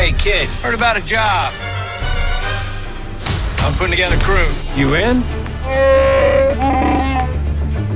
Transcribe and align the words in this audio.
Hey, 0.00 0.12
kid, 0.12 0.48
heard 0.62 0.74
about 0.74 0.98
a 0.98 1.04
job. 1.04 1.52
I'm 3.58 3.74
putting 3.74 3.90
together 3.90 4.16
a 4.16 4.20
crew. 4.20 4.48
You 4.74 4.94
in? 4.94 5.20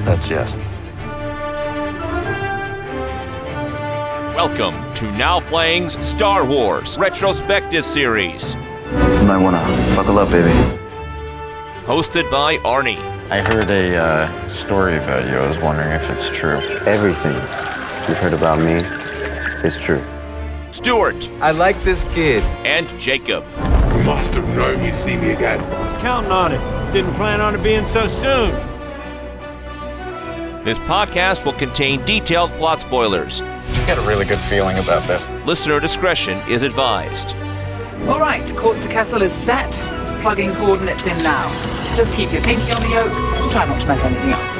That's 0.05 0.29
yes. 0.29 0.55
Welcome 4.37 4.95
to 4.97 5.11
Now 5.13 5.41
Playing's 5.41 5.97
Star 6.07 6.45
Wars 6.45 6.99
Retrospective 6.99 7.87
Series, 7.87 8.53
You 8.53 9.27
might 9.27 9.43
wanna 9.43 9.63
buckle 9.97 10.19
up, 10.19 10.31
baby. 10.31 10.53
hosted 11.87 12.31
by 12.31 12.59
Arnie. 12.59 12.99
I 13.31 13.41
heard 13.41 13.71
a 13.71 13.97
uh, 13.97 14.49
story 14.49 14.99
about 14.99 15.27
you. 15.27 15.37
I 15.39 15.49
was 15.49 15.57
wondering 15.57 15.93
if 15.93 16.11
it's 16.11 16.29
true. 16.29 16.59
Everything 16.87 17.33
you've 17.33 18.19
heard 18.19 18.35
about 18.35 18.59
me 18.59 18.75
is 19.67 19.79
true. 19.79 20.05
Stuart, 20.75 21.31
I 21.41 21.53
like 21.53 21.81
this 21.85 22.03
kid. 22.15 22.43
and 22.67 22.89
Jacob. 22.99 23.45
You 23.97 24.03
must 24.03 24.35
have 24.35 24.49
known 24.57 24.85
you'd 24.85 24.97
see 24.97 25.17
me 25.17 25.31
again. 25.31 25.61
I 25.61 25.85
Was 25.85 26.03
counting 26.03 26.33
on 26.33 26.51
it. 26.51 26.93
Didn't 26.93 27.15
plan 27.15 27.41
on 27.41 27.55
it 27.55 27.63
being 27.63 27.87
so 27.87 28.09
soon. 28.09 28.51
This 30.65 30.77
podcast 30.79 31.45
will 31.45 31.53
contain 31.53 32.05
detailed 32.05 32.51
plot 32.53 32.81
spoilers. 32.81 33.41
I 33.41 33.85
got 33.87 33.99
a 33.99 34.01
really 34.09 34.25
good 34.25 34.39
feeling 34.39 34.77
about 34.79 35.07
this. 35.07 35.31
Listener 35.47 35.79
discretion 35.79 36.37
is 36.51 36.65
advised. 36.65 37.37
All 38.09 38.19
right, 38.19 38.45
course 38.57 38.81
to 38.81 38.89
Kessel 38.89 39.23
is 39.23 39.33
set. 39.33 39.71
Plugging 40.23 40.53
coordinates 40.55 41.07
in 41.07 41.17
now. 41.19 41.53
Just 41.97 42.13
keep 42.15 42.33
your 42.33 42.43
pinky 42.43 42.73
on 42.73 42.83
the 42.83 42.89
yoke. 42.89 43.13
Try 43.53 43.65
not 43.67 43.81
to 43.81 43.87
mess 43.87 44.03
anything 44.03 44.33
up. 44.33 44.54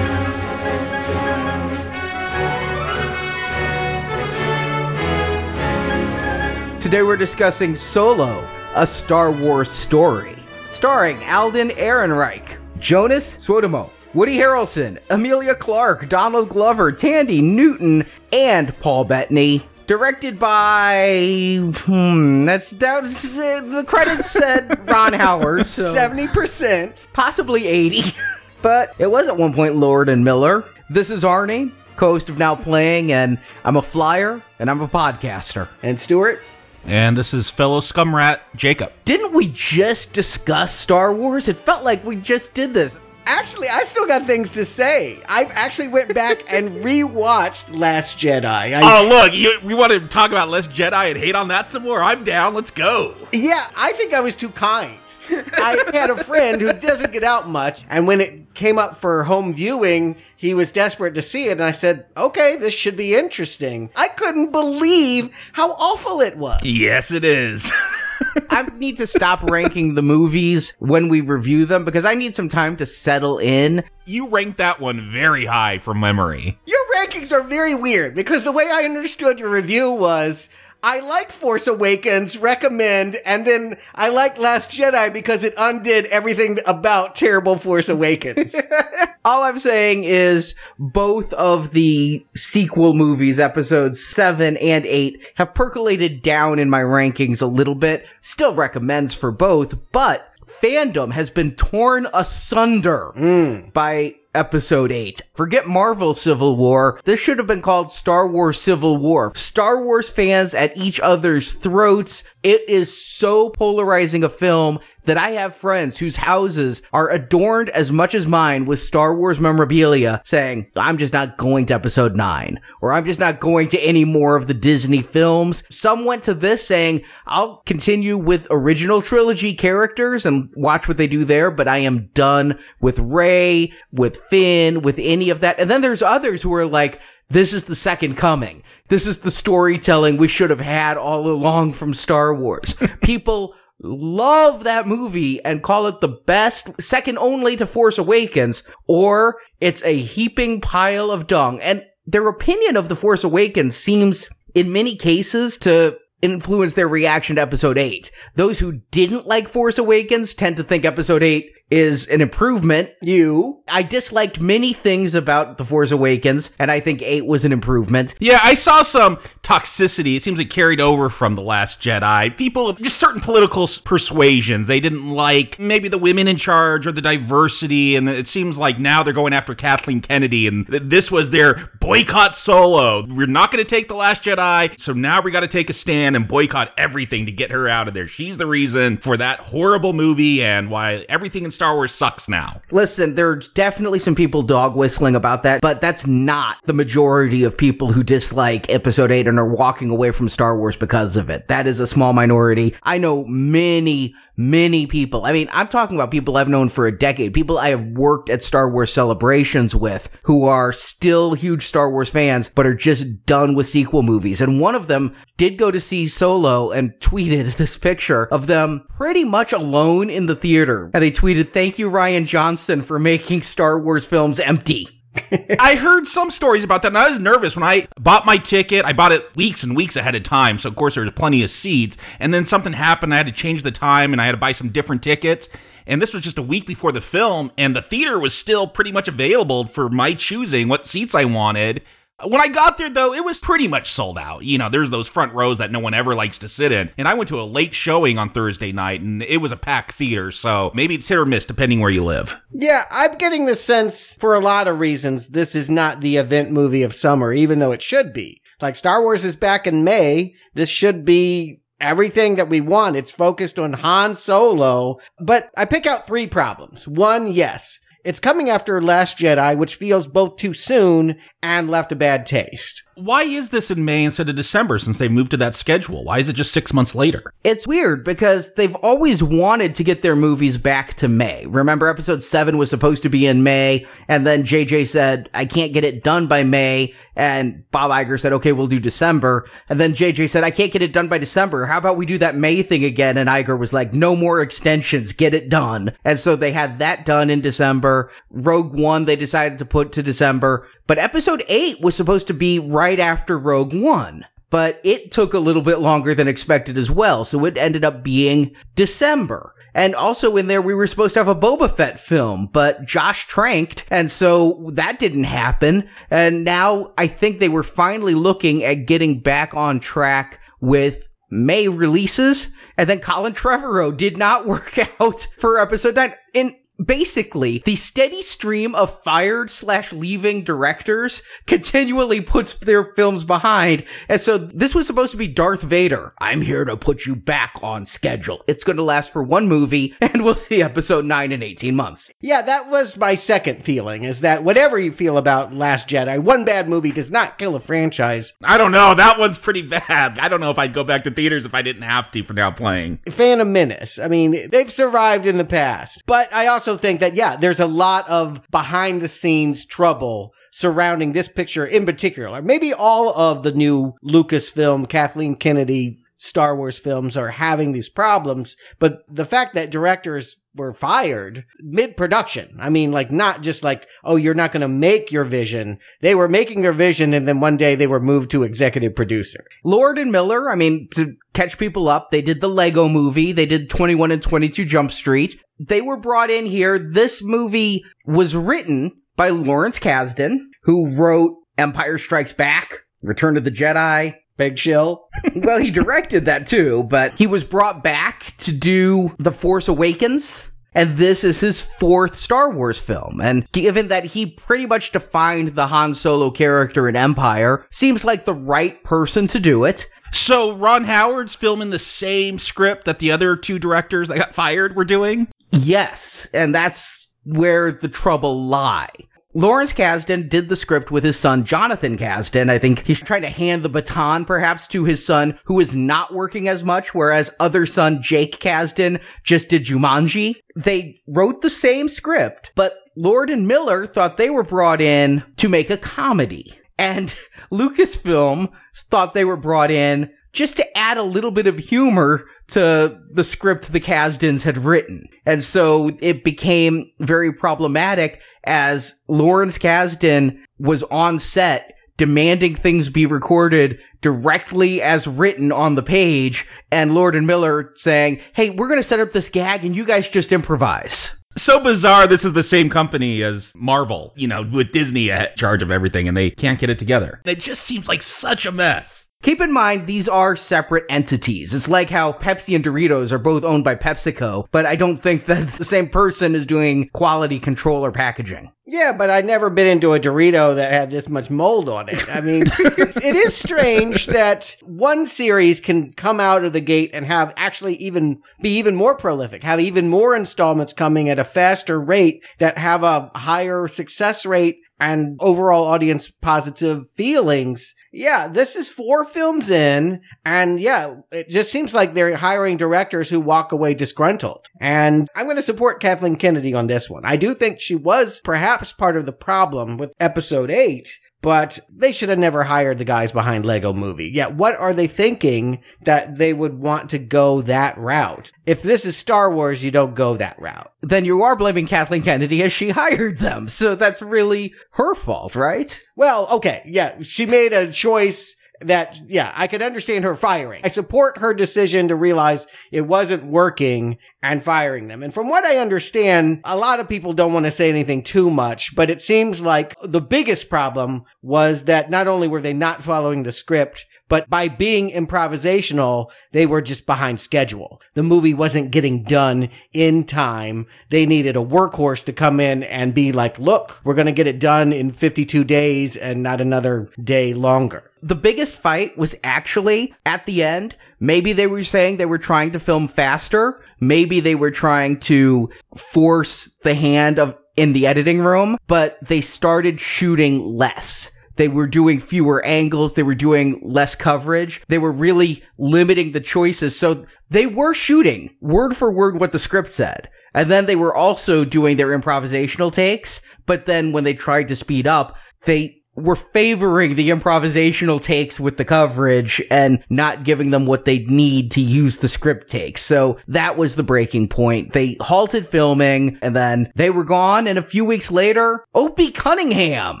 Today 6.80 7.02
we're 7.02 7.16
discussing 7.16 7.74
Solo, 7.74 8.46
a 8.74 8.86
Star 8.86 9.32
Wars 9.32 9.70
story, 9.70 10.36
starring 10.70 11.22
Alden 11.24 11.70
Ehrenreich, 11.70 12.56
Joonas 12.78 13.36
Suotamo, 13.38 13.90
Woody 14.14 14.36
Harrelson, 14.36 14.98
Emilia 15.10 15.54
Clarke, 15.56 16.08
Donald 16.08 16.48
Glover, 16.48 16.92
Thandie 16.92 17.42
Newton, 17.42 18.06
and 18.32 18.78
Paul 18.78 19.04
Bettany. 19.04 19.66
Directed 19.86 20.38
by 20.38 21.58
hmm, 21.60 22.44
that's 22.44 22.70
that's 22.70 23.22
the 23.22 23.84
credits 23.86 24.30
said 24.30 24.88
Ron 24.90 25.14
Howard, 25.14 25.66
so 25.66 25.92
Seventy 25.92 26.28
percent. 26.28 27.06
possibly 27.12 27.66
80, 27.66 28.14
but 28.62 28.94
it 28.98 29.10
was 29.10 29.26
at 29.28 29.36
one 29.36 29.52
point 29.52 29.74
Lord 29.76 30.08
and 30.08 30.24
Miller. 30.24 30.64
This 30.90 31.10
is 31.10 31.24
Arnie, 31.24 31.72
co-host 31.96 32.28
of 32.28 32.38
Now 32.38 32.54
Playing, 32.54 33.12
and 33.12 33.38
I'm 33.64 33.76
a 33.76 33.82
flyer 33.82 34.40
and 34.58 34.70
I'm 34.70 34.80
a 34.80 34.88
podcaster. 34.88 35.68
And 35.82 35.98
Stuart, 35.98 36.42
And 36.84 37.16
this 37.16 37.34
is 37.34 37.50
fellow 37.50 37.80
scumrat 37.80 38.40
Jacob. 38.56 38.92
Didn't 39.04 39.32
we 39.32 39.48
just 39.48 40.12
discuss 40.12 40.74
Star 40.74 41.12
Wars? 41.12 41.48
It 41.48 41.56
felt 41.58 41.84
like 41.84 42.04
we 42.04 42.16
just 42.16 42.54
did 42.54 42.72
this. 42.72 42.96
actually, 43.26 43.68
I 43.68 43.84
still 43.84 44.06
got 44.06 44.24
things 44.26 44.50
to 44.50 44.64
say. 44.64 45.18
I 45.28 45.44
actually 45.44 45.88
went 45.88 46.14
back 46.14 46.50
and 46.50 46.82
rewatched 46.82 47.76
Last 47.76 48.16
Jedi. 48.16 48.44
I, 48.46 48.80
Oh, 48.82 49.06
look, 49.08 49.34
you, 49.34 49.58
we 49.62 49.74
want 49.74 49.92
to 49.92 50.00
talk 50.00 50.30
about 50.30 50.48
Last 50.48 50.70
Jedi 50.70 51.10
and 51.10 51.18
hate 51.18 51.34
on 51.34 51.48
that 51.48 51.68
some 51.68 51.82
more? 51.82 52.02
I'm 52.02 52.24
down. 52.24 52.54
Let's 52.54 52.70
go. 52.70 53.14
yeah, 53.32 53.68
I 53.76 53.92
think 53.92 54.14
I 54.14 54.20
was 54.20 54.34
too 54.34 54.48
kind. 54.48 54.96
I 55.30 55.84
had 55.92 56.10
a 56.10 56.24
friend 56.24 56.60
who 56.60 56.72
doesn't 56.72 57.12
get 57.12 57.24
out 57.24 57.48
much, 57.48 57.84
and 57.88 58.06
when 58.06 58.20
it 58.20 58.54
came 58.54 58.78
up 58.78 59.00
for 59.00 59.24
home 59.24 59.54
viewing, 59.54 60.16
he 60.36 60.54
was 60.54 60.72
desperate 60.72 61.14
to 61.14 61.22
see 61.22 61.48
it, 61.48 61.52
and 61.52 61.64
I 61.64 61.72
said, 61.72 62.06
"Okay, 62.16 62.56
this 62.56 62.74
should 62.74 62.96
be 62.96 63.14
interesting." 63.14 63.90
I 63.96 64.08
couldn't 64.08 64.52
believe 64.52 65.30
how 65.52 65.70
awful 65.70 66.20
it 66.20 66.36
was. 66.36 66.60
Yes, 66.64 67.10
it 67.10 67.24
is. 67.24 67.70
I 68.50 68.62
need 68.76 68.96
to 68.98 69.06
stop 69.06 69.50
ranking 69.50 69.94
the 69.94 70.02
movies 70.02 70.74
when 70.78 71.08
we 71.08 71.20
review 71.20 71.66
them 71.66 71.84
because 71.84 72.04
I 72.04 72.14
need 72.14 72.34
some 72.34 72.48
time 72.48 72.76
to 72.78 72.86
settle 72.86 73.38
in. 73.38 73.84
you 74.06 74.28
ranked 74.28 74.58
that 74.58 74.80
one 74.80 75.10
very 75.10 75.44
high 75.44 75.78
from 75.78 76.00
memory. 76.00 76.58
Your 76.66 76.80
rankings 76.96 77.30
are 77.32 77.42
very 77.42 77.74
weird 77.74 78.14
because 78.14 78.42
the 78.44 78.52
way 78.52 78.68
I 78.68 78.84
understood 78.84 79.38
your 79.38 79.50
review 79.50 79.92
was 79.92 80.48
I 80.82 81.00
like 81.00 81.32
Force 81.32 81.66
Awakens, 81.66 82.38
recommend, 82.38 83.16
and 83.26 83.44
then 83.44 83.78
I 83.94 84.10
like 84.10 84.38
Last 84.38 84.70
Jedi 84.70 85.12
because 85.12 85.42
it 85.42 85.54
undid 85.56 86.06
everything 86.06 86.58
about 86.66 87.16
terrible 87.16 87.58
Force 87.58 87.88
Awakens. 87.88 88.54
All 89.24 89.42
I'm 89.42 89.58
saying 89.58 90.04
is 90.04 90.54
both 90.78 91.32
of 91.32 91.72
the 91.72 92.24
sequel 92.36 92.94
movies, 92.94 93.40
episodes 93.40 94.04
7 94.06 94.56
and 94.56 94.86
8, 94.86 95.32
have 95.34 95.52
percolated 95.52 96.22
down 96.22 96.60
in 96.60 96.70
my 96.70 96.80
rankings 96.80 97.42
a 97.42 97.46
little 97.46 97.74
bit. 97.74 98.06
Still 98.22 98.54
recommends 98.54 99.14
for 99.14 99.32
both, 99.32 99.74
but 99.90 100.32
fandom 100.46 101.12
has 101.12 101.28
been 101.28 101.56
torn 101.56 102.06
asunder 102.14 103.12
hmm. 103.16 103.70
by 103.70 104.14
episode 104.34 104.92
8. 104.92 105.22
Forget 105.34 105.66
Marvel 105.66 106.14
Civil 106.14 106.56
War. 106.56 107.00
This 107.04 107.20
should 107.20 107.38
have 107.38 107.46
been 107.46 107.62
called 107.62 107.90
Star 107.90 108.28
Wars 108.28 108.60
Civil 108.60 108.96
War. 108.96 109.34
Star 109.34 109.82
Wars 109.82 110.08
fans 110.08 110.54
at 110.54 110.76
each 110.76 111.00
other's 111.00 111.54
throats. 111.54 112.24
It 112.42 112.68
is 112.68 113.04
so 113.04 113.50
polarizing 113.50 114.24
a 114.24 114.28
film 114.28 114.80
that 115.08 115.16
I 115.16 115.30
have 115.30 115.56
friends 115.56 115.96
whose 115.96 116.16
houses 116.16 116.82
are 116.92 117.08
adorned 117.08 117.70
as 117.70 117.90
much 117.90 118.14
as 118.14 118.26
mine 118.26 118.66
with 118.66 118.78
Star 118.78 119.16
Wars 119.16 119.40
memorabilia 119.40 120.20
saying, 120.24 120.70
I'm 120.76 120.98
just 120.98 121.14
not 121.14 121.38
going 121.38 121.66
to 121.66 121.74
episode 121.74 122.14
9, 122.14 122.60
or 122.82 122.92
I'm 122.92 123.06
just 123.06 123.18
not 123.18 123.40
going 123.40 123.68
to 123.68 123.80
any 123.80 124.04
more 124.04 124.36
of 124.36 124.46
the 124.46 124.54
Disney 124.54 125.00
films. 125.00 125.62
Some 125.70 126.04
went 126.04 126.24
to 126.24 126.34
this 126.34 126.66
saying, 126.66 127.04
I'll 127.26 127.56
continue 127.64 128.18
with 128.18 128.48
original 128.50 129.00
trilogy 129.00 129.54
characters 129.54 130.26
and 130.26 130.50
watch 130.54 130.86
what 130.86 130.98
they 130.98 131.06
do 131.06 131.24
there, 131.24 131.50
but 131.50 131.68
I 131.68 131.78
am 131.78 132.10
done 132.12 132.58
with 132.80 132.98
Rey, 132.98 133.72
with 133.90 134.17
Finn, 134.28 134.82
with 134.82 134.98
any 134.98 135.30
of 135.30 135.40
that. 135.40 135.60
And 135.60 135.70
then 135.70 135.80
there's 135.80 136.02
others 136.02 136.42
who 136.42 136.54
are 136.54 136.66
like, 136.66 137.00
this 137.28 137.52
is 137.52 137.64
the 137.64 137.74
second 137.74 138.16
coming. 138.16 138.62
This 138.88 139.06
is 139.06 139.18
the 139.18 139.30
storytelling 139.30 140.16
we 140.16 140.28
should 140.28 140.50
have 140.50 140.60
had 140.60 140.96
all 140.96 141.28
along 141.28 141.74
from 141.74 141.92
Star 141.94 142.34
Wars. 142.34 142.74
People 143.02 143.54
love 143.80 144.64
that 144.64 144.88
movie 144.88 145.44
and 145.44 145.62
call 145.62 145.86
it 145.86 146.00
the 146.00 146.08
best, 146.08 146.68
second 146.80 147.18
only 147.18 147.56
to 147.56 147.66
Force 147.66 147.98
Awakens, 147.98 148.62
or 148.86 149.36
it's 149.60 149.82
a 149.84 149.96
heaping 149.96 150.60
pile 150.60 151.10
of 151.10 151.26
dung. 151.26 151.60
And 151.60 151.84
their 152.06 152.26
opinion 152.28 152.76
of 152.76 152.88
The 152.88 152.96
Force 152.96 153.24
Awakens 153.24 153.76
seems, 153.76 154.30
in 154.54 154.72
many 154.72 154.96
cases, 154.96 155.58
to 155.58 155.98
influence 156.22 156.72
their 156.72 156.88
reaction 156.88 157.36
to 157.36 157.42
Episode 157.42 157.78
8. 157.78 158.10
Those 158.34 158.58
who 158.58 158.80
didn't 158.90 159.26
like 159.26 159.48
Force 159.48 159.78
Awakens 159.78 160.34
tend 160.34 160.56
to 160.56 160.64
think 160.64 160.84
Episode 160.84 161.22
8 161.22 161.52
is 161.70 162.08
an 162.08 162.20
improvement. 162.20 162.90
you? 163.02 163.62
I 163.68 163.82
disliked 163.82 164.40
many 164.40 164.72
things 164.72 165.14
about 165.14 165.58
The 165.58 165.64
Force 165.64 165.90
Awakens, 165.90 166.50
and 166.58 166.70
I 166.70 166.80
think 166.80 167.02
8 167.02 167.26
was 167.26 167.44
an 167.44 167.52
improvement. 167.52 168.14
Yeah, 168.18 168.38
I 168.42 168.54
saw 168.54 168.82
some 168.82 169.18
toxicity. 169.42 170.16
It 170.16 170.22
seems 170.22 170.40
it 170.40 170.46
carried 170.46 170.80
over 170.80 171.10
from 171.10 171.34
The 171.34 171.42
Last 171.42 171.80
Jedi. 171.80 172.36
People, 172.36 172.68
of 172.68 172.80
just 172.80 172.98
certain 172.98 173.20
political 173.20 173.68
persuasions. 173.84 174.66
They 174.66 174.80
didn't 174.80 175.10
like 175.10 175.58
maybe 175.58 175.88
the 175.88 175.98
women 175.98 176.28
in 176.28 176.36
charge 176.36 176.86
or 176.86 176.92
the 176.92 177.02
diversity. 177.02 177.96
And 177.96 178.08
it 178.08 178.28
seems 178.28 178.56
like 178.56 178.78
now 178.78 179.02
they're 179.02 179.12
going 179.12 179.32
after 179.32 179.54
Kathleen 179.54 180.00
Kennedy. 180.00 180.46
And 180.46 180.66
th- 180.66 180.82
this 180.84 181.10
was 181.10 181.30
their 181.30 181.70
boycott 181.80 182.34
solo. 182.34 183.04
We're 183.06 183.26
not 183.26 183.50
going 183.50 183.62
to 183.62 183.68
take 183.68 183.88
The 183.88 183.94
Last 183.94 184.22
Jedi. 184.22 184.80
So 184.80 184.92
now 184.92 185.20
we 185.20 185.30
got 185.30 185.40
to 185.40 185.48
take 185.48 185.70
a 185.70 185.74
stand 185.74 186.16
and 186.16 186.26
boycott 186.26 186.72
everything 186.78 187.26
to 187.26 187.32
get 187.32 187.50
her 187.50 187.68
out 187.68 187.88
of 187.88 187.94
there. 187.94 188.06
She's 188.06 188.38
the 188.38 188.46
reason 188.46 188.96
for 188.96 189.16
that 189.16 189.40
horrible 189.40 189.92
movie 189.92 190.42
and 190.42 190.70
why 190.70 191.04
everything 191.08 191.44
in 191.44 191.50
Star 191.58 191.74
Wars 191.74 191.92
sucks 191.92 192.28
now. 192.28 192.62
Listen, 192.70 193.16
there's 193.16 193.48
definitely 193.48 193.98
some 193.98 194.14
people 194.14 194.42
dog 194.42 194.76
whistling 194.76 195.16
about 195.16 195.42
that, 195.42 195.60
but 195.60 195.80
that's 195.80 196.06
not 196.06 196.56
the 196.62 196.72
majority 196.72 197.42
of 197.42 197.56
people 197.56 197.90
who 197.90 198.04
dislike 198.04 198.70
Episode 198.70 199.10
8 199.10 199.26
and 199.26 199.40
are 199.40 199.48
walking 199.48 199.90
away 199.90 200.12
from 200.12 200.28
Star 200.28 200.56
Wars 200.56 200.76
because 200.76 201.16
of 201.16 201.30
it. 201.30 201.48
That 201.48 201.66
is 201.66 201.80
a 201.80 201.86
small 201.88 202.12
minority. 202.12 202.76
I 202.80 202.98
know 202.98 203.24
many, 203.24 204.14
many 204.38 204.86
people. 204.86 205.26
I 205.26 205.32
mean, 205.32 205.48
I'm 205.52 205.68
talking 205.68 205.96
about 205.96 206.12
people 206.12 206.36
I've 206.36 206.48
known 206.48 206.68
for 206.68 206.86
a 206.86 206.96
decade, 206.96 207.34
people 207.34 207.58
I 207.58 207.70
have 207.70 207.84
worked 207.84 208.30
at 208.30 208.42
Star 208.42 208.70
Wars 208.70 208.92
celebrations 208.92 209.74
with 209.74 210.08
who 210.22 210.46
are 210.46 210.72
still 210.72 211.34
huge 211.34 211.66
Star 211.66 211.90
Wars 211.90 212.08
fans, 212.08 212.48
but 212.48 212.64
are 212.64 212.74
just 212.74 213.26
done 213.26 213.54
with 213.56 213.66
sequel 213.66 214.02
movies. 214.02 214.40
And 214.40 214.60
one 214.60 214.76
of 214.76 214.86
them 214.86 215.16
did 215.36 215.58
go 215.58 215.70
to 215.70 215.80
see 215.80 216.06
Solo 216.06 216.70
and 216.70 216.92
tweeted 217.00 217.56
this 217.56 217.76
picture 217.76 218.24
of 218.24 218.46
them 218.46 218.86
pretty 218.96 219.24
much 219.24 219.52
alone 219.52 220.08
in 220.08 220.26
the 220.26 220.36
theater. 220.36 220.90
And 220.94 221.02
they 221.02 221.10
tweeted, 221.10 221.52
Thank 221.52 221.78
you, 221.78 221.90
Rian 221.90 222.26
Johnson, 222.26 222.82
for 222.82 222.98
making 222.98 223.42
Star 223.42 223.78
Wars 223.78 224.06
films 224.06 224.38
empty. 224.38 224.97
I 225.58 225.74
heard 225.74 226.06
some 226.06 226.30
stories 226.30 226.64
about 226.64 226.82
that, 226.82 226.88
and 226.88 226.98
I 226.98 227.08
was 227.08 227.18
nervous 227.18 227.56
when 227.56 227.62
I 227.62 227.88
bought 227.98 228.26
my 228.26 228.36
ticket. 228.38 228.84
I 228.84 228.92
bought 228.92 229.12
it 229.12 229.36
weeks 229.36 229.62
and 229.62 229.76
weeks 229.76 229.96
ahead 229.96 230.14
of 230.14 230.22
time, 230.22 230.58
so 230.58 230.68
of 230.68 230.76
course 230.76 230.94
there 230.94 231.04
was 231.04 231.12
plenty 231.12 231.42
of 231.42 231.50
seats. 231.50 231.96
And 232.18 232.32
then 232.32 232.44
something 232.44 232.72
happened. 232.72 233.12
I 233.14 233.16
had 233.16 233.26
to 233.26 233.32
change 233.32 233.62
the 233.62 233.70
time, 233.70 234.12
and 234.12 234.20
I 234.20 234.26
had 234.26 234.32
to 234.32 234.38
buy 234.38 234.52
some 234.52 234.70
different 234.70 235.02
tickets. 235.02 235.48
And 235.86 236.02
this 236.02 236.12
was 236.12 236.22
just 236.22 236.38
a 236.38 236.42
week 236.42 236.66
before 236.66 236.92
the 236.92 237.00
film, 237.00 237.50
and 237.56 237.74
the 237.74 237.82
theater 237.82 238.18
was 238.18 238.34
still 238.34 238.66
pretty 238.66 238.92
much 238.92 239.08
available 239.08 239.64
for 239.64 239.88
my 239.88 240.14
choosing 240.14 240.68
what 240.68 240.86
seats 240.86 241.14
I 241.14 241.24
wanted. 241.24 241.82
When 242.24 242.40
I 242.40 242.48
got 242.48 242.78
there, 242.78 242.90
though, 242.90 243.14
it 243.14 243.24
was 243.24 243.38
pretty 243.38 243.68
much 243.68 243.92
sold 243.92 244.18
out. 244.18 244.44
You 244.44 244.58
know, 244.58 244.68
there's 244.70 244.90
those 244.90 245.06
front 245.06 245.34
rows 245.34 245.58
that 245.58 245.70
no 245.70 245.78
one 245.78 245.94
ever 245.94 246.16
likes 246.16 246.38
to 246.38 246.48
sit 246.48 246.72
in. 246.72 246.90
And 246.98 247.06
I 247.06 247.14
went 247.14 247.28
to 247.28 247.40
a 247.40 247.44
late 247.44 247.74
showing 247.74 248.18
on 248.18 248.30
Thursday 248.30 248.72
night, 248.72 249.00
and 249.00 249.22
it 249.22 249.36
was 249.36 249.52
a 249.52 249.56
packed 249.56 249.92
theater, 249.92 250.32
so 250.32 250.72
maybe 250.74 250.96
it's 250.96 251.06
hit 251.06 251.16
or 251.16 251.26
miss 251.26 251.44
depending 251.44 251.78
where 251.78 251.90
you 251.90 252.04
live. 252.04 252.36
Yeah, 252.52 252.82
I'm 252.90 253.18
getting 253.18 253.46
the 253.46 253.54
sense, 253.54 254.14
for 254.14 254.34
a 254.34 254.40
lot 254.40 254.66
of 254.66 254.80
reasons, 254.80 255.28
this 255.28 255.54
is 255.54 255.70
not 255.70 256.00
the 256.00 256.16
event 256.16 256.50
movie 256.50 256.82
of 256.82 256.94
summer, 256.94 257.32
even 257.32 257.60
though 257.60 257.72
it 257.72 257.82
should 257.82 258.12
be. 258.12 258.42
Like, 258.60 258.74
Star 258.74 259.00
Wars 259.00 259.24
is 259.24 259.36
back 259.36 259.68
in 259.68 259.84
May. 259.84 260.34
This 260.54 260.68
should 260.68 261.04
be 261.04 261.60
everything 261.80 262.36
that 262.36 262.48
we 262.48 262.60
want. 262.60 262.96
It's 262.96 263.12
focused 263.12 263.60
on 263.60 263.72
Han 263.72 264.16
Solo. 264.16 264.98
But 265.20 265.48
I 265.56 265.66
pick 265.66 265.86
out 265.86 266.08
three 266.08 266.26
problems. 266.26 266.88
One, 266.88 267.32
yes. 267.32 267.78
It's 268.04 268.20
coming 268.20 268.50
after 268.50 268.80
Last 268.80 269.18
Jedi, 269.18 269.56
which 269.56 269.76
feels 269.76 270.06
both 270.06 270.36
too 270.36 270.54
soon 270.54 271.18
and 271.42 271.68
left 271.68 271.92
a 271.92 271.96
bad 271.96 272.26
taste. 272.26 272.82
Why 272.98 273.22
is 273.22 273.48
this 273.50 273.70
in 273.70 273.84
May 273.84 274.04
instead 274.04 274.28
of 274.28 274.34
December 274.34 274.78
since 274.80 274.98
they 274.98 275.08
moved 275.08 275.30
to 275.30 275.36
that 275.38 275.54
schedule? 275.54 276.02
Why 276.04 276.18
is 276.18 276.28
it 276.28 276.32
just 276.32 276.52
six 276.52 276.72
months 276.72 276.96
later? 276.96 277.32
It's 277.44 277.64
weird 277.64 278.04
because 278.04 278.52
they've 278.54 278.74
always 278.74 279.22
wanted 279.22 279.76
to 279.76 279.84
get 279.84 280.02
their 280.02 280.16
movies 280.16 280.58
back 280.58 280.94
to 280.94 281.08
May. 281.08 281.46
Remember, 281.46 281.88
episode 281.88 282.22
7 282.22 282.58
was 282.58 282.70
supposed 282.70 283.04
to 283.04 283.08
be 283.08 283.26
in 283.26 283.44
May, 283.44 283.86
and 284.08 284.26
then 284.26 284.42
JJ 284.42 284.88
said, 284.88 285.30
I 285.32 285.44
can't 285.44 285.72
get 285.72 285.84
it 285.84 286.02
done 286.02 286.26
by 286.26 286.42
May, 286.42 286.94
and 287.18 287.68
Bob 287.72 287.90
Iger 287.90 288.18
said, 288.20 288.34
okay, 288.34 288.52
we'll 288.52 288.68
do 288.68 288.78
December. 288.78 289.50
And 289.68 289.78
then 289.78 289.94
JJ 289.94 290.30
said, 290.30 290.44
I 290.44 290.52
can't 290.52 290.72
get 290.72 290.82
it 290.82 290.92
done 290.92 291.08
by 291.08 291.18
December. 291.18 291.66
How 291.66 291.78
about 291.78 291.96
we 291.96 292.06
do 292.06 292.18
that 292.18 292.36
May 292.36 292.62
thing 292.62 292.84
again? 292.84 293.16
And 293.16 293.28
Iger 293.28 293.58
was 293.58 293.72
like, 293.72 293.92
no 293.92 294.14
more 294.14 294.40
extensions, 294.40 295.12
get 295.12 295.34
it 295.34 295.48
done. 295.48 295.94
And 296.04 296.20
so 296.20 296.36
they 296.36 296.52
had 296.52 296.78
that 296.78 297.06
done 297.06 297.30
in 297.30 297.40
December. 297.40 298.12
Rogue 298.30 298.72
One, 298.72 299.04
they 299.04 299.16
decided 299.16 299.58
to 299.58 299.64
put 299.64 299.92
to 299.92 300.02
December. 300.04 300.68
But 300.88 300.98
episode 300.98 301.44
8 301.46 301.82
was 301.82 301.94
supposed 301.94 302.28
to 302.28 302.34
be 302.34 302.58
right 302.58 302.98
after 302.98 303.38
Rogue 303.38 303.74
One. 303.74 304.24
But 304.48 304.80
it 304.84 305.12
took 305.12 305.34
a 305.34 305.38
little 305.38 305.60
bit 305.60 305.80
longer 305.80 306.14
than 306.14 306.28
expected 306.28 306.78
as 306.78 306.90
well, 306.90 307.26
so 307.26 307.44
it 307.44 307.58
ended 307.58 307.84
up 307.84 308.02
being 308.02 308.56
December. 308.74 309.54
And 309.74 309.94
also 309.94 310.38
in 310.38 310.46
there, 310.46 310.62
we 310.62 310.72
were 310.72 310.86
supposed 310.86 311.12
to 311.12 311.20
have 311.20 311.28
a 311.28 311.34
Boba 311.34 311.76
Fett 311.76 312.00
film, 312.00 312.48
but 312.50 312.86
Josh 312.86 313.26
tranked, 313.26 313.84
and 313.90 314.10
so 314.10 314.70
that 314.72 314.98
didn't 314.98 315.24
happen. 315.24 315.90
And 316.10 316.44
now 316.44 316.92
I 316.96 317.06
think 317.06 317.38
they 317.38 317.50
were 317.50 317.62
finally 317.62 318.14
looking 318.14 318.64
at 318.64 318.86
getting 318.86 319.20
back 319.20 319.52
on 319.54 319.80
track 319.80 320.40
with 320.58 321.06
May 321.30 321.68
releases, 321.68 322.48
and 322.78 322.88
then 322.88 323.00
Colin 323.00 323.34
Trevorrow 323.34 323.94
did 323.94 324.16
not 324.16 324.46
work 324.52 324.78
out 324.98 325.28
for 325.36 325.60
episode 325.60 325.96
9. 325.96 326.14
In 326.32 326.56
basically 326.82 327.62
the 327.64 327.76
steady 327.76 328.22
stream 328.22 328.74
of 328.74 329.02
fired 329.02 329.50
slash 329.50 329.92
leaving 329.92 330.44
directors 330.44 331.22
continually 331.46 332.20
puts 332.20 332.54
their 332.54 332.84
films 332.84 333.24
behind 333.24 333.84
and 334.08 334.20
so 334.20 334.38
this 334.38 334.74
was 334.74 334.86
supposed 334.86 335.12
to 335.12 335.16
be 335.16 335.26
darth 335.26 335.62
vader 335.62 336.12
i'm 336.18 336.40
here 336.40 336.64
to 336.64 336.76
put 336.76 337.04
you 337.04 337.16
back 337.16 337.54
on 337.62 337.86
schedule 337.86 338.42
it's 338.46 338.64
going 338.64 338.76
to 338.76 338.82
last 338.82 339.12
for 339.12 339.22
one 339.22 339.48
movie 339.48 339.94
and 340.00 340.24
we'll 340.24 340.34
see 340.34 340.62
episode 340.62 341.04
9 341.04 341.32
in 341.32 341.42
18 341.42 341.74
months 341.74 342.10
Yeah, 342.20 342.42
that 342.42 342.68
was 342.68 342.96
my 342.96 343.14
second 343.14 343.64
feeling 343.64 344.04
is 344.04 344.20
that 344.20 344.44
whatever 344.44 344.78
you 344.78 344.92
feel 344.92 345.18
about 345.18 345.54
Last 345.54 345.88
Jedi, 345.88 346.18
one 346.18 346.44
bad 346.44 346.68
movie 346.68 346.92
does 346.92 347.10
not 347.10 347.38
kill 347.38 347.56
a 347.56 347.60
franchise. 347.60 348.32
I 348.42 348.58
don't 348.58 348.72
know. 348.72 348.94
That 348.94 349.18
one's 349.18 349.38
pretty 349.38 349.62
bad. 349.62 350.18
I 350.18 350.28
don't 350.28 350.40
know 350.40 350.50
if 350.50 350.58
I'd 350.58 350.74
go 350.74 350.84
back 350.84 351.04
to 351.04 351.10
theaters 351.10 351.46
if 351.46 351.54
I 351.54 351.62
didn't 351.62 351.82
have 351.82 352.10
to 352.12 352.22
for 352.22 352.34
now 352.34 352.50
playing. 352.50 353.00
Phantom 353.10 353.52
Menace. 353.52 353.98
I 353.98 354.08
mean, 354.08 354.50
they've 354.50 354.72
survived 354.72 355.26
in 355.26 355.38
the 355.38 355.44
past. 355.44 356.02
But 356.06 356.32
I 356.32 356.48
also 356.48 356.67
think 356.76 357.00
that, 357.00 357.14
yeah, 357.14 357.36
there's 357.36 357.60
a 357.60 357.66
lot 357.66 358.08
of 358.08 358.40
behind 358.50 359.00
the 359.00 359.08
scenes 359.08 359.64
trouble 359.64 360.34
surrounding 360.50 361.12
this 361.12 361.28
picture 361.28 361.64
in 361.64 361.86
particular. 361.86 362.42
Maybe 362.42 362.74
all 362.74 363.16
of 363.16 363.42
the 363.42 363.52
new 363.52 363.94
Lucasfilm, 364.04 364.88
Kathleen 364.88 365.36
Kennedy 365.36 366.00
Star 366.18 366.56
Wars 366.56 366.78
films 366.78 367.16
are 367.16 367.30
having 367.30 367.72
these 367.72 367.88
problems, 367.88 368.56
but 368.78 368.98
the 369.08 369.24
fact 369.24 369.54
that 369.54 369.70
directors 369.70 370.36
were 370.54 370.74
fired 370.74 371.44
mid 371.60 371.96
production. 371.96 372.56
I 372.60 372.70
mean, 372.70 372.90
like, 372.90 373.12
not 373.12 373.42
just 373.42 373.62
like, 373.62 373.86
oh, 374.02 374.16
you're 374.16 374.34
not 374.34 374.50
going 374.50 374.62
to 374.62 374.68
make 374.68 375.12
your 375.12 375.24
vision. 375.24 375.78
They 376.00 376.16
were 376.16 376.28
making 376.28 376.62
their 376.62 376.72
vision, 376.72 377.14
and 377.14 377.28
then 377.28 377.38
one 377.38 377.56
day 377.56 377.76
they 377.76 377.86
were 377.86 378.00
moved 378.00 378.32
to 378.32 378.42
executive 378.42 378.96
producer. 378.96 379.44
lord 379.64 379.98
and 379.98 380.12
miller 380.12 380.50
i 380.50 380.54
mean 380.54 380.88
to 380.92 381.14
catch 381.32 381.58
people 381.58 381.88
up 381.88 382.10
they 382.10 382.22
did 382.22 382.40
the 382.40 382.48
lego 382.48 382.88
movie 382.88 383.32
they 383.32 383.46
did 383.46 383.70
21 383.70 384.10
and 384.12 384.22
22 384.22 384.64
jump 384.64 384.90
street 384.90 385.40
they 385.58 385.80
were 385.80 385.96
brought 385.96 386.30
in 386.30 386.46
here 386.46 386.78
this 386.78 387.22
movie 387.22 387.84
was 388.04 388.34
written 388.34 388.92
by 389.16 389.30
lawrence 389.30 389.78
kasdan 389.78 390.38
who 390.62 390.96
wrote 390.96 391.36
empire 391.56 391.98
strikes 391.98 392.32
back 392.32 392.80
return 393.02 393.36
of 393.36 393.44
the 393.44 393.50
jedi 393.50 394.14
Big 394.38 394.56
Chill. 394.56 395.08
well, 395.34 395.58
he 395.58 395.70
directed 395.70 396.24
that 396.26 396.46
too, 396.46 396.86
but 396.88 397.18
he 397.18 397.26
was 397.26 397.44
brought 397.44 397.84
back 397.84 398.34
to 398.38 398.52
do 398.52 399.14
The 399.18 399.32
Force 399.32 399.68
Awakens. 399.68 400.48
And 400.74 400.96
this 400.96 401.24
is 401.24 401.40
his 401.40 401.60
fourth 401.60 402.14
Star 402.14 402.52
Wars 402.52 402.78
film. 402.78 403.20
And 403.20 403.50
given 403.50 403.88
that 403.88 404.04
he 404.04 404.26
pretty 404.26 404.66
much 404.66 404.92
defined 404.92 405.54
the 405.54 405.66
Han 405.66 405.94
Solo 405.94 406.30
character 406.30 406.88
in 406.88 406.94
Empire, 406.94 407.66
seems 407.70 408.04
like 408.04 408.24
the 408.24 408.34
right 408.34 408.82
person 408.84 409.26
to 409.28 409.40
do 409.40 409.64
it. 409.64 409.86
So 410.12 410.52
Ron 410.52 410.84
Howard's 410.84 411.34
filming 411.34 411.70
the 411.70 411.78
same 411.78 412.38
script 412.38 412.84
that 412.84 412.98
the 412.98 413.12
other 413.12 413.36
two 413.36 413.58
directors 413.58 414.08
that 414.08 414.18
got 414.18 414.34
fired 414.34 414.76
were 414.76 414.84
doing? 414.84 415.28
Yes, 415.50 416.28
and 416.32 416.54
that's 416.54 417.08
where 417.24 417.72
the 417.72 417.88
trouble 417.88 418.44
lie. 418.44 418.90
Lawrence 419.34 419.74
Kasdan 419.74 420.30
did 420.30 420.48
the 420.48 420.56
script 420.56 420.90
with 420.90 421.04
his 421.04 421.18
son 421.18 421.44
Jonathan 421.44 421.98
Kasdan. 421.98 422.48
I 422.48 422.58
think 422.58 422.86
he's 422.86 423.00
trying 423.00 423.22
to 423.22 423.28
hand 423.28 423.62
the 423.62 423.68
baton 423.68 424.24
perhaps 424.24 424.68
to 424.68 424.84
his 424.84 425.04
son 425.04 425.38
who 425.44 425.60
is 425.60 425.76
not 425.76 426.14
working 426.14 426.48
as 426.48 426.64
much, 426.64 426.94
whereas 426.94 427.30
other 427.38 427.66
son 427.66 428.02
Jake 428.02 428.40
Kasdan 428.40 429.02
just 429.24 429.50
did 429.50 429.66
Jumanji. 429.66 430.36
They 430.56 431.02
wrote 431.06 431.42
the 431.42 431.50
same 431.50 431.88
script, 431.88 432.52
but 432.54 432.74
Lord 432.96 433.28
and 433.28 433.46
Miller 433.46 433.86
thought 433.86 434.16
they 434.16 434.30
were 434.30 434.44
brought 434.44 434.80
in 434.80 435.22
to 435.36 435.50
make 435.50 435.68
a 435.68 435.76
comedy. 435.76 436.54
And 436.78 437.14
Lucasfilm 437.52 438.50
thought 438.90 439.12
they 439.12 439.26
were 439.26 439.36
brought 439.36 439.70
in 439.70 440.10
just 440.32 440.56
to 440.56 440.78
add 440.78 440.98
a 440.98 441.02
little 441.02 441.30
bit 441.30 441.46
of 441.46 441.58
humor 441.58 442.26
to 442.48 442.98
the 443.12 443.24
script 443.24 443.72
the 443.72 443.80
Kasdans 443.80 444.42
had 444.42 444.58
written. 444.58 445.08
And 445.26 445.42
so 445.42 445.90
it 446.00 446.24
became 446.24 446.92
very 446.98 447.32
problematic 447.32 448.20
as 448.44 448.94
Lawrence 449.08 449.58
Kasdan 449.58 450.38
was 450.58 450.82
on 450.82 451.18
set 451.18 451.74
demanding 451.98 452.54
things 452.54 452.88
be 452.88 453.06
recorded 453.06 453.80
directly 454.00 454.80
as 454.80 455.06
written 455.06 455.52
on 455.52 455.74
the 455.74 455.82
page 455.82 456.46
and 456.70 456.94
Lord 456.94 457.16
and 457.16 457.26
Miller 457.26 457.72
saying, 457.74 458.20
"Hey, 458.32 458.50
we're 458.50 458.68
going 458.68 458.78
to 458.78 458.84
set 458.84 459.00
up 459.00 459.12
this 459.12 459.28
gag 459.28 459.64
and 459.64 459.76
you 459.76 459.84
guys 459.84 460.08
just 460.08 460.32
improvise." 460.32 461.10
So 461.36 461.60
bizarre, 461.60 462.06
this 462.06 462.24
is 462.24 462.32
the 462.32 462.42
same 462.42 462.70
company 462.70 463.22
as 463.22 463.52
Marvel, 463.54 464.12
you 464.16 464.28
know, 464.28 464.42
with 464.42 464.72
Disney 464.72 465.10
at 465.10 465.36
charge 465.36 465.62
of 465.62 465.70
everything, 465.70 466.08
and 466.08 466.16
they 466.16 466.30
can't 466.30 466.58
get 466.58 466.70
it 466.70 466.78
together. 466.78 467.20
It 467.24 467.40
just 467.40 467.62
seems 467.62 467.88
like 467.88 468.02
such 468.02 468.46
a 468.46 468.52
mess. 468.52 469.07
Keep 469.22 469.40
in 469.40 469.52
mind, 469.52 469.86
these 469.86 470.08
are 470.08 470.36
separate 470.36 470.84
entities. 470.88 471.52
It's 471.52 471.68
like 471.68 471.90
how 471.90 472.12
Pepsi 472.12 472.54
and 472.54 472.64
Doritos 472.64 473.10
are 473.10 473.18
both 473.18 473.42
owned 473.42 473.64
by 473.64 473.74
PepsiCo, 473.74 474.46
but 474.52 474.64
I 474.64 474.76
don't 474.76 474.96
think 474.96 475.26
that 475.26 475.54
the 475.54 475.64
same 475.64 475.88
person 475.88 476.36
is 476.36 476.46
doing 476.46 476.88
quality 476.92 477.40
control 477.40 477.84
or 477.84 477.90
packaging. 477.90 478.52
Yeah, 478.64 478.92
but 478.92 479.10
I'd 479.10 479.24
never 479.24 479.50
been 479.50 479.66
into 479.66 479.94
a 479.94 479.98
Dorito 479.98 480.54
that 480.54 480.72
had 480.72 480.90
this 480.92 481.08
much 481.08 481.30
mold 481.30 481.68
on 481.68 481.88
it. 481.88 482.08
I 482.08 482.20
mean, 482.20 482.42
it 482.58 483.16
is 483.16 483.34
strange 483.34 484.06
that 484.06 484.54
one 484.62 485.08
series 485.08 485.60
can 485.60 485.92
come 485.92 486.20
out 486.20 486.44
of 486.44 486.52
the 486.52 486.60
gate 486.60 486.90
and 486.92 487.04
have 487.04 487.32
actually 487.36 487.76
even 487.76 488.20
be 488.40 488.58
even 488.58 488.76
more 488.76 488.94
prolific, 488.94 489.42
have 489.42 489.58
even 489.58 489.88
more 489.88 490.14
installments 490.14 490.74
coming 490.74 491.08
at 491.08 491.18
a 491.18 491.24
faster 491.24 491.80
rate 491.80 492.24
that 492.38 492.56
have 492.56 492.84
a 492.84 493.10
higher 493.16 493.66
success 493.66 494.24
rate 494.24 494.58
and 494.80 495.16
overall 495.20 495.64
audience 495.64 496.10
positive 496.20 496.86
feelings. 496.94 497.74
Yeah, 497.92 498.28
this 498.28 498.56
is 498.56 498.70
four 498.70 499.04
films 499.04 499.50
in, 499.50 500.02
and 500.24 500.60
yeah, 500.60 500.96
it 501.10 501.28
just 501.28 501.50
seems 501.50 501.74
like 501.74 501.94
they're 501.94 502.16
hiring 502.16 502.56
directors 502.56 503.08
who 503.08 503.20
walk 503.20 503.52
away 503.52 503.74
disgruntled. 503.74 504.46
And 504.60 505.08
I'm 505.14 505.26
going 505.26 505.36
to 505.36 505.42
support 505.42 505.80
Kathleen 505.80 506.16
Kennedy 506.16 506.54
on 506.54 506.66
this 506.66 506.88
one. 506.88 507.02
I 507.04 507.16
do 507.16 507.34
think 507.34 507.60
she 507.60 507.74
was 507.74 508.20
perhaps 508.22 508.72
part 508.72 508.96
of 508.96 509.06
the 509.06 509.12
problem 509.12 509.78
with 509.78 509.92
episode 509.98 510.50
8. 510.50 510.88
But 511.20 511.58
they 511.68 511.92
should 511.92 512.10
have 512.10 512.18
never 512.18 512.44
hired 512.44 512.78
the 512.78 512.84
guys 512.84 513.10
behind 513.10 513.44
Lego 513.44 513.72
Movie. 513.72 514.10
Yeah, 514.14 514.28
what 514.28 514.54
are 514.56 514.72
they 514.72 514.86
thinking 514.86 515.62
that 515.82 516.16
they 516.16 516.32
would 516.32 516.56
want 516.56 516.90
to 516.90 516.98
go 516.98 517.42
that 517.42 517.76
route? 517.76 518.30
If 518.46 518.62
this 518.62 518.86
is 518.86 518.96
Star 518.96 519.32
Wars, 519.32 519.62
you 519.62 519.72
don't 519.72 519.96
go 519.96 520.16
that 520.16 520.40
route. 520.40 520.72
Then 520.80 521.04
you 521.04 521.22
are 521.22 521.34
blaming 521.34 521.66
Kathleen 521.66 522.02
Kennedy 522.02 522.42
as 522.44 522.52
she 522.52 522.70
hired 522.70 523.18
them, 523.18 523.48
so 523.48 523.74
that's 523.74 524.00
really 524.00 524.54
her 524.70 524.94
fault, 524.94 525.34
right? 525.34 525.80
Well, 525.96 526.28
okay, 526.34 526.62
yeah, 526.66 527.02
she 527.02 527.26
made 527.26 527.52
a 527.52 527.72
choice 527.72 528.36
that, 528.62 529.00
yeah, 529.06 529.32
I 529.34 529.46
could 529.46 529.62
understand 529.62 530.04
her 530.04 530.16
firing. 530.16 530.62
I 530.64 530.68
support 530.68 531.18
her 531.18 531.34
decision 531.34 531.88
to 531.88 531.94
realize 531.94 532.46
it 532.72 532.82
wasn't 532.82 533.24
working 533.24 533.98
and 534.22 534.42
firing 534.42 534.88
them. 534.88 535.02
And 535.02 535.14
from 535.14 535.28
what 535.28 535.44
I 535.44 535.58
understand, 535.58 536.40
a 536.44 536.56
lot 536.56 536.80
of 536.80 536.88
people 536.88 537.12
don't 537.12 537.32
want 537.32 537.46
to 537.46 537.50
say 537.50 537.68
anything 537.68 538.02
too 538.02 538.30
much, 538.30 538.74
but 538.74 538.90
it 538.90 539.02
seems 539.02 539.40
like 539.40 539.76
the 539.82 540.00
biggest 540.00 540.48
problem 540.48 541.04
was 541.22 541.64
that 541.64 541.90
not 541.90 542.08
only 542.08 542.28
were 542.28 542.40
they 542.40 542.52
not 542.52 542.82
following 542.82 543.22
the 543.22 543.32
script, 543.32 543.84
but 544.08 544.28
by 544.28 544.48
being 544.48 544.90
improvisational, 544.90 546.10
they 546.32 546.46
were 546.46 546.62
just 546.62 546.86
behind 546.86 547.20
schedule. 547.20 547.80
The 547.94 548.02
movie 548.02 548.34
wasn't 548.34 548.70
getting 548.70 549.04
done 549.04 549.50
in 549.72 550.04
time. 550.04 550.66
They 550.88 551.06
needed 551.06 551.36
a 551.36 551.40
workhorse 551.40 552.04
to 552.04 552.12
come 552.12 552.40
in 552.40 552.62
and 552.62 552.94
be 552.94 553.12
like, 553.12 553.38
look, 553.38 553.78
we're 553.84 553.94
going 553.94 554.06
to 554.06 554.12
get 554.12 554.26
it 554.26 554.38
done 554.38 554.72
in 554.72 554.92
52 554.92 555.44
days 555.44 555.96
and 555.96 556.22
not 556.22 556.40
another 556.40 556.90
day 557.02 557.34
longer. 557.34 557.90
The 558.02 558.14
biggest 558.14 558.54
fight 558.54 558.96
was 558.96 559.16
actually 559.24 559.94
at 560.06 560.24
the 560.24 560.44
end. 560.44 560.76
Maybe 561.00 561.32
they 561.32 561.46
were 561.46 561.64
saying 561.64 561.96
they 561.96 562.06
were 562.06 562.18
trying 562.18 562.52
to 562.52 562.60
film 562.60 562.88
faster. 562.88 563.62
Maybe 563.80 564.20
they 564.20 564.34
were 564.34 564.50
trying 564.50 565.00
to 565.00 565.50
force 565.76 566.50
the 566.62 566.74
hand 566.74 567.18
of 567.18 567.36
in 567.56 567.72
the 567.72 567.88
editing 567.88 568.20
room, 568.20 568.56
but 568.68 568.98
they 569.02 569.20
started 569.20 569.80
shooting 569.80 570.40
less. 570.40 571.10
They 571.38 571.48
were 571.48 571.68
doing 571.68 572.00
fewer 572.00 572.44
angles. 572.44 572.94
They 572.94 573.04
were 573.04 573.14
doing 573.14 573.60
less 573.62 573.94
coverage. 573.94 574.60
They 574.66 574.78
were 574.78 574.90
really 574.90 575.44
limiting 575.56 576.10
the 576.10 576.20
choices. 576.20 576.76
So 576.76 577.06
they 577.30 577.46
were 577.46 577.74
shooting 577.74 578.36
word 578.40 578.76
for 578.76 578.92
word 578.92 579.18
what 579.18 579.30
the 579.30 579.38
script 579.38 579.70
said. 579.70 580.10
And 580.34 580.50
then 580.50 580.66
they 580.66 580.76
were 580.76 580.94
also 580.94 581.44
doing 581.44 581.76
their 581.76 581.96
improvisational 581.96 582.72
takes. 582.72 583.22
But 583.46 583.66
then 583.66 583.92
when 583.92 584.02
they 584.02 584.14
tried 584.14 584.48
to 584.48 584.56
speed 584.56 584.88
up, 584.88 585.16
they 585.44 585.76
were 585.94 586.16
favoring 586.16 586.94
the 586.94 587.10
improvisational 587.10 588.00
takes 588.00 588.38
with 588.38 588.56
the 588.56 588.64
coverage 588.64 589.40
and 589.50 589.84
not 589.88 590.24
giving 590.24 590.50
them 590.50 590.66
what 590.66 590.84
they'd 590.84 591.08
need 591.08 591.52
to 591.52 591.60
use 591.60 591.98
the 591.98 592.08
script 592.08 592.48
takes. 592.48 592.82
So 592.82 593.18
that 593.28 593.56
was 593.56 593.76
the 593.76 593.82
breaking 593.84 594.28
point. 594.28 594.72
They 594.72 594.96
halted 595.00 595.46
filming 595.46 596.18
and 596.20 596.34
then 596.34 596.72
they 596.74 596.90
were 596.90 597.04
gone. 597.04 597.46
And 597.46 597.58
a 597.58 597.62
few 597.62 597.84
weeks 597.84 598.10
later, 598.10 598.64
Opie 598.74 599.12
Cunningham. 599.12 600.00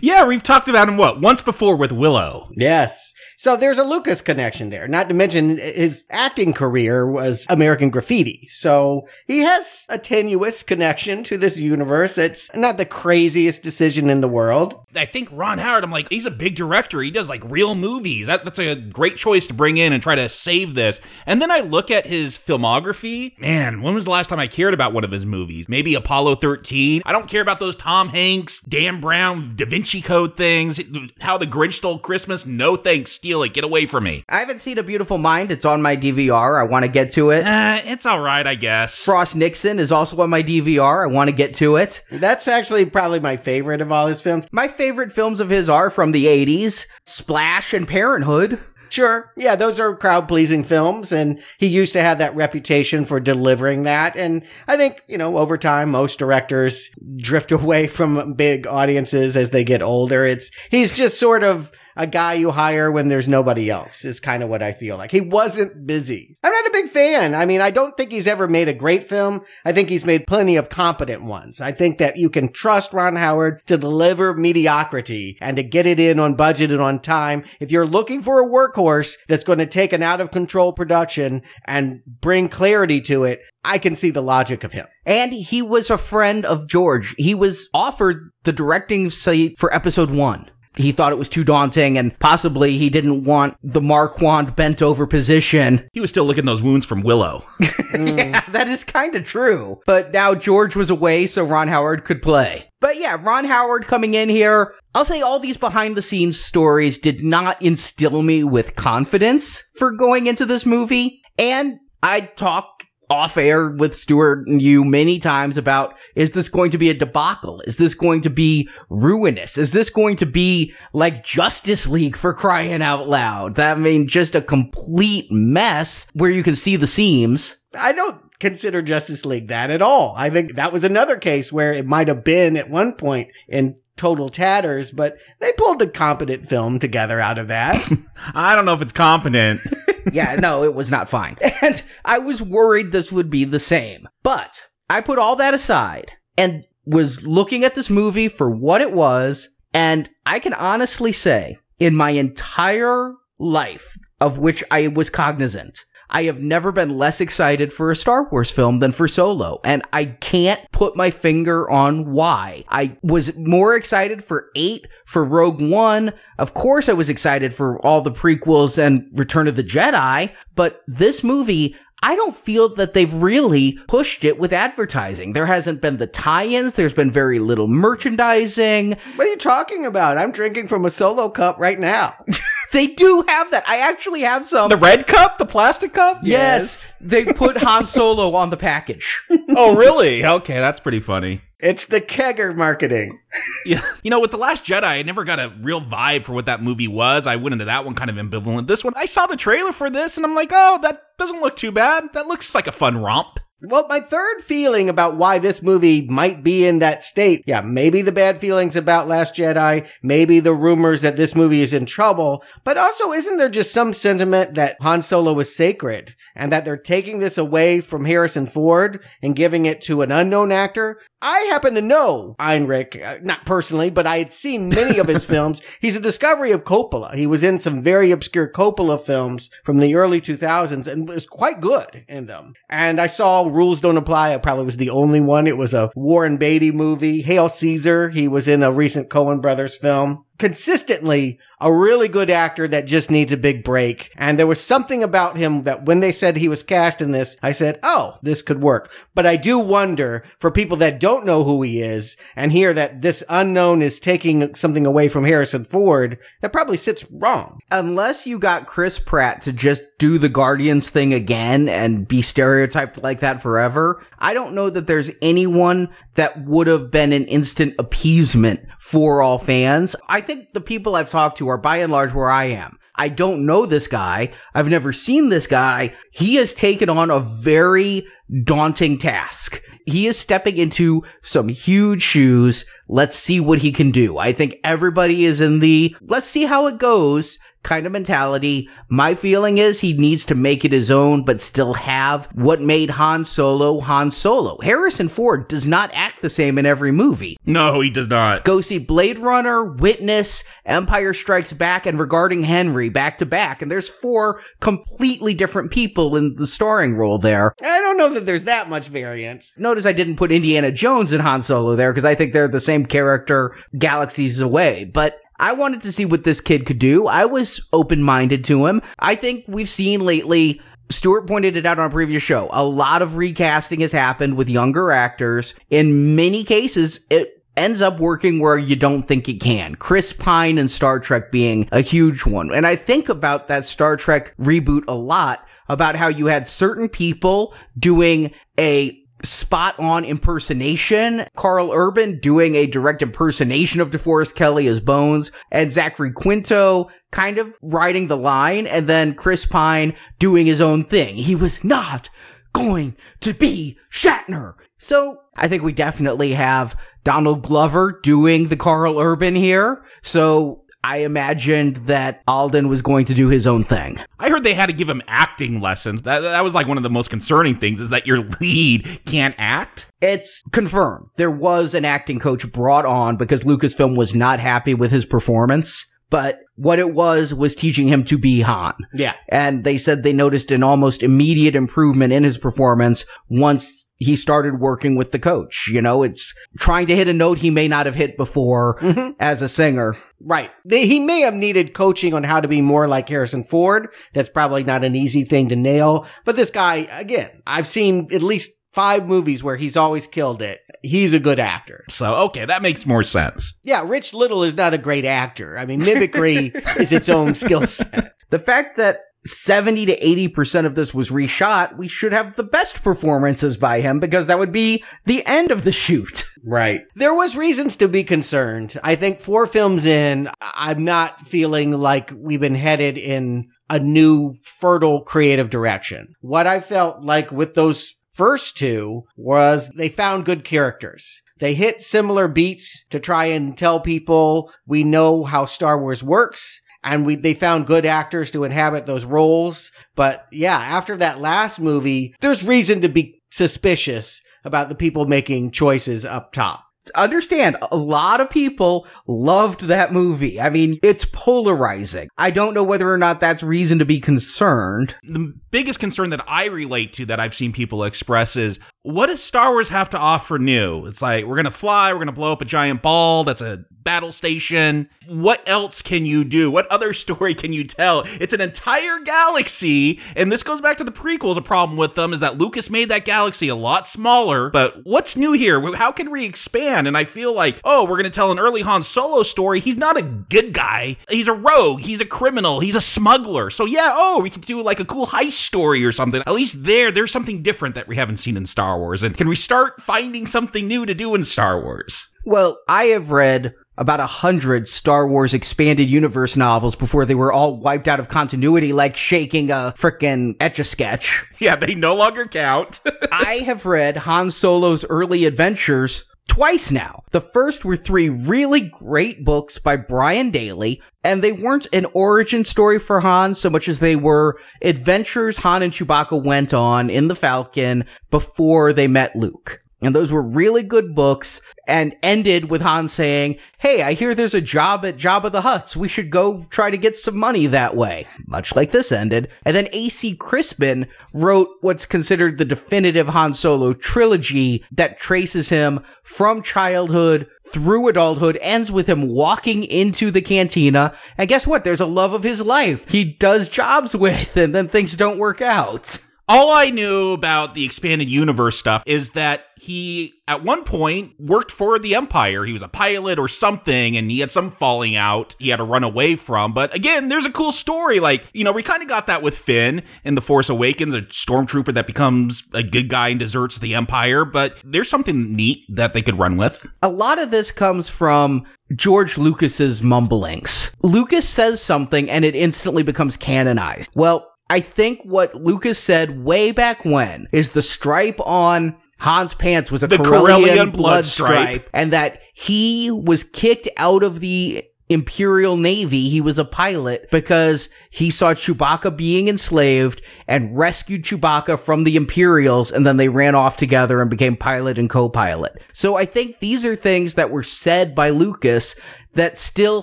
Yeah, 0.00 0.24
we've 0.24 0.42
talked 0.42 0.68
about 0.68 0.88
him 0.88 0.96
what 0.96 1.20
once 1.20 1.42
before 1.42 1.76
with 1.76 1.92
Willow. 1.92 2.48
Yes. 2.56 3.12
So 3.40 3.56
there's 3.56 3.78
a 3.78 3.84
Lucas 3.84 4.20
connection 4.20 4.68
there. 4.68 4.86
Not 4.86 5.08
to 5.08 5.14
mention 5.14 5.56
his 5.56 6.04
acting 6.10 6.52
career 6.52 7.10
was 7.10 7.46
American 7.48 7.88
Graffiti. 7.88 8.48
So 8.52 9.08
he 9.26 9.38
has 9.38 9.86
a 9.88 9.96
tenuous 9.96 10.62
connection 10.62 11.24
to 11.24 11.38
this 11.38 11.58
universe. 11.58 12.18
It's 12.18 12.50
not 12.54 12.76
the 12.76 12.84
craziest 12.84 13.62
decision 13.62 14.10
in 14.10 14.20
the 14.20 14.28
world. 14.28 14.74
I 14.94 15.06
think 15.06 15.30
Ron 15.32 15.56
Howard, 15.56 15.84
I'm 15.84 15.90
like, 15.90 16.10
he's 16.10 16.26
a 16.26 16.30
big 16.30 16.54
director. 16.54 17.00
He 17.00 17.10
does 17.10 17.30
like 17.30 17.42
real 17.46 17.74
movies. 17.74 18.26
That, 18.26 18.44
that's 18.44 18.58
a 18.58 18.74
great 18.74 19.16
choice 19.16 19.46
to 19.46 19.54
bring 19.54 19.78
in 19.78 19.94
and 19.94 20.02
try 20.02 20.16
to 20.16 20.28
save 20.28 20.74
this. 20.74 21.00
And 21.24 21.40
then 21.40 21.50
I 21.50 21.60
look 21.60 21.90
at 21.90 22.06
his 22.06 22.36
filmography. 22.36 23.40
Man, 23.40 23.80
when 23.80 23.94
was 23.94 24.04
the 24.04 24.10
last 24.10 24.28
time 24.28 24.38
I 24.38 24.48
cared 24.48 24.74
about 24.74 24.92
one 24.92 25.04
of 25.04 25.10
his 25.10 25.24
movies? 25.24 25.66
Maybe 25.66 25.94
Apollo 25.94 26.34
13. 26.34 27.04
I 27.06 27.12
don't 27.12 27.26
care 27.26 27.40
about 27.40 27.58
those 27.58 27.76
Tom 27.76 28.10
Hanks, 28.10 28.60
Dan 28.68 29.00
Brown, 29.00 29.56
Da 29.56 29.64
Vinci 29.64 30.02
Code 30.02 30.36
things. 30.36 30.78
How 31.18 31.38
the 31.38 31.46
Grinch 31.46 31.74
stole 31.74 31.98
Christmas. 31.98 32.44
No 32.44 32.76
thanks. 32.76 33.12
Steal 33.30 33.44
it. 33.44 33.54
Get 33.54 33.62
away 33.62 33.86
from 33.86 34.02
me. 34.02 34.24
I 34.28 34.40
haven't 34.40 34.60
seen 34.60 34.78
A 34.78 34.82
Beautiful 34.82 35.16
Mind. 35.16 35.52
It's 35.52 35.64
on 35.64 35.82
my 35.82 35.96
DVR. 35.96 36.60
I 36.60 36.64
want 36.64 36.84
to 36.84 36.90
get 36.90 37.10
to 37.10 37.30
it. 37.30 37.46
Uh, 37.46 37.80
it's 37.84 38.04
all 38.04 38.18
right, 38.18 38.44
I 38.44 38.56
guess. 38.56 39.04
Frost 39.04 39.36
Nixon 39.36 39.78
is 39.78 39.92
also 39.92 40.20
on 40.20 40.30
my 40.30 40.42
DVR. 40.42 41.04
I 41.04 41.12
want 41.12 41.28
to 41.28 41.32
get 41.32 41.54
to 41.54 41.76
it. 41.76 42.02
That's 42.10 42.48
actually 42.48 42.86
probably 42.86 43.20
my 43.20 43.36
favorite 43.36 43.82
of 43.82 43.92
all 43.92 44.08
his 44.08 44.20
films. 44.20 44.46
My 44.50 44.66
favorite 44.66 45.12
films 45.12 45.38
of 45.38 45.48
his 45.48 45.68
are 45.68 45.90
from 45.90 46.10
the 46.10 46.26
80s 46.26 46.88
Splash 47.06 47.72
and 47.72 47.86
Parenthood. 47.86 48.58
Sure. 48.88 49.32
Yeah, 49.36 49.54
those 49.54 49.78
are 49.78 49.94
crowd 49.94 50.26
pleasing 50.26 50.64
films, 50.64 51.12
and 51.12 51.40
he 51.58 51.68
used 51.68 51.92
to 51.92 52.02
have 52.02 52.18
that 52.18 52.34
reputation 52.34 53.04
for 53.04 53.20
delivering 53.20 53.84
that. 53.84 54.16
And 54.16 54.42
I 54.66 54.76
think, 54.76 55.04
you 55.06 55.18
know, 55.18 55.38
over 55.38 55.56
time, 55.56 55.92
most 55.92 56.18
directors 56.18 56.90
drift 57.16 57.52
away 57.52 57.86
from 57.86 58.32
big 58.32 58.66
audiences 58.66 59.36
as 59.36 59.50
they 59.50 59.62
get 59.62 59.82
older. 59.82 60.26
It's, 60.26 60.50
he's 60.72 60.90
just 60.90 61.20
sort 61.20 61.44
of 61.44 61.70
a 61.96 62.06
guy 62.06 62.34
you 62.34 62.50
hire 62.50 62.90
when 62.90 63.08
there's 63.08 63.28
nobody 63.28 63.70
else 63.70 64.04
is 64.04 64.20
kind 64.20 64.42
of 64.42 64.48
what 64.48 64.62
I 64.62 64.72
feel 64.72 64.96
like. 64.96 65.10
He 65.10 65.20
wasn't 65.20 65.86
busy. 65.86 66.36
I'm 66.42 66.52
not 66.52 66.66
a 66.66 66.72
big 66.72 66.90
fan. 66.90 67.34
I 67.34 67.46
mean, 67.46 67.60
I 67.60 67.70
don't 67.70 67.96
think 67.96 68.12
he's 68.12 68.26
ever 68.26 68.48
made 68.48 68.68
a 68.68 68.74
great 68.74 69.08
film. 69.08 69.42
I 69.64 69.72
think 69.72 69.88
he's 69.88 70.04
made 70.04 70.26
plenty 70.26 70.56
of 70.56 70.68
competent 70.68 71.22
ones. 71.24 71.60
I 71.60 71.72
think 71.72 71.98
that 71.98 72.16
you 72.16 72.30
can 72.30 72.52
trust 72.52 72.92
Ron 72.92 73.16
Howard 73.16 73.62
to 73.66 73.78
deliver 73.78 74.34
mediocrity 74.34 75.38
and 75.40 75.56
to 75.56 75.62
get 75.62 75.86
it 75.86 76.00
in 76.00 76.20
on 76.20 76.36
budget 76.36 76.70
and 76.70 76.80
on 76.80 77.00
time. 77.00 77.44
If 77.60 77.72
you're 77.72 77.86
looking 77.86 78.22
for 78.22 78.40
a 78.40 78.48
workhorse 78.48 79.14
that's 79.28 79.44
going 79.44 79.58
to 79.58 79.66
take 79.66 79.92
an 79.92 80.02
out 80.02 80.20
of 80.20 80.30
control 80.30 80.72
production 80.72 81.42
and 81.64 82.02
bring 82.06 82.48
clarity 82.48 83.00
to 83.02 83.24
it, 83.24 83.40
I 83.64 83.78
can 83.78 83.96
see 83.96 84.10
the 84.10 84.22
logic 84.22 84.64
of 84.64 84.72
him. 84.72 84.86
And 85.04 85.32
he 85.32 85.62
was 85.62 85.90
a 85.90 85.98
friend 85.98 86.46
of 86.46 86.66
George. 86.66 87.14
He 87.18 87.34
was 87.34 87.68
offered 87.74 88.30
the 88.44 88.52
directing 88.52 89.10
seat 89.10 89.58
for 89.58 89.74
episode 89.74 90.10
one 90.10 90.50
he 90.76 90.92
thought 90.92 91.12
it 91.12 91.18
was 91.18 91.28
too 91.28 91.44
daunting 91.44 91.98
and 91.98 92.16
possibly 92.18 92.78
he 92.78 92.90
didn't 92.90 93.24
want 93.24 93.56
the 93.62 93.80
Marquand 93.80 94.54
bent 94.54 94.82
over 94.82 95.06
position. 95.06 95.88
He 95.92 96.00
was 96.00 96.10
still 96.10 96.24
licking 96.24 96.44
those 96.44 96.62
wounds 96.62 96.86
from 96.86 97.02
Willow. 97.02 97.44
yeah, 97.60 98.40
that 98.52 98.68
is 98.68 98.84
kind 98.84 99.14
of 99.16 99.24
true. 99.24 99.80
But 99.86 100.12
now 100.12 100.34
George 100.34 100.76
was 100.76 100.90
away 100.90 101.26
so 101.26 101.44
Ron 101.44 101.68
Howard 101.68 102.04
could 102.04 102.22
play. 102.22 102.70
But 102.80 102.98
yeah, 102.98 103.18
Ron 103.20 103.44
Howard 103.44 103.86
coming 103.86 104.14
in 104.14 104.28
here. 104.28 104.74
I'll 104.94 105.04
say 105.04 105.20
all 105.20 105.40
these 105.40 105.56
behind 105.56 105.96
the 105.96 106.02
scenes 106.02 106.40
stories 106.40 106.98
did 106.98 107.22
not 107.22 107.62
instill 107.62 108.20
me 108.20 108.42
with 108.42 108.74
confidence 108.74 109.62
for 109.76 109.92
going 109.92 110.26
into 110.26 110.46
this 110.46 110.66
movie. 110.66 111.22
And 111.38 111.78
I 112.02 112.20
talked 112.20 112.86
off 113.10 113.36
air 113.36 113.68
with 113.68 113.96
Stuart 113.96 114.46
and 114.46 114.62
you 114.62 114.84
many 114.84 115.18
times 115.18 115.56
about 115.56 115.96
is 116.14 116.30
this 116.30 116.48
going 116.48 116.70
to 116.70 116.78
be 116.78 116.90
a 116.90 116.94
debacle? 116.94 117.60
Is 117.66 117.76
this 117.76 117.94
going 117.94 118.22
to 118.22 118.30
be 118.30 118.70
ruinous? 118.88 119.58
Is 119.58 119.72
this 119.72 119.90
going 119.90 120.16
to 120.16 120.26
be 120.26 120.74
like 120.92 121.24
Justice 121.24 121.86
League 121.88 122.16
for 122.16 122.32
crying 122.32 122.82
out 122.82 123.08
loud? 123.08 123.56
That 123.56 123.76
I 123.76 123.80
mean 123.80 124.06
just 124.06 124.36
a 124.36 124.40
complete 124.40 125.30
mess 125.30 126.06
where 126.14 126.30
you 126.30 126.44
can 126.44 126.54
see 126.54 126.76
the 126.76 126.86
seams. 126.86 127.56
I 127.78 127.92
don't 127.92 128.38
consider 128.38 128.80
Justice 128.80 129.24
League 129.26 129.48
that 129.48 129.70
at 129.70 129.82
all. 129.82 130.14
I 130.16 130.30
think 130.30 130.54
that 130.56 130.72
was 130.72 130.84
another 130.84 131.16
case 131.16 131.52
where 131.52 131.72
it 131.72 131.86
might 131.86 132.08
have 132.08 132.24
been 132.24 132.56
at 132.56 132.70
one 132.70 132.94
point 132.94 133.30
in 133.48 133.76
total 133.96 134.30
tatters, 134.30 134.90
but 134.90 135.18
they 135.40 135.52
pulled 135.52 135.82
a 135.82 135.86
competent 135.86 136.48
film 136.48 136.78
together 136.78 137.20
out 137.20 137.38
of 137.38 137.48
that. 137.48 137.86
I 138.34 138.56
don't 138.56 138.64
know 138.64 138.74
if 138.74 138.82
it's 138.82 138.92
competent. 138.92 139.60
yeah, 140.12 140.36
no, 140.36 140.64
it 140.64 140.74
was 140.74 140.90
not 140.90 141.10
fine. 141.10 141.36
And 141.62 141.82
I 142.04 142.18
was 142.18 142.40
worried 142.40 142.90
this 142.90 143.12
would 143.12 143.30
be 143.30 143.44
the 143.44 143.58
same. 143.58 144.08
But 144.22 144.62
I 144.88 145.00
put 145.00 145.18
all 145.18 145.36
that 145.36 145.54
aside 145.54 146.12
and 146.36 146.66
was 146.84 147.26
looking 147.26 147.64
at 147.64 147.74
this 147.74 147.90
movie 147.90 148.28
for 148.28 148.50
what 148.50 148.80
it 148.80 148.92
was. 148.92 149.48
And 149.72 150.08
I 150.26 150.38
can 150.38 150.54
honestly 150.54 151.12
say, 151.12 151.58
in 151.78 151.94
my 151.94 152.10
entire 152.10 153.14
life 153.38 153.96
of 154.20 154.38
which 154.38 154.64
I 154.70 154.88
was 154.88 155.10
cognizant, 155.10 155.84
I 156.10 156.24
have 156.24 156.40
never 156.40 156.72
been 156.72 156.98
less 156.98 157.20
excited 157.20 157.72
for 157.72 157.90
a 157.90 157.96
Star 157.96 158.24
Wars 158.24 158.50
film 158.50 158.80
than 158.80 158.90
for 158.90 159.06
Solo, 159.06 159.60
and 159.62 159.82
I 159.92 160.06
can't 160.06 160.60
put 160.72 160.96
my 160.96 161.10
finger 161.10 161.70
on 161.70 162.12
why. 162.12 162.64
I 162.68 162.96
was 163.02 163.36
more 163.36 163.76
excited 163.76 164.24
for 164.24 164.50
8, 164.56 164.88
for 165.06 165.24
Rogue 165.24 165.62
One. 165.62 166.12
Of 166.36 166.52
course, 166.52 166.88
I 166.88 166.94
was 166.94 167.10
excited 167.10 167.54
for 167.54 167.78
all 167.86 168.00
the 168.00 168.10
prequels 168.10 168.76
and 168.76 169.08
Return 169.12 169.46
of 169.46 169.54
the 169.54 169.62
Jedi, 169.62 170.32
but 170.56 170.82
this 170.88 171.22
movie, 171.22 171.76
I 172.02 172.16
don't 172.16 172.36
feel 172.36 172.74
that 172.76 172.92
they've 172.92 173.12
really 173.12 173.78
pushed 173.86 174.24
it 174.24 174.38
with 174.38 174.52
advertising. 174.52 175.32
There 175.32 175.46
hasn't 175.46 175.80
been 175.80 175.98
the 175.98 176.06
tie 176.08 176.46
ins, 176.46 176.74
there's 176.74 176.94
been 176.94 177.12
very 177.12 177.38
little 177.38 177.68
merchandising. 177.68 178.96
What 179.14 179.26
are 179.26 179.30
you 179.30 179.36
talking 179.36 179.86
about? 179.86 180.18
I'm 180.18 180.32
drinking 180.32 180.68
from 180.68 180.84
a 180.84 180.90
solo 180.90 181.28
cup 181.28 181.58
right 181.60 181.78
now. 181.78 182.16
they 182.72 182.88
do 182.88 183.24
have 183.26 183.50
that. 183.50 183.68
I 183.68 183.78
actually 183.78 184.22
have 184.22 184.48
some. 184.48 184.68
The 184.68 184.76
red 184.76 185.06
cup? 185.06 185.38
The 185.38 185.46
plastic 185.46 185.92
cup? 185.92 186.20
Yes. 186.22 186.82
yes. 186.82 186.92
they 187.00 187.24
put 187.24 187.56
Han 187.56 187.86
Solo 187.86 188.34
on 188.34 188.50
the 188.50 188.56
package. 188.56 189.20
oh, 189.56 189.76
really? 189.76 190.24
Okay, 190.24 190.54
that's 190.54 190.80
pretty 190.80 191.00
funny. 191.00 191.40
It's 191.58 191.86
the 191.86 192.00
kegger 192.00 192.56
marketing. 192.56 193.20
yeah. 193.66 193.82
You 194.02 194.10
know, 194.10 194.20
with 194.20 194.30
The 194.30 194.38
Last 194.38 194.64
Jedi, 194.64 194.84
I 194.84 195.02
never 195.02 195.24
got 195.24 195.38
a 195.38 195.52
real 195.60 195.80
vibe 195.80 196.24
for 196.24 196.32
what 196.32 196.46
that 196.46 196.62
movie 196.62 196.88
was. 196.88 197.26
I 197.26 197.36
went 197.36 197.52
into 197.52 197.66
that 197.66 197.84
one 197.84 197.94
kind 197.94 198.08
of 198.08 198.16
ambivalent. 198.16 198.66
This 198.66 198.82
one, 198.82 198.94
I 198.96 199.06
saw 199.06 199.26
the 199.26 199.36
trailer 199.36 199.72
for 199.72 199.90
this 199.90 200.16
and 200.16 200.24
I'm 200.24 200.34
like, 200.34 200.50
oh, 200.52 200.78
that 200.82 201.02
doesn't 201.18 201.40
look 201.40 201.56
too 201.56 201.72
bad. 201.72 202.12
That 202.14 202.28
looks 202.28 202.54
like 202.54 202.66
a 202.66 202.72
fun 202.72 202.96
romp. 202.96 203.40
Well, 203.62 203.86
my 203.90 204.00
third 204.00 204.42
feeling 204.44 204.88
about 204.88 205.16
why 205.16 205.38
this 205.38 205.60
movie 205.62 206.06
might 206.08 206.42
be 206.42 206.66
in 206.66 206.78
that 206.78 207.04
state, 207.04 207.44
yeah, 207.46 207.60
maybe 207.60 208.00
the 208.00 208.10
bad 208.10 208.38
feelings 208.38 208.74
about 208.74 209.06
Last 209.06 209.34
Jedi, 209.34 209.86
maybe 210.02 210.40
the 210.40 210.54
rumors 210.54 211.02
that 211.02 211.18
this 211.18 211.34
movie 211.34 211.60
is 211.60 211.74
in 211.74 211.84
trouble, 211.84 212.42
but 212.64 212.78
also 212.78 213.12
isn't 213.12 213.36
there 213.36 213.50
just 213.50 213.72
some 213.72 213.92
sentiment 213.92 214.54
that 214.54 214.78
Han 214.80 215.02
Solo 215.02 215.38
is 215.40 215.54
sacred 215.54 216.14
and 216.34 216.52
that 216.52 216.64
they're 216.64 216.78
taking 216.78 217.18
this 217.18 217.36
away 217.36 217.82
from 217.82 218.06
Harrison 218.06 218.46
Ford 218.46 219.04
and 219.22 219.36
giving 219.36 219.66
it 219.66 219.82
to 219.82 220.00
an 220.00 220.10
unknown 220.10 220.52
actor? 220.52 220.98
I 221.22 221.40
happen 221.50 221.74
to 221.74 221.82
know 221.82 222.36
Ehrenreich, 222.40 223.04
uh, 223.04 223.18
not 223.20 223.44
personally, 223.44 223.90
but 223.90 224.06
I 224.06 224.16
had 224.16 224.32
seen 224.32 224.70
many 224.70 224.98
of 224.98 225.06
his 225.06 225.24
films. 225.26 225.60
He's 225.82 225.96
a 225.96 226.00
discovery 226.00 226.52
of 226.52 226.64
Coppola. 226.64 227.14
He 227.14 227.26
was 227.26 227.42
in 227.42 227.60
some 227.60 227.82
very 227.82 228.10
obscure 228.10 228.48
Coppola 228.48 229.04
films 229.04 229.50
from 229.64 229.76
the 229.76 229.96
early 229.96 230.22
2000s 230.22 230.86
and 230.86 231.06
was 231.06 231.26
quite 231.26 231.60
good 231.60 232.06
in 232.08 232.24
them. 232.24 232.54
And 232.70 232.98
I 232.98 233.06
saw 233.06 233.49
Rules 233.50 233.80
Don't 233.80 233.96
Apply. 233.96 234.34
I 234.34 234.38
probably 234.38 234.64
was 234.64 234.76
the 234.76 234.90
only 234.90 235.20
one. 235.20 235.46
It 235.46 235.56
was 235.56 235.74
a 235.74 235.90
Warren 235.94 236.36
Beatty 236.36 236.72
movie. 236.72 237.22
Hail 237.22 237.48
Caesar. 237.48 238.08
He 238.08 238.28
was 238.28 238.48
in 238.48 238.62
a 238.62 238.72
recent 238.72 239.10
Coen 239.10 239.42
Brothers 239.42 239.76
film 239.76 240.24
consistently 240.40 241.38
a 241.60 241.72
really 241.72 242.08
good 242.08 242.30
actor 242.30 242.66
that 242.66 242.86
just 242.86 243.10
needs 243.10 243.32
a 243.32 243.36
big 243.36 243.62
break. 243.62 244.12
And 244.16 244.38
there 244.38 244.46
was 244.46 244.60
something 244.60 245.04
about 245.04 245.36
him 245.36 245.64
that 245.64 245.84
when 245.84 246.00
they 246.00 246.12
said 246.12 246.36
he 246.36 246.48
was 246.48 246.62
cast 246.62 247.00
in 247.00 247.12
this, 247.12 247.36
I 247.42 247.52
said, 247.52 247.78
oh, 247.82 248.16
this 248.22 248.42
could 248.42 248.60
work. 248.60 248.90
But 249.14 249.26
I 249.26 249.36
do 249.36 249.58
wonder 249.58 250.24
for 250.38 250.50
people 250.50 250.78
that 250.78 250.98
don't 250.98 251.26
know 251.26 251.44
who 251.44 251.62
he 251.62 251.82
is 251.82 252.16
and 252.34 252.50
hear 252.50 252.72
that 252.72 253.02
this 253.02 253.22
unknown 253.28 253.82
is 253.82 254.00
taking 254.00 254.54
something 254.54 254.86
away 254.86 255.08
from 255.08 255.24
Harrison 255.24 255.64
Ford, 255.64 256.18
that 256.40 256.52
probably 256.52 256.78
sits 256.78 257.04
wrong. 257.10 257.60
Unless 257.70 258.26
you 258.26 258.38
got 258.38 258.66
Chris 258.66 258.98
Pratt 258.98 259.42
to 259.42 259.52
just 259.52 259.84
do 259.98 260.18
the 260.18 260.30
Guardians 260.30 260.88
thing 260.88 261.12
again 261.12 261.68
and 261.68 262.08
be 262.08 262.22
stereotyped 262.22 263.02
like 263.02 263.20
that 263.20 263.42
forever, 263.42 264.02
I 264.18 264.32
don't 264.32 264.54
know 264.54 264.70
that 264.70 264.86
there's 264.86 265.10
anyone 265.20 265.90
that 266.20 266.44
would 266.44 266.66
have 266.66 266.90
been 266.90 267.14
an 267.14 267.28
instant 267.28 267.76
appeasement 267.78 268.60
for 268.78 269.22
all 269.22 269.38
fans. 269.38 269.96
I 270.06 270.20
think 270.20 270.52
the 270.52 270.60
people 270.60 270.94
I've 270.94 271.10
talked 271.10 271.38
to 271.38 271.48
are 271.48 271.56
by 271.56 271.78
and 271.78 271.90
large 271.90 272.12
where 272.12 272.28
I 272.28 272.44
am. 272.60 272.78
I 272.94 273.08
don't 273.08 273.46
know 273.46 273.64
this 273.64 273.88
guy. 273.88 274.32
I've 274.54 274.68
never 274.68 274.92
seen 274.92 275.30
this 275.30 275.46
guy. 275.46 275.94
He 276.12 276.34
has 276.34 276.52
taken 276.52 276.90
on 276.90 277.10
a 277.10 277.20
very 277.20 278.06
daunting 278.44 278.98
task. 278.98 279.62
He 279.86 280.06
is 280.06 280.18
stepping 280.18 280.58
into 280.58 281.04
some 281.22 281.48
huge 281.48 282.02
shoes. 282.02 282.66
Let's 282.86 283.16
see 283.16 283.40
what 283.40 283.58
he 283.58 283.72
can 283.72 283.90
do. 283.90 284.18
I 284.18 284.34
think 284.34 284.56
everybody 284.62 285.24
is 285.24 285.40
in 285.40 285.58
the 285.58 285.96
let's 286.02 286.26
see 286.26 286.44
how 286.44 286.66
it 286.66 286.78
goes 286.78 287.38
kind 287.62 287.86
of 287.86 287.92
mentality. 287.92 288.68
My 288.88 289.14
feeling 289.14 289.58
is 289.58 289.80
he 289.80 289.92
needs 289.92 290.26
to 290.26 290.34
make 290.34 290.64
it 290.64 290.72
his 290.72 290.90
own, 290.90 291.24
but 291.24 291.40
still 291.40 291.74
have 291.74 292.26
what 292.32 292.60
made 292.60 292.90
Han 292.90 293.24
Solo 293.24 293.80
Han 293.80 294.10
Solo. 294.10 294.58
Harrison 294.60 295.08
Ford 295.08 295.48
does 295.48 295.66
not 295.66 295.90
act 295.92 296.22
the 296.22 296.30
same 296.30 296.58
in 296.58 296.66
every 296.66 296.92
movie. 296.92 297.36
No, 297.44 297.80
he 297.80 297.90
does 297.90 298.08
not. 298.08 298.44
Go 298.44 298.60
see 298.60 298.78
Blade 298.78 299.18
Runner, 299.18 299.64
Witness, 299.64 300.44
Empire 300.64 301.12
Strikes 301.12 301.52
Back, 301.52 301.86
and 301.86 301.98
Regarding 301.98 302.42
Henry 302.42 302.88
back 302.88 303.18
to 303.18 303.26
back, 303.26 303.62
and 303.62 303.70
there's 303.70 303.88
four 303.88 304.40
completely 304.60 305.34
different 305.34 305.70
people 305.70 306.16
in 306.16 306.34
the 306.36 306.46
starring 306.46 306.94
role 306.94 307.18
there. 307.18 307.54
I 307.62 307.80
don't 307.80 307.98
know 307.98 308.10
that 308.10 308.26
there's 308.26 308.44
that 308.44 308.68
much 308.68 308.88
variance. 308.88 309.52
Notice 309.56 309.86
I 309.86 309.92
didn't 309.92 310.16
put 310.16 310.32
Indiana 310.32 310.72
Jones 310.72 311.12
and 311.12 311.22
Han 311.22 311.42
Solo 311.42 311.76
there 311.76 311.92
because 311.92 312.04
I 312.04 312.14
think 312.14 312.32
they're 312.32 312.48
the 312.48 312.60
same 312.60 312.86
character 312.86 313.56
galaxies 313.76 314.40
away, 314.40 314.84
but 314.84 315.18
I 315.40 315.54
wanted 315.54 315.82
to 315.82 315.92
see 315.92 316.04
what 316.04 316.22
this 316.22 316.40
kid 316.40 316.66
could 316.66 316.78
do. 316.78 317.06
I 317.06 317.24
was 317.24 317.62
open 317.72 318.02
minded 318.02 318.44
to 318.44 318.66
him. 318.66 318.82
I 318.98 319.14
think 319.14 319.46
we've 319.48 319.68
seen 319.68 320.00
lately. 320.00 320.60
Stuart 320.90 321.26
pointed 321.26 321.56
it 321.56 321.66
out 321.66 321.78
on 321.78 321.86
a 321.86 321.90
previous 321.90 322.22
show. 322.22 322.48
A 322.52 322.64
lot 322.64 323.00
of 323.00 323.16
recasting 323.16 323.80
has 323.80 323.92
happened 323.92 324.36
with 324.36 324.48
younger 324.48 324.90
actors. 324.92 325.54
In 325.70 326.14
many 326.14 326.44
cases, 326.44 327.00
it 327.08 327.42
ends 327.56 327.80
up 327.80 327.98
working 327.98 328.38
where 328.38 328.58
you 328.58 328.76
don't 328.76 329.04
think 329.04 329.28
it 329.28 329.40
can. 329.40 329.76
Chris 329.76 330.12
Pine 330.12 330.58
and 330.58 330.70
Star 330.70 331.00
Trek 331.00 331.30
being 331.30 331.68
a 331.72 331.80
huge 331.80 332.26
one. 332.26 332.52
And 332.52 332.66
I 332.66 332.76
think 332.76 333.08
about 333.08 333.48
that 333.48 333.66
Star 333.66 333.96
Trek 333.96 334.34
reboot 334.36 334.84
a 334.88 334.94
lot 334.94 335.46
about 335.68 335.94
how 335.94 336.08
you 336.08 336.26
had 336.26 336.48
certain 336.48 336.88
people 336.88 337.54
doing 337.78 338.32
a 338.58 338.99
spot 339.24 339.78
on 339.78 340.04
impersonation. 340.04 341.26
Karl 341.36 341.70
Urban 341.72 342.20
doing 342.20 342.54
a 342.54 342.66
direct 342.66 343.02
impersonation 343.02 343.80
of 343.80 343.90
DeForest 343.90 344.34
Kelley 344.34 344.66
as 344.66 344.80
Bones, 344.80 345.32
and 345.50 345.72
Zachary 345.72 346.12
Quinto 346.12 346.90
kind 347.10 347.38
of 347.38 347.52
riding 347.62 348.06
the 348.06 348.16
line, 348.16 348.66
and 348.66 348.88
then 348.88 349.14
Chris 349.14 349.46
Pine 349.46 349.96
doing 350.18 350.46
his 350.46 350.60
own 350.60 350.84
thing. 350.84 351.16
He 351.16 351.34
was 351.34 351.64
not 351.64 352.08
going 352.52 352.96
to 353.20 353.34
be 353.34 353.78
Shatner. 353.92 354.54
So 354.78 355.20
I 355.36 355.48
think 355.48 355.62
we 355.62 355.72
definitely 355.72 356.32
have 356.32 356.76
Donald 357.04 357.42
Glover 357.42 358.00
doing 358.02 358.48
the 358.48 358.56
Karl 358.56 358.98
Urban 358.98 359.34
here. 359.34 359.84
So 360.02 360.64
I 360.82 360.98
imagined 360.98 361.86
that 361.86 362.22
Alden 362.26 362.68
was 362.68 362.82
going 362.82 363.06
to 363.06 363.14
do 363.14 363.28
his 363.28 363.46
own 363.46 363.64
thing. 363.64 363.98
I 364.18 364.30
heard 364.30 364.44
they 364.44 364.54
had 364.54 364.66
to 364.66 364.72
give 364.72 364.88
him 364.88 365.02
acting 365.06 365.60
lessons. 365.60 366.02
That, 366.02 366.20
that 366.20 366.44
was 366.44 366.54
like 366.54 366.66
one 366.66 366.76
of 366.76 366.82
the 366.82 366.90
most 366.90 367.10
concerning 367.10 367.58
things 367.58 367.80
is 367.80 367.90
that 367.90 368.06
your 368.06 368.18
lead 368.40 369.00
can't 369.04 369.34
act. 369.38 369.86
It's 370.00 370.42
confirmed. 370.52 371.08
There 371.16 371.30
was 371.30 371.74
an 371.74 371.84
acting 371.84 372.18
coach 372.18 372.50
brought 372.50 372.86
on 372.86 373.16
because 373.16 373.44
Lucasfilm 373.44 373.96
was 373.96 374.14
not 374.14 374.40
happy 374.40 374.74
with 374.74 374.90
his 374.90 375.04
performance. 375.04 375.86
But 376.08 376.40
what 376.56 376.80
it 376.80 376.92
was 376.92 377.32
was 377.32 377.54
teaching 377.54 377.86
him 377.86 378.04
to 378.06 378.18
be 378.18 378.40
Han. 378.40 378.74
Yeah. 378.92 379.14
And 379.28 379.62
they 379.62 379.78
said 379.78 380.02
they 380.02 380.12
noticed 380.12 380.50
an 380.50 380.64
almost 380.64 381.04
immediate 381.04 381.54
improvement 381.54 382.12
in 382.12 382.24
his 382.24 382.36
performance 382.36 383.04
once 383.28 383.86
he 384.00 384.16
started 384.16 384.58
working 384.58 384.96
with 384.96 385.10
the 385.12 385.18
coach. 385.20 385.68
You 385.70 385.82
know, 385.82 386.02
it's 386.02 386.34
trying 386.58 386.88
to 386.88 386.96
hit 386.96 387.06
a 387.06 387.12
note 387.12 387.38
he 387.38 387.50
may 387.50 387.68
not 387.68 387.86
have 387.86 387.94
hit 387.94 388.16
before 388.16 388.78
Mhm. 388.80 389.14
as 389.20 389.42
a 389.42 389.48
singer. 389.48 389.94
Right. 390.20 390.50
He 390.68 390.98
may 391.00 391.20
have 391.20 391.34
needed 391.34 391.74
coaching 391.74 392.14
on 392.14 392.24
how 392.24 392.40
to 392.40 392.48
be 392.48 392.62
more 392.62 392.88
like 392.88 393.08
Harrison 393.08 393.44
Ford. 393.44 393.88
That's 394.14 394.28
probably 394.30 394.64
not 394.64 394.84
an 394.84 394.96
easy 394.96 395.24
thing 395.24 395.50
to 395.50 395.56
nail. 395.56 396.06
But 396.24 396.34
this 396.34 396.50
guy, 396.50 396.88
again, 396.90 397.30
I've 397.46 397.66
seen 397.66 398.08
at 398.12 398.22
least 398.22 398.50
five 398.72 399.06
movies 399.06 399.42
where 399.42 399.56
he's 399.56 399.76
always 399.76 400.06
killed 400.06 400.40
it. 400.42 400.60
He's 400.82 401.12
a 401.12 401.18
good 401.18 401.38
actor. 401.40 401.84
So, 401.90 402.14
okay, 402.26 402.46
that 402.46 402.62
makes 402.62 402.86
more 402.86 403.02
sense. 403.02 403.58
Yeah, 403.64 403.82
Rich 403.86 404.14
Little 404.14 404.44
is 404.44 404.54
not 404.54 404.72
a 404.74 404.78
great 404.78 405.04
actor. 405.04 405.58
I 405.58 405.66
mean, 405.66 405.80
mimicry 405.80 406.52
is 406.78 406.92
its 406.92 407.08
own 407.10 407.34
skill 407.34 407.66
set. 407.66 408.14
The 408.30 408.38
fact 408.38 408.76
that 408.78 409.00
70 409.24 409.86
to 409.86 410.00
80% 410.00 410.66
of 410.66 410.74
this 410.74 410.94
was 410.94 411.10
reshot, 411.10 411.76
we 411.76 411.88
should 411.88 412.12
have 412.12 412.36
the 412.36 412.44
best 412.44 412.82
performances 412.82 413.56
by 413.56 413.80
him 413.80 414.00
because 414.00 414.26
that 414.26 414.38
would 414.38 414.52
be 414.52 414.84
the 415.04 415.24
end 415.24 415.50
of 415.50 415.64
the 415.64 415.72
shoot. 415.72 416.24
Right. 416.44 416.82
There 416.94 417.14
was 417.14 417.36
reasons 417.36 417.76
to 417.76 417.88
be 417.88 418.04
concerned. 418.04 418.78
I 418.82 418.96
think 418.96 419.20
four 419.20 419.46
films 419.46 419.84
in, 419.84 420.30
I'm 420.40 420.84
not 420.84 421.26
feeling 421.28 421.72
like 421.72 422.10
we've 422.16 422.40
been 422.40 422.54
headed 422.54 422.96
in 422.96 423.50
a 423.68 423.78
new 423.78 424.36
fertile 424.58 425.02
creative 425.02 425.50
direction. 425.50 426.14
What 426.20 426.46
I 426.46 426.60
felt 426.60 427.02
like 427.02 427.30
with 427.30 427.54
those 427.54 427.94
first 428.14 428.56
two 428.56 429.04
was 429.16 429.70
they 429.76 429.88
found 429.90 430.24
good 430.24 430.44
characters. 430.44 431.22
They 431.38 431.54
hit 431.54 431.82
similar 431.82 432.28
beats 432.28 432.84
to 432.90 433.00
try 433.00 433.26
and 433.26 433.56
tell 433.56 433.80
people 433.80 434.52
we 434.66 434.82
know 434.82 435.24
how 435.24 435.46
Star 435.46 435.80
Wars 435.80 436.02
works 436.02 436.60
and 436.82 437.04
we 437.06 437.16
they 437.16 437.34
found 437.34 437.66
good 437.66 437.86
actors 437.86 438.30
to 438.32 438.44
inhabit 438.44 438.86
those 438.86 439.04
roles. 439.04 439.72
But 439.94 440.26
yeah, 440.30 440.58
after 440.58 440.96
that 440.98 441.20
last 441.20 441.58
movie, 441.58 442.14
there's 442.20 442.42
reason 442.42 442.82
to 442.82 442.88
be 442.88 443.22
suspicious 443.30 444.20
about 444.44 444.68
the 444.68 444.74
people 444.74 445.06
making 445.06 445.50
choices 445.50 446.04
up 446.04 446.32
top. 446.32 446.64
Understand, 446.94 447.58
a 447.70 447.76
lot 447.76 448.20
of 448.20 448.30
people 448.30 448.86
loved 449.06 449.66
that 449.66 449.92
movie. 449.92 450.40
I 450.40 450.48
mean, 450.48 450.78
it's 450.82 451.04
polarizing. 451.04 452.08
I 452.16 452.30
don't 452.30 452.54
know 452.54 452.64
whether 452.64 452.90
or 452.90 452.96
not 452.96 453.20
that's 453.20 453.42
reason 453.42 453.80
to 453.80 453.84
be 453.84 454.00
concerned. 454.00 454.94
The 455.02 455.34
biggest 455.50 455.78
concern 455.78 456.10
that 456.10 456.24
I 456.26 456.46
relate 456.46 456.94
to 456.94 457.06
that 457.06 457.20
I've 457.20 457.34
seen 457.34 457.52
people 457.52 457.84
express 457.84 458.34
is 458.36 458.58
what 458.82 459.06
does 459.06 459.22
Star 459.22 459.50
Wars 459.50 459.68
have 459.68 459.90
to 459.90 459.98
offer 459.98 460.38
new? 460.38 460.86
It's 460.86 461.02
like 461.02 461.26
we're 461.26 461.36
gonna 461.36 461.50
fly, 461.50 461.92
we're 461.92 461.98
gonna 461.98 462.12
blow 462.12 462.32
up 462.32 462.40
a 462.40 462.46
giant 462.46 462.80
ball 462.80 463.24
that's 463.24 463.42
a 463.42 463.64
battle 463.70 464.12
station. 464.12 464.88
What 465.06 465.42
else 465.48 465.82
can 465.82 466.06
you 466.06 466.24
do? 466.24 466.50
What 466.50 466.68
other 466.68 466.92
story 466.94 467.34
can 467.34 467.52
you 467.52 467.64
tell? 467.64 468.04
It's 468.06 468.32
an 468.32 468.40
entire 468.40 469.00
galaxy, 469.00 470.00
and 470.16 470.32
this 470.32 470.44
goes 470.44 470.62
back 470.62 470.78
to 470.78 470.84
the 470.84 470.92
prequels. 470.92 471.36
A 471.36 471.42
problem 471.42 471.76
with 471.76 471.94
them 471.94 472.14
is 472.14 472.20
that 472.20 472.38
Lucas 472.38 472.70
made 472.70 472.88
that 472.88 473.04
galaxy 473.04 473.48
a 473.48 473.54
lot 473.54 473.86
smaller. 473.86 474.48
But 474.48 474.84
what's 474.84 475.16
new 475.16 475.32
here? 475.32 475.74
How 475.74 475.92
can 475.92 476.10
we 476.10 476.24
expand? 476.24 476.88
And 476.88 476.96
I 476.96 477.04
feel 477.04 477.34
like, 477.34 477.60
oh, 477.64 477.84
we're 477.84 477.96
gonna 477.96 478.10
tell 478.10 478.32
an 478.32 478.38
early 478.38 478.62
Han 478.62 478.82
Solo 478.82 479.24
story. 479.24 479.60
He's 479.60 479.76
not 479.76 479.98
a 479.98 480.02
good 480.02 480.54
guy. 480.54 480.96
He's 481.08 481.28
a 481.28 481.34
rogue. 481.34 481.80
He's 481.80 482.00
a 482.00 482.06
criminal. 482.06 482.60
He's 482.60 482.76
a 482.76 482.80
smuggler. 482.80 483.50
So 483.50 483.66
yeah, 483.66 483.92
oh, 483.92 484.20
we 484.20 484.30
could 484.30 484.46
do 484.46 484.62
like 484.62 484.80
a 484.80 484.86
cool 484.86 485.06
heist 485.06 485.32
story 485.32 485.84
or 485.84 485.92
something. 485.92 486.22
At 486.26 486.32
least 486.32 486.62
there, 486.64 486.92
there's 486.92 487.10
something 487.10 487.42
different 487.42 487.74
that 487.74 487.88
we 487.88 487.96
haven't 487.96 488.18
seen 488.18 488.38
in 488.38 488.46
Star 488.46 488.69
Wars. 488.78 489.02
And 489.02 489.16
can 489.16 489.28
we 489.28 489.36
start 489.36 489.82
finding 489.82 490.26
something 490.26 490.66
new 490.66 490.86
to 490.86 490.94
do 490.94 491.14
in 491.14 491.24
Star 491.24 491.60
Wars? 491.60 492.06
Well, 492.24 492.58
I 492.68 492.84
have 492.84 493.10
read 493.10 493.54
about 493.76 494.00
a 494.00 494.06
hundred 494.06 494.68
Star 494.68 495.08
Wars 495.08 495.32
expanded 495.32 495.88
universe 495.88 496.36
novels 496.36 496.76
before 496.76 497.06
they 497.06 497.14
were 497.14 497.32
all 497.32 497.58
wiped 497.58 497.88
out 497.88 497.98
of 497.98 498.08
continuity 498.08 498.74
like 498.74 498.96
shaking 498.96 499.50
a 499.50 499.74
frickin' 499.78 500.36
etch 500.38 500.58
a 500.58 500.64
sketch. 500.64 501.24
Yeah, 501.40 501.56
they 501.56 501.74
no 501.74 501.94
longer 501.94 502.26
count. 502.26 502.80
I 503.10 503.38
have 503.38 503.64
read 503.64 503.96
Han 503.96 504.30
Solo's 504.30 504.84
early 504.84 505.24
adventures 505.24 506.04
twice 506.30 506.70
now. 506.70 507.02
The 507.10 507.20
first 507.20 507.64
were 507.64 507.74
three 507.74 508.08
really 508.08 508.60
great 508.60 509.24
books 509.24 509.58
by 509.58 509.76
Brian 509.76 510.30
Daley, 510.30 510.80
and 511.02 511.24
they 511.24 511.32
weren't 511.32 511.66
an 511.72 511.86
origin 511.92 512.44
story 512.44 512.78
for 512.78 513.00
Han 513.00 513.34
so 513.34 513.50
much 513.50 513.68
as 513.68 513.80
they 513.80 513.96
were 513.96 514.38
adventures 514.62 515.36
Han 515.38 515.62
and 515.62 515.72
Chewbacca 515.72 516.22
went 516.22 516.54
on 516.54 516.88
in 516.88 517.08
the 517.08 517.16
Falcon 517.16 517.84
before 518.12 518.72
they 518.72 518.86
met 518.86 519.16
Luke. 519.16 519.58
And 519.82 519.94
those 519.94 520.12
were 520.12 520.22
really 520.22 520.62
good 520.62 520.94
books 520.94 521.40
and 521.66 521.94
ended 522.02 522.50
with 522.50 522.60
Han 522.60 522.88
saying, 522.88 523.38
Hey, 523.58 523.82
I 523.82 523.94
hear 523.94 524.14
there's 524.14 524.34
a 524.34 524.40
job 524.40 524.84
at 524.84 524.98
Jabba 524.98 525.32
the 525.32 525.40
Hutt's. 525.40 525.76
We 525.76 525.88
should 525.88 526.10
go 526.10 526.44
try 526.50 526.70
to 526.70 526.76
get 526.76 526.96
some 526.96 527.16
money 527.16 527.46
that 527.48 527.76
way. 527.76 528.06
Much 528.26 528.54
like 528.54 528.72
this 528.72 528.92
ended. 528.92 529.28
And 529.44 529.56
then 529.56 529.68
A.C. 529.72 530.16
Crispin 530.16 530.88
wrote 531.14 531.48
what's 531.60 531.86
considered 531.86 532.36
the 532.36 532.44
definitive 532.44 533.08
Han 533.08 533.32
Solo 533.32 533.72
trilogy 533.72 534.64
that 534.72 534.98
traces 534.98 535.48
him 535.48 535.80
from 536.02 536.42
childhood 536.42 537.28
through 537.50 537.88
adulthood, 537.88 538.38
ends 538.40 538.70
with 538.70 538.86
him 538.86 539.08
walking 539.08 539.64
into 539.64 540.10
the 540.10 540.22
cantina. 540.22 540.94
And 541.16 541.28
guess 541.28 541.46
what? 541.46 541.64
There's 541.64 541.80
a 541.80 541.86
love 541.86 542.12
of 542.12 542.22
his 542.22 542.40
life 542.40 542.88
he 542.88 543.04
does 543.04 543.48
jobs 543.48 543.94
with, 543.94 544.36
and 544.36 544.54
then 544.54 544.68
things 544.68 544.96
don't 544.96 545.18
work 545.18 545.40
out. 545.40 545.98
All 546.28 546.52
I 546.52 546.70
knew 546.70 547.12
about 547.12 547.54
the 547.54 547.64
expanded 547.64 548.08
universe 548.08 548.56
stuff 548.56 548.84
is 548.86 549.10
that 549.10 549.46
he, 549.60 550.14
at 550.26 550.42
one 550.42 550.64
point, 550.64 551.12
worked 551.18 551.50
for 551.50 551.78
the 551.78 551.96
Empire. 551.96 552.44
He 552.44 552.52
was 552.52 552.62
a 552.62 552.68
pilot 552.68 553.18
or 553.18 553.28
something, 553.28 553.96
and 553.96 554.10
he 554.10 554.20
had 554.20 554.30
some 554.30 554.50
falling 554.50 554.96
out 554.96 555.36
he 555.38 555.50
had 555.50 555.56
to 555.56 555.64
run 555.64 555.84
away 555.84 556.16
from. 556.16 556.54
But 556.54 556.74
again, 556.74 557.08
there's 557.08 557.26
a 557.26 557.30
cool 557.30 557.52
story. 557.52 558.00
Like, 558.00 558.26
you 558.32 558.44
know, 558.44 558.52
we 558.52 558.62
kind 558.62 558.82
of 558.82 558.88
got 558.88 559.08
that 559.08 559.22
with 559.22 559.36
Finn 559.36 559.82
in 560.02 560.14
The 560.14 560.22
Force 560.22 560.48
Awakens, 560.48 560.94
a 560.94 561.02
stormtrooper 561.02 561.74
that 561.74 561.86
becomes 561.86 562.42
a 562.54 562.62
good 562.62 562.88
guy 562.88 563.08
and 563.08 563.20
deserts 563.20 563.58
the 563.58 563.74
Empire. 563.74 564.24
But 564.24 564.56
there's 564.64 564.88
something 564.88 565.36
neat 565.36 565.66
that 565.70 565.92
they 565.92 566.02
could 566.02 566.18
run 566.18 566.38
with. 566.38 566.66
A 566.82 566.88
lot 566.88 567.18
of 567.18 567.30
this 567.30 567.52
comes 567.52 567.88
from 567.88 568.46
George 568.74 569.18
Lucas's 569.18 569.82
mumblings. 569.82 570.74
Lucas 570.82 571.28
says 571.28 571.60
something 571.60 572.08
and 572.08 572.24
it 572.24 572.34
instantly 572.34 572.82
becomes 572.82 573.18
canonized. 573.18 573.90
Well, 573.94 574.30
I 574.48 574.60
think 574.60 575.02
what 575.04 575.34
Lucas 575.34 575.78
said 575.78 576.24
way 576.24 576.50
back 576.50 576.84
when 576.84 577.28
is 577.30 577.50
the 577.50 577.62
stripe 577.62 578.18
on 578.18 578.76
Han's 579.00 579.34
pants 579.34 579.70
was 579.70 579.82
a 579.82 579.86
The 579.86 579.96
Corellian, 579.96 580.44
Corellian 580.44 580.72
blood, 580.72 581.04
stripe. 581.04 581.68
and 581.72 581.92
that 581.92 582.20
he 582.34 582.90
was 582.90 583.24
kicked 583.24 583.68
out 583.76 584.02
of 584.02 584.20
the 584.20 584.64
Imperial 584.90 585.56
Navy. 585.56 586.10
He 586.10 586.20
was 586.20 586.38
a 586.38 586.44
pilot 586.44 587.10
because 587.12 587.70
he 587.90 588.10
saw 588.10 588.34
Chewbacca 588.34 588.96
being 588.96 589.28
enslaved 589.28 590.02
and 590.26 590.58
rescued 590.58 591.04
Chewbacca 591.04 591.60
from 591.60 591.84
the 591.84 591.96
Imperials, 591.96 592.72
and 592.72 592.84
then 592.84 592.96
they 592.96 593.08
ran 593.08 593.34
off 593.34 593.56
together 593.56 594.00
and 594.02 594.10
became 594.10 594.36
pilot 594.36 594.78
and 594.78 594.90
co 594.90 595.08
pilot. 595.08 595.62
So 595.72 595.96
I 595.96 596.06
think 596.06 596.40
these 596.40 596.64
are 596.64 596.76
things 596.76 597.14
that 597.14 597.30
were 597.30 597.44
said 597.44 597.94
by 597.94 598.10
Lucas 598.10 598.74
that 599.14 599.38
still 599.38 599.82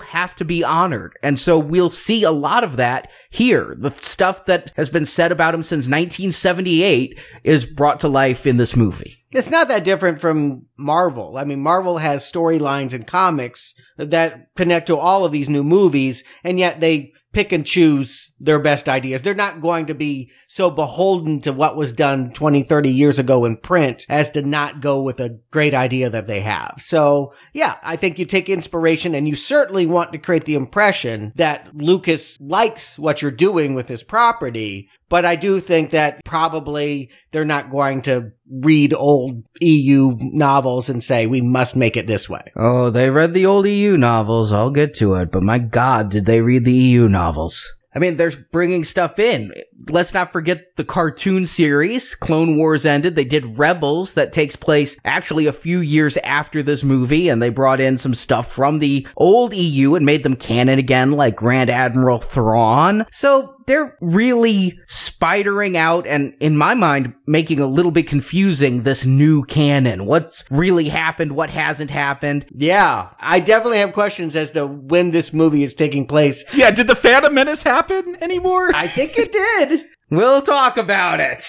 have 0.00 0.34
to 0.36 0.44
be 0.44 0.64
honored. 0.64 1.18
And 1.22 1.38
so 1.38 1.58
we'll 1.58 1.90
see 1.90 2.24
a 2.24 2.30
lot 2.30 2.64
of 2.64 2.76
that 2.76 3.10
here. 3.30 3.74
The 3.76 3.90
stuff 3.90 4.46
that 4.46 4.72
has 4.76 4.88
been 4.88 5.06
said 5.06 5.32
about 5.32 5.54
him 5.54 5.62
since 5.62 5.86
1978 5.86 7.18
is 7.44 7.64
brought 7.64 8.00
to 8.00 8.08
life 8.08 8.46
in 8.46 8.56
this 8.56 8.74
movie. 8.74 9.16
It's 9.30 9.50
not 9.50 9.68
that 9.68 9.84
different 9.84 10.20
from 10.20 10.66
Marvel. 10.78 11.36
I 11.36 11.44
mean, 11.44 11.60
Marvel 11.60 11.98
has 11.98 12.30
storylines 12.30 12.94
and 12.94 13.06
comics 13.06 13.74
that 13.98 14.54
connect 14.56 14.86
to 14.86 14.96
all 14.96 15.26
of 15.26 15.32
these 15.32 15.50
new 15.50 15.62
movies, 15.62 16.24
and 16.42 16.58
yet 16.58 16.80
they 16.80 17.12
pick 17.32 17.52
and 17.52 17.66
choose 17.66 18.32
their 18.40 18.58
best 18.58 18.88
ideas. 18.88 19.22
They're 19.22 19.34
not 19.34 19.60
going 19.60 19.86
to 19.86 19.94
be 19.94 20.30
so 20.46 20.70
beholden 20.70 21.42
to 21.42 21.52
what 21.52 21.76
was 21.76 21.92
done 21.92 22.32
20, 22.32 22.62
30 22.62 22.90
years 22.90 23.18
ago 23.18 23.44
in 23.44 23.56
print 23.56 24.06
as 24.08 24.30
to 24.32 24.42
not 24.42 24.80
go 24.80 25.02
with 25.02 25.20
a 25.20 25.38
great 25.50 25.74
idea 25.74 26.10
that 26.10 26.26
they 26.26 26.40
have. 26.40 26.76
So, 26.78 27.34
yeah, 27.52 27.76
I 27.82 27.96
think 27.96 28.18
you 28.18 28.24
take 28.24 28.48
inspiration 28.48 29.14
and 29.14 29.28
you 29.28 29.36
certainly 29.36 29.86
want 29.86 30.12
to 30.12 30.18
create 30.18 30.44
the 30.44 30.54
impression 30.54 31.32
that 31.36 31.74
Lucas 31.74 32.38
likes 32.40 32.98
what 32.98 33.20
you're 33.20 33.30
doing 33.30 33.74
with 33.74 33.88
his 33.88 34.02
property. 34.02 34.88
But 35.08 35.24
I 35.24 35.36
do 35.36 35.60
think 35.60 35.90
that 35.90 36.24
probably 36.24 37.10
they're 37.30 37.44
not 37.44 37.70
going 37.70 38.02
to 38.02 38.32
read 38.50 38.94
old 38.94 39.44
EU 39.60 40.16
novels 40.18 40.88
and 40.88 41.02
say, 41.02 41.26
we 41.26 41.40
must 41.40 41.76
make 41.76 41.96
it 41.96 42.06
this 42.06 42.28
way. 42.28 42.52
Oh, 42.56 42.90
they 42.90 43.10
read 43.10 43.34
the 43.34 43.46
old 43.46 43.66
EU 43.66 43.96
novels. 43.96 44.52
I'll 44.52 44.70
get 44.70 44.94
to 44.94 45.14
it. 45.16 45.30
But 45.30 45.42
my 45.42 45.58
God, 45.58 46.10
did 46.10 46.26
they 46.26 46.40
read 46.40 46.64
the 46.64 46.72
EU 46.72 47.08
novels? 47.08 47.74
I 47.94 48.00
mean, 48.00 48.16
they're 48.16 48.30
bringing 48.52 48.84
stuff 48.84 49.18
in. 49.18 49.52
Let's 49.88 50.12
not 50.12 50.32
forget 50.32 50.76
the 50.76 50.84
cartoon 50.84 51.46
series. 51.46 52.14
Clone 52.14 52.58
Wars 52.58 52.84
ended. 52.84 53.16
They 53.16 53.24
did 53.24 53.58
Rebels 53.58 54.12
that 54.12 54.32
takes 54.32 54.56
place 54.56 54.96
actually 55.04 55.46
a 55.46 55.52
few 55.52 55.80
years 55.80 56.18
after 56.18 56.62
this 56.62 56.84
movie, 56.84 57.30
and 57.30 57.42
they 57.42 57.48
brought 57.48 57.80
in 57.80 57.96
some 57.96 58.14
stuff 58.14 58.52
from 58.52 58.78
the 58.78 59.06
old 59.16 59.54
EU 59.54 59.94
and 59.94 60.04
made 60.04 60.22
them 60.22 60.36
canon 60.36 60.78
again, 60.78 61.12
like 61.12 61.34
Grand 61.34 61.70
Admiral 61.70 62.20
Thrawn. 62.20 63.06
So 63.10 63.57
they're 63.68 63.96
really 64.00 64.80
spidering 64.88 65.76
out 65.76 66.06
and, 66.06 66.34
in 66.40 66.56
my 66.56 66.74
mind, 66.74 67.14
making 67.26 67.60
a 67.60 67.66
little 67.66 67.92
bit 67.92 68.08
confusing 68.08 68.82
this 68.82 69.04
new 69.04 69.44
canon. 69.44 70.06
What's 70.06 70.44
really 70.50 70.88
happened? 70.88 71.32
What 71.32 71.50
hasn't 71.50 71.90
happened? 71.90 72.46
Yeah, 72.50 73.10
I 73.20 73.40
definitely 73.40 73.78
have 73.78 73.92
questions 73.92 74.34
as 74.34 74.50
to 74.52 74.66
when 74.66 75.10
this 75.10 75.32
movie 75.32 75.62
is 75.62 75.74
taking 75.74 76.06
place. 76.06 76.42
Yeah, 76.54 76.70
did 76.70 76.86
the 76.86 76.96
Phantom 76.96 77.32
Menace 77.32 77.62
happen 77.62 78.16
anymore? 78.20 78.74
I 78.74 78.88
think 78.88 79.16
it 79.18 79.32
did. 79.32 79.84
We'll 80.10 80.40
talk 80.40 80.78
about 80.78 81.20
it. 81.20 81.44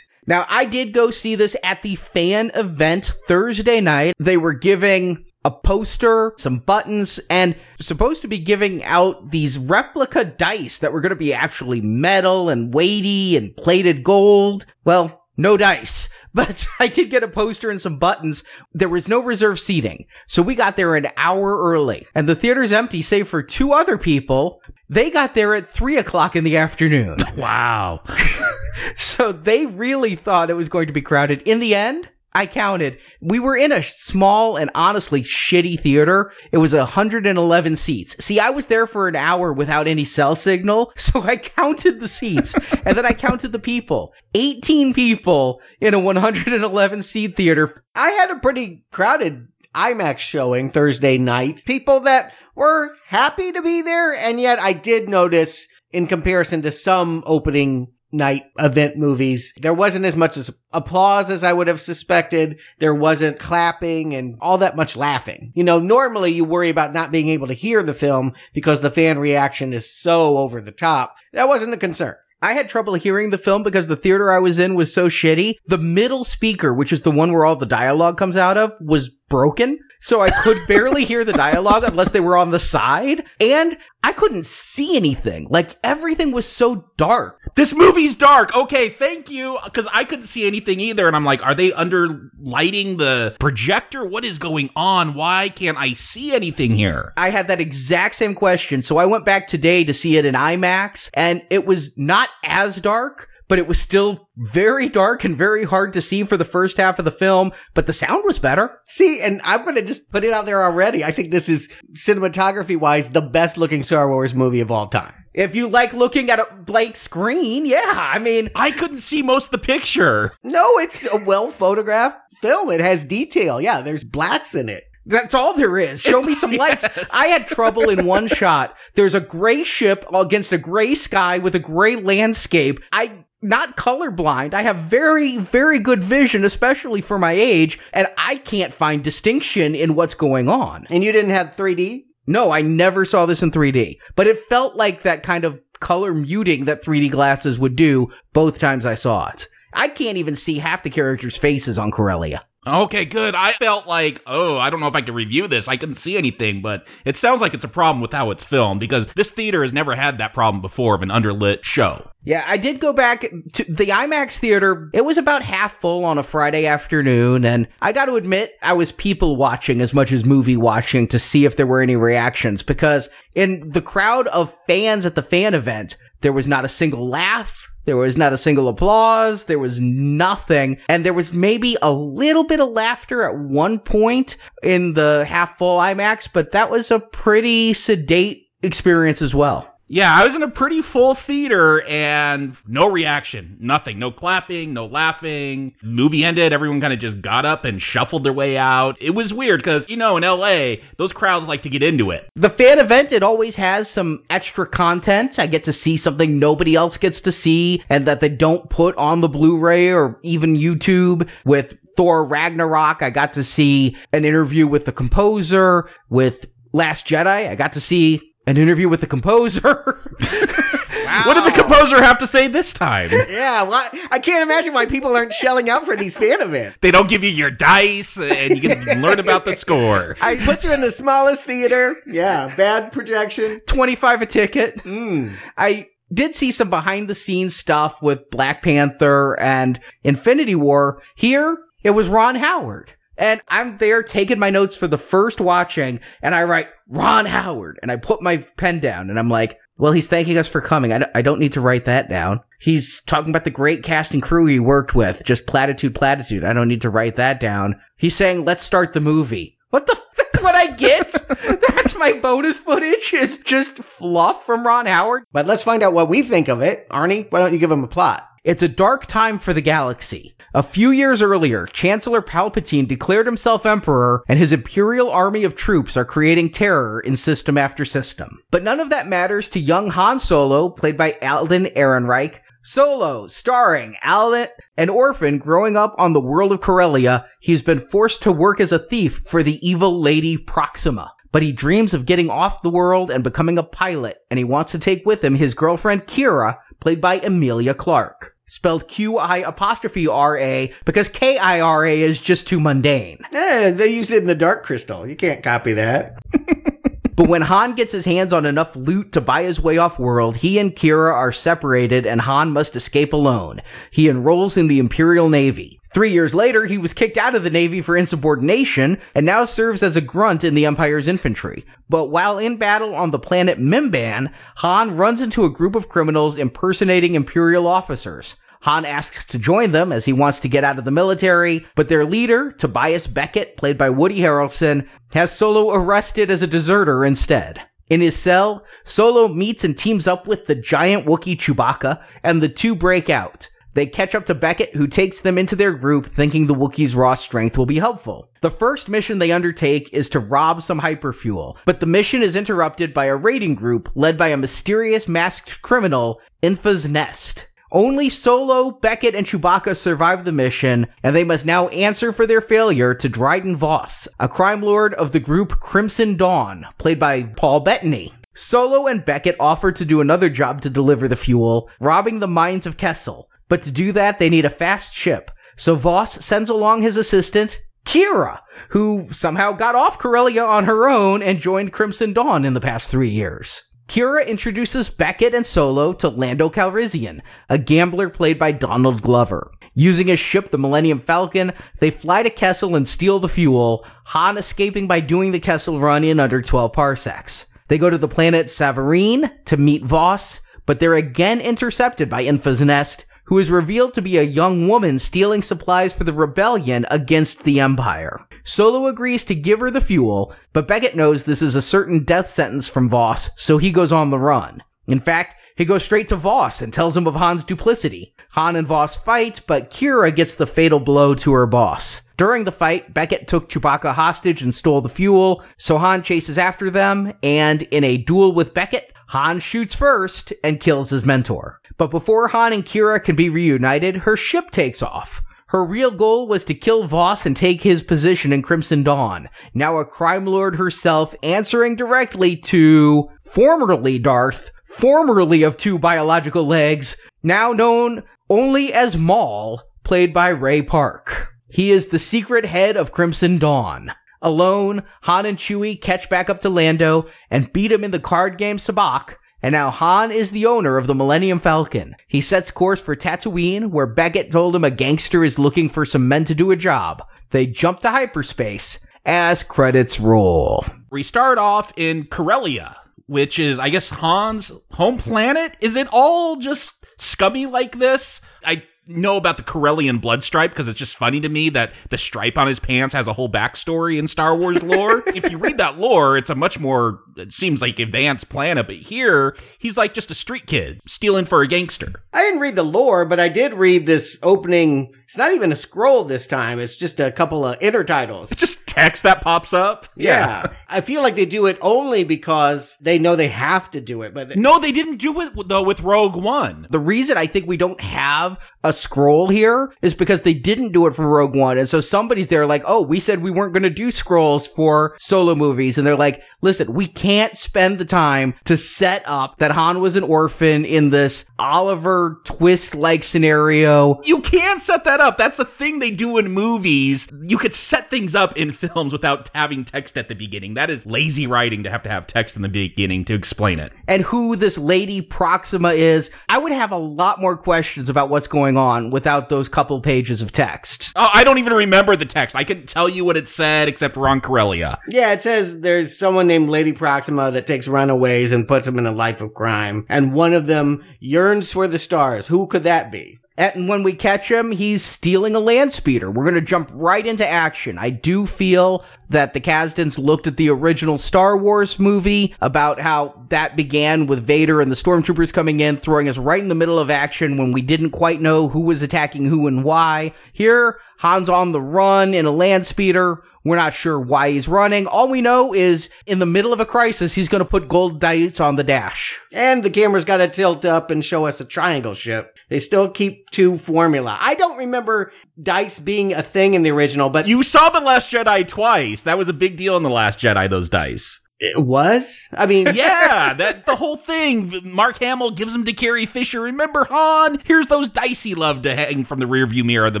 Now, 0.26 0.44
I 0.48 0.64
did 0.64 0.92
go 0.92 1.12
see 1.12 1.36
this 1.36 1.54
at 1.62 1.82
the 1.82 1.94
fan 1.94 2.50
event 2.52 3.12
Thursday 3.28 3.80
night. 3.80 4.14
They 4.18 4.36
were 4.36 4.54
giving 4.54 5.24
a 5.44 5.50
poster, 5.50 6.32
some 6.38 6.58
buttons, 6.58 7.20
and 7.30 7.54
supposed 7.86 8.22
to 8.22 8.28
be 8.28 8.38
giving 8.38 8.84
out 8.84 9.30
these 9.30 9.58
replica 9.58 10.24
dice 10.24 10.78
that 10.78 10.92
were 10.92 11.00
going 11.00 11.10
to 11.10 11.16
be 11.16 11.34
actually 11.34 11.80
metal 11.80 12.48
and 12.48 12.72
weighty 12.72 13.36
and 13.36 13.56
plated 13.56 14.02
gold. 14.04 14.66
Well, 14.84 15.24
no 15.36 15.56
dice. 15.56 16.08
But 16.34 16.66
I 16.80 16.88
did 16.88 17.10
get 17.10 17.22
a 17.22 17.28
poster 17.28 17.70
and 17.70 17.80
some 17.80 18.00
buttons. 18.00 18.42
There 18.72 18.88
was 18.88 19.06
no 19.06 19.22
reserve 19.22 19.60
seating. 19.60 20.06
So 20.26 20.42
we 20.42 20.56
got 20.56 20.76
there 20.76 20.96
an 20.96 21.06
hour 21.16 21.70
early. 21.70 22.08
And 22.12 22.28
the 22.28 22.34
theater's 22.34 22.72
empty, 22.72 23.02
save 23.02 23.28
for 23.28 23.44
two 23.44 23.72
other 23.72 23.98
people. 23.98 24.60
They 24.90 25.10
got 25.10 25.34
there 25.34 25.54
at 25.54 25.72
three 25.72 25.96
o'clock 25.96 26.34
in 26.34 26.42
the 26.42 26.56
afternoon. 26.56 27.18
Wow. 27.36 28.02
so 28.96 29.30
they 29.30 29.66
really 29.66 30.16
thought 30.16 30.50
it 30.50 30.54
was 30.54 30.68
going 30.68 30.88
to 30.88 30.92
be 30.92 31.02
crowded. 31.02 31.42
In 31.42 31.60
the 31.60 31.76
end, 31.76 32.08
I 32.34 32.46
counted. 32.46 32.98
We 33.20 33.38
were 33.38 33.56
in 33.56 33.70
a 33.70 33.82
small 33.82 34.56
and 34.56 34.70
honestly 34.74 35.22
shitty 35.22 35.80
theater. 35.80 36.32
It 36.50 36.58
was 36.58 36.72
111 36.72 37.76
seats. 37.76 38.16
See, 38.24 38.40
I 38.40 38.50
was 38.50 38.66
there 38.66 38.88
for 38.88 39.06
an 39.06 39.14
hour 39.14 39.52
without 39.52 39.86
any 39.86 40.04
cell 40.04 40.34
signal, 40.34 40.92
so 40.96 41.22
I 41.22 41.36
counted 41.36 42.00
the 42.00 42.08
seats 42.08 42.54
and 42.84 42.98
then 42.98 43.06
I 43.06 43.12
counted 43.12 43.52
the 43.52 43.60
people. 43.60 44.14
18 44.34 44.94
people 44.94 45.60
in 45.80 45.94
a 45.94 46.00
111 46.00 47.02
seat 47.02 47.36
theater. 47.36 47.84
I 47.94 48.10
had 48.10 48.30
a 48.32 48.40
pretty 48.40 48.84
crowded 48.90 49.46
IMAX 49.72 50.18
showing 50.18 50.70
Thursday 50.70 51.18
night. 51.18 51.62
People 51.64 52.00
that 52.00 52.32
were 52.56 52.94
happy 53.06 53.52
to 53.52 53.62
be 53.62 53.82
there, 53.82 54.12
and 54.12 54.40
yet 54.40 54.58
I 54.60 54.72
did 54.72 55.08
notice 55.08 55.66
in 55.92 56.08
comparison 56.08 56.62
to 56.62 56.72
some 56.72 57.22
opening 57.26 57.93
night 58.14 58.44
event 58.58 58.96
movies. 58.96 59.52
There 59.56 59.74
wasn't 59.74 60.04
as 60.04 60.16
much 60.16 60.36
as 60.36 60.50
applause 60.72 61.30
as 61.30 61.42
I 61.42 61.52
would 61.52 61.66
have 61.66 61.80
suspected. 61.80 62.60
There 62.78 62.94
wasn't 62.94 63.38
clapping 63.38 64.14
and 64.14 64.36
all 64.40 64.58
that 64.58 64.76
much 64.76 64.96
laughing. 64.96 65.52
You 65.54 65.64
know, 65.64 65.80
normally 65.80 66.32
you 66.32 66.44
worry 66.44 66.70
about 66.70 66.94
not 66.94 67.10
being 67.10 67.28
able 67.28 67.48
to 67.48 67.54
hear 67.54 67.82
the 67.82 67.94
film 67.94 68.34
because 68.52 68.80
the 68.80 68.90
fan 68.90 69.18
reaction 69.18 69.72
is 69.72 69.90
so 69.90 70.38
over 70.38 70.60
the 70.60 70.72
top. 70.72 71.16
That 71.32 71.48
wasn't 71.48 71.74
a 71.74 71.78
concern. 71.78 72.14
I 72.44 72.52
had 72.52 72.68
trouble 72.68 72.92
hearing 72.92 73.30
the 73.30 73.38
film 73.38 73.62
because 73.62 73.88
the 73.88 73.96
theater 73.96 74.30
I 74.30 74.38
was 74.38 74.58
in 74.58 74.74
was 74.74 74.92
so 74.92 75.08
shitty. 75.08 75.54
The 75.66 75.78
middle 75.78 76.24
speaker, 76.24 76.74
which 76.74 76.92
is 76.92 77.00
the 77.00 77.10
one 77.10 77.32
where 77.32 77.46
all 77.46 77.56
the 77.56 77.64
dialogue 77.64 78.18
comes 78.18 78.36
out 78.36 78.58
of, 78.58 78.72
was 78.80 79.08
broken. 79.08 79.78
So 80.04 80.20
I 80.20 80.28
could 80.28 80.66
barely 80.66 81.06
hear 81.06 81.24
the 81.24 81.32
dialogue 81.32 81.82
unless 81.82 82.10
they 82.10 82.20
were 82.20 82.36
on 82.36 82.50
the 82.50 82.58
side. 82.58 83.24
And 83.40 83.78
I 84.02 84.12
couldn't 84.12 84.44
see 84.44 84.96
anything. 84.96 85.46
Like 85.48 85.78
everything 85.82 86.30
was 86.30 86.46
so 86.46 86.90
dark. 86.98 87.40
This 87.54 87.74
movie's 87.74 88.14
dark. 88.14 88.54
Okay, 88.54 88.90
thank 88.90 89.30
you. 89.30 89.58
Because 89.64 89.88
I 89.90 90.04
couldn't 90.04 90.26
see 90.26 90.46
anything 90.46 90.78
either. 90.78 91.06
And 91.06 91.16
I'm 91.16 91.24
like, 91.24 91.42
are 91.42 91.54
they 91.54 91.72
under 91.72 92.30
lighting 92.38 92.98
the 92.98 93.34
projector? 93.40 94.04
What 94.04 94.26
is 94.26 94.36
going 94.36 94.68
on? 94.76 95.14
Why 95.14 95.48
can't 95.48 95.78
I 95.78 95.94
see 95.94 96.34
anything 96.34 96.72
here? 96.72 97.14
I 97.16 97.30
had 97.30 97.48
that 97.48 97.60
exact 97.60 98.16
same 98.16 98.34
question. 98.34 98.82
So 98.82 98.98
I 98.98 99.06
went 99.06 99.24
back 99.24 99.46
today 99.46 99.84
to 99.84 99.94
see 99.94 100.18
it 100.18 100.26
in 100.26 100.34
IMAX 100.34 101.08
and 101.14 101.42
it 101.48 101.64
was 101.64 101.96
not 101.96 102.28
as 102.42 102.78
dark. 102.78 103.30
But 103.48 103.58
it 103.58 103.66
was 103.66 103.80
still 103.80 104.28
very 104.36 104.88
dark 104.88 105.24
and 105.24 105.36
very 105.36 105.64
hard 105.64 105.92
to 105.94 106.02
see 106.02 106.24
for 106.24 106.36
the 106.36 106.44
first 106.44 106.76
half 106.76 106.98
of 106.98 107.04
the 107.04 107.10
film, 107.10 107.52
but 107.74 107.86
the 107.86 107.92
sound 107.92 108.22
was 108.24 108.38
better. 108.38 108.78
See, 108.88 109.20
and 109.22 109.40
I'm 109.44 109.64
going 109.64 109.76
to 109.76 109.82
just 109.82 110.10
put 110.10 110.24
it 110.24 110.32
out 110.32 110.46
there 110.46 110.62
already. 110.64 111.04
I 111.04 111.12
think 111.12 111.30
this 111.30 111.48
is 111.48 111.68
cinematography 111.94 112.76
wise 112.78 113.08
the 113.08 113.20
best 113.22 113.56
looking 113.56 113.82
Star 113.84 114.08
Wars 114.08 114.34
movie 114.34 114.60
of 114.60 114.70
all 114.70 114.86
time. 114.88 115.12
If 115.32 115.56
you 115.56 115.68
like 115.68 115.92
looking 115.92 116.30
at 116.30 116.38
a 116.38 116.46
blank 116.54 116.96
screen, 116.96 117.66
yeah, 117.66 117.82
I 117.84 118.20
mean, 118.20 118.50
I 118.54 118.70
couldn't 118.70 119.00
see 119.00 119.22
most 119.22 119.46
of 119.46 119.50
the 119.50 119.58
picture. 119.58 120.32
No, 120.44 120.78
it's 120.78 121.04
a 121.10 121.16
well 121.16 121.50
photographed 121.50 122.18
film. 122.40 122.70
It 122.70 122.80
has 122.80 123.02
detail. 123.02 123.60
Yeah, 123.60 123.80
there's 123.80 124.04
blacks 124.04 124.54
in 124.54 124.68
it. 124.68 124.84
That's 125.06 125.34
all 125.34 125.54
there 125.54 125.76
is. 125.76 126.00
Show 126.00 126.20
It's- 126.20 126.26
me 126.26 126.34
some 126.36 126.52
lights. 126.56 126.84
yes. 126.84 127.10
I 127.12 127.26
had 127.26 127.48
trouble 127.48 127.90
in 127.90 128.06
one 128.06 128.28
shot. 128.40 128.76
There's 128.94 129.14
a 129.14 129.20
gray 129.20 129.64
ship 129.64 130.06
against 130.14 130.52
a 130.52 130.58
gray 130.58 130.94
sky 130.94 131.38
with 131.38 131.56
a 131.56 131.58
gray 131.60 131.96
landscape. 131.96 132.80
I 132.92 133.24
not 133.44 133.76
colorblind. 133.76 134.54
I 134.54 134.62
have 134.62 134.90
very, 134.90 135.36
very 135.36 135.78
good 135.78 136.02
vision, 136.02 136.44
especially 136.44 137.02
for 137.02 137.18
my 137.18 137.32
age, 137.32 137.78
and 137.92 138.08
I 138.16 138.36
can't 138.36 138.72
find 138.72 139.04
distinction 139.04 139.74
in 139.74 139.94
what's 139.94 140.14
going 140.14 140.48
on. 140.48 140.86
And 140.90 141.04
you 141.04 141.12
didn't 141.12 141.30
have 141.30 141.54
3D? 141.54 142.04
No, 142.26 142.50
I 142.50 142.62
never 142.62 143.04
saw 143.04 143.26
this 143.26 143.42
in 143.42 143.52
3D, 143.52 143.98
but 144.16 144.26
it 144.26 144.48
felt 144.48 144.76
like 144.76 145.02
that 145.02 145.22
kind 145.22 145.44
of 145.44 145.60
color 145.78 146.14
muting 146.14 146.64
that 146.64 146.82
3D 146.82 147.10
glasses 147.10 147.58
would 147.58 147.76
do 147.76 148.10
both 148.32 148.58
times 148.58 148.86
I 148.86 148.94
saw 148.94 149.28
it. 149.28 149.48
I 149.74 149.88
can't 149.88 150.16
even 150.16 150.36
see 150.36 150.56
half 150.58 150.82
the 150.82 150.90
characters' 150.90 151.36
faces 151.36 151.78
on 151.78 151.90
Corellia. 151.90 152.44
Okay, 152.66 153.04
good. 153.04 153.34
I 153.34 153.52
felt 153.52 153.86
like, 153.86 154.22
oh, 154.26 154.56
I 154.56 154.70
don't 154.70 154.80
know 154.80 154.88
if 154.88 154.94
I 154.94 155.02
can 155.02 155.14
review 155.14 155.48
this. 155.48 155.68
I 155.68 155.76
couldn't 155.76 155.96
see 155.96 156.16
anything, 156.16 156.62
but 156.62 156.86
it 157.04 157.16
sounds 157.16 157.40
like 157.40 157.54
it's 157.54 157.64
a 157.64 157.68
problem 157.68 158.00
with 158.00 158.12
how 158.12 158.30
it's 158.30 158.44
filmed 158.44 158.80
because 158.80 159.06
this 159.14 159.30
theater 159.30 159.62
has 159.62 159.72
never 159.72 159.94
had 159.94 160.18
that 160.18 160.32
problem 160.32 160.62
before 160.62 160.94
of 160.94 161.02
an 161.02 161.10
underlit 161.10 161.62
show. 161.62 162.10
Yeah, 162.22 162.42
I 162.46 162.56
did 162.56 162.80
go 162.80 162.94
back 162.94 163.20
to 163.20 163.64
the 163.64 163.88
IMAX 163.88 164.38
theater. 164.38 164.90
It 164.94 165.04
was 165.04 165.18
about 165.18 165.42
half 165.42 165.78
full 165.80 166.06
on 166.06 166.16
a 166.16 166.22
Friday 166.22 166.66
afternoon, 166.66 167.44
and 167.44 167.68
I 167.82 167.92
got 167.92 168.06
to 168.06 168.16
admit, 168.16 168.54
I 168.62 168.72
was 168.72 168.92
people 168.92 169.36
watching 169.36 169.82
as 169.82 169.92
much 169.92 170.10
as 170.10 170.24
movie 170.24 170.56
watching 170.56 171.08
to 171.08 171.18
see 171.18 171.44
if 171.44 171.56
there 171.56 171.66
were 171.66 171.82
any 171.82 171.96
reactions 171.96 172.62
because 172.62 173.10
in 173.34 173.70
the 173.70 173.82
crowd 173.82 174.26
of 174.26 174.54
fans 174.66 175.04
at 175.04 175.14
the 175.14 175.22
fan 175.22 175.52
event, 175.52 175.96
there 176.22 176.32
was 176.32 176.48
not 176.48 176.64
a 176.64 176.70
single 176.70 177.10
laugh. 177.10 177.63
There 177.84 177.96
was 177.96 178.16
not 178.16 178.32
a 178.32 178.38
single 178.38 178.68
applause. 178.68 179.44
There 179.44 179.58
was 179.58 179.80
nothing. 179.80 180.78
And 180.88 181.04
there 181.04 181.12
was 181.12 181.32
maybe 181.32 181.76
a 181.80 181.92
little 181.92 182.44
bit 182.44 182.60
of 182.60 182.70
laughter 182.70 183.22
at 183.22 183.36
one 183.38 183.78
point 183.78 184.36
in 184.62 184.94
the 184.94 185.24
half 185.28 185.58
full 185.58 185.78
IMAX, 185.78 186.28
but 186.32 186.52
that 186.52 186.70
was 186.70 186.90
a 186.90 186.98
pretty 186.98 187.74
sedate 187.74 188.48
experience 188.62 189.20
as 189.22 189.34
well. 189.34 189.73
Yeah, 189.86 190.14
I 190.14 190.24
was 190.24 190.34
in 190.34 190.42
a 190.42 190.48
pretty 190.48 190.80
full 190.80 191.14
theater 191.14 191.82
and 191.82 192.56
no 192.66 192.88
reaction. 192.88 193.58
Nothing. 193.60 193.98
No 193.98 194.10
clapping, 194.10 194.72
no 194.72 194.86
laughing. 194.86 195.74
Movie 195.82 196.24
ended. 196.24 196.52
Everyone 196.52 196.80
kind 196.80 196.92
of 196.92 196.98
just 196.98 197.20
got 197.20 197.44
up 197.44 197.64
and 197.66 197.82
shuffled 197.82 198.24
their 198.24 198.32
way 198.32 198.56
out. 198.56 198.96
It 199.00 199.10
was 199.10 199.34
weird 199.34 199.60
because, 199.60 199.88
you 199.88 199.96
know, 199.96 200.16
in 200.16 200.22
LA, 200.22 200.76
those 200.96 201.12
crowds 201.12 201.46
like 201.46 201.62
to 201.62 201.68
get 201.68 201.82
into 201.82 202.12
it. 202.12 202.26
The 202.34 202.48
fan 202.48 202.78
event, 202.78 203.12
it 203.12 203.22
always 203.22 203.56
has 203.56 203.88
some 203.88 204.24
extra 204.30 204.66
content. 204.66 205.38
I 205.38 205.46
get 205.46 205.64
to 205.64 205.72
see 205.72 205.98
something 205.98 206.38
nobody 206.38 206.74
else 206.74 206.96
gets 206.96 207.22
to 207.22 207.32
see 207.32 207.82
and 207.90 208.06
that 208.06 208.20
they 208.20 208.30
don't 208.30 208.70
put 208.70 208.96
on 208.96 209.20
the 209.20 209.28
Blu-ray 209.28 209.92
or 209.92 210.18
even 210.22 210.56
YouTube 210.56 211.28
with 211.44 211.76
Thor 211.96 212.24
Ragnarok. 212.24 213.02
I 213.02 213.10
got 213.10 213.34
to 213.34 213.44
see 213.44 213.96
an 214.12 214.24
interview 214.24 214.66
with 214.66 214.86
the 214.86 214.92
composer 214.92 215.90
with 216.08 216.46
Last 216.72 217.06
Jedi. 217.06 217.48
I 217.48 217.54
got 217.54 217.74
to 217.74 217.80
see 217.80 218.33
an 218.46 218.56
interview 218.56 218.88
with 218.88 219.00
the 219.00 219.06
composer. 219.06 219.62
wow. 219.62 221.22
What 221.26 221.34
did 221.34 221.44
the 221.44 221.62
composer 221.62 222.02
have 222.02 222.18
to 222.18 222.26
say 222.26 222.48
this 222.48 222.72
time? 222.72 223.10
Yeah, 223.10 223.62
why, 223.64 223.88
I 224.10 224.18
can't 224.18 224.42
imagine 224.42 224.74
why 224.74 224.86
people 224.86 225.14
aren't 225.14 225.32
shelling 225.32 225.70
out 225.70 225.84
for 225.84 225.96
these 225.96 226.16
fan 226.16 226.40
events. 226.40 226.78
They 226.80 226.90
don't 226.90 227.08
give 227.08 227.22
you 227.22 227.30
your 227.30 227.50
dice 227.50 228.18
and 228.18 228.60
you 228.60 228.68
can 228.68 229.02
learn 229.02 229.20
about 229.20 229.44
the 229.44 229.54
score. 229.54 230.16
I 230.20 230.36
put 230.36 230.64
you 230.64 230.72
in 230.72 230.80
the 230.80 230.90
smallest 230.90 231.44
theater. 231.44 231.96
Yeah, 232.06 232.52
bad 232.56 232.92
projection. 232.92 233.60
25 233.60 234.22
a 234.22 234.26
ticket. 234.26 234.76
Mm. 234.78 235.34
I 235.56 235.88
did 236.12 236.34
see 236.34 236.52
some 236.52 236.70
behind 236.70 237.08
the 237.08 237.14
scenes 237.14 237.54
stuff 237.54 238.02
with 238.02 238.30
Black 238.30 238.62
Panther 238.62 239.38
and 239.38 239.80
Infinity 240.02 240.54
War. 240.54 241.02
Here, 241.14 241.56
it 241.82 241.90
was 241.90 242.08
Ron 242.08 242.34
Howard. 242.34 242.92
And 243.16 243.40
I'm 243.48 243.78
there 243.78 244.02
taking 244.02 244.38
my 244.38 244.50
notes 244.50 244.76
for 244.76 244.88
the 244.88 244.98
first 244.98 245.40
watching, 245.40 246.00
and 246.22 246.34
I 246.34 246.44
write 246.44 246.68
Ron 246.88 247.26
Howard, 247.26 247.78
and 247.80 247.90
I 247.90 247.96
put 247.96 248.22
my 248.22 248.38
pen 248.56 248.80
down, 248.80 249.10
and 249.10 249.18
I'm 249.18 249.30
like, 249.30 249.58
well, 249.76 249.92
he's 249.92 250.06
thanking 250.06 250.38
us 250.38 250.48
for 250.48 250.60
coming. 250.60 250.92
I 250.92 250.98
don't, 250.98 251.10
I 251.14 251.22
don't 251.22 251.40
need 251.40 251.54
to 251.54 251.60
write 251.60 251.86
that 251.86 252.08
down. 252.08 252.40
He's 252.60 253.02
talking 253.02 253.30
about 253.30 253.44
the 253.44 253.50
great 253.50 253.82
cast 253.82 254.12
and 254.12 254.22
crew 254.22 254.46
he 254.46 254.60
worked 254.60 254.94
with. 254.94 255.22
Just 255.24 255.46
platitude, 255.46 255.94
platitude. 255.94 256.44
I 256.44 256.52
don't 256.52 256.68
need 256.68 256.82
to 256.82 256.90
write 256.90 257.16
that 257.16 257.40
down. 257.40 257.80
He's 257.96 258.14
saying, 258.14 258.44
let's 258.44 258.62
start 258.62 258.92
the 258.92 259.00
movie. 259.00 259.58
What 259.70 259.86
the? 259.86 259.98
That's 260.16 260.42
what 260.42 260.54
I 260.54 260.70
get? 260.76 261.12
That's 261.68 261.96
my 261.96 262.12
bonus 262.12 262.58
footage 262.58 263.12
is 263.12 263.38
just 263.38 263.78
fluff 263.78 264.46
from 264.46 264.64
Ron 264.64 264.86
Howard. 264.86 265.24
But 265.32 265.46
let's 265.46 265.64
find 265.64 265.82
out 265.82 265.92
what 265.92 266.08
we 266.08 266.22
think 266.22 266.48
of 266.48 266.62
it. 266.62 266.88
Arnie, 266.88 267.30
why 267.30 267.40
don't 267.40 267.52
you 267.52 267.58
give 267.58 267.72
him 267.72 267.84
a 267.84 267.88
plot? 267.88 268.28
It's 268.44 268.62
a 268.62 268.68
dark 268.68 269.06
time 269.06 269.38
for 269.38 269.52
the 269.52 269.60
galaxy. 269.60 270.33
A 270.56 270.62
few 270.62 270.92
years 270.92 271.20
earlier, 271.20 271.66
Chancellor 271.66 272.22
Palpatine 272.22 272.86
declared 272.86 273.26
himself 273.26 273.66
emperor, 273.66 274.22
and 274.28 274.38
his 274.38 274.52
imperial 274.52 275.10
army 275.10 275.42
of 275.42 275.56
troops 275.56 275.96
are 275.96 276.04
creating 276.04 276.50
terror 276.50 277.00
in 277.00 277.16
system 277.16 277.58
after 277.58 277.84
system. 277.84 278.38
But 278.52 278.62
none 278.62 278.78
of 278.78 278.90
that 278.90 279.08
matters 279.08 279.48
to 279.48 279.58
young 279.58 279.90
Han 279.90 280.20
Solo, 280.20 280.68
played 280.68 280.96
by 280.96 281.16
Alden 281.20 281.70
Ehrenreich. 281.74 282.38
Solo, 282.62 283.26
starring 283.26 283.96
Alden, 284.04 284.46
an 284.76 284.90
orphan 284.90 285.38
growing 285.38 285.76
up 285.76 285.96
on 285.98 286.12
the 286.12 286.20
world 286.20 286.52
of 286.52 286.60
Corellia, 286.60 287.26
he's 287.40 287.62
been 287.62 287.80
forced 287.80 288.22
to 288.22 288.30
work 288.30 288.60
as 288.60 288.70
a 288.70 288.78
thief 288.78 289.22
for 289.26 289.42
the 289.42 289.58
evil 289.68 290.00
Lady 290.00 290.36
Proxima. 290.36 291.10
But 291.32 291.42
he 291.42 291.50
dreams 291.50 291.94
of 291.94 292.06
getting 292.06 292.30
off 292.30 292.62
the 292.62 292.70
world 292.70 293.10
and 293.10 293.24
becoming 293.24 293.58
a 293.58 293.64
pilot, 293.64 294.18
and 294.30 294.38
he 294.38 294.44
wants 294.44 294.70
to 294.70 294.78
take 294.78 295.04
with 295.04 295.24
him 295.24 295.34
his 295.34 295.54
girlfriend 295.54 296.06
Kira, 296.06 296.58
played 296.78 297.00
by 297.00 297.16
Emilia 297.16 297.74
Clarke 297.74 298.33
spelled 298.46 298.88
Q 298.88 299.18
I 299.18 299.38
apostrophe 299.38 300.06
R 300.06 300.36
A 300.36 300.72
because 300.84 301.08
K 301.08 301.38
I 301.38 301.60
R 301.60 301.84
A 301.84 302.02
is 302.02 302.20
just 302.20 302.48
too 302.48 302.60
mundane. 302.60 303.20
Eh, 303.32 303.70
they 303.70 303.88
used 303.88 304.10
it 304.10 304.18
in 304.18 304.26
the 304.26 304.34
Dark 304.34 304.64
Crystal. 304.64 305.06
You 305.06 305.16
can't 305.16 305.42
copy 305.42 305.74
that. 305.74 306.18
But 307.16 307.28
when 307.28 307.42
Han 307.42 307.76
gets 307.76 307.92
his 307.92 308.04
hands 308.04 308.32
on 308.32 308.44
enough 308.44 308.74
loot 308.74 309.12
to 309.12 309.20
buy 309.20 309.44
his 309.44 309.60
way 309.60 309.78
off 309.78 310.00
world, 310.00 310.36
he 310.36 310.58
and 310.58 310.74
Kira 310.74 311.12
are 311.12 311.30
separated 311.30 312.06
and 312.06 312.20
Han 312.20 312.50
must 312.50 312.74
escape 312.74 313.12
alone. 313.12 313.62
He 313.92 314.08
enrolls 314.08 314.56
in 314.56 314.66
the 314.66 314.80
Imperial 314.80 315.28
Navy. 315.28 315.80
Three 315.94 316.10
years 316.10 316.34
later, 316.34 316.66
he 316.66 316.76
was 316.76 316.92
kicked 316.92 317.16
out 317.16 317.36
of 317.36 317.44
the 317.44 317.50
Navy 317.50 317.80
for 317.80 317.96
insubordination 317.96 318.98
and 319.14 319.24
now 319.24 319.44
serves 319.44 319.80
as 319.84 319.96
a 319.96 320.00
grunt 320.00 320.42
in 320.42 320.54
the 320.54 320.66
Empire's 320.66 321.06
infantry. 321.06 321.66
But 321.88 322.06
while 322.06 322.38
in 322.38 322.56
battle 322.56 322.96
on 322.96 323.12
the 323.12 323.20
planet 323.20 323.60
Mimban, 323.60 324.32
Han 324.56 324.96
runs 324.96 325.22
into 325.22 325.44
a 325.44 325.52
group 325.52 325.76
of 325.76 325.88
criminals 325.88 326.36
impersonating 326.36 327.14
Imperial 327.14 327.68
officers. 327.68 328.34
Han 328.62 328.84
asks 328.84 329.24
to 329.26 329.38
join 329.38 329.70
them 329.70 329.92
as 329.92 330.04
he 330.04 330.12
wants 330.12 330.40
to 330.40 330.48
get 330.48 330.64
out 330.64 330.80
of 330.80 330.84
the 330.84 330.90
military, 330.90 331.64
but 331.76 331.88
their 331.88 332.04
leader, 332.04 332.50
Tobias 332.50 333.06
Beckett, 333.06 333.56
played 333.56 333.78
by 333.78 333.90
Woody 333.90 334.18
Harrelson, 334.18 334.88
has 335.12 335.30
Solo 335.30 335.72
arrested 335.72 336.28
as 336.28 336.42
a 336.42 336.48
deserter 336.48 337.04
instead. 337.04 337.60
In 337.88 338.00
his 338.00 338.16
cell, 338.16 338.64
Solo 338.82 339.28
meets 339.28 339.62
and 339.62 339.78
teams 339.78 340.08
up 340.08 340.26
with 340.26 340.46
the 340.46 340.56
giant 340.56 341.06
Wookiee 341.06 341.38
Chewbacca, 341.38 342.02
and 342.24 342.42
the 342.42 342.48
two 342.48 342.74
break 342.74 343.10
out. 343.10 343.48
They 343.74 343.86
catch 343.86 344.14
up 344.14 344.26
to 344.26 344.34
Beckett, 344.34 344.76
who 344.76 344.86
takes 344.86 345.20
them 345.20 345.36
into 345.36 345.56
their 345.56 345.72
group, 345.72 346.06
thinking 346.06 346.46
the 346.46 346.54
Wookiee's 346.54 346.94
raw 346.94 347.16
strength 347.16 347.58
will 347.58 347.66
be 347.66 347.80
helpful. 347.80 348.30
The 348.40 348.50
first 348.50 348.88
mission 348.88 349.18
they 349.18 349.32
undertake 349.32 349.90
is 349.92 350.10
to 350.10 350.20
rob 350.20 350.62
some 350.62 350.80
hyperfuel, 350.80 351.56
but 351.64 351.80
the 351.80 351.86
mission 351.86 352.22
is 352.22 352.36
interrupted 352.36 352.94
by 352.94 353.06
a 353.06 353.16
raiding 353.16 353.56
group 353.56 353.90
led 353.96 354.16
by 354.16 354.28
a 354.28 354.36
mysterious 354.36 355.08
masked 355.08 355.60
criminal, 355.60 356.20
Enfys 356.40 356.88
Nest. 356.88 357.46
Only 357.72 358.10
Solo, 358.10 358.70
Beckett, 358.70 359.16
and 359.16 359.26
Chewbacca 359.26 359.76
survive 359.76 360.24
the 360.24 360.30
mission, 360.30 360.86
and 361.02 361.16
they 361.16 361.24
must 361.24 361.44
now 361.44 361.66
answer 361.66 362.12
for 362.12 362.28
their 362.28 362.40
failure 362.40 362.94
to 362.94 363.08
Dryden 363.08 363.56
Voss, 363.56 364.06
a 364.20 364.28
crime 364.28 364.62
lord 364.62 364.94
of 364.94 365.10
the 365.10 365.18
group 365.18 365.58
Crimson 365.58 366.16
Dawn, 366.16 366.66
played 366.78 367.00
by 367.00 367.24
Paul 367.24 367.58
Bettany. 367.58 368.14
Solo 368.34 368.86
and 368.86 369.04
Beckett 369.04 369.36
offer 369.40 369.72
to 369.72 369.84
do 369.84 370.00
another 370.00 370.28
job 370.28 370.60
to 370.60 370.70
deliver 370.70 371.08
the 371.08 371.16
fuel, 371.16 371.68
robbing 371.80 372.20
the 372.20 372.28
mines 372.28 372.66
of 372.66 372.76
Kessel. 372.76 373.28
But 373.54 373.62
to 373.62 373.70
do 373.70 373.92
that, 373.92 374.18
they 374.18 374.30
need 374.30 374.46
a 374.46 374.50
fast 374.50 374.92
ship. 374.94 375.30
So 375.54 375.76
Voss 375.76 376.24
sends 376.24 376.50
along 376.50 376.82
his 376.82 376.96
assistant, 376.96 377.60
Kira, 377.86 378.40
who 378.70 379.06
somehow 379.12 379.52
got 379.52 379.76
off 379.76 380.00
Corellia 380.00 380.44
on 380.44 380.64
her 380.64 380.88
own 380.88 381.22
and 381.22 381.38
joined 381.38 381.72
Crimson 381.72 382.14
Dawn 382.14 382.44
in 382.44 382.54
the 382.54 382.60
past 382.60 382.90
three 382.90 383.10
years. 383.10 383.62
Kira 383.86 384.26
introduces 384.26 384.90
Beckett 384.90 385.36
and 385.36 385.46
Solo 385.46 385.92
to 385.92 386.08
Lando 386.08 386.50
Calrissian, 386.50 387.20
a 387.48 387.56
gambler 387.56 388.08
played 388.08 388.40
by 388.40 388.50
Donald 388.50 389.00
Glover. 389.00 389.52
Using 389.72 390.08
his 390.08 390.18
ship, 390.18 390.50
the 390.50 390.58
Millennium 390.58 390.98
Falcon, 390.98 391.52
they 391.78 391.92
fly 391.92 392.24
to 392.24 392.30
Kessel 392.30 392.74
and 392.74 392.88
steal 392.88 393.20
the 393.20 393.28
fuel, 393.28 393.86
Han 394.06 394.36
escaping 394.36 394.88
by 394.88 394.98
doing 394.98 395.30
the 395.30 395.38
Kessel 395.38 395.78
run 395.78 396.02
in 396.02 396.18
under 396.18 396.42
12 396.42 396.72
parsecs. 396.72 397.46
They 397.68 397.78
go 397.78 397.88
to 397.88 397.98
the 397.98 398.08
planet 398.08 398.46
Savareen 398.46 399.30
to 399.44 399.56
meet 399.56 399.84
Voss, 399.84 400.40
but 400.66 400.80
they're 400.80 400.94
again 400.94 401.40
intercepted 401.40 402.08
by 402.08 402.24
Enfys 402.24 402.60
Nest, 402.60 403.04
who 403.24 403.38
is 403.38 403.50
revealed 403.50 403.94
to 403.94 404.02
be 404.02 404.18
a 404.18 404.22
young 404.22 404.68
woman 404.68 404.98
stealing 404.98 405.42
supplies 405.42 405.94
for 405.94 406.04
the 406.04 406.12
rebellion 406.12 406.86
against 406.90 407.42
the 407.42 407.60
Empire. 407.60 408.20
Solo 408.44 408.86
agrees 408.86 409.26
to 409.26 409.34
give 409.34 409.60
her 409.60 409.70
the 409.70 409.80
fuel, 409.80 410.34
but 410.52 410.68
Beckett 410.68 410.94
knows 410.96 411.24
this 411.24 411.42
is 411.42 411.54
a 411.54 411.62
certain 411.62 412.04
death 412.04 412.28
sentence 412.28 412.68
from 412.68 412.88
Voss, 412.88 413.30
so 413.36 413.58
he 413.58 413.72
goes 413.72 413.92
on 413.92 414.10
the 414.10 414.18
run. 414.18 414.62
In 414.86 415.00
fact, 415.00 415.36
he 415.56 415.64
goes 415.64 415.84
straight 415.84 416.08
to 416.08 416.16
Voss 416.16 416.62
and 416.62 416.72
tells 416.72 416.96
him 416.96 417.06
of 417.06 417.14
Han's 417.14 417.44
duplicity. 417.44 418.14
Han 418.30 418.56
and 418.56 418.66
Voss 418.66 418.96
fight, 418.96 419.42
but 419.46 419.70
Kira 419.70 420.14
gets 420.14 420.34
the 420.34 420.48
fatal 420.48 420.80
blow 420.80 421.14
to 421.14 421.32
her 421.32 421.46
boss. 421.46 422.02
During 422.16 422.44
the 422.44 422.52
fight, 422.52 422.92
Beckett 422.92 423.28
took 423.28 423.48
Chewbacca 423.48 423.94
hostage 423.94 424.42
and 424.42 424.52
stole 424.52 424.80
the 424.80 424.88
fuel, 424.88 425.44
so 425.56 425.78
Han 425.78 426.02
chases 426.02 426.38
after 426.38 426.70
them, 426.70 427.12
and 427.22 427.62
in 427.62 427.84
a 427.84 427.96
duel 427.96 428.32
with 428.32 428.52
Beckett, 428.52 428.92
Han 429.06 429.38
shoots 429.38 429.76
first 429.76 430.32
and 430.42 430.60
kills 430.60 430.90
his 430.90 431.04
mentor. 431.04 431.60
But 431.76 431.90
before 431.90 432.28
Han 432.28 432.52
and 432.52 432.64
Kira 432.64 433.02
can 433.02 433.16
be 433.16 433.30
reunited, 433.30 433.96
her 433.96 434.16
ship 434.16 434.50
takes 434.50 434.82
off. 434.82 435.22
Her 435.48 435.64
real 435.64 435.90
goal 435.90 436.28
was 436.28 436.46
to 436.46 436.54
kill 436.54 436.84
Voss 436.84 437.26
and 437.26 437.36
take 437.36 437.62
his 437.62 437.82
position 437.82 438.32
in 438.32 438.42
Crimson 438.42 438.82
Dawn. 438.82 439.28
Now 439.54 439.78
a 439.78 439.84
crime 439.84 440.24
lord 440.24 440.56
herself 440.56 441.14
answering 441.22 441.76
directly 441.76 442.36
to 442.36 443.08
formerly 443.20 443.98
Darth, 443.98 444.50
formerly 444.64 445.42
of 445.42 445.56
two 445.56 445.78
biological 445.78 446.46
legs, 446.46 446.96
now 447.22 447.52
known 447.52 448.04
only 448.30 448.72
as 448.72 448.96
Maul, 448.96 449.62
played 449.82 450.12
by 450.12 450.30
Ray 450.30 450.62
Park. 450.62 451.28
He 451.48 451.70
is 451.70 451.86
the 451.86 451.98
secret 451.98 452.44
head 452.44 452.76
of 452.76 452.92
Crimson 452.92 453.38
Dawn. 453.38 453.92
Alone, 454.22 454.84
Han 455.02 455.26
and 455.26 455.38
Chewie 455.38 455.80
catch 455.80 456.08
back 456.08 456.30
up 456.30 456.40
to 456.40 456.48
Lando 456.48 457.06
and 457.30 457.52
beat 457.52 457.70
him 457.70 457.84
in 457.84 457.90
the 457.90 458.00
card 458.00 458.38
game 458.38 458.56
Sabacc, 458.56 459.16
and 459.44 459.52
now 459.52 459.68
Han 459.68 460.10
is 460.10 460.30
the 460.30 460.46
owner 460.46 460.78
of 460.78 460.86
the 460.86 460.94
Millennium 460.94 461.38
Falcon. 461.38 461.96
He 462.08 462.22
sets 462.22 462.50
course 462.50 462.80
for 462.80 462.96
Tatooine, 462.96 463.66
where 463.66 463.84
Beckett 463.86 464.30
told 464.30 464.56
him 464.56 464.64
a 464.64 464.70
gangster 464.70 465.22
is 465.22 465.38
looking 465.38 465.68
for 465.68 465.84
some 465.84 466.08
men 466.08 466.24
to 466.24 466.34
do 466.34 466.50
a 466.50 466.56
job. 466.56 467.06
They 467.28 467.44
jump 467.44 467.80
to 467.80 467.90
hyperspace 467.90 468.78
as 469.04 469.42
credits 469.42 470.00
roll. 470.00 470.64
We 470.90 471.02
start 471.02 471.36
off 471.36 471.74
in 471.76 472.06
Corellia, 472.06 472.74
which 473.04 473.38
is, 473.38 473.58
I 473.58 473.68
guess, 473.68 473.90
Han's 473.90 474.50
home 474.72 474.96
planet. 474.96 475.54
Is 475.60 475.76
it 475.76 475.88
all 475.92 476.36
just 476.36 476.72
scummy 476.96 477.44
like 477.44 477.78
this? 477.78 478.22
I 478.42 478.62
know 478.86 479.16
about 479.16 479.36
the 479.36 479.42
Corellian 479.42 480.00
blood 480.00 480.22
stripe 480.22 480.50
because 480.50 480.68
it's 480.68 480.78
just 480.78 480.96
funny 480.96 481.20
to 481.20 481.28
me 481.28 481.50
that 481.50 481.72
the 481.90 481.98
stripe 481.98 482.38
on 482.38 482.46
his 482.46 482.58
pants 482.58 482.94
has 482.94 483.06
a 483.06 483.12
whole 483.12 483.28
backstory 483.28 483.98
in 483.98 484.08
Star 484.08 484.36
Wars 484.36 484.62
lore. 484.62 485.02
if 485.06 485.30
you 485.30 485.38
read 485.38 485.58
that 485.58 485.78
lore, 485.78 486.16
it's 486.16 486.30
a 486.30 486.34
much 486.34 486.58
more, 486.58 487.00
it 487.16 487.32
seems 487.32 487.60
like 487.60 487.78
advanced 487.78 488.28
planet, 488.28 488.66
but 488.66 488.76
here 488.76 489.36
he's 489.58 489.76
like 489.76 489.94
just 489.94 490.10
a 490.10 490.14
street 490.14 490.46
kid 490.46 490.80
stealing 490.86 491.24
for 491.24 491.42
a 491.42 491.48
gangster. 491.48 491.92
I 492.12 492.22
didn't 492.22 492.40
read 492.40 492.56
the 492.56 492.62
lore, 492.62 493.04
but 493.04 493.20
I 493.20 493.28
did 493.28 493.54
read 493.54 493.86
this 493.86 494.18
opening. 494.22 494.94
It's 495.14 495.18
not 495.20 495.32
even 495.32 495.52
a 495.52 495.56
scroll 495.56 496.02
this 496.02 496.26
time. 496.26 496.58
It's 496.58 496.76
just 496.76 496.98
a 496.98 497.12
couple 497.12 497.44
of 497.44 497.60
intertitles. 497.60 498.32
It's 498.32 498.40
just 498.40 498.66
text 498.66 499.04
that 499.04 499.22
pops 499.22 499.52
up. 499.52 499.86
Yeah. 499.94 500.48
I 500.68 500.80
feel 500.80 501.02
like 501.02 501.14
they 501.14 501.24
do 501.24 501.46
it 501.46 501.58
only 501.60 502.02
because 502.02 502.76
they 502.80 502.98
know 502.98 503.14
they 503.14 503.28
have 503.28 503.70
to 503.70 503.80
do 503.80 504.02
it. 504.02 504.12
But 504.12 504.36
No, 504.36 504.58
they 504.58 504.72
didn't 504.72 504.96
do 504.96 505.20
it 505.20 505.32
though 505.46 505.62
with 505.62 505.82
Rogue 505.82 506.16
One. 506.16 506.66
The 506.68 506.80
reason 506.80 507.16
I 507.16 507.28
think 507.28 507.46
we 507.46 507.56
don't 507.56 507.80
have 507.80 508.40
a 508.64 508.72
scroll 508.72 509.28
here 509.28 509.72
is 509.82 509.94
because 509.94 510.22
they 510.22 510.34
didn't 510.34 510.72
do 510.72 510.86
it 510.86 510.96
for 510.96 511.06
Rogue 511.06 511.36
One. 511.36 511.58
And 511.58 511.68
so 511.68 511.80
somebody's 511.80 512.28
there 512.28 512.46
like, 512.46 512.64
oh, 512.66 512.82
we 512.82 512.98
said 512.98 513.22
we 513.22 513.30
weren't 513.30 513.52
going 513.52 513.62
to 513.62 513.70
do 513.70 513.92
scrolls 513.92 514.48
for 514.48 514.96
solo 514.98 515.36
movies. 515.36 515.78
And 515.78 515.86
they're 515.86 515.96
like, 515.96 516.22
listen, 516.40 516.72
we 516.72 516.88
can't 516.88 517.36
spend 517.36 517.78
the 517.78 517.84
time 517.84 518.34
to 518.46 518.56
set 518.56 519.04
up 519.06 519.38
that 519.38 519.52
Han 519.52 519.80
was 519.80 519.94
an 519.96 520.02
orphan 520.02 520.64
in 520.64 520.90
this 520.90 521.24
Oliver 521.38 522.20
twist 522.24 522.74
like 522.74 523.04
scenario. 523.04 524.00
You 524.02 524.20
can't 524.20 524.60
set 524.60 524.84
that 524.84 525.00
up. 525.00 525.03
That's 525.10 525.38
a 525.38 525.44
thing 525.44 525.78
they 525.78 525.90
do 525.90 526.18
in 526.18 526.30
movies. 526.30 527.08
You 527.22 527.38
could 527.38 527.54
set 527.54 527.90
things 527.90 528.14
up 528.14 528.36
in 528.36 528.52
films 528.52 528.92
without 528.92 529.30
having 529.34 529.64
text 529.64 529.98
at 529.98 530.08
the 530.08 530.14
beginning. 530.14 530.54
That 530.54 530.70
is 530.70 530.86
lazy 530.86 531.26
writing 531.26 531.64
to 531.64 531.70
have 531.70 531.84
to 531.84 531.90
have 531.90 532.06
text 532.06 532.36
in 532.36 532.42
the 532.42 532.48
beginning 532.48 533.04
to 533.06 533.14
explain 533.14 533.58
it. 533.58 533.72
And 533.86 534.02
who 534.02 534.36
this 534.36 534.58
Lady 534.58 535.02
Proxima 535.02 535.70
is, 535.70 536.10
I 536.28 536.38
would 536.38 536.52
have 536.52 536.72
a 536.72 536.76
lot 536.76 537.20
more 537.20 537.36
questions 537.36 537.88
about 537.88 538.08
what's 538.08 538.26
going 538.26 538.56
on 538.56 538.90
without 538.90 539.28
those 539.28 539.48
couple 539.48 539.80
pages 539.80 540.22
of 540.22 540.32
text. 540.32 540.92
Oh, 540.96 541.08
I 541.12 541.24
don't 541.24 541.38
even 541.38 541.52
remember 541.52 541.96
the 541.96 542.06
text. 542.06 542.36
I 542.36 542.44
can 542.44 542.66
tell 542.66 542.88
you 542.88 543.04
what 543.04 543.16
it 543.16 543.28
said, 543.28 543.68
except 543.68 543.96
Ron 543.96 544.20
Corellia. 544.20 544.78
Yeah, 544.88 545.12
it 545.12 545.22
says 545.22 545.60
there's 545.60 545.98
someone 545.98 546.26
named 546.26 546.48
Lady 546.48 546.72
Proxima 546.72 547.30
that 547.32 547.46
takes 547.46 547.68
runaways 547.68 548.32
and 548.32 548.48
puts 548.48 548.66
them 548.66 548.78
in 548.78 548.86
a 548.86 548.92
life 548.92 549.20
of 549.20 549.34
crime, 549.34 549.86
and 549.88 550.12
one 550.12 550.34
of 550.34 550.46
them 550.46 550.84
yearns 551.00 551.52
for 551.52 551.66
the 551.66 551.78
stars. 551.78 552.26
Who 552.26 552.46
could 552.46 552.64
that 552.64 552.90
be? 552.90 553.18
And 553.36 553.68
when 553.68 553.82
we 553.82 553.94
catch 553.94 554.30
him, 554.30 554.52
he's 554.52 554.84
stealing 554.84 555.34
a 555.34 555.40
land 555.40 555.72
speeder. 555.72 556.08
We're 556.08 556.22
going 556.22 556.36
to 556.36 556.40
jump 556.40 556.70
right 556.72 557.04
into 557.04 557.26
action. 557.26 557.78
I 557.78 557.90
do 557.90 558.26
feel 558.26 558.84
that 559.08 559.34
the 559.34 559.40
Kasdans 559.40 559.98
looked 559.98 560.28
at 560.28 560.36
the 560.36 560.50
original 560.50 560.98
Star 560.98 561.36
Wars 561.36 561.80
movie 561.80 562.36
about 562.40 562.80
how 562.80 563.24
that 563.30 563.56
began 563.56 564.06
with 564.06 564.24
Vader 564.24 564.60
and 564.60 564.70
the 564.70 564.76
stormtroopers 564.76 565.32
coming 565.32 565.58
in, 565.58 565.78
throwing 565.78 566.08
us 566.08 566.16
right 566.16 566.40
in 566.40 566.48
the 566.48 566.54
middle 566.54 566.78
of 566.78 566.90
action 566.90 567.36
when 567.36 567.50
we 567.50 567.60
didn't 567.60 567.90
quite 567.90 568.20
know 568.20 568.48
who 568.48 568.60
was 568.60 568.82
attacking 568.82 569.26
who 569.26 569.48
and 569.48 569.64
why. 569.64 570.14
Here, 570.32 570.78
Han's 570.96 571.28
on 571.28 571.50
the 571.50 571.60
run 571.60 572.14
in 572.14 572.26
a 572.26 572.30
land 572.30 572.66
speeder. 572.66 573.22
We're 573.44 573.56
not 573.56 573.74
sure 573.74 574.00
why 574.00 574.30
he's 574.30 574.48
running. 574.48 574.86
All 574.86 575.08
we 575.08 575.20
know 575.20 575.52
is 575.54 575.90
in 576.06 576.18
the 576.18 576.26
middle 576.26 576.54
of 576.54 576.60
a 576.60 576.66
crisis, 576.66 577.12
he's 577.12 577.28
going 577.28 577.40
to 577.40 577.48
put 577.48 577.68
gold 577.68 578.00
dice 578.00 578.40
on 578.40 578.56
the 578.56 578.64
dash. 578.64 579.18
And 579.34 579.62
the 579.62 579.68
camera's 579.68 580.06
got 580.06 580.16
to 580.16 580.28
tilt 580.28 580.64
up 580.64 580.90
and 580.90 581.04
show 581.04 581.26
us 581.26 581.40
a 581.40 581.44
triangle 581.44 581.92
ship. 581.92 582.38
They 582.48 582.58
still 582.58 582.88
keep 582.88 583.28
to 583.30 583.58
formula. 583.58 584.16
I 584.18 584.34
don't 584.34 584.58
remember 584.58 585.12
dice 585.40 585.78
being 585.78 586.14
a 586.14 586.22
thing 586.22 586.54
in 586.54 586.62
the 586.62 586.70
original, 586.70 587.10
but 587.10 587.28
You 587.28 587.42
saw 587.42 587.68
The 587.68 587.80
Last 587.80 588.10
Jedi 588.10 588.48
twice. 588.48 589.02
That 589.02 589.18
was 589.18 589.28
a 589.28 589.34
big 589.34 589.56
deal 589.56 589.76
in 589.76 589.82
The 589.82 589.90
Last 589.90 590.20
Jedi, 590.20 590.48
those 590.48 590.70
dice. 590.70 591.20
It 591.40 591.62
was. 591.62 592.28
I 592.32 592.46
mean, 592.46 592.68
Yeah, 592.74 593.34
that 593.34 593.66
the 593.66 593.76
whole 593.76 593.96
thing. 593.96 594.60
Mark 594.64 594.98
Hamill 594.98 595.30
gives 595.30 595.54
him 595.54 595.64
to 595.64 595.72
Carrie 595.72 596.06
Fisher. 596.06 596.40
Remember 596.40 596.84
Han? 596.84 597.40
Here's 597.44 597.66
those 597.66 597.88
dice 597.88 598.22
he 598.22 598.34
loved 598.34 598.64
to 598.64 598.74
hang 598.74 599.04
from 599.04 599.18
the 599.18 599.26
rearview 599.26 599.64
mirror 599.64 599.86
of 599.86 599.92
the 599.92 600.00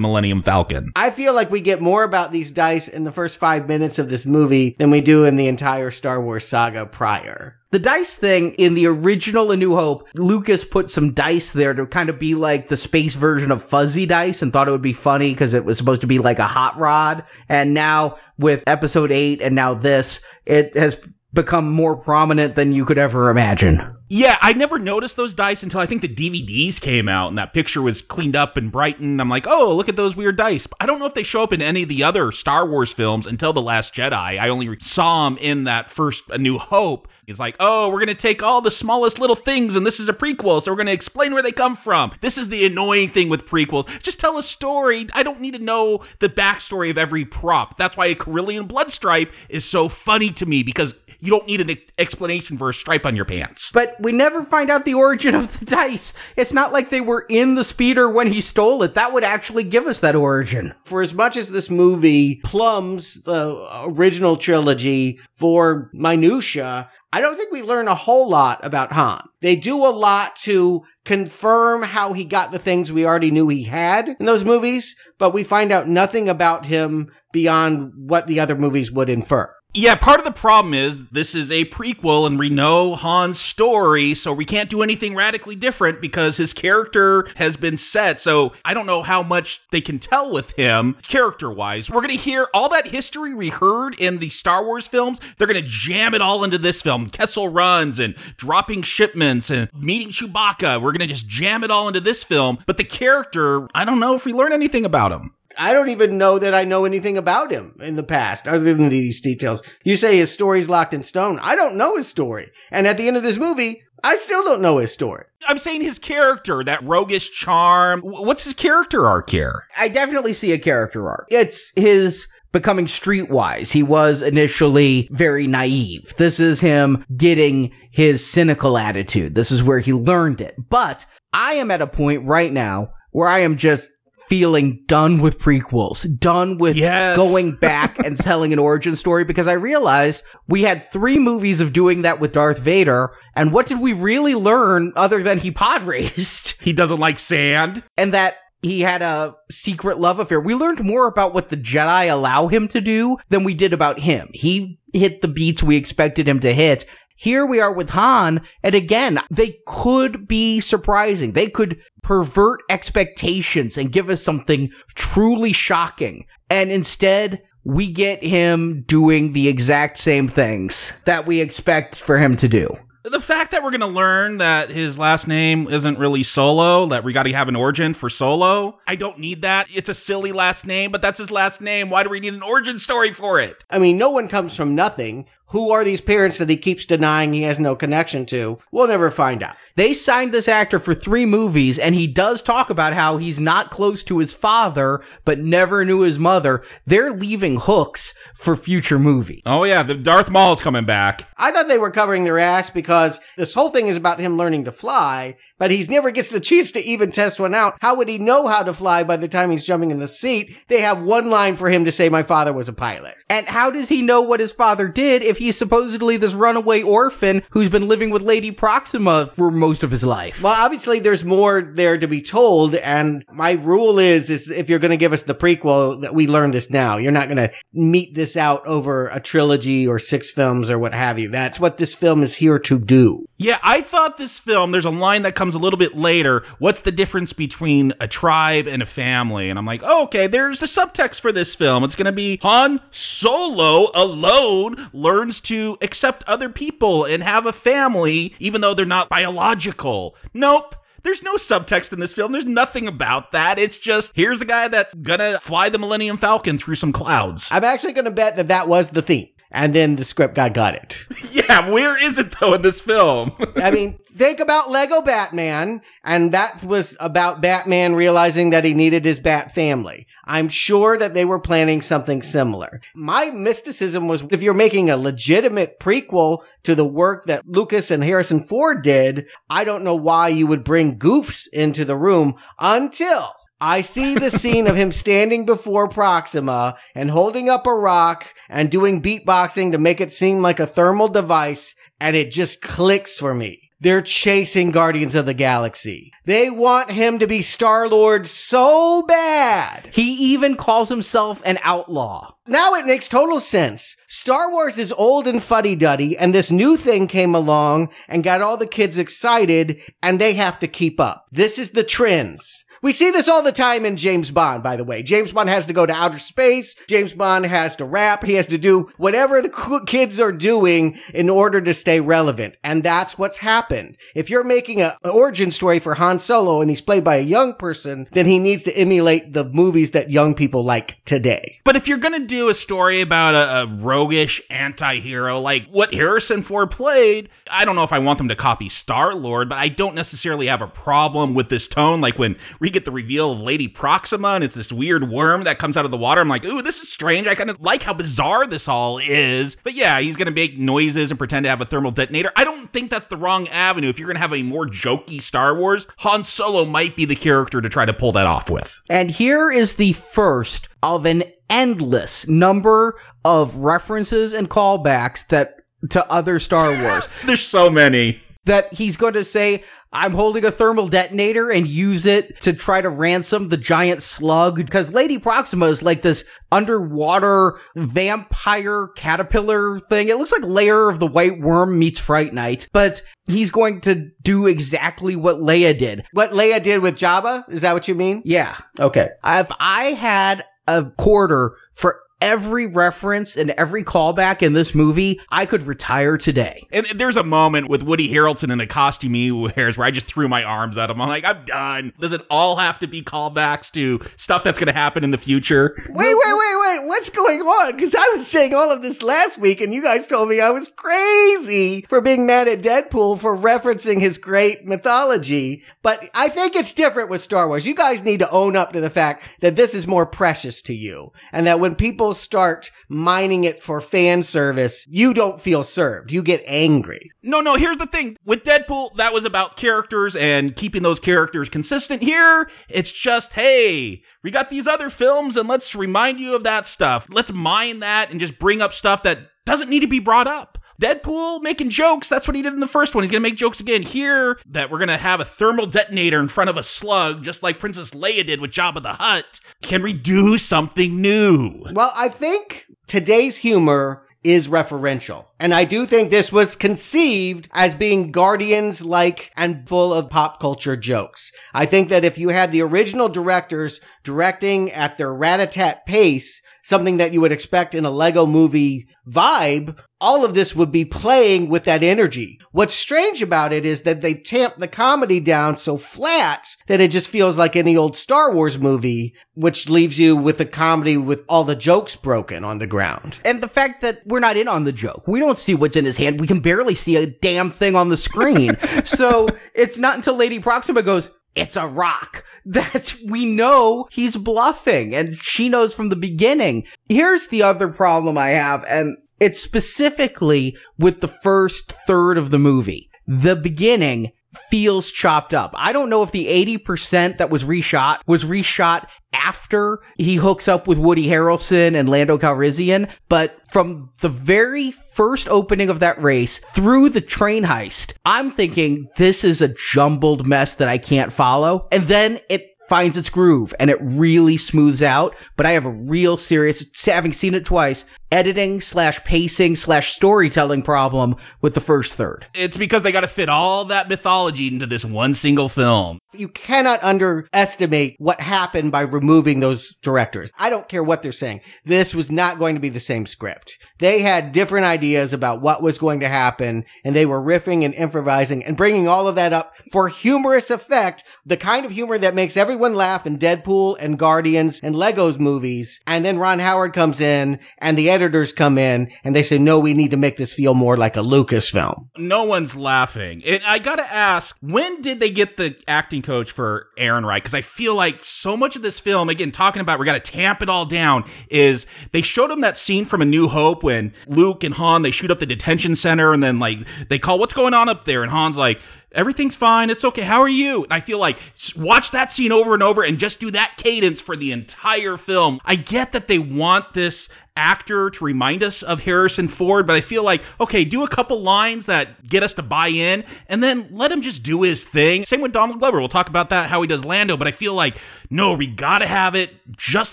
Millennium 0.00 0.42
Falcon. 0.42 0.92
I 0.96 1.10
feel 1.10 1.34
like 1.34 1.50
we 1.50 1.60
get 1.60 1.80
more 1.80 2.02
about 2.02 2.32
these 2.32 2.50
dice 2.50 2.88
in 2.88 3.04
the 3.04 3.12
first 3.12 3.38
five 3.38 3.68
minutes 3.68 3.98
of 3.98 4.08
this 4.08 4.24
movie 4.26 4.76
than 4.78 4.90
we 4.90 5.00
do 5.00 5.24
in 5.24 5.36
the 5.36 5.48
entire 5.48 5.90
Star 5.90 6.20
Wars 6.20 6.46
saga 6.46 6.86
prior. 6.86 7.56
The 7.74 7.80
dice 7.80 8.14
thing 8.14 8.52
in 8.52 8.74
the 8.74 8.86
original 8.86 9.50
A 9.50 9.56
New 9.56 9.74
Hope, 9.74 10.06
Lucas 10.14 10.62
put 10.64 10.88
some 10.88 11.12
dice 11.12 11.50
there 11.50 11.74
to 11.74 11.86
kind 11.86 12.08
of 12.08 12.20
be 12.20 12.36
like 12.36 12.68
the 12.68 12.76
space 12.76 13.16
version 13.16 13.50
of 13.50 13.64
fuzzy 13.64 14.06
dice 14.06 14.42
and 14.42 14.52
thought 14.52 14.68
it 14.68 14.70
would 14.70 14.80
be 14.80 14.92
funny 14.92 15.30
because 15.30 15.54
it 15.54 15.64
was 15.64 15.76
supposed 15.76 16.02
to 16.02 16.06
be 16.06 16.18
like 16.18 16.38
a 16.38 16.46
hot 16.46 16.78
rod. 16.78 17.24
And 17.48 17.74
now 17.74 18.18
with 18.38 18.62
episode 18.68 19.10
8 19.10 19.42
and 19.42 19.56
now 19.56 19.74
this, 19.74 20.20
it 20.46 20.76
has 20.76 20.96
become 21.32 21.68
more 21.68 21.96
prominent 21.96 22.54
than 22.54 22.70
you 22.70 22.84
could 22.84 22.96
ever 22.96 23.28
imagine. 23.28 23.96
Yeah, 24.08 24.38
I 24.40 24.52
never 24.52 24.78
noticed 24.78 25.16
those 25.16 25.34
dice 25.34 25.64
until 25.64 25.80
I 25.80 25.86
think 25.86 26.02
the 26.02 26.08
DVDs 26.08 26.80
came 26.80 27.08
out 27.08 27.26
and 27.30 27.38
that 27.38 27.52
picture 27.52 27.82
was 27.82 28.02
cleaned 28.02 28.36
up 28.36 28.56
and 28.56 28.70
brightened. 28.70 29.20
I'm 29.20 29.28
like, 29.28 29.48
oh, 29.48 29.74
look 29.74 29.88
at 29.88 29.96
those 29.96 30.14
weird 30.14 30.36
dice. 30.36 30.68
I 30.78 30.86
don't 30.86 31.00
know 31.00 31.06
if 31.06 31.14
they 31.14 31.24
show 31.24 31.42
up 31.42 31.52
in 31.52 31.60
any 31.60 31.82
of 31.82 31.88
the 31.88 32.04
other 32.04 32.30
Star 32.30 32.68
Wars 32.68 32.92
films 32.92 33.26
until 33.26 33.52
The 33.52 33.62
Last 33.62 33.92
Jedi. 33.94 34.38
I 34.38 34.50
only 34.50 34.78
saw 34.78 35.28
them 35.28 35.38
in 35.38 35.64
that 35.64 35.90
first 35.90 36.22
A 36.28 36.38
New 36.38 36.58
Hope. 36.58 37.08
It's 37.26 37.38
like, 37.38 37.56
oh, 37.60 37.88
we're 37.88 38.00
going 38.00 38.08
to 38.08 38.14
take 38.14 38.42
all 38.42 38.60
the 38.60 38.70
smallest 38.70 39.18
little 39.18 39.36
things 39.36 39.76
and 39.76 39.86
this 39.86 40.00
is 40.00 40.08
a 40.08 40.12
prequel, 40.12 40.62
so 40.62 40.72
we're 40.72 40.76
going 40.76 40.86
to 40.86 40.92
explain 40.92 41.32
where 41.32 41.42
they 41.42 41.52
come 41.52 41.76
from. 41.76 42.12
This 42.20 42.38
is 42.38 42.48
the 42.48 42.66
annoying 42.66 43.08
thing 43.10 43.28
with 43.28 43.46
prequels. 43.46 43.88
Just 44.00 44.20
tell 44.20 44.38
a 44.38 44.42
story. 44.42 45.06
I 45.12 45.22
don't 45.22 45.40
need 45.40 45.54
to 45.54 45.58
know 45.58 46.04
the 46.18 46.28
backstory 46.28 46.90
of 46.90 46.98
every 46.98 47.24
prop. 47.24 47.76
That's 47.78 47.96
why 47.96 48.06
a 48.06 48.14
Corellian 48.14 48.68
blood 48.68 48.90
stripe 48.90 49.32
is 49.48 49.64
so 49.64 49.88
funny 49.88 50.30
to 50.32 50.46
me 50.46 50.62
because 50.62 50.94
you 51.20 51.30
don't 51.30 51.46
need 51.46 51.60
an 51.62 51.70
e- 51.70 51.86
explanation 51.98 52.58
for 52.58 52.68
a 52.68 52.74
stripe 52.74 53.06
on 53.06 53.16
your 53.16 53.24
pants. 53.24 53.70
But 53.72 53.96
we 53.98 54.12
never 54.12 54.44
find 54.44 54.70
out 54.70 54.84
the 54.84 54.94
origin 54.94 55.34
of 55.34 55.58
the 55.58 55.64
dice. 55.64 56.12
It's 56.36 56.52
not 56.52 56.72
like 56.72 56.90
they 56.90 57.00
were 57.00 57.24
in 57.26 57.54
the 57.54 57.64
speeder 57.64 58.08
when 58.08 58.30
he 58.30 58.42
stole 58.42 58.82
it. 58.82 58.94
That 58.94 59.14
would 59.14 59.24
actually 59.24 59.64
give 59.64 59.86
us 59.86 60.00
that 60.00 60.16
origin. 60.16 60.74
For 60.84 61.00
as 61.00 61.14
much 61.14 61.36
as 61.36 61.48
this 61.48 61.70
movie 61.70 62.36
plums 62.36 63.14
the 63.14 63.84
original 63.84 64.36
trilogy 64.36 65.20
for 65.36 65.90
minutia, 65.94 66.90
I 67.14 67.20
don't 67.20 67.36
think 67.36 67.52
we 67.52 67.62
learn 67.62 67.86
a 67.86 67.94
whole 67.94 68.28
lot 68.28 68.66
about 68.66 68.90
Han. 68.90 69.22
They 69.40 69.54
do 69.54 69.76
a 69.86 69.94
lot 69.94 70.34
to 70.38 70.82
confirm 71.04 71.80
how 71.84 72.12
he 72.12 72.24
got 72.24 72.50
the 72.50 72.58
things 72.58 72.90
we 72.90 73.06
already 73.06 73.30
knew 73.30 73.46
he 73.46 73.62
had 73.62 74.16
in 74.18 74.26
those 74.26 74.44
movies, 74.44 74.96
but 75.16 75.32
we 75.32 75.44
find 75.44 75.70
out 75.70 75.86
nothing 75.86 76.28
about 76.28 76.66
him 76.66 77.12
beyond 77.32 77.92
what 77.94 78.26
the 78.26 78.40
other 78.40 78.56
movies 78.56 78.90
would 78.90 79.08
infer. 79.08 79.48
Yeah, 79.76 79.96
part 79.96 80.20
of 80.20 80.24
the 80.24 80.30
problem 80.30 80.72
is 80.72 81.04
this 81.06 81.34
is 81.34 81.50
a 81.50 81.64
prequel 81.64 82.28
and 82.28 82.38
we 82.38 82.48
know 82.48 82.94
Han's 82.94 83.40
story, 83.40 84.14
so 84.14 84.32
we 84.32 84.44
can't 84.44 84.70
do 84.70 84.82
anything 84.82 85.16
radically 85.16 85.56
different 85.56 86.00
because 86.00 86.36
his 86.36 86.52
character 86.52 87.26
has 87.34 87.56
been 87.56 87.76
set. 87.76 88.20
So 88.20 88.52
I 88.64 88.74
don't 88.74 88.86
know 88.86 89.02
how 89.02 89.24
much 89.24 89.60
they 89.72 89.80
can 89.80 89.98
tell 89.98 90.30
with 90.30 90.52
him 90.52 90.94
character 91.02 91.50
wise. 91.50 91.90
We're 91.90 92.02
going 92.02 92.16
to 92.16 92.22
hear 92.22 92.46
all 92.54 92.68
that 92.68 92.86
history 92.86 93.34
we 93.34 93.48
heard 93.48 93.96
in 93.98 94.18
the 94.18 94.28
Star 94.28 94.64
Wars 94.64 94.86
films. 94.86 95.18
They're 95.38 95.48
going 95.48 95.60
to 95.60 95.68
jam 95.68 96.14
it 96.14 96.20
all 96.20 96.44
into 96.44 96.58
this 96.58 96.80
film 96.80 97.10
Kessel 97.10 97.48
runs 97.48 97.98
and 97.98 98.14
dropping 98.36 98.82
shipments 98.82 99.50
and 99.50 99.68
meeting 99.74 100.10
Chewbacca. 100.10 100.80
We're 100.80 100.92
going 100.92 101.00
to 101.00 101.12
just 101.12 101.26
jam 101.26 101.64
it 101.64 101.72
all 101.72 101.88
into 101.88 102.00
this 102.00 102.22
film. 102.22 102.58
But 102.64 102.76
the 102.76 102.84
character, 102.84 103.66
I 103.74 103.84
don't 103.84 103.98
know 103.98 104.14
if 104.14 104.24
we 104.24 104.34
learn 104.34 104.52
anything 104.52 104.84
about 104.84 105.10
him. 105.10 105.34
I 105.58 105.72
don't 105.72 105.90
even 105.90 106.18
know 106.18 106.38
that 106.38 106.54
I 106.54 106.64
know 106.64 106.84
anything 106.84 107.18
about 107.18 107.50
him 107.50 107.76
in 107.80 107.96
the 107.96 108.02
past, 108.02 108.46
other 108.46 108.74
than 108.74 108.88
these 108.88 109.20
details. 109.20 109.62
You 109.84 109.96
say 109.96 110.16
his 110.16 110.32
story's 110.32 110.68
locked 110.68 110.94
in 110.94 111.02
stone. 111.02 111.38
I 111.40 111.56
don't 111.56 111.76
know 111.76 111.96
his 111.96 112.08
story. 112.08 112.50
And 112.70 112.86
at 112.86 112.96
the 112.96 113.08
end 113.08 113.16
of 113.16 113.22
this 113.22 113.36
movie, 113.36 113.82
I 114.02 114.16
still 114.16 114.44
don't 114.44 114.62
know 114.62 114.78
his 114.78 114.92
story. 114.92 115.24
I'm 115.46 115.58
saying 115.58 115.82
his 115.82 115.98
character, 115.98 116.62
that 116.64 116.84
roguish 116.84 117.30
charm. 117.30 118.00
What's 118.02 118.44
his 118.44 118.54
character 118.54 119.06
arc 119.06 119.30
here? 119.30 119.64
I 119.76 119.88
definitely 119.88 120.34
see 120.34 120.52
a 120.52 120.58
character 120.58 121.08
arc. 121.08 121.28
It's 121.30 121.72
his 121.74 122.26
becoming 122.52 122.86
streetwise. 122.86 123.72
He 123.72 123.82
was 123.82 124.22
initially 124.22 125.08
very 125.10 125.46
naive. 125.46 126.14
This 126.16 126.38
is 126.38 126.60
him 126.60 127.04
getting 127.14 127.72
his 127.90 128.24
cynical 128.24 128.78
attitude. 128.78 129.34
This 129.34 129.50
is 129.50 129.62
where 129.62 129.80
he 129.80 129.92
learned 129.92 130.40
it. 130.40 130.54
But 130.56 131.04
I 131.32 131.54
am 131.54 131.70
at 131.70 131.82
a 131.82 131.86
point 131.86 132.26
right 132.26 132.52
now 132.52 132.90
where 133.10 133.28
I 133.28 133.40
am 133.40 133.56
just 133.56 133.90
feeling 134.28 134.82
done 134.86 135.20
with 135.20 135.38
prequels, 135.38 136.06
done 136.18 136.58
with 136.58 136.76
yes. 136.76 137.16
going 137.16 137.56
back 137.60 137.98
and 138.04 138.16
telling 138.16 138.52
an 138.52 138.58
origin 138.58 138.96
story 138.96 139.24
because 139.24 139.46
I 139.46 139.54
realized 139.54 140.22
we 140.48 140.62
had 140.62 140.90
three 140.90 141.18
movies 141.18 141.60
of 141.60 141.72
doing 141.72 142.02
that 142.02 142.20
with 142.20 142.32
Darth 142.32 142.58
Vader. 142.58 143.12
And 143.34 143.52
what 143.52 143.66
did 143.66 143.80
we 143.80 143.92
really 143.92 144.34
learn 144.34 144.92
other 144.96 145.22
than 145.22 145.38
he 145.38 145.50
pod 145.50 145.82
raced? 145.86 146.56
He 146.60 146.72
doesn't 146.72 147.00
like 147.00 147.18
sand. 147.18 147.82
And 147.96 148.14
that 148.14 148.36
he 148.64 148.80
had 148.80 149.02
a 149.02 149.34
secret 149.50 150.00
love 150.00 150.18
affair. 150.18 150.40
We 150.40 150.54
learned 150.54 150.82
more 150.82 151.06
about 151.06 151.34
what 151.34 151.50
the 151.50 151.56
Jedi 151.56 152.10
allow 152.10 152.48
him 152.48 152.68
to 152.68 152.80
do 152.80 153.18
than 153.28 153.44
we 153.44 153.54
did 153.54 153.74
about 153.74 154.00
him. 154.00 154.30
He 154.32 154.78
hit 154.92 155.20
the 155.20 155.28
beats 155.28 155.62
we 155.62 155.76
expected 155.76 156.26
him 156.26 156.40
to 156.40 156.52
hit. 156.52 156.86
Here 157.16 157.46
we 157.46 157.60
are 157.60 157.72
with 157.72 157.90
Han, 157.90 158.42
and 158.62 158.74
again, 158.74 159.20
they 159.30 159.58
could 159.66 160.26
be 160.26 160.60
surprising. 160.60 161.32
They 161.32 161.48
could 161.48 161.80
pervert 162.02 162.62
expectations 162.68 163.78
and 163.78 163.92
give 163.92 164.10
us 164.10 164.22
something 164.22 164.72
truly 164.94 165.52
shocking. 165.52 166.26
And 166.50 166.72
instead, 166.72 167.42
we 167.64 167.92
get 167.92 168.22
him 168.22 168.82
doing 168.86 169.32
the 169.32 169.48
exact 169.48 169.98
same 169.98 170.28
things 170.28 170.92
that 171.06 171.26
we 171.26 171.40
expect 171.40 171.96
for 171.96 172.18
him 172.18 172.36
to 172.38 172.48
do. 172.48 172.76
The 173.04 173.20
fact 173.20 173.50
that 173.50 173.62
we're 173.62 173.70
going 173.70 173.80
to 173.82 173.86
learn 173.86 174.38
that 174.38 174.70
his 174.70 174.96
last 174.96 175.28
name 175.28 175.68
isn't 175.68 175.98
really 175.98 176.22
Solo, 176.22 176.86
that 176.86 177.04
we 177.04 177.12
got 177.12 177.24
to 177.24 177.32
have 177.34 177.48
an 177.48 177.56
origin 177.56 177.92
for 177.92 178.08
Solo, 178.08 178.78
I 178.86 178.96
don't 178.96 179.18
need 179.18 179.42
that. 179.42 179.68
It's 179.74 179.90
a 179.90 179.94
silly 179.94 180.32
last 180.32 180.64
name, 180.64 180.90
but 180.90 181.02
that's 181.02 181.18
his 181.18 181.30
last 181.30 181.60
name. 181.60 181.90
Why 181.90 182.02
do 182.02 182.08
we 182.08 182.20
need 182.20 182.32
an 182.32 182.42
origin 182.42 182.78
story 182.78 183.12
for 183.12 183.40
it? 183.40 183.62
I 183.68 183.78
mean, 183.78 183.98
no 183.98 184.08
one 184.08 184.28
comes 184.28 184.56
from 184.56 184.74
nothing. 184.74 185.26
Who 185.54 185.70
are 185.70 185.84
these 185.84 186.00
parents 186.00 186.38
that 186.38 186.48
he 186.48 186.56
keeps 186.56 186.84
denying 186.84 187.32
he 187.32 187.42
has 187.42 187.60
no 187.60 187.76
connection 187.76 188.26
to? 188.26 188.58
We'll 188.72 188.88
never 188.88 189.12
find 189.12 189.40
out. 189.40 189.54
They 189.76 189.94
signed 189.94 190.32
this 190.32 190.48
actor 190.48 190.80
for 190.80 190.94
three 190.94 191.26
movies, 191.26 191.78
and 191.78 191.94
he 191.94 192.08
does 192.08 192.42
talk 192.42 192.70
about 192.70 192.92
how 192.92 193.18
he's 193.18 193.38
not 193.38 193.70
close 193.70 194.02
to 194.04 194.18
his 194.18 194.32
father, 194.32 195.02
but 195.24 195.38
never 195.38 195.84
knew 195.84 196.00
his 196.00 196.18
mother. 196.18 196.62
They're 196.86 197.12
leaving 197.12 197.56
hooks 197.56 198.14
for 198.34 198.56
future 198.56 198.98
movies. 198.98 199.42
Oh, 199.46 199.64
yeah, 199.64 199.84
the 199.84 199.94
Darth 199.94 200.28
Maul's 200.28 200.60
coming 200.60 200.86
back. 200.86 201.26
I 201.36 201.50
thought 201.50 201.68
they 201.68 201.78
were 201.78 201.90
covering 201.90 202.24
their 202.24 202.38
ass 202.38 202.70
because 202.70 203.18
this 203.36 203.54
whole 203.54 203.70
thing 203.70 203.88
is 203.88 203.96
about 203.96 204.20
him 204.20 204.36
learning 204.36 204.64
to 204.64 204.72
fly, 204.72 205.36
but 205.58 205.70
he 205.70 205.84
never 205.84 206.10
gets 206.10 206.30
the 206.30 206.40
chance 206.40 206.72
to 206.72 206.84
even 206.84 207.10
test 207.10 207.40
one 207.40 207.54
out. 207.54 207.76
How 207.80 207.96
would 207.96 208.08
he 208.08 208.18
know 208.18 208.46
how 208.46 208.64
to 208.64 208.74
fly 208.74 209.02
by 209.04 209.16
the 209.16 209.28
time 209.28 209.50
he's 209.50 209.64
jumping 209.64 209.90
in 209.90 209.98
the 209.98 210.08
seat? 210.08 210.56
They 210.68 210.80
have 210.80 211.02
one 211.02 211.30
line 211.30 211.56
for 211.56 211.70
him 211.70 211.84
to 211.84 211.92
say, 211.92 212.08
My 212.08 212.22
father 212.24 212.52
was 212.52 212.68
a 212.68 212.72
pilot. 212.72 213.14
And 213.28 213.46
how 213.46 213.70
does 213.70 213.88
he 213.88 214.02
know 214.02 214.22
what 214.22 214.40
his 214.40 214.52
father 214.52 214.88
did 214.88 215.22
if 215.22 215.38
he's 215.44 215.58
supposedly 215.58 216.16
this 216.16 216.32
runaway 216.32 216.82
orphan 216.82 217.42
who's 217.50 217.68
been 217.68 217.86
living 217.86 218.10
with 218.10 218.22
Lady 218.22 218.50
Proxima 218.50 219.26
for 219.34 219.50
most 219.50 219.82
of 219.82 219.90
his 219.90 220.02
life? 220.02 220.42
Well, 220.42 220.54
obviously 220.56 221.00
there's 221.00 221.24
more 221.24 221.60
there 221.60 221.98
to 221.98 222.08
be 222.08 222.22
told, 222.22 222.74
and 222.74 223.24
my 223.30 223.52
rule 223.52 223.98
is 223.98 224.30
is 224.30 224.48
if 224.48 224.70
you're 224.70 224.78
going 224.78 224.90
to 224.90 224.96
give 224.96 225.12
us 225.12 225.22
the 225.22 225.34
prequel, 225.34 226.02
that 226.02 226.14
we 226.14 226.26
learn 226.26 226.50
this 226.50 226.70
now. 226.70 226.96
You're 226.96 227.12
not 227.12 227.28
going 227.28 227.36
to 227.48 227.52
meet 227.72 228.14
this 228.14 228.36
out 228.36 228.66
over 228.66 229.08
a 229.08 229.20
trilogy 229.20 229.86
or 229.86 229.98
six 229.98 230.30
films 230.30 230.70
or 230.70 230.78
what 230.78 230.94
have 230.94 231.18
you. 231.18 231.28
That's 231.28 231.60
what 231.60 231.76
this 231.76 231.94
film 231.94 232.22
is 232.22 232.34
here 232.34 232.58
to 232.60 232.78
do. 232.78 233.26
Yeah, 233.36 233.58
I 233.62 233.82
thought 233.82 234.16
this 234.16 234.38
film, 234.38 234.70
there's 234.70 234.84
a 234.84 234.90
line 234.90 235.22
that 235.22 235.34
comes 235.34 235.54
a 235.54 235.58
little 235.58 235.78
bit 235.78 235.96
later. 235.96 236.44
What's 236.58 236.82
the 236.82 236.92
difference 236.92 237.32
between 237.32 237.92
a 238.00 238.08
tribe 238.08 238.68
and 238.68 238.80
a 238.80 238.86
family? 238.86 239.50
And 239.50 239.58
I'm 239.58 239.66
like, 239.66 239.82
oh, 239.84 240.04
okay, 240.04 240.28
there's 240.28 240.60
the 240.60 240.66
subtext 240.66 241.20
for 241.20 241.32
this 241.32 241.54
film. 241.54 241.84
It's 241.84 241.96
going 241.96 242.06
to 242.06 242.12
be 242.12 242.38
Han 242.42 242.80
Solo 242.90 243.90
alone 243.94 244.88
learns 245.24 245.40
to 245.40 245.78
accept 245.80 246.24
other 246.26 246.50
people 246.50 247.06
and 247.06 247.22
have 247.22 247.46
a 247.46 247.52
family, 247.52 248.34
even 248.40 248.60
though 248.60 248.74
they're 248.74 248.84
not 248.84 249.08
biological. 249.08 250.16
Nope. 250.34 250.76
There's 251.02 251.22
no 251.22 251.36
subtext 251.36 251.94
in 251.94 252.00
this 252.00 252.12
film. 252.12 252.32
There's 252.32 252.44
nothing 252.44 252.88
about 252.88 253.32
that. 253.32 253.58
It's 253.58 253.78
just 253.78 254.12
here's 254.14 254.42
a 254.42 254.44
guy 254.44 254.68
that's 254.68 254.94
gonna 254.94 255.40
fly 255.40 255.70
the 255.70 255.78
Millennium 255.78 256.18
Falcon 256.18 256.58
through 256.58 256.74
some 256.74 256.92
clouds. 256.92 257.48
I'm 257.50 257.64
actually 257.64 257.94
gonna 257.94 258.10
bet 258.10 258.36
that 258.36 258.48
that 258.48 258.68
was 258.68 258.90
the 258.90 259.00
theme 259.02 259.28
and 259.54 259.74
then 259.74 259.96
the 259.96 260.04
script 260.04 260.34
guy 260.34 260.48
got 260.50 260.74
it. 260.74 260.96
Yeah, 261.34 261.70
where 261.70 262.00
is 262.00 262.18
it 262.18 262.32
though 262.38 262.54
in 262.54 262.62
this 262.62 262.80
film? 262.80 263.32
I 263.56 263.72
mean, 263.72 263.98
think 264.16 264.38
about 264.38 264.70
Lego 264.70 265.00
Batman, 265.02 265.82
and 266.04 266.32
that 266.32 266.62
was 266.62 266.96
about 267.00 267.40
Batman 267.40 267.96
realizing 267.96 268.50
that 268.50 268.64
he 268.64 268.72
needed 268.72 269.04
his 269.04 269.18
Bat 269.18 269.52
family. 269.52 270.06
I'm 270.24 270.48
sure 270.48 270.96
that 270.96 271.12
they 271.12 271.24
were 271.24 271.40
planning 271.40 271.82
something 271.82 272.22
similar. 272.22 272.80
My 272.94 273.30
mysticism 273.30 274.06
was 274.06 274.22
if 274.30 274.42
you're 274.42 274.54
making 274.54 274.90
a 274.90 274.96
legitimate 274.96 275.80
prequel 275.80 276.44
to 276.64 276.76
the 276.76 276.86
work 276.86 277.24
that 277.26 277.48
Lucas 277.48 277.90
and 277.90 278.02
Harrison 278.02 278.44
Ford 278.44 278.82
did, 278.82 279.28
I 279.50 279.64
don't 279.64 279.84
know 279.84 279.96
why 279.96 280.28
you 280.28 280.46
would 280.46 280.62
bring 280.62 281.00
goofs 281.00 281.48
into 281.52 281.84
the 281.84 281.96
room 281.96 282.36
until 282.60 283.28
I 283.66 283.80
see 283.80 284.14
the 284.14 284.30
scene 284.30 284.66
of 284.66 284.76
him 284.76 284.92
standing 284.92 285.46
before 285.46 285.88
Proxima 285.88 286.76
and 286.94 287.10
holding 287.10 287.48
up 287.48 287.66
a 287.66 287.74
rock 287.74 288.26
and 288.50 288.70
doing 288.70 289.00
beatboxing 289.00 289.72
to 289.72 289.78
make 289.78 290.02
it 290.02 290.12
seem 290.12 290.42
like 290.42 290.60
a 290.60 290.66
thermal 290.66 291.08
device, 291.08 291.74
and 291.98 292.14
it 292.14 292.30
just 292.30 292.60
clicks 292.60 293.16
for 293.16 293.32
me. 293.32 293.70
They're 293.80 294.02
chasing 294.02 294.70
Guardians 294.70 295.14
of 295.14 295.24
the 295.24 295.32
Galaxy. 295.32 296.10
They 296.26 296.50
want 296.50 296.90
him 296.90 297.20
to 297.20 297.26
be 297.26 297.40
Star 297.40 297.88
Lord 297.88 298.26
so 298.26 299.02
bad. 299.02 299.88
He 299.92 300.34
even 300.34 300.56
calls 300.56 300.90
himself 300.90 301.40
an 301.42 301.58
outlaw. 301.62 302.34
Now 302.46 302.74
it 302.74 302.84
makes 302.84 303.08
total 303.08 303.40
sense. 303.40 303.96
Star 304.08 304.52
Wars 304.52 304.76
is 304.76 304.92
old 304.92 305.26
and 305.26 305.42
fuddy 305.42 305.74
duddy, 305.74 306.18
and 306.18 306.34
this 306.34 306.50
new 306.50 306.76
thing 306.76 307.08
came 307.08 307.34
along 307.34 307.90
and 308.08 308.22
got 308.22 308.42
all 308.42 308.58
the 308.58 308.66
kids 308.66 308.98
excited, 308.98 309.80
and 310.02 310.20
they 310.20 310.34
have 310.34 310.60
to 310.60 310.68
keep 310.68 311.00
up. 311.00 311.24
This 311.32 311.58
is 311.58 311.70
the 311.70 311.84
trends. 311.84 312.63
We 312.84 312.92
see 312.92 313.12
this 313.12 313.28
all 313.28 313.40
the 313.40 313.50
time 313.50 313.86
in 313.86 313.96
James 313.96 314.30
Bond, 314.30 314.62
by 314.62 314.76
the 314.76 314.84
way. 314.84 315.02
James 315.02 315.32
Bond 315.32 315.48
has 315.48 315.68
to 315.68 315.72
go 315.72 315.86
to 315.86 315.92
outer 315.94 316.18
space. 316.18 316.76
James 316.86 317.14
Bond 317.14 317.46
has 317.46 317.76
to 317.76 317.86
rap. 317.86 318.22
He 318.22 318.34
has 318.34 318.48
to 318.48 318.58
do 318.58 318.90
whatever 318.98 319.40
the 319.40 319.82
kids 319.86 320.20
are 320.20 320.32
doing 320.32 320.98
in 321.14 321.30
order 321.30 321.62
to 321.62 321.72
stay 321.72 322.00
relevant. 322.00 322.58
And 322.62 322.82
that's 322.82 323.16
what's 323.16 323.38
happened. 323.38 323.96
If 324.14 324.28
you're 324.28 324.44
making 324.44 324.82
a, 324.82 324.98
an 325.02 325.08
origin 325.12 325.50
story 325.50 325.78
for 325.78 325.94
Han 325.94 326.18
Solo 326.18 326.60
and 326.60 326.68
he's 326.68 326.82
played 326.82 327.04
by 327.04 327.16
a 327.16 327.22
young 327.22 327.54
person, 327.54 328.06
then 328.12 328.26
he 328.26 328.38
needs 328.38 328.64
to 328.64 328.76
emulate 328.76 329.32
the 329.32 329.44
movies 329.44 329.92
that 329.92 330.10
young 330.10 330.34
people 330.34 330.62
like 330.62 331.02
today. 331.06 331.60
But 331.64 331.76
if 331.76 331.88
you're 331.88 331.96
going 331.96 332.20
to 332.20 332.26
do 332.26 332.50
a 332.50 332.54
story 332.54 333.00
about 333.00 333.34
a, 333.34 333.62
a 333.62 333.66
roguish 333.66 334.42
anti 334.50 335.00
hero 335.00 335.40
like 335.40 335.68
what 335.70 335.94
Harrison 335.94 336.42
Ford 336.42 336.70
played, 336.70 337.30
I 337.50 337.64
don't 337.64 337.76
know 337.76 337.84
if 337.84 337.94
I 337.94 338.00
want 338.00 338.18
them 338.18 338.28
to 338.28 338.36
copy 338.36 338.68
Star 338.68 339.14
Lord, 339.14 339.48
but 339.48 339.56
I 339.56 339.68
don't 339.68 339.94
necessarily 339.94 340.48
have 340.48 340.60
a 340.60 340.66
problem 340.66 341.32
with 341.32 341.48
this 341.48 341.66
tone. 341.66 342.02
Like 342.02 342.18
when 342.18 342.36
get 342.74 342.84
the 342.84 342.90
reveal 342.90 343.32
of 343.32 343.40
Lady 343.40 343.68
Proxima, 343.68 344.28
and 344.28 344.44
it's 344.44 344.54
this 344.54 344.70
weird 344.70 345.08
worm 345.08 345.44
that 345.44 345.58
comes 345.58 345.76
out 345.76 345.84
of 345.84 345.90
the 345.90 345.96
water. 345.96 346.20
I'm 346.20 346.28
like, 346.28 346.44
ooh, 346.44 346.62
this 346.62 346.82
is 346.82 346.92
strange. 346.92 347.26
I 347.26 347.34
kind 347.34 347.50
of 347.50 347.60
like 347.60 347.82
how 347.82 347.94
bizarre 347.94 348.46
this 348.46 348.68
all 348.68 348.98
is. 348.98 349.56
But 349.62 349.74
yeah, 349.74 350.00
he's 350.00 350.16
going 350.16 350.26
to 350.26 350.32
make 350.32 350.58
noises 350.58 351.10
and 351.10 351.18
pretend 351.18 351.44
to 351.44 351.50
have 351.50 351.60
a 351.60 351.64
thermal 351.64 351.90
detonator. 351.90 352.30
I 352.36 352.44
don't 352.44 352.72
think 352.72 352.90
that's 352.90 353.06
the 353.06 353.16
wrong 353.16 353.48
avenue. 353.48 353.88
If 353.88 353.98
you're 353.98 354.08
going 354.08 354.16
to 354.16 354.20
have 354.20 354.34
a 354.34 354.42
more 354.42 354.66
jokey 354.66 355.22
Star 355.22 355.56
Wars, 355.56 355.86
Han 355.98 356.24
Solo 356.24 356.64
might 356.64 356.96
be 356.96 357.06
the 357.06 357.16
character 357.16 357.60
to 357.60 357.68
try 357.68 357.86
to 357.86 357.94
pull 357.94 358.12
that 358.12 358.26
off 358.26 358.50
with. 358.50 358.80
And 358.90 359.10
here 359.10 359.50
is 359.50 359.74
the 359.74 359.92
first 359.94 360.68
of 360.82 361.06
an 361.06 361.24
endless 361.48 362.28
number 362.28 363.00
of 363.24 363.56
references 363.56 364.34
and 364.34 364.50
callbacks 364.50 365.28
that 365.28 365.56
to 365.90 366.10
other 366.10 366.38
Star 366.40 366.82
Wars. 366.82 367.08
There's 367.24 367.44
so 367.44 367.70
many. 367.70 368.20
that 368.46 368.74
he's 368.74 368.96
going 368.96 369.14
to 369.14 369.24
say, 369.24 369.64
I'm 369.94 370.12
holding 370.12 370.44
a 370.44 370.50
thermal 370.50 370.88
detonator 370.88 371.50
and 371.50 371.68
use 371.68 372.04
it 372.04 372.40
to 372.42 372.52
try 372.52 372.80
to 372.80 372.88
ransom 372.88 373.48
the 373.48 373.56
giant 373.56 374.02
slug 374.02 374.56
because 374.56 374.92
Lady 374.92 375.18
Proxima 375.18 375.66
is 375.66 375.82
like 375.82 376.02
this 376.02 376.24
underwater 376.50 377.60
vampire 377.76 378.88
caterpillar 378.88 379.78
thing. 379.78 380.08
It 380.08 380.18
looks 380.18 380.32
like 380.32 380.44
Lair 380.44 380.90
of 380.90 380.98
the 380.98 381.06
White 381.06 381.40
Worm 381.40 381.78
meets 381.78 382.00
Fright 382.00 382.34
Night, 382.34 382.68
but 382.72 383.02
he's 383.28 383.52
going 383.52 383.82
to 383.82 384.10
do 384.20 384.48
exactly 384.48 385.14
what 385.14 385.36
Leia 385.36 385.78
did. 385.78 386.04
What 386.12 386.32
Leia 386.32 386.60
did 386.60 386.80
with 386.80 386.96
Jabba? 386.96 387.48
Is 387.48 387.60
that 387.60 387.74
what 387.74 387.86
you 387.86 387.94
mean? 387.94 388.22
Yeah. 388.24 388.56
Okay. 388.80 389.10
If 389.24 389.46
I 389.60 389.92
had 389.92 390.44
a 390.66 390.84
quarter 390.84 391.56
for 391.74 392.00
every 392.20 392.66
reference 392.66 393.36
and 393.36 393.50
every 393.50 393.84
callback 393.84 394.42
in 394.42 394.52
this 394.52 394.74
movie, 394.74 395.20
I 395.28 395.46
could 395.46 395.62
retire 395.62 396.16
today. 396.16 396.66
And 396.72 396.86
there's 396.94 397.16
a 397.16 397.22
moment 397.22 397.68
with 397.68 397.82
Woody 397.82 398.10
Harrelson 398.10 398.50
in 398.50 398.58
the 398.58 398.66
costume 398.66 399.14
he 399.14 399.30
wears 399.30 399.76
where 399.76 399.86
I 399.86 399.90
just 399.90 400.06
threw 400.06 400.28
my 400.28 400.44
arms 400.44 400.78
at 400.78 400.90
him. 400.90 401.00
I'm 401.00 401.08
like, 401.08 401.24
I'm 401.24 401.44
done. 401.44 401.92
Does 401.98 402.12
it 402.12 402.22
all 402.30 402.56
have 402.56 402.78
to 402.80 402.86
be 402.86 403.02
callbacks 403.02 403.70
to 403.72 404.00
stuff 404.16 404.44
that's 404.44 404.58
going 404.58 404.68
to 404.68 404.72
happen 404.72 405.04
in 405.04 405.10
the 405.10 405.18
future? 405.18 405.74
Wait, 405.76 405.94
wait, 405.96 406.14
wait, 406.14 406.56
wait. 406.60 406.86
What's 406.86 407.10
going 407.10 407.40
on? 407.40 407.76
Because 407.76 407.94
I 407.94 408.14
was 408.16 408.26
saying 408.26 408.54
all 408.54 408.70
of 408.70 408.82
this 408.82 409.02
last 409.02 409.38
week, 409.38 409.60
and 409.60 409.72
you 409.72 409.82
guys 409.82 410.06
told 410.06 410.28
me 410.28 410.40
I 410.40 410.50
was 410.50 410.68
crazy 410.68 411.82
for 411.82 412.00
being 412.00 412.26
mad 412.26 412.48
at 412.48 412.62
Deadpool 412.62 413.18
for 413.20 413.36
referencing 413.36 414.00
his 414.00 414.18
great 414.18 414.64
mythology. 414.64 415.64
But 415.82 416.08
I 416.14 416.28
think 416.28 416.56
it's 416.56 416.72
different 416.72 417.10
with 417.10 417.22
Star 417.22 417.48
Wars. 417.48 417.66
You 417.66 417.74
guys 417.74 418.02
need 418.02 418.20
to 418.20 418.30
own 418.30 418.56
up 418.56 418.72
to 418.72 418.80
the 418.80 418.90
fact 418.90 419.24
that 419.40 419.56
this 419.56 419.74
is 419.74 419.86
more 419.86 420.06
precious 420.06 420.62
to 420.62 420.74
you, 420.74 421.12
and 421.32 421.46
that 421.46 421.60
when 421.60 421.74
people 421.74 422.03
start 422.12 422.70
mining 422.90 423.44
it 423.44 423.62
for 423.62 423.80
fan 423.80 424.22
service, 424.22 424.84
you 424.86 425.14
don't 425.14 425.40
feel 425.40 425.64
served. 425.64 426.12
You 426.12 426.22
get 426.22 426.42
angry. 426.44 427.10
No, 427.22 427.40
no, 427.40 427.54
here's 427.56 427.78
the 427.78 427.86
thing. 427.86 428.18
With 428.26 428.44
Deadpool, 428.44 428.96
that 428.96 429.14
was 429.14 429.24
about 429.24 429.56
characters 429.56 430.16
and 430.16 430.54
keeping 430.54 430.82
those 430.82 431.00
characters 431.00 431.48
consistent. 431.48 432.02
Here, 432.02 432.50
it's 432.68 432.92
just, 432.92 433.32
hey, 433.32 434.02
we 434.22 434.30
got 434.30 434.50
these 434.50 434.66
other 434.66 434.90
films 434.90 435.38
and 435.38 435.48
let's 435.48 435.74
remind 435.74 436.20
you 436.20 436.34
of 436.34 436.44
that 436.44 436.66
stuff. 436.66 437.06
Let's 437.08 437.32
mine 437.32 437.80
that 437.80 438.10
and 438.10 438.20
just 438.20 438.38
bring 438.38 438.60
up 438.60 438.74
stuff 438.74 439.04
that 439.04 439.20
doesn't 439.46 439.70
need 439.70 439.80
to 439.80 439.86
be 439.86 440.00
brought 440.00 440.26
up. 440.26 440.58
Deadpool 440.84 441.40
making 441.40 441.70
jokes. 441.70 442.10
That's 442.10 442.28
what 442.28 442.36
he 442.36 442.42
did 442.42 442.52
in 442.52 442.60
the 442.60 442.66
first 442.66 442.94
one. 442.94 443.04
He's 443.04 443.10
going 443.10 443.22
to 443.22 443.28
make 443.28 443.38
jokes 443.38 443.60
again 443.60 443.80
here 443.80 444.38
that 444.50 444.70
we're 444.70 444.78
going 444.78 444.88
to 444.88 444.98
have 444.98 445.20
a 445.20 445.24
thermal 445.24 445.64
detonator 445.64 446.20
in 446.20 446.28
front 446.28 446.50
of 446.50 446.58
a 446.58 446.62
slug, 446.62 447.24
just 447.24 447.42
like 447.42 447.58
Princess 447.58 447.92
Leia 447.92 448.26
did 448.26 448.38
with 448.38 448.50
Jabba 448.50 448.82
the 448.82 448.92
Hutt. 448.92 449.40
Can 449.62 449.82
we 449.82 449.94
do 449.94 450.36
something 450.36 451.00
new? 451.00 451.64
Well, 451.72 451.90
I 451.96 452.10
think 452.10 452.66
today's 452.86 453.34
humor 453.34 454.06
is 454.22 454.48
referential. 454.48 455.26
And 455.38 455.54
I 455.54 455.64
do 455.64 455.86
think 455.86 456.10
this 456.10 456.30
was 456.30 456.56
conceived 456.56 457.48
as 457.52 457.74
being 457.74 458.12
Guardians 458.12 458.82
like 458.82 459.30
and 459.36 459.68
full 459.68 459.94
of 459.94 460.10
pop 460.10 460.40
culture 460.40 460.76
jokes. 460.76 461.30
I 461.52 461.66
think 461.66 461.90
that 461.90 462.04
if 462.04 462.18
you 462.18 462.30
had 462.30 462.52
the 462.52 462.62
original 462.62 463.08
directors 463.08 463.80
directing 464.02 464.72
at 464.72 464.98
their 464.98 465.14
rat 465.14 465.40
a 465.40 465.46
tat 465.46 465.86
pace, 465.86 466.40
something 466.62 466.96
that 466.96 467.12
you 467.12 467.20
would 467.20 467.32
expect 467.32 467.74
in 467.74 467.84
a 467.84 467.90
Lego 467.90 468.24
movie 468.24 468.88
vibe, 469.06 469.78
all 470.04 470.26
of 470.26 470.34
this 470.34 470.54
would 470.54 470.70
be 470.70 470.84
playing 470.84 471.48
with 471.48 471.64
that 471.64 471.82
energy. 471.82 472.38
What's 472.52 472.74
strange 472.74 473.22
about 473.22 473.54
it 473.54 473.64
is 473.64 473.82
that 473.82 474.02
they 474.02 474.12
tamped 474.12 474.58
the 474.58 474.68
comedy 474.68 475.18
down 475.18 475.56
so 475.56 475.78
flat 475.78 476.46
that 476.66 476.82
it 476.82 476.90
just 476.90 477.08
feels 477.08 477.38
like 477.38 477.56
any 477.56 477.78
old 477.78 477.96
Star 477.96 478.34
Wars 478.34 478.58
movie, 478.58 479.14
which 479.32 479.70
leaves 479.70 479.98
you 479.98 480.14
with 480.14 480.38
a 480.40 480.44
comedy 480.44 480.98
with 480.98 481.24
all 481.26 481.44
the 481.44 481.56
jokes 481.56 481.96
broken 481.96 482.44
on 482.44 482.58
the 482.58 482.66
ground. 482.66 483.16
And 483.24 483.42
the 483.42 483.48
fact 483.48 483.80
that 483.80 484.06
we're 484.06 484.20
not 484.20 484.36
in 484.36 484.46
on 484.46 484.64
the 484.64 484.72
joke. 484.72 485.08
We 485.08 485.20
don't 485.20 485.38
see 485.38 485.54
what's 485.54 485.76
in 485.76 485.86
his 485.86 485.96
hand. 485.96 486.20
We 486.20 486.26
can 486.26 486.40
barely 486.40 486.74
see 486.74 486.96
a 486.96 487.06
damn 487.06 487.50
thing 487.50 487.74
on 487.74 487.88
the 487.88 487.96
screen. 487.96 488.58
so 488.84 489.28
it's 489.54 489.78
not 489.78 489.96
until 489.96 490.16
Lady 490.16 490.38
Proxima 490.38 490.82
goes, 490.82 491.08
it's 491.34 491.56
a 491.56 491.66
rock. 491.66 492.24
That 492.46 492.94
we 493.08 493.24
know 493.24 493.88
he's 493.90 494.14
bluffing 494.14 494.94
and 494.94 495.16
she 495.16 495.48
knows 495.48 495.72
from 495.72 495.88
the 495.88 495.96
beginning. 495.96 496.66
Here's 496.90 497.26
the 497.28 497.44
other 497.44 497.68
problem 497.68 498.18
I 498.18 498.32
have, 498.32 498.66
and 498.68 498.98
it's 499.24 499.40
specifically 499.40 500.58
with 500.78 501.00
the 501.00 501.08
first 501.08 501.72
third 501.86 502.18
of 502.18 502.30
the 502.30 502.38
movie. 502.38 502.90
The 503.06 503.34
beginning 503.34 504.12
feels 504.50 504.90
chopped 504.90 505.32
up. 505.32 505.54
I 505.56 505.72
don't 505.72 505.88
know 505.88 506.02
if 506.02 506.10
the 506.10 506.26
80% 506.58 507.18
that 507.18 507.30
was 507.30 507.42
reshot 507.42 508.00
was 508.06 508.24
reshot 508.24 508.86
after 509.14 509.78
he 509.96 510.16
hooks 510.16 510.46
up 510.46 510.66
with 510.66 510.76
Woody 510.76 511.06
Harrelson 511.06 511.78
and 511.78 511.88
Lando 511.88 512.18
Calrissian, 512.18 512.90
but 513.08 513.34
from 513.50 513.90
the 514.00 514.08
very 514.10 514.72
first 514.94 515.28
opening 515.28 515.70
of 515.70 515.80
that 515.80 516.02
race 516.02 516.38
through 516.38 516.90
the 516.90 517.00
train 517.00 517.44
heist, 517.44 517.94
I'm 518.04 518.32
thinking 518.32 518.88
this 518.96 519.24
is 519.24 519.40
a 519.40 519.54
jumbled 519.72 520.26
mess 520.26 520.56
that 520.56 520.68
I 520.68 520.78
can't 520.78 521.12
follow. 521.12 521.68
And 521.72 521.88
then 521.88 522.20
it 522.28 522.53
finds 522.68 522.96
its 522.96 523.10
groove 523.10 523.54
and 523.58 523.70
it 523.70 523.78
really 523.80 524.36
smooths 524.36 524.82
out. 524.82 525.16
But 525.36 525.46
I 525.46 525.52
have 525.52 525.66
a 525.66 525.70
real 525.70 526.16
serious, 526.16 526.64
having 526.84 527.12
seen 527.12 527.34
it 527.34 527.44
twice, 527.44 527.84
editing 528.14 528.60
slash 528.60 529.02
pacing 529.02 529.56
slash 529.56 529.92
storytelling 529.92 530.62
problem 530.62 531.16
with 531.40 531.52
the 531.52 531.60
first 531.60 531.94
third. 531.94 532.24
It's 532.32 532.56
because 532.56 532.84
they 532.84 532.92
got 532.92 533.00
to 533.00 533.08
fit 533.08 533.28
all 533.28 533.66
that 533.66 533.88
mythology 533.88 534.46
into 534.46 534.66
this 534.66 534.84
one 534.84 535.14
single 535.14 535.48
film. 535.48 535.98
You 536.12 536.28
cannot 536.28 536.84
underestimate 536.84 537.96
what 537.98 538.20
happened 538.20 538.70
by 538.70 538.82
removing 538.82 539.40
those 539.40 539.74
directors. 539.82 540.30
I 540.38 540.48
don't 540.50 540.68
care 540.68 540.84
what 540.84 541.02
they're 541.02 541.10
saying. 541.10 541.40
This 541.64 541.92
was 541.92 542.08
not 542.08 542.38
going 542.38 542.54
to 542.54 542.60
be 542.60 542.68
the 542.68 542.78
same 542.78 543.06
script. 543.06 543.58
They 543.80 543.98
had 543.98 544.30
different 544.30 544.66
ideas 544.66 545.12
about 545.12 545.42
what 545.42 545.60
was 545.60 545.78
going 545.78 546.00
to 546.00 546.08
happen, 546.08 546.66
and 546.84 546.94
they 546.94 547.06
were 547.06 547.20
riffing 547.20 547.64
and 547.64 547.74
improvising 547.74 548.44
and 548.44 548.56
bringing 548.56 548.86
all 548.86 549.08
of 549.08 549.16
that 549.16 549.32
up 549.32 549.54
for 549.72 549.88
humorous 549.88 550.50
effect, 550.50 551.02
the 551.26 551.36
kind 551.36 551.66
of 551.66 551.72
humor 551.72 551.98
that 551.98 552.14
makes 552.14 552.36
everyone 552.54 552.74
laugh 552.76 553.04
in 553.04 553.18
Deadpool 553.18 553.76
and 553.80 553.98
Guardians 553.98 554.60
and 554.62 554.76
Legos 554.76 555.18
movies. 555.18 555.80
And 555.88 556.04
then 556.04 556.18
Ron 556.18 556.38
Howard 556.38 556.72
comes 556.72 557.00
in, 557.00 557.40
and 557.58 557.76
the 557.76 557.90
editors 557.90 558.32
come 558.32 558.58
in, 558.58 558.92
and 559.02 559.12
they 559.14 559.24
say, 559.24 559.38
no, 559.38 559.58
we 559.58 559.74
need 559.74 559.90
to 559.90 559.96
make 559.96 560.16
this 560.16 560.32
feel 560.32 560.54
more 560.54 560.76
like 560.76 560.94
a 560.94 561.00
Lucas 561.00 561.50
film. 561.50 561.90
No 561.98 562.26
one's 562.26 562.54
laughing. 562.54 563.24
And 563.26 563.42
I 563.44 563.58
gotta 563.58 563.92
ask, 563.92 564.36
when 564.40 564.82
did 564.82 565.00
they 565.00 565.10
get 565.10 565.36
the 565.36 565.56
acting 565.66 566.02
coach 566.02 566.30
for 566.30 566.68
Ehrenreich? 566.78 567.16
Because 567.16 567.34
I 567.34 567.40
feel 567.40 567.74
like 567.74 567.98
so 568.04 568.36
much 568.36 568.54
of 568.54 568.62
this 568.62 568.78
film, 568.78 569.08
again, 569.08 569.32
talking 569.32 569.60
about 569.60 569.80
we 569.80 569.84
gotta 569.84 569.98
tamp 569.98 570.40
it 570.40 570.48
all 570.48 570.64
down, 570.64 571.10
is 571.28 571.66
they 571.90 572.02
showed 572.02 572.30
him 572.30 572.42
that 572.42 572.56
scene 572.56 572.84
from 572.84 573.02
A 573.02 573.04
New 573.04 573.26
Hope 573.26 573.64
when 573.64 573.94
Luke 574.06 574.44
and 574.44 574.54
Han 574.54 574.82
they 574.82 574.92
shoot 574.92 575.10
up 575.10 575.18
the 575.18 575.26
detention 575.26 575.74
center 575.74 576.12
and 576.12 576.22
then 576.22 576.38
like 576.38 576.58
they 576.88 577.00
call 577.00 577.18
what's 577.18 577.32
going 577.32 577.52
on 577.52 577.68
up 577.68 577.84
there 577.84 578.04
and 578.04 578.12
Han's 578.12 578.36
like 578.36 578.60
everything's 578.94 579.36
fine. 579.36 579.70
It's 579.70 579.84
okay. 579.84 580.02
How 580.02 580.20
are 580.22 580.28
you? 580.28 580.64
And 580.64 580.72
i 580.72 580.80
feel 580.80 580.98
like 580.98 581.18
watch 581.56 581.92
that 581.92 582.12
scene 582.12 582.32
over 582.32 582.54
and 582.54 582.62
over 582.62 582.82
and 582.82 582.98
just 582.98 583.20
do 583.20 583.30
that 583.32 583.54
cadence 583.56 584.00
for 584.00 584.16
the 584.16 584.32
entire 584.32 584.96
film. 584.96 585.40
I 585.44 585.56
get 585.56 585.92
that 585.92 586.08
they 586.08 586.18
want 586.18 586.72
this 586.72 587.08
actor 587.36 587.90
to 587.90 588.04
remind 588.04 588.44
us 588.44 588.62
of 588.62 588.80
Harrison 588.80 589.26
Ford, 589.26 589.66
but 589.66 589.74
I 589.74 589.80
feel 589.80 590.04
like, 590.04 590.22
okay, 590.40 590.64
do 590.64 590.84
a 590.84 590.88
couple 590.88 591.20
lines 591.20 591.66
that 591.66 592.06
get 592.06 592.22
us 592.22 592.34
to 592.34 592.42
buy 592.42 592.68
in 592.68 593.04
and 593.28 593.42
then 593.42 593.68
let 593.72 593.90
him 593.90 594.02
just 594.02 594.22
do 594.22 594.42
his 594.42 594.62
thing. 594.64 595.04
Same 595.04 595.20
with 595.20 595.32
Donald 595.32 595.58
Glover. 595.58 595.80
We'll 595.80 595.88
talk 595.88 596.08
about 596.08 596.30
that, 596.30 596.48
how 596.48 596.62
he 596.62 596.68
does 596.68 596.84
Lando, 596.84 597.16
but 597.16 597.26
I 597.26 597.32
feel 597.32 597.54
like, 597.54 597.78
no, 598.08 598.34
we 598.34 598.46
gotta 598.46 598.86
have 598.86 599.16
it 599.16 599.32
just 599.56 599.92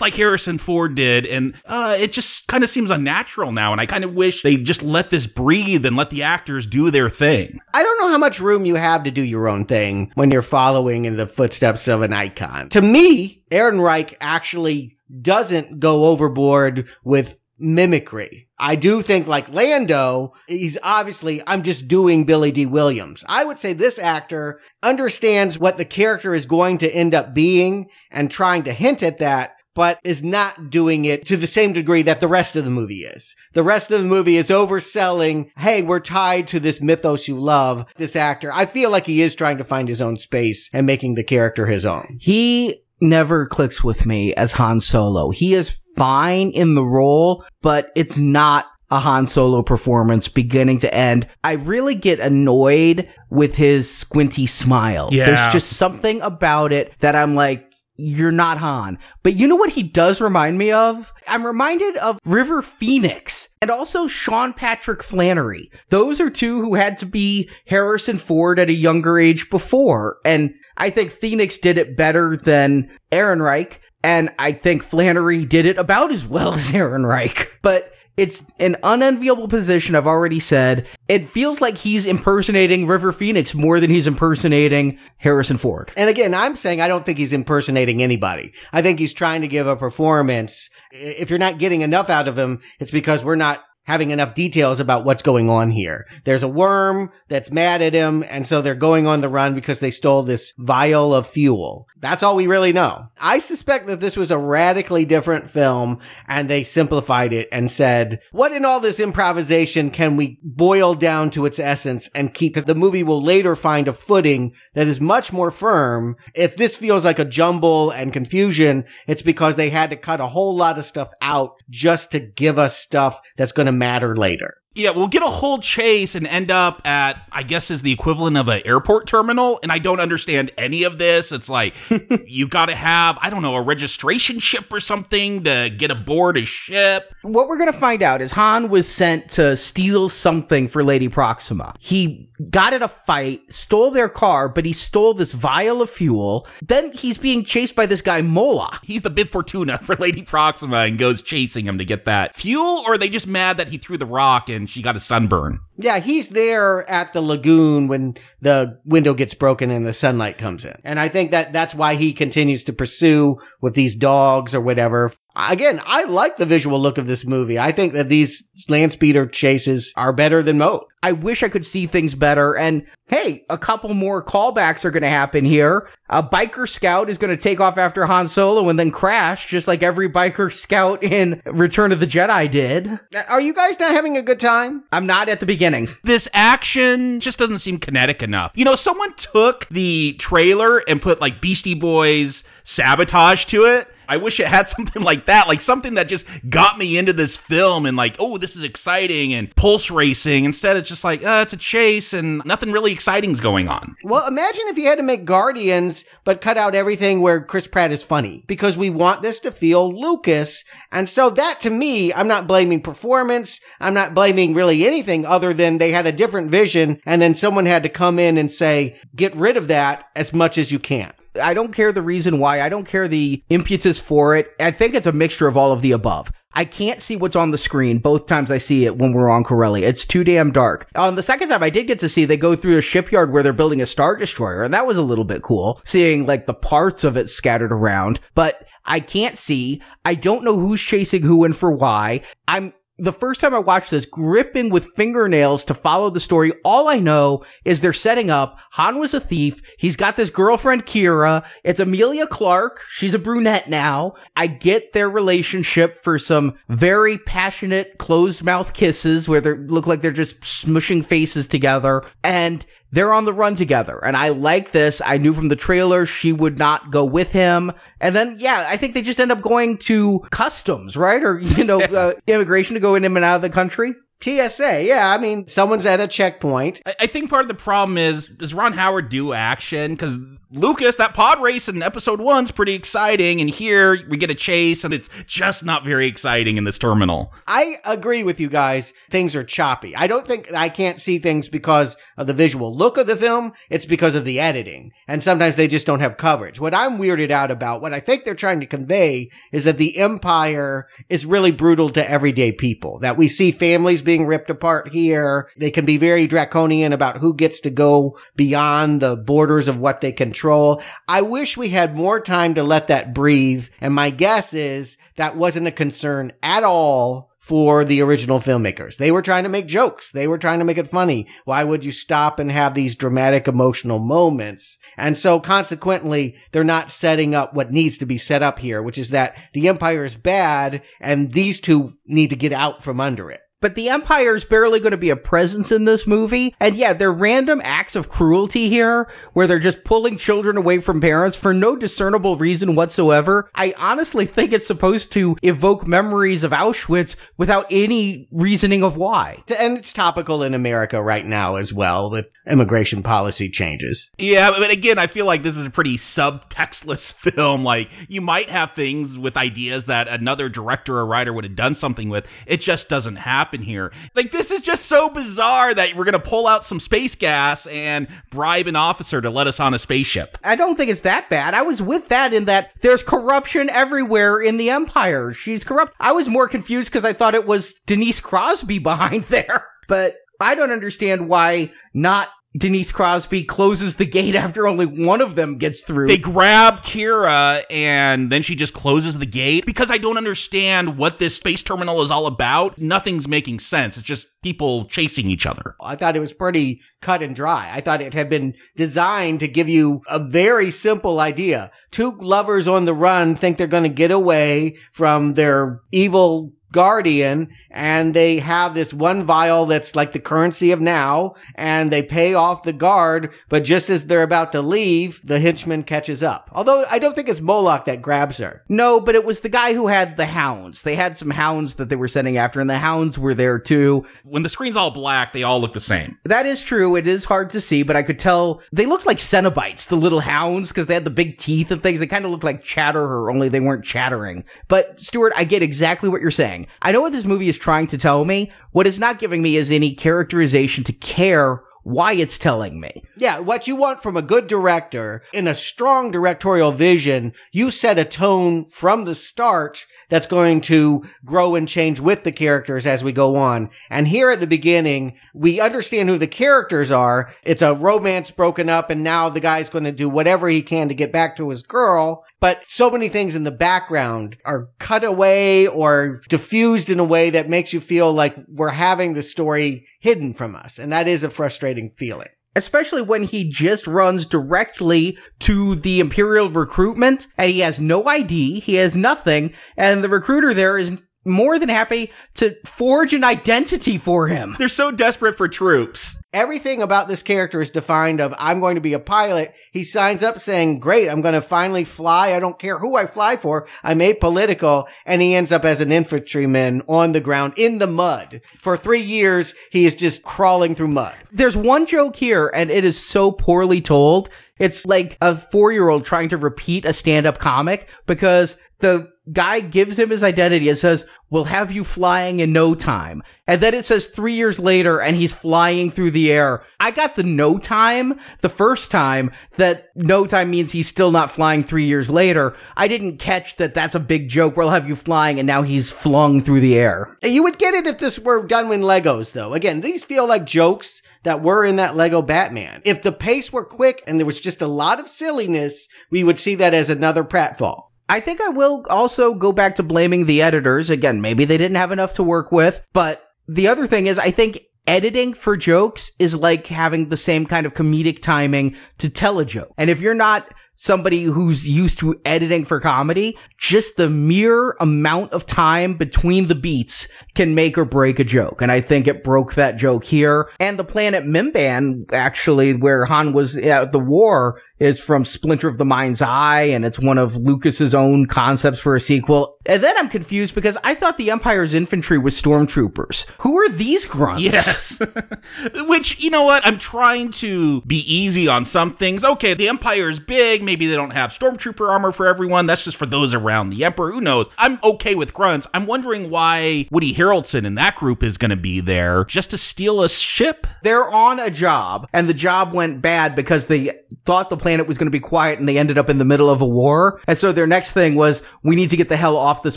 like 0.00 0.14
Harrison 0.14 0.58
Ford 0.58 0.94
did. 0.94 1.26
And 1.26 1.54
uh, 1.66 1.96
it 1.98 2.12
just 2.12 2.46
kind 2.46 2.62
of 2.62 2.70
seems 2.70 2.90
unnatural 2.90 3.50
now. 3.50 3.72
And 3.72 3.80
I 3.80 3.86
kind 3.86 4.04
of 4.04 4.14
wish 4.14 4.42
they 4.42 4.56
just 4.56 4.82
let 4.82 5.10
this 5.10 5.26
breathe 5.26 5.84
and 5.84 5.96
let 5.96 6.10
the 6.10 6.22
actors 6.22 6.68
do 6.68 6.92
their 6.92 7.10
thing. 7.10 7.58
I 7.74 7.82
don't 7.82 7.98
know 8.00 8.08
how 8.10 8.18
much 8.18 8.38
room 8.38 8.64
you 8.64 8.76
have 8.76 9.04
to 9.04 9.10
do 9.10 9.22
your 9.22 9.48
own 9.48 9.64
thing 9.64 10.12
when 10.14 10.30
you're 10.30 10.42
following 10.42 11.06
in 11.06 11.16
the 11.16 11.26
footsteps 11.26 11.88
of 11.88 12.02
an 12.02 12.12
icon. 12.12 12.68
To 12.70 12.82
me, 12.82 13.42
Ehrenreich 13.50 14.14
actually 14.20 14.96
doesn't 15.20 15.80
go 15.80 16.06
overboard 16.06 16.88
with 17.04 17.38
mimicry. 17.58 18.48
I 18.58 18.76
do 18.76 19.02
think 19.02 19.26
like 19.26 19.48
Lando, 19.48 20.34
he's 20.46 20.78
obviously, 20.82 21.42
I'm 21.46 21.62
just 21.62 21.88
doing 21.88 22.24
Billy 22.24 22.50
Dee 22.50 22.66
Williams. 22.66 23.22
I 23.26 23.44
would 23.44 23.58
say 23.58 23.72
this 23.72 23.98
actor 23.98 24.60
understands 24.82 25.58
what 25.58 25.78
the 25.78 25.84
character 25.84 26.34
is 26.34 26.46
going 26.46 26.78
to 26.78 26.90
end 26.90 27.14
up 27.14 27.34
being 27.34 27.88
and 28.10 28.30
trying 28.30 28.64
to 28.64 28.72
hint 28.72 29.02
at 29.02 29.18
that, 29.18 29.56
but 29.74 29.98
is 30.04 30.22
not 30.22 30.70
doing 30.70 31.04
it 31.04 31.26
to 31.26 31.36
the 31.36 31.46
same 31.46 31.72
degree 31.72 32.02
that 32.02 32.20
the 32.20 32.28
rest 32.28 32.56
of 32.56 32.64
the 32.64 32.70
movie 32.70 33.04
is. 33.04 33.34
The 33.54 33.62
rest 33.62 33.90
of 33.90 34.00
the 34.00 34.06
movie 34.06 34.36
is 34.36 34.48
overselling, 34.48 35.50
hey, 35.56 35.82
we're 35.82 36.00
tied 36.00 36.48
to 36.48 36.60
this 36.60 36.80
mythos 36.80 37.26
you 37.26 37.38
love, 37.38 37.86
this 37.96 38.16
actor. 38.16 38.52
I 38.52 38.66
feel 38.66 38.90
like 38.90 39.06
he 39.06 39.22
is 39.22 39.34
trying 39.34 39.58
to 39.58 39.64
find 39.64 39.88
his 39.88 40.00
own 40.00 40.18
space 40.18 40.68
and 40.72 40.84
making 40.84 41.14
the 41.14 41.24
character 41.24 41.64
his 41.64 41.86
own. 41.86 42.18
He 42.20 42.82
never 43.02 43.46
clicks 43.46 43.84
with 43.84 44.06
me 44.06 44.32
as 44.34 44.52
Han 44.52 44.80
Solo. 44.80 45.30
He 45.30 45.54
is 45.54 45.76
fine 45.96 46.52
in 46.52 46.74
the 46.74 46.84
role, 46.84 47.44
but 47.60 47.90
it's 47.94 48.16
not 48.16 48.66
a 48.90 49.00
Han 49.00 49.26
Solo 49.26 49.62
performance 49.62 50.28
beginning 50.28 50.80
to 50.80 50.94
end. 50.94 51.26
I 51.42 51.52
really 51.52 51.94
get 51.94 52.20
annoyed 52.20 53.08
with 53.30 53.56
his 53.56 53.92
squinty 53.92 54.46
smile. 54.46 55.08
Yeah. 55.10 55.26
There's 55.26 55.52
just 55.52 55.76
something 55.76 56.20
about 56.20 56.72
it 56.72 56.92
that 57.00 57.16
I'm 57.16 57.34
like, 57.34 57.68
you're 57.96 58.32
not 58.32 58.58
Han. 58.58 58.98
But 59.22 59.34
you 59.34 59.48
know 59.48 59.56
what 59.56 59.70
he 59.70 59.82
does 59.82 60.20
remind 60.20 60.56
me 60.56 60.72
of? 60.72 61.12
I'm 61.26 61.46
reminded 61.46 61.96
of 61.96 62.18
River 62.24 62.62
Phoenix 62.62 63.48
and 63.60 63.70
also 63.70 64.08
Sean 64.08 64.52
Patrick 64.52 65.02
Flanery. 65.02 65.70
Those 65.88 66.20
are 66.20 66.30
two 66.30 66.60
who 66.60 66.74
had 66.74 66.98
to 66.98 67.06
be 67.06 67.50
Harrison 67.66 68.18
Ford 68.18 68.58
at 68.58 68.68
a 68.68 68.74
younger 68.74 69.18
age 69.18 69.50
before. 69.50 70.18
And 70.24 70.54
I 70.76 70.90
think 70.90 71.12
Phoenix 71.12 71.58
did 71.58 71.78
it 71.78 71.96
better 71.96 72.36
than 72.36 72.90
Ehrenreich, 73.10 73.78
And 74.04 74.30
I 74.38 74.52
think 74.52 74.82
Flanery 74.82 75.44
did 75.44 75.66
it 75.66 75.78
about 75.78 76.12
as 76.12 76.24
well 76.26 76.54
as 76.54 76.72
Ehrenreich. 76.72 77.46
But 77.62 77.92
it's 78.16 78.42
an 78.58 78.76
unenviable 78.82 79.48
position, 79.48 79.94
I've 79.94 80.06
already 80.06 80.38
said. 80.38 80.86
It 81.08 81.30
feels 81.30 81.62
like 81.62 81.78
he's 81.78 82.04
impersonating 82.04 82.86
River 82.86 83.10
Phoenix 83.10 83.54
more 83.54 83.80
than 83.80 83.90
he's 83.90 84.06
impersonating 84.06 84.98
Harrison 85.16 85.56
Ford. 85.56 85.90
And 85.96 86.10
again, 86.10 86.34
I'm 86.34 86.56
saying 86.56 86.82
I 86.82 86.88
don't 86.88 87.06
think 87.06 87.16
he's 87.16 87.32
impersonating 87.32 88.02
anybody. 88.02 88.52
I 88.70 88.82
think 88.82 88.98
he's 88.98 89.14
trying 89.14 89.40
to 89.42 89.48
give 89.48 89.66
a 89.66 89.76
performance. 89.76 90.68
If 90.90 91.30
you're 91.30 91.38
not 91.38 91.58
getting 91.58 91.80
enough 91.80 92.10
out 92.10 92.28
of 92.28 92.38
him, 92.38 92.60
it's 92.78 92.90
because 92.90 93.24
we're 93.24 93.34
not 93.34 93.60
having 93.84 94.10
enough 94.10 94.34
details 94.34 94.80
about 94.80 95.04
what's 95.04 95.22
going 95.22 95.50
on 95.50 95.70
here. 95.70 96.06
There's 96.24 96.42
a 96.42 96.48
worm 96.48 97.10
that's 97.28 97.50
mad 97.50 97.82
at 97.82 97.94
him, 97.94 98.24
and 98.26 98.46
so 98.46 98.62
they're 98.62 98.74
going 98.74 99.06
on 99.06 99.20
the 99.20 99.28
run 99.28 99.54
because 99.54 99.80
they 99.80 99.90
stole 99.90 100.22
this 100.22 100.52
vial 100.58 101.14
of 101.14 101.28
fuel. 101.28 101.88
That's 102.00 102.22
all 102.22 102.36
we 102.36 102.46
really 102.46 102.72
know. 102.72 103.06
I 103.18 103.38
suspect 103.38 103.88
that 103.88 104.00
this 104.00 104.16
was 104.16 104.30
a 104.30 104.38
radically 104.38 105.04
different 105.04 105.50
film, 105.50 106.00
and 106.28 106.48
they 106.48 106.64
simplified 106.64 107.32
it 107.32 107.48
and 107.50 107.70
said, 107.70 108.20
what 108.30 108.52
in 108.52 108.64
all 108.64 108.80
this 108.80 109.00
improvisation 109.00 109.90
can 109.90 110.16
we 110.16 110.38
boil 110.42 110.94
down 110.94 111.30
to 111.32 111.46
its 111.46 111.58
essence 111.58 112.08
and 112.14 112.32
keep? 112.32 112.54
Because 112.54 112.66
the 112.66 112.74
movie 112.74 113.02
will 113.02 113.22
later 113.22 113.56
find 113.56 113.88
a 113.88 113.92
footing 113.92 114.52
that 114.74 114.88
is 114.88 115.00
much 115.00 115.32
more 115.32 115.50
firm. 115.50 116.16
If 116.34 116.56
this 116.56 116.76
feels 116.76 117.04
like 117.04 117.18
a 117.18 117.24
jumble 117.24 117.90
and 117.90 118.12
confusion, 118.12 118.84
it's 119.06 119.22
because 119.22 119.56
they 119.56 119.70
had 119.70 119.90
to 119.90 119.96
cut 119.96 120.20
a 120.20 120.26
whole 120.26 120.56
lot 120.56 120.78
of 120.78 120.86
stuff 120.86 121.10
out 121.20 121.54
just 121.70 122.12
to 122.12 122.20
give 122.20 122.58
us 122.58 122.78
stuff 122.78 123.20
that's 123.36 123.52
going 123.52 123.66
to 123.66 123.71
matter 123.72 124.16
later. 124.16 124.61
Yeah, 124.74 124.90
we'll 124.90 125.08
get 125.08 125.22
a 125.22 125.28
whole 125.28 125.58
chase 125.58 126.14
and 126.14 126.26
end 126.26 126.50
up 126.50 126.86
at, 126.86 127.26
I 127.30 127.42
guess, 127.42 127.70
is 127.70 127.82
the 127.82 127.92
equivalent 127.92 128.38
of 128.38 128.48
an 128.48 128.62
airport 128.64 129.06
terminal. 129.06 129.60
And 129.62 129.70
I 129.70 129.78
don't 129.78 130.00
understand 130.00 130.50
any 130.56 130.84
of 130.84 130.96
this. 130.96 131.30
It's 131.30 131.48
like, 131.48 131.74
you 132.26 132.48
got 132.48 132.66
to 132.66 132.74
have, 132.74 133.18
I 133.20 133.28
don't 133.28 133.42
know, 133.42 133.56
a 133.56 133.62
registration 133.62 134.38
ship 134.38 134.72
or 134.72 134.80
something 134.80 135.44
to 135.44 135.70
get 135.70 135.90
aboard 135.90 136.38
a 136.38 136.46
ship. 136.46 137.14
What 137.20 137.48
we're 137.48 137.58
going 137.58 137.72
to 137.72 137.78
find 137.78 138.02
out 138.02 138.22
is 138.22 138.32
Han 138.32 138.70
was 138.70 138.88
sent 138.88 139.32
to 139.32 139.56
steal 139.56 140.08
something 140.08 140.68
for 140.68 140.82
Lady 140.82 141.08
Proxima. 141.08 141.74
He 141.78 142.30
got 142.50 142.72
in 142.72 142.82
a 142.82 142.88
fight, 142.88 143.52
stole 143.52 143.90
their 143.90 144.08
car, 144.08 144.48
but 144.48 144.64
he 144.64 144.72
stole 144.72 145.14
this 145.14 145.32
vial 145.32 145.82
of 145.82 145.90
fuel. 145.90 146.46
Then 146.62 146.92
he's 146.92 147.18
being 147.18 147.44
chased 147.44 147.74
by 147.74 147.86
this 147.86 148.00
guy, 148.00 148.22
Moloch. 148.22 148.80
He's 148.82 149.02
the 149.02 149.10
Bib 149.10 149.30
Fortuna 149.30 149.78
for 149.82 149.96
Lady 149.96 150.22
Proxima 150.22 150.78
and 150.78 150.98
goes 150.98 151.20
chasing 151.20 151.66
him 151.66 151.78
to 151.78 151.84
get 151.84 152.06
that 152.06 152.34
fuel, 152.34 152.84
or 152.86 152.94
are 152.94 152.98
they 152.98 153.08
just 153.10 153.26
mad 153.26 153.58
that 153.58 153.68
he 153.68 153.78
threw 153.78 153.98
the 153.98 154.06
rock 154.06 154.48
and 154.48 154.61
she 154.66 154.82
got 154.82 154.96
a 154.96 155.00
sunburn? 155.00 155.60
Yeah, 155.78 155.98
he's 155.98 156.28
there 156.28 156.88
at 156.88 157.12
the 157.12 157.20
lagoon 157.20 157.88
when 157.88 158.16
the 158.40 158.80
window 158.84 159.14
gets 159.14 159.34
broken 159.34 159.70
and 159.70 159.86
the 159.86 159.94
sunlight 159.94 160.38
comes 160.38 160.64
in. 160.64 160.76
And 160.84 160.98
I 160.98 161.08
think 161.08 161.30
that 161.30 161.52
that's 161.52 161.74
why 161.74 161.94
he 161.94 162.12
continues 162.12 162.64
to 162.64 162.72
pursue 162.72 163.38
with 163.60 163.74
these 163.74 163.96
dogs 163.96 164.54
or 164.54 164.60
whatever. 164.60 165.12
Again, 165.34 165.80
I 165.84 166.04
like 166.04 166.36
the 166.36 166.46
visual 166.46 166.80
look 166.80 166.98
of 166.98 167.06
this 167.06 167.24
movie. 167.24 167.58
I 167.58 167.72
think 167.72 167.94
that 167.94 168.08
these 168.08 168.44
land 168.68 168.92
speeder 168.92 169.26
chases 169.26 169.92
are 169.96 170.12
better 170.12 170.42
than 170.42 170.58
most. 170.58 170.86
I 171.02 171.12
wish 171.12 171.42
I 171.42 171.48
could 171.48 171.66
see 171.66 171.86
things 171.86 172.14
better. 172.14 172.56
And 172.56 172.86
hey, 173.08 173.44
a 173.50 173.58
couple 173.58 173.92
more 173.92 174.24
callbacks 174.24 174.84
are 174.84 174.92
going 174.92 175.02
to 175.02 175.08
happen 175.08 175.44
here. 175.44 175.88
A 176.08 176.22
biker 176.22 176.68
scout 176.68 177.10
is 177.10 177.18
going 177.18 177.36
to 177.36 177.42
take 177.42 177.60
off 177.60 177.76
after 177.76 178.06
Han 178.06 178.28
Solo 178.28 178.68
and 178.68 178.78
then 178.78 178.92
crash, 178.92 179.48
just 179.48 179.66
like 179.66 179.82
every 179.82 180.08
biker 180.08 180.52
scout 180.52 181.02
in 181.02 181.42
Return 181.44 181.90
of 181.90 181.98
the 181.98 182.06
Jedi 182.06 182.50
did. 182.50 182.88
Uh, 182.88 183.22
are 183.28 183.40
you 183.40 183.52
guys 183.52 183.80
not 183.80 183.92
having 183.92 184.16
a 184.16 184.22
good 184.22 184.38
time? 184.38 184.84
I'm 184.92 185.06
not 185.06 185.28
at 185.28 185.40
the 185.40 185.46
beginning. 185.46 185.88
This 186.04 186.28
action 186.32 187.18
just 187.18 187.38
doesn't 187.38 187.58
seem 187.58 187.78
kinetic 187.78 188.22
enough. 188.22 188.52
You 188.54 188.64
know, 188.64 188.76
someone 188.76 189.14
took 189.14 189.68
the 189.70 190.12
trailer 190.14 190.78
and 190.78 191.02
put 191.02 191.20
like 191.20 191.40
Beastie 191.40 191.74
Boys 191.74 192.44
sabotage 192.64 193.46
to 193.46 193.64
it. 193.64 193.88
I 194.08 194.18
wish 194.18 194.40
it 194.40 194.46
had 194.46 194.68
something 194.68 195.02
like 195.02 195.26
that, 195.26 195.48
like 195.48 195.60
something 195.60 195.94
that 195.94 196.08
just 196.08 196.26
got 196.48 196.76
me 196.76 196.98
into 196.98 197.12
this 197.12 197.36
film 197.36 197.86
and 197.86 197.96
like, 197.96 198.16
oh, 198.18 198.36
this 198.36 198.56
is 198.56 198.62
exciting 198.62 199.32
and 199.32 199.54
pulse 199.54 199.90
racing. 199.90 200.44
Instead, 200.44 200.76
it's 200.76 200.88
just 200.88 201.04
like, 201.04 201.24
uh, 201.24 201.40
it's 201.42 201.52
a 201.52 201.56
chase 201.56 202.12
and 202.12 202.42
nothing 202.44 202.72
really 202.72 202.92
exciting's 202.92 203.40
going 203.40 203.68
on. 203.68 203.96
Well, 204.04 204.26
imagine 204.26 204.64
if 204.66 204.78
you 204.78 204.86
had 204.86 204.98
to 204.98 205.04
make 205.04 205.24
Guardians, 205.24 206.04
but 206.24 206.40
cut 206.40 206.58
out 206.58 206.74
everything 206.74 207.20
where 207.20 207.42
Chris 207.42 207.66
Pratt 207.66 207.92
is 207.92 208.02
funny 208.02 208.44
because 208.46 208.76
we 208.76 208.90
want 208.90 209.22
this 209.22 209.40
to 209.40 209.50
feel 209.50 209.98
Lucas. 209.98 210.64
And 210.90 211.08
so 211.08 211.30
that 211.30 211.62
to 211.62 211.70
me, 211.70 212.12
I'm 212.12 212.28
not 212.28 212.46
blaming 212.46 212.82
performance. 212.82 213.60
I'm 213.80 213.94
not 213.94 214.14
blaming 214.14 214.54
really 214.54 214.86
anything 214.86 215.24
other 215.24 215.54
than 215.54 215.78
they 215.78 215.90
had 215.90 216.06
a 216.06 216.12
different 216.12 216.50
vision 216.50 217.00
and 217.06 217.22
then 217.22 217.34
someone 217.34 217.66
had 217.66 217.84
to 217.84 217.88
come 217.88 218.18
in 218.18 218.38
and 218.38 218.50
say, 218.50 219.00
get 219.14 219.36
rid 219.36 219.56
of 219.56 219.68
that 219.68 220.04
as 220.14 220.32
much 220.32 220.58
as 220.58 220.70
you 220.70 220.78
can. 220.78 221.12
I 221.40 221.54
don't 221.54 221.72
care 221.72 221.92
the 221.92 222.02
reason 222.02 222.38
why. 222.38 222.60
I 222.60 222.68
don't 222.68 222.86
care 222.86 223.08
the 223.08 223.42
impetus 223.48 223.98
for 223.98 224.36
it. 224.36 224.52
I 224.60 224.70
think 224.70 224.94
it's 224.94 225.06
a 225.06 225.12
mixture 225.12 225.48
of 225.48 225.56
all 225.56 225.72
of 225.72 225.82
the 225.82 225.92
above. 225.92 226.30
I 226.54 226.64
can't 226.66 227.00
see 227.00 227.16
what's 227.16 227.36
on 227.36 227.50
the 227.50 227.58
screen 227.58 227.98
both 227.98 228.26
times 228.26 228.50
I 228.50 228.58
see 228.58 228.84
it 228.84 228.96
when 228.96 229.12
we're 229.12 229.30
on 229.30 229.44
Corelli. 229.44 229.84
It's 229.84 230.04
too 230.04 230.22
damn 230.22 230.52
dark. 230.52 230.88
On 230.94 231.14
the 231.14 231.22
second 231.22 231.48
time 231.48 231.62
I 231.62 231.70
did 231.70 231.86
get 231.86 232.00
to 232.00 232.08
see 232.08 232.26
they 232.26 232.36
go 232.36 232.54
through 232.54 232.78
a 232.78 232.82
shipyard 232.82 233.32
where 233.32 233.42
they're 233.42 233.54
building 233.54 233.80
a 233.80 233.86
star 233.86 234.16
destroyer, 234.16 234.62
and 234.62 234.74
that 234.74 234.86
was 234.86 234.98
a 234.98 235.02
little 235.02 235.24
bit 235.24 235.42
cool, 235.42 235.80
seeing 235.84 236.26
like 236.26 236.46
the 236.46 236.54
parts 236.54 237.04
of 237.04 237.16
it 237.16 237.30
scattered 237.30 237.72
around. 237.72 238.20
But 238.34 238.66
I 238.84 239.00
can't 239.00 239.38
see. 239.38 239.80
I 240.04 240.14
don't 240.14 240.44
know 240.44 240.58
who's 240.58 240.82
chasing 240.82 241.22
who 241.22 241.44
and 241.44 241.56
for 241.56 241.70
why. 241.70 242.22
I'm 242.46 242.74
the 243.02 243.12
first 243.12 243.40
time 243.40 243.52
I 243.52 243.58
watched 243.58 243.90
this, 243.90 244.06
gripping 244.06 244.70
with 244.70 244.94
fingernails 244.94 245.64
to 245.64 245.74
follow 245.74 246.10
the 246.10 246.20
story, 246.20 246.52
all 246.64 246.86
I 246.86 246.98
know 246.98 247.44
is 247.64 247.80
they're 247.80 247.92
setting 247.92 248.30
up 248.30 248.60
Han 248.70 249.00
was 249.00 249.12
a 249.12 249.18
thief. 249.18 249.60
He's 249.76 249.96
got 249.96 250.14
this 250.14 250.30
girlfriend, 250.30 250.86
Qi'ra. 250.86 251.44
It's 251.64 251.80
Emilia 251.80 252.28
Clarke. 252.28 252.80
She's 252.88 253.14
a 253.14 253.18
brunette 253.18 253.68
now. 253.68 254.14
I 254.36 254.46
get 254.46 254.92
their 254.92 255.10
relationship 255.10 256.04
for 256.04 256.20
some 256.20 256.58
very 256.68 257.18
passionate 257.18 257.98
closed 257.98 258.44
mouth 258.44 258.72
kisses 258.72 259.28
where 259.28 259.40
they 259.40 259.54
look 259.54 259.88
like 259.88 260.00
they're 260.00 260.12
just 260.12 260.40
smushing 260.40 261.04
faces 261.04 261.48
together. 261.48 262.04
And 262.22 262.64
they're 262.92 263.12
on 263.12 263.24
the 263.24 263.32
run 263.32 263.54
together. 263.54 263.98
And 264.02 264.16
I 264.16 264.28
like 264.28 264.70
this. 264.70 265.00
I 265.04 265.16
knew 265.16 265.32
from 265.32 265.48
the 265.48 265.56
trailer 265.56 266.06
she 266.06 266.32
would 266.32 266.58
not 266.58 266.90
go 266.90 267.04
with 267.04 267.32
him. 267.32 267.72
And 268.00 268.14
then, 268.14 268.36
yeah, 268.38 268.66
I 268.68 268.76
think 268.76 268.94
they 268.94 269.02
just 269.02 269.20
end 269.20 269.32
up 269.32 269.40
going 269.40 269.78
to 269.78 270.20
customs, 270.30 270.96
right? 270.96 271.22
Or, 271.22 271.40
you 271.40 271.64
know, 271.64 271.80
uh, 271.82 272.12
immigration 272.26 272.74
to 272.74 272.80
go 272.80 272.94
in 272.94 273.04
and 273.04 273.18
out 273.18 273.36
of 273.36 273.42
the 273.42 273.50
country. 273.50 273.94
TSA, 274.22 274.84
yeah. 274.84 275.10
I 275.10 275.18
mean, 275.18 275.48
someone's 275.48 275.84
at 275.84 276.00
a 276.00 276.06
checkpoint. 276.06 276.80
I, 276.86 276.94
I 277.00 277.06
think 277.08 277.28
part 277.28 277.42
of 277.42 277.48
the 277.48 277.54
problem 277.54 277.98
is 277.98 278.26
does 278.26 278.54
Ron 278.54 278.72
Howard 278.72 279.08
do 279.08 279.32
action? 279.32 279.92
Because 279.92 280.18
Lucas, 280.54 280.96
that 280.96 281.14
pod 281.14 281.40
race 281.40 281.70
in 281.70 281.82
episode 281.82 282.20
one's 282.20 282.50
pretty 282.50 282.74
exciting, 282.74 283.40
and 283.40 283.48
here 283.48 283.98
we 284.10 284.18
get 284.18 284.28
a 284.28 284.34
chase, 284.34 284.84
and 284.84 284.92
it's 284.92 285.08
just 285.26 285.64
not 285.64 285.82
very 285.82 286.08
exciting 286.08 286.58
in 286.58 286.64
this 286.64 286.78
terminal. 286.78 287.32
I 287.46 287.76
agree 287.86 288.22
with 288.22 288.38
you 288.38 288.50
guys. 288.50 288.92
Things 289.10 289.34
are 289.34 289.44
choppy. 289.44 289.96
I 289.96 290.08
don't 290.08 290.26
think 290.26 290.52
I 290.52 290.68
can't 290.68 291.00
see 291.00 291.20
things 291.20 291.48
because 291.48 291.96
of 292.18 292.26
the 292.26 292.34
visual 292.34 292.76
look 292.76 292.98
of 292.98 293.06
the 293.06 293.16
film. 293.16 293.54
It's 293.70 293.86
because 293.86 294.14
of 294.14 294.26
the 294.26 294.40
editing, 294.40 294.92
and 295.08 295.22
sometimes 295.22 295.56
they 295.56 295.68
just 295.68 295.86
don't 295.86 296.00
have 296.00 296.18
coverage. 296.18 296.60
What 296.60 296.74
I'm 296.74 296.98
weirded 296.98 297.30
out 297.30 297.50
about, 297.50 297.80
what 297.80 297.94
I 297.94 298.00
think 298.00 298.26
they're 298.26 298.34
trying 298.34 298.60
to 298.60 298.66
convey, 298.66 299.30
is 299.52 299.64
that 299.64 299.78
the 299.78 299.96
Empire 299.96 300.86
is 301.08 301.24
really 301.24 301.52
brutal 301.52 301.88
to 301.88 302.10
everyday 302.10 302.52
people. 302.52 302.98
That 302.98 303.16
we 303.16 303.28
see 303.28 303.52
families 303.52 304.02
being 304.02 304.26
ripped 304.26 304.50
apart 304.50 304.92
here. 304.92 305.48
They 305.56 305.70
can 305.70 305.86
be 305.86 305.96
very 305.96 306.26
draconian 306.26 306.92
about 306.92 307.16
who 307.16 307.32
gets 307.32 307.60
to 307.60 307.70
go 307.70 308.18
beyond 308.36 309.00
the 309.00 309.16
borders 309.16 309.68
of 309.68 309.80
what 309.80 310.02
they 310.02 310.12
control. 310.42 310.82
I 311.06 311.22
wish 311.22 311.56
we 311.56 311.68
had 311.68 311.94
more 311.94 312.20
time 312.20 312.56
to 312.56 312.64
let 312.64 312.88
that 312.88 313.14
breathe. 313.14 313.68
And 313.80 313.94
my 313.94 314.10
guess 314.10 314.54
is 314.54 314.96
that 315.16 315.36
wasn't 315.36 315.68
a 315.68 315.70
concern 315.70 316.32
at 316.42 316.64
all 316.64 317.30
for 317.38 317.84
the 317.84 318.02
original 318.02 318.40
filmmakers. 318.40 318.96
They 318.96 319.12
were 319.12 319.22
trying 319.22 319.44
to 319.44 319.48
make 319.48 319.66
jokes. 319.66 320.10
They 320.10 320.26
were 320.26 320.38
trying 320.38 320.58
to 320.58 320.64
make 320.64 320.78
it 320.78 320.88
funny. 320.88 321.28
Why 321.44 321.62
would 321.62 321.84
you 321.84 321.92
stop 321.92 322.40
and 322.40 322.50
have 322.50 322.74
these 322.74 322.96
dramatic 322.96 323.46
emotional 323.46 324.00
moments? 324.00 324.78
And 324.96 325.16
so 325.16 325.38
consequently, 325.38 326.36
they're 326.50 326.64
not 326.64 326.90
setting 326.90 327.36
up 327.36 327.54
what 327.54 327.72
needs 327.72 327.98
to 327.98 328.06
be 328.06 328.18
set 328.18 328.42
up 328.42 328.58
here, 328.58 328.82
which 328.82 328.98
is 328.98 329.10
that 329.10 329.36
the 329.52 329.68
empire 329.68 330.04
is 330.04 330.14
bad 330.14 330.82
and 331.00 331.32
these 331.32 331.60
two 331.60 331.92
need 332.04 332.30
to 332.30 332.36
get 332.36 332.52
out 332.52 332.82
from 332.82 333.00
under 333.00 333.30
it. 333.30 333.40
But 333.62 333.74
the 333.74 333.88
Empire 333.88 334.36
is 334.36 334.44
barely 334.44 334.80
going 334.80 334.90
to 334.90 334.98
be 334.98 335.10
a 335.10 335.16
presence 335.16 335.72
in 335.72 335.84
this 335.84 336.06
movie. 336.06 336.54
And 336.60 336.76
yeah, 336.76 336.92
there 336.92 337.08
are 337.08 337.12
random 337.12 337.62
acts 337.64 337.96
of 337.96 338.08
cruelty 338.08 338.68
here 338.68 339.08
where 339.32 339.46
they're 339.46 339.60
just 339.60 339.84
pulling 339.84 340.18
children 340.18 340.56
away 340.56 340.80
from 340.80 341.00
parents 341.00 341.36
for 341.36 341.54
no 341.54 341.76
discernible 341.76 342.36
reason 342.36 342.74
whatsoever. 342.74 343.48
I 343.54 343.74
honestly 343.78 344.26
think 344.26 344.52
it's 344.52 344.66
supposed 344.66 345.12
to 345.12 345.36
evoke 345.42 345.86
memories 345.86 346.44
of 346.44 346.50
Auschwitz 346.50 347.16
without 347.36 347.66
any 347.70 348.28
reasoning 348.32 348.82
of 348.82 348.96
why. 348.96 349.42
And 349.58 349.78
it's 349.78 349.92
topical 349.92 350.42
in 350.42 350.54
America 350.54 351.00
right 351.00 351.24
now 351.24 351.56
as 351.56 351.72
well 351.72 352.10
with 352.10 352.28
immigration 352.50 353.04
policy 353.04 353.48
changes. 353.48 354.10
Yeah, 354.18 354.50
but 354.50 354.72
again, 354.72 354.98
I 354.98 355.06
feel 355.06 355.26
like 355.26 355.44
this 355.44 355.56
is 355.56 355.66
a 355.66 355.70
pretty 355.70 355.98
subtextless 355.98 357.12
film. 357.32 357.62
Like, 357.62 357.90
you 358.08 358.20
might 358.20 358.50
have 358.50 358.72
things 358.72 359.16
with 359.16 359.36
ideas 359.36 359.84
that 359.84 360.08
another 360.08 360.48
director 360.48 360.98
or 360.98 361.06
writer 361.06 361.32
would 361.32 361.44
have 361.44 361.54
done 361.54 361.76
something 361.76 362.08
with. 362.08 362.26
It 362.46 362.60
just 362.60 362.88
doesn't 362.88 363.16
happen 363.16 363.51
here. 363.60 363.92
Like, 364.14 364.30
this 364.30 364.50
is 364.50 364.62
just 364.62 364.86
so 364.86 365.10
bizarre 365.10 365.74
that 365.74 365.94
we're 365.94 366.04
going 366.04 366.12
to 366.14 366.18
pull 366.18 366.46
out 366.46 366.64
some 366.64 366.80
space 366.80 367.14
gas 367.16 367.66
and 367.66 368.08
bribe 368.30 368.66
an 368.66 368.76
officer 368.76 369.20
to 369.20 369.30
let 369.30 369.46
us 369.46 369.60
on 369.60 369.74
a 369.74 369.78
spaceship. 369.78 370.38
I 370.42 370.56
don't 370.56 370.76
think 370.76 370.90
it's 370.90 371.00
that 371.00 371.28
bad. 371.28 371.54
I 371.54 371.62
was 371.62 371.82
with 371.82 372.08
that 372.08 372.32
in 372.32 372.46
that 372.46 372.70
there's 372.80 373.02
corruption 373.02 373.68
everywhere 373.68 374.40
in 374.40 374.56
the 374.56 374.70
Empire. 374.70 375.32
She's 375.32 375.64
corrupt. 375.64 375.94
I 376.00 376.12
was 376.12 376.28
more 376.28 376.48
confused 376.48 376.90
because 376.90 377.04
I 377.04 377.12
thought 377.12 377.34
it 377.34 377.46
was 377.46 377.74
Denise 377.86 378.20
Crosby 378.20 378.78
behind 378.78 379.24
there. 379.24 379.66
But 379.88 380.16
I 380.40 380.54
don't 380.54 380.72
understand 380.72 381.28
why 381.28 381.72
not 381.92 382.28
Denise 382.56 382.92
Crosby 382.92 383.44
closes 383.44 383.96
the 383.96 384.04
gate 384.04 384.34
after 384.34 384.66
only 384.66 384.84
one 384.84 385.22
of 385.22 385.34
them 385.34 385.56
gets 385.56 385.84
through. 385.84 386.08
They 386.08 386.18
grab 386.18 386.82
Qi'ra 386.82 387.64
and 387.70 388.30
then 388.30 388.42
she 388.42 388.56
just 388.56 388.74
closes 388.74 389.16
the 389.16 389.26
gate 389.26 389.64
because 389.64 389.90
I 389.90 389.96
don't 389.96 390.18
understand 390.18 390.98
what 390.98 391.18
this 391.18 391.36
space 391.36 391.62
terminal 391.62 392.02
is 392.02 392.10
all 392.10 392.26
about. 392.26 392.76
Nothing's 392.78 393.26
making 393.26 393.60
sense. 393.60 393.96
It's 393.96 394.06
just 394.06 394.26
people 394.42 394.84
chasing 394.84 395.30
each 395.30 395.46
other. 395.46 395.76
I 395.80 395.96
thought 395.96 396.16
it 396.16 396.20
was 396.20 396.34
pretty 396.34 396.82
cut 397.00 397.22
and 397.22 397.34
dry. 397.34 397.70
I 397.72 397.80
thought 397.80 398.02
it 398.02 398.12
had 398.12 398.28
been 398.28 398.54
designed 398.76 399.40
to 399.40 399.48
give 399.48 399.70
you 399.70 400.02
a 400.06 400.18
very 400.18 400.70
simple 400.70 401.20
idea. 401.20 401.70
Two 401.90 402.18
lovers 402.18 402.68
on 402.68 402.84
the 402.84 402.94
run 402.94 403.34
think 403.34 403.56
they're 403.56 403.66
going 403.66 403.82
to 403.84 403.88
get 403.88 404.10
away 404.10 404.76
from 404.92 405.32
their 405.32 405.80
evil 405.90 406.52
guardian 406.72 407.50
and 407.70 408.14
they 408.14 408.38
have 408.38 408.74
this 408.74 408.92
one 408.92 409.24
vial 409.24 409.66
that's 409.66 409.94
like 409.94 410.12
the 410.12 410.18
currency 410.18 410.72
of 410.72 410.80
now 410.80 411.34
and 411.54 411.92
they 411.92 412.02
pay 412.02 412.32
off 412.34 412.62
the 412.62 412.72
guard 412.72 413.34
but 413.50 413.62
just 413.62 413.90
as 413.90 414.06
they're 414.06 414.22
about 414.22 414.52
to 414.52 414.62
leave 414.62 415.20
the 415.22 415.38
henchman 415.38 415.82
catches 415.82 416.22
up. 416.22 416.50
Although 416.52 416.84
i 416.90 416.98
don't 416.98 417.14
think 417.14 417.28
it's 417.28 417.40
moloch 417.40 417.84
that 417.84 418.00
grabs 418.00 418.38
her. 418.38 418.62
No 418.68 419.00
but 419.00 419.14
it 419.14 419.24
was 419.24 419.40
the 419.40 419.50
guy 419.50 419.74
who 419.74 419.86
had 419.86 420.16
the 420.16 420.24
hounds. 420.24 420.82
They 420.82 420.96
had 420.96 421.16
some 421.16 421.30
hounds 421.30 421.74
that 421.74 421.90
they 421.90 421.96
were 421.96 422.08
sending 422.08 422.38
after 422.38 422.60
and 422.60 422.70
the 422.70 422.78
hounds 422.78 423.18
were 423.18 423.34
there 423.34 423.58
too. 423.58 424.06
When 424.24 424.42
the 424.42 424.48
screen's 424.48 424.76
all 424.76 424.90
black 424.90 425.34
they 425.34 425.42
all 425.42 425.60
look 425.60 425.74
the 425.74 425.80
same. 425.80 426.18
That 426.24 426.46
is 426.46 426.62
true. 426.62 426.96
It 426.96 427.06
is 427.06 427.24
hard 427.24 427.50
to 427.50 427.60
see 427.60 427.82
but 427.82 427.96
i 427.96 428.02
could 428.02 428.18
tell 428.18 428.62
they 428.72 428.86
looked 428.86 429.06
like 429.06 429.18
cenobites 429.18 429.88
the 429.88 429.96
little 429.96 430.20
hounds 430.20 430.70
because 430.70 430.86
they 430.86 430.94
had 430.94 431.04
the 431.04 431.10
big 431.10 431.36
teeth 431.36 431.70
and 431.70 431.82
things. 431.82 432.00
They 432.00 432.06
kind 432.06 432.24
of 432.24 432.30
looked 432.30 432.44
like 432.44 432.64
chatterer 432.64 433.30
only 433.30 433.50
they 433.50 433.60
weren't 433.60 433.84
chattering. 433.84 434.44
But 434.68 434.98
stuart 435.00 435.34
i 435.36 435.44
get 435.44 435.62
exactly 435.62 436.08
what 436.08 436.22
you're 436.22 436.30
saying 436.30 436.61
I 436.80 436.92
know 436.92 437.00
what 437.00 437.12
this 437.12 437.24
movie 437.24 437.48
is 437.48 437.58
trying 437.58 437.88
to 437.88 437.98
tell 437.98 438.24
me. 438.24 438.52
What 438.72 438.86
it's 438.86 438.98
not 438.98 439.18
giving 439.18 439.42
me 439.42 439.56
is 439.56 439.70
any 439.70 439.94
characterization 439.94 440.84
to 440.84 440.92
care 440.92 441.62
why 441.82 442.12
it's 442.12 442.38
telling 442.38 442.78
me. 442.78 443.02
Yeah, 443.16 443.40
what 443.40 443.66
you 443.66 443.76
want 443.76 444.02
from 444.02 444.16
a 444.16 444.22
good 444.22 444.46
director 444.46 445.22
in 445.32 445.48
a 445.48 445.54
strong 445.54 446.10
directorial 446.10 446.72
vision, 446.72 447.34
you 447.50 447.70
set 447.70 447.98
a 447.98 448.04
tone 448.04 448.66
from 448.70 449.04
the 449.04 449.14
start 449.14 449.84
that's 450.08 450.26
going 450.26 450.60
to 450.62 451.04
grow 451.24 451.54
and 451.54 451.68
change 451.68 452.00
with 452.00 452.22
the 452.22 452.32
characters 452.32 452.86
as 452.86 453.02
we 453.02 453.12
go 453.12 453.36
on. 453.36 453.70
And 453.90 454.06
here 454.06 454.30
at 454.30 454.40
the 454.40 454.46
beginning, 454.46 455.18
we 455.34 455.60
understand 455.60 456.08
who 456.08 456.18
the 456.18 456.26
characters 456.26 456.90
are. 456.90 457.32
It's 457.42 457.62
a 457.62 457.74
romance 457.74 458.30
broken 458.30 458.68
up 458.68 458.90
and 458.90 459.02
now 459.02 459.30
the 459.30 459.40
guy's 459.40 459.70
going 459.70 459.84
to 459.84 459.92
do 459.92 460.08
whatever 460.08 460.48
he 460.48 460.62
can 460.62 460.88
to 460.88 460.94
get 460.94 461.12
back 461.12 461.36
to 461.36 461.48
his 461.48 461.62
girl. 461.62 462.24
But 462.40 462.62
so 462.68 462.90
many 462.90 463.08
things 463.08 463.36
in 463.36 463.44
the 463.44 463.50
background 463.50 464.36
are 464.44 464.68
cut 464.78 465.04
away 465.04 465.66
or 465.66 466.22
diffused 466.28 466.90
in 466.90 467.00
a 467.00 467.04
way 467.04 467.30
that 467.30 467.48
makes 467.48 467.72
you 467.72 467.80
feel 467.80 468.12
like 468.12 468.36
we're 468.48 468.68
having 468.68 469.14
the 469.14 469.22
story 469.22 469.86
hidden 470.00 470.34
from 470.34 470.56
us. 470.56 470.78
And 470.78 470.92
that 470.92 471.08
is 471.08 471.24
a 471.24 471.30
frustrating 471.72 471.96
feeling. 471.96 472.28
Especially 472.54 473.00
when 473.00 473.22
he 473.22 473.48
just 473.48 473.86
runs 473.86 474.26
directly 474.26 475.16
to 475.40 475.74
the 475.76 476.00
Imperial 476.00 476.50
recruitment 476.50 477.26
and 477.38 477.50
he 477.50 477.60
has 477.60 477.80
no 477.80 478.04
ID, 478.04 478.60
he 478.60 478.74
has 478.74 478.94
nothing, 478.94 479.54
and 479.74 480.04
the 480.04 480.08
recruiter 480.10 480.52
there 480.52 480.76
is 480.76 480.92
more 481.24 481.58
than 481.58 481.68
happy 481.68 482.12
to 482.34 482.56
forge 482.64 483.12
an 483.14 483.24
identity 483.24 483.98
for 483.98 484.26
him. 484.26 484.56
They're 484.58 484.68
so 484.68 484.90
desperate 484.90 485.36
for 485.36 485.48
troops. 485.48 486.16
Everything 486.32 486.80
about 486.80 487.08
this 487.08 487.22
character 487.22 487.60
is 487.60 487.70
defined 487.70 488.20
of 488.20 488.32
I'm 488.36 488.60
going 488.60 488.76
to 488.76 488.80
be 488.80 488.94
a 488.94 488.98
pilot. 488.98 489.54
He 489.70 489.84
signs 489.84 490.22
up 490.22 490.40
saying, 490.40 490.80
"Great, 490.80 491.10
I'm 491.10 491.20
going 491.20 491.34
to 491.34 491.42
finally 491.42 491.84
fly. 491.84 492.32
I 492.34 492.40
don't 492.40 492.58
care 492.58 492.78
who 492.78 492.96
I 492.96 493.06
fly 493.06 493.36
for. 493.36 493.68
I'm 493.82 493.98
apolitical." 493.98 494.88
And 495.04 495.20
he 495.20 495.34
ends 495.34 495.52
up 495.52 495.66
as 495.66 495.80
an 495.80 495.92
infantryman 495.92 496.84
on 496.88 497.12
the 497.12 497.20
ground 497.20 497.54
in 497.58 497.76
the 497.78 497.86
mud. 497.86 498.40
For 498.62 498.78
3 498.78 499.00
years, 499.00 499.52
he 499.70 499.84
is 499.84 499.94
just 499.94 500.22
crawling 500.22 500.74
through 500.74 500.88
mud. 500.88 501.14
There's 501.30 501.56
one 501.56 501.84
joke 501.84 502.16
here 502.16 502.50
and 502.52 502.70
it 502.70 502.84
is 502.84 503.04
so 503.04 503.30
poorly 503.30 503.82
told. 503.82 504.30
It's 504.58 504.86
like 504.86 505.18
a 505.20 505.34
4-year-old 505.34 506.06
trying 506.06 506.30
to 506.30 506.38
repeat 506.38 506.86
a 506.86 506.92
stand-up 506.94 507.38
comic 507.38 507.88
because 508.06 508.56
the 508.78 509.11
guy 509.30 509.60
gives 509.60 509.98
him 509.98 510.10
his 510.10 510.22
identity 510.22 510.68
and 510.68 510.78
says, 510.78 511.06
We'll 511.30 511.44
have 511.44 511.72
you 511.72 511.82
flying 511.82 512.40
in 512.40 512.52
no 512.52 512.74
time. 512.74 513.22
And 513.46 513.60
then 513.60 513.72
it 513.72 513.86
says 513.86 514.08
three 514.08 514.34
years 514.34 514.58
later 514.58 515.00
and 515.00 515.16
he's 515.16 515.32
flying 515.32 515.90
through 515.90 516.10
the 516.10 516.30
air. 516.30 516.64
I 516.78 516.90
got 516.90 517.16
the 517.16 517.22
no 517.22 517.58
time 517.58 518.20
the 518.40 518.50
first 518.50 518.90
time 518.90 519.30
that 519.56 519.88
no 519.94 520.26
time 520.26 520.50
means 520.50 520.72
he's 520.72 520.88
still 520.88 521.10
not 521.10 521.32
flying 521.32 521.64
three 521.64 521.86
years 521.86 522.10
later. 522.10 522.56
I 522.76 522.88
didn't 522.88 523.16
catch 523.16 523.56
that 523.56 523.72
that's 523.72 523.94
a 523.94 524.00
big 524.00 524.28
joke. 524.28 524.56
We'll 524.56 524.68
have 524.68 524.88
you 524.88 524.94
flying 524.94 525.38
and 525.38 525.46
now 525.46 525.62
he's 525.62 525.90
flung 525.90 526.42
through 526.42 526.60
the 526.60 526.78
air. 526.78 527.16
You 527.22 527.44
would 527.44 527.58
get 527.58 527.74
it 527.74 527.86
if 527.86 527.96
this 527.98 528.18
were 528.18 528.46
done 528.46 528.68
with 528.68 528.80
Legos 528.80 529.32
though. 529.32 529.54
Again, 529.54 529.80
these 529.80 530.04
feel 530.04 530.26
like 530.26 530.44
jokes 530.44 531.00
that 531.22 531.42
were 531.42 531.64
in 531.64 531.76
that 531.76 531.96
Lego 531.96 532.20
Batman. 532.20 532.82
If 532.84 533.00
the 533.00 533.12
pace 533.12 533.50
were 533.50 533.64
quick 533.64 534.02
and 534.06 534.18
there 534.18 534.26
was 534.26 534.40
just 534.40 534.60
a 534.60 534.66
lot 534.66 535.00
of 535.00 535.08
silliness, 535.08 535.88
we 536.10 536.22
would 536.22 536.38
see 536.38 536.56
that 536.56 536.74
as 536.74 536.90
another 536.90 537.24
pratfall. 537.24 537.91
I 538.12 538.20
think 538.20 538.42
I 538.42 538.50
will 538.50 538.84
also 538.90 539.32
go 539.32 539.52
back 539.52 539.76
to 539.76 539.82
blaming 539.82 540.26
the 540.26 540.42
editors. 540.42 540.90
Again, 540.90 541.22
maybe 541.22 541.46
they 541.46 541.56
didn't 541.56 541.78
have 541.78 541.92
enough 541.92 542.16
to 542.16 542.22
work 542.22 542.52
with, 542.52 542.78
but 542.92 543.26
the 543.48 543.68
other 543.68 543.86
thing 543.86 544.06
is 544.06 544.18
I 544.18 544.32
think 544.32 544.60
editing 544.86 545.32
for 545.32 545.56
jokes 545.56 546.12
is 546.18 546.34
like 546.34 546.66
having 546.66 547.08
the 547.08 547.16
same 547.16 547.46
kind 547.46 547.64
of 547.64 547.72
comedic 547.72 548.20
timing 548.20 548.76
to 548.98 549.08
tell 549.08 549.38
a 549.38 549.46
joke. 549.46 549.72
And 549.78 549.88
if 549.88 550.02
you're 550.02 550.12
not 550.12 550.46
somebody 550.76 551.22
who's 551.22 551.66
used 551.66 552.00
to 552.00 552.20
editing 552.24 552.64
for 552.64 552.80
comedy, 552.80 553.38
just 553.56 553.96
the 553.96 554.10
mere 554.10 554.72
amount 554.80 555.32
of 555.32 555.46
time 555.46 555.94
between 555.94 556.48
the 556.48 556.54
beats 556.54 557.08
can 557.34 557.54
make 557.54 557.78
or 557.78 557.84
break 557.84 558.18
a 558.18 558.24
joke. 558.24 558.62
And 558.62 558.72
I 558.72 558.80
think 558.80 559.06
it 559.06 559.22
broke 559.22 559.54
that 559.54 559.76
joke 559.76 560.04
here. 560.04 560.50
And 560.58 560.78
the 560.78 560.84
planet 560.84 561.24
Mimban, 561.24 562.12
actually, 562.12 562.74
where 562.74 563.04
Han 563.04 563.32
was 563.32 563.56
at 563.56 563.92
the 563.92 564.00
war, 564.00 564.60
is 564.82 564.98
from 564.98 565.24
Splinter 565.24 565.68
of 565.68 565.78
the 565.78 565.84
Mind's 565.84 566.22
Eye, 566.22 566.70
and 566.72 566.84
it's 566.84 566.98
one 566.98 567.16
of 567.16 567.36
Lucas's 567.36 567.94
own 567.94 568.26
concepts 568.26 568.80
for 568.80 568.96
a 568.96 569.00
sequel. 569.00 569.56
And 569.64 569.82
then 569.82 569.96
I'm 569.96 570.08
confused 570.08 570.56
because 570.56 570.76
I 570.82 570.96
thought 570.96 571.16
the 571.16 571.30
Empire's 571.30 571.72
infantry 571.72 572.18
was 572.18 572.40
stormtroopers. 572.40 573.26
Who 573.38 573.60
are 573.60 573.68
these 573.68 574.06
grunts? 574.06 574.42
Yes. 574.42 574.98
Which, 575.74 576.18
you 576.18 576.30
know 576.30 576.42
what? 576.42 576.66
I'm 576.66 576.78
trying 576.78 577.30
to 577.32 577.80
be 577.82 577.98
easy 577.98 578.48
on 578.48 578.64
some 578.64 578.94
things. 578.94 579.24
Okay, 579.24 579.54
the 579.54 579.68
Empire 579.68 580.08
is 580.08 580.18
big. 580.18 580.64
Maybe 580.64 580.88
they 580.88 580.96
don't 580.96 581.10
have 581.10 581.30
stormtrooper 581.30 581.88
armor 581.88 582.10
for 582.10 582.26
everyone. 582.26 582.66
That's 582.66 582.84
just 582.84 582.96
for 582.96 583.06
those 583.06 583.34
around 583.34 583.70
the 583.70 583.84
Emperor. 583.84 584.10
Who 584.10 584.20
knows? 584.20 584.48
I'm 584.58 584.80
okay 584.82 585.14
with 585.14 585.32
grunts. 585.32 585.68
I'm 585.72 585.86
wondering 585.86 586.28
why 586.28 586.88
Woody 586.90 587.14
Harrelson 587.14 587.68
and 587.68 587.78
that 587.78 587.94
group 587.94 588.24
is 588.24 588.36
going 588.36 588.50
to 588.50 588.56
be 588.56 588.80
there 588.80 589.24
just 589.26 589.50
to 589.50 589.58
steal 589.58 590.02
a 590.02 590.08
ship. 590.08 590.66
They're 590.82 591.08
on 591.08 591.38
a 591.38 591.50
job, 591.50 592.08
and 592.12 592.28
the 592.28 592.34
job 592.34 592.72
went 592.72 593.00
bad 593.00 593.36
because 593.36 593.66
they 593.66 594.00
thought 594.24 594.50
the 594.50 594.56
planet 594.72 594.88
was 594.88 594.96
going 594.96 595.06
to 595.06 595.10
be 595.10 595.20
quiet 595.20 595.58
and 595.58 595.68
they 595.68 595.76
ended 595.76 595.98
up 595.98 596.08
in 596.08 596.16
the 596.16 596.24
middle 596.24 596.48
of 596.48 596.62
a 596.62 596.66
war. 596.66 597.20
And 597.26 597.36
so 597.36 597.52
their 597.52 597.66
next 597.66 597.92
thing 597.92 598.14
was, 598.14 598.42
we 598.62 598.74
need 598.74 598.88
to 598.90 598.96
get 598.96 599.10
the 599.10 599.18
hell 599.18 599.36
off 599.36 599.62
this 599.62 599.76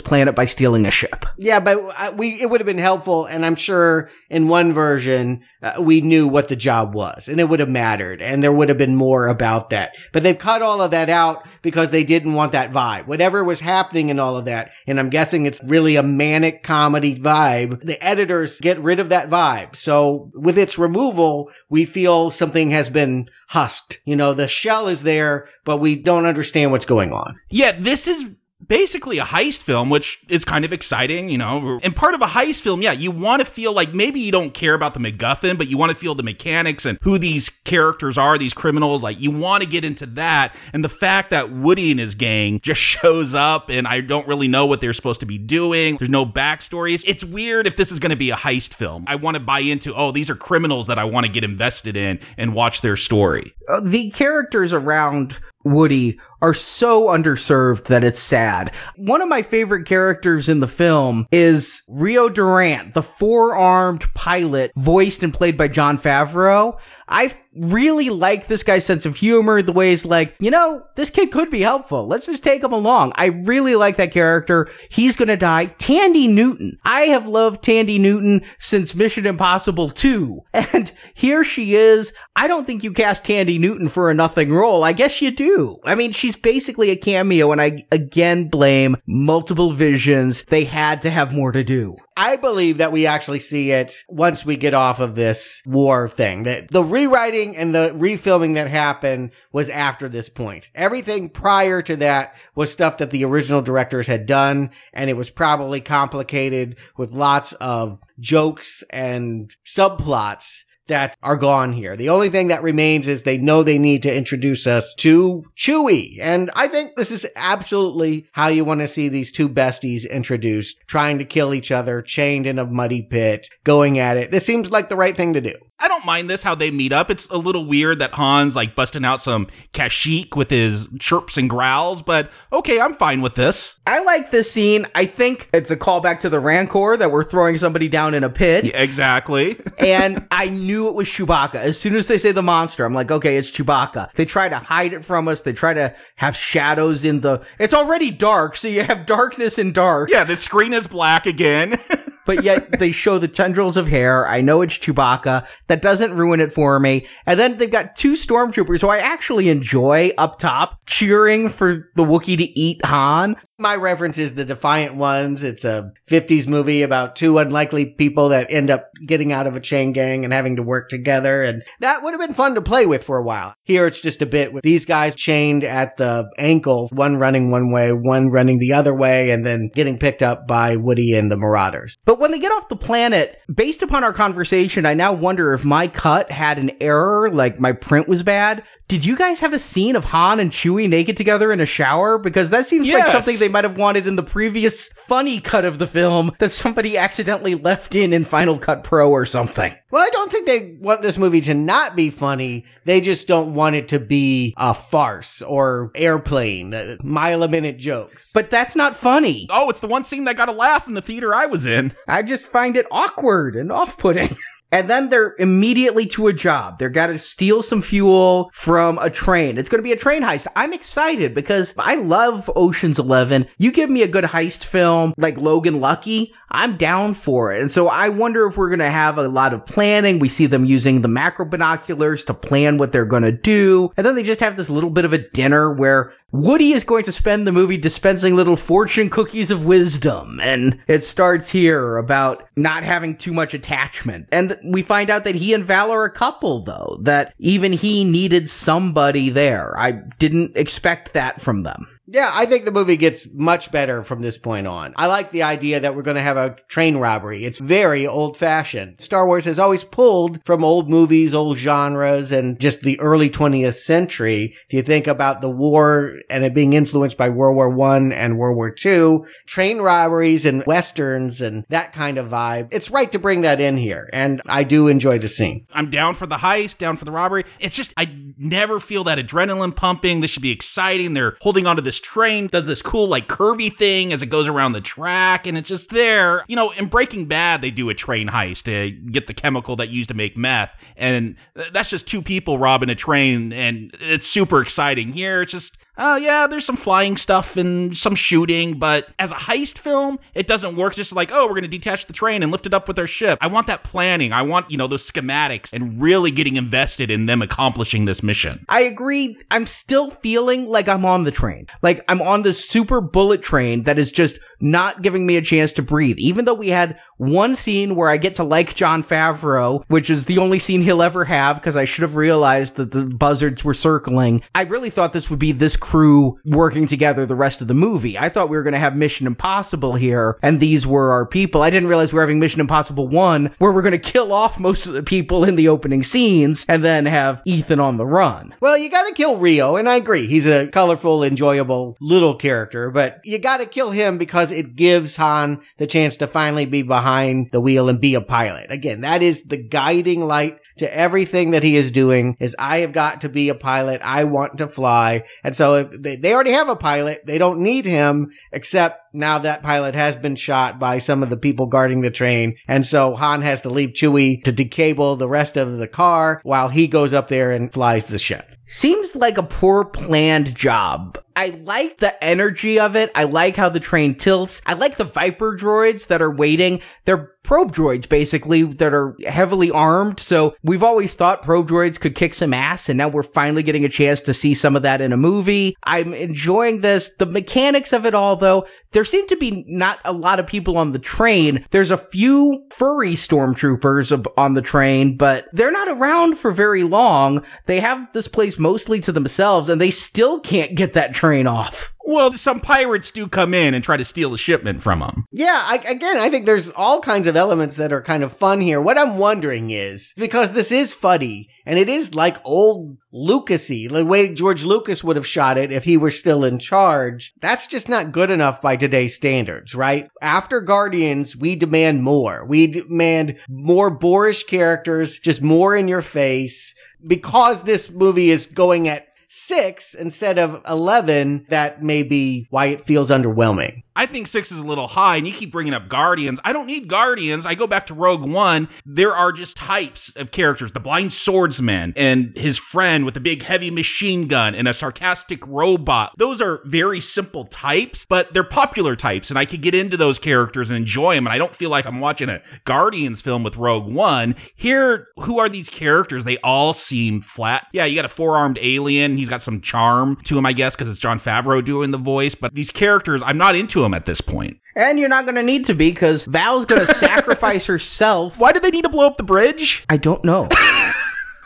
planet 0.00 0.34
by 0.34 0.46
stealing 0.46 0.86
a 0.86 0.90
ship. 0.90 1.26
Yeah, 1.36 1.60
but 1.60 2.16
we 2.16 2.40
it 2.40 2.48
would 2.48 2.60
have 2.60 2.66
been 2.66 2.78
helpful, 2.78 3.26
and 3.26 3.44
I'm 3.44 3.56
sure 3.56 4.08
in 4.30 4.48
one 4.48 4.72
version 4.72 5.44
uh, 5.62 5.74
we 5.80 6.00
knew 6.00 6.28
what 6.28 6.48
the 6.48 6.56
job 6.56 6.94
was, 6.94 7.28
and 7.28 7.40
it 7.40 7.44
would 7.44 7.60
have 7.60 7.68
mattered, 7.68 8.22
and 8.22 8.42
there 8.42 8.52
would 8.52 8.70
have 8.70 8.78
been 8.78 8.96
more 8.96 9.26
about 9.26 9.70
that. 9.70 9.96
But 10.14 10.22
they've 10.22 10.38
cut 10.38 10.62
all 10.62 10.80
of 10.80 10.92
that 10.92 11.10
out 11.10 11.46
because 11.60 11.90
they 11.90 12.04
didn't 12.04 12.32
want 12.32 12.52
that 12.52 12.72
vibe. 12.72 13.06
Whatever 13.06 13.44
was 13.44 13.60
happening 13.60 14.08
in 14.08 14.18
all 14.18 14.38
of 14.38 14.46
that, 14.46 14.70
and 14.86 14.98
I'm 14.98 15.10
guessing 15.10 15.44
it's 15.44 15.62
really 15.62 15.96
a 15.96 16.02
manic 16.02 16.62
comedy 16.62 17.16
vibe. 17.18 17.84
The 17.84 18.02
editors 18.02 18.58
get 18.60 18.80
rid 18.80 19.00
of 19.00 19.10
that 19.10 19.28
vibe. 19.28 19.76
So 19.76 20.30
with 20.32 20.56
its 20.56 20.78
removal, 20.78 21.50
we 21.68 21.84
feel 21.84 22.30
something 22.30 22.70
has 22.70 22.88
been 22.88 23.28
husked. 23.48 24.00
You 24.04 24.16
know, 24.16 24.32
the 24.32 24.48
shell 24.48 24.75
is 24.84 25.02
there, 25.02 25.48
but 25.64 25.78
we 25.78 25.96
don't 25.96 26.26
understand 26.26 26.72
what's 26.72 26.86
going 26.86 27.12
on. 27.12 27.40
Yeah, 27.50 27.72
this 27.72 28.06
is 28.06 28.30
basically 28.64 29.18
a 29.18 29.24
heist 29.24 29.62
film, 29.62 29.90
which 29.90 30.18
is 30.28 30.44
kind 30.44 30.64
of 30.64 30.72
exciting, 30.72 31.28
you 31.28 31.38
know. 31.38 31.78
And 31.82 31.94
part 31.94 32.14
of 32.14 32.22
a 32.22 32.26
heist 32.26 32.60
film, 32.60 32.82
yeah, 32.82 32.92
you 32.92 33.10
want 33.10 33.40
to 33.40 33.46
feel 33.46 33.72
like 33.72 33.94
maybe 33.94 34.20
you 34.20 34.32
don't 34.32 34.52
care 34.52 34.74
about 34.74 34.94
the 34.94 35.00
MacGuffin, 35.00 35.58
but 35.58 35.68
you 35.68 35.76
want 35.78 35.90
to 35.90 35.96
feel 35.96 36.14
the 36.14 36.22
mechanics 36.22 36.86
and 36.86 36.98
who 37.02 37.18
these 37.18 37.48
characters 37.64 38.18
are, 38.18 38.38
these 38.38 38.54
criminals. 38.54 39.02
Like 39.02 39.20
you 39.20 39.30
want 39.30 39.62
to 39.62 39.68
get 39.68 39.84
into 39.84 40.06
that. 40.06 40.56
And 40.72 40.82
the 40.82 40.88
fact 40.88 41.30
that 41.30 41.50
Woody 41.50 41.90
and 41.90 42.00
his 42.00 42.14
gang 42.14 42.60
just 42.66 42.80
shows 42.80 43.34
up 43.34 43.68
and 43.68 43.86
I 43.86 44.00
don't 44.00 44.26
really 44.26 44.48
know 44.48 44.66
what 44.66 44.80
they're 44.80 44.92
supposed 44.92 45.20
to 45.20 45.26
be 45.26 45.38
doing. 45.38 45.96
There's 45.96 46.10
no 46.10 46.26
backstories. 46.26 47.02
It's 47.06 47.24
weird 47.24 47.66
if 47.66 47.76
this 47.76 47.92
is 47.92 47.98
going 47.98 48.10
to 48.10 48.16
be 48.16 48.30
a 48.30 48.36
heist 48.36 48.74
film. 48.74 49.04
I 49.06 49.16
want 49.16 49.36
to 49.36 49.40
buy 49.40 49.60
into, 49.60 49.94
oh, 49.94 50.12
these 50.12 50.30
are 50.30 50.36
criminals 50.36 50.88
that 50.88 50.98
I 50.98 51.04
want 51.04 51.26
to 51.26 51.32
get 51.32 51.44
invested 51.44 51.96
in 51.96 52.20
and 52.36 52.54
watch 52.54 52.80
their 52.80 52.96
story. 52.96 53.54
Uh, 53.68 53.80
the 53.80 54.10
characters 54.10 54.72
around 54.72 55.38
Woody 55.66 56.18
are 56.40 56.54
so 56.54 57.06
underserved 57.06 57.84
that 57.84 58.04
it's 58.04 58.20
sad. 58.20 58.72
One 58.96 59.20
of 59.20 59.28
my 59.28 59.42
favorite 59.42 59.86
characters 59.86 60.48
in 60.48 60.60
the 60.60 60.68
film 60.68 61.26
is 61.32 61.82
Rio 61.88 62.28
Durant, 62.28 62.94
the 62.94 63.02
four 63.02 63.54
armed 63.54 64.04
pilot, 64.14 64.72
voiced 64.76 65.22
and 65.22 65.34
played 65.34 65.56
by 65.56 65.68
Jon 65.68 65.98
Favreau. 65.98 66.78
I 67.08 67.34
really 67.54 68.10
like 68.10 68.48
this 68.48 68.62
guy's 68.62 68.84
sense 68.84 69.06
of 69.06 69.16
humor, 69.16 69.62
the 69.62 69.72
way 69.72 69.90
he's 69.90 70.04
like, 70.04 70.34
you 70.38 70.50
know, 70.50 70.84
this 70.96 71.10
kid 71.10 71.30
could 71.32 71.50
be 71.50 71.62
helpful. 71.62 72.06
Let's 72.06 72.26
just 72.26 72.42
take 72.42 72.62
him 72.62 72.72
along. 72.72 73.12
I 73.14 73.26
really 73.26 73.76
like 73.76 73.96
that 73.96 74.12
character. 74.12 74.68
He's 74.88 75.16
gonna 75.16 75.36
die. 75.36 75.66
Thandie 75.78 76.28
Newton. 76.28 76.78
I 76.84 77.02
have 77.02 77.26
loved 77.26 77.62
Thandie 77.62 78.00
Newton 78.00 78.42
since 78.58 78.94
Mission 78.94 79.26
Impossible 79.26 79.90
2. 79.90 80.42
And 80.76 80.92
here 81.14 81.44
she 81.44 81.74
is. 81.74 82.12
I 82.34 82.48
don't 82.48 82.66
think 82.66 82.82
you 82.82 82.92
cast 82.92 83.24
Thandie 83.24 83.60
Newton 83.60 83.88
for 83.88 84.10
a 84.10 84.14
nothing 84.14 84.52
role. 84.52 84.84
I 84.84 84.92
guess 84.92 85.22
you 85.22 85.30
do. 85.30 85.78
I 85.84 85.94
mean, 85.94 86.12
she's 86.12 86.36
basically 86.36 86.90
a 86.90 86.96
cameo, 86.96 87.52
and 87.52 87.60
I 87.60 87.86
again 87.92 88.48
blame 88.48 88.96
multiple 89.06 89.72
visions. 89.72 90.44
They 90.48 90.64
had 90.64 91.02
to 91.02 91.10
have 91.10 91.32
more 91.32 91.52
to 91.52 91.64
do. 91.64 91.96
I 92.16 92.36
believe 92.36 92.78
that 92.78 92.92
we 92.92 93.06
actually 93.06 93.40
see 93.40 93.70
it 93.70 93.94
once 94.08 94.44
we 94.44 94.56
get 94.56 94.72
off 94.72 95.00
of 95.00 95.14
this 95.14 95.60
war 95.66 96.08
thing. 96.08 96.44
That 96.44 96.70
the 96.70 96.82
rewriting 96.96 97.56
and 97.58 97.74
the 97.74 97.90
refilming 97.94 98.54
that 98.54 98.68
happened 98.68 99.32
was 99.52 99.68
after 99.68 100.08
this 100.08 100.30
point. 100.30 100.68
Everything 100.74 101.28
prior 101.28 101.82
to 101.82 101.96
that 101.96 102.34
was 102.54 102.72
stuff 102.72 102.98
that 102.98 103.10
the 103.10 103.24
original 103.24 103.60
directors 103.60 104.06
had 104.06 104.24
done, 104.24 104.70
and 104.94 105.10
it 105.10 105.16
was 105.16 105.28
probably 105.28 105.82
complicated 105.82 106.76
with 106.96 107.12
lots 107.12 107.52
of 107.52 107.98
jokes 108.18 108.82
and 108.88 109.54
subplots 109.66 110.62
that 110.88 111.16
are 111.22 111.36
gone 111.36 111.72
here. 111.72 111.96
The 111.96 112.10
only 112.10 112.30
thing 112.30 112.48
that 112.48 112.62
remains 112.62 113.08
is 113.08 113.22
they 113.22 113.38
know 113.38 113.62
they 113.62 113.78
need 113.78 114.04
to 114.04 114.14
introduce 114.14 114.66
us 114.66 114.94
to 114.98 115.44
Chewie. 115.56 116.18
And 116.20 116.50
I 116.54 116.68
think 116.68 116.96
this 116.96 117.10
is 117.10 117.26
absolutely 117.34 118.28
how 118.32 118.48
you 118.48 118.64
want 118.64 118.80
to 118.80 118.88
see 118.88 119.08
these 119.08 119.32
two 119.32 119.48
besties 119.48 120.08
introduced, 120.08 120.76
trying 120.86 121.18
to 121.18 121.24
kill 121.24 121.54
each 121.54 121.70
other, 121.70 122.02
chained 122.02 122.46
in 122.46 122.58
a 122.58 122.66
muddy 122.66 123.02
pit, 123.02 123.48
going 123.64 123.98
at 123.98 124.16
it. 124.16 124.30
This 124.30 124.46
seems 124.46 124.70
like 124.70 124.88
the 124.88 124.96
right 124.96 125.16
thing 125.16 125.34
to 125.34 125.40
do. 125.40 125.54
I 125.78 125.88
don't 125.88 126.06
mind 126.06 126.30
this 126.30 126.42
how 126.42 126.54
they 126.54 126.70
meet 126.70 126.92
up. 126.92 127.10
It's 127.10 127.28
a 127.28 127.36
little 127.36 127.66
weird 127.66 127.98
that 127.98 128.14
Han's 128.14 128.56
like 128.56 128.74
busting 128.74 129.04
out 129.04 129.20
some 129.20 129.48
Kashyyyk 129.74 130.34
with 130.34 130.48
his 130.48 130.88
chirps 130.98 131.36
and 131.36 131.50
growls, 131.50 132.00
but 132.00 132.30
okay, 132.50 132.80
I'm 132.80 132.94
fine 132.94 133.20
with 133.20 133.34
this. 133.34 133.78
I 133.86 134.02
like 134.02 134.30
this 134.30 134.50
scene. 134.50 134.86
I 134.94 135.04
think 135.04 135.50
it's 135.52 135.70
a 135.70 135.76
callback 135.76 136.20
to 136.20 136.30
the 136.30 136.40
Rancor 136.40 136.96
that 136.96 137.12
we're 137.12 137.24
throwing 137.24 137.58
somebody 137.58 137.88
down 137.88 138.14
in 138.14 138.24
a 138.24 138.30
pit. 138.30 138.68
Yeah, 138.68 138.80
exactly. 138.80 139.60
and 139.78 140.26
I 140.30 140.48
knew 140.48 140.75
it 140.88 140.94
was 140.94 141.08
Chewbacca. 141.08 141.56
As 141.56 141.78
soon 141.78 141.96
as 141.96 142.06
they 142.06 142.18
say 142.18 142.32
the 142.32 142.42
monster, 142.42 142.84
I'm 142.84 142.94
like, 142.94 143.10
okay, 143.10 143.36
it's 143.36 143.50
Chewbacca. 143.50 144.12
They 144.14 144.24
try 144.24 144.48
to 144.48 144.58
hide 144.58 144.92
it 144.92 145.04
from 145.04 145.28
us. 145.28 145.42
They 145.42 145.52
try 145.52 145.74
to 145.74 145.94
have 146.16 146.36
shadows 146.36 147.04
in 147.04 147.20
the. 147.20 147.42
It's 147.58 147.74
already 147.74 148.10
dark, 148.10 148.56
so 148.56 148.68
you 148.68 148.82
have 148.82 149.06
darkness 149.06 149.58
in 149.58 149.72
dark. 149.72 150.10
Yeah, 150.10 150.24
the 150.24 150.36
screen 150.36 150.72
is 150.72 150.86
black 150.86 151.26
again. 151.26 151.78
but 152.26 152.44
yet 152.44 152.78
they 152.78 152.92
show 152.92 153.18
the 153.18 153.28
tendrils 153.28 153.78
of 153.78 153.88
hair. 153.88 154.28
I 154.28 154.42
know 154.42 154.60
it's 154.60 154.76
Chewbacca. 154.76 155.46
That 155.68 155.80
doesn't 155.80 156.14
ruin 156.14 156.40
it 156.40 156.52
for 156.52 156.78
me. 156.78 157.06
And 157.24 157.40
then 157.40 157.56
they've 157.56 157.70
got 157.70 157.96
two 157.96 158.12
stormtroopers 158.12 158.82
who 158.82 158.88
I 158.88 158.98
actually 158.98 159.48
enjoy 159.48 160.12
up 160.18 160.38
top 160.38 160.80
cheering 160.84 161.48
for 161.48 161.88
the 161.94 162.04
Wookiee 162.04 162.36
to 162.36 162.58
eat 162.60 162.84
Han. 162.84 163.36
My 163.58 163.74
reference 163.76 164.18
is 164.18 164.34
the 164.34 164.44
Defiant 164.44 164.96
Ones. 164.96 165.42
It's 165.42 165.64
a 165.64 165.92
50s 166.08 166.46
movie 166.46 166.82
about 166.82 167.16
two 167.16 167.38
unlikely 167.38 167.86
people 167.86 168.28
that 168.28 168.50
end 168.50 168.68
up 168.68 168.90
getting 169.06 169.32
out 169.32 169.46
of 169.46 169.56
a 169.56 169.60
chain 169.60 169.92
gang 169.92 170.24
and 170.24 170.32
having 170.32 170.56
to 170.56 170.62
work 170.62 170.90
together. 170.90 171.42
And 171.42 171.62
that 171.80 172.02
would 172.02 172.10
have 172.12 172.20
been 172.20 172.34
fun 172.34 172.56
to 172.56 172.60
play 172.60 172.84
with 172.84 173.04
for 173.04 173.16
a 173.16 173.22
while. 173.22 173.54
Here 173.64 173.86
it's 173.86 174.00
just 174.00 174.20
a 174.20 174.26
bit 174.26 174.52
with 174.52 174.62
these 174.62 174.84
guys 174.84 175.14
chained 175.14 175.64
at 175.64 175.96
the 175.96 176.28
ankle, 176.36 176.88
one 176.92 177.16
running 177.16 177.50
one 177.50 177.72
way, 177.72 177.92
one 177.92 178.30
running 178.30 178.58
the 178.58 178.74
other 178.74 178.94
way, 178.94 179.30
and 179.30 179.46
then 179.46 179.70
getting 179.72 179.98
picked 179.98 180.22
up 180.22 180.46
by 180.46 180.76
Woody 180.76 181.14
and 181.14 181.30
the 181.30 181.38
Marauders. 181.38 181.96
But 182.04 182.15
when 182.18 182.30
they 182.32 182.38
get 182.38 182.52
off 182.52 182.68
the 182.68 182.76
planet, 182.76 183.38
based 183.52 183.82
upon 183.82 184.04
our 184.04 184.12
conversation, 184.12 184.86
I 184.86 184.94
now 184.94 185.12
wonder 185.12 185.52
if 185.54 185.64
my 185.64 185.88
cut 185.88 186.30
had 186.30 186.58
an 186.58 186.72
error, 186.80 187.30
like 187.30 187.58
my 187.60 187.72
print 187.72 188.08
was 188.08 188.22
bad. 188.22 188.62
Did 188.88 189.04
you 189.04 189.16
guys 189.16 189.40
have 189.40 189.52
a 189.52 189.58
scene 189.58 189.96
of 189.96 190.04
Han 190.04 190.38
and 190.38 190.52
Chewie 190.52 190.88
naked 190.88 191.16
together 191.16 191.50
in 191.52 191.60
a 191.60 191.66
shower? 191.66 192.18
Because 192.18 192.50
that 192.50 192.68
seems 192.68 192.86
Yes. 192.86 193.00
like 193.02 193.10
something 193.12 193.36
they 193.36 193.48
might 193.48 193.64
have 193.64 193.76
wanted 193.76 194.06
in 194.06 194.14
the 194.14 194.22
previous 194.22 194.90
funny 195.08 195.40
cut 195.40 195.64
of 195.64 195.80
the 195.80 195.88
film 195.88 196.30
that 196.38 196.52
somebody 196.52 196.96
accidentally 196.96 197.56
left 197.56 197.96
in 197.96 198.12
in 198.12 198.24
Final 198.24 198.58
Cut 198.58 198.84
Pro 198.84 199.10
or 199.10 199.26
something. 199.26 199.74
Well, 199.90 200.04
I 200.06 200.10
don't 200.10 200.30
think 200.30 200.46
they 200.46 200.76
want 200.80 201.02
this 201.02 201.18
movie 201.18 201.40
to 201.42 201.54
not 201.54 201.96
be 201.96 202.10
funny. 202.10 202.64
They 202.84 203.00
just 203.00 203.26
don't 203.26 203.54
want 203.54 203.74
it 203.74 203.88
to 203.88 203.98
be 203.98 204.54
a 204.56 204.72
farce 204.72 205.42
or 205.42 205.90
airplane, 205.96 206.72
uh, 206.72 206.96
mile 207.02 207.42
a 207.42 207.48
minute 207.48 207.78
jokes. 207.78 208.30
But 208.32 208.50
that's 208.50 208.76
not 208.76 208.96
funny. 208.96 209.48
oh, 209.50 209.68
it's 209.70 209.80
the 209.80 209.86
one 209.88 210.04
scene 210.04 210.24
that 210.24 210.36
got 210.36 210.48
a 210.48 210.52
laugh 210.52 210.86
in 210.86 210.94
the 210.94 211.02
theater 211.02 211.34
I 211.34 211.46
was 211.46 211.66
in. 211.66 211.92
I 212.06 212.22
just 212.22 212.44
find 212.44 212.76
it 212.76 212.86
awkward 212.90 213.56
and 213.56 213.72
off 213.72 213.98
putting. 213.98 214.36
And 214.72 214.90
then 214.90 215.08
they're 215.08 215.34
immediately 215.38 216.06
to 216.06 216.26
a 216.26 216.32
job. 216.32 216.78
They're 216.78 216.90
got 216.90 217.06
to 217.06 217.18
steal 217.18 217.62
some 217.62 217.82
fuel 217.82 218.50
from 218.52 218.98
a 218.98 219.10
train. 219.10 219.58
It's 219.58 219.70
going 219.70 219.78
to 219.78 219.84
be 219.84 219.92
a 219.92 219.96
train 219.96 220.22
heist. 220.22 220.48
I'm 220.56 220.72
excited 220.72 221.34
because 221.34 221.72
I 221.78 221.94
love 221.94 222.50
Ocean's 222.54 222.98
11. 222.98 223.46
You 223.58 223.70
give 223.70 223.88
me 223.88 224.02
a 224.02 224.08
good 224.08 224.24
heist 224.24 224.64
film 224.64 225.14
like 225.16 225.38
Logan 225.38 225.80
Lucky, 225.80 226.34
I'm 226.50 226.76
down 226.76 227.14
for 227.14 227.52
it. 227.52 227.60
And 227.60 227.70
so 227.70 227.88
I 227.88 228.08
wonder 228.08 228.46
if 228.46 228.56
we're 228.56 228.68
going 228.68 228.80
to 228.80 228.90
have 228.90 229.18
a 229.18 229.28
lot 229.28 229.54
of 229.54 229.66
planning. 229.66 230.18
We 230.18 230.28
see 230.28 230.46
them 230.46 230.64
using 230.64 231.00
the 231.00 231.08
macro 231.08 231.44
binoculars 231.44 232.24
to 232.24 232.34
plan 232.34 232.76
what 232.76 232.92
they're 232.92 233.04
going 233.04 233.22
to 233.22 233.32
do. 233.32 233.92
And 233.96 234.04
then 234.04 234.14
they 234.14 234.22
just 234.22 234.40
have 234.40 234.56
this 234.56 234.70
little 234.70 234.90
bit 234.90 235.04
of 235.04 235.12
a 235.12 235.18
dinner 235.18 235.72
where 235.72 236.12
Woody 236.32 236.72
is 236.72 236.84
going 236.84 237.04
to 237.04 237.12
spend 237.12 237.46
the 237.46 237.52
movie 237.52 237.76
dispensing 237.76 238.34
little 238.34 238.56
fortune 238.56 239.10
cookies 239.10 239.50
of 239.50 239.64
wisdom. 239.64 240.40
And 240.40 240.80
it 240.88 241.04
starts 241.04 241.48
here 241.48 241.96
about 241.96 242.48
not 242.56 242.82
having 242.82 243.16
too 243.16 243.32
much 243.32 243.54
attachment. 243.54 244.28
And 244.32 244.58
we 244.64 244.82
find 244.82 245.08
out 245.08 245.24
that 245.24 245.34
he 245.34 245.54
and 245.54 245.64
Val 245.64 245.92
are 245.92 246.04
a 246.04 246.10
couple, 246.10 246.64
though, 246.64 246.98
that 247.02 247.32
even 247.38 247.72
he 247.72 248.04
needed 248.04 248.50
somebody 248.50 249.30
there. 249.30 249.78
I 249.78 249.92
didn't 249.92 250.56
expect 250.56 251.14
that 251.14 251.40
from 251.40 251.62
them. 251.62 251.86
Yeah, 252.08 252.30
I 252.32 252.46
think 252.46 252.64
the 252.64 252.70
movie 252.70 252.96
gets 252.96 253.26
much 253.32 253.72
better 253.72 254.04
from 254.04 254.22
this 254.22 254.38
point 254.38 254.68
on. 254.68 254.94
I 254.96 255.06
like 255.06 255.32
the 255.32 255.42
idea 255.42 255.80
that 255.80 255.96
we're 255.96 256.02
going 256.02 256.16
to 256.16 256.22
have 256.22 256.36
a 256.36 256.56
train 256.68 256.98
robbery. 256.98 257.44
It's 257.44 257.58
very 257.58 258.06
old 258.06 258.36
fashioned. 258.36 259.00
Star 259.00 259.26
Wars 259.26 259.44
has 259.46 259.58
always 259.58 259.82
pulled 259.82 260.44
from 260.44 260.62
old 260.62 260.88
movies, 260.88 261.34
old 261.34 261.58
genres, 261.58 262.30
and 262.30 262.60
just 262.60 262.80
the 262.80 263.00
early 263.00 263.28
20th 263.28 263.74
century. 263.74 264.54
If 264.68 264.72
you 264.72 264.82
think 264.82 265.08
about 265.08 265.42
the 265.42 265.50
war 265.50 266.12
and 266.30 266.44
it 266.44 266.54
being 266.54 266.74
influenced 266.74 267.16
by 267.16 267.30
World 267.30 267.56
War 267.56 267.70
One 267.70 268.12
and 268.12 268.38
World 268.38 268.56
War 268.56 268.70
Two, 268.70 269.26
train 269.46 269.78
robberies 269.78 270.46
and 270.46 270.64
westerns 270.64 271.40
and 271.40 271.64
that 271.70 271.92
kind 271.92 272.18
of 272.18 272.30
vibe, 272.30 272.68
it's 272.70 272.90
right 272.90 273.10
to 273.12 273.18
bring 273.18 273.42
that 273.42 273.60
in 273.60 273.76
here. 273.76 274.08
And 274.12 274.42
I 274.46 274.62
do 274.62 274.86
enjoy 274.86 275.18
the 275.18 275.28
scene. 275.28 275.66
I'm 275.72 275.90
down 275.90 276.14
for 276.14 276.26
the 276.26 276.36
heist, 276.36 276.78
down 276.78 276.98
for 276.98 277.04
the 277.04 277.10
robbery. 277.10 277.46
It's 277.58 277.74
just, 277.74 277.92
I 277.96 278.08
never 278.38 278.78
feel 278.78 279.04
that 279.04 279.18
adrenaline 279.18 279.74
pumping. 279.74 280.20
This 280.20 280.30
should 280.30 280.42
be 280.42 280.52
exciting. 280.52 281.12
They're 281.12 281.36
holding 281.40 281.66
onto 281.66 281.82
this 281.82 281.95
train, 282.00 282.46
does 282.48 282.66
this 282.66 282.82
cool, 282.82 283.08
like, 283.08 283.28
curvy 283.28 283.74
thing 283.74 284.12
as 284.12 284.22
it 284.22 284.26
goes 284.26 284.48
around 284.48 284.72
the 284.72 284.80
track, 284.80 285.46
and 285.46 285.56
it's 285.56 285.68
just 285.68 285.90
there. 285.90 286.44
You 286.48 286.56
know, 286.56 286.70
in 286.70 286.86
Breaking 286.86 287.26
Bad, 287.26 287.62
they 287.62 287.70
do 287.70 287.88
a 287.90 287.94
train 287.94 288.28
heist 288.28 288.64
to 288.64 288.90
get 288.90 289.26
the 289.26 289.34
chemical 289.34 289.76
that 289.76 289.88
used 289.88 290.08
to 290.08 290.14
make 290.14 290.36
meth, 290.36 290.74
and 290.96 291.36
that's 291.72 291.90
just 291.90 292.06
two 292.06 292.22
people 292.22 292.58
robbing 292.58 292.90
a 292.90 292.94
train, 292.94 293.52
and 293.52 293.94
it's 294.00 294.26
super 294.26 294.62
exciting. 294.62 295.12
Here, 295.12 295.42
it's 295.42 295.52
just, 295.52 295.76
oh 295.98 296.16
yeah, 296.16 296.46
there's 296.46 296.64
some 296.64 296.76
flying 296.76 297.16
stuff 297.16 297.56
and 297.56 297.96
some 297.96 298.14
shooting, 298.14 298.78
but 298.78 299.06
as 299.18 299.32
a 299.32 299.36
heist 299.36 299.78
film, 299.78 300.18
it 300.34 300.46
doesn't 300.46 300.76
work 300.76 300.92
It's 300.92 300.96
just 300.96 301.12
like, 301.12 301.30
oh, 301.32 301.46
we're 301.46 301.54
gonna 301.54 301.68
detach 301.68 302.06
the 302.06 302.12
train 302.12 302.42
and 302.42 302.52
lift 302.52 302.66
it 302.66 302.74
up 302.74 302.88
with 302.88 302.98
our 302.98 303.06
ship. 303.06 303.38
I 303.40 303.48
want 303.48 303.68
that 303.68 303.84
planning. 303.84 304.32
I 304.32 304.42
want, 304.42 304.70
you 304.70 304.78
know, 304.78 304.86
those 304.86 305.08
schematics 305.08 305.72
and 305.72 306.00
really 306.00 306.30
getting 306.30 306.56
invested 306.56 307.10
in 307.10 307.26
them 307.26 307.42
accomplishing 307.42 308.04
this 308.04 308.22
mission. 308.22 308.64
I 308.68 308.82
agree. 308.82 309.38
I'm 309.50 309.66
still 309.66 310.10
feeling 310.10 310.66
like 310.66 310.88
I'm 310.88 311.04
on 311.04 311.24
the 311.24 311.30
train. 311.30 311.66
Like 311.82 312.04
I'm 312.08 312.22
on 312.22 312.42
this 312.42 312.68
super 312.68 313.00
bullet 313.00 313.42
train 313.42 313.84
that 313.84 313.98
is 313.98 314.10
just 314.10 314.38
not 314.60 315.02
giving 315.02 315.26
me 315.26 315.36
a 315.36 315.42
chance 315.42 315.74
to 315.74 315.82
breathe. 315.82 316.18
Even 316.18 316.44
though 316.44 316.54
we 316.54 316.68
had 316.68 316.98
one 317.18 317.56
scene 317.56 317.94
where 317.94 318.08
I 318.08 318.16
get 318.16 318.36
to 318.36 318.44
like 318.44 318.74
Jon 318.74 319.02
Favreau, 319.02 319.84
which 319.88 320.10
is 320.10 320.24
the 320.24 320.38
only 320.38 320.58
scene 320.58 320.82
he'll 320.82 321.02
ever 321.02 321.24
have 321.24 321.56
because 321.56 321.76
I 321.76 321.84
should 321.84 322.02
have 322.02 322.16
realized 322.16 322.76
that 322.76 322.90
the 322.90 323.04
buzzards 323.04 323.64
were 323.64 323.74
circling. 323.74 324.42
I 324.54 324.62
really 324.62 324.90
thought 324.90 325.12
this 325.12 325.30
would 325.30 325.38
be 325.38 325.52
this 325.52 325.76
crew 325.86 326.40
working 326.44 326.88
together 326.88 327.26
the 327.26 327.36
rest 327.36 327.60
of 327.60 327.68
the 327.68 327.74
movie. 327.74 328.18
I 328.18 328.28
thought 328.28 328.48
we 328.48 328.56
were 328.56 328.64
going 328.64 328.74
to 328.74 328.80
have 328.80 328.96
Mission 328.96 329.28
Impossible 329.28 329.94
here, 329.94 330.36
and 330.42 330.58
these 330.58 330.84
were 330.84 331.12
our 331.12 331.26
people. 331.26 331.62
I 331.62 331.70
didn't 331.70 331.88
realize 331.88 332.12
we 332.12 332.16
were 332.16 332.22
having 332.22 332.40
Mission 332.40 332.60
Impossible 332.60 333.06
1, 333.06 333.54
where 333.58 333.70
we're 333.70 333.82
going 333.82 333.92
to 333.92 333.98
kill 333.98 334.32
off 334.32 334.58
most 334.58 334.86
of 334.86 334.94
the 334.94 335.04
people 335.04 335.44
in 335.44 335.54
the 335.54 335.68
opening 335.68 336.02
scenes 336.02 336.66
and 336.68 336.84
then 336.84 337.06
have 337.06 337.40
Ethan 337.44 337.78
on 337.78 337.96
the 337.96 338.04
run. 338.04 338.54
Well, 338.60 338.76
you 338.76 338.90
gotta 338.90 339.14
kill 339.14 339.36
Rio, 339.36 339.76
and 339.76 339.88
I 339.88 339.96
agree. 339.96 340.26
He's 340.26 340.46
a 340.46 340.66
colorful, 340.66 341.22
enjoyable 341.22 341.96
little 342.00 342.34
character, 342.34 342.90
but 342.90 343.20
you 343.24 343.38
gotta 343.38 343.66
kill 343.66 343.90
him 343.90 344.18
because 344.18 344.50
it 344.50 344.74
gives 344.74 345.16
Han 345.16 345.62
the 345.78 345.86
chance 345.86 346.16
to 346.16 346.26
finally 346.26 346.66
be 346.66 346.82
behind 346.82 347.50
the 347.52 347.60
wheel 347.60 347.88
and 347.88 348.00
be 348.00 348.14
a 348.14 348.20
pilot. 348.20 348.66
Again, 348.70 349.02
that 349.02 349.22
is 349.22 349.42
the 349.42 349.56
guiding 349.56 350.24
light 350.24 350.58
to 350.78 350.94
everything 350.94 351.52
that 351.52 351.62
he 351.62 351.76
is 351.76 351.90
doing 351.90 352.36
is 352.40 352.56
I 352.58 352.78
have 352.78 352.92
got 352.92 353.22
to 353.22 353.28
be 353.28 353.48
a 353.48 353.54
pilot. 353.54 354.00
I 354.02 354.24
want 354.24 354.58
to 354.58 354.68
fly. 354.68 355.24
And 355.42 355.56
so 355.56 355.75
if 355.76 355.90
they, 355.90 356.16
they 356.16 356.34
already 356.34 356.52
have 356.52 356.68
a 356.68 356.76
pilot. 356.76 357.22
They 357.24 357.38
don't 357.38 357.60
need 357.60 357.84
him 357.84 358.32
except 358.52 359.14
now 359.14 359.38
that 359.40 359.62
pilot 359.62 359.94
has 359.94 360.16
been 360.16 360.36
shot 360.36 360.78
by 360.78 360.98
some 360.98 361.22
of 361.22 361.30
the 361.30 361.36
people 361.36 361.66
guarding 361.66 362.00
the 362.00 362.10
train. 362.10 362.56
And 362.68 362.86
so 362.86 363.14
Han 363.14 363.42
has 363.42 363.62
to 363.62 363.70
leave 363.70 363.90
Chewie 363.90 364.44
to 364.44 364.52
decable 364.52 365.18
the 365.18 365.28
rest 365.28 365.56
of 365.56 365.78
the 365.78 365.88
car 365.88 366.40
while 366.42 366.68
he 366.68 366.88
goes 366.88 367.12
up 367.12 367.28
there 367.28 367.52
and 367.52 367.72
flies 367.72 368.06
the 368.06 368.18
ship. 368.18 368.46
Seems 368.66 369.14
like 369.14 369.38
a 369.38 369.42
poor 369.42 369.84
planned 369.84 370.54
job. 370.54 371.18
I 371.36 371.48
like 371.48 371.98
the 371.98 372.24
energy 372.24 372.80
of 372.80 372.96
it. 372.96 373.12
I 373.14 373.24
like 373.24 373.56
how 373.56 373.68
the 373.68 373.78
train 373.78 374.14
tilts. 374.14 374.62
I 374.64 374.72
like 374.72 374.96
the 374.96 375.04
Viper 375.04 375.54
droids 375.54 376.06
that 376.06 376.22
are 376.22 376.32
waiting. 376.32 376.80
They're 377.04 377.32
probe 377.42 377.72
droids, 377.72 378.08
basically, 378.08 378.64
that 378.64 378.92
are 378.92 379.14
heavily 379.24 379.70
armed. 379.70 380.18
So 380.18 380.56
we've 380.64 380.82
always 380.82 381.14
thought 381.14 381.42
probe 381.42 381.68
droids 381.68 382.00
could 382.00 382.16
kick 382.16 382.34
some 382.34 382.54
ass, 382.54 382.88
and 382.88 382.98
now 382.98 383.08
we're 383.08 383.22
finally 383.22 383.62
getting 383.62 383.84
a 383.84 383.90
chance 383.90 384.22
to 384.22 384.34
see 384.34 384.54
some 384.54 384.74
of 384.74 384.82
that 384.82 385.00
in 385.02 385.12
a 385.12 385.16
movie. 385.16 385.76
I'm 385.84 386.14
enjoying 386.14 386.80
this. 386.80 387.10
The 387.16 387.26
mechanics 387.26 387.92
of 387.92 388.06
it 388.06 388.14
all, 388.14 388.36
though, 388.36 388.66
there 388.92 389.04
seem 389.04 389.28
to 389.28 389.36
be 389.36 389.64
not 389.68 390.00
a 390.04 390.12
lot 390.12 390.40
of 390.40 390.46
people 390.48 390.78
on 390.78 390.92
the 390.92 390.98
train. 390.98 391.66
There's 391.70 391.92
a 391.92 391.98
few 391.98 392.64
furry 392.70 393.12
stormtroopers 393.12 394.26
on 394.36 394.54
the 394.54 394.62
train, 394.62 395.18
but 395.18 395.44
they're 395.52 395.70
not 395.70 395.88
around 395.88 396.38
for 396.38 396.50
very 396.50 396.82
long. 396.82 397.44
They 397.66 397.80
have 397.80 398.12
this 398.12 398.26
place 398.26 398.58
mostly 398.58 399.00
to 399.00 399.12
themselves, 399.12 399.68
and 399.68 399.80
they 399.80 399.90
still 399.92 400.40
can't 400.40 400.74
get 400.74 400.94
that 400.94 401.14
train 401.14 401.25
off. 401.46 401.92
Well, 402.08 402.32
some 402.34 402.60
pirates 402.60 403.10
do 403.10 403.26
come 403.26 403.52
in 403.52 403.74
and 403.74 403.82
try 403.82 403.96
to 403.96 404.04
steal 404.04 404.30
the 404.30 404.38
shipment 404.38 404.80
from 404.80 405.00
them. 405.00 405.26
Yeah, 405.32 405.60
I, 405.60 405.78
again, 405.88 406.18
I 406.18 406.30
think 406.30 406.46
there's 406.46 406.70
all 406.70 407.00
kinds 407.00 407.26
of 407.26 407.34
elements 407.34 407.76
that 407.76 407.92
are 407.92 408.00
kind 408.00 408.22
of 408.22 408.36
fun 408.36 408.60
here. 408.60 408.80
What 408.80 408.96
I'm 408.96 409.18
wondering 409.18 409.70
is 409.70 410.12
because 410.16 410.52
this 410.52 410.70
is 410.70 410.94
funny 410.94 411.48
and 411.66 411.80
it 411.80 411.88
is 411.88 412.14
like 412.14 412.36
old 412.44 412.98
Lucasy, 413.12 413.90
the 413.90 414.04
way 414.04 414.34
George 414.34 414.64
Lucas 414.64 415.02
would 415.02 415.16
have 415.16 415.26
shot 415.26 415.58
it 415.58 415.72
if 415.72 415.82
he 415.82 415.96
were 415.96 416.12
still 416.12 416.44
in 416.44 416.60
charge. 416.60 417.32
That's 417.40 417.66
just 417.66 417.88
not 417.88 418.12
good 418.12 418.30
enough 418.30 418.62
by 418.62 418.76
today's 418.76 419.16
standards, 419.16 419.74
right? 419.74 420.08
After 420.22 420.60
Guardians, 420.60 421.34
we 421.34 421.56
demand 421.56 422.04
more. 422.04 422.44
We 422.46 422.68
demand 422.68 423.38
more 423.48 423.90
boorish 423.90 424.44
characters, 424.44 425.18
just 425.18 425.42
more 425.42 425.74
in 425.74 425.88
your 425.88 426.02
face. 426.02 426.74
Because 427.04 427.62
this 427.62 427.90
movie 427.90 428.30
is 428.30 428.46
going 428.46 428.88
at 428.88 429.08
six 429.28 429.94
instead 429.94 430.38
of 430.38 430.62
11, 430.68 431.46
that 431.48 431.82
may 431.82 432.02
be 432.02 432.46
why 432.50 432.66
it 432.66 432.86
feels 432.86 433.10
underwhelming. 433.10 433.82
I 433.96 434.04
think 434.04 434.26
six 434.26 434.52
is 434.52 434.58
a 434.58 434.62
little 434.62 434.86
high, 434.86 435.16
and 435.16 435.26
you 435.26 435.32
keep 435.32 435.50
bringing 435.50 435.72
up 435.72 435.88
Guardians. 435.88 436.38
I 436.44 436.52
don't 436.52 436.66
need 436.66 436.86
Guardians. 436.86 437.46
I 437.46 437.54
go 437.54 437.66
back 437.66 437.86
to 437.86 437.94
Rogue 437.94 438.28
One. 438.28 438.68
There 438.84 439.16
are 439.16 439.32
just 439.32 439.56
types 439.56 440.12
of 440.16 440.30
characters 440.30 440.70
the 440.72 440.80
blind 440.80 441.14
swordsman 441.14 441.94
and 441.96 442.36
his 442.36 442.58
friend 442.58 443.06
with 443.06 443.14
the 443.14 443.20
big 443.20 443.42
heavy 443.42 443.70
machine 443.70 444.28
gun 444.28 444.54
and 444.54 444.68
a 444.68 444.74
sarcastic 444.74 445.46
robot. 445.46 446.12
Those 446.18 446.42
are 446.42 446.60
very 446.66 447.00
simple 447.00 447.46
types, 447.46 448.04
but 448.04 448.34
they're 448.34 448.44
popular 448.44 448.96
types, 448.96 449.30
and 449.30 449.38
I 449.38 449.46
can 449.46 449.62
get 449.62 449.74
into 449.74 449.96
those 449.96 450.18
characters 450.18 450.68
and 450.68 450.76
enjoy 450.76 451.14
them. 451.14 451.26
And 451.26 451.32
I 451.32 451.38
don't 451.38 451.54
feel 451.54 451.70
like 451.70 451.86
I'm 451.86 452.00
watching 452.00 452.28
a 452.28 452.42
Guardians 452.64 453.22
film 453.22 453.44
with 453.44 453.56
Rogue 453.56 453.90
One. 453.90 454.36
Here, 454.56 455.08
who 455.16 455.38
are 455.38 455.48
these 455.48 455.70
characters? 455.70 456.24
They 456.24 456.36
all 456.38 456.74
seem 456.74 457.22
flat. 457.22 457.66
Yeah, 457.72 457.86
you 457.86 457.96
got 457.96 458.04
a 458.04 458.10
four 458.10 458.36
armed 458.36 458.58
alien. 458.60 459.16
He's 459.16 459.30
got 459.30 459.40
some 459.40 459.62
charm 459.62 460.18
to 460.24 460.36
him, 460.36 460.44
I 460.44 460.52
guess, 460.52 460.76
because 460.76 460.90
it's 460.90 460.98
Jon 460.98 461.18
Favreau 461.18 461.64
doing 461.64 461.92
the 461.92 461.98
voice. 461.98 462.34
But 462.34 462.54
these 462.54 462.70
characters, 462.70 463.22
I'm 463.24 463.38
not 463.38 463.56
into 463.56 463.80
them 463.80 463.85
at 463.94 464.06
this 464.06 464.20
point. 464.20 464.58
And 464.74 464.98
you're 464.98 465.08
not 465.08 465.24
going 465.24 465.36
to 465.36 465.42
need 465.42 465.66
to 465.66 465.74
be 465.74 465.90
because 465.90 466.24
Val's 466.24 466.66
going 466.66 466.86
to 466.86 466.94
sacrifice 466.94 467.66
herself. 467.66 468.38
Why 468.38 468.52
do 468.52 468.60
they 468.60 468.70
need 468.70 468.82
to 468.82 468.88
blow 468.88 469.06
up 469.06 469.16
the 469.16 469.24
bridge? 469.24 469.84
I 469.88 469.96
don't 469.96 470.24
know. 470.24 470.48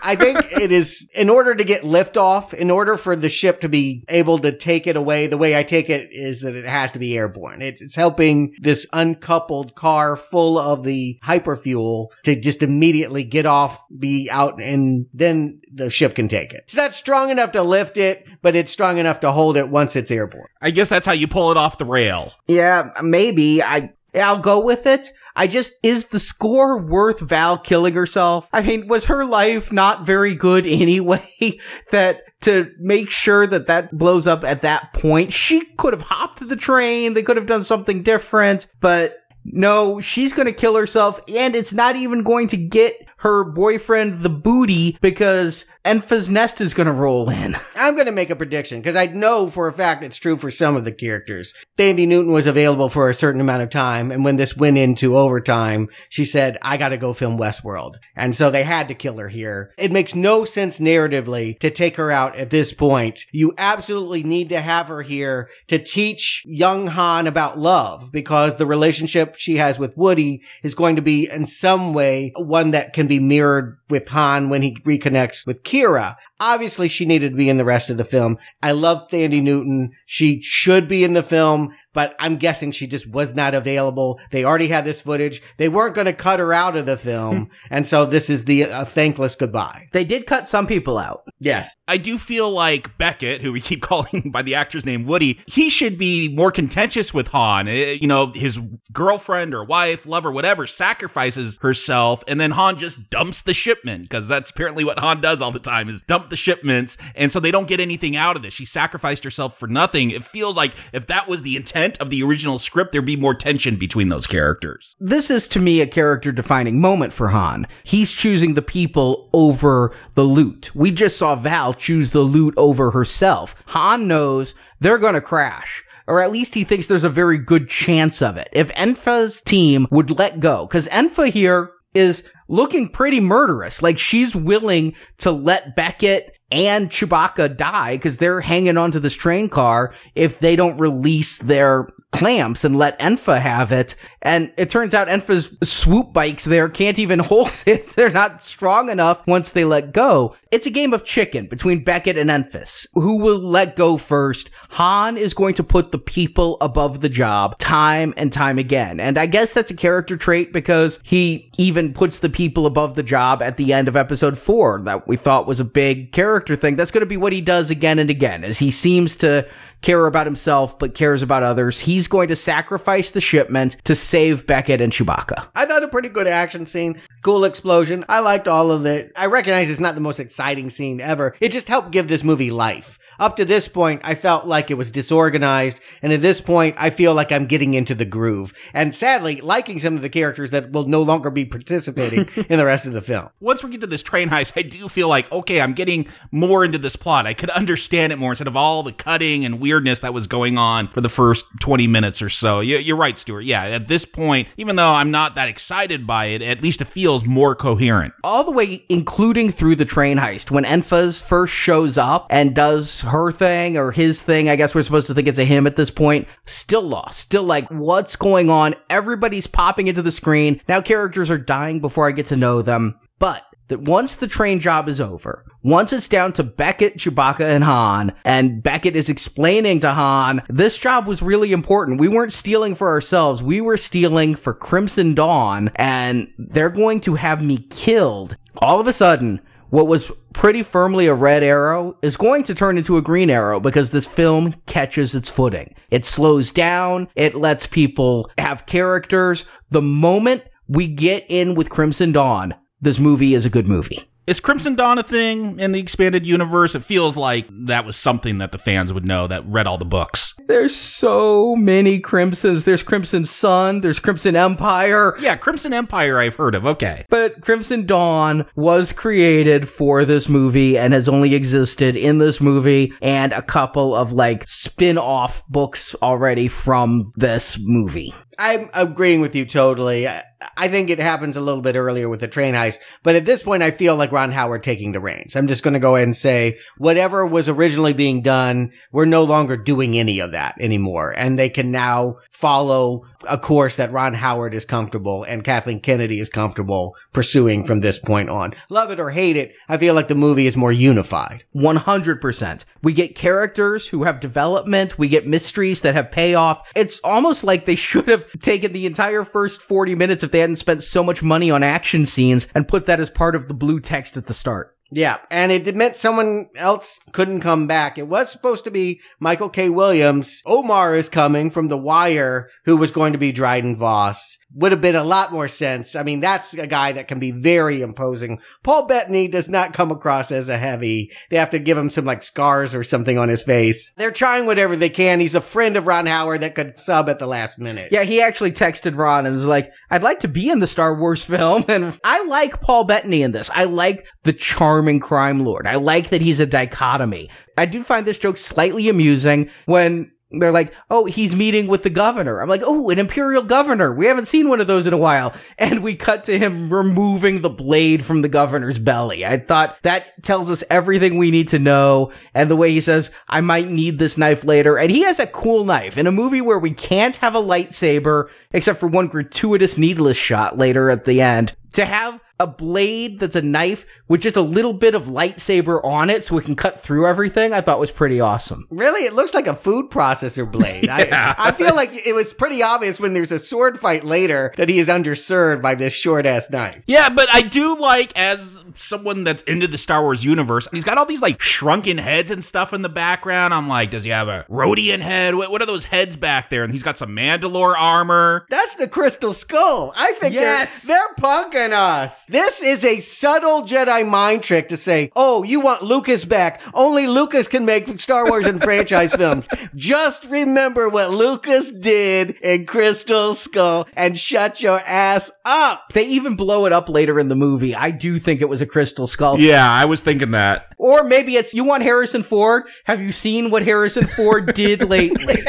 I 0.03 0.16
think 0.16 0.53
it 0.53 0.72
is 0.72 1.09
in 1.14 1.30
order 1.30 1.55
to 1.55 1.64
get 1.64 1.82
liftoff, 1.82 2.55
in 2.55 2.70
order 2.70 2.96
for 2.96 3.16
the 3.16 3.28
ship 3.28 3.62
to 3.62 3.68
be 3.68 4.05
able 4.09 4.38
to 4.40 4.57
take 4.57 4.86
it 4.86 4.96
away. 4.96 5.26
The 5.26 5.38
way 5.38 5.57
I 5.57 5.62
take 5.62 5.90
it 5.90 6.12
is 6.12 6.40
that 6.40 6.55
it 6.55 6.64
has 6.64 6.92
to 6.92 6.98
be 6.98 7.16
airborne. 7.16 7.62
It's 7.62 7.94
helping 7.94 8.55
this 8.61 8.86
uncoupled 8.92 9.74
car 9.74 10.16
full 10.16 10.59
of 10.59 10.84
the 10.84 11.18
hyperfuel 11.22 12.09
to 12.24 12.36
just 12.36 12.62
immediately 12.62 13.24
get 13.24 13.46
off, 13.46 13.80
be 13.96 14.28
out, 14.30 14.61
and 14.61 15.07
then 15.14 15.61
the 15.72 15.90
ship 15.90 16.14
can 16.14 16.28
take 16.28 16.53
it. 16.53 16.64
It's 16.66 16.76
not 16.76 16.94
strong 16.94 17.30
enough 17.30 17.53
to 17.53 17.62
lift 17.62 17.96
it, 17.96 18.26
but 18.42 18.57
it's 18.57 18.72
strong 18.72 18.98
enough 18.98 19.20
to 19.20 19.32
hold 19.32 19.57
it 19.57 19.68
once 19.68 19.96
it's 19.96 20.11
airborne. 20.11 20.48
I 20.61 20.70
guess 20.70 20.88
that's 20.88 21.07
how 21.07 21.12
you 21.12 21.28
pull 21.28 21.51
it 21.51 21.57
off 21.57 21.78
the 21.78 21.84
rail. 21.84 22.32
Yeah, 22.46 22.90
maybe. 23.03 23.62
I 23.62 23.92
I'll 24.14 24.38
go 24.38 24.61
with 24.61 24.86
it. 24.86 25.12
I 25.35 25.47
just, 25.47 25.72
is 25.83 26.07
the 26.07 26.18
score 26.18 26.78
worth 26.78 27.20
Val 27.20 27.59
killing 27.59 27.95
herself? 27.95 28.47
I 28.53 28.62
mean, 28.62 28.89
was 28.89 29.07
her 29.07 29.24
life 29.24 29.72
not 29.72 30.07
very 30.07 30.35
good 30.35 30.66
anyway? 30.66 31.59
that 31.91 32.22
to 32.43 32.72
make 32.78 33.11
sure 33.11 33.47
that 33.47 33.66
that 33.66 33.97
blows 33.97 34.26
up 34.26 34.45
at 34.45 34.62
that 34.62 34.93
point, 34.93 35.33
she 35.33 35.61
could 35.61 35.93
have 35.93 36.03
hopped 36.03 36.47
the 36.47 36.57
train. 36.57 37.14
They 37.14 37.22
could 37.22 37.37
have 37.37 37.47
done 37.47 37.64
something 37.64 38.03
different, 38.03 38.66
but 38.81 39.18
no, 39.45 40.01
she's 40.01 40.33
going 40.33 40.47
to 40.47 40.53
kill 40.53 40.76
herself, 40.76 41.20
and 41.28 41.55
it's 41.55 41.72
not 41.72 41.97
even 41.97 42.22
going 42.22 42.49
to 42.49 42.57
get 42.57 42.97
her 43.20 43.44
boyfriend 43.44 44.22
the 44.22 44.30
booty 44.30 44.96
because 45.00 45.66
Enfys 45.84 46.30
Nest 46.30 46.60
is 46.62 46.72
going 46.72 46.86
to 46.86 46.92
roll 46.92 47.28
in. 47.28 47.54
I'm 47.76 47.94
going 47.94 48.06
to 48.06 48.12
make 48.12 48.30
a 48.30 48.36
prediction 48.36 48.80
because 48.80 48.96
I 48.96 49.06
know 49.06 49.50
for 49.50 49.68
a 49.68 49.72
fact 49.72 50.02
it's 50.02 50.16
true 50.16 50.38
for 50.38 50.50
some 50.50 50.76
of 50.76 50.86
the 50.86 50.92
characters. 50.92 51.52
Thandie 51.76 52.08
Newton 52.08 52.32
was 52.32 52.46
available 52.46 52.88
for 52.88 53.10
a 53.10 53.14
certain 53.14 53.42
amount 53.42 53.62
of 53.62 53.70
time, 53.70 54.10
and 54.10 54.24
when 54.24 54.36
this 54.36 54.56
went 54.56 54.78
into 54.78 55.18
overtime, 55.18 55.88
she 56.08 56.24
said, 56.24 56.56
I 56.62 56.78
got 56.78 56.90
to 56.90 56.96
go 56.96 57.12
film 57.12 57.38
Westworld. 57.38 57.96
And 58.16 58.34
so 58.34 58.50
they 58.50 58.62
had 58.62 58.88
to 58.88 58.94
kill 58.94 59.18
her 59.18 59.28
here. 59.28 59.72
It 59.76 59.92
makes 59.92 60.14
no 60.14 60.46
sense 60.46 60.78
narratively 60.78 61.58
to 61.60 61.70
take 61.70 61.96
her 61.96 62.10
out 62.10 62.36
at 62.36 62.48
this 62.48 62.72
point. 62.72 63.26
You 63.32 63.52
absolutely 63.58 64.22
need 64.22 64.48
to 64.48 64.60
have 64.60 64.88
her 64.88 65.02
here 65.02 65.50
to 65.68 65.78
teach 65.78 66.42
young 66.46 66.86
Han 66.86 67.26
about 67.26 67.58
love 67.58 68.10
because 68.12 68.56
the 68.56 68.66
relationship 68.66 69.36
she 69.36 69.58
has 69.58 69.78
with 69.78 69.96
Woody 69.96 70.42
is 70.62 70.74
going 70.74 70.96
to 70.96 71.02
be 71.02 71.28
in 71.28 71.44
some 71.44 71.92
way 71.92 72.32
one 72.34 72.70
that 72.70 72.94
can 72.94 73.09
be 73.11 73.18
mirrored 73.18 73.76
with 73.90 74.08
Han 74.08 74.48
when 74.48 74.62
he 74.62 74.76
reconnects 74.86 75.46
with 75.46 75.62
Qi'ra. 75.62 76.16
Obviously, 76.38 76.88
she 76.88 77.04
needed 77.04 77.32
to 77.32 77.36
be 77.36 77.50
in 77.50 77.58
the 77.58 77.64
rest 77.64 77.90
of 77.90 77.98
the 77.98 78.04
film. 78.04 78.38
I 78.62 78.72
love 78.72 79.11
Thandie 79.11 79.42
Newton. 79.42 79.90
She 80.06 80.40
should 80.42 80.88
be 80.88 81.04
in 81.04 81.12
the 81.12 81.22
film, 81.22 81.74
but 81.93 82.14
I'm 82.18 82.36
guessing 82.36 82.72
she 82.72 82.86
just 82.86 83.07
was 83.07 83.34
not 83.34 83.55
available. 83.55 84.20
They 84.30 84.45
already 84.45 84.68
had 84.68 84.84
this 84.84 85.01
footage. 85.01 85.43
They 85.57 85.68
weren't 85.68 85.95
going 85.95 86.07
to 86.07 86.12
cut 86.12 86.38
her 86.41 86.53
out 86.53 86.76
of 86.76 86.86
the 86.86 86.97
film. 86.97 87.51
and 87.70 87.86
so 87.86 88.07
this 88.07 88.30
is 88.30 88.45
the 88.45 88.64
uh, 88.66 88.84
thankless 88.84 89.36
goodbye. 89.36 89.88
They 89.93 90.05
did 90.05 90.26
cut 90.26 90.49
some 90.49 90.66
people 90.66 90.99
out. 90.99 91.24
Yes. 91.38 91.74
I 91.88 91.97
do 91.97 92.16
feel 92.18 92.51
like 92.51 92.97
Beckett, 92.99 93.41
who 93.43 93.53
we 93.53 93.61
keep 93.61 93.82
calling 93.91 94.30
by 94.30 94.43
the 94.43 94.57
actor's 94.57 94.84
name 94.84 95.07
Woody, 95.07 95.41
he 95.47 95.70
should 95.70 95.99
be 95.99 96.28
more 96.28 96.53
contentious 96.53 97.12
with 97.12 97.28
Han. 97.28 97.66
Eh, 97.68 97.99
You 98.01 98.07
know, 98.07 98.30
his 98.32 98.59
girlfriend 98.93 99.55
or 99.55 99.64
wife, 99.64 100.07
lover, 100.07 100.30
whatever, 100.30 100.66
sacrifices 100.66 101.59
herself, 101.61 102.22
and 102.28 102.41
then 102.41 102.51
Han 102.51 102.76
just 102.78 103.11
dumps 103.11 103.43
the 103.43 103.55
shipment 103.55 104.03
because 104.03 104.28
that's 104.28 104.51
apparently 104.51 104.84
what 104.84 104.99
Han 104.99 105.20
does 105.20 105.43
all 105.43 105.51
the 105.51 105.59
time 105.59 105.88
is 105.88 106.03
dump 106.03 106.30
the 106.30 106.36
shipments, 106.36 106.97
and 107.14 107.32
so 107.32 107.41
they 107.41 107.51
don't 107.51 107.66
get 107.68 107.80
anything 107.80 108.16
out 108.16 108.36
of 108.36 108.43
this. 108.43 108.53
She 108.55 108.64
sacrificed 108.64 109.24
herself 109.24 109.59
for 109.59 109.66
nothing. 109.66 110.11
It 110.11 110.24
feels 110.24 110.57
like 110.57 110.74
if 110.93 111.07
that 111.09 111.26
was 111.28 111.43
the 111.43 111.57
intent 111.57 111.80
of 112.01 112.11
the 112.11 112.22
original 112.22 112.59
script, 112.59 112.93
there'd 112.93 113.05
be 113.05 113.16
more 113.16 113.35
tension 113.35 113.76
between 113.76 114.09
those 114.09 114.26
characters. 114.26 114.95
This 115.01 115.31
is 115.31 115.49
to 115.49 115.61
me 115.61 115.81
a 115.81 115.87
character 115.87 116.33
defining 116.33 116.81
moment 116.81 117.12
for 117.12 117.28
Han. 117.28 117.66
He's 117.85 118.12
choosing 118.12 118.55
the 118.55 118.62
people 118.62 119.28
over 119.33 119.93
the 120.14 120.24
loot. 120.24 120.70
We 120.74 120.91
just 120.91 121.16
saw 121.16 121.37
Val 121.37 121.74
choose 121.74 122.11
the 122.11 122.20
loot 122.20 122.55
over 122.57 122.91
herself. 122.91 123.55
Han 123.66 124.09
knows 124.09 124.55
they're 124.81 124.99
going 124.99 125.14
to 125.14 125.20
crash. 125.20 125.83
Or 126.07 126.20
at 126.20 126.33
least 126.33 126.55
he 126.55 126.64
thinks 126.64 126.87
there's 126.87 127.05
a 127.05 127.09
very 127.09 127.39
good 127.39 127.68
chance 127.68 128.20
of 128.20 128.37
it. 128.37 128.49
If 128.53 128.68
Enfys' 128.74 129.45
team 129.45 129.87
would 129.91 130.11
let 130.11 130.41
go, 130.41 130.66
because 130.66 130.89
Enfys 130.89 131.31
here 131.31 131.70
is 131.95 132.24
looking 132.49 132.89
pretty 132.89 133.20
murderous. 133.20 133.83
Like 133.83 133.99
she's 133.99 134.35
willing 134.35 134.95
to 135.18 135.31
let 135.31 135.76
Beckett 135.76 136.37
and 136.51 136.90
Chewbacca 136.90 137.57
die 137.57 137.96
because 137.96 138.16
they're 138.16 138.40
hanging 138.40 138.76
onto 138.76 138.98
this 138.98 139.14
train 139.14 139.48
car 139.48 139.94
if 140.14 140.38
they 140.38 140.57
don't 140.57 140.78
release 140.78 141.38
their 141.38 141.88
clamps 142.12 142.64
and 142.64 142.76
let 142.76 142.98
Enfys 142.98 143.40
have 143.40 143.70
it. 143.72 143.94
And 144.20 144.53
it 144.57 144.70
turns 144.70 144.92
out 144.94 145.09
Enfys' 145.09 145.64
swoop 145.64 146.12
bikes 146.12 146.44
there 146.44 146.68
can't 146.68 146.98
even 146.98 147.18
hold 147.20 147.53
it. 147.66 147.94
They're 147.94 148.11
not 148.11 148.44
strong 148.44 148.90
enough 148.90 149.26
once 149.26 149.51
they 149.51 149.64
let 149.64 149.92
go. 149.92 150.36
It's 150.51 150.66
a 150.66 150.70
game 150.70 150.92
of 150.92 151.05
chicken 151.05 151.46
between 151.46 151.84
Beckett 151.84 152.18
and 152.18 152.28
Enfys. 152.28 152.88
Who 152.94 153.18
will 153.18 153.38
let 153.38 153.76
go 153.76 153.96
first? 153.96 154.51
Han 154.70 155.16
is 155.16 155.34
going 155.34 155.55
to 155.55 155.62
put 155.62 155.92
the 155.92 155.98
people 155.98 156.57
above 156.61 157.01
the 157.01 157.09
job 157.09 157.59
time 157.59 158.14
and 158.16 158.32
time 158.32 158.59
again. 158.59 158.98
And 158.98 159.16
I 159.16 159.26
guess 159.26 159.53
that's 159.53 159.70
a 159.70 159.76
character 159.76 160.16
trait 160.16 160.53
because 160.53 160.98
he 161.05 161.51
even 161.57 161.94
puts 161.94 162.18
the 162.18 162.28
people 162.28 162.66
above 162.66 162.94
the 162.96 163.03
job 163.05 163.42
at 163.42 163.57
the 163.57 163.72
end 163.72 163.86
of 163.86 163.96
episode 163.96 164.36
four 164.36 164.82
that 164.84 165.07
we 165.07 165.16
thought 165.16 165.46
was 165.46 165.61
a 165.61 165.64
big 165.64 166.11
character 166.12 166.39
thing. 166.41 166.76
That's 166.76 166.91
going 166.91 167.01
to 167.01 167.07
be 167.07 167.16
what 167.16 167.32
he 167.32 167.41
does 167.41 167.70
again 167.70 167.99
and 167.99 168.11
again 168.11 168.45
as 168.45 168.59
he 168.59 168.70
seems 168.70 169.16
to 169.16 169.49
care 169.82 170.07
about 170.07 170.26
himself 170.26 170.78
but 170.78 170.95
cares 170.95 171.22
about 171.22 171.43
others. 171.43 171.78
He's 171.78 172.09
going 172.09 172.28
to 172.28 172.36
sacrifice 172.36 173.11
the 173.11 173.20
shipment 173.20 173.76
to 173.84 173.95
save 173.95 174.47
Beckett 174.47 174.80
and 174.80 174.93
Chewbacca. 174.93 175.49
I 175.55 175.66
thought 175.66 175.82
a 175.82 175.88
pretty 175.88 176.11
good 176.11 176.26
action 176.26 176.66
scene. 176.66 177.01
Cool 177.22 177.45
explosion. 177.45 178.05
I 178.09 178.20
liked 178.20 178.47
all 178.47 178.70
of 178.70 178.86
it. 178.86 179.12
I 179.16 179.26
recognize 179.26 179.68
it's 179.68 179.80
not 179.80 179.95
the 179.95 180.01
most 180.01 180.20
exciting 180.20 180.70
scene 180.70 181.01
ever. 181.01 181.34
It 181.41 181.51
just 181.51 181.68
helped 181.68 181.91
give 181.91 182.09
this 182.09 182.22
movie 182.22 182.51
life. 182.51 182.99
Up 183.20 183.36
to 183.36 183.44
this 183.44 183.68
point, 183.68 184.00
I 184.02 184.14
felt 184.14 184.46
like 184.46 184.70
it 184.70 184.78
was 184.78 184.92
disorganized, 184.92 185.78
and 186.00 186.10
at 186.10 186.22
this 186.22 186.40
point, 186.40 186.76
I 186.78 186.88
feel 186.88 187.12
like 187.12 187.32
I'm 187.32 187.44
getting 187.44 187.74
into 187.74 187.94
the 187.94 188.06
groove. 188.06 188.54
And 188.72 188.96
sadly, 188.96 189.42
liking 189.42 189.78
some 189.78 189.94
of 189.94 190.00
the 190.00 190.08
characters 190.08 190.52
that 190.52 190.72
will 190.72 190.86
no 190.86 191.02
longer 191.02 191.28
be 191.28 191.44
participating 191.44 192.30
in 192.48 192.58
the 192.58 192.64
rest 192.64 192.86
of 192.86 192.94
the 192.94 193.02
film. 193.02 193.28
Once 193.38 193.62
we 193.62 193.72
get 193.72 193.82
to 193.82 193.86
this 193.86 194.02
train 194.02 194.30
heist, 194.30 194.52
I 194.56 194.62
do 194.62 194.88
feel 194.88 195.06
like, 195.06 195.30
okay, 195.30 195.60
I'm 195.60 195.74
getting 195.74 196.08
more 196.32 196.64
into 196.64 196.78
this 196.78 196.96
plot. 196.96 197.26
I 197.26 197.34
could 197.34 197.50
understand 197.50 198.14
it 198.14 198.16
more 198.16 198.32
instead 198.32 198.48
of 198.48 198.56
all 198.56 198.82
the 198.84 198.92
cutting 198.92 199.44
and 199.44 199.60
weirdness 199.60 200.00
that 200.00 200.14
was 200.14 200.26
going 200.26 200.56
on 200.56 200.88
for 200.88 201.02
the 201.02 201.10
first 201.10 201.44
20 201.60 201.88
minutes 201.88 202.22
or 202.22 202.30
so. 202.30 202.60
You're 202.60 202.96
right, 202.96 203.18
Stuart. 203.18 203.42
Yeah, 203.42 203.64
at 203.64 203.86
this 203.86 204.06
point, 204.06 204.48
even 204.56 204.76
though 204.76 204.90
I'm 204.90 205.10
not 205.10 205.34
that 205.34 205.48
excited 205.48 206.06
by 206.06 206.26
it, 206.26 206.40
at 206.40 206.62
least 206.62 206.80
it 206.80 206.86
feels 206.86 207.22
more 207.26 207.54
coherent. 207.54 208.14
All 208.24 208.44
the 208.44 208.50
way, 208.52 208.82
including 208.88 209.52
through 209.52 209.76
the 209.76 209.84
train 209.84 210.16
heist, 210.16 210.50
when 210.50 210.64
Enfys 210.64 211.22
first 211.22 211.52
shows 211.52 211.98
up 211.98 212.28
and 212.30 212.54
does 212.54 213.02
her 213.11 213.32
thing 213.32 213.76
or 213.76 213.92
his 213.92 214.22
thing. 214.22 214.48
I 214.48 214.56
guess 214.56 214.74
we're 214.74 214.82
supposed 214.82 215.08
to 215.08 215.14
think 215.14 215.28
it's 215.28 215.38
a 215.38 215.44
him 215.44 215.66
at 215.66 215.76
this 215.76 215.90
point. 215.90 216.28
Still 216.46 216.82
lost. 216.82 217.18
Still 217.18 217.44
like, 217.44 217.68
what's 217.68 218.16
going 218.16 218.50
on? 218.50 218.74
Everybody's 218.88 219.46
popping 219.46 219.88
into 219.88 220.02
the 220.02 220.11
screen. 220.11 220.61
Now 220.68 220.80
characters 220.80 221.30
are 221.30 221.38
dying 221.38 221.80
before 221.80 222.08
I 222.08 222.12
get 222.12 222.26
to 222.26 222.36
know 222.36 222.62
them. 222.62 222.98
But 223.18 223.42
that 223.68 223.80
once 223.80 224.16
the 224.16 224.26
train 224.26 224.61
job 224.61 224.88
is 224.88 225.00
over, 225.00 225.44
once 225.62 225.92
it's 225.92 226.08
down 226.08 226.32
to 226.34 226.42
Beckett, 226.42 226.96
Chewbacca, 226.96 227.48
and 227.48 227.62
Han, 227.62 228.14
and 228.24 228.62
Beckett 228.62 228.96
is 228.96 229.08
explaining 229.08 229.80
to 229.80 229.90
Han, 229.90 230.42
this 230.48 230.76
job 230.78 231.06
was 231.06 231.22
really 231.22 231.52
important. 231.52 232.00
We 232.00 232.08
weren't 232.08 232.32
stealing 232.32 232.74
for 232.74 232.88
ourselves, 232.88 233.42
we 233.42 233.61
were 233.61 233.76
stealing 233.76 234.34
for 234.34 234.54
Crimson 234.54 235.14
Dawn, 235.14 235.70
and 235.76 236.32
they're 236.38 236.70
going 236.70 237.02
to 237.02 237.14
have 237.14 237.42
me 237.42 237.58
killed. 237.58 238.36
All 238.56 238.80
of 238.80 238.88
a 238.88 238.92
sudden, 238.92 239.40
what 239.70 239.86
was 239.86 240.10
pretty 240.32 240.62
firmly 240.62 241.06
a 241.06 241.14
red 241.14 241.42
arrow 241.42 241.96
is 242.02 242.16
going 242.16 242.44
to 242.44 242.54
turn 242.54 242.76
into 242.76 242.96
a 242.96 243.02
green 243.02 243.30
arrow 243.30 243.60
because 243.60 243.90
this 243.90 244.06
film 244.06 244.54
catches 244.66 245.14
its 245.14 245.28
footing. 245.28 245.74
It 245.90 246.04
slows 246.04 246.52
down, 246.52 247.08
it 247.14 247.34
lets 247.34 247.66
people 247.66 248.30
have 248.36 248.66
characters. 248.66 249.44
The 249.70 249.82
moment 249.82 250.42
we 250.68 250.88
get 250.88 251.26
in 251.28 251.54
with 251.54 251.70
Crimson 251.70 252.12
Dawn, 252.12 252.54
this 252.80 252.98
movie 252.98 253.34
is 253.34 253.44
a 253.44 253.50
good 253.50 253.68
movie. 253.68 254.10
Is 254.31 254.39
Crimson 254.39 254.76
Dawn 254.76 254.97
a 254.99 255.03
thing 255.03 255.59
in 255.59 255.72
the 255.72 255.81
expanded 255.81 256.24
universe? 256.24 256.76
It 256.76 256.85
feels 256.85 257.16
like 257.16 257.49
that 257.66 257.85
was 257.85 257.97
something 257.97 258.39
that 258.39 258.53
the 258.53 258.59
fans 258.59 258.93
would 258.93 259.05
know 259.05 259.26
that 259.26 259.45
read 259.49 259.66
all 259.66 259.76
the 259.76 259.85
books. 259.85 260.35
There's 260.47 260.76
so 260.76 261.57
many 261.57 261.99
Crimsons. 261.99 262.62
There's 262.62 262.85
Crimson 262.85 263.24
Sun, 263.24 263.81
there's 263.81 263.99
Crimson 263.99 264.37
Empire. 264.37 265.16
Yeah, 265.18 265.35
Crimson 265.35 265.72
Empire 265.72 266.20
I've 266.20 266.37
heard 266.37 266.55
of. 266.55 266.64
Okay. 266.64 267.07
But 267.09 267.41
Crimson 267.41 267.87
Dawn 267.87 268.47
was 268.55 268.93
created 268.93 269.68
for 269.68 270.05
this 270.05 270.28
movie 270.28 270.78
and 270.78 270.95
has 270.95 271.09
only 271.09 271.35
existed 271.35 271.97
in 271.97 272.18
this 272.18 272.41
movie 272.41 272.93
and 273.03 273.33
a 273.33 273.43
couple 273.43 273.97
of 273.97 274.12
like 274.12 274.47
spin-off 274.47 275.43
books 275.49 275.97
already 276.01 276.47
from 276.47 277.11
this 277.16 277.59
movie. 277.61 278.14
I'm 278.39 278.70
agreeing 278.72 279.22
with 279.22 279.35
you 279.35 279.45
totally. 279.45 280.07
I 280.07 280.22
think 280.68 280.91
it 280.91 280.99
happens 280.99 281.36
a 281.36 281.41
little 281.41 281.61
bit 281.61 281.76
earlier 281.76 282.09
with 282.09 282.20
the 282.20 282.28
train 282.28 282.55
heist, 282.55 282.78
but 283.03 283.14
at 283.14 283.24
this 283.24 283.43
point, 283.43 283.62
I 283.62 283.70
feel 283.70 283.97
like 283.97 284.12
Ron 284.12 284.32
Howard 284.32 284.62
taking 284.62 284.93
the 284.93 285.01
reins. 285.01 285.36
I'm 285.36 285.49
just 285.49 285.62
going 285.62 285.74
to 285.74 285.80
go 285.80 285.97
ahead 285.97 286.09
and 286.09 286.16
say 286.16 286.59
whatever 286.78 287.26
was 287.26 287.49
originally 287.49 287.93
being 287.93 288.22
done, 288.22 288.72
we're 288.93 289.05
no 289.05 289.24
longer 289.24 289.57
doing 289.57 289.99
any 289.99 290.20
of 290.20 290.32
that 290.32 290.57
anymore, 290.61 291.11
and 291.11 291.38
they 291.38 291.51
can 291.51 291.70
now 291.70 292.16
follow 292.32 293.03
a 293.26 293.38
course 293.38 293.76
that 293.76 293.92
Ron 293.92 294.14
Howard 294.14 294.54
is 294.54 294.64
comfortable 294.64 295.24
and 295.24 295.44
Kathleen 295.44 295.80
Kennedy 295.80 296.20
is 296.20 296.28
comfortable 296.28 296.96
pursuing 297.12 297.64
from 297.64 297.80
this 297.80 297.98
point 297.98 298.30
on. 298.30 298.54
Love 298.68 298.90
it 298.90 299.00
or 299.00 299.10
hate 299.10 299.36
it, 299.36 299.54
I 299.68 299.78
feel 299.78 299.94
like 299.94 300.08
the 300.08 300.14
movie 300.14 300.46
is 300.46 300.56
more 300.56 300.72
unified. 300.72 301.44
100%. 301.54 302.64
We 302.82 302.92
get 302.92 303.14
characters 303.14 303.86
who 303.86 304.04
have 304.04 304.20
development, 304.20 304.98
we 304.98 305.08
get 305.08 305.26
mysteries 305.26 305.82
that 305.82 305.94
have 305.94 306.10
payoff. 306.10 306.70
It's 306.74 307.00
almost 307.04 307.44
like 307.44 307.66
they 307.66 307.76
should 307.76 308.08
have 308.08 308.24
taken 308.40 308.72
the 308.72 308.86
entire 308.86 309.24
first 309.24 309.60
40 309.60 309.94
minutes 309.94 310.24
if 310.24 310.30
they 310.30 310.40
hadn't 310.40 310.56
spent 310.56 310.82
so 310.82 311.02
much 311.02 311.22
money 311.22 311.50
on 311.50 311.62
action 311.62 312.06
scenes 312.06 312.46
and 312.54 312.68
put 312.68 312.86
that 312.86 313.00
as 313.00 313.10
part 313.10 313.34
of 313.34 313.48
the 313.48 313.54
blue 313.54 313.80
text 313.80 314.16
at 314.16 314.26
the 314.26 314.34
start. 314.34 314.76
Yeah, 314.93 315.18
and 315.30 315.53
it 315.53 315.76
meant 315.76 315.97
someone 315.97 316.49
else 316.57 316.99
couldn't 317.12 317.43
come 317.43 317.68
back. 317.68 317.97
It 317.97 318.09
was 318.09 318.30
supposed 318.30 318.64
to 318.64 318.72
be 318.72 319.01
Michael 319.20 319.49
K. 319.49 319.68
Williams. 319.68 320.43
Omar 320.45 320.97
is 320.97 321.09
coming 321.09 321.53
from 321.53 321.68
The 321.68 321.78
Wire, 321.78 322.49
who 322.64 322.76
was 322.76 322.91
going 322.91 323.12
to 323.12 323.18
be 323.18 323.30
Dryden 323.30 323.76
Voss. 323.76 324.36
Would 324.55 324.72
have 324.72 324.80
been 324.80 324.96
a 324.96 325.05
lot 325.05 325.32
more 325.32 325.46
sense. 325.46 325.94
I 325.94 326.03
mean, 326.03 326.20
that's 326.20 326.55
a 326.55 326.66
guy 326.66 326.92
that 326.92 327.07
can 327.07 327.20
be 327.20 327.30
very 327.30 327.82
imposing. 327.82 328.40
Paul 328.64 328.86
Bettany 328.86 329.28
does 329.28 329.48
not 329.48 329.74
come 329.74 329.92
across 329.92 330.32
as 330.32 330.48
a 330.48 330.59
heavy. 330.59 331.12
They 331.30 331.36
have 331.36 331.51
to 331.51 331.61
give 331.61 331.78
him 331.78 331.90
some 331.90 332.05
like 332.05 332.24
scars 332.24 332.74
or 332.74 332.82
something 332.82 333.16
on 333.16 333.28
his 333.28 333.42
face. 333.42 333.92
They're 333.96 334.11
trying 334.11 334.46
whatever 334.46 334.74
they 334.74 334.88
can. 334.88 335.20
He's 335.20 335.36
a 335.36 335.40
friend 335.40 335.76
of 335.76 335.86
Ron 335.86 336.07
Howard 336.07 336.40
that 336.40 336.57
could 336.57 336.80
sub 336.80 337.09
at 337.09 337.20
the 337.20 337.26
last 337.26 337.59
minute. 337.61 337.92
Yeah, 337.92 338.03
he 338.03 338.22
actually 338.22 338.53
texted 338.53 338.96
Ron 338.96 339.26
and 339.26 339.36
was 339.36 339.46
like, 339.46 339.72
I'd 339.88 340.03
like 340.03 340.20
to 340.20 340.28
be 340.28 340.51
in 340.51 340.59
the 340.59 340.66
Star 340.66 340.94
Wars 340.94 341.24
film. 341.24 341.64
And 341.70 342.01
I 342.03 342.24
like 342.24 342.61
Paul 342.61 342.84
Bettany 342.84 343.22
in 343.22 343.30
this. 343.30 343.48
I 343.48 343.64
like 343.64 344.07
the 344.24 344.32
charming 344.32 344.98
crime 344.98 345.44
lord. 345.44 345.68
I 345.68 345.76
like 345.76 346.11
that 346.11 346.20
he's 346.20 346.40
a 346.40 346.46
dichotomy. 346.46 347.30
I 347.57 347.66
do 347.66 347.84
find 347.84 348.05
this 348.05 348.18
joke 348.18 348.36
slightly 348.36 348.88
amusing 348.88 349.51
when 349.66 350.11
they're 350.31 350.53
like, 350.53 350.72
oh, 350.89 351.07
he's 351.07 351.35
meeting 351.35 351.66
with 351.66 351.83
the 351.83 351.91
governor. 351.91 352.41
I'm 352.41 352.49
like, 352.49 352.62
oh, 352.64 352.89
an 352.91 352.99
imperial 352.99 353.43
governor. 353.43 353.93
We 353.93 354.07
haven't 354.07 354.28
seen 354.28 354.49
one 354.49 354.61
of 354.61 354.66
those 354.66 354.87
in 354.87 354.93
a 354.93 354.99
while. 354.99 355.35
And 355.59 355.83
we 355.83 355.95
cut 355.95 356.24
to 356.24 356.39
him 356.39 356.72
removing 356.72 357.43
the 357.43 357.51
blade 357.51 358.05
from 358.05 358.22
the 358.22 358.28
governor's 358.28 358.78
belly. 358.78 359.26
I 359.26 359.37
thought 359.37 359.76
that 359.83 360.22
tells 360.22 360.51
us 360.51 360.64
everything 360.70 361.18
we 361.18 361.31
need 361.31 361.49
to 361.49 361.59
know. 361.59 362.12
And 362.35 362.51
the 362.51 362.57
way 362.57 362.72
he 362.72 362.81
says, 362.81 363.11
I 363.28 363.43
might 363.43 363.68
need 363.68 363.99
this 363.99 364.16
knife 364.16 364.43
later. 364.43 364.78
And 364.78 364.91
he 364.91 365.03
has 365.03 365.18
a 365.18 365.26
cool 365.26 365.64
knife 365.64 365.99
in 365.99 366.07
a 366.07 366.12
movie 366.12 366.41
where 366.41 366.59
we 366.59 366.72
can't 366.72 367.14
have 367.16 367.35
a 367.35 367.43
lightsaber, 367.43 368.28
except 368.53 368.81
for 368.81 368.87
one 368.87 369.09
gratuitous 369.09 369.76
needless 369.76 370.16
shot 370.16 370.57
later 370.57 370.91
at 370.91 371.05
the 371.05 371.20
end. 371.20 371.55
To 371.74 371.85
have 371.85 372.18
a 372.41 372.47
blade 372.47 373.20
that's 373.20 373.36
a 373.36 373.43
knife 373.43 373.84
with 374.09 374.22
just 374.22 374.36
a 374.36 374.41
little 374.41 374.72
bit 374.72 374.95
of 374.95 375.05
lightsaber 375.05 375.84
on 375.84 376.11
it 376.11 376.24
so 376.24 376.34
we 376.34 376.43
can 376.43 376.57
cut 376.57 376.80
through 376.80 377.07
everything, 377.07 377.53
I 377.53 377.61
thought 377.61 377.78
was 377.78 377.91
pretty 377.91 378.20
awesome. 378.20 378.66
Really? 378.70 379.05
It 379.05 379.12
looks 379.12 379.34
like 379.34 379.47
a 379.47 379.55
food 379.55 379.91
processor 379.91 380.51
blade. 380.51 380.84
yeah. 380.86 381.34
I, 381.36 381.49
I 381.49 381.53
feel 381.53 381.76
like 381.76 381.91
it 381.95 382.14
was 382.14 382.32
pretty 382.32 382.62
obvious 382.62 382.99
when 382.99 383.12
there's 383.12 383.30
a 383.30 383.38
sword 383.38 383.78
fight 383.78 384.05
later 384.05 384.53
that 384.57 384.68
he 384.68 384.78
is 384.78 384.88
underserved 384.88 385.61
by 385.61 385.74
this 385.74 385.93
short 385.93 386.26
ass 386.26 386.51
knife. 386.51 386.82
Yeah, 386.86 387.11
but 387.11 387.28
I 387.32 387.43
do 387.43 387.78
like, 387.78 388.16
as 388.16 388.57
someone 388.81 389.24
that's 389.24 389.43
into 389.43 389.68
the 389.68 389.78
Star 389.78 390.03
Wars 390.03 390.24
universe, 390.24 390.68
he's 390.72 390.85
got 390.85 390.99
all 390.99 391.07
these 391.07 391.22
like 391.22 391.41
shrunken 391.41 391.99
heads 391.99 392.31
and 392.31 392.45
stuff 392.45 392.72
in 392.72 392.83
the 392.83 392.89
background. 392.89 393.55
I'm 393.55 393.68
like, 393.68 393.91
does 393.91 394.05
he 394.05 394.11
have 394.11 394.28
a 394.28 394.45
Rodian 394.49 395.01
head? 395.01 395.35
What, 395.35 395.51
what 395.51 395.62
are 395.62 395.66
those 395.66 395.85
heads 395.85 396.16
back 396.16 396.51
there? 396.51 396.64
And 396.64 396.72
he's 396.72 396.83
got 396.83 396.99
some 396.99 397.11
Mandalore 397.11 397.74
armor. 397.76 398.47
That's 398.49 398.74
the 398.76 398.89
Crystal 398.89 399.35
Skull. 399.35 399.93
I 399.95 400.12
think 400.12 400.35
yes. 400.35 400.85
they're, 400.85 400.97
they're 400.97 401.14
punking 401.16 401.72
us. 401.72 402.24
This 402.26 402.61
is 402.61 402.85
a 402.85 403.01
subtle 403.01 403.62
Jedi 403.62 404.07
mind 404.09 404.43
trick 404.43 404.70
to 404.70 404.76
say, 404.76 405.12
oh, 405.14 405.43
you 405.43 405.61
want 405.61 405.83
Lucas 405.83 406.24
back. 406.24 406.62
Only 406.74 407.07
Lucas 407.07 407.49
can 407.49 407.64
make 407.64 408.01
Star 408.01 408.28
Wars 408.28 408.47
and 408.47 408.62
franchise 408.62 409.14
films. 409.14 409.47
Just 409.74 410.24
remember 410.24 410.89
what 410.89 411.11
Lucas 411.11 411.70
did 411.70 412.31
in 412.43 412.66
Crystal 412.66 413.35
Skull 413.35 413.87
and 413.95 414.18
shut 414.18 414.61
your 414.61 414.81
ass 414.81 415.31
up. 415.45 415.93
They 415.93 416.07
even 416.09 416.37
blow 416.37 416.66
it 416.66 416.72
up 416.72 416.89
later 416.89 417.18
in 417.18 417.28
the 417.28 417.37
movie. 417.37 417.74
I 417.74 417.91
do 417.91 418.18
think 418.18 418.41
it 418.41 418.49
was 418.49 418.61
a 418.61 418.66
Crystal 418.70 419.06
Skull. 419.06 419.40
Yeah, 419.40 419.68
I 419.68 419.84
was 419.84 420.00
thinking 420.00 420.32
that. 420.32 420.74
Or 420.78 421.04
maybe 421.04 421.36
it's 421.36 421.54
you 421.54 421.64
want 421.64 421.82
Harrison 421.82 422.22
Ford? 422.22 422.64
Have 422.84 423.00
you 423.00 423.12
seen 423.12 423.50
what 423.50 423.64
Harrison 423.64 424.06
Ford 424.06 424.54
did 424.54 424.82
lately? 424.88 425.42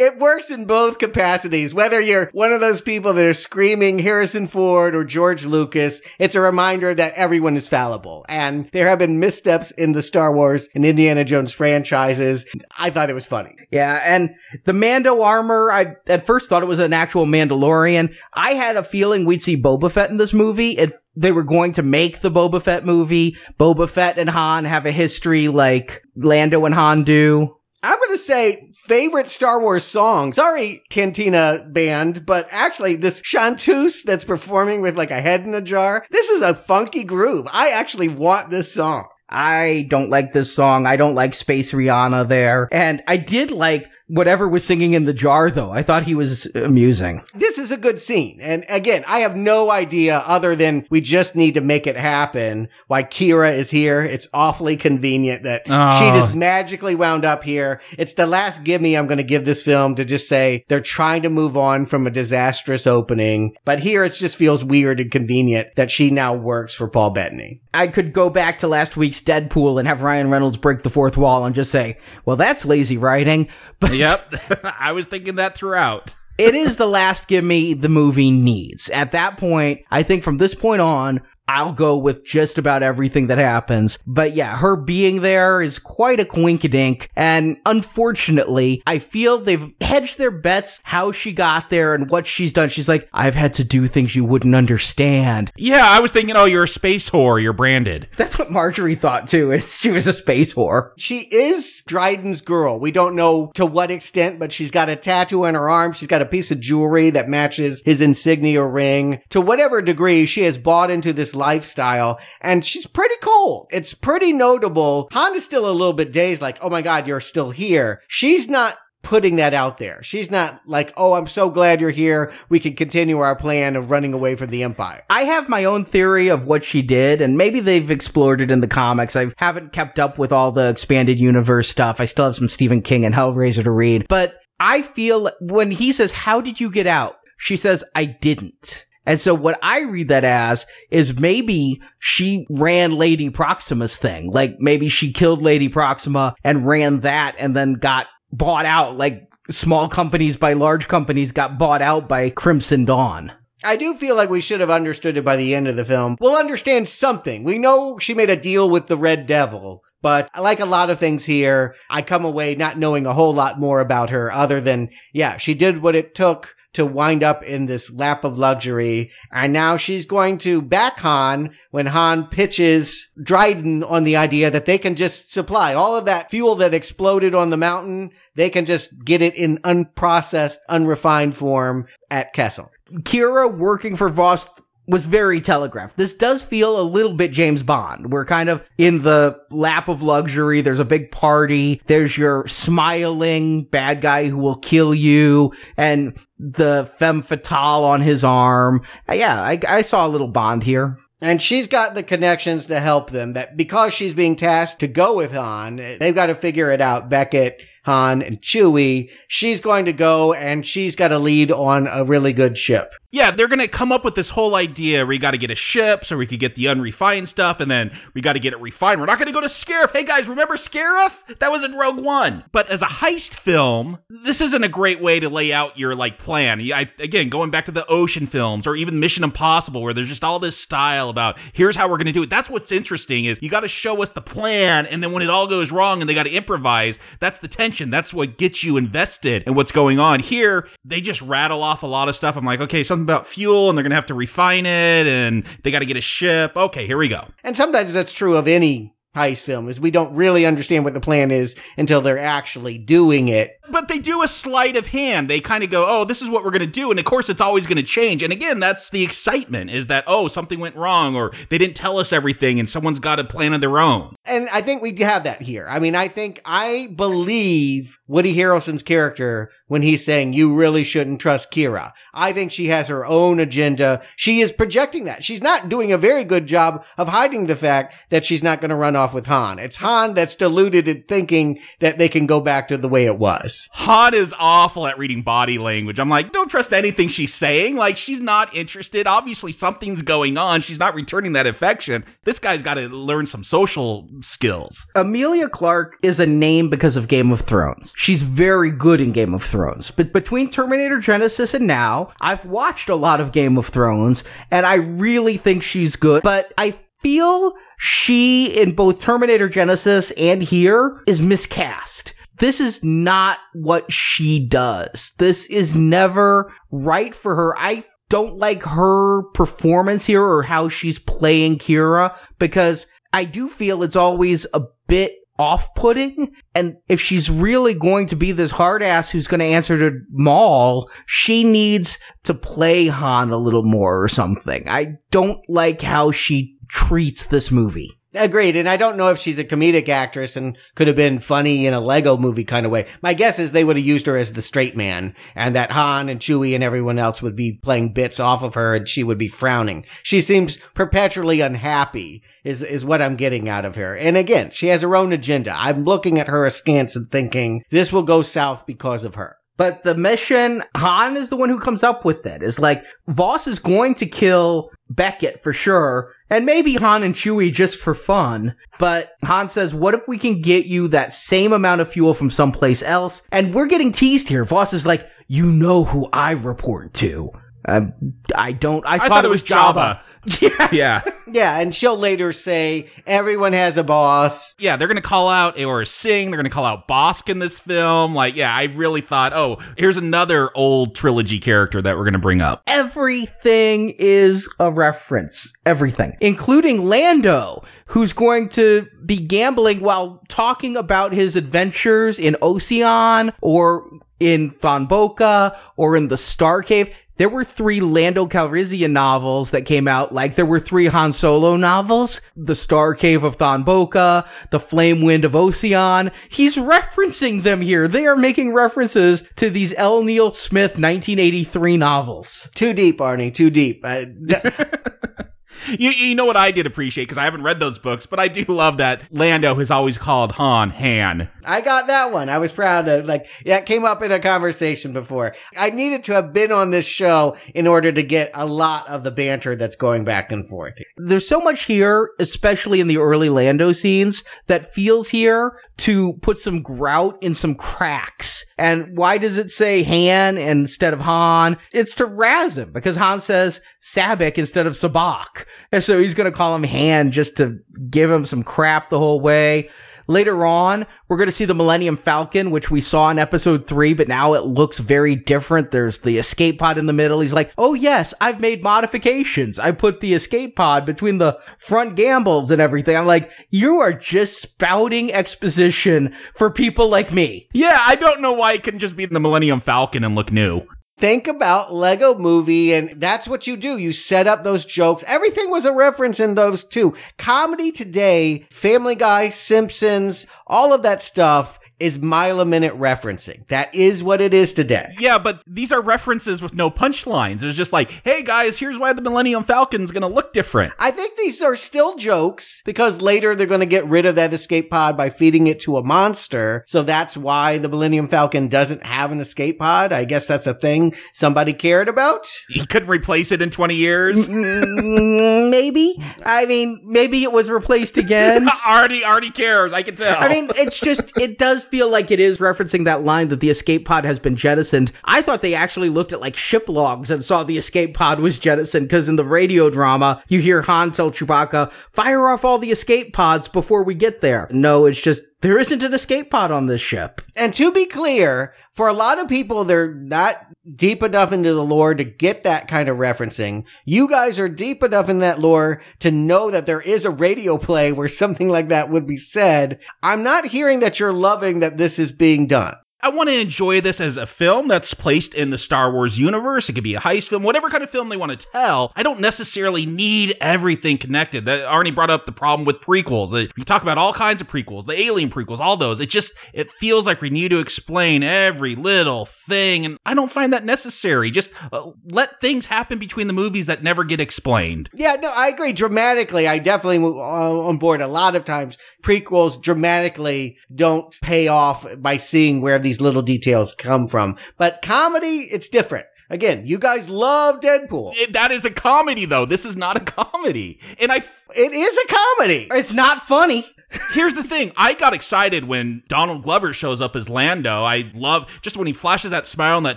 it 0.00 0.18
works 0.18 0.50
in 0.50 0.66
both 0.66 0.98
capacities. 0.98 1.74
Whether 1.74 2.00
you're 2.00 2.30
one 2.32 2.52
of 2.52 2.60
those 2.60 2.80
people 2.80 3.12
that 3.14 3.26
are 3.26 3.34
screaming 3.34 3.98
Harrison 3.98 4.46
Ford 4.46 4.94
or 4.94 5.04
George 5.04 5.44
Lucas, 5.44 6.00
it's 6.18 6.34
a 6.34 6.40
reminder 6.40 6.94
that 6.94 7.14
everyone 7.14 7.56
is 7.56 7.68
fallible. 7.68 8.24
And 8.28 8.68
there 8.72 8.88
have 8.88 8.98
been 8.98 9.20
missteps 9.20 9.70
in 9.70 9.92
the 9.92 10.02
Star 10.02 10.34
Wars 10.34 10.68
and 10.74 10.84
Indiana 10.84 11.24
Jones 11.24 11.52
franchises. 11.52 12.44
I 12.76 12.90
thought 12.90 13.10
it 13.10 13.14
was 13.14 13.26
funny. 13.26 13.56
Yeah, 13.70 14.00
and 14.02 14.34
the 14.64 14.72
Mando 14.72 15.22
armor, 15.22 15.70
I 15.70 15.96
at 16.06 16.26
first 16.26 16.48
thought 16.48 16.62
it 16.62 16.66
was 16.66 16.80
an 16.80 16.92
actual 16.92 17.26
Mandalorian. 17.26 18.14
I 18.32 18.50
had 18.54 18.76
a 18.76 18.82
feeling 18.82 19.24
we'd 19.24 19.42
see 19.42 19.60
Boba 19.60 19.90
Fett 19.90 20.10
in 20.10 20.16
this 20.16 20.32
movie. 20.32 20.72
It, 20.72 20.92
they 21.16 21.32
were 21.32 21.42
going 21.42 21.74
to 21.74 21.82
make 21.82 22.20
the 22.20 22.30
Boba 22.30 22.62
Fett 22.62 22.84
movie. 22.84 23.36
Boba 23.58 23.88
Fett 23.88 24.18
and 24.18 24.30
Han 24.30 24.64
have 24.64 24.86
a 24.86 24.92
history 24.92 25.48
like 25.48 26.02
Lando 26.16 26.64
and 26.64 26.74
Han 26.74 27.04
do. 27.04 27.56
I'm 27.82 27.98
going 27.98 28.10
to 28.10 28.18
say 28.18 28.72
favorite 28.86 29.30
Star 29.30 29.58
Wars 29.60 29.84
song. 29.84 30.34
Sorry, 30.34 30.82
Cantina 30.90 31.64
band, 31.66 32.26
but 32.26 32.48
actually 32.50 32.96
this 32.96 33.22
chanteuse 33.22 34.02
that's 34.02 34.24
performing 34.24 34.82
with 34.82 34.98
like 34.98 35.10
a 35.10 35.20
head 35.20 35.44
in 35.46 35.54
a 35.54 35.62
jar. 35.62 36.04
This 36.10 36.28
is 36.28 36.42
a 36.42 36.54
funky 36.54 37.04
groove. 37.04 37.46
I 37.50 37.70
actually 37.70 38.08
want 38.08 38.50
this 38.50 38.74
song. 38.74 39.08
I 39.30 39.86
don't 39.88 40.10
like 40.10 40.32
this 40.32 40.54
song. 40.54 40.86
I 40.86 40.96
don't 40.96 41.14
like 41.14 41.34
Space 41.34 41.72
Rihanna 41.72 42.28
there. 42.28 42.68
And 42.70 43.02
I 43.06 43.16
did 43.16 43.52
like 43.52 43.88
whatever 44.10 44.48
was 44.48 44.64
singing 44.64 44.94
in 44.94 45.04
the 45.04 45.12
jar, 45.14 45.50
though. 45.50 45.70
I 45.70 45.82
thought 45.82 46.02
he 46.02 46.14
was 46.14 46.46
amusing. 46.54 47.22
This 47.34 47.58
is 47.58 47.70
a 47.70 47.76
good 47.76 48.00
scene. 48.00 48.40
And 48.40 48.64
again, 48.68 49.04
I 49.06 49.20
have 49.20 49.36
no 49.36 49.70
idea 49.70 50.18
other 50.18 50.56
than 50.56 50.86
we 50.90 51.00
just 51.00 51.36
need 51.36 51.54
to 51.54 51.60
make 51.60 51.86
it 51.86 51.96
happen 51.96 52.68
why 52.88 53.02
Qi'ra 53.04 53.56
is 53.56 53.70
here. 53.70 54.02
It's 54.02 54.28
awfully 54.34 54.76
convenient 54.76 55.44
that 55.44 55.62
Oh. 55.68 55.98
she 55.98 56.20
just 56.20 56.34
magically 56.36 56.94
wound 56.94 57.24
up 57.24 57.44
here. 57.44 57.80
It's 57.96 58.14
the 58.14 58.26
last 58.26 58.64
gimme 58.64 58.96
I'm 58.96 59.06
going 59.06 59.18
to 59.18 59.24
give 59.24 59.44
this 59.44 59.62
film 59.62 59.96
to 59.96 60.04
just 60.04 60.28
say 60.28 60.64
they're 60.68 60.80
trying 60.80 61.22
to 61.22 61.30
move 61.30 61.56
on 61.56 61.86
from 61.86 62.06
a 62.06 62.10
disastrous 62.10 62.86
opening. 62.86 63.56
But 63.64 63.80
here 63.80 64.04
it 64.04 64.14
just 64.14 64.36
feels 64.36 64.64
weird 64.64 65.00
and 65.00 65.10
convenient 65.10 65.76
that 65.76 65.90
she 65.90 66.10
now 66.10 66.34
works 66.34 66.74
for 66.74 66.88
Paul 66.88 67.10
Bettany. 67.10 67.60
I 67.72 67.86
could 67.86 68.12
go 68.12 68.30
back 68.30 68.58
to 68.58 68.68
last 68.68 68.96
week's 68.96 69.20
Deadpool 69.20 69.78
and 69.78 69.86
have 69.86 70.02
Ryan 70.02 70.30
Reynolds 70.30 70.56
break 70.56 70.82
the 70.82 70.90
fourth 70.90 71.16
wall 71.16 71.44
and 71.44 71.54
just 71.54 71.70
say, 71.70 71.98
well, 72.24 72.36
that's 72.36 72.64
lazy 72.64 72.96
writing. 72.96 73.48
But 73.78 73.94
Yep. 74.00 74.64
I 74.80 74.92
was 74.92 75.06
thinking 75.06 75.36
that 75.36 75.54
throughout. 75.56 76.14
it 76.38 76.54
is 76.54 76.76
the 76.76 76.86
last 76.86 77.28
gimme 77.28 77.74
the 77.74 77.88
movie 77.88 78.30
needs. 78.30 78.88
At 78.90 79.12
that 79.12 79.36
point, 79.36 79.82
I 79.90 80.02
think 80.02 80.24
from 80.24 80.38
this 80.38 80.54
point 80.54 80.80
on, 80.80 81.20
I'll 81.50 81.72
go 81.72 81.96
with 81.96 82.24
just 82.24 82.58
about 82.58 82.84
everything 82.84 83.26
that 83.26 83.38
happens. 83.38 83.98
But 84.06 84.34
yeah, 84.34 84.56
her 84.56 84.76
being 84.76 85.20
there 85.20 85.60
is 85.60 85.80
quite 85.80 86.20
a 86.20 86.24
coinkydink. 86.24 87.08
And 87.16 87.56
unfortunately, 87.66 88.84
I 88.86 89.00
feel 89.00 89.38
they've 89.38 89.72
hedged 89.80 90.16
their 90.16 90.30
bets 90.30 90.78
how 90.84 91.10
she 91.10 91.32
got 91.32 91.68
there 91.68 91.96
and 91.96 92.08
what 92.08 92.28
she's 92.28 92.52
done. 92.52 92.68
She's 92.68 92.88
like, 92.88 93.08
I've 93.12 93.34
had 93.34 93.54
to 93.54 93.64
do 93.64 93.88
things 93.88 94.14
you 94.14 94.24
wouldn't 94.24 94.54
understand. 94.54 95.50
Yeah, 95.56 95.84
I 95.84 95.98
was 95.98 96.12
thinking, 96.12 96.36
oh, 96.36 96.44
you're 96.44 96.62
a 96.62 96.68
space 96.68 97.10
whore. 97.10 97.42
You're 97.42 97.52
branded. 97.52 98.06
That's 98.16 98.38
what 98.38 98.52
Marjorie 98.52 98.94
thought 98.94 99.26
too, 99.26 99.50
is 99.50 99.76
she 99.76 99.90
was 99.90 100.06
a 100.06 100.12
space 100.12 100.54
whore. 100.54 100.92
She 100.98 101.18
is 101.18 101.82
Dryden's 101.84 102.42
girl. 102.42 102.78
We 102.78 102.92
don't 102.92 103.16
know 103.16 103.50
to 103.56 103.66
what 103.66 103.90
extent, 103.90 104.38
but 104.38 104.52
she's 104.52 104.70
got 104.70 104.88
a 104.88 104.94
tattoo 104.94 105.46
on 105.46 105.54
her 105.54 105.68
arm. 105.68 105.94
She's 105.94 106.06
got 106.06 106.22
a 106.22 106.26
piece 106.26 106.52
of 106.52 106.60
jewelry 106.60 107.10
that 107.10 107.28
matches 107.28 107.82
his 107.84 108.00
insignia 108.00 108.62
ring. 108.62 109.20
To 109.30 109.40
whatever 109.40 109.82
degree, 109.82 110.26
she 110.26 110.42
has 110.42 110.56
bought 110.56 110.92
into 110.92 111.12
this 111.12 111.34
lifestyle 111.40 112.20
and 112.40 112.64
she's 112.64 112.86
pretty 112.86 113.16
cold. 113.20 113.66
It's 113.72 113.92
pretty 113.94 114.32
notable. 114.32 115.08
Han 115.10 115.34
is 115.34 115.44
still 115.44 115.68
a 115.68 115.72
little 115.72 115.92
bit 115.92 116.12
dazed, 116.12 116.40
like, 116.40 116.58
oh 116.62 116.70
my 116.70 116.82
God, 116.82 117.08
you're 117.08 117.20
still 117.20 117.50
here. 117.50 118.02
She's 118.06 118.48
not 118.48 118.78
putting 119.02 119.36
that 119.36 119.54
out 119.54 119.78
there. 119.78 120.02
She's 120.02 120.30
not 120.30 120.60
like, 120.66 120.92
oh, 120.96 121.14
I'm 121.14 121.26
so 121.26 121.50
glad 121.50 121.80
you're 121.80 121.90
here. 121.90 122.32
We 122.48 122.60
can 122.60 122.74
continue 122.74 123.18
our 123.20 123.34
plan 123.34 123.76
of 123.76 123.90
running 123.90 124.12
away 124.12 124.36
from 124.36 124.50
the 124.50 124.62
Empire. 124.62 125.02
I 125.08 125.22
have 125.22 125.48
my 125.48 125.64
own 125.64 125.84
theory 125.84 126.28
of 126.28 126.44
what 126.44 126.64
she 126.64 126.82
did, 126.82 127.20
and 127.20 127.38
maybe 127.38 127.60
they've 127.60 127.90
explored 127.90 128.40
it 128.40 128.50
in 128.50 128.60
the 128.60 128.68
comics. 128.68 129.16
I 129.16 129.32
haven't 129.36 129.72
kept 129.72 129.98
up 129.98 130.18
with 130.18 130.32
all 130.32 130.52
the 130.52 130.68
expanded 130.68 131.18
universe 131.18 131.68
stuff. 131.68 132.00
I 132.00 132.04
still 132.06 132.26
have 132.26 132.36
some 132.36 132.48
Stephen 132.48 132.82
King 132.82 133.04
and 133.04 133.14
Hellraiser 133.14 133.64
to 133.64 133.70
read. 133.70 134.06
But 134.08 134.34
I 134.58 134.82
feel 134.82 135.30
when 135.40 135.70
he 135.70 135.92
says, 135.92 136.12
How 136.12 136.40
did 136.40 136.60
you 136.60 136.70
get 136.70 136.86
out? 136.86 137.16
She 137.38 137.56
says, 137.56 137.82
I 137.94 138.04
didn't. 138.04 138.84
And 139.06 139.18
so 139.18 139.34
what 139.34 139.58
I 139.62 139.82
read 139.82 140.08
that 140.08 140.24
as 140.24 140.66
is 140.90 141.18
maybe 141.18 141.80
she 141.98 142.46
ran 142.50 142.92
Lady 142.92 143.30
Proxima's 143.30 143.96
thing. 143.96 144.30
Like 144.30 144.60
maybe 144.60 144.88
she 144.88 145.12
killed 145.12 145.42
Lady 145.42 145.68
Proxima 145.68 146.34
and 146.44 146.66
ran 146.66 147.00
that 147.00 147.36
and 147.38 147.56
then 147.56 147.74
got 147.74 148.06
bought 148.32 148.66
out 148.66 148.96
like 148.96 149.28
small 149.48 149.88
companies 149.88 150.36
by 150.36 150.52
large 150.52 150.86
companies 150.86 151.32
got 151.32 151.58
bought 151.58 151.82
out 151.82 152.08
by 152.08 152.30
Crimson 152.30 152.84
Dawn. 152.84 153.32
I 153.62 153.76
do 153.76 153.94
feel 153.94 154.16
like 154.16 154.30
we 154.30 154.40
should 154.40 154.60
have 154.60 154.70
understood 154.70 155.16
it 155.16 155.24
by 155.24 155.36
the 155.36 155.54
end 155.54 155.68
of 155.68 155.76
the 155.76 155.84
film. 155.84 156.16
We'll 156.18 156.36
understand 156.36 156.88
something. 156.88 157.44
We 157.44 157.58
know 157.58 157.98
she 157.98 158.14
made 158.14 158.30
a 158.30 158.36
deal 158.36 158.68
with 158.70 158.86
the 158.86 158.96
Red 158.96 159.26
Devil, 159.26 159.84
but 160.00 160.30
like 160.38 160.60
a 160.60 160.66
lot 160.66 160.88
of 160.88 160.98
things 160.98 161.24
here, 161.24 161.74
I 161.90 162.02
come 162.02 162.24
away 162.24 162.54
not 162.54 162.78
knowing 162.78 163.04
a 163.06 163.12
whole 163.12 163.34
lot 163.34 163.60
more 163.60 163.80
about 163.80 164.10
her 164.10 164.32
other 164.32 164.60
than, 164.60 164.90
yeah, 165.12 165.36
she 165.36 165.54
did 165.54 165.82
what 165.82 165.94
it 165.94 166.14
took 166.14 166.54
to 166.72 166.86
wind 166.86 167.22
up 167.22 167.42
in 167.42 167.66
this 167.66 167.90
lap 167.90 168.24
of 168.24 168.38
luxury. 168.38 169.10
And 169.32 169.52
now 169.52 169.76
she's 169.76 170.06
going 170.06 170.38
to 170.38 170.62
back 170.62 170.98
Han 171.00 171.50
when 171.70 171.86
Han 171.86 172.28
pitches 172.28 173.08
Dryden 173.20 173.82
on 173.82 174.04
the 174.04 174.16
idea 174.16 174.52
that 174.52 174.64
they 174.64 174.78
can 174.78 174.94
just 174.94 175.32
supply 175.32 175.74
all 175.74 175.96
of 175.96 176.04
that 176.04 176.30
fuel 176.30 176.56
that 176.56 176.72
exploded 176.72 177.34
on 177.34 177.50
the 177.50 177.56
mountain. 177.56 178.12
They 178.36 178.50
can 178.50 178.66
just 178.66 179.04
get 179.04 179.20
it 179.20 179.34
in 179.34 179.58
unprocessed, 179.58 180.58
unrefined 180.68 181.36
form 181.36 181.88
at 182.10 182.32
Kessel. 182.32 182.70
Qi'ra 182.92 183.56
working 183.56 183.96
for 183.96 184.08
Voss 184.08 184.48
was 184.86 185.06
very 185.06 185.40
telegraphed. 185.40 185.96
This 185.96 186.14
does 186.14 186.42
feel 186.42 186.80
a 186.80 186.82
little 186.82 187.14
bit 187.14 187.30
James 187.30 187.62
Bond. 187.62 188.10
We're 188.10 188.24
kind 188.24 188.48
of 188.48 188.62
in 188.76 189.02
the 189.02 189.38
lap 189.50 189.88
of 189.88 190.02
luxury. 190.02 190.62
There's 190.62 190.80
a 190.80 190.84
big 190.84 191.12
party. 191.12 191.80
There's 191.86 192.16
your 192.16 192.48
smiling 192.48 193.64
bad 193.64 194.00
guy 194.00 194.28
who 194.28 194.38
will 194.38 194.56
kill 194.56 194.92
you 194.92 195.52
and 195.76 196.18
the 196.38 196.90
femme 196.98 197.22
fatale 197.22 197.84
on 197.84 198.00
his 198.00 198.24
arm. 198.24 198.82
Uh, 199.08 199.12
Yeah, 199.12 199.40
I, 199.40 199.60
I 199.68 199.82
saw 199.82 200.06
a 200.06 200.08
little 200.08 200.28
Bond 200.28 200.64
here. 200.64 200.98
And 201.22 201.40
she's 201.40 201.68
got 201.68 201.94
the 201.94 202.02
connections 202.02 202.66
to 202.66 202.80
help 202.80 203.10
them 203.10 203.34
that 203.34 203.56
because 203.56 203.92
she's 203.92 204.14
being 204.14 204.36
tasked 204.36 204.80
to 204.80 204.88
go 204.88 205.16
with 205.16 205.32
Han, 205.32 205.76
they've 205.76 206.14
got 206.14 206.26
to 206.26 206.34
figure 206.34 206.72
it 206.72 206.80
out. 206.80 207.10
Beckett, 207.10 207.62
Han, 207.82 208.22
and 208.22 208.40
Chewie. 208.40 209.10
She's 209.28 209.60
going 209.60 209.86
to 209.86 209.92
go 209.92 210.32
and 210.32 210.66
she's 210.66 210.96
got 210.96 211.12
a 211.12 211.18
lead 211.18 211.50
on 211.50 211.86
a 211.86 212.04
really 212.04 212.32
good 212.32 212.58
ship. 212.58 212.94
Yeah, 213.12 213.32
they're 213.32 213.48
gonna 213.48 213.66
come 213.66 213.90
up 213.90 214.04
with 214.04 214.14
this 214.14 214.28
whole 214.28 214.54
idea. 214.54 215.04
We 215.04 215.18
got 215.18 215.32
to 215.32 215.38
get 215.38 215.50
a 215.50 215.56
ship, 215.56 216.04
so 216.04 216.16
we 216.16 216.28
could 216.28 216.38
get 216.38 216.54
the 216.54 216.68
unrefined 216.68 217.28
stuff, 217.28 217.58
and 217.58 217.68
then 217.68 217.98
we 218.14 218.20
got 218.20 218.34
to 218.34 218.38
get 218.38 218.52
it 218.52 218.60
refined. 218.60 219.00
We're 219.00 219.06
not 219.06 219.18
gonna 219.18 219.32
go 219.32 219.40
to 219.40 219.48
Scarif. 219.48 219.90
Hey 219.90 220.04
guys, 220.04 220.28
remember 220.28 220.56
Scarif? 220.56 221.38
That 221.40 221.50
was 221.50 221.64
in 221.64 221.74
Rogue 221.74 221.98
One. 221.98 222.44
But 222.52 222.70
as 222.70 222.82
a 222.82 222.86
heist 222.86 223.34
film, 223.34 223.98
this 224.08 224.40
isn't 224.40 224.62
a 224.62 224.68
great 224.68 225.00
way 225.00 225.18
to 225.18 225.28
lay 225.28 225.52
out 225.52 225.76
your 225.76 225.96
like 225.96 226.20
plan. 226.20 226.60
I, 226.60 226.88
again, 227.00 227.30
going 227.30 227.50
back 227.50 227.66
to 227.66 227.72
the 227.72 227.84
ocean 227.84 228.28
films 228.28 228.68
or 228.68 228.76
even 228.76 229.00
Mission 229.00 229.24
Impossible, 229.24 229.82
where 229.82 229.92
there's 229.92 230.08
just 230.08 230.22
all 230.22 230.38
this 230.38 230.56
style 230.56 231.10
about 231.10 231.36
here's 231.52 231.74
how 231.74 231.88
we're 231.88 231.98
gonna 231.98 232.12
do 232.12 232.22
it. 232.22 232.30
That's 232.30 232.48
what's 232.48 232.70
interesting 232.70 233.24
is 233.24 233.40
you 233.42 233.50
got 233.50 233.60
to 233.60 233.68
show 233.68 234.00
us 234.04 234.10
the 234.10 234.22
plan, 234.22 234.86
and 234.86 235.02
then 235.02 235.10
when 235.10 235.24
it 235.24 235.30
all 235.30 235.48
goes 235.48 235.72
wrong 235.72 236.00
and 236.00 236.08
they 236.08 236.14
got 236.14 236.24
to 236.24 236.30
improvise, 236.30 236.96
that's 237.18 237.40
the 237.40 237.48
tension. 237.48 237.69
That's 237.70 238.12
what 238.12 238.38
gets 238.38 238.64
you 238.64 238.76
invested 238.76 239.44
in 239.46 239.54
what's 239.54 239.72
going 239.72 239.98
on. 239.98 240.20
Here, 240.20 240.68
they 240.84 241.00
just 241.00 241.22
rattle 241.22 241.62
off 241.62 241.82
a 241.82 241.86
lot 241.86 242.08
of 242.08 242.16
stuff. 242.16 242.36
I'm 242.36 242.44
like, 242.44 242.60
okay, 242.60 242.84
something 242.84 243.04
about 243.04 243.26
fuel, 243.26 243.68
and 243.68 243.78
they're 243.78 243.82
gonna 243.82 243.94
have 243.94 244.06
to 244.06 244.14
refine 244.14 244.66
it, 244.66 245.06
and 245.06 245.44
they 245.62 245.70
got 245.70 245.80
to 245.80 245.86
get 245.86 245.96
a 245.96 246.02
ship. 246.02 246.56
Okay, 246.56 246.86
here 246.86 246.98
we 246.98 247.08
go. 247.08 247.26
And 247.44 247.56
sometimes 247.56 247.92
that's 247.92 248.12
true 248.12 248.36
of 248.36 248.48
any 248.48 248.94
heist 249.14 249.42
film 249.42 249.68
is 249.68 249.80
we 249.80 249.90
don't 249.90 250.14
really 250.14 250.46
understand 250.46 250.84
what 250.84 250.94
the 250.94 251.00
plan 251.00 251.30
is 251.30 251.56
until 251.76 252.00
they're 252.00 252.18
actually 252.18 252.78
doing 252.78 253.28
it. 253.28 253.56
But 253.68 253.88
they 253.88 253.98
do 253.98 254.22
a 254.22 254.28
sleight 254.28 254.76
of 254.76 254.86
hand. 254.86 255.28
They 255.28 255.40
kind 255.40 255.62
of 255.62 255.70
go, 255.70 255.84
"Oh, 255.86 256.04
this 256.04 256.22
is 256.22 256.28
what 256.28 256.44
we're 256.44 256.50
going 256.50 256.60
to 256.60 256.66
do." 256.66 256.90
And 256.90 256.98
of 256.98 257.04
course, 257.04 257.28
it's 257.28 257.40
always 257.40 257.66
going 257.66 257.76
to 257.76 257.82
change. 257.82 258.22
And 258.22 258.32
again, 258.32 258.60
that's 258.60 258.90
the 258.90 259.02
excitement 259.04 259.70
is 259.70 259.88
that, 259.88 260.04
"Oh, 260.06 260.28
something 260.28 260.58
went 260.58 260.76
wrong 260.76 261.16
or 261.16 261.32
they 261.48 261.58
didn't 261.58 261.76
tell 261.76 261.98
us 261.98 262.12
everything 262.12 262.58
and 262.58 262.68
someone's 262.68 262.98
got 262.98 263.20
a 263.20 263.24
plan 263.24 263.52
of 263.52 263.60
their 263.60 263.78
own." 263.78 264.14
And 264.24 264.48
I 264.48 264.62
think 264.62 264.82
we 264.82 264.96
have 264.96 265.24
that 265.24 265.42
here. 265.42 265.66
I 265.68 265.78
mean, 265.78 265.94
I 265.94 266.08
think 266.08 266.40
I 266.44 266.88
believe 266.94 267.98
Woody 268.08 268.34
Harrelson's 268.34 268.82
character 268.82 269.50
when 269.70 269.82
he's 269.82 270.04
saying 270.04 270.32
you 270.32 270.54
really 270.54 270.84
shouldn't 270.84 271.20
trust 271.20 271.50
Qi'ra. 271.50 271.92
I 272.14 272.32
think 272.32 272.52
she 272.52 272.68
has 272.68 272.88
her 272.88 273.04
own 273.04 273.38
agenda. 273.38 274.00
She 274.16 274.40
is 274.40 274.50
projecting 274.50 275.04
that. 275.04 275.22
She's 275.22 275.42
not 275.42 275.68
doing 275.68 275.92
a 275.92 275.98
very 275.98 276.24
good 276.24 276.46
job 276.46 276.86
of 276.96 277.06
hiding 277.06 277.46
the 277.46 277.56
fact 277.56 277.94
that 278.08 278.24
she's 278.24 278.42
not 278.42 278.60
going 278.60 278.70
to 278.70 278.76
run 278.76 278.96
off 278.96 279.10
off 279.10 279.14
with 279.14 279.26
Han. 279.26 279.58
It's 279.58 279.76
Han 279.76 280.14
that's 280.14 280.36
deluded 280.36 280.88
in 280.88 281.02
thinking 281.02 281.60
that 281.80 281.98
they 281.98 282.08
can 282.08 282.26
go 282.26 282.40
back 282.40 282.68
to 282.68 282.76
the 282.76 282.88
way 282.88 283.06
it 283.06 283.18
was. 283.18 283.68
Han 283.72 284.14
is 284.14 284.34
awful 284.38 284.86
at 284.86 284.98
reading 284.98 285.22
body 285.22 285.58
language. 285.58 285.98
I'm 285.98 286.08
like, 286.08 286.32
don't 286.32 286.48
trust 286.48 286.72
anything 286.72 287.08
she's 287.08 287.34
saying. 287.34 287.76
Like, 287.76 287.96
she's 287.96 288.20
not 288.20 288.54
interested. 288.54 289.06
Obviously, 289.06 289.52
something's 289.52 290.02
going 290.02 290.38
on. 290.38 290.60
She's 290.60 290.78
not 290.78 290.94
returning 290.94 291.32
that 291.32 291.46
affection. 291.46 292.04
This 292.24 292.38
guy's 292.38 292.62
got 292.62 292.74
to 292.74 292.88
learn 292.88 293.26
some 293.26 293.44
social 293.44 294.08
skills. 294.20 294.86
Emilia 294.94 295.48
Clarke 295.48 295.98
is 296.02 296.20
a 296.20 296.26
name 296.26 296.70
because 296.70 296.96
of 296.96 297.08
Game 297.08 297.32
of 297.32 297.40
Thrones. 297.40 297.94
She's 297.96 298.22
very 298.22 298.70
good 298.70 299.00
in 299.00 299.12
Game 299.12 299.34
of 299.34 299.42
Thrones. 299.42 299.59
But 299.90 300.12
between 300.12 300.50
Terminator 300.50 300.98
Genisys 300.98 301.54
and 301.54 301.66
now, 301.66 302.12
I've 302.20 302.44
watched 302.44 302.88
a 302.88 302.96
lot 302.96 303.20
of 303.20 303.32
Game 303.32 303.58
of 303.58 303.66
Thrones, 303.68 304.24
and 304.50 304.64
I 304.64 304.76
really 304.76 305.36
think 305.36 305.62
she's 305.62 305.96
good. 305.96 306.22
But 306.22 306.52
I 306.56 306.76
feel 307.00 307.54
she, 307.78 308.46
in 308.46 308.74
both 308.74 309.00
Terminator 309.00 309.48
Genisys 309.48 310.12
and 310.16 310.42
here, 310.42 311.00
is 311.06 311.20
miscast. 311.20 312.14
This 312.38 312.60
is 312.60 312.82
not 312.82 313.38
what 313.52 313.92
she 313.92 314.46
does. 314.46 315.12
This 315.18 315.46
is 315.46 315.74
never 315.74 316.52
right 316.70 317.14
for 317.14 317.34
her. 317.34 317.58
I 317.58 317.84
don't 318.08 318.38
like 318.38 318.62
her 318.64 319.22
performance 319.32 320.06
here 320.06 320.22
or 320.22 320.42
how 320.42 320.68
she's 320.68 320.98
playing 320.98 321.58
Qi'ra 321.58 322.16
because 322.38 322.86
I 323.12 323.24
do 323.24 323.48
feel 323.48 323.82
it's 323.82 323.96
always 323.96 324.46
a 324.52 324.62
bit 324.86 325.12
off 325.40 325.74
putting. 325.74 326.34
And 326.54 326.76
if 326.86 327.00
she's 327.00 327.30
really 327.30 327.72
going 327.74 328.08
to 328.08 328.16
be 328.16 328.32
this 328.32 328.50
hard 328.50 328.82
ass 328.82 329.08
who's 329.08 329.26
going 329.26 329.40
to 329.40 329.46
answer 329.46 329.78
to 329.78 330.00
Maul, 330.10 330.90
she 331.06 331.44
needs 331.44 331.98
to 332.24 332.34
play 332.34 332.88
Han 332.88 333.30
a 333.30 333.38
little 333.38 333.64
more 333.64 334.04
or 334.04 334.08
something. 334.08 334.68
I 334.68 334.98
don't 335.10 335.40
like 335.48 335.80
how 335.80 336.12
she 336.12 336.58
treats 336.68 337.26
this 337.26 337.50
movie. 337.50 337.99
Agreed. 338.12 338.56
And 338.56 338.68
I 338.68 338.76
don't 338.76 338.96
know 338.96 339.10
if 339.10 339.20
she's 339.20 339.38
a 339.38 339.44
comedic 339.44 339.88
actress 339.88 340.34
and 340.34 340.58
could 340.74 340.88
have 340.88 340.96
been 340.96 341.20
funny 341.20 341.66
in 341.66 341.74
a 341.74 341.80
Lego 341.80 342.16
movie 342.16 342.42
kind 342.42 342.66
of 342.66 342.72
way. 342.72 342.86
My 343.02 343.14
guess 343.14 343.38
is 343.38 343.52
they 343.52 343.62
would 343.62 343.76
have 343.76 343.86
used 343.86 344.06
her 344.06 344.16
as 344.16 344.32
the 344.32 344.42
straight 344.42 344.76
man 344.76 345.14
and 345.36 345.54
that 345.54 345.70
Han 345.70 346.08
and 346.08 346.18
Chewie 346.18 346.56
and 346.56 346.64
everyone 346.64 346.98
else 346.98 347.22
would 347.22 347.36
be 347.36 347.52
playing 347.52 347.92
bits 347.92 348.18
off 348.18 348.42
of 348.42 348.54
her 348.54 348.74
and 348.74 348.88
she 348.88 349.04
would 349.04 349.18
be 349.18 349.28
frowning. 349.28 349.84
She 350.02 350.22
seems 350.22 350.58
perpetually 350.74 351.40
unhappy 351.40 352.24
is, 352.42 352.62
is 352.62 352.84
what 352.84 353.00
I'm 353.00 353.14
getting 353.14 353.48
out 353.48 353.64
of 353.64 353.76
her. 353.76 353.96
And 353.96 354.16
again, 354.16 354.50
she 354.50 354.66
has 354.68 354.82
her 354.82 354.96
own 354.96 355.12
agenda. 355.12 355.54
I'm 355.56 355.84
looking 355.84 356.18
at 356.18 356.28
her 356.28 356.46
askance 356.46 356.96
and 356.96 357.06
thinking 357.06 357.64
this 357.70 357.92
will 357.92 358.02
go 358.02 358.22
south 358.22 358.66
because 358.66 359.04
of 359.04 359.14
her. 359.14 359.36
But 359.60 359.84
the 359.84 359.94
mission, 359.94 360.64
Han 360.74 361.18
is 361.18 361.28
the 361.28 361.36
one 361.36 361.50
who 361.50 361.58
comes 361.58 361.82
up 361.82 362.02
with 362.02 362.24
it. 362.24 362.42
Is 362.42 362.58
like, 362.58 362.82
Voss 363.06 363.46
is 363.46 363.58
going 363.58 363.96
to 363.96 364.06
kill 364.06 364.70
Beckett 364.88 365.42
for 365.42 365.52
sure, 365.52 366.14
and 366.30 366.46
maybe 366.46 366.76
Han 366.76 367.02
and 367.02 367.14
Chewie 367.14 367.52
just 367.52 367.78
for 367.78 367.94
fun. 367.94 368.56
But 368.78 369.12
Han 369.22 369.50
says, 369.50 369.74
what 369.74 369.92
if 369.92 370.08
we 370.08 370.16
can 370.16 370.40
get 370.40 370.64
you 370.64 370.88
that 370.88 371.12
same 371.12 371.52
amount 371.52 371.82
of 371.82 371.92
fuel 371.92 372.14
from 372.14 372.30
someplace 372.30 372.82
else? 372.82 373.20
And 373.30 373.54
we're 373.54 373.66
getting 373.66 373.92
teased 373.92 374.28
here. 374.28 374.46
Voss 374.46 374.72
is 374.72 374.86
like, 374.86 375.06
you 375.28 375.52
know 375.52 375.84
who 375.84 376.08
I 376.10 376.30
report 376.30 376.94
to. 376.94 377.32
Um, 377.62 378.14
I 378.34 378.52
don't. 378.52 378.86
I, 378.86 378.94
I 378.94 378.96
thought, 378.96 379.08
thought 379.08 379.24
it 379.26 379.28
was 379.28 379.42
was 379.42 379.50
Jabba. 379.50 380.00
Yes. 380.40 380.72
Yeah. 380.72 381.00
Yeah, 381.32 381.58
and 381.58 381.74
she'll 381.74 381.96
later 381.96 382.32
say 382.32 382.88
everyone 383.06 383.52
has 383.52 383.76
a 383.76 383.84
boss. 383.84 384.54
Yeah, 384.58 384.76
they're 384.76 384.88
going 384.88 384.96
to 384.96 385.02
call 385.02 385.28
out 385.28 385.56
Aurra 385.56 385.86
Sing. 385.86 386.30
They're 386.30 386.38
going 386.38 386.44
to 386.44 386.50
call 386.50 386.64
out 386.64 386.88
Bossk 386.88 387.28
in 387.28 387.38
this 387.38 387.60
film. 387.60 388.14
Like, 388.14 388.36
yeah, 388.36 388.54
I 388.54 388.64
really 388.64 389.00
thought, 389.00 389.32
oh, 389.32 389.58
here's 389.76 389.96
another 389.96 390.50
old 390.54 390.94
trilogy 390.94 391.38
character 391.38 391.80
that 391.80 391.96
we're 391.96 392.04
going 392.04 392.14
to 392.14 392.18
bring 392.18 392.40
up. 392.40 392.62
Everything 392.66 393.94
is 393.98 394.48
a 394.58 394.70
reference. 394.70 395.52
Everything. 395.64 396.16
Including 396.20 396.88
Lando, 396.88 397.64
who's 397.86 398.12
going 398.12 398.48
to 398.50 398.88
be 399.04 399.18
gambling 399.18 399.80
while 399.80 400.22
talking 400.28 400.76
about 400.76 401.12
his 401.12 401.36
adventures 401.36 402.18
in 402.18 402.36
Oseon 402.42 403.32
or 403.40 403.88
in 404.18 404.50
ThonBoka 404.50 405.56
or 405.76 405.96
in 405.96 406.08
the 406.08 406.18
Star 406.18 406.62
Cave. 406.62 406.94
There 407.20 407.28
were 407.28 407.44
three 407.44 407.80
Lando 407.80 408.26
Calrissian 408.26 408.92
novels 408.92 409.50
that 409.50 409.66
came 409.66 409.86
out, 409.86 410.10
like 410.10 410.36
there 410.36 410.46
were 410.46 410.58
three 410.58 410.86
Han 410.86 411.12
Solo 411.12 411.56
novels, 411.56 412.22
The 412.34 412.54
Star 412.54 412.94
Cave 412.94 413.24
of 413.24 413.36
ThonBoka, 413.36 414.26
The 414.50 414.58
Flame 414.58 415.02
Wind 415.02 415.26
of 415.26 415.32
Oseon. 415.32 416.12
He's 416.30 416.56
referencing 416.56 417.42
them 417.42 417.60
here. 417.60 417.88
They 417.88 418.06
are 418.06 418.16
making 418.16 418.54
references 418.54 419.22
to 419.36 419.50
these 419.50 419.74
L. 419.76 420.02
Neil 420.02 420.32
Smith 420.32 420.78
1983 420.78 421.76
novels. 421.76 422.48
Too 422.54 422.72
deep, 422.72 423.00
Arnie, 423.00 423.34
too 423.34 423.50
deep. 423.50 423.84
Th- 423.84 424.42
You, 425.68 425.90
you 425.90 426.14
know 426.14 426.24
what 426.24 426.36
I 426.36 426.50
did 426.50 426.66
appreciate 426.66 427.04
because 427.04 427.18
I 427.18 427.24
haven't 427.24 427.42
read 427.42 427.60
those 427.60 427.78
books, 427.78 428.06
but 428.06 428.18
I 428.18 428.28
do 428.28 428.44
love 428.44 428.78
that 428.78 429.02
Lando 429.10 429.54
has 429.56 429.70
always 429.70 429.98
called 429.98 430.32
Han 430.32 430.70
Han. 430.70 431.28
I 431.44 431.60
got 431.60 431.86
that 431.88 432.12
one. 432.12 432.28
I 432.28 432.38
was 432.38 432.52
proud 432.52 432.88
of 432.88 433.06
like 433.06 433.28
that 433.44 433.66
came 433.66 433.84
up 433.84 434.02
in 434.02 434.12
a 434.12 434.20
conversation 434.20 434.92
before. 434.92 435.34
I 435.56 435.70
needed 435.70 436.04
to 436.04 436.12
have 436.12 436.32
been 436.32 436.52
on 436.52 436.70
this 436.70 436.86
show 436.86 437.36
in 437.54 437.66
order 437.66 437.90
to 437.90 438.02
get 438.02 438.32
a 438.34 438.46
lot 438.46 438.88
of 438.88 439.04
the 439.04 439.10
banter 439.10 439.56
that's 439.56 439.76
going 439.76 440.04
back 440.04 440.32
and 440.32 440.48
forth. 440.48 440.74
There's 440.96 441.28
so 441.28 441.40
much 441.40 441.64
here, 441.64 442.10
especially 442.18 442.80
in 442.80 442.88
the 442.88 442.98
early 442.98 443.28
Lando 443.28 443.72
scenes, 443.72 444.24
that 444.46 444.74
feels 444.74 445.08
here 445.08 445.58
to 445.78 446.14
put 446.14 446.38
some 446.38 446.62
grout 446.62 447.22
in 447.22 447.34
some 447.34 447.54
cracks. 447.54 448.44
And 448.58 448.96
why 448.96 449.18
does 449.18 449.36
it 449.36 449.50
say 449.50 449.82
Han 449.82 450.36
instead 450.36 450.92
of 450.92 451.00
Han? 451.00 451.56
It's 451.72 451.96
to 451.96 452.06
razz 452.06 452.58
him 452.58 452.72
because 452.72 452.96
Han 452.96 453.20
says 453.20 453.60
Sabacc 453.82 454.36
instead 454.36 454.66
of 454.66 454.74
Sabacc. 454.74 455.46
And 455.72 455.82
so 455.82 456.00
he's 456.00 456.14
going 456.14 456.30
to 456.30 456.36
call 456.36 456.54
him 456.54 456.64
Han 456.64 457.12
just 457.12 457.38
to 457.38 457.60
give 457.88 458.10
him 458.10 458.24
some 458.24 458.42
crap 458.42 458.90
the 458.90 458.98
whole 458.98 459.20
way. 459.20 459.70
Later 460.10 460.44
on, 460.44 460.86
we're 461.06 461.18
going 461.18 461.28
to 461.28 461.32
see 461.32 461.44
the 461.44 461.54
Millennium 461.54 461.96
Falcon, 461.96 462.50
which 462.50 462.68
we 462.68 462.80
saw 462.80 463.10
in 463.10 463.20
episode 463.20 463.68
three, 463.68 463.94
but 463.94 464.08
now 464.08 464.34
it 464.34 464.44
looks 464.44 464.80
very 464.80 465.14
different. 465.14 465.70
There's 465.70 465.98
the 465.98 466.18
escape 466.18 466.58
pod 466.58 466.78
in 466.78 466.86
the 466.86 466.92
middle. 466.92 467.20
He's 467.20 467.32
like, 467.32 467.52
oh, 467.56 467.74
yes, 467.74 468.12
I've 468.20 468.40
made 468.40 468.60
modifications. 468.60 469.60
I 469.60 469.70
put 469.70 470.00
the 470.00 470.14
escape 470.14 470.56
pod 470.56 470.84
between 470.84 471.18
the 471.18 471.38
front 471.58 471.94
gambles 471.94 472.50
and 472.50 472.60
everything. 472.60 472.96
I'm 472.96 473.06
like, 473.06 473.30
you 473.50 473.82
are 473.82 473.92
just 473.92 474.42
spouting 474.42 475.12
exposition 475.12 476.16
for 476.34 476.50
people 476.50 476.88
like 476.88 477.12
me. 477.12 477.48
Yeah, 477.52 477.78
I 477.80 477.94
don't 477.94 478.20
know 478.20 478.32
why 478.32 478.54
it 478.54 478.64
couldn't 478.64 478.80
just 478.80 478.96
be 478.96 479.06
the 479.06 479.20
Millennium 479.20 479.60
Falcon 479.60 480.02
and 480.02 480.16
look 480.16 480.32
new. 480.32 480.62
Think 481.00 481.28
about 481.28 481.72
Lego 481.72 482.14
movie, 482.14 482.74
and 482.74 483.00
that's 483.00 483.26
what 483.26 483.46
you 483.46 483.56
do. 483.56 483.78
You 483.78 483.94
set 483.94 484.26
up 484.26 484.44
those 484.44 484.66
jokes. 484.66 485.02
Everything 485.06 485.48
was 485.50 485.64
a 485.64 485.72
reference 485.72 486.20
in 486.20 486.34
those 486.34 486.62
two. 486.62 486.94
Comedy 487.16 487.72
today, 487.72 488.46
Family 488.50 488.96
Guy, 488.96 489.30
Simpsons, 489.30 490.26
all 490.46 490.74
of 490.74 490.82
that 490.82 491.00
stuff 491.00 491.59
is 491.80 491.98
mile 491.98 492.40
a 492.40 492.44
minute 492.44 492.78
referencing. 492.78 493.46
That 493.48 493.74
is 493.74 494.02
what 494.02 494.20
it 494.20 494.34
is 494.34 494.52
today. 494.52 494.90
Yeah, 494.98 495.18
but 495.18 495.42
these 495.46 495.72
are 495.72 495.80
references 495.80 496.40
with 496.42 496.54
no 496.54 496.70
punchlines. 496.70 497.42
It's 497.42 497.56
just 497.56 497.72
like, 497.72 497.90
hey 498.04 498.22
guys, 498.22 498.58
here's 498.58 498.78
why 498.78 498.92
the 498.92 499.02
Millennium 499.02 499.44
Falcon's 499.44 499.90
gonna 499.90 500.08
look 500.08 500.32
different. 500.32 500.74
I 500.78 500.90
think 500.90 501.16
these 501.16 501.42
are 501.42 501.56
still 501.56 501.96
jokes 501.96 502.62
because 502.64 503.00
later 503.00 503.34
they're 503.34 503.46
going 503.46 503.60
to 503.60 503.66
get 503.66 503.86
rid 503.86 504.06
of 504.06 504.16
that 504.16 504.32
escape 504.32 504.70
pod 504.70 504.96
by 504.96 505.10
feeding 505.10 505.46
it 505.46 505.60
to 505.60 505.76
a 505.76 505.82
monster. 505.82 506.64
So 506.68 506.82
that's 506.82 507.16
why 507.16 507.58
the 507.58 507.68
Millennium 507.68 508.08
Falcon 508.08 508.48
doesn't 508.48 508.84
have 508.84 509.12
an 509.12 509.20
escape 509.20 509.58
pod. 509.58 509.92
I 509.92 510.04
guess 510.04 510.26
that's 510.26 510.46
a 510.46 510.54
thing 510.54 510.94
somebody 511.12 511.52
cared 511.52 511.88
about. 511.88 512.28
He 512.48 512.66
couldn't 512.66 512.88
replace 512.88 513.32
it 513.32 513.42
in 513.42 513.50
20 513.50 513.74
years. 513.74 514.28
Mm, 514.28 515.50
maybe. 515.50 516.02
I 516.24 516.46
mean, 516.46 516.80
maybe 516.84 517.22
it 517.22 517.32
was 517.32 517.48
replaced 517.48 517.96
again. 517.96 518.48
Artie, 518.66 519.04
Artie 519.04 519.30
cares. 519.30 519.72
I 519.72 519.82
can 519.82 519.96
tell. 519.96 520.16
I 520.18 520.28
mean, 520.28 520.50
it's 520.56 520.78
just, 520.78 521.12
it 521.16 521.38
does 521.38 521.64
feel 521.70 521.88
like 521.88 522.10
it 522.10 522.20
is 522.20 522.38
referencing 522.38 522.84
that 522.84 523.04
line 523.04 523.28
that 523.28 523.40
the 523.40 523.50
escape 523.50 523.86
pod 523.86 524.04
has 524.04 524.18
been 524.18 524.36
jettisoned. 524.36 524.92
I 525.04 525.22
thought 525.22 525.42
they 525.42 525.54
actually 525.54 525.88
looked 525.88 526.12
at 526.12 526.20
like 526.20 526.36
ship 526.36 526.68
logs 526.68 527.10
and 527.10 527.24
saw 527.24 527.44
the 527.44 527.58
escape 527.58 527.94
pod 527.94 528.20
was 528.20 528.38
jettisoned 528.38 528.88
because 528.88 529.08
in 529.08 529.16
the 529.16 529.24
radio 529.24 529.70
drama, 529.70 530.22
you 530.28 530.40
hear 530.40 530.62
Han 530.62 530.92
tell 530.92 531.10
Chewbacca, 531.10 531.72
fire 531.92 532.28
off 532.28 532.44
all 532.44 532.58
the 532.58 532.70
escape 532.70 533.12
pods 533.12 533.48
before 533.48 533.84
we 533.84 533.94
get 533.94 534.20
there. 534.20 534.48
No, 534.50 534.86
it's 534.86 535.00
just, 535.00 535.22
there 535.40 535.58
isn't 535.58 535.82
an 535.82 535.94
escape 535.94 536.30
pod 536.30 536.50
on 536.50 536.66
this 536.66 536.80
ship. 536.80 537.22
And 537.36 537.54
to 537.54 537.72
be 537.72 537.86
clear, 537.86 538.54
for 538.74 538.88
a 538.88 538.92
lot 538.92 539.18
of 539.18 539.28
people, 539.28 539.64
they're 539.64 539.94
not 539.94 540.36
deep 540.76 541.02
enough 541.02 541.32
into 541.32 541.54
the 541.54 541.64
lore 541.64 541.94
to 541.94 542.04
get 542.04 542.44
that 542.44 542.68
kind 542.68 542.88
of 542.88 542.98
referencing. 542.98 543.64
You 543.84 544.08
guys 544.08 544.38
are 544.38 544.48
deep 544.48 544.82
enough 544.82 545.08
in 545.08 545.20
that 545.20 545.40
lore 545.40 545.80
to 546.00 546.10
know 546.10 546.50
that 546.50 546.66
there 546.66 546.80
is 546.80 547.04
a 547.04 547.10
radio 547.10 547.56
play 547.56 547.92
where 547.92 548.08
something 548.08 548.48
like 548.48 548.68
that 548.68 548.90
would 548.90 549.06
be 549.06 549.16
said. 549.16 549.80
I'm 550.02 550.22
not 550.22 550.46
hearing 550.46 550.80
that 550.80 551.00
you're 551.00 551.12
loving 551.12 551.60
that 551.60 551.78
this 551.78 551.98
is 551.98 552.12
being 552.12 552.46
done. 552.46 552.76
I 553.02 553.08
want 553.10 553.30
to 553.30 553.38
enjoy 553.38 553.80
this 553.80 554.00
as 554.00 554.16
a 554.16 554.26
film 554.26 554.68
that's 554.68 554.92
placed 554.92 555.34
in 555.34 555.50
the 555.50 555.58
Star 555.58 555.90
Wars 555.90 556.18
universe. 556.18 556.68
It 556.68 556.74
could 556.74 556.84
be 556.84 556.94
a 556.94 557.00
heist 557.00 557.28
film, 557.28 557.42
whatever 557.42 557.70
kind 557.70 557.82
of 557.82 557.90
film 557.90 558.08
they 558.08 558.16
want 558.16 558.38
to 558.38 558.46
tell. 558.46 558.92
I 558.94 559.02
don't 559.02 559.20
necessarily 559.20 559.86
need 559.86 560.36
everything 560.40 560.98
connected. 560.98 561.46
That 561.46 561.66
Arnie 561.66 561.94
brought 561.94 562.10
up 562.10 562.26
the 562.26 562.32
problem 562.32 562.66
with 562.66 562.80
prequels. 562.80 563.32
We 563.56 563.64
talk 563.64 563.82
about 563.82 563.96
all 563.96 564.12
kinds 564.12 564.40
of 564.40 564.48
prequels, 564.48 564.86
the 564.86 565.00
Alien 565.00 565.30
prequels, 565.30 565.60
all 565.60 565.76
those. 565.76 566.00
It 566.00 566.10
just 566.10 566.32
it 566.52 566.70
feels 566.70 567.06
like 567.06 567.22
we 567.22 567.30
need 567.30 567.50
to 567.50 567.60
explain 567.60 568.22
every 568.22 568.76
little 568.76 569.24
thing, 569.24 569.86
and 569.86 569.98
I 570.04 570.14
don't 570.14 570.30
find 570.30 570.52
that 570.52 570.64
necessary. 570.64 571.30
Just 571.30 571.50
uh, 571.72 571.92
let 572.04 572.40
things 572.40 572.66
happen 572.66 572.98
between 572.98 573.28
the 573.28 573.32
movies 573.32 573.66
that 573.66 573.82
never 573.82 574.04
get 574.04 574.20
explained. 574.20 574.90
Yeah, 574.92 575.16
no, 575.16 575.32
I 575.32 575.48
agree. 575.48 575.72
Dramatically, 575.72 576.46
I 576.46 576.58
definitely 576.58 576.98
uh, 576.98 577.20
on 577.20 577.78
board. 577.78 578.00
A 578.00 578.06
lot 578.06 578.36
of 578.36 578.44
times, 578.44 578.76
prequels 579.02 579.60
dramatically 579.60 580.58
don't 580.74 581.18
pay 581.20 581.48
off 581.48 581.86
by 581.98 582.18
seeing 582.18 582.60
where 582.60 582.78
these 582.90 583.00
little 583.00 583.22
details 583.22 583.72
come 583.72 584.08
from. 584.08 584.36
But 584.58 584.82
comedy, 584.82 585.38
it's 585.42 585.68
different. 585.68 586.06
Again, 586.28 586.66
you 586.66 586.76
guys 586.76 587.08
love 587.08 587.60
Deadpool. 587.60 588.14
It, 588.16 588.32
that 588.32 588.50
is 588.50 588.64
a 588.64 588.70
comedy, 588.70 589.26
though. 589.26 589.46
This 589.46 589.64
is 589.64 589.76
not 589.76 589.96
a 589.96 590.00
comedy, 590.00 590.80
and 590.98 591.12
I. 591.12 591.18
F- 591.18 591.44
it 591.54 591.72
is 591.72 591.96
a 591.96 592.08
comedy. 592.08 592.68
It's 592.72 592.92
not 592.92 593.28
funny. 593.28 593.64
Here's 594.12 594.34
the 594.34 594.44
thing. 594.44 594.72
I 594.76 594.94
got 594.94 595.14
excited 595.14 595.64
when 595.64 596.02
Donald 596.06 596.42
Glover 596.42 596.72
shows 596.72 597.00
up 597.00 597.16
as 597.16 597.28
Lando. 597.28 597.82
I 597.82 598.10
love 598.14 598.48
just 598.62 598.76
when 598.76 598.86
he 598.86 598.92
flashes 598.92 599.32
that 599.32 599.46
smile 599.46 599.78
in 599.78 599.84
that 599.84 599.96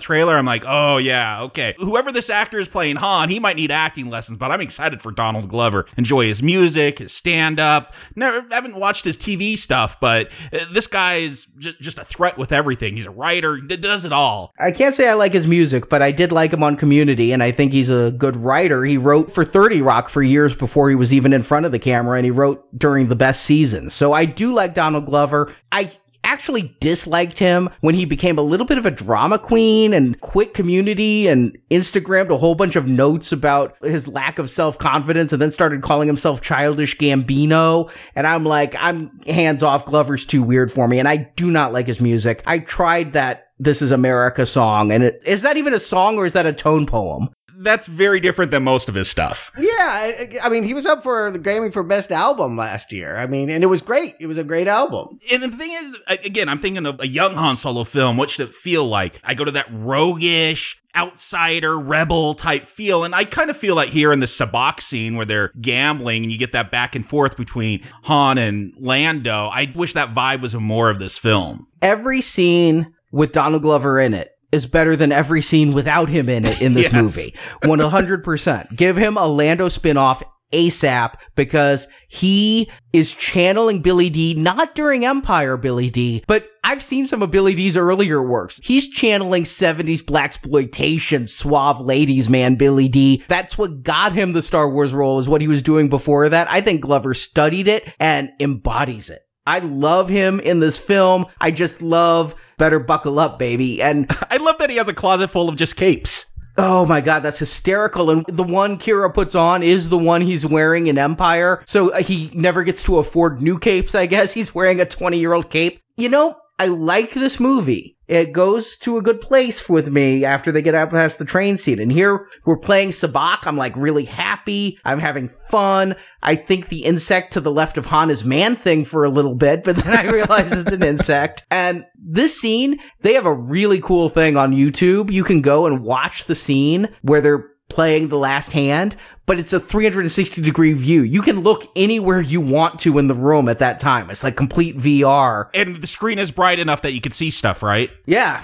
trailer. 0.00 0.36
I'm 0.36 0.46
like, 0.46 0.64
oh 0.66 0.96
yeah, 0.96 1.42
okay. 1.42 1.74
Whoever 1.78 2.10
this 2.10 2.30
actor 2.30 2.58
is 2.58 2.68
playing 2.68 2.96
Han, 2.96 3.28
he 3.28 3.38
might 3.38 3.56
need 3.56 3.70
acting 3.70 4.10
lessons, 4.10 4.38
but 4.38 4.50
I'm 4.50 4.60
excited 4.60 5.00
for 5.00 5.12
Donald 5.12 5.48
Glover. 5.48 5.86
Enjoy 5.96 6.26
his 6.26 6.42
music, 6.42 6.98
his 6.98 7.12
stand 7.12 7.60
up. 7.60 7.94
Never 8.16 8.44
haven't 8.50 8.74
watched 8.76 9.04
his 9.04 9.16
TV 9.16 9.56
stuff, 9.56 10.00
but 10.00 10.30
uh, 10.52 10.64
this 10.72 10.86
guy 10.88 11.16
is 11.18 11.46
j- 11.58 11.76
just 11.80 11.98
a 11.98 12.04
threat 12.04 12.36
with 12.36 12.52
everything. 12.52 12.96
He's 12.96 13.06
a 13.06 13.10
writer, 13.10 13.58
d- 13.58 13.76
does 13.76 14.04
it 14.04 14.12
all. 14.12 14.52
I 14.58 14.72
can't 14.72 14.94
say 14.94 15.08
I 15.08 15.14
like 15.14 15.32
his 15.32 15.46
music, 15.46 15.88
but 15.88 16.02
I 16.02 16.10
did 16.10 16.32
like 16.32 16.52
him 16.52 16.62
on 16.62 16.76
Community, 16.76 17.32
and 17.32 17.42
I 17.42 17.52
think 17.52 17.72
he's 17.72 17.90
a 17.90 18.10
good 18.10 18.36
writer. 18.36 18.82
He 18.84 18.98
wrote 18.98 19.32
for 19.32 19.44
30 19.44 19.82
Rock 19.82 20.08
for 20.08 20.22
years 20.22 20.54
before 20.54 20.88
he 20.88 20.96
was 20.96 21.12
even 21.14 21.32
in 21.32 21.42
front 21.42 21.66
of 21.66 21.72
the 21.72 21.78
camera, 21.78 22.16
and 22.16 22.24
he 22.24 22.30
wrote 22.30 22.66
during 22.76 23.08
the 23.08 23.16
best 23.16 23.42
season. 23.44 23.83
So 23.88 24.12
I 24.12 24.24
do 24.24 24.52
like 24.52 24.74
Donald 24.74 25.06
Glover. 25.06 25.54
I 25.70 25.92
actually 26.24 26.74
disliked 26.80 27.38
him 27.38 27.68
when 27.80 27.94
he 27.94 28.06
became 28.06 28.38
a 28.38 28.42
little 28.42 28.66
bit 28.66 28.78
of 28.78 28.86
a 28.86 28.90
drama 28.90 29.38
queen 29.38 29.92
and 29.92 30.18
quit 30.20 30.54
community 30.54 31.28
and 31.28 31.58
Instagrammed 31.70 32.30
a 32.30 32.38
whole 32.38 32.54
bunch 32.54 32.76
of 32.76 32.88
notes 32.88 33.32
about 33.32 33.76
his 33.82 34.08
lack 34.08 34.38
of 34.38 34.48
self 34.48 34.78
confidence 34.78 35.32
and 35.32 35.40
then 35.40 35.50
started 35.50 35.82
calling 35.82 36.08
himself 36.08 36.40
childish 36.40 36.96
Gambino. 36.96 37.90
And 38.16 38.26
I'm 38.26 38.44
like, 38.44 38.74
I'm 38.78 39.20
hands 39.26 39.62
off. 39.62 39.84
Glover's 39.84 40.24
too 40.24 40.42
weird 40.42 40.72
for 40.72 40.88
me. 40.88 40.98
And 40.98 41.06
I 41.06 41.16
do 41.16 41.50
not 41.50 41.72
like 41.72 41.86
his 41.86 42.00
music. 42.00 42.42
I 42.46 42.58
tried 42.58 43.12
that 43.12 43.48
This 43.58 43.82
is 43.82 43.92
America 43.92 44.46
song. 44.46 44.92
And 44.92 45.04
it, 45.04 45.22
is 45.26 45.42
that 45.42 45.58
even 45.58 45.74
a 45.74 45.80
song 45.80 46.16
or 46.16 46.26
is 46.26 46.32
that 46.32 46.46
a 46.46 46.52
tone 46.52 46.86
poem? 46.86 47.28
That's 47.58 47.86
very 47.86 48.20
different 48.20 48.50
than 48.50 48.62
most 48.62 48.88
of 48.88 48.94
his 48.94 49.10
stuff. 49.10 49.52
Yeah, 49.56 49.68
I, 49.68 50.38
I, 50.42 50.48
mean, 50.48 50.64
he 50.64 50.74
was 50.74 50.86
up 50.86 51.02
for 51.02 51.30
the 51.30 51.38
Grammy 51.38 51.72
for 51.72 51.82
Best 51.82 52.10
Album 52.10 52.56
last 52.56 52.92
year. 52.92 53.16
I 53.16 53.26
mean, 53.26 53.50
and 53.50 53.62
it 53.62 53.66
was 53.68 53.82
great. 53.82 54.16
It 54.20 54.26
was 54.26 54.38
a 54.38 54.44
great 54.44 54.68
album. 54.68 55.20
And 55.30 55.42
the 55.42 55.48
thing 55.48 55.72
is, 55.72 55.96
again, 56.24 56.48
I'm 56.48 56.58
thinking 56.58 56.86
of 56.86 57.00
a 57.00 57.06
young 57.06 57.34
Han 57.34 57.56
Solo 57.56 57.84
film. 57.84 58.16
What 58.16 58.30
should 58.30 58.48
it 58.48 58.54
feel 58.54 58.86
like? 58.86 59.20
I 59.24 59.34
go 59.34 59.44
to 59.44 59.52
that 59.52 59.66
roguish, 59.70 60.80
outsider, 60.96 61.78
rebel 61.78 62.34
type 62.34 62.68
feel. 62.68 63.04
And 63.04 63.14
I 63.14 63.24
kind 63.24 63.50
of 63.50 63.56
feel 63.56 63.74
like 63.74 63.88
here 63.88 64.12
in 64.12 64.20
the 64.20 64.26
Sabacc 64.26 64.80
scene 64.80 65.16
where 65.16 65.26
they're 65.26 65.52
gambling 65.60 66.22
and 66.22 66.32
you 66.32 66.38
get 66.38 66.52
that 66.52 66.70
back 66.70 66.94
and 66.94 67.06
forth 67.06 67.36
between 67.36 67.84
Han 68.02 68.38
and 68.38 68.74
Lando. 68.78 69.46
I 69.46 69.72
wish 69.74 69.94
that 69.94 70.14
vibe 70.14 70.42
was 70.42 70.54
more 70.54 70.90
of 70.90 70.98
this 70.98 71.18
film. 71.18 71.66
Every 71.82 72.20
scene 72.20 72.94
with 73.10 73.32
Donald 73.32 73.62
Glover 73.62 74.00
in 74.00 74.14
it 74.14 74.33
is 74.54 74.66
better 74.66 74.96
than 74.96 75.12
every 75.12 75.42
scene 75.42 75.72
without 75.72 76.08
him 76.08 76.28
in 76.28 76.46
it 76.46 76.62
in 76.62 76.72
this 76.74 76.86
Yes. 76.92 77.02
movie. 77.02 77.34
100%. 77.62 78.74
Give 78.76 78.96
him 78.96 79.16
a 79.16 79.26
Lando 79.26 79.68
spinoff 79.68 80.22
ASAP 80.52 81.14
because 81.34 81.88
he 82.08 82.70
is 82.92 83.12
channeling 83.12 83.80
Billy 83.82 84.08
Dee, 84.08 84.34
not 84.34 84.74
during 84.76 85.04
Empire 85.04 85.56
Billy 85.56 85.90
Dee, 85.90 86.22
but 86.28 86.46
I've 86.62 86.82
seen 86.82 87.06
some 87.06 87.22
of 87.22 87.32
Billy 87.32 87.54
Dee's 87.54 87.76
earlier 87.76 88.22
works. 88.22 88.60
He's 88.62 88.88
channeling 88.88 89.44
70s 89.44 90.06
black 90.06 90.26
exploitation, 90.26 91.26
suave 91.26 91.80
ladies 91.80 92.28
man 92.28 92.54
Billy 92.54 92.88
Dee. 92.88 93.24
That's 93.28 93.58
what 93.58 93.82
got 93.82 94.12
him 94.12 94.32
the 94.32 94.42
Star 94.42 94.70
Wars 94.70 94.94
role 94.94 95.18
is 95.18 95.28
what 95.28 95.40
he 95.40 95.48
was 95.48 95.62
doing 95.62 95.88
before 95.88 96.28
that. 96.28 96.48
I 96.48 96.60
think 96.60 96.82
Glover 96.82 97.14
studied 97.14 97.66
it 97.66 97.90
and 97.98 98.30
embodies 98.38 99.10
it. 99.10 99.22
I 99.46 99.58
love 99.58 100.08
him 100.08 100.40
in 100.40 100.60
this 100.60 100.78
film. 100.78 101.26
I 101.40 101.50
just 101.50 101.82
love 101.82 102.34
Better 102.56 102.78
Buckle 102.78 103.18
Up, 103.18 103.38
baby. 103.38 103.82
And 103.82 104.06
I 104.30 104.38
love 104.38 104.58
that 104.58 104.70
he 104.70 104.76
has 104.76 104.88
a 104.88 104.94
closet 104.94 105.28
full 105.28 105.48
of 105.48 105.56
just 105.56 105.76
capes. 105.76 106.26
Oh 106.56 106.86
my 106.86 107.00
god, 107.00 107.20
that's 107.20 107.38
hysterical. 107.38 108.10
And 108.10 108.24
the 108.28 108.44
one 108.44 108.78
Qi'ra 108.78 109.12
puts 109.12 109.34
on 109.34 109.64
is 109.64 109.88
the 109.88 109.98
one 109.98 110.20
he's 110.20 110.46
wearing 110.46 110.86
in 110.86 110.98
Empire. 110.98 111.62
So 111.66 111.90
uh, 111.90 112.02
he 112.02 112.30
never 112.32 112.62
gets 112.62 112.84
to 112.84 112.98
afford 112.98 113.42
new 113.42 113.58
capes, 113.58 113.94
I 113.96 114.06
guess. 114.06 114.32
He's 114.32 114.54
wearing 114.54 114.80
a 114.80 114.84
20 114.84 115.18
year 115.18 115.32
old 115.32 115.50
cape. 115.50 115.80
You 115.96 116.08
know, 116.08 116.36
I 116.58 116.66
like 116.66 117.12
this 117.12 117.40
movie. 117.40 117.93
It 118.06 118.32
goes 118.32 118.76
to 118.78 118.98
a 118.98 119.02
good 119.02 119.20
place 119.20 119.68
with 119.68 119.88
me 119.88 120.24
after 120.24 120.52
they 120.52 120.62
get 120.62 120.74
out 120.74 120.90
past 120.90 121.18
the 121.18 121.24
train 121.24 121.56
scene. 121.56 121.80
And 121.80 121.90
here 121.90 122.26
we're 122.44 122.58
playing 122.58 122.90
Sabacc. 122.90 123.46
I'm 123.46 123.56
like 123.56 123.76
really 123.76 124.04
happy. 124.04 124.78
I'm 124.84 124.98
having 124.98 125.30
fun. 125.48 125.96
I 126.22 126.36
think 126.36 126.68
the 126.68 126.84
insect 126.84 127.34
to 127.34 127.40
the 127.40 127.50
left 127.52 127.78
of 127.78 127.86
Han 127.86 128.10
is 128.10 128.24
man 128.24 128.56
thing 128.56 128.84
for 128.84 129.04
a 129.04 129.10
little 129.10 129.34
bit, 129.34 129.64
but 129.64 129.76
then 129.84 129.94
I 129.94 130.10
realize 130.10 130.52
it's 130.52 130.72
an 130.72 130.82
insect. 130.82 131.46
And 131.50 131.84
this 131.96 132.40
scene, 132.40 132.80
they 133.00 133.14
have 133.14 133.26
a 133.26 133.34
really 133.34 133.80
cool 133.80 134.08
thing 134.08 134.36
on 134.36 134.52
YouTube. 134.52 135.10
You 135.10 135.24
can 135.24 135.40
go 135.40 135.66
and 135.66 135.82
watch 135.82 136.26
the 136.26 136.34
scene 136.34 136.94
where 137.02 137.20
they're 137.20 137.50
playing 137.68 138.08
the 138.08 138.18
last 138.18 138.52
hand, 138.52 138.96
but 139.26 139.38
it's 139.38 139.52
a 139.52 139.60
360 139.60 140.42
degree 140.42 140.72
view. 140.72 141.02
You 141.02 141.22
can 141.22 141.40
look 141.40 141.70
anywhere 141.76 142.20
you 142.20 142.40
want 142.40 142.80
to 142.80 142.98
in 142.98 143.06
the 143.06 143.14
room 143.14 143.48
at 143.48 143.60
that 143.60 143.80
time. 143.80 144.10
It's 144.10 144.22
like 144.22 144.36
complete 144.36 144.78
VR. 144.78 145.48
And 145.54 145.76
the 145.76 145.86
screen 145.86 146.18
is 146.18 146.30
bright 146.30 146.58
enough 146.58 146.82
that 146.82 146.92
you 146.92 147.00
can 147.00 147.12
see 147.12 147.30
stuff, 147.30 147.62
right? 147.62 147.90
Yeah. 148.06 148.42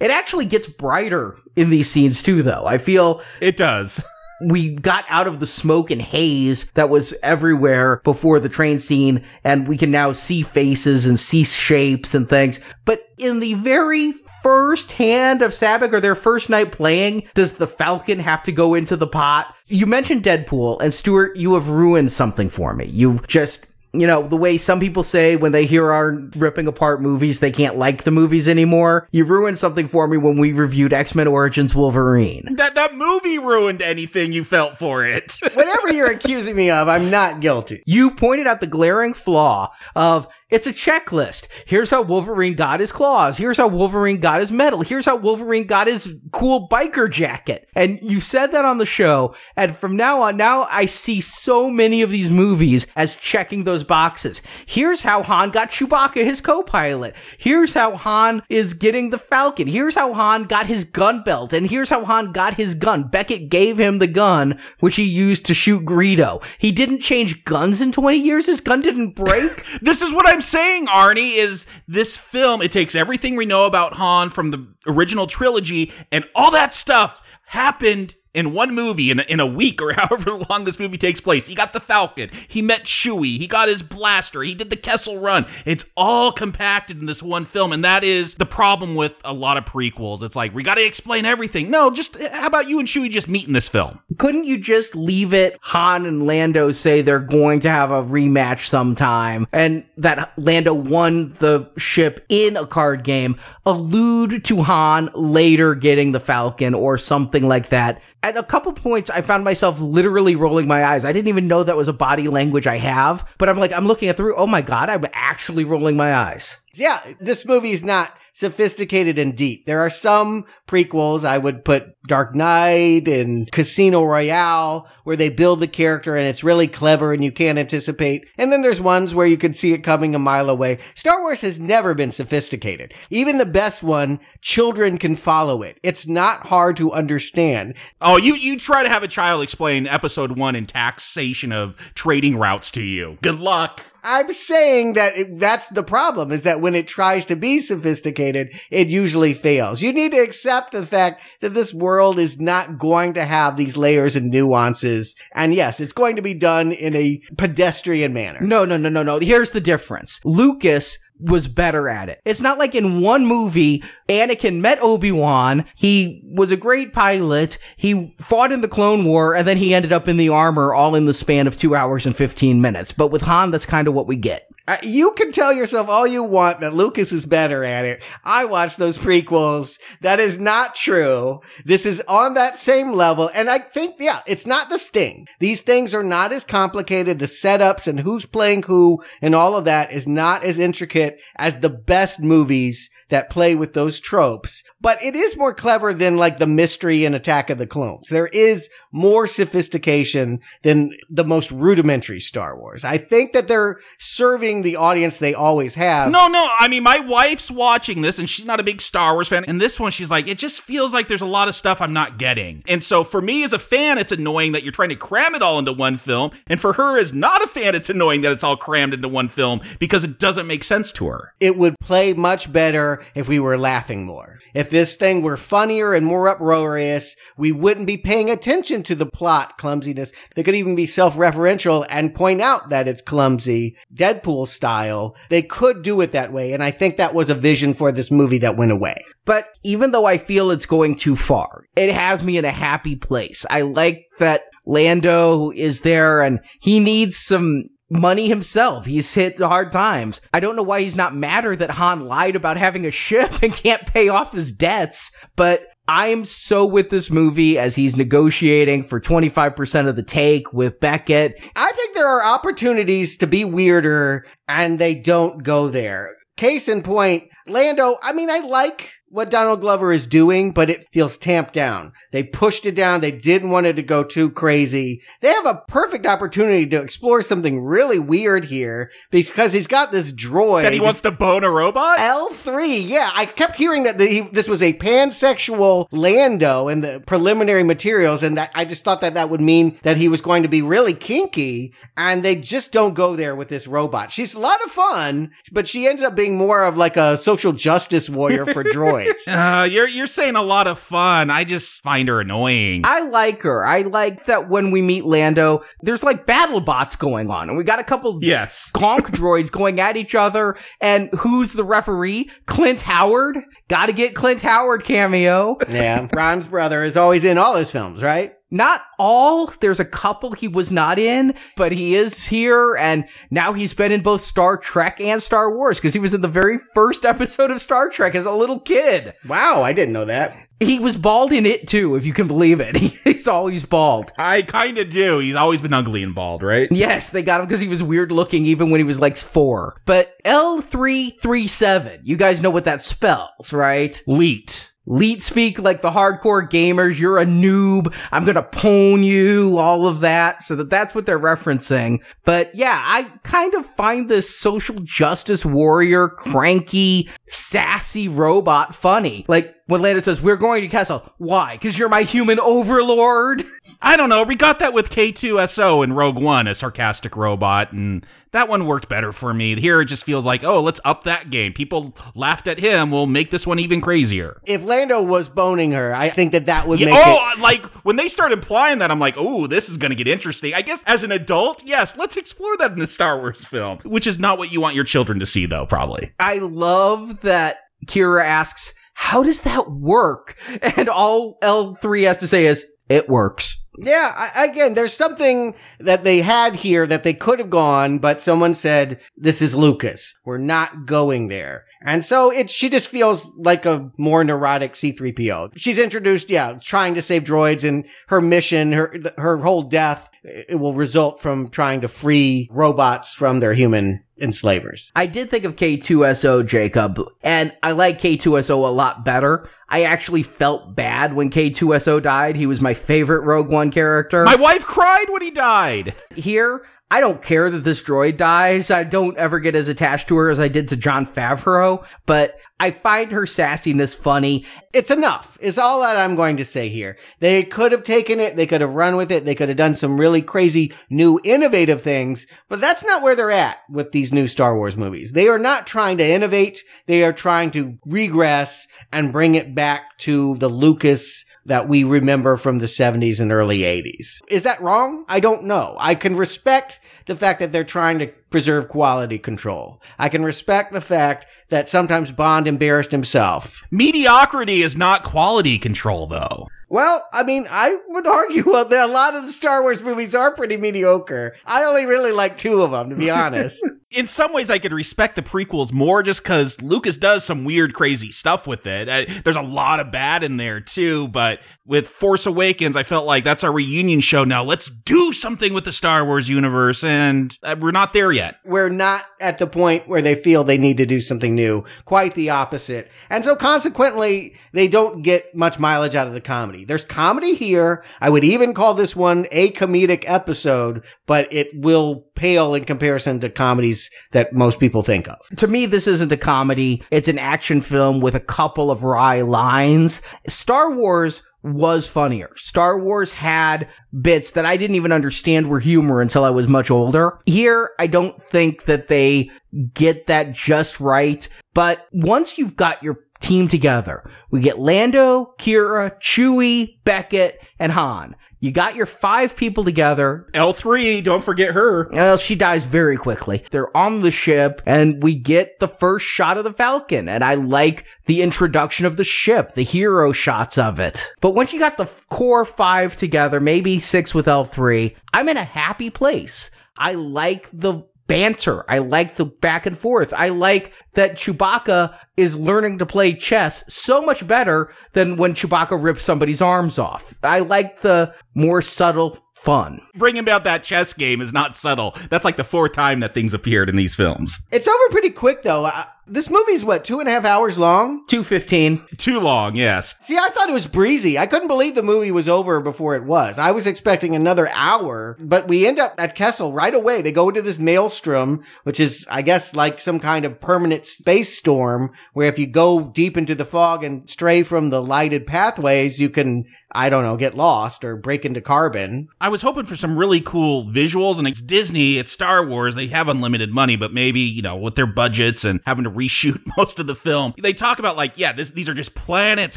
It 0.00 0.10
actually 0.10 0.46
gets 0.46 0.66
brighter 0.66 1.36
in 1.56 1.70
these 1.70 1.90
scenes 1.90 2.22
too, 2.22 2.42
though. 2.42 2.64
I 2.66 2.78
feel 2.78 3.22
It 3.40 3.56
does. 3.56 4.02
we 4.46 4.70
got 4.70 5.04
out 5.08 5.26
of 5.26 5.40
the 5.40 5.46
smoke 5.46 5.90
and 5.90 6.00
haze 6.00 6.70
that 6.74 6.90
was 6.90 7.14
everywhere 7.22 8.00
before 8.02 8.40
the 8.40 8.48
train 8.48 8.78
scene, 8.78 9.24
and 9.44 9.68
we 9.68 9.76
can 9.76 9.90
now 9.90 10.12
see 10.12 10.42
faces 10.42 11.06
and 11.06 11.18
see 11.18 11.44
shapes 11.44 12.14
and 12.14 12.28
things. 12.28 12.60
But 12.84 13.06
in 13.18 13.40
the 13.40 13.54
very 13.54 14.14
first 14.44 14.92
hand 14.92 15.40
of 15.40 15.52
Sabacc 15.52 15.94
or 15.94 16.00
their 16.00 16.14
first 16.14 16.50
night 16.50 16.70
playing, 16.70 17.24
does 17.32 17.52
the 17.52 17.66
Falcon 17.66 18.20
have 18.20 18.42
to 18.42 18.52
go 18.52 18.74
into 18.74 18.94
the 18.94 19.06
pot? 19.06 19.54
You 19.66 19.86
mentioned 19.86 20.22
Deadpool, 20.22 20.82
and 20.82 20.92
Stuart, 20.92 21.36
you 21.36 21.54
have 21.54 21.68
ruined 21.68 22.12
something 22.12 22.50
for 22.50 22.74
me. 22.74 22.84
You 22.84 23.20
just 23.26 23.64
you 23.94 24.08
know, 24.08 24.26
the 24.26 24.36
way 24.36 24.58
some 24.58 24.80
people 24.80 25.04
say 25.04 25.36
when 25.36 25.52
they 25.52 25.66
hear 25.66 25.92
our 25.92 26.10
ripping 26.36 26.66
apart 26.66 27.00
movies, 27.00 27.38
they 27.38 27.52
can't 27.52 27.78
like 27.78 28.02
the 28.02 28.10
movies 28.10 28.48
anymore. 28.48 29.08
You 29.12 29.24
ruined 29.24 29.56
something 29.56 29.86
for 29.86 30.06
me 30.08 30.16
when 30.16 30.36
we 30.36 30.52
reviewed 30.52 30.92
X 30.92 31.14
Men 31.14 31.28
Origins 31.28 31.74
Wolverine. 31.74 32.56
That 32.56 32.74
that 32.74 32.94
movie 32.94 33.38
ruined 33.38 33.82
anything 33.82 34.32
you 34.32 34.44
felt 34.44 34.78
for 34.78 35.06
it. 35.06 35.36
Whatever 35.54 35.92
you're 35.92 36.10
accusing 36.10 36.56
me 36.56 36.70
of, 36.70 36.88
I'm 36.88 37.10
not 37.10 37.40
guilty. 37.40 37.82
You 37.86 38.10
pointed 38.10 38.48
out 38.48 38.60
the 38.60 38.66
glaring 38.66 39.14
flaw 39.14 39.72
of 39.94 40.26
it's 40.50 40.66
a 40.66 40.72
checklist. 40.72 41.46
Here's 41.64 41.88
how 41.88 42.02
Wolverine 42.02 42.54
got 42.54 42.80
his 42.80 42.92
claws. 42.92 43.36
Here's 43.36 43.56
how 43.56 43.68
Wolverine 43.68 44.20
got 44.20 44.40
his 44.40 44.52
medal. 44.52 44.82
Here's 44.82 45.06
how 45.06 45.16
Wolverine 45.16 45.66
got 45.66 45.86
his 45.86 46.06
cool 46.32 46.68
biker 46.68 47.10
jacket. 47.10 47.66
And 47.74 48.00
you 48.02 48.20
said 48.20 48.52
that 48.52 48.64
on 48.66 48.76
the 48.76 48.84
show. 48.84 49.36
And 49.56 49.74
from 49.74 49.96
now 49.96 50.22
on, 50.22 50.36
now 50.36 50.68
I 50.70 50.86
see 50.86 51.22
so 51.22 51.70
many 51.70 52.02
of 52.02 52.10
these 52.10 52.30
movies 52.30 52.86
as 52.94 53.16
checking 53.16 53.64
those 53.64 53.84
boxes. 53.84 54.42
Here's 54.66 55.00
how 55.00 55.22
Han 55.22 55.50
got 55.50 55.70
Chewbacca, 55.70 56.22
his 56.22 56.42
co-pilot. 56.42 57.14
Here's 57.38 57.72
how 57.72 57.96
Han 57.96 58.42
is 58.50 58.74
getting 58.74 59.08
the 59.08 59.18
Falcon. 59.18 59.66
Here's 59.66 59.94
how 59.94 60.12
Han 60.12 60.44
got 60.44 60.66
his 60.66 60.84
gun 60.84 61.22
belt. 61.22 61.54
And 61.54 61.68
here's 61.68 61.88
how 61.88 62.04
Han 62.04 62.32
got 62.32 62.54
his 62.54 62.74
gun. 62.74 63.08
Beckett 63.08 63.48
gave 63.48 63.80
him 63.80 63.98
the 63.98 64.06
gun, 64.06 64.60
which 64.80 64.96
he 64.96 65.04
used 65.04 65.46
to 65.46 65.54
shoot 65.54 65.86
Greedo. 65.86 66.42
He 66.58 66.70
didn't 66.70 67.00
change 67.00 67.44
guns 67.44 67.80
in 67.80 67.92
20 67.92 68.18
years. 68.18 68.46
His 68.46 68.60
gun 68.60 68.80
didn't 68.80 69.12
break. 69.12 69.64
this 69.80 70.02
is 70.02 70.12
what 70.12 70.33
I'm 70.34 70.42
saying, 70.42 70.88
Arnie, 70.88 71.36
is 71.36 71.64
this 71.86 72.16
film, 72.16 72.60
it 72.60 72.72
takes 72.72 72.96
everything 72.96 73.36
we 73.36 73.46
know 73.46 73.66
about 73.66 73.92
Han 73.92 74.30
from 74.30 74.50
the 74.50 74.66
original 74.84 75.28
trilogy, 75.28 75.92
and 76.10 76.24
all 76.34 76.50
that 76.50 76.74
stuff 76.74 77.24
happened 77.46 78.16
in 78.34 78.52
one 78.52 78.74
movie 78.74 79.10
in 79.10 79.20
a, 79.20 79.22
in 79.22 79.40
a 79.40 79.46
week 79.46 79.80
or 79.80 79.92
however 79.96 80.32
long 80.50 80.64
this 80.64 80.78
movie 80.78 80.98
takes 80.98 81.20
place. 81.20 81.46
He 81.46 81.54
got 81.54 81.72
the 81.72 81.80
Falcon, 81.80 82.30
he 82.48 82.60
met 82.60 82.84
Chewie, 82.84 83.38
he 83.38 83.46
got 83.46 83.68
his 83.68 83.82
blaster, 83.82 84.42
he 84.42 84.54
did 84.54 84.68
the 84.68 84.76
Kessel 84.76 85.18
Run. 85.18 85.46
It's 85.64 85.84
all 85.96 86.32
compacted 86.32 86.98
in 87.00 87.06
this 87.06 87.22
one 87.22 87.44
film, 87.44 87.72
and 87.72 87.84
that 87.84 88.04
is 88.04 88.34
the 88.34 88.46
problem 88.46 88.94
with 88.96 89.18
a 89.24 89.32
lot 89.32 89.56
of 89.56 89.64
prequels. 89.64 90.22
It's 90.22 90.36
like 90.36 90.54
we 90.54 90.62
got 90.62 90.74
to 90.74 90.84
explain 90.84 91.24
everything. 91.24 91.70
No, 91.70 91.90
just 91.90 92.16
how 92.16 92.46
about 92.46 92.68
you 92.68 92.80
and 92.80 92.88
Chewie 92.88 93.10
just 93.10 93.28
meet 93.28 93.46
in 93.46 93.52
this 93.52 93.68
film? 93.68 94.00
Couldn't 94.18 94.44
you 94.44 94.58
just 94.58 94.96
leave 94.96 95.32
it? 95.32 95.58
Han 95.62 96.06
and 96.06 96.26
Lando 96.26 96.72
say 96.72 97.02
they're 97.02 97.20
going 97.20 97.60
to 97.60 97.70
have 97.70 97.90
a 97.90 98.02
rematch 98.02 98.66
sometime, 98.66 99.46
and 99.52 99.84
that 99.98 100.32
Lando 100.36 100.74
won 100.74 101.36
the 101.38 101.70
ship 101.76 102.24
in 102.28 102.56
a 102.56 102.66
card 102.66 103.04
game. 103.04 103.38
Allude 103.64 104.44
to 104.46 104.62
Han 104.62 105.10
later 105.14 105.74
getting 105.74 106.12
the 106.12 106.20
Falcon 106.20 106.74
or 106.74 106.98
something 106.98 107.46
like 107.46 107.70
that. 107.70 108.02
At 108.24 108.38
a 108.38 108.42
couple 108.42 108.72
points, 108.72 109.10
I 109.10 109.20
found 109.20 109.44
myself 109.44 109.82
literally 109.82 110.34
rolling 110.34 110.66
my 110.66 110.82
eyes. 110.82 111.04
I 111.04 111.12
didn't 111.12 111.28
even 111.28 111.46
know 111.46 111.62
that 111.62 111.76
was 111.76 111.88
a 111.88 111.92
body 111.92 112.28
language 112.28 112.66
I 112.66 112.78
have, 112.78 113.28
but 113.36 113.50
I'm 113.50 113.58
like, 113.58 113.70
I'm 113.70 113.86
looking 113.86 114.08
at 114.08 114.16
through. 114.16 114.34
Oh 114.34 114.46
my 114.46 114.62
god, 114.62 114.88
I'm 114.88 115.04
actually 115.12 115.64
rolling 115.64 115.98
my 115.98 116.14
eyes. 116.14 116.56
Yeah, 116.76 117.00
this 117.20 117.44
movie 117.44 117.72
is 117.72 117.82
not 117.82 118.12
sophisticated 118.34 119.18
and 119.18 119.36
deep. 119.36 119.64
There 119.64 119.80
are 119.80 119.90
some 119.90 120.46
prequels 120.66 121.24
I 121.24 121.38
would 121.38 121.64
put 121.64 121.94
Dark 122.02 122.34
Knight 122.34 123.06
and 123.06 123.50
Casino 123.50 124.02
Royale 124.04 124.88
where 125.04 125.16
they 125.16 125.28
build 125.28 125.60
the 125.60 125.68
character 125.68 126.16
and 126.16 126.26
it's 126.26 126.44
really 126.44 126.66
clever 126.66 127.12
and 127.12 127.22
you 127.22 127.30
can't 127.30 127.58
anticipate. 127.58 128.26
And 128.36 128.52
then 128.52 128.62
there's 128.62 128.80
ones 128.80 129.14
where 129.14 129.26
you 129.26 129.36
can 129.36 129.54
see 129.54 129.72
it 129.72 129.84
coming 129.84 130.14
a 130.14 130.18
mile 130.18 130.50
away. 130.50 130.78
Star 130.96 131.20
Wars 131.20 131.40
has 131.42 131.60
never 131.60 131.94
been 131.94 132.12
sophisticated. 132.12 132.92
Even 133.08 133.38
the 133.38 133.46
best 133.46 133.82
one, 133.82 134.18
children 134.40 134.98
can 134.98 135.14
follow 135.14 135.62
it. 135.62 135.78
It's 135.82 136.08
not 136.08 136.44
hard 136.44 136.76
to 136.78 136.92
understand. 136.92 137.74
Oh, 138.00 138.16
you 138.16 138.34
you 138.34 138.58
try 138.58 138.82
to 138.82 138.88
have 138.88 139.04
a 139.04 139.08
child 139.08 139.42
explain 139.42 139.86
episode 139.86 140.36
1 140.36 140.56
in 140.56 140.66
taxation 140.66 141.52
of 141.52 141.76
trading 141.94 142.36
routes 142.36 142.72
to 142.72 142.82
you. 142.82 143.16
Good 143.22 143.38
luck. 143.38 143.82
I'm 144.04 144.32
saying 144.34 144.92
that 144.94 145.16
it, 145.16 145.38
that's 145.38 145.66
the 145.68 145.82
problem 145.82 146.30
is 146.30 146.42
that 146.42 146.60
when 146.60 146.74
it 146.74 146.86
tries 146.86 147.26
to 147.26 147.36
be 147.36 147.62
sophisticated, 147.62 148.52
it 148.70 148.88
usually 148.88 149.32
fails. 149.32 149.80
You 149.80 149.94
need 149.94 150.12
to 150.12 150.22
accept 150.22 150.72
the 150.72 150.84
fact 150.84 151.22
that 151.40 151.54
this 151.54 151.72
world 151.72 152.18
is 152.18 152.38
not 152.38 152.78
going 152.78 153.14
to 153.14 153.24
have 153.24 153.56
these 153.56 153.78
layers 153.78 154.14
and 154.14 154.30
nuances. 154.30 155.16
And 155.34 155.54
yes, 155.54 155.80
it's 155.80 155.94
going 155.94 156.16
to 156.16 156.22
be 156.22 156.34
done 156.34 156.72
in 156.72 156.94
a 156.94 157.22
pedestrian 157.38 158.12
manner. 158.12 158.40
No, 158.42 158.66
no, 158.66 158.76
no, 158.76 158.90
no, 158.90 159.02
no. 159.02 159.18
Here's 159.18 159.50
the 159.50 159.60
difference. 159.60 160.20
Lucas 160.24 160.98
was 161.18 161.48
better 161.48 161.88
at 161.88 162.08
it. 162.08 162.20
It's 162.24 162.40
not 162.40 162.58
like 162.58 162.74
in 162.74 163.00
one 163.00 163.26
movie, 163.26 163.84
Anakin 164.08 164.60
met 164.60 164.82
Obi-Wan, 164.82 165.66
he 165.76 166.22
was 166.34 166.50
a 166.50 166.56
great 166.56 166.92
pilot, 166.92 167.58
he 167.76 168.14
fought 168.20 168.52
in 168.52 168.60
the 168.60 168.68
Clone 168.68 169.04
War, 169.04 169.34
and 169.34 169.46
then 169.46 169.56
he 169.56 169.74
ended 169.74 169.92
up 169.92 170.08
in 170.08 170.16
the 170.16 170.30
armor 170.30 170.74
all 170.74 170.94
in 170.94 171.04
the 171.04 171.14
span 171.14 171.46
of 171.46 171.56
two 171.56 171.74
hours 171.74 172.06
and 172.06 172.16
15 172.16 172.60
minutes. 172.60 172.92
But 172.92 173.08
with 173.08 173.22
Han, 173.22 173.50
that's 173.50 173.66
kind 173.66 173.88
of 173.88 173.94
what 173.94 174.06
we 174.06 174.16
get. 174.16 174.50
You 174.82 175.12
can 175.12 175.32
tell 175.32 175.52
yourself 175.52 175.90
all 175.90 176.06
you 176.06 176.22
want 176.22 176.60
that 176.60 176.72
Lucas 176.72 177.12
is 177.12 177.26
better 177.26 177.62
at 177.64 177.84
it. 177.84 178.02
I 178.24 178.46
watched 178.46 178.78
those 178.78 178.96
prequels. 178.96 179.78
That 180.00 180.20
is 180.20 180.38
not 180.38 180.74
true. 180.74 181.40
This 181.66 181.84
is 181.84 182.00
on 182.08 182.34
that 182.34 182.58
same 182.58 182.92
level. 182.92 183.30
And 183.32 183.50
I 183.50 183.58
think, 183.58 183.96
yeah, 183.98 184.22
it's 184.26 184.46
not 184.46 184.70
the 184.70 184.78
sting. 184.78 185.26
These 185.38 185.60
things 185.60 185.92
are 185.92 186.02
not 186.02 186.32
as 186.32 186.44
complicated. 186.44 187.18
The 187.18 187.26
setups 187.26 187.88
and 187.88 188.00
who's 188.00 188.24
playing 188.24 188.62
who 188.62 189.02
and 189.20 189.34
all 189.34 189.56
of 189.56 189.66
that 189.66 189.92
is 189.92 190.08
not 190.08 190.44
as 190.44 190.58
intricate 190.58 191.20
as 191.36 191.60
the 191.60 191.68
best 191.68 192.20
movies 192.20 192.88
that 193.10 193.30
play 193.30 193.54
with 193.54 193.74
those 193.74 194.00
tropes. 194.00 194.62
But 194.84 195.02
it 195.02 195.16
is 195.16 195.34
more 195.34 195.54
clever 195.54 195.94
than 195.94 196.18
like 196.18 196.36
the 196.36 196.46
mystery 196.46 197.06
and 197.06 197.14
Attack 197.14 197.48
of 197.48 197.56
the 197.56 197.66
Clones. 197.66 198.10
There 198.10 198.26
is 198.26 198.68
more 198.92 199.26
sophistication 199.26 200.40
than 200.62 200.92
the 201.08 201.24
most 201.24 201.50
rudimentary 201.50 202.20
Star 202.20 202.54
Wars. 202.58 202.84
I 202.84 202.98
think 202.98 203.32
that 203.32 203.48
they're 203.48 203.80
serving 203.98 204.60
the 204.60 204.76
audience 204.76 205.16
they 205.16 205.32
always 205.32 205.74
have. 205.74 206.10
No, 206.10 206.28
no. 206.28 206.46
I 206.46 206.68
mean, 206.68 206.82
my 206.82 207.00
wife's 207.00 207.50
watching 207.50 208.02
this 208.02 208.18
and 208.18 208.28
she's 208.28 208.44
not 208.44 208.60
a 208.60 208.62
big 208.62 208.82
Star 208.82 209.14
Wars 209.14 209.26
fan. 209.26 209.46
And 209.46 209.58
this 209.58 209.80
one, 209.80 209.90
she's 209.90 210.10
like, 210.10 210.28
it 210.28 210.36
just 210.36 210.60
feels 210.60 210.92
like 210.92 211.08
there's 211.08 211.22
a 211.22 211.26
lot 211.26 211.48
of 211.48 211.54
stuff 211.54 211.80
I'm 211.80 211.94
not 211.94 212.18
getting. 212.18 212.62
And 212.68 212.82
so 212.82 213.04
for 213.04 213.22
me 213.22 213.42
as 213.44 213.54
a 213.54 213.58
fan, 213.58 213.96
it's 213.96 214.12
annoying 214.12 214.52
that 214.52 214.64
you're 214.64 214.72
trying 214.72 214.90
to 214.90 214.96
cram 214.96 215.34
it 215.34 215.40
all 215.40 215.58
into 215.58 215.72
one 215.72 215.96
film. 215.96 216.32
And 216.46 216.60
for 216.60 216.74
her 216.74 216.98
as 216.98 217.14
not 217.14 217.42
a 217.42 217.46
fan, 217.46 217.74
it's 217.74 217.88
annoying 217.88 218.20
that 218.20 218.32
it's 218.32 218.44
all 218.44 218.58
crammed 218.58 218.92
into 218.92 219.08
one 219.08 219.28
film 219.28 219.62
because 219.78 220.04
it 220.04 220.18
doesn't 220.18 220.46
make 220.46 220.62
sense 220.62 220.92
to 220.92 221.06
her. 221.06 221.32
It 221.40 221.56
would 221.56 221.74
play 221.80 222.12
much 222.12 222.52
better 222.52 223.02
if 223.14 223.28
we 223.28 223.38
were 223.38 223.56
laughing 223.56 224.04
more. 224.04 224.40
If 224.52 224.73
this 224.74 224.96
thing 224.96 225.22
were 225.22 225.36
funnier 225.36 225.94
and 225.94 226.04
more 226.04 226.28
uproarious, 226.28 227.14
we 227.36 227.52
wouldn't 227.52 227.86
be 227.86 227.96
paying 227.96 228.28
attention 228.28 228.82
to 228.82 228.96
the 228.96 229.06
plot 229.06 229.56
clumsiness. 229.56 230.10
They 230.34 230.42
could 230.42 230.56
even 230.56 230.74
be 230.74 230.86
self-referential 230.86 231.86
and 231.88 232.12
point 232.12 232.40
out 232.40 232.70
that 232.70 232.88
it's 232.88 233.00
clumsy, 233.00 233.76
Deadpool 233.94 234.48
style. 234.48 235.14
They 235.30 235.42
could 235.42 235.82
do 235.82 236.00
it 236.00 236.10
that 236.12 236.32
way, 236.32 236.54
and 236.54 236.62
I 236.62 236.72
think 236.72 236.96
that 236.96 237.14
was 237.14 237.30
a 237.30 237.36
vision 237.36 237.74
for 237.74 237.92
this 237.92 238.10
movie 238.10 238.38
that 238.38 238.56
went 238.56 238.72
away. 238.72 238.96
But 239.24 239.46
even 239.62 239.92
though 239.92 240.04
I 240.04 240.18
feel 240.18 240.50
it's 240.50 240.66
going 240.66 240.96
too 240.96 241.14
far, 241.14 241.66
it 241.76 241.94
has 241.94 242.20
me 242.20 242.36
in 242.36 242.44
a 242.44 242.50
happy 242.50 242.96
place. 242.96 243.46
I 243.48 243.62
like 243.62 244.06
that 244.18 244.42
Lando 244.66 245.52
is 245.52 245.82
there 245.82 246.22
and 246.22 246.40
he 246.60 246.80
needs 246.80 247.16
some 247.16 247.68
money 247.94 248.28
himself. 248.28 248.84
He's 248.84 249.12
hit 249.12 249.38
hard 249.38 249.72
times. 249.72 250.20
I 250.32 250.40
don't 250.40 250.56
know 250.56 250.62
why 250.62 250.82
he's 250.82 250.96
not 250.96 251.14
madder 251.14 251.54
that 251.54 251.70
Han 251.70 252.06
lied 252.06 252.36
about 252.36 252.56
having 252.56 252.86
a 252.86 252.90
ship 252.90 253.32
and 253.42 253.52
can't 253.52 253.86
pay 253.86 254.08
off 254.08 254.32
his 254.32 254.52
debts, 254.52 255.12
but 255.36 255.66
I'm 255.86 256.24
so 256.24 256.64
with 256.64 256.88
this 256.88 257.10
movie 257.10 257.58
as 257.58 257.74
he's 257.74 257.96
negotiating 257.96 258.84
for 258.84 259.00
25% 259.00 259.88
of 259.88 259.96
the 259.96 260.02
take 260.02 260.52
with 260.52 260.80
Beckett. 260.80 261.34
I 261.54 261.72
think 261.72 261.94
there 261.94 262.08
are 262.08 262.24
opportunities 262.24 263.18
to 263.18 263.26
be 263.26 263.44
weirder 263.44 264.26
and 264.48 264.78
they 264.78 264.94
don't 264.94 265.42
go 265.42 265.68
there. 265.68 266.16
Case 266.36 266.68
in 266.68 266.82
point, 266.82 267.24
Lando, 267.46 267.96
I 268.02 268.12
mean, 268.12 268.30
I 268.30 268.38
like 268.38 268.90
what 269.14 269.30
Donald 269.30 269.60
Glover 269.60 269.92
is 269.92 270.08
doing, 270.08 270.50
but 270.50 270.70
it 270.70 270.88
feels 270.92 271.16
tamped 271.16 271.54
down. 271.54 271.92
They 272.10 272.24
pushed 272.24 272.66
it 272.66 272.74
down. 272.74 273.00
They 273.00 273.12
didn't 273.12 273.50
want 273.50 273.66
it 273.66 273.74
to 273.74 273.82
go 273.84 274.02
too 274.02 274.28
crazy. 274.28 275.02
They 275.20 275.28
have 275.28 275.46
a 275.46 275.62
perfect 275.68 276.04
opportunity 276.04 276.66
to 276.66 276.82
explore 276.82 277.22
something 277.22 277.62
really 277.62 278.00
weird 278.00 278.44
here 278.44 278.90
because 279.12 279.52
he's 279.52 279.68
got 279.68 279.92
this 279.92 280.12
droid. 280.12 280.62
That 280.62 280.72
he 280.72 280.80
wants 280.80 281.02
to 281.02 281.12
bone 281.12 281.44
a 281.44 281.50
robot? 281.50 281.98
L3, 281.98 282.88
yeah. 282.88 283.08
I 283.14 283.26
kept 283.26 283.54
hearing 283.54 283.84
that 283.84 283.98
the, 283.98 284.06
he, 284.08 284.20
this 284.22 284.48
was 284.48 284.62
a 284.62 284.72
pansexual 284.72 285.86
Lando 285.92 286.66
in 286.66 286.80
the 286.80 287.00
preliminary 287.06 287.62
materials, 287.62 288.24
and 288.24 288.36
that 288.36 288.50
I 288.56 288.64
just 288.64 288.82
thought 288.82 289.02
that 289.02 289.14
that 289.14 289.30
would 289.30 289.40
mean 289.40 289.78
that 289.82 289.96
he 289.96 290.08
was 290.08 290.22
going 290.22 290.42
to 290.42 290.48
be 290.48 290.62
really 290.62 290.94
kinky, 290.94 291.74
and 291.96 292.24
they 292.24 292.34
just 292.34 292.72
don't 292.72 292.94
go 292.94 293.14
there 293.14 293.36
with 293.36 293.46
this 293.46 293.68
robot. 293.68 294.10
She's 294.10 294.34
a 294.34 294.40
lot 294.40 294.60
of 294.64 294.72
fun, 294.72 295.30
but 295.52 295.68
she 295.68 295.86
ends 295.86 296.02
up 296.02 296.16
being 296.16 296.36
more 296.36 296.64
of 296.64 296.76
like 296.76 296.96
a 296.96 297.16
social 297.16 297.52
justice 297.52 298.10
warrior 298.10 298.46
for 298.46 298.64
droids. 298.64 299.03
Uh, 299.26 299.66
you're 299.70 299.88
you're 299.88 300.06
saying 300.06 300.36
a 300.36 300.42
lot 300.42 300.66
of 300.66 300.78
fun. 300.78 301.30
I 301.30 301.44
just 301.44 301.82
find 301.82 302.08
her 302.08 302.20
annoying. 302.20 302.82
I 302.84 303.00
like 303.00 303.42
her. 303.42 303.64
I 303.64 303.82
like 303.82 304.26
that 304.26 304.48
when 304.48 304.70
we 304.70 304.82
meet 304.82 305.04
Lando, 305.04 305.64
there's 305.80 306.02
like 306.02 306.26
battle 306.26 306.60
bots 306.60 306.96
going 306.96 307.30
on, 307.30 307.48
and 307.48 307.56
we 307.58 307.64
got 307.64 307.78
a 307.78 307.84
couple 307.84 308.18
yes 308.22 308.70
conk 308.72 309.08
droids 309.08 309.50
going 309.50 309.80
at 309.80 309.96
each 309.96 310.14
other. 310.14 310.56
And 310.80 311.10
who's 311.18 311.52
the 311.52 311.64
referee? 311.64 312.30
Clint 312.46 312.80
Howard. 312.82 313.38
Got 313.68 313.86
to 313.86 313.92
get 313.92 314.14
Clint 314.14 314.40
Howard 314.42 314.84
cameo. 314.84 315.56
Yeah, 315.68 316.06
Ron's 316.12 316.46
brother 316.46 316.84
is 316.84 316.96
always 316.96 317.24
in 317.24 317.38
all 317.38 317.54
those 317.54 317.70
films, 317.70 318.02
right? 318.02 318.34
Not 318.54 318.82
all. 319.00 319.48
There's 319.48 319.80
a 319.80 319.84
couple 319.84 320.30
he 320.30 320.46
was 320.46 320.70
not 320.70 321.00
in, 321.00 321.34
but 321.56 321.72
he 321.72 321.96
is 321.96 322.24
here, 322.24 322.76
and 322.76 323.08
now 323.28 323.52
he's 323.52 323.74
been 323.74 323.90
in 323.90 324.02
both 324.02 324.20
Star 324.20 324.56
Trek 324.56 325.00
and 325.00 325.20
Star 325.20 325.52
Wars 325.52 325.76
because 325.76 325.92
he 325.92 325.98
was 325.98 326.14
in 326.14 326.20
the 326.20 326.28
very 326.28 326.60
first 326.72 327.04
episode 327.04 327.50
of 327.50 327.60
Star 327.60 327.88
Trek 327.88 328.14
as 328.14 328.26
a 328.26 328.30
little 328.30 328.60
kid. 328.60 329.14
Wow, 329.26 329.64
I 329.64 329.72
didn't 329.72 329.92
know 329.92 330.04
that. 330.04 330.36
He 330.60 330.78
was 330.78 330.96
bald 330.96 331.32
in 331.32 331.46
it 331.46 331.66
too, 331.66 331.96
if 331.96 332.06
you 332.06 332.12
can 332.12 332.28
believe 332.28 332.60
it. 332.60 332.76
He's 333.04 333.26
always 333.26 333.64
bald. 333.64 334.12
I 334.16 334.42
kind 334.42 334.78
of 334.78 334.88
do. 334.88 335.18
He's 335.18 335.34
always 335.34 335.60
been 335.60 335.72
ugly 335.72 336.04
and 336.04 336.14
bald, 336.14 336.44
right? 336.44 336.68
Yes, 336.70 337.08
they 337.08 337.22
got 337.22 337.40
him 337.40 337.46
because 337.48 337.60
he 337.60 337.66
was 337.66 337.82
weird 337.82 338.12
looking 338.12 338.46
even 338.46 338.70
when 338.70 338.78
he 338.78 338.84
was 338.84 339.00
like 339.00 339.16
four. 339.16 339.82
But 339.84 340.14
L337, 340.24 342.02
you 342.04 342.16
guys 342.16 342.40
know 342.40 342.50
what 342.50 342.66
that 342.66 342.82
spells, 342.82 343.52
right? 343.52 344.00
Leet. 344.06 344.70
Leet 344.86 345.22
speak 345.22 345.58
like 345.58 345.80
the 345.80 345.90
hardcore 345.90 346.48
gamers. 346.48 346.98
You're 346.98 347.18
a 347.18 347.24
noob. 347.24 347.94
I'm 348.12 348.24
gonna 348.24 348.42
pwn 348.42 349.02
you. 349.04 349.58
All 349.58 349.86
of 349.86 350.00
that. 350.00 350.42
So 350.42 350.56
that 350.56 350.70
that's 350.70 350.94
what 350.94 351.06
they're 351.06 351.18
referencing. 351.18 352.02
But 352.24 352.54
yeah, 352.54 352.80
I 352.84 353.02
kind 353.22 353.54
of 353.54 353.66
find 353.76 354.08
this 354.08 354.38
social 354.38 354.76
justice 354.80 355.44
warrior, 355.44 356.08
cranky, 356.08 357.10
sassy 357.26 358.08
robot 358.08 358.74
funny. 358.74 359.24
Like 359.26 359.54
when 359.66 359.80
Lando 359.82 360.00
says, 360.00 360.20
We're 360.20 360.36
going 360.36 360.62
to 360.62 360.68
Kessel, 360.68 361.02
why? 361.18 361.54
Because 361.56 361.78
you're 361.78 361.88
my 361.88 362.02
human 362.02 362.38
overlord? 362.40 363.44
I 363.80 363.96
don't 363.96 364.08
know. 364.08 364.24
We 364.24 364.34
got 364.36 364.60
that 364.60 364.72
with 364.72 364.90
K2SO 364.90 365.84
in 365.84 365.92
Rogue 365.92 366.16
One, 366.18 366.46
a 366.46 366.54
sarcastic 366.54 367.16
robot, 367.16 367.72
and 367.72 368.06
that 368.32 368.48
one 368.48 368.66
worked 368.66 368.88
better 368.88 369.12
for 369.12 369.32
me. 369.32 369.58
Here 369.60 369.80
it 369.80 369.86
just 369.86 370.04
feels 370.04 370.24
like, 370.24 370.42
oh, 370.42 370.62
let's 370.62 370.80
up 370.84 371.04
that 371.04 371.30
game. 371.30 371.52
People 371.52 371.94
laughed 372.14 372.48
at 372.48 372.58
him. 372.58 372.90
We'll 372.90 373.06
make 373.06 373.30
this 373.30 373.46
one 373.46 373.58
even 373.58 373.80
crazier. 373.80 374.40
If 374.44 374.64
Lando 374.64 375.02
was 375.02 375.28
boning 375.28 375.72
her, 375.72 375.94
I 375.94 376.08
think 376.10 376.32
that 376.32 376.46
that 376.46 376.66
would 376.66 376.80
Yeah, 376.80 376.86
make 376.86 376.94
oh, 376.96 377.32
it. 377.36 377.40
like 377.40 377.66
when 377.84 377.96
they 377.96 378.08
start 378.08 378.32
implying 378.32 378.78
that, 378.78 378.90
I'm 378.90 379.00
like, 379.00 379.14
oh, 379.18 379.46
this 379.46 379.68
is 379.68 379.76
going 379.76 379.90
to 379.90 379.96
get 379.96 380.08
interesting. 380.08 380.54
I 380.54 380.62
guess 380.62 380.82
as 380.86 381.02
an 381.04 381.12
adult, 381.12 381.62
yes, 381.64 381.96
let's 381.96 382.16
explore 382.16 382.56
that 382.58 382.72
in 382.72 382.78
the 382.78 382.86
Star 382.86 383.18
Wars 383.18 383.44
film, 383.44 383.78
which 383.84 384.06
is 384.06 384.18
not 384.18 384.38
what 384.38 384.50
you 384.52 384.60
want 384.60 384.74
your 384.76 384.84
children 384.84 385.20
to 385.20 385.26
see, 385.26 385.46
though, 385.46 385.66
probably. 385.66 386.12
I 386.18 386.38
love 386.38 387.20
that 387.22 387.58
Qi'ra 387.86 388.24
asks, 388.24 388.72
How 388.94 389.22
does 389.22 389.42
that 389.42 389.70
work? 389.70 390.36
And 390.76 390.88
all 390.88 391.38
L3 391.42 392.06
has 392.06 392.18
to 392.18 392.28
say 392.28 392.46
is, 392.46 392.64
It 392.88 393.08
works. 393.08 393.60
Yeah, 393.76 394.12
I, 394.14 394.44
again, 394.46 394.74
there's 394.74 394.94
something 394.94 395.54
that 395.80 396.04
they 396.04 396.20
had 396.20 396.54
here 396.54 396.86
that 396.86 397.02
they 397.02 397.14
could 397.14 397.40
have 397.40 397.50
gone, 397.50 397.98
but 397.98 398.22
someone 398.22 398.54
said, 398.54 399.00
this 399.16 399.42
is 399.42 399.54
Lucas. 399.54 400.14
We're 400.24 400.38
not 400.38 400.86
going 400.86 401.26
there. 401.26 401.64
And 401.84 402.04
so 402.04 402.30
it, 402.30 402.50
she 402.50 402.68
just 402.68 402.88
feels 402.88 403.26
like 403.36 403.66
a 403.66 403.90
more 403.98 404.22
neurotic 404.22 404.74
C3PO. 404.74 405.54
She's 405.56 405.78
introduced, 405.78 406.30
yeah, 406.30 406.54
trying 406.60 406.94
to 406.94 407.02
save 407.02 407.24
droids 407.24 407.68
and 407.68 407.86
her 408.06 408.20
mission, 408.20 408.72
her, 408.72 408.94
her 409.16 409.38
whole 409.38 409.62
death, 409.62 410.08
it 410.24 410.58
will 410.58 410.74
result 410.74 411.20
from 411.20 411.50
trying 411.50 411.82
to 411.82 411.88
free 411.88 412.48
robots 412.50 413.12
from 413.12 413.40
their 413.40 413.52
human 413.52 414.02
enslavers. 414.18 414.90
I 414.96 415.06
did 415.06 415.30
think 415.30 415.44
of 415.44 415.56
K2SO, 415.56 416.46
Jacob, 416.46 417.00
and 417.22 417.52
I 417.62 417.72
like 417.72 418.00
K2SO 418.00 418.54
a 418.54 418.72
lot 418.72 419.04
better. 419.04 419.50
I 419.68 419.84
actually 419.84 420.22
felt 420.22 420.74
bad 420.74 421.14
when 421.14 421.30
K2SO 421.30 422.02
died. 422.02 422.36
He 422.36 422.46
was 422.46 422.60
my 422.60 422.74
favorite 422.74 423.24
Rogue 423.24 423.48
One 423.48 423.70
character. 423.70 424.24
My 424.24 424.36
wife 424.36 424.64
cried 424.64 425.06
when 425.10 425.22
he 425.22 425.30
died. 425.30 425.94
Here, 426.14 426.64
I 426.90 427.00
don't 427.00 427.22
care 427.22 427.50
that 427.50 427.64
this 427.64 427.82
droid 427.82 428.18
dies. 428.18 428.70
I 428.70 428.84
don't 428.84 429.16
ever 429.16 429.40
get 429.40 429.56
as 429.56 429.68
attached 429.68 430.08
to 430.08 430.16
her 430.16 430.30
as 430.30 430.38
I 430.38 430.48
did 430.48 430.68
to 430.68 430.76
Jon 430.76 431.06
Favreau, 431.06 431.84
but 432.06 432.38
I 432.60 432.70
find 432.70 433.10
her 433.12 433.22
sassiness 433.22 433.96
funny. 433.96 434.44
It's 434.72 434.90
enough, 434.90 435.36
is 435.40 435.58
all 435.58 435.80
that 435.80 435.96
I'm 435.96 436.14
going 436.14 436.36
to 436.36 436.44
say 436.44 436.68
here. 436.68 436.98
They 437.20 437.42
could 437.42 437.72
have 437.72 437.84
taken 437.84 438.20
it, 438.20 438.36
they 438.36 438.46
could 438.46 438.60
have 438.60 438.74
run 438.74 438.96
with 438.96 439.10
it, 439.10 439.24
they 439.24 439.34
could 439.34 439.48
have 439.48 439.58
done 439.58 439.76
some 439.76 439.98
really 439.98 440.22
crazy, 440.22 440.72
new, 440.88 441.18
innovative 441.24 441.82
things, 441.82 442.26
but 442.48 442.60
that's 442.60 442.84
not 442.84 443.02
where 443.02 443.16
they're 443.16 443.30
at 443.30 443.58
with 443.68 443.90
these 443.90 444.12
new 444.12 444.28
Star 444.28 444.56
Wars 444.56 444.76
movies. 444.76 445.10
They 445.10 445.28
are 445.28 445.38
not 445.38 445.66
trying 445.66 445.98
to 445.98 446.06
innovate, 446.06 446.62
they 446.86 447.02
are 447.02 447.12
trying 447.12 447.50
to 447.52 447.78
regress 447.86 448.66
and 448.92 449.10
bring 449.10 449.34
it 449.34 449.54
back 449.54 449.98
to 450.00 450.36
the 450.36 450.48
Lucas 450.48 451.24
that 451.46 451.68
we 451.68 451.84
remember 451.84 452.36
from 452.36 452.58
the 452.58 452.66
70s 452.66 453.20
and 453.20 453.32
early 453.32 453.60
80s. 453.60 454.20
Is 454.28 454.44
that 454.44 454.62
wrong? 454.62 455.04
I 455.08 455.20
don't 455.20 455.44
know. 455.44 455.76
I 455.78 455.94
can 455.94 456.16
respect 456.16 456.80
the 457.06 457.16
fact 457.16 457.40
that 457.40 457.52
they're 457.52 457.64
trying 457.64 457.98
to 457.98 458.06
preserve 458.30 458.68
quality 458.68 459.18
control. 459.18 459.82
I 459.98 460.08
can 460.08 460.24
respect 460.24 460.72
the 460.72 460.80
fact 460.80 461.26
that 461.50 461.68
sometimes 461.68 462.10
Bond 462.10 462.48
embarrassed 462.48 462.90
himself. 462.90 463.60
Mediocrity 463.70 464.62
is 464.62 464.76
not 464.76 465.04
quality 465.04 465.58
control, 465.58 466.06
though. 466.06 466.48
Well, 466.68 467.06
I 467.12 467.22
mean, 467.22 467.46
I 467.50 467.76
would 467.88 468.06
argue 468.06 468.44
well, 468.46 468.64
that 468.64 468.88
a 468.88 468.92
lot 468.92 469.14
of 469.14 469.26
the 469.26 469.32
Star 469.32 469.62
Wars 469.62 469.82
movies 469.82 470.14
are 470.14 470.32
pretty 470.34 470.56
mediocre. 470.56 471.34
I 471.44 471.64
only 471.64 471.86
really 471.86 472.12
like 472.12 472.36
two 472.38 472.62
of 472.62 472.70
them, 472.70 472.90
to 472.90 472.96
be 472.96 473.10
honest. 473.10 473.62
in 473.90 474.06
some 474.06 474.32
ways 474.32 474.50
I 474.50 474.58
could 474.58 474.72
respect 474.72 475.16
the 475.16 475.22
prequels 475.22 475.72
more 475.72 476.02
just 476.02 476.22
because 476.22 476.60
Lucas 476.60 476.96
does 476.96 477.24
some 477.24 477.44
weird, 477.44 477.74
crazy 477.74 478.10
stuff 478.10 478.46
with 478.46 478.66
it. 478.66 478.88
Uh, 478.88 479.20
there's 479.22 479.36
a 479.36 479.42
lot 479.42 479.80
of 479.80 479.92
bad 479.92 480.24
in 480.24 480.36
there 480.36 480.60
too, 480.60 481.08
but 481.08 481.40
with 481.66 481.88
Force 481.88 482.26
Awakens, 482.26 482.76
I 482.76 482.82
felt 482.82 483.06
like 483.06 483.24
that's 483.24 483.44
our 483.44 483.52
reunion 483.52 484.00
show 484.00 484.24
now. 484.24 484.44
Let's 484.44 484.68
do 484.68 485.12
something 485.12 485.54
with 485.54 485.64
the 485.64 485.72
Star 485.72 486.04
Wars 486.04 486.28
universe, 486.28 486.82
and 486.84 487.36
uh, 487.42 487.56
we're 487.58 487.70
not 487.70 487.92
there 487.92 488.12
yet. 488.12 488.36
We're 488.44 488.68
not 488.68 489.04
at 489.20 489.38
the 489.38 489.46
point 489.46 489.88
where 489.88 490.02
they 490.02 490.14
feel 490.14 490.44
they 490.44 490.58
need 490.58 490.78
to 490.78 490.86
do 490.86 491.00
something 491.00 491.34
new. 491.34 491.64
Quite 491.84 492.14
the 492.14 492.30
opposite. 492.30 492.90
And 493.08 493.24
so 493.24 493.36
consequently, 493.36 494.34
they 494.52 494.68
don't 494.68 495.02
get 495.02 495.34
much 495.34 495.58
mileage 495.58 495.94
out 495.94 496.06
of 496.06 496.12
the 496.12 496.20
comedy. 496.20 496.53
There's 496.62 496.84
comedy 496.84 497.34
here. 497.34 497.82
I 498.00 498.08
would 498.08 498.22
even 498.22 498.54
call 498.54 498.74
this 498.74 498.94
one 498.94 499.26
a 499.32 499.50
comedic 499.50 500.04
episode, 500.06 500.84
but 501.06 501.32
it 501.32 501.48
will 501.52 502.06
pale 502.14 502.54
in 502.54 502.64
comparison 502.64 503.18
to 503.20 503.30
comedies 503.30 503.90
that 504.12 504.32
most 504.32 504.60
people 504.60 504.82
think 504.82 505.08
of. 505.08 505.18
To 505.38 505.48
me, 505.48 505.66
this 505.66 505.88
isn't 505.88 506.12
a 506.12 506.16
comedy. 506.16 506.84
It's 506.92 507.08
an 507.08 507.18
action 507.18 507.60
film 507.60 508.00
with 508.00 508.14
a 508.14 508.20
couple 508.20 508.70
of 508.70 508.84
wry 508.84 509.22
lines. 509.22 510.02
Star 510.28 510.70
Wars 510.70 511.20
was 511.42 511.86
funnier. 511.86 512.30
Star 512.36 512.78
Wars 512.78 513.12
had 513.12 513.68
bits 513.98 514.32
that 514.32 514.46
I 514.46 514.56
didn't 514.56 514.76
even 514.76 514.92
understand 514.92 515.48
were 515.48 515.60
humor 515.60 516.00
until 516.00 516.24
I 516.24 516.30
was 516.30 516.48
much 516.48 516.70
older. 516.70 517.18
Here, 517.26 517.70
I 517.78 517.86
don't 517.86 518.20
think 518.20 518.64
that 518.64 518.88
they 518.88 519.30
get 519.74 520.06
that 520.06 520.32
just 520.32 520.80
right. 520.80 521.28
But 521.52 521.86
once 521.92 522.38
you've 522.38 522.56
got 522.56 522.82
your 522.82 523.00
team 523.24 523.48
together, 523.48 524.10
we 524.30 524.40
get 524.40 524.58
Lando, 524.58 525.34
Qi'ra, 525.38 525.98
Chewie, 526.00 526.78
Beckett, 526.84 527.40
and 527.58 527.72
Han. 527.72 528.16
You 528.44 528.52
got 528.52 528.76
your 528.76 528.84
five 528.84 529.36
people 529.36 529.64
together. 529.64 530.26
L3, 530.34 531.02
don't 531.02 531.24
forget 531.24 531.54
her. 531.54 531.88
Well, 531.90 532.18
she 532.18 532.34
dies 532.34 532.66
very 532.66 532.98
quickly. 532.98 533.42
They're 533.50 533.74
on 533.74 534.02
the 534.02 534.10
ship, 534.10 534.60
and 534.66 535.02
we 535.02 535.14
get 535.14 535.58
the 535.60 535.68
first 535.68 536.04
shot 536.04 536.36
of 536.36 536.44
the 536.44 536.52
Falcon. 536.52 537.08
And 537.08 537.24
I 537.24 537.36
like 537.36 537.86
the 538.04 538.20
introduction 538.20 538.84
of 538.84 538.98
the 538.98 539.04
ship, 539.04 539.52
the 539.52 539.62
hero 539.62 540.12
shots 540.12 540.58
of 540.58 540.78
it. 540.78 541.10
But 541.22 541.30
once 541.30 541.54
you 541.54 541.58
got 541.58 541.78
the 541.78 541.88
core 542.10 542.44
five 542.44 542.96
together, 542.96 543.40
maybe 543.40 543.80
six 543.80 544.12
with 544.12 544.26
L3, 544.26 544.94
I'm 545.10 545.30
in 545.30 545.38
a 545.38 545.44
happy 545.44 545.88
place. 545.88 546.50
I 546.76 546.94
like 546.94 547.48
the 547.50 547.84
banter. 548.06 548.64
I 548.68 548.78
like 548.78 549.16
the 549.16 549.24
back 549.24 549.66
and 549.66 549.78
forth. 549.78 550.12
I 550.12 550.28
like 550.28 550.72
that 550.94 551.16
Chewbacca 551.16 551.96
is 552.16 552.36
learning 552.36 552.78
to 552.78 552.86
play 552.86 553.14
chess 553.14 553.64
so 553.68 554.02
much 554.02 554.26
better 554.26 554.72
than 554.92 555.16
when 555.16 555.34
Chewbacca 555.34 555.82
rips 555.82 556.04
somebody's 556.04 556.42
arms 556.42 556.78
off. 556.78 557.14
I 557.22 557.40
like 557.40 557.80
the 557.80 558.14
more 558.34 558.62
subtle 558.62 559.18
fun. 559.34 559.80
Bringing 559.94 560.20
about 560.20 560.44
that 560.44 560.64
chess 560.64 560.92
game 560.94 561.20
is 561.20 561.32
not 561.32 561.54
subtle. 561.54 561.96
That's 562.08 562.24
like 562.24 562.36
the 562.36 562.44
fourth 562.44 562.72
time 562.72 563.00
that 563.00 563.14
things 563.14 563.34
appeared 563.34 563.68
in 563.68 563.76
these 563.76 563.94
films. 563.94 564.38
It's 564.50 564.66
over 564.66 564.90
pretty 564.90 565.10
quick, 565.10 565.42
though. 565.42 565.66
I, 565.66 565.86
this 566.06 566.28
movie's 566.28 566.64
what 566.64 566.84
two 566.84 567.00
and 567.00 567.08
a 567.08 567.12
half 567.12 567.24
hours 567.24 567.58
long. 567.58 568.06
Two 568.06 568.24
fifteen. 568.24 568.86
Too 568.98 569.20
long, 569.20 569.56
yes. 569.56 569.96
See, 570.02 570.16
I 570.16 570.28
thought 570.28 570.48
it 570.48 570.54
was 570.54 570.66
breezy. 570.66 571.18
I 571.18 571.26
couldn't 571.26 571.48
believe 571.48 571.74
the 571.74 571.82
movie 571.82 572.10
was 572.10 572.28
over 572.28 572.60
before 572.60 572.94
it 572.94 573.04
was. 573.04 573.38
I 573.38 573.52
was 573.52 573.66
expecting 573.66 574.14
another 574.14 574.48
hour, 574.48 575.16
but 575.20 575.48
we 575.48 575.66
end 575.66 575.78
up 575.78 575.94
at 575.98 576.14
Kessel 576.14 576.52
right 576.52 576.74
away. 576.74 577.02
They 577.02 577.12
go 577.12 577.28
into 577.28 577.42
this 577.42 577.58
maelstrom, 577.58 578.44
which 578.64 578.80
is, 578.80 579.06
I 579.08 579.22
guess, 579.22 579.54
like 579.54 579.80
some 579.80 580.00
kind 580.00 580.24
of 580.24 580.40
permanent 580.40 580.86
space 580.86 581.36
storm, 581.36 581.92
where 582.12 582.28
if 582.28 582.38
you 582.38 582.46
go 582.46 582.80
deep 582.80 583.16
into 583.16 583.34
the 583.34 583.44
fog 583.44 583.84
and 583.84 584.08
stray 584.08 584.42
from 584.42 584.70
the 584.70 584.82
lighted 584.82 585.26
pathways, 585.26 585.98
you 585.98 586.10
can, 586.10 586.44
I 586.70 586.90
don't 586.90 587.04
know, 587.04 587.16
get 587.16 587.34
lost 587.34 587.84
or 587.84 587.96
break 587.96 588.24
into 588.24 588.40
carbon. 588.40 589.08
I 589.20 589.28
was 589.28 589.42
hoping 589.42 589.66
for 589.66 589.76
some 589.76 589.98
really 589.98 590.20
cool 590.20 590.66
visuals, 590.66 591.18
and 591.18 591.26
it's 591.26 591.40
Disney, 591.40 591.98
it's 591.98 592.12
Star 592.12 592.46
Wars. 592.46 592.74
They 592.74 592.88
have 592.88 593.08
unlimited 593.08 593.50
money, 593.50 593.76
but 593.76 593.92
maybe 593.92 594.20
you 594.20 594.42
know 594.42 594.56
with 594.56 594.74
their 594.74 594.86
budgets 594.86 595.44
and 595.44 595.60
having 595.64 595.84
to 595.84 595.90
reshoot 595.94 596.40
most 596.56 596.78
of 596.80 596.86
the 596.86 596.94
film. 596.94 597.34
They 597.40 597.52
talk 597.52 597.78
about 597.78 597.96
like, 597.96 598.18
yeah, 598.18 598.32
this, 598.32 598.50
these 598.50 598.68
are 598.68 598.74
just 598.74 598.94
planets 598.94 599.56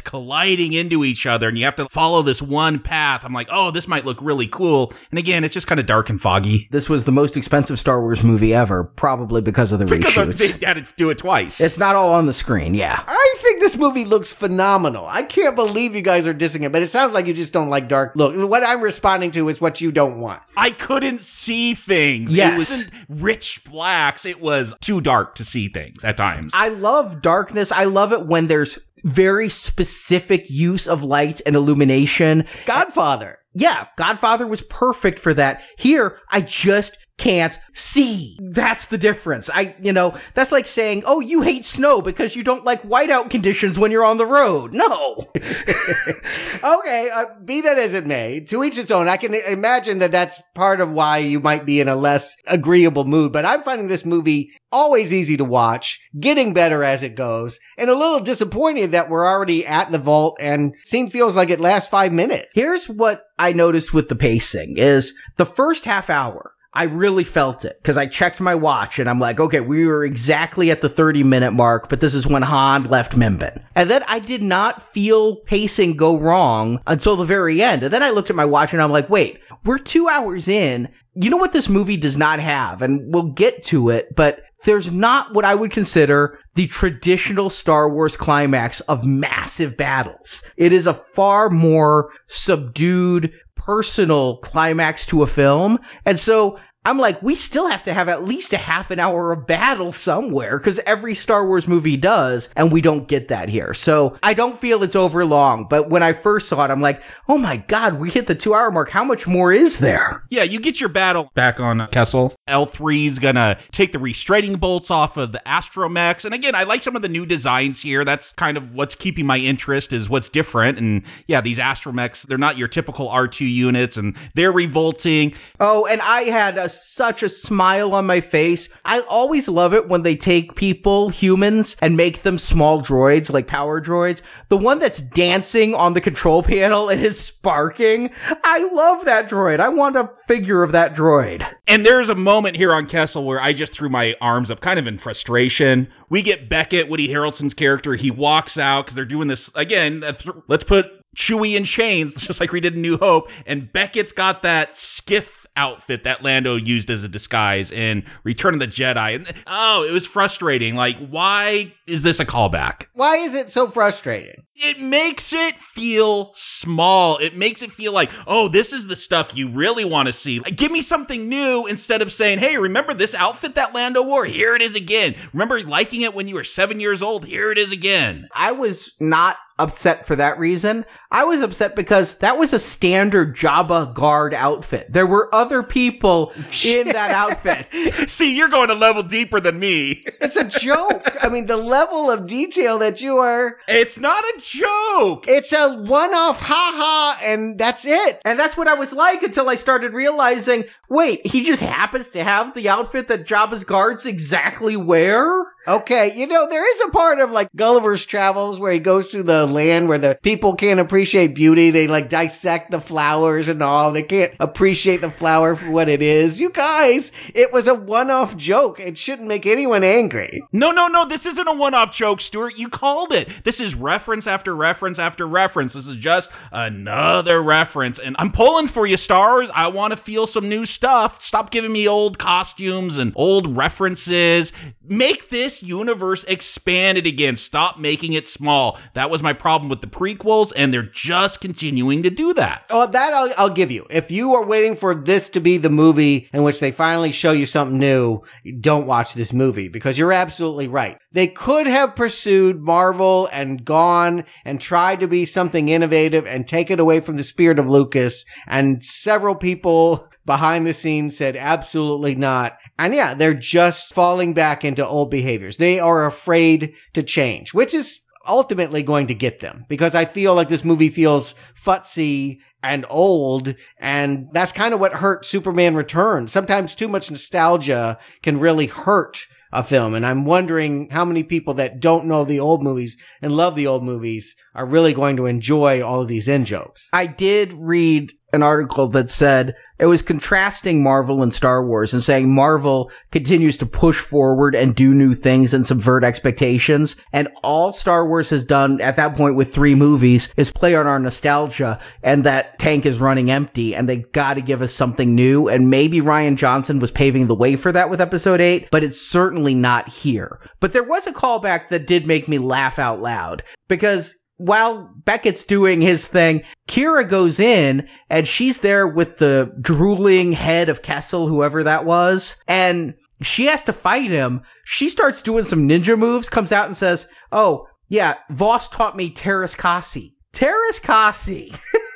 colliding 0.00 0.72
into 0.72 1.04
each 1.04 1.26
other, 1.26 1.48
and 1.48 1.58
you 1.58 1.64
have 1.64 1.76
to 1.76 1.88
follow 1.88 2.22
this 2.22 2.40
one 2.40 2.78
path. 2.78 3.24
I'm 3.24 3.32
like, 3.32 3.48
oh, 3.50 3.70
this 3.70 3.88
might 3.88 4.04
look 4.04 4.18
really 4.22 4.46
cool. 4.46 4.92
And 5.10 5.18
again, 5.18 5.44
it's 5.44 5.54
just 5.54 5.66
kind 5.66 5.80
of 5.80 5.86
dark 5.86 6.10
and 6.10 6.20
foggy. 6.20 6.68
This 6.70 6.88
was 6.88 7.04
the 7.04 7.12
most 7.12 7.36
expensive 7.36 7.78
Star 7.78 8.00
Wars 8.00 8.22
movie 8.22 8.54
ever, 8.54 8.84
probably 8.84 9.40
because 9.40 9.72
of 9.72 9.78
the 9.78 9.86
Because 9.86 10.14
reshoots. 10.14 10.58
they 10.58 10.66
had 10.66 10.74
to 10.74 10.86
do 10.96 11.10
it 11.10 11.18
twice. 11.18 11.60
It's 11.60 11.78
not 11.78 11.96
all 11.96 12.14
on 12.14 12.26
the 12.26 12.32
screen, 12.32 12.74
yeah. 12.74 13.02
I 13.06 13.34
think 13.40 13.60
this 13.60 13.76
movie 13.76 14.04
looks 14.04 14.32
phenomenal. 14.32 15.06
I 15.06 15.22
can't 15.22 15.56
believe 15.56 15.94
you 15.94 16.02
guys 16.02 16.26
are 16.26 16.34
dissing 16.34 16.64
it, 16.64 16.72
but 16.72 16.82
it 16.82 16.88
sounds 16.88 17.12
like 17.12 17.26
you 17.26 17.34
just 17.34 17.52
don't 17.52 17.68
like 17.70 17.88
dark 17.88 18.12
look. 18.14 18.34
What 18.48 18.64
I'm 18.64 18.80
responding 18.82 19.32
to 19.32 19.48
is 19.48 19.60
what 19.60 19.80
you 19.80 19.92
don't 19.92 20.20
want. 20.20 20.42
I 20.56 20.70
couldn't 20.70 21.20
see 21.20 21.74
things. 21.74 22.34
Yes. 22.34 22.52
It 22.52 22.56
wasn't 22.58 22.90
rich 23.08 23.64
blacks. 23.64 24.26
It 24.26 24.40
was 24.40 24.74
too 24.80 25.00
dark 25.00 25.36
to 25.36 25.44
see 25.44 25.68
things 25.68 26.04
at 26.04 26.16
times. 26.16 26.27
I 26.54 26.68
love 26.68 27.22
darkness. 27.22 27.72
I 27.72 27.84
love 27.84 28.12
it 28.12 28.26
when 28.26 28.46
there's 28.46 28.78
very 29.04 29.48
specific 29.48 30.50
use 30.50 30.88
of 30.88 31.04
light 31.04 31.40
and 31.46 31.56
illumination. 31.56 32.46
Godfather. 32.66 33.38
Yeah, 33.54 33.86
Godfather 33.96 34.46
was 34.46 34.62
perfect 34.62 35.18
for 35.18 35.34
that. 35.34 35.62
Here, 35.76 36.18
I 36.30 36.40
just 36.40 36.96
can't 37.18 37.58
see. 37.74 38.38
That's 38.40 38.86
the 38.86 38.96
difference. 38.96 39.50
I, 39.52 39.74
you 39.82 39.92
know, 39.92 40.16
that's 40.34 40.52
like 40.52 40.68
saying, 40.68 41.02
oh, 41.04 41.20
you 41.20 41.42
hate 41.42 41.66
snow 41.66 42.00
because 42.00 42.34
you 42.34 42.44
don't 42.44 42.64
like 42.64 42.84
whiteout 42.84 43.28
conditions 43.28 43.78
when 43.78 43.90
you're 43.90 44.04
on 44.04 44.18
the 44.18 44.26
road. 44.26 44.72
No. 44.72 45.24
okay, 45.36 47.10
uh, 47.12 47.24
be 47.44 47.62
that 47.62 47.78
as 47.78 47.92
it 47.92 48.06
may, 48.06 48.40
to 48.40 48.62
each 48.62 48.78
its 48.78 48.92
own. 48.92 49.08
I 49.08 49.16
can 49.16 49.34
imagine 49.34 49.98
that 49.98 50.12
that's 50.12 50.40
part 50.54 50.80
of 50.80 50.90
why 50.90 51.18
you 51.18 51.40
might 51.40 51.66
be 51.66 51.80
in 51.80 51.88
a 51.88 51.96
less 51.96 52.36
agreeable 52.46 53.04
mood, 53.04 53.32
but 53.32 53.44
I'm 53.44 53.64
finding 53.64 53.88
this 53.88 54.04
movie 54.04 54.52
always 54.70 55.12
easy 55.12 55.38
to 55.38 55.44
watch, 55.44 56.00
getting 56.18 56.52
better 56.52 56.84
as 56.84 57.02
it 57.02 57.16
goes, 57.16 57.58
and 57.76 57.90
a 57.90 57.94
little 57.94 58.20
disappointed 58.20 58.92
that 58.92 59.10
we're 59.10 59.26
already 59.26 59.66
at 59.66 59.90
the 59.90 59.98
vault 59.98 60.38
and 60.40 60.74
scene 60.84 61.10
feels 61.10 61.34
like 61.34 61.50
it 61.50 61.60
lasts 61.60 61.88
five 61.88 62.12
minutes. 62.12 62.46
Here's 62.52 62.88
what 62.88 63.24
I 63.38 63.52
noticed 63.54 63.92
with 63.92 64.08
the 64.08 64.16
pacing 64.16 64.76
is 64.76 65.14
the 65.36 65.46
first 65.46 65.84
half 65.84 66.10
hour. 66.10 66.52
I 66.78 66.84
really 66.84 67.24
felt 67.24 67.64
it 67.64 67.76
because 67.82 67.96
I 67.96 68.06
checked 68.06 68.40
my 68.40 68.54
watch 68.54 69.00
and 69.00 69.10
I'm 69.10 69.18
like, 69.18 69.40
okay, 69.40 69.58
we 69.58 69.84
were 69.84 70.04
exactly 70.04 70.70
at 70.70 70.80
the 70.80 70.88
30 70.88 71.24
minute 71.24 71.50
mark, 71.50 71.88
but 71.88 71.98
this 71.98 72.14
is 72.14 72.24
when 72.24 72.42
Han 72.42 72.84
left 72.84 73.16
Mimban. 73.16 73.64
And 73.74 73.90
then 73.90 74.04
I 74.06 74.20
did 74.20 74.44
not 74.44 74.92
feel 74.92 75.34
pacing 75.34 75.96
go 75.96 76.20
wrong 76.20 76.80
until 76.86 77.16
the 77.16 77.24
very 77.24 77.60
end. 77.60 77.82
And 77.82 77.92
then 77.92 78.04
I 78.04 78.10
looked 78.10 78.30
at 78.30 78.36
my 78.36 78.44
watch 78.44 78.74
and 78.74 78.80
I'm 78.80 78.92
like, 78.92 79.10
wait, 79.10 79.40
we're 79.64 79.78
two 79.78 80.06
hours 80.06 80.46
in. 80.46 80.90
You 81.16 81.30
know 81.30 81.36
what 81.38 81.52
this 81.52 81.68
movie 81.68 81.96
does 81.96 82.16
not 82.16 82.38
have? 82.38 82.80
And 82.80 83.12
we'll 83.12 83.32
get 83.32 83.64
to 83.64 83.90
it, 83.90 84.14
but 84.14 84.40
there's 84.64 84.88
not 84.88 85.34
what 85.34 85.44
I 85.44 85.56
would 85.56 85.72
consider 85.72 86.38
the 86.54 86.68
traditional 86.68 87.50
Star 87.50 87.90
Wars 87.90 88.16
climax 88.16 88.78
of 88.78 89.04
massive 89.04 89.76
battles. 89.76 90.44
It 90.56 90.72
is 90.72 90.86
a 90.86 90.94
far 90.94 91.50
more 91.50 92.12
subdued, 92.28 93.32
personal 93.56 94.36
climax 94.36 95.06
to 95.06 95.22
a 95.22 95.26
film. 95.26 95.80
And 96.06 96.18
so 96.18 96.58
I'm 96.84 96.98
like, 96.98 97.22
we 97.22 97.34
still 97.34 97.68
have 97.68 97.84
to 97.84 97.92
have 97.92 98.08
at 98.08 98.24
least 98.24 98.52
a 98.52 98.56
half 98.56 98.90
an 98.90 98.98
hour 98.98 99.32
of 99.32 99.46
battle 99.46 99.92
somewhere 99.92 100.56
because 100.56 100.78
every 100.78 101.14
Star 101.14 101.46
Wars 101.46 101.68
movie 101.68 101.98
does, 101.98 102.48
and 102.56 102.72
we 102.72 102.80
don't 102.80 103.06
get 103.06 103.28
that 103.28 103.48
here. 103.48 103.74
So 103.74 104.16
I 104.22 104.32
don't 104.34 104.58
feel 104.58 104.82
it's 104.82 104.96
over 104.96 105.24
long, 105.24 105.66
but 105.68 105.90
when 105.90 106.02
I 106.02 106.14
first 106.14 106.48
saw 106.48 106.64
it, 106.64 106.70
I'm 106.70 106.80
like, 106.80 107.02
oh 107.28 107.36
my 107.36 107.58
god, 107.58 107.98
we 107.98 108.10
hit 108.10 108.26
the 108.26 108.34
two 108.34 108.54
hour 108.54 108.70
mark. 108.70 108.88
How 108.88 109.04
much 109.04 109.26
more 109.26 109.52
is 109.52 109.78
there? 109.78 110.24
Yeah, 110.30 110.44
you 110.44 110.60
get 110.60 110.80
your 110.80 110.88
battle 110.88 111.30
back 111.34 111.60
on 111.60 111.80
uh, 111.80 111.88
Kessel. 111.88 112.34
L3's 112.48 113.18
gonna 113.18 113.58
take 113.70 113.92
the 113.92 113.98
restraining 113.98 114.56
bolts 114.56 114.90
off 114.90 115.16
of 115.18 115.32
the 115.32 115.42
astromechs. 115.44 116.24
And 116.24 116.32
again, 116.32 116.54
I 116.54 116.64
like 116.64 116.82
some 116.82 116.96
of 116.96 117.02
the 117.02 117.08
new 117.08 117.26
designs 117.26 117.82
here. 117.82 118.04
That's 118.04 118.32
kind 118.32 118.56
of 118.56 118.74
what's 118.74 118.94
keeping 118.94 119.26
my 119.26 119.36
interest, 119.38 119.92
is 119.92 120.08
what's 120.08 120.30
different. 120.30 120.78
And 120.78 121.02
yeah, 121.26 121.42
these 121.42 121.58
astromechs, 121.58 122.22
they're 122.26 122.38
not 122.38 122.56
your 122.56 122.68
typical 122.68 123.08
R2 123.08 123.52
units, 123.52 123.96
and 123.98 124.16
they're 124.34 124.52
revolting. 124.52 125.34
Oh, 125.60 125.84
and 125.84 126.00
I 126.00 126.22
had 126.22 126.56
a 126.56 126.67
such 126.68 127.22
a 127.22 127.28
smile 127.28 127.94
on 127.94 128.06
my 128.06 128.20
face. 128.20 128.68
I 128.84 129.00
always 129.00 129.48
love 129.48 129.74
it 129.74 129.88
when 129.88 130.02
they 130.02 130.16
take 130.16 130.54
people, 130.54 131.08
humans, 131.08 131.76
and 131.80 131.96
make 131.96 132.22
them 132.22 132.38
small 132.38 132.80
droids, 132.80 133.32
like 133.32 133.46
power 133.46 133.80
droids. 133.80 134.22
The 134.48 134.56
one 134.56 134.78
that's 134.78 135.00
dancing 135.00 135.74
on 135.74 135.94
the 135.94 136.00
control 136.00 136.42
panel 136.42 136.88
and 136.88 137.00
is 137.00 137.20
sparking. 137.20 138.10
I 138.44 138.68
love 138.72 139.04
that 139.06 139.28
droid. 139.28 139.60
I 139.60 139.70
want 139.70 139.96
a 139.96 140.10
figure 140.26 140.62
of 140.62 140.72
that 140.72 140.94
droid. 140.94 141.46
And 141.66 141.84
there's 141.84 142.08
a 142.08 142.14
moment 142.14 142.56
here 142.56 142.72
on 142.72 142.86
Kessel 142.86 143.24
where 143.24 143.40
I 143.40 143.52
just 143.52 143.72
threw 143.72 143.88
my 143.88 144.14
arms 144.20 144.50
up, 144.50 144.60
kind 144.60 144.78
of 144.78 144.86
in 144.86 144.98
frustration. 144.98 145.88
We 146.08 146.22
get 146.22 146.48
Beckett, 146.48 146.88
Woody 146.88 147.08
Harrelson's 147.08 147.54
character. 147.54 147.94
He 147.94 148.10
walks 148.10 148.58
out 148.58 148.84
because 148.84 148.96
they're 148.96 149.04
doing 149.04 149.28
this 149.28 149.50
again. 149.54 150.02
Let's 150.48 150.64
put 150.64 150.86
Chewie 151.16 151.56
in 151.56 151.64
chains, 151.64 152.14
just 152.26 152.40
like 152.40 152.52
we 152.52 152.60
did 152.60 152.74
in 152.74 152.82
New 152.82 152.98
Hope. 152.98 153.30
And 153.46 153.72
Beckett's 153.72 154.12
got 154.12 154.42
that 154.42 154.76
skiff 154.76 155.37
outfit 155.58 156.04
that 156.04 156.22
Lando 156.22 156.56
used 156.56 156.90
as 156.90 157.02
a 157.02 157.08
disguise 157.08 157.70
in 157.72 158.04
Return 158.22 158.54
of 158.54 158.60
the 158.60 158.68
Jedi. 158.68 159.16
And 159.16 159.34
oh, 159.46 159.82
it 159.82 159.90
was 159.90 160.06
frustrating. 160.06 160.76
Like, 160.76 160.96
why 161.08 161.74
is 161.86 162.02
this 162.02 162.20
a 162.20 162.24
callback? 162.24 162.84
Why 162.94 163.18
is 163.18 163.34
it 163.34 163.50
so 163.50 163.68
frustrating? 163.68 164.44
It 164.54 164.80
makes 164.80 165.32
it 165.32 165.56
feel 165.56 166.32
small. 166.34 167.18
It 167.18 167.36
makes 167.36 167.62
it 167.62 167.72
feel 167.72 167.92
like, 167.92 168.10
oh, 168.26 168.48
this 168.48 168.72
is 168.72 168.86
the 168.86 168.96
stuff 168.96 169.36
you 169.36 169.50
really 169.50 169.84
want 169.84 170.06
to 170.06 170.12
see. 170.12 170.40
Like, 170.40 170.56
give 170.56 170.72
me 170.72 170.82
something 170.82 171.28
new 171.28 171.66
instead 171.66 172.02
of 172.02 172.12
saying, 172.12 172.38
hey, 172.38 172.56
remember 172.56 172.94
this 172.94 173.14
outfit 173.14 173.56
that 173.56 173.74
Lando 173.74 174.02
wore? 174.02 174.24
Here 174.24 174.54
it 174.54 174.62
is 174.62 174.76
again. 174.76 175.16
Remember 175.32 175.60
liking 175.60 176.02
it 176.02 176.14
when 176.14 176.28
you 176.28 176.36
were 176.36 176.44
seven 176.44 176.80
years 176.80 177.02
old? 177.02 177.24
Here 177.24 177.52
it 177.52 177.58
is 177.58 177.72
again. 177.72 178.28
I 178.34 178.52
was 178.52 178.92
not 179.00 179.36
upset 179.58 180.06
for 180.06 180.16
that 180.16 180.38
reason. 180.38 180.84
I 181.10 181.24
was 181.24 181.40
upset 181.40 181.74
because 181.74 182.16
that 182.18 182.38
was 182.38 182.52
a 182.52 182.58
standard 182.58 183.36
Jabba 183.36 183.94
guard 183.94 184.34
outfit. 184.34 184.92
There 184.92 185.06
were 185.06 185.34
other 185.34 185.62
people 185.62 186.32
in 186.64 186.88
that 186.88 187.10
outfit. 187.10 188.10
See, 188.10 188.36
you're 188.36 188.48
going 188.48 188.70
a 188.70 188.74
level 188.74 189.02
deeper 189.02 189.40
than 189.40 189.58
me. 189.58 190.04
It's 190.20 190.36
a 190.36 190.44
joke. 190.44 191.16
I 191.22 191.30
mean, 191.30 191.46
the 191.46 191.56
level 191.56 192.10
of 192.10 192.26
detail 192.26 192.80
that 192.80 193.00
you 193.00 193.18
are. 193.18 193.56
It's 193.66 193.96
not 193.98 194.22
a 194.22 194.40
joke. 194.40 195.26
It's 195.28 195.52
a 195.52 195.78
one 195.78 196.12
off 196.12 196.40
haha, 196.40 197.18
and 197.24 197.56
that's 197.56 197.86
it. 197.86 198.20
And 198.24 198.38
that's 198.38 198.56
what 198.56 198.68
I 198.68 198.74
was 198.74 198.92
like 198.92 199.22
until 199.22 199.48
I 199.48 199.54
started 199.54 199.94
realizing 199.94 200.64
wait, 200.88 201.26
he 201.26 201.44
just 201.44 201.62
happens 201.62 202.10
to 202.10 202.24
have 202.24 202.54
the 202.54 202.68
outfit 202.70 203.08
that 203.08 203.26
Jabba's 203.26 203.64
guards 203.64 204.06
exactly 204.06 204.76
wear? 204.76 205.44
Okay, 205.66 206.14
you 206.16 206.26
know, 206.26 206.48
there 206.48 206.74
is 206.74 206.88
a 206.88 206.90
part 206.90 207.20
of 207.20 207.30
like 207.30 207.50
Gulliver's 207.54 208.06
Travels 208.06 208.58
where 208.58 208.72
he 208.72 208.78
goes 208.78 209.08
to 209.08 209.22
the 209.22 209.46
land 209.48 209.88
where 209.88 209.98
the 209.98 210.18
people 210.20 210.54
can't 210.54 210.80
appreciate 210.80 211.34
beauty. 211.34 211.70
They 211.70 211.88
like 211.88 212.08
dissect 212.08 212.70
the 212.70 212.80
flowers 212.80 213.48
and 213.48 213.62
all. 213.62 213.92
They 213.92 214.02
can't 214.02 214.34
appreciate 214.38 215.00
the 215.00 215.10
flower 215.10 215.56
for 215.56 215.70
what 215.70 215.88
it 215.88 216.02
is. 216.02 216.38
You 216.38 216.50
guys, 216.50 217.12
it 217.34 217.52
was 217.52 217.66
a 217.66 217.74
one 217.74 218.10
off 218.10 218.36
joke. 218.36 218.80
It 218.80 218.98
shouldn't 218.98 219.28
make 219.28 219.46
anyone 219.46 219.84
angry. 219.84 220.42
No, 220.52 220.70
no, 220.70 220.88
no. 220.88 221.06
This 221.06 221.26
isn't 221.26 221.48
a 221.48 221.54
one 221.54 221.74
off 221.74 221.94
joke, 221.94 222.20
Stuart. 222.20 222.58
You 222.58 222.68
called 222.68 223.12
it. 223.12 223.28
This 223.44 223.60
is 223.60 223.74
reference 223.74 224.26
after 224.26 224.54
reference 224.54 224.98
after 224.98 225.26
reference. 225.26 225.72
This 225.72 225.86
is 225.86 225.96
just 225.96 226.30
another 226.52 227.42
reference. 227.42 227.98
And 227.98 228.16
I'm 228.18 228.32
pulling 228.32 228.68
for 228.68 228.86
you, 228.86 228.96
stars. 228.96 229.50
I 229.52 229.68
want 229.68 229.92
to 229.92 229.96
feel 229.96 230.26
some 230.26 230.48
new 230.48 230.66
stuff. 230.66 231.22
Stop 231.22 231.50
giving 231.50 231.72
me 231.72 231.88
old 231.88 232.18
costumes 232.18 232.98
and 232.98 233.12
old 233.16 233.56
references. 233.56 234.52
Make 234.82 235.28
this 235.30 235.62
universe 235.62 236.24
expanded 236.24 237.06
again. 237.06 237.36
Stop 237.36 237.78
making 237.78 238.12
it 238.14 238.28
small. 238.28 238.78
That 238.94 239.10
was 239.10 239.22
my 239.22 239.32
problem 239.38 239.68
with 239.68 239.80
the 239.80 239.86
prequels, 239.86 240.52
and 240.54 240.72
they're 240.72 240.82
just 240.82 241.40
continuing 241.40 242.04
to 242.04 242.10
do 242.10 242.34
that. 242.34 242.64
Oh, 242.70 242.86
that 242.86 243.12
I'll, 243.12 243.32
I'll 243.36 243.54
give 243.54 243.70
you. 243.70 243.86
If 243.90 244.10
you 244.10 244.34
are 244.34 244.44
waiting 244.44 244.76
for 244.76 244.94
this 244.94 245.28
to 245.30 245.40
be 245.40 245.58
the 245.58 245.70
movie 245.70 246.28
in 246.32 246.42
which 246.42 246.60
they 246.60 246.72
finally 246.72 247.12
show 247.12 247.32
you 247.32 247.46
something 247.46 247.78
new, 247.78 248.22
don't 248.60 248.86
watch 248.86 249.14
this 249.14 249.32
movie 249.32 249.68
because 249.68 249.98
you're 249.98 250.12
absolutely 250.12 250.68
right. 250.68 250.98
They 251.12 251.28
could 251.28 251.66
have 251.66 251.96
pursued 251.96 252.60
Marvel 252.60 253.28
and 253.32 253.64
gone 253.64 254.24
and 254.44 254.60
tried 254.60 255.00
to 255.00 255.08
be 255.08 255.24
something 255.24 255.68
innovative 255.68 256.26
and 256.26 256.46
take 256.46 256.70
it 256.70 256.80
away 256.80 257.00
from 257.00 257.16
the 257.16 257.22
spirit 257.22 257.58
of 257.58 257.68
Lucas. 257.68 258.24
And 258.46 258.84
several 258.84 259.34
people 259.34 260.08
behind 260.26 260.66
the 260.66 260.74
scenes 260.74 261.16
said 261.16 261.36
absolutely 261.36 262.14
not. 262.14 262.58
And 262.78 262.94
yeah, 262.94 263.14
they're 263.14 263.32
just 263.32 263.94
falling 263.94 264.34
back 264.34 264.64
into 264.64 264.86
old 264.86 265.10
behaviors. 265.10 265.56
They 265.56 265.80
are 265.80 266.04
afraid 266.04 266.74
to 266.92 267.02
change, 267.02 267.54
which 267.54 267.72
is 267.72 268.00
ultimately 268.28 268.82
going 268.82 269.08
to 269.08 269.14
get 269.14 269.40
them 269.40 269.64
because 269.68 269.94
I 269.94 270.04
feel 270.04 270.34
like 270.34 270.48
this 270.48 270.64
movie 270.64 270.90
feels 270.90 271.34
futzy 271.64 272.38
and 272.62 272.84
old. 272.88 273.54
And 273.78 274.28
that's 274.32 274.52
kind 274.52 274.74
of 274.74 274.80
what 274.80 274.92
hurt 274.92 275.24
Superman 275.24 275.74
Returns. 275.74 276.30
Sometimes 276.30 276.74
too 276.74 276.88
much 276.88 277.10
nostalgia 277.10 277.98
can 278.22 278.38
really 278.38 278.66
hurt 278.66 279.18
a 279.52 279.64
film. 279.64 279.94
And 279.94 280.04
I'm 280.04 280.24
wondering 280.24 280.90
how 280.90 281.04
many 281.04 281.22
people 281.22 281.54
that 281.54 281.80
don't 281.80 282.06
know 282.06 282.24
the 282.24 282.40
old 282.40 282.62
movies 282.62 282.96
and 283.22 283.32
love 283.32 283.56
the 283.56 283.66
old 283.66 283.82
movies 283.82 284.36
are 284.54 284.66
really 284.66 284.92
going 284.92 285.16
to 285.16 285.26
enjoy 285.26 285.82
all 285.82 286.02
of 286.02 286.08
these 286.08 286.28
in 286.28 286.44
jokes. 286.44 286.88
I 286.92 287.06
did 287.06 287.54
read 287.54 288.12
an 288.32 288.42
article 288.42 288.88
that 288.88 289.08
said 289.08 289.56
it 289.78 289.86
was 289.86 290.02
contrasting 290.02 290.82
Marvel 290.82 291.22
and 291.22 291.32
Star 291.32 291.64
Wars 291.64 291.94
and 291.94 292.02
saying 292.02 292.32
Marvel 292.32 292.90
continues 293.12 293.58
to 293.58 293.66
push 293.66 293.96
forward 293.96 294.54
and 294.54 294.74
do 294.74 294.92
new 294.92 295.14
things 295.14 295.54
and 295.54 295.64
subvert 295.64 296.02
expectations. 296.02 296.96
And 297.12 297.28
all 297.44 297.70
Star 297.72 298.06
Wars 298.06 298.30
has 298.30 298.44
done 298.44 298.80
at 298.80 298.96
that 298.96 299.16
point 299.16 299.36
with 299.36 299.54
three 299.54 299.76
movies 299.76 300.32
is 300.36 300.50
play 300.50 300.74
on 300.74 300.86
our 300.86 300.98
nostalgia 300.98 301.78
and 302.02 302.24
that 302.24 302.58
tank 302.58 302.86
is 302.86 303.00
running 303.00 303.30
empty 303.30 303.76
and 303.76 303.88
they 303.88 303.98
got 303.98 304.34
to 304.34 304.40
give 304.40 304.62
us 304.62 304.72
something 304.72 305.14
new. 305.14 305.48
And 305.48 305.70
maybe 305.70 306.00
Rian 306.00 306.36
Johnson 306.36 306.80
was 306.80 306.90
paving 306.90 307.28
the 307.28 307.34
way 307.36 307.54
for 307.56 307.70
that 307.70 307.88
with 307.88 308.00
episode 308.00 308.40
eight, 308.40 308.68
but 308.70 308.82
it's 308.82 309.00
certainly 309.00 309.54
not 309.54 309.88
here. 309.88 310.40
But 310.60 310.72
there 310.72 310.82
was 310.82 311.06
a 311.06 311.12
callback 311.12 311.68
that 311.68 311.86
did 311.86 312.06
make 312.06 312.26
me 312.26 312.38
laugh 312.38 312.78
out 312.80 313.00
loud 313.00 313.44
because 313.68 314.14
while 314.38 314.90
Beckett's 315.04 315.44
doing 315.44 315.80
his 315.80 316.06
thing, 316.06 316.44
Qi'ra 316.68 317.08
goes 317.08 317.40
in 317.40 317.88
and 318.08 318.26
she's 318.26 318.58
there 318.58 318.86
with 318.86 319.18
the 319.18 319.52
drooling 319.60 320.32
head 320.32 320.68
of 320.68 320.80
Kessel, 320.80 321.26
whoever 321.26 321.64
that 321.64 321.84
was, 321.84 322.36
and 322.46 322.94
she 323.20 323.46
has 323.46 323.64
to 323.64 323.72
fight 323.72 324.10
him. 324.10 324.42
She 324.64 324.88
starts 324.88 325.22
doing 325.22 325.44
some 325.44 325.68
ninja 325.68 325.98
moves, 325.98 326.28
comes 326.28 326.52
out 326.52 326.66
and 326.66 326.76
says, 326.76 327.06
Oh, 327.32 327.66
yeah, 327.88 328.14
Vos 328.30 328.68
taught 328.68 328.96
me 328.96 329.12
Teräs 329.12 329.56
Käsi. 329.56 330.14
Teräs 330.32 330.80
Käsi. 330.80 331.58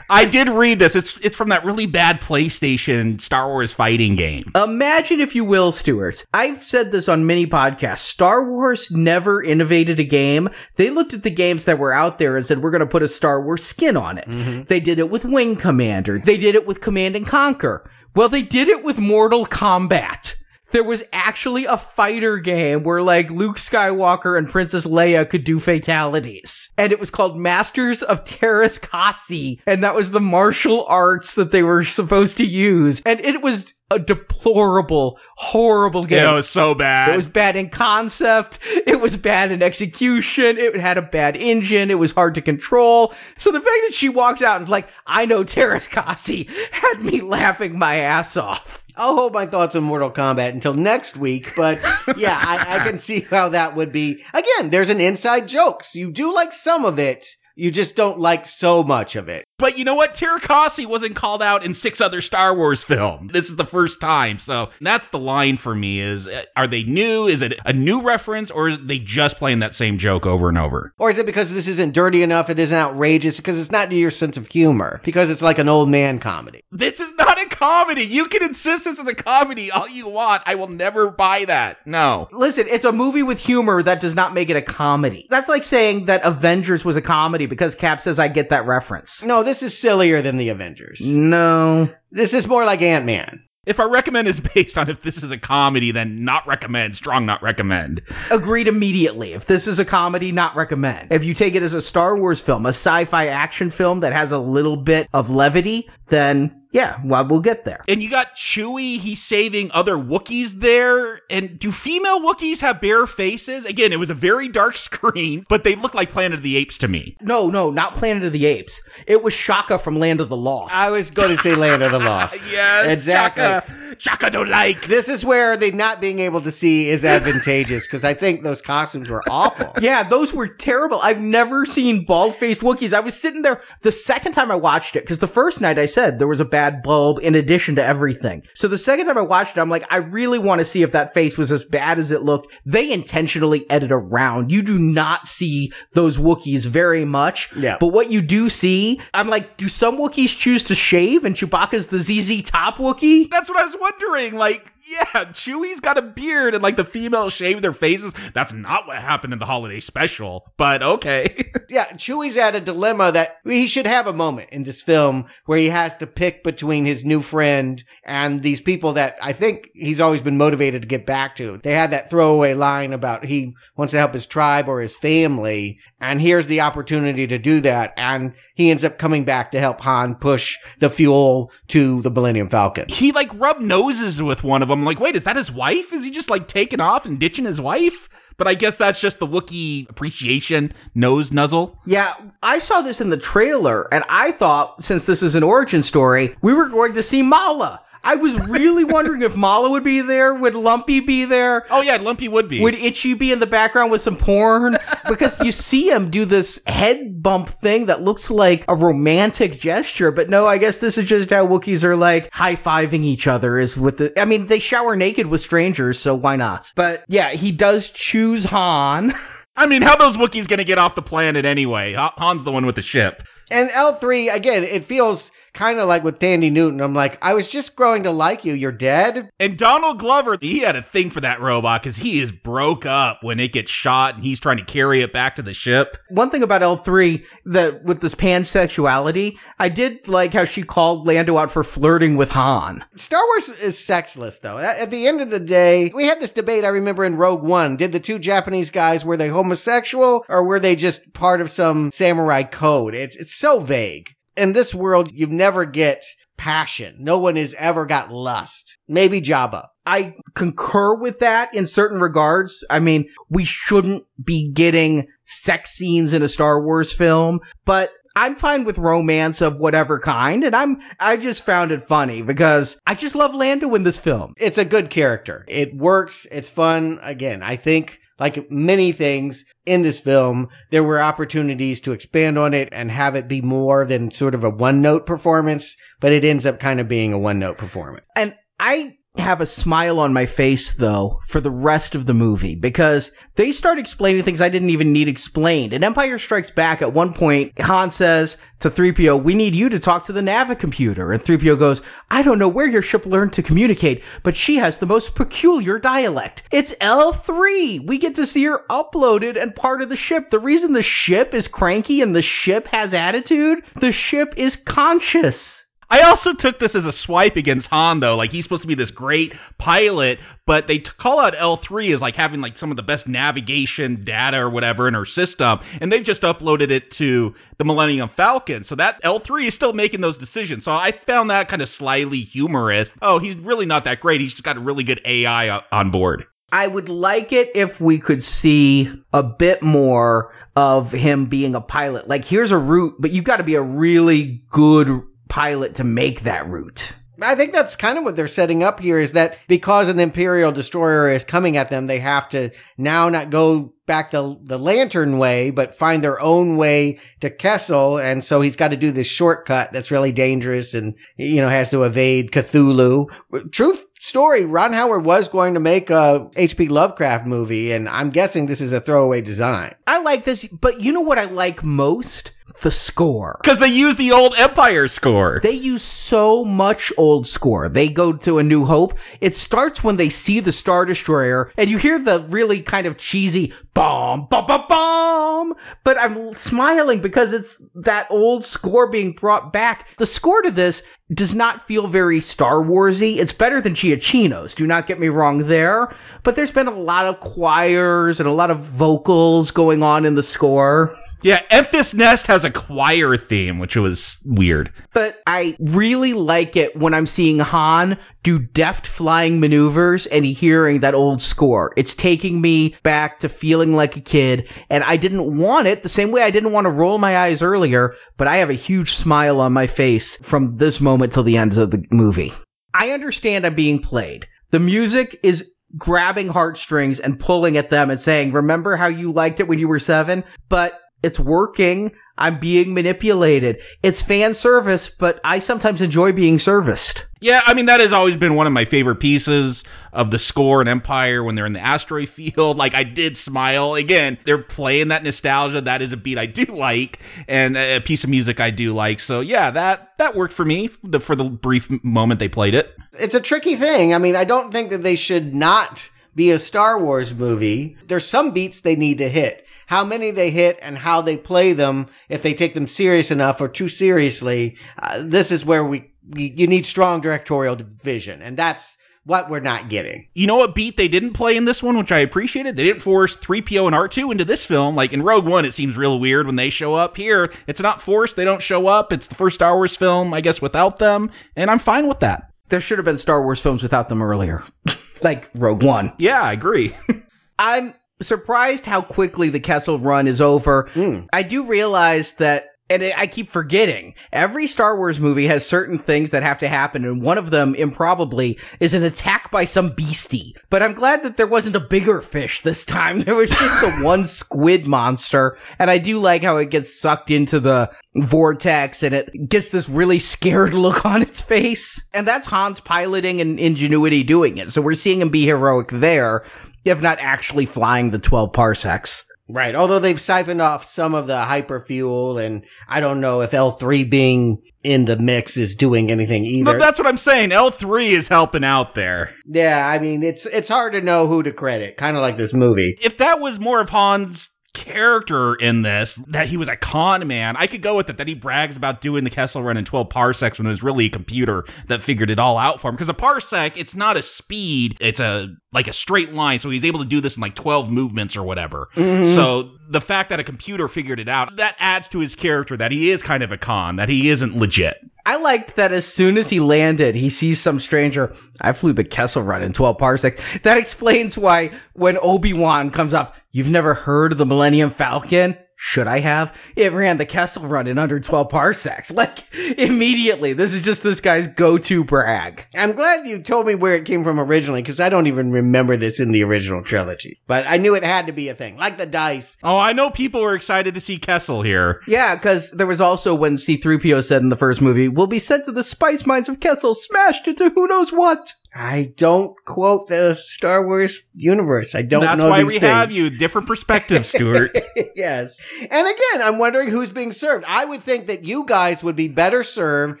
I 0.08 0.24
did 0.24 0.48
read 0.48 0.78
this. 0.78 0.96
It's 0.96 1.18
it's 1.18 1.36
from 1.36 1.48
that 1.50 1.64
really 1.64 1.86
bad 1.86 2.20
PlayStation 2.20 3.20
Star 3.20 3.48
Wars 3.48 3.72
fighting 3.72 4.16
game. 4.16 4.52
Imagine, 4.54 5.20
if 5.20 5.34
you 5.34 5.44
will, 5.44 5.72
Stewarts. 5.72 6.26
I've 6.32 6.64
said 6.64 6.92
this 6.92 7.08
on 7.08 7.26
many 7.26 7.46
podcasts. 7.46 7.98
Star 7.98 8.44
Wars 8.44 8.90
never 8.90 9.42
innovated 9.42 10.00
a 10.00 10.04
game. 10.04 10.50
They 10.76 10.90
looked 10.90 11.14
at 11.14 11.22
the 11.22 11.30
games 11.30 11.64
that 11.64 11.78
were 11.78 11.92
out 11.92 12.18
there 12.18 12.36
and 12.36 12.46
said, 12.46 12.62
we're 12.62 12.70
going 12.70 12.80
to 12.80 12.86
put 12.86 13.02
a 13.02 13.08
Star 13.08 13.42
Wars 13.42 13.64
skin 13.64 13.96
on 13.96 14.18
it. 14.18 14.28
Mm-hmm. 14.28 14.62
They 14.64 14.80
did 14.80 14.98
it 14.98 15.10
with 15.10 15.24
Wing 15.24 15.56
Commander. 15.56 16.18
They 16.18 16.36
did 16.36 16.54
it 16.54 16.66
with 16.66 16.80
Command 16.80 17.16
and 17.16 17.26
Conquer. 17.26 17.90
Well, 18.14 18.28
they 18.28 18.42
did 18.42 18.68
it 18.68 18.82
with 18.82 18.98
Mortal 18.98 19.44
Kombat. 19.44 20.34
There 20.76 20.84
was 20.84 21.02
actually 21.10 21.64
a 21.64 21.78
fighter 21.78 22.36
game 22.36 22.82
where 22.82 23.00
like 23.00 23.30
Luke 23.30 23.56
Skywalker 23.56 24.36
and 24.36 24.46
Princess 24.46 24.84
Leia 24.84 25.26
could 25.26 25.42
do 25.42 25.58
fatalities. 25.58 26.70
And 26.76 26.92
it 26.92 27.00
was 27.00 27.08
called 27.08 27.38
Masters 27.38 28.02
of 28.02 28.26
Teräs 28.26 28.78
Käsi. 28.78 29.60
And 29.66 29.84
that 29.84 29.94
was 29.94 30.10
the 30.10 30.20
martial 30.20 30.84
arts 30.86 31.36
that 31.36 31.50
they 31.50 31.62
were 31.62 31.82
supposed 31.82 32.36
to 32.36 32.44
use. 32.44 33.00
And 33.06 33.20
it 33.20 33.40
was 33.40 33.72
a 33.90 33.98
deplorable, 33.98 35.18
horrible 35.36 36.04
game. 36.04 36.22
It 36.22 36.32
was 36.32 36.46
so 36.46 36.74
bad. 36.74 37.14
It 37.14 37.16
was 37.16 37.26
bad 37.26 37.56
in 37.56 37.70
concept. 37.70 38.58
It 38.86 39.00
was 39.00 39.16
bad 39.16 39.52
in 39.52 39.62
execution. 39.62 40.58
It 40.58 40.76
had 40.76 40.98
a 40.98 41.02
bad 41.02 41.36
engine. 41.36 41.90
It 41.90 41.98
was 41.98 42.12
hard 42.12 42.34
to 42.34 42.42
control. 42.42 43.14
So 43.38 43.50
the 43.50 43.60
fact 43.60 43.80
that 43.86 43.94
she 43.94 44.10
walks 44.10 44.42
out 44.42 44.56
and 44.56 44.64
is 44.64 44.68
like, 44.68 44.88
I 45.06 45.24
know 45.24 45.42
Teräs 45.42 45.88
Käsi 45.88 46.50
had 46.70 47.02
me 47.02 47.22
laughing 47.22 47.78
my 47.78 48.00
ass 48.00 48.36
off. 48.36 48.82
I'll 48.96 49.14
hold 49.14 49.32
my 49.34 49.46
thoughts 49.46 49.76
on 49.76 49.84
Mortal 49.84 50.10
Kombat 50.10 50.50
until 50.50 50.74
next 50.74 51.16
week, 51.16 51.52
but 51.54 51.80
yeah, 52.16 52.38
I, 52.40 52.76
I 52.76 52.88
can 52.88 53.00
see 53.00 53.20
how 53.20 53.50
that 53.50 53.76
would 53.76 53.92
be. 53.92 54.24
Again, 54.32 54.70
there's 54.70 54.88
an 54.88 55.00
inside 55.00 55.48
joke. 55.48 55.84
So 55.84 55.98
you 55.98 56.12
do 56.12 56.32
like 56.34 56.52
some 56.52 56.84
of 56.84 56.98
it, 56.98 57.26
you 57.56 57.70
just 57.70 57.96
don't 57.96 58.20
like 58.20 58.46
so 58.46 58.84
much 58.84 59.16
of 59.16 59.28
it. 59.28 59.46
But 59.58 59.78
you 59.78 59.84
know 59.84 59.94
what? 59.94 60.12
Teräs 60.12 60.40
Käsi 60.40 60.86
wasn't 60.86 61.16
called 61.16 61.42
out 61.42 61.64
in 61.64 61.72
six 61.72 62.02
other 62.02 62.20
Star 62.20 62.54
Wars 62.54 62.84
films. 62.84 63.32
This 63.36 63.50
is 63.50 63.56
the 63.56 63.66
first 63.66 64.00
time. 64.00 64.38
So 64.38 64.70
that's 64.80 65.08
the 65.08 65.18
line 65.18 65.56
for 65.56 65.74
me 65.74 66.00
is 66.00 66.26
uh, 66.26 66.44
are 66.56 66.66
they 66.66 66.84
new? 66.84 67.26
Is 67.28 67.42
it 67.42 67.58
a 67.64 67.72
new 67.72 68.02
reference 68.02 68.50
or 68.50 68.68
are 68.68 68.76
they 68.76 68.98
just 68.98 69.36
playing 69.36 69.58
that 69.60 69.74
same 69.74 69.98
joke 69.98 70.26
over 70.26 70.48
and 70.48 70.56
over? 70.56 70.94
Or 70.98 71.10
is 71.10 71.18
it 71.18 71.26
because 71.26 71.50
this 71.50 71.68
isn't 71.68 71.92
dirty 71.92 72.22
enough? 72.22 72.48
It 72.48 72.58
isn't 72.58 72.76
outrageous 72.76 73.36
because 73.36 73.58
it's 73.58 73.70
not 73.70 73.90
to 73.90 73.96
your 73.96 74.10
sense 74.10 74.36
of 74.36 74.48
humor 74.48 75.00
because 75.04 75.28
it's 75.28 75.42
like 75.42 75.58
an 75.58 75.68
old 75.68 75.90
man 75.90 76.18
comedy. 76.18 76.62
This 76.72 77.00
is 77.00 77.12
not 77.12 77.38
a 77.38 77.46
comedy. 77.46 78.02
You 78.02 78.26
can 78.26 78.42
insist 78.42 78.84
this 78.84 78.98
is 78.98 79.08
a 79.08 79.14
comedy 79.14 79.70
all 79.70 79.88
you 79.88 80.08
want. 80.08 80.42
I 80.46 80.54
will 80.54 80.68
never 80.68 81.10
buy 81.10 81.44
that. 81.44 81.86
No. 81.86 82.28
Listen, 82.32 82.66
it's 82.68 82.84
a 82.84 82.92
movie 82.92 83.22
with 83.22 83.38
humor 83.38 83.82
that 83.82 84.00
does 84.00 84.14
not 84.14 84.34
make 84.34 84.50
it 84.50 84.56
a 84.56 84.62
comedy. 84.62 85.26
That's 85.30 85.48
like 85.48 85.64
saying 85.64 86.06
that 86.06 86.24
Avengers 86.24 86.84
was 86.84 86.96
a 86.96 87.02
comedy 87.02 87.45
because 87.46 87.74
Cap 87.74 88.00
says 88.00 88.18
I 88.18 88.28
get 88.28 88.50
that 88.50 88.66
reference. 88.66 89.24
No, 89.24 89.42
this 89.42 89.62
is 89.62 89.76
sillier 89.76 90.22
than 90.22 90.36
the 90.36 90.50
Avengers. 90.50 91.00
No. 91.00 91.90
This 92.10 92.34
is 92.34 92.46
more 92.46 92.64
like 92.64 92.82
Ant 92.82 93.04
Man. 93.04 93.46
If 93.66 93.80
our 93.80 93.90
recommend 93.90 94.28
is 94.28 94.38
based 94.54 94.78
on 94.78 94.88
if 94.88 95.02
this 95.02 95.24
is 95.24 95.32
a 95.32 95.38
comedy, 95.38 95.90
then 95.90 96.24
not 96.24 96.46
recommend, 96.46 96.94
strong 96.94 97.26
not 97.26 97.42
recommend. 97.42 98.02
Agreed 98.30 98.68
immediately. 98.68 99.32
If 99.32 99.46
this 99.46 99.66
is 99.66 99.80
a 99.80 99.84
comedy, 99.84 100.30
not 100.30 100.54
recommend. 100.54 101.10
If 101.10 101.24
you 101.24 101.34
take 101.34 101.56
it 101.56 101.64
as 101.64 101.74
a 101.74 101.82
Star 101.82 102.16
Wars 102.16 102.40
film, 102.40 102.64
a 102.64 102.70
sci 102.70 103.06
fi 103.06 103.26
action 103.26 103.70
film 103.70 104.00
that 104.00 104.12
has 104.12 104.30
a 104.30 104.38
little 104.38 104.76
bit 104.76 105.08
of 105.12 105.30
levity, 105.30 105.90
then 106.08 106.62
yeah, 106.72 106.98
well, 107.04 107.26
we'll 107.26 107.40
get 107.40 107.64
there. 107.64 107.84
And 107.88 108.02
you 108.02 108.10
got 108.10 108.34
Chewie, 108.36 108.98
he's 108.98 109.22
saving 109.22 109.70
other 109.72 109.94
Wookiees 109.94 110.52
there. 110.52 111.20
And 111.30 111.58
do 111.58 111.72
female 111.72 112.20
Wookiees 112.20 112.60
have 112.60 112.80
bare 112.80 113.06
faces? 113.06 113.64
Again, 113.64 113.92
it 113.92 113.98
was 113.98 114.10
a 114.10 114.14
very 114.14 114.48
dark 114.48 114.76
screen, 114.86 115.44
but 115.48 115.64
they 115.64 115.76
look 115.76 115.94
like 115.94 116.10
Planet 116.10 116.38
of 116.38 116.42
the 116.42 116.56
Apes 116.56 116.78
to 116.78 116.88
me. 116.88 117.16
No, 117.20 117.48
no, 117.48 117.70
not 117.70 117.94
Planet 117.94 118.24
of 118.24 118.32
the 118.32 118.46
Apes. 118.46 118.82
It 119.06 119.22
was 119.22 119.34
Shaka 119.34 119.78
from 119.78 119.98
Land 119.98 120.20
of 120.20 120.28
the 120.28 120.36
Lost. 120.36 120.74
I 120.74 120.90
was 120.90 121.10
going 121.10 121.36
to 121.36 121.42
say 121.42 121.54
Land 121.54 121.82
of 121.82 121.92
the 121.92 121.98
Lost. 121.98 122.36
yes, 122.50 122.98
exactly. 122.98 123.42
Shaka. 123.42 123.96
Chaka 123.98 124.30
don't 124.30 124.48
like. 124.48 124.86
This 124.86 125.08
is 125.08 125.24
where 125.24 125.56
they 125.56 125.70
not 125.70 126.00
being 126.00 126.18
able 126.20 126.42
to 126.42 126.52
see 126.52 126.88
is 126.88 127.04
advantageous 127.04 127.86
because 127.86 128.04
I 128.04 128.14
think 128.14 128.42
those 128.42 128.62
costumes 128.62 129.08
were 129.08 129.22
awful. 129.28 129.74
Yeah, 129.86 130.02
those 130.02 130.32
were 130.32 130.48
terrible. 130.48 131.00
I've 131.00 131.20
never 131.20 131.64
seen 131.64 132.06
bald 132.06 132.34
faced 132.34 132.60
Wookiees. 132.60 132.92
I 132.92 133.00
was 133.00 133.14
sitting 133.14 133.42
there 133.42 133.62
the 133.82 133.92
second 133.92 134.32
time 134.32 134.50
I 134.50 134.56
watched 134.56 134.96
it 134.96 135.04
because 135.04 135.18
the 135.20 135.28
first 135.28 135.60
night 135.60 135.78
I 135.78 135.86
said 135.86 136.18
there 136.18 136.26
was 136.26 136.40
a 136.40 136.44
bad 136.56 136.82
bulb 136.82 137.18
in 137.18 137.34
addition 137.34 137.74
to 137.74 137.84
everything. 137.84 138.42
So 138.54 138.66
the 138.68 138.78
second 138.78 139.04
time 139.04 139.18
I 139.18 139.20
watched 139.20 139.58
it, 139.58 139.60
I'm 139.60 139.68
like, 139.68 139.84
I 139.90 139.98
really 139.98 140.38
want 140.38 140.60
to 140.60 140.64
see 140.64 140.82
if 140.82 140.92
that 140.92 141.12
face 141.12 141.36
was 141.36 141.52
as 141.52 141.66
bad 141.66 141.98
as 141.98 142.12
it 142.12 142.22
looked. 142.22 142.50
They 142.64 142.90
intentionally 142.90 143.68
edit 143.68 143.92
around. 143.92 144.50
You 144.50 144.62
do 144.62 144.78
not 144.78 145.28
see 145.28 145.74
those 145.92 146.16
Wookiees 146.16 146.64
very 146.64 147.04
much. 147.04 147.50
Yeah. 147.54 147.76
But 147.78 147.88
what 147.88 148.10
you 148.10 148.22
do 148.22 148.48
see, 148.48 149.02
I'm 149.12 149.28
like, 149.28 149.58
do 149.58 149.68
some 149.68 149.98
Wookiees 149.98 150.34
choose 150.34 150.64
to 150.64 150.74
shave 150.74 151.26
and 151.26 151.36
Chewbacca's 151.36 151.88
the 151.88 151.98
ZZ 151.98 152.42
Top 152.48 152.78
Wookiee? 152.78 153.28
That's 153.28 153.50
what 153.50 153.58
I 153.58 153.64
was 153.64 153.76
wondering. 153.78 154.36
Like, 154.36 154.72
yeah, 154.86 155.24
Chewie's 155.32 155.80
got 155.80 155.98
a 155.98 156.02
beard 156.02 156.54
and 156.54 156.62
like 156.62 156.76
the 156.76 156.84
females 156.84 157.32
shave 157.32 157.60
their 157.60 157.72
faces. 157.72 158.12
That's 158.34 158.52
not 158.52 158.86
what 158.86 158.96
happened 158.96 159.32
in 159.32 159.40
the 159.40 159.46
holiday 159.46 159.80
special, 159.80 160.46
but 160.56 160.82
okay. 160.82 161.50
yeah, 161.68 161.86
Chewie's 161.92 162.36
at 162.36 162.54
a 162.54 162.60
dilemma 162.60 163.10
that 163.10 163.38
he 163.44 163.66
should 163.66 163.86
have 163.86 164.06
a 164.06 164.12
moment 164.12 164.50
in 164.52 164.62
this 164.62 164.82
film 164.82 165.26
where 165.44 165.58
he 165.58 165.68
has 165.68 165.96
to 165.96 166.06
pick 166.06 166.44
between 166.44 166.84
his 166.84 167.04
new 167.04 167.20
friend 167.20 167.82
and 168.04 168.42
these 168.42 168.60
people 168.60 168.92
that 168.92 169.16
I 169.20 169.32
think 169.32 169.70
he's 169.74 170.00
always 170.00 170.20
been 170.20 170.38
motivated 170.38 170.82
to 170.82 170.88
get 170.88 171.04
back 171.04 171.36
to. 171.36 171.58
They 171.58 171.72
had 171.72 171.90
that 171.90 172.08
throwaway 172.08 172.54
line 172.54 172.92
about 172.92 173.24
he 173.24 173.56
wants 173.76 173.90
to 173.90 173.98
help 173.98 174.14
his 174.14 174.26
tribe 174.26 174.68
or 174.68 174.80
his 174.80 174.94
family, 174.94 175.80
and 176.00 176.20
here's 176.20 176.46
the 176.46 176.60
opportunity 176.60 177.26
to 177.26 177.38
do 177.38 177.60
that, 177.60 177.94
and 177.96 178.34
he 178.54 178.70
ends 178.70 178.84
up 178.84 178.98
coming 178.98 179.24
back 179.24 179.52
to 179.52 179.58
help 179.58 179.80
Han 179.80 180.14
push 180.14 180.56
the 180.78 180.90
fuel 180.90 181.50
to 181.68 182.02
the 182.02 182.10
Millennium 182.10 182.48
Falcon. 182.48 182.88
He 182.88 183.10
like 183.10 183.30
rubbed 183.34 183.62
noses 183.62 184.22
with 184.22 184.44
one 184.44 184.62
of 184.62 184.68
them. 184.68 184.75
I'm 184.78 184.84
like, 184.84 185.00
wait, 185.00 185.16
is 185.16 185.24
that 185.24 185.36
his 185.36 185.50
wife? 185.50 185.92
Is 185.92 186.04
he 186.04 186.10
just 186.10 186.30
like 186.30 186.48
taking 186.48 186.80
off 186.80 187.06
and 187.06 187.18
ditching 187.18 187.44
his 187.44 187.60
wife? 187.60 188.08
But 188.36 188.48
I 188.48 188.54
guess 188.54 188.76
that's 188.76 189.00
just 189.00 189.18
the 189.18 189.26
Wookiee 189.26 189.88
appreciation 189.88 190.74
nose 190.94 191.32
nuzzle. 191.32 191.78
Yeah, 191.86 192.12
I 192.42 192.58
saw 192.58 192.82
this 192.82 193.00
in 193.00 193.08
the 193.08 193.16
trailer, 193.16 193.88
and 193.92 194.04
I 194.08 194.32
thought 194.32 194.84
since 194.84 195.04
this 195.04 195.22
is 195.22 195.36
an 195.36 195.42
origin 195.42 195.82
story, 195.82 196.36
we 196.42 196.52
were 196.52 196.68
going 196.68 196.94
to 196.94 197.02
see 197.02 197.22
Malla. 197.22 197.80
I 198.06 198.14
was 198.14 198.34
really 198.48 198.84
wondering 198.96 199.22
if 199.22 199.34
Malla 199.34 199.70
would 199.70 199.82
be 199.82 200.00
there. 200.00 200.32
Would 200.32 200.54
Lumpy 200.54 201.00
be 201.00 201.24
there? 201.24 201.66
Oh 201.68 201.82
yeah, 201.82 201.96
Lumpy 201.96 202.28
would 202.28 202.48
be. 202.48 202.60
Would 202.60 202.76
Itchy 202.76 203.14
be 203.14 203.32
in 203.32 203.40
the 203.40 203.46
background 203.46 203.90
with 203.90 204.00
some 204.00 204.16
porn? 204.16 204.78
Because 205.08 205.40
you 205.40 205.50
see 205.50 205.90
him 205.90 206.10
do 206.10 206.24
this 206.24 206.60
head 206.66 207.20
bump 207.20 207.48
thing 207.48 207.86
that 207.86 208.02
looks 208.02 208.30
like 208.30 208.64
a 208.68 208.76
romantic 208.76 209.60
gesture, 209.60 210.12
but 210.12 210.30
no, 210.30 210.46
I 210.46 210.58
guess 210.58 210.78
this 210.78 210.98
is 210.98 211.08
just 211.08 211.30
how 211.30 211.46
Wookiees 211.48 211.82
are 211.82 211.96
like 211.96 212.32
high 212.32 212.54
fiving 212.54 213.02
each 213.02 213.26
other. 213.26 213.58
Is 213.58 213.76
with 213.76 213.98
the, 213.98 214.20
I 214.20 214.24
mean, 214.24 214.46
they 214.46 214.60
shower 214.60 214.94
naked 214.94 215.26
with 215.26 215.40
strangers, 215.40 215.98
so 215.98 216.14
why 216.14 216.36
not? 216.36 216.70
But 216.76 217.04
yeah, 217.08 217.30
he 217.30 217.50
does 217.50 217.90
choose 217.90 218.44
Han. 218.44 219.14
I 219.56 219.66
mean, 219.66 219.82
how 219.82 219.96
those 219.96 220.16
Wookiees 220.16 220.46
gonna 220.46 220.64
get 220.64 220.78
off 220.78 220.94
the 220.94 221.02
planet 221.02 221.44
anyway? 221.44 221.94
Han's 221.94 222.44
the 222.44 222.52
one 222.52 222.66
with 222.66 222.76
the 222.76 222.82
ship. 222.82 223.22
And 223.50 223.70
L3, 223.70 224.32
again, 224.32 224.64
it 224.64 224.84
feels 224.84 225.30
kind 225.56 225.80
of 225.80 225.88
like 225.88 226.04
with 226.04 226.18
Thandie 226.18 226.52
Newton. 226.52 226.80
I'm 226.80 226.94
like, 226.94 227.18
I 227.22 227.34
was 227.34 227.50
just 227.50 227.74
growing 227.74 228.04
to 228.04 228.10
like 228.10 228.44
you. 228.44 228.52
You're 228.52 228.70
dead. 228.70 229.30
And 229.40 229.58
Donald 229.58 229.98
Glover, 229.98 230.36
he 230.40 230.60
had 230.60 230.76
a 230.76 230.82
thing 230.82 231.10
for 231.10 231.22
that 231.22 231.40
robot 231.40 231.82
because 231.82 231.96
he 231.96 232.20
is 232.20 232.30
broke 232.30 232.86
up 232.86 233.20
when 233.22 233.40
it 233.40 233.52
gets 233.52 233.70
shot 233.70 234.14
and 234.14 234.22
he's 234.22 234.38
trying 234.38 234.58
to 234.58 234.64
carry 234.64 235.00
it 235.00 235.12
back 235.12 235.36
to 235.36 235.42
the 235.42 235.54
ship. 235.54 235.96
One 236.10 236.30
thing 236.30 236.42
about 236.42 236.60
L3 236.60 237.24
that 237.46 237.82
with 237.84 238.00
this 238.00 238.14
pansexuality, 238.14 239.38
I 239.58 239.70
did 239.70 240.06
like 240.06 240.34
how 240.34 240.44
she 240.44 240.62
called 240.62 241.06
Lando 241.06 241.38
out 241.38 241.50
for 241.50 241.64
flirting 241.64 242.16
with 242.16 242.30
Han. 242.30 242.84
Star 242.96 243.24
Wars 243.26 243.48
is 243.48 243.78
sexless, 243.78 244.38
though. 244.38 244.58
At 244.58 244.90
the 244.90 245.08
end 245.08 245.22
of 245.22 245.30
the 245.30 245.40
day, 245.40 245.90
we 245.94 246.04
had 246.04 246.20
this 246.20 246.30
debate. 246.30 246.64
I 246.64 246.68
remember 246.68 247.04
in 247.04 247.16
Rogue 247.16 247.42
One. 247.42 247.76
Did 247.76 247.92
the 247.92 248.00
two 248.00 248.18
Japanese 248.18 248.70
guys 248.70 249.04
were 249.04 249.16
they 249.16 249.28
homosexual 249.28 250.26
or 250.28 250.44
were 250.44 250.60
they 250.60 250.76
just 250.76 251.12
part 251.14 251.40
of 251.40 251.50
some 251.50 251.90
samurai 251.92 252.42
code? 252.42 252.94
It's 252.94 253.16
it's 253.16 253.34
so 253.34 253.60
vague 253.60 254.15
in 254.36 254.52
this 254.52 254.74
world, 254.74 255.10
you 255.12 255.26
never 255.26 255.64
get 255.64 256.04
passion. 256.36 256.96
No 257.00 257.18
one 257.18 257.36
has 257.36 257.54
ever 257.54 257.86
got 257.86 258.12
lust. 258.12 258.76
Maybe 258.88 259.22
Jabba. 259.22 259.68
I 259.84 260.16
concur 260.34 260.96
with 260.96 261.20
that 261.20 261.54
in 261.54 261.66
certain 261.66 262.00
regards. 262.00 262.64
I 262.68 262.80
mean, 262.80 263.08
we 263.30 263.44
shouldn't 263.44 264.04
be 264.22 264.50
getting 264.52 265.08
sex 265.24 265.72
scenes 265.72 266.12
in 266.12 266.22
a 266.22 266.28
Star 266.28 266.60
Wars 266.62 266.92
film, 266.92 267.40
but 267.64 267.92
I'm 268.14 268.34
fine 268.34 268.64
with 268.64 268.78
romance 268.78 269.42
of 269.42 269.58
whatever 269.58 270.00
kind, 270.00 270.42
and 270.42 270.56
I'm 270.56 270.80
I 270.98 271.18
just 271.18 271.44
found 271.44 271.70
it 271.70 271.84
funny 271.84 272.22
because 272.22 272.80
I 272.86 272.94
just 272.94 273.14
love 273.14 273.34
Lando 273.34 273.74
in 273.74 273.82
this 273.82 273.98
film. 273.98 274.32
It's 274.38 274.56
a 274.56 274.64
good 274.64 274.88
character. 274.88 275.44
It 275.46 275.76
works. 275.76 276.26
It's 276.30 276.48
fun. 276.48 276.98
Again, 277.02 277.42
I 277.42 277.56
think 277.56 278.00
like 278.18 278.50
many 278.50 278.92
things 278.92 279.44
in 279.64 279.82
this 279.82 280.00
film, 280.00 280.48
there 280.70 280.84
were 280.84 281.00
opportunities 281.00 281.80
to 281.82 281.92
expand 281.92 282.38
on 282.38 282.54
it 282.54 282.68
and 282.72 282.90
have 282.90 283.14
it 283.14 283.28
be 283.28 283.42
more 283.42 283.84
than 283.84 284.10
sort 284.10 284.34
of 284.34 284.44
a 284.44 284.50
one 284.50 284.80
note 284.80 285.06
performance, 285.06 285.76
but 286.00 286.12
it 286.12 286.24
ends 286.24 286.46
up 286.46 286.58
kind 286.58 286.80
of 286.80 286.88
being 286.88 287.12
a 287.12 287.18
one 287.18 287.38
note 287.38 287.58
performance. 287.58 288.06
And 288.14 288.34
I 288.58 288.96
have 289.18 289.40
a 289.40 289.46
smile 289.46 290.00
on 290.00 290.12
my 290.12 290.26
face 290.26 290.74
though 290.74 291.20
for 291.26 291.40
the 291.40 291.50
rest 291.50 291.94
of 291.94 292.06
the 292.06 292.14
movie 292.14 292.54
because 292.54 293.12
they 293.34 293.52
start 293.52 293.78
explaining 293.78 294.22
things 294.22 294.40
I 294.40 294.48
didn't 294.48 294.70
even 294.70 294.92
need 294.92 295.08
explained. 295.08 295.72
In 295.72 295.84
Empire 295.84 296.18
Strikes 296.18 296.50
Back, 296.50 296.80
at 296.80 296.92
one 296.92 297.12
point, 297.12 297.60
Han 297.60 297.90
says 297.90 298.38
to 298.60 298.70
3PO, 298.70 299.22
We 299.22 299.34
need 299.34 299.54
you 299.54 299.68
to 299.68 299.78
talk 299.78 300.04
to 300.04 300.12
the 300.12 300.22
Nava 300.22 300.58
computer. 300.58 301.12
And 301.12 301.22
3PO 301.22 301.58
goes, 301.58 301.82
I 302.10 302.22
don't 302.22 302.38
know 302.38 302.48
where 302.48 302.68
your 302.68 302.82
ship 302.82 303.04
learned 303.04 303.34
to 303.34 303.42
communicate, 303.42 304.04
but 304.22 304.36
she 304.36 304.56
has 304.56 304.78
the 304.78 304.86
most 304.86 305.14
peculiar 305.14 305.78
dialect. 305.78 306.44
It's 306.50 306.74
L3. 306.74 307.86
We 307.86 307.98
get 307.98 308.14
to 308.14 308.26
see 308.26 308.44
her 308.44 308.64
uploaded 308.70 309.40
and 309.40 309.54
part 309.54 309.82
of 309.82 309.90
the 309.90 309.96
ship. 309.96 310.30
The 310.30 310.38
reason 310.38 310.72
the 310.72 310.82
ship 310.82 311.34
is 311.34 311.48
cranky 311.48 312.00
and 312.00 312.16
the 312.16 312.22
ship 312.22 312.68
has 312.68 312.94
attitude, 312.94 313.64
the 313.78 313.92
ship 313.92 314.34
is 314.38 314.56
conscious. 314.56 315.65
I 315.88 316.00
also 316.02 316.32
took 316.32 316.58
this 316.58 316.74
as 316.74 316.86
a 316.86 316.92
swipe 316.92 317.36
against 317.36 317.68
Han, 317.68 318.00
though. 318.00 318.16
Like, 318.16 318.32
he's 318.32 318.44
supposed 318.44 318.62
to 318.62 318.68
be 318.68 318.74
this 318.74 318.90
great 318.90 319.34
pilot, 319.56 320.18
but 320.44 320.66
they 320.66 320.78
t- 320.78 320.90
call 320.96 321.20
out 321.20 321.34
L3 321.34 321.94
as 321.94 322.02
like 322.02 322.16
having 322.16 322.40
like 322.40 322.58
some 322.58 322.70
of 322.70 322.76
the 322.76 322.82
best 322.82 323.06
navigation 323.06 324.04
data 324.04 324.38
or 324.38 324.50
whatever 324.50 324.88
in 324.88 324.94
her 324.94 325.04
system, 325.04 325.60
and 325.80 325.92
they've 325.92 326.02
just 326.04 326.22
uploaded 326.22 326.70
it 326.70 326.90
to 326.92 327.34
the 327.58 327.64
Millennium 327.64 328.08
Falcon. 328.08 328.64
So 328.64 328.74
that 328.74 329.02
L3 329.02 329.46
is 329.46 329.54
still 329.54 329.72
making 329.72 330.00
those 330.00 330.18
decisions. 330.18 330.64
So 330.64 330.72
I 330.72 330.92
found 330.92 331.30
that 331.30 331.48
kind 331.48 331.62
of 331.62 331.68
slyly 331.68 332.20
humorous. 332.20 332.92
Oh, 333.00 333.18
he's 333.18 333.36
really 333.36 333.66
not 333.66 333.84
that 333.84 334.00
great. 334.00 334.20
He's 334.20 334.32
just 334.32 334.44
got 334.44 334.56
a 334.56 334.60
really 334.60 334.84
good 334.84 335.00
AI 335.04 335.62
on 335.70 335.90
board. 335.90 336.26
I 336.52 336.66
would 336.66 336.88
like 336.88 337.32
it 337.32 337.52
if 337.54 337.80
we 337.80 337.98
could 337.98 338.22
see 338.22 338.90
a 339.12 339.22
bit 339.22 339.62
more 339.62 340.32
of 340.54 340.92
him 340.92 341.26
being 341.26 341.54
a 341.54 341.60
pilot. 341.60 342.08
Like, 342.08 342.24
here's 342.24 342.52
a 342.52 342.58
route, 342.58 342.96
but 342.98 343.10
you've 343.10 343.24
got 343.24 343.38
to 343.38 343.42
be 343.42 343.56
a 343.56 343.62
really 343.62 344.44
good 344.50 345.02
pilot 345.28 345.76
to 345.76 345.84
make 345.84 346.22
that 346.22 346.48
route. 346.48 346.92
I 347.22 347.34
think 347.34 347.52
that's 347.52 347.76
kind 347.76 347.96
of 347.96 348.04
what 348.04 348.14
they're 348.14 348.28
setting 348.28 348.62
up 348.62 348.78
here 348.78 348.98
is 348.98 349.12
that 349.12 349.38
because 349.48 349.88
an 349.88 350.00
Imperial 350.00 350.52
destroyer 350.52 351.10
is 351.10 351.24
coming 351.24 351.56
at 351.56 351.70
them, 351.70 351.86
they 351.86 351.98
have 351.98 352.28
to 352.30 352.50
now 352.76 353.08
not 353.08 353.30
go 353.30 353.72
back 353.86 354.10
the, 354.10 354.38
the 354.42 354.58
lantern 354.58 355.18
way, 355.18 355.50
but 355.50 355.76
find 355.76 356.04
their 356.04 356.20
own 356.20 356.56
way 356.56 356.98
to 357.20 357.30
Kessel. 357.30 357.98
And 357.98 358.22
so 358.22 358.40
he's 358.40 358.56
got 358.56 358.68
to 358.68 358.76
do 358.76 358.92
this 358.92 359.06
shortcut 359.06 359.72
that's 359.72 359.90
really 359.90 360.12
dangerous 360.12 360.74
and, 360.74 360.98
you 361.16 361.36
know, 361.36 361.48
has 361.48 361.70
to 361.70 361.84
evade 361.84 362.32
Cthulhu. 362.32 363.06
Truth 363.50 363.84
story, 364.00 364.44
Ron 364.44 364.72
Howard 364.72 365.04
was 365.04 365.28
going 365.28 365.54
to 365.54 365.60
make 365.60 365.88
a 365.90 366.28
H.P. 366.36 366.68
Lovecraft 366.68 367.26
movie, 367.26 367.72
and 367.72 367.88
I'm 367.88 368.10
guessing 368.10 368.46
this 368.46 368.60
is 368.60 368.72
a 368.72 368.80
throwaway 368.80 369.20
design. 369.22 369.74
I 369.86 370.00
like 370.02 370.24
this, 370.24 370.46
but 370.46 370.80
you 370.80 370.92
know 370.92 371.00
what 371.00 371.18
I 371.18 371.24
like 371.24 371.64
most? 371.64 372.32
The 372.62 372.70
score. 372.70 373.38
Because 373.42 373.58
they 373.58 373.68
use 373.68 373.96
the 373.96 374.12
old 374.12 374.34
Empire 374.36 374.88
score. 374.88 375.40
They 375.42 375.52
use 375.52 375.82
so 375.82 376.44
much 376.44 376.92
old 376.96 377.26
score. 377.26 377.68
They 377.68 377.88
go 377.88 378.12
to 378.12 378.38
A 378.38 378.42
New 378.42 378.64
Hope. 378.64 378.98
It 379.20 379.34
starts 379.34 379.82
when 379.84 379.96
they 379.96 380.08
see 380.08 380.40
the 380.40 380.52
Star 380.52 380.84
Destroyer, 380.84 381.52
and 381.56 381.68
you 381.68 381.76
hear 381.76 381.98
the 381.98 382.20
really 382.20 382.62
kind 382.62 382.86
of 382.86 382.96
cheesy 382.96 383.52
bomb, 383.74 384.26
bomb, 384.26 384.46
bomb, 384.46 384.64
bomb. 384.68 385.54
But 385.84 385.98
I'm 385.98 386.34
smiling 386.36 387.00
because 387.00 387.32
it's 387.32 387.60
that 387.76 388.08
old 388.10 388.44
score 388.44 388.90
being 388.90 389.12
brought 389.12 389.52
back. 389.52 389.88
The 389.98 390.06
score 390.06 390.42
to 390.42 390.50
this 390.50 390.82
does 391.12 391.34
not 391.34 391.68
feel 391.68 391.86
very 391.86 392.20
Star 392.20 392.62
Warsy. 392.62 393.18
It's 393.18 393.32
better 393.32 393.60
than 393.60 393.74
Giacchino's. 393.74 394.54
Do 394.54 394.66
not 394.66 394.86
get 394.86 394.98
me 394.98 395.08
wrong 395.08 395.38
there. 395.38 395.94
But 396.22 396.36
there's 396.36 396.52
been 396.52 396.68
a 396.68 396.78
lot 396.78 397.06
of 397.06 397.20
choirs 397.20 398.18
and 398.18 398.28
a 398.28 398.32
lot 398.32 398.50
of 398.50 398.60
vocals 398.60 399.50
going 399.50 399.82
on 399.82 400.04
in 400.06 400.14
the 400.14 400.22
score. 400.22 400.96
Yeah, 401.22 401.40
Enfys 401.50 401.94
Nest 401.94 402.26
has 402.26 402.44
a 402.44 402.50
choir 402.50 403.16
theme, 403.16 403.58
which 403.58 403.76
was 403.76 404.16
weird. 404.24 404.72
But 404.92 405.20
I 405.26 405.56
really 405.58 406.12
like 406.12 406.56
it 406.56 406.76
when 406.76 406.94
I'm 406.94 407.06
seeing 407.06 407.38
Han 407.38 407.98
do 408.22 408.38
deft 408.38 408.86
flying 408.86 409.40
maneuvers 409.40 410.06
and 410.06 410.24
hearing 410.24 410.80
that 410.80 410.94
old 410.94 411.22
score. 411.22 411.72
It's 411.76 411.94
taking 411.94 412.40
me 412.40 412.76
back 412.82 413.20
to 413.20 413.28
feeling 413.28 413.74
like 413.74 413.96
a 413.96 414.00
kid, 414.00 414.50
and 414.68 414.84
I 414.84 414.96
didn't 414.96 415.38
want 415.38 415.66
it 415.66 415.82
the 415.82 415.88
same 415.88 416.10
way 416.10 416.22
I 416.22 416.30
didn't 416.30 416.52
want 416.52 416.66
to 416.66 416.70
roll 416.70 416.98
my 416.98 417.16
eyes 417.16 417.42
earlier, 417.42 417.94
but 418.16 418.28
I 418.28 418.36
have 418.36 418.50
a 418.50 418.54
huge 418.54 418.94
smile 418.94 419.40
on 419.40 419.52
my 419.52 419.66
face 419.66 420.16
from 420.16 420.56
this 420.56 420.80
moment 420.80 421.12
till 421.14 421.22
the 421.22 421.38
end 421.38 421.56
of 421.56 421.70
the 421.70 421.84
movie. 421.90 422.32
I 422.74 422.90
understand 422.90 423.46
I'm 423.46 423.54
being 423.54 423.78
played. 423.80 424.26
The 424.50 424.60
music 424.60 425.20
is 425.22 425.50
grabbing 425.76 426.28
heartstrings 426.28 427.00
and 427.00 427.18
pulling 427.18 427.56
at 427.56 427.70
them 427.70 427.90
and 427.90 427.98
saying, 427.98 428.32
Remember 428.32 428.76
how 428.76 428.86
you 428.86 429.12
liked 429.12 429.40
it 429.40 429.48
when 429.48 429.58
you 429.58 429.68
were 429.68 429.78
seven? 429.78 430.24
But 430.48 430.78
it's 431.06 431.20
working. 431.20 431.92
I'm 432.18 432.40
being 432.40 432.74
manipulated. 432.74 433.62
It's 433.82 434.00
fan 434.00 434.34
service, 434.34 434.88
but 434.88 435.20
I 435.22 435.38
sometimes 435.38 435.82
enjoy 435.82 436.12
being 436.12 436.38
serviced. 436.38 437.04
Yeah, 437.20 437.42
I 437.44 437.54
mean 437.54 437.66
that 437.66 437.80
has 437.80 437.92
always 437.92 438.16
been 438.16 438.34
one 438.34 438.46
of 438.46 438.52
my 438.52 438.64
favorite 438.64 438.96
pieces 438.96 439.64
of 439.92 440.10
the 440.10 440.18
score 440.18 440.62
in 440.62 440.68
Empire 440.68 441.22
when 441.22 441.34
they're 441.34 441.46
in 441.46 441.52
the 441.52 441.60
asteroid 441.60 442.08
field. 442.08 442.56
Like 442.56 442.74
I 442.74 442.84
did 442.84 443.16
smile 443.16 443.74
again. 443.74 444.18
They're 444.24 444.42
playing 444.42 444.88
that 444.88 445.04
nostalgia. 445.04 445.60
That 445.60 445.82
is 445.82 445.92
a 445.92 445.96
beat 445.96 446.18
I 446.18 446.26
do 446.26 446.44
like, 446.48 447.00
and 447.28 447.56
a 447.56 447.80
piece 447.80 448.04
of 448.04 448.10
music 448.10 448.40
I 448.40 448.50
do 448.50 448.74
like. 448.74 449.00
So 449.00 449.20
yeah, 449.20 449.50
that 449.50 449.92
that 449.98 450.16
worked 450.16 450.34
for 450.34 450.44
me 450.44 450.70
the, 450.82 451.00
for 451.00 451.16
the 451.16 451.24
brief 451.24 451.70
moment 451.84 452.18
they 452.18 452.28
played 452.28 452.54
it. 452.54 452.74
It's 452.98 453.14
a 453.14 453.20
tricky 453.20 453.56
thing. 453.56 453.94
I 453.94 453.98
mean, 453.98 454.16
I 454.16 454.24
don't 454.24 454.50
think 454.50 454.70
that 454.70 454.82
they 454.82 454.96
should 454.96 455.34
not 455.34 455.88
be 456.14 456.30
a 456.30 456.38
Star 456.38 456.82
Wars 456.82 457.12
movie. 457.12 457.76
There's 457.86 458.06
some 458.06 458.32
beats 458.32 458.60
they 458.60 458.74
need 458.74 458.98
to 458.98 459.08
hit 459.08 459.45
how 459.66 459.84
many 459.84 460.10
they 460.10 460.30
hit 460.30 460.58
and 460.62 460.78
how 460.78 461.02
they 461.02 461.16
play 461.16 461.52
them 461.52 461.88
if 462.08 462.22
they 462.22 462.34
take 462.34 462.54
them 462.54 462.68
serious 462.68 463.10
enough 463.10 463.40
or 463.40 463.48
too 463.48 463.68
seriously 463.68 464.56
uh, 464.78 465.02
this 465.04 465.30
is 465.30 465.44
where 465.44 465.64
we, 465.64 465.92
we 466.08 466.32
you 466.34 466.46
need 466.46 466.64
strong 466.64 467.00
directorial 467.00 467.56
vision 467.82 468.22
and 468.22 468.36
that's 468.36 468.76
what 469.06 469.30
we're 469.30 469.40
not 469.40 469.68
getting. 469.68 470.08
You 470.14 470.26
know 470.26 470.36
what 470.36 470.54
beat 470.54 470.76
they 470.76 470.88
didn't 470.88 471.12
play 471.12 471.36
in 471.36 471.44
this 471.44 471.62
one, 471.62 471.78
which 471.78 471.92
I 471.92 472.00
appreciated? 472.00 472.56
They 472.56 472.64
didn't 472.64 472.82
force 472.82 473.16
3PO 473.16 473.66
and 473.66 473.74
R2 473.74 474.10
into 474.10 474.24
this 474.24 474.44
film. 474.44 474.74
Like 474.74 474.92
in 474.92 475.00
Rogue 475.00 475.24
One, 475.24 475.44
it 475.44 475.54
seems 475.54 475.76
real 475.76 476.00
weird 476.00 476.26
when 476.26 476.34
they 476.34 476.50
show 476.50 476.74
up. 476.74 476.96
Here, 476.96 477.32
it's 477.46 477.60
not 477.60 477.80
forced. 477.80 478.16
They 478.16 478.24
don't 478.24 478.42
show 478.42 478.66
up. 478.66 478.92
It's 478.92 479.06
the 479.06 479.14
first 479.14 479.36
Star 479.36 479.54
Wars 479.54 479.76
film, 479.76 480.12
I 480.12 480.20
guess, 480.20 480.42
without 480.42 480.78
them. 480.78 481.12
And 481.36 481.50
I'm 481.50 481.60
fine 481.60 481.86
with 481.86 482.00
that. 482.00 482.32
There 482.48 482.60
should 482.60 482.78
have 482.78 482.84
been 482.84 482.98
Star 482.98 483.22
Wars 483.22 483.40
films 483.40 483.62
without 483.62 483.88
them 483.88 484.02
earlier. 484.02 484.42
like 485.02 485.30
Rogue 485.34 485.62
One. 485.62 485.92
Yeah, 485.98 486.20
I 486.20 486.32
agree. 486.32 486.76
I'm 487.38 487.74
surprised 488.00 488.66
how 488.66 488.82
quickly 488.82 489.30
the 489.30 489.40
Kessel 489.40 489.78
run 489.78 490.08
is 490.08 490.20
over. 490.20 490.70
Mm. 490.74 491.08
I 491.12 491.22
do 491.22 491.44
realize 491.44 492.12
that 492.12 492.50
and 492.68 492.82
I 492.82 493.06
keep 493.06 493.30
forgetting. 493.30 493.94
Every 494.12 494.46
Star 494.46 494.76
Wars 494.76 494.98
movie 494.98 495.28
has 495.28 495.46
certain 495.46 495.78
things 495.78 496.10
that 496.10 496.22
have 496.22 496.38
to 496.38 496.48
happen, 496.48 496.84
and 496.84 497.00
one 497.00 497.18
of 497.18 497.30
them, 497.30 497.54
improbably, 497.54 498.38
is 498.58 498.74
an 498.74 498.82
attack 498.82 499.30
by 499.30 499.44
some 499.44 499.70
beastie. 499.70 500.34
But 500.50 500.62
I'm 500.62 500.74
glad 500.74 501.04
that 501.04 501.16
there 501.16 501.26
wasn't 501.26 501.56
a 501.56 501.60
bigger 501.60 502.00
fish 502.02 502.42
this 502.42 502.64
time. 502.64 502.96
There 503.06 503.14
was 503.14 503.30
just 503.30 503.60
the 503.60 503.84
one 503.84 504.04
squid 504.06 504.66
monster, 504.66 505.38
and 505.60 505.70
I 505.70 505.78
do 505.78 506.00
like 506.00 506.24
how 506.24 506.38
it 506.38 506.50
gets 506.50 506.80
sucked 506.80 507.12
into 507.12 507.38
the 507.38 507.70
vortex 507.94 508.82
and 508.82 508.94
it 508.94 509.28
gets 509.28 509.48
this 509.48 509.68
really 509.68 510.00
scared 510.00 510.54
look 510.54 510.84
on 510.84 511.02
its 511.02 511.20
face. 511.20 511.82
And 511.94 512.06
that's 512.06 512.26
Han's 512.26 512.60
piloting 512.60 513.20
and 513.20 513.38
ingenuity 513.38 514.02
doing 514.02 514.38
it. 514.38 514.50
So 514.50 514.60
we're 514.60 514.74
seeing 514.74 515.00
him 515.00 515.10
be 515.10 515.24
heroic 515.24 515.68
there, 515.68 516.24
if 516.66 516.80
not 516.80 516.98
actually 517.00 517.46
flying 517.46 517.90
the 517.90 517.98
12 517.98 518.32
parsecs. 518.32 519.04
Right. 519.28 519.56
Although 519.56 519.80
they've 519.80 520.00
siphoned 520.00 520.40
off 520.40 520.70
some 520.70 520.94
of 520.94 521.08
the 521.08 521.16
hyperfuel, 521.16 522.24
and 522.24 522.44
I 522.68 522.78
don't 522.78 523.00
know 523.00 523.22
if 523.22 523.32
L3 523.32 523.90
being 523.90 524.42
in 524.62 524.84
the 524.84 524.96
mix 524.96 525.36
is 525.36 525.56
doing 525.56 525.90
anything 525.90 526.24
either. 526.24 526.44
But 526.44 526.58
that's 526.60 526.78
what 526.78 526.86
I'm 526.86 526.96
saying. 526.96 527.30
L3 527.30 527.86
is 527.88 528.06
helping 528.06 528.44
out 528.44 528.76
there. 528.76 529.12
Yeah, 529.26 529.66
I 529.66 529.80
mean 529.80 530.04
it's 530.04 530.26
it's 530.26 530.48
hard 530.48 530.74
to 530.74 530.80
know 530.80 531.08
who 531.08 531.24
to 531.24 531.32
credit, 531.32 531.76
kind 531.76 531.96
of 531.96 532.02
like 532.02 532.16
this 532.16 532.32
movie. 532.32 532.78
If 532.80 532.98
that 532.98 533.20
was 533.20 533.40
more 533.40 533.60
of 533.60 533.68
Han's 533.68 534.28
character 534.56 535.34
in 535.34 535.60
this 535.60 535.96
that 536.08 536.28
he 536.28 536.38
was 536.38 536.48
a 536.48 536.56
con 536.56 537.06
man. 537.06 537.36
I 537.36 537.46
could 537.46 537.60
go 537.60 537.76
with 537.76 537.90
it 537.90 537.98
that 537.98 538.08
he 538.08 538.14
brags 538.14 538.56
about 538.56 538.80
doing 538.80 539.04
the 539.04 539.10
Kessel 539.10 539.42
run 539.42 539.58
in 539.58 539.64
12 539.64 539.90
parsecs 539.90 540.38
when 540.38 540.46
it 540.46 540.50
was 540.50 540.62
really 540.62 540.86
a 540.86 540.90
computer 540.90 541.44
that 541.68 541.82
figured 541.82 542.10
it 542.10 542.18
all 542.18 542.38
out 542.38 542.60
for 542.60 542.68
him. 542.68 542.74
Because 542.74 542.88
a 542.88 542.94
parsec, 542.94 543.52
it's 543.56 543.74
not 543.74 543.96
a 543.96 544.02
speed, 544.02 544.78
it's 544.80 544.98
a 544.98 545.28
like 545.52 545.68
a 545.68 545.72
straight 545.72 546.12
line. 546.12 546.38
So 546.38 546.48
he's 546.50 546.64
able 546.64 546.80
to 546.80 546.86
do 546.86 547.00
this 547.00 547.16
in 547.16 547.20
like 547.20 547.34
12 547.34 547.70
movements 547.70 548.16
or 548.16 548.22
whatever. 548.22 548.68
Mm-hmm. 548.74 549.14
So 549.14 549.56
the 549.68 549.80
fact 549.80 550.10
that 550.10 550.20
a 550.20 550.24
computer 550.24 550.68
figured 550.68 551.00
it 551.00 551.08
out, 551.08 551.36
that 551.36 551.56
adds 551.58 551.88
to 551.88 551.98
his 551.98 552.14
character 552.14 552.56
that 552.56 552.72
he 552.72 552.90
is 552.90 553.02
kind 553.02 553.22
of 553.22 553.32
a 553.32 553.38
con, 553.38 553.76
that 553.76 553.88
he 553.88 554.08
isn't 554.08 554.36
legit. 554.36 554.78
I 555.04 555.16
liked 555.16 555.56
that 555.56 555.72
as 555.72 555.86
soon 555.86 556.18
as 556.18 556.28
he 556.28 556.40
landed, 556.40 556.94
he 556.94 557.10
sees 557.10 557.40
some 557.40 557.60
stranger. 557.60 558.14
I 558.40 558.52
flew 558.52 558.72
the 558.72 558.84
Kessel 558.84 559.22
run 559.22 559.42
in 559.42 559.52
12 559.52 559.78
parsecs. 559.78 560.20
That 560.42 560.58
explains 560.58 561.16
why 561.16 561.52
when 561.74 561.98
Obi-Wan 562.00 562.70
comes 562.70 562.92
up, 562.92 563.14
you've 563.30 563.50
never 563.50 563.74
heard 563.74 564.12
of 564.12 564.18
the 564.18 564.26
Millennium 564.26 564.70
Falcon? 564.70 565.36
Should 565.58 565.86
I 565.86 566.00
have? 566.00 566.36
It 566.54 566.72
ran 566.72 566.98
the 566.98 567.06
Kessel 567.06 567.46
run 567.48 567.66
in 567.66 567.78
under 567.78 567.98
12 567.98 568.28
parsecs. 568.28 568.92
Like, 568.96 569.24
immediately. 569.58 570.32
This 570.32 570.54
is 570.54 570.62
just 570.62 570.82
this 570.82 571.00
guy's 571.00 571.28
go-to 571.28 571.84
brag. 571.84 572.46
I'm 572.54 572.72
glad 572.72 573.06
you 573.06 573.22
told 573.22 573.46
me 573.46 573.54
where 573.54 573.74
it 573.74 573.84
came 573.84 574.04
from 574.04 574.18
originally, 574.18 574.62
because 574.62 574.80
I 574.80 574.88
don't 574.88 575.06
even 575.06 575.32
remember 575.32 575.76
this 575.76 576.00
in 576.00 576.12
the 576.12 576.24
original 576.24 576.62
trilogy. 576.62 577.20
But 577.26 577.46
I 577.46 577.58
knew 577.58 577.74
it 577.74 577.84
had 577.84 578.06
to 578.06 578.14
be 578.14 578.30
a 578.30 578.34
thing, 578.34 578.56
like 578.56 578.78
the 578.78 578.86
dice. 578.86 579.36
Oh, 579.42 579.58
I 579.58 579.74
know 579.74 579.90
people 579.90 580.22
were 580.22 580.34
excited 580.34 580.74
to 580.74 580.80
see 580.80 580.98
Kessel 580.98 581.42
here. 581.42 581.82
Yeah, 581.86 582.14
because 582.14 582.50
there 582.50 582.66
was 582.66 582.80
also 582.80 583.14
when 583.14 583.36
C-3PO 583.36 584.02
said 584.02 584.22
in 584.22 584.30
the 584.30 584.36
first 584.36 584.62
movie, 584.62 584.88
we'll 584.88 585.08
be 585.08 585.18
sent 585.18 585.44
to 585.44 585.52
the 585.52 585.64
spice 585.64 586.06
mines 586.06 586.30
of 586.30 586.40
Kessel, 586.40 586.74
smashed 586.74 587.28
into 587.28 587.50
who 587.50 587.66
knows 587.66 587.92
what. 587.92 588.32
I 588.58 588.92
don't 588.96 589.36
quote 589.44 589.86
the 589.88 590.14
Star 590.14 590.64
Wars 590.66 591.00
universe. 591.14 591.74
I 591.74 591.82
don't 591.82 592.00
That's 592.00 592.16
know 592.16 592.24
That's 592.24 592.30
why 592.30 592.42
these 592.44 592.60
we 592.62 592.66
have 592.66 592.90
you. 592.90 593.10
Different 593.10 593.46
perspective, 593.46 594.06
Stuart. 594.16 594.56
yes. 594.96 595.38
And 595.60 595.86
again, 595.86 596.22
I'm 596.22 596.38
wondering 596.38 596.68
who's 596.70 596.88
being 596.88 597.12
served. 597.12 597.44
I 597.46 597.64
would 597.64 597.82
think 597.82 598.06
that 598.06 598.24
you 598.24 598.46
guys 598.46 598.82
would 598.82 598.96
be 598.96 599.08
better 599.08 599.44
served 599.44 600.00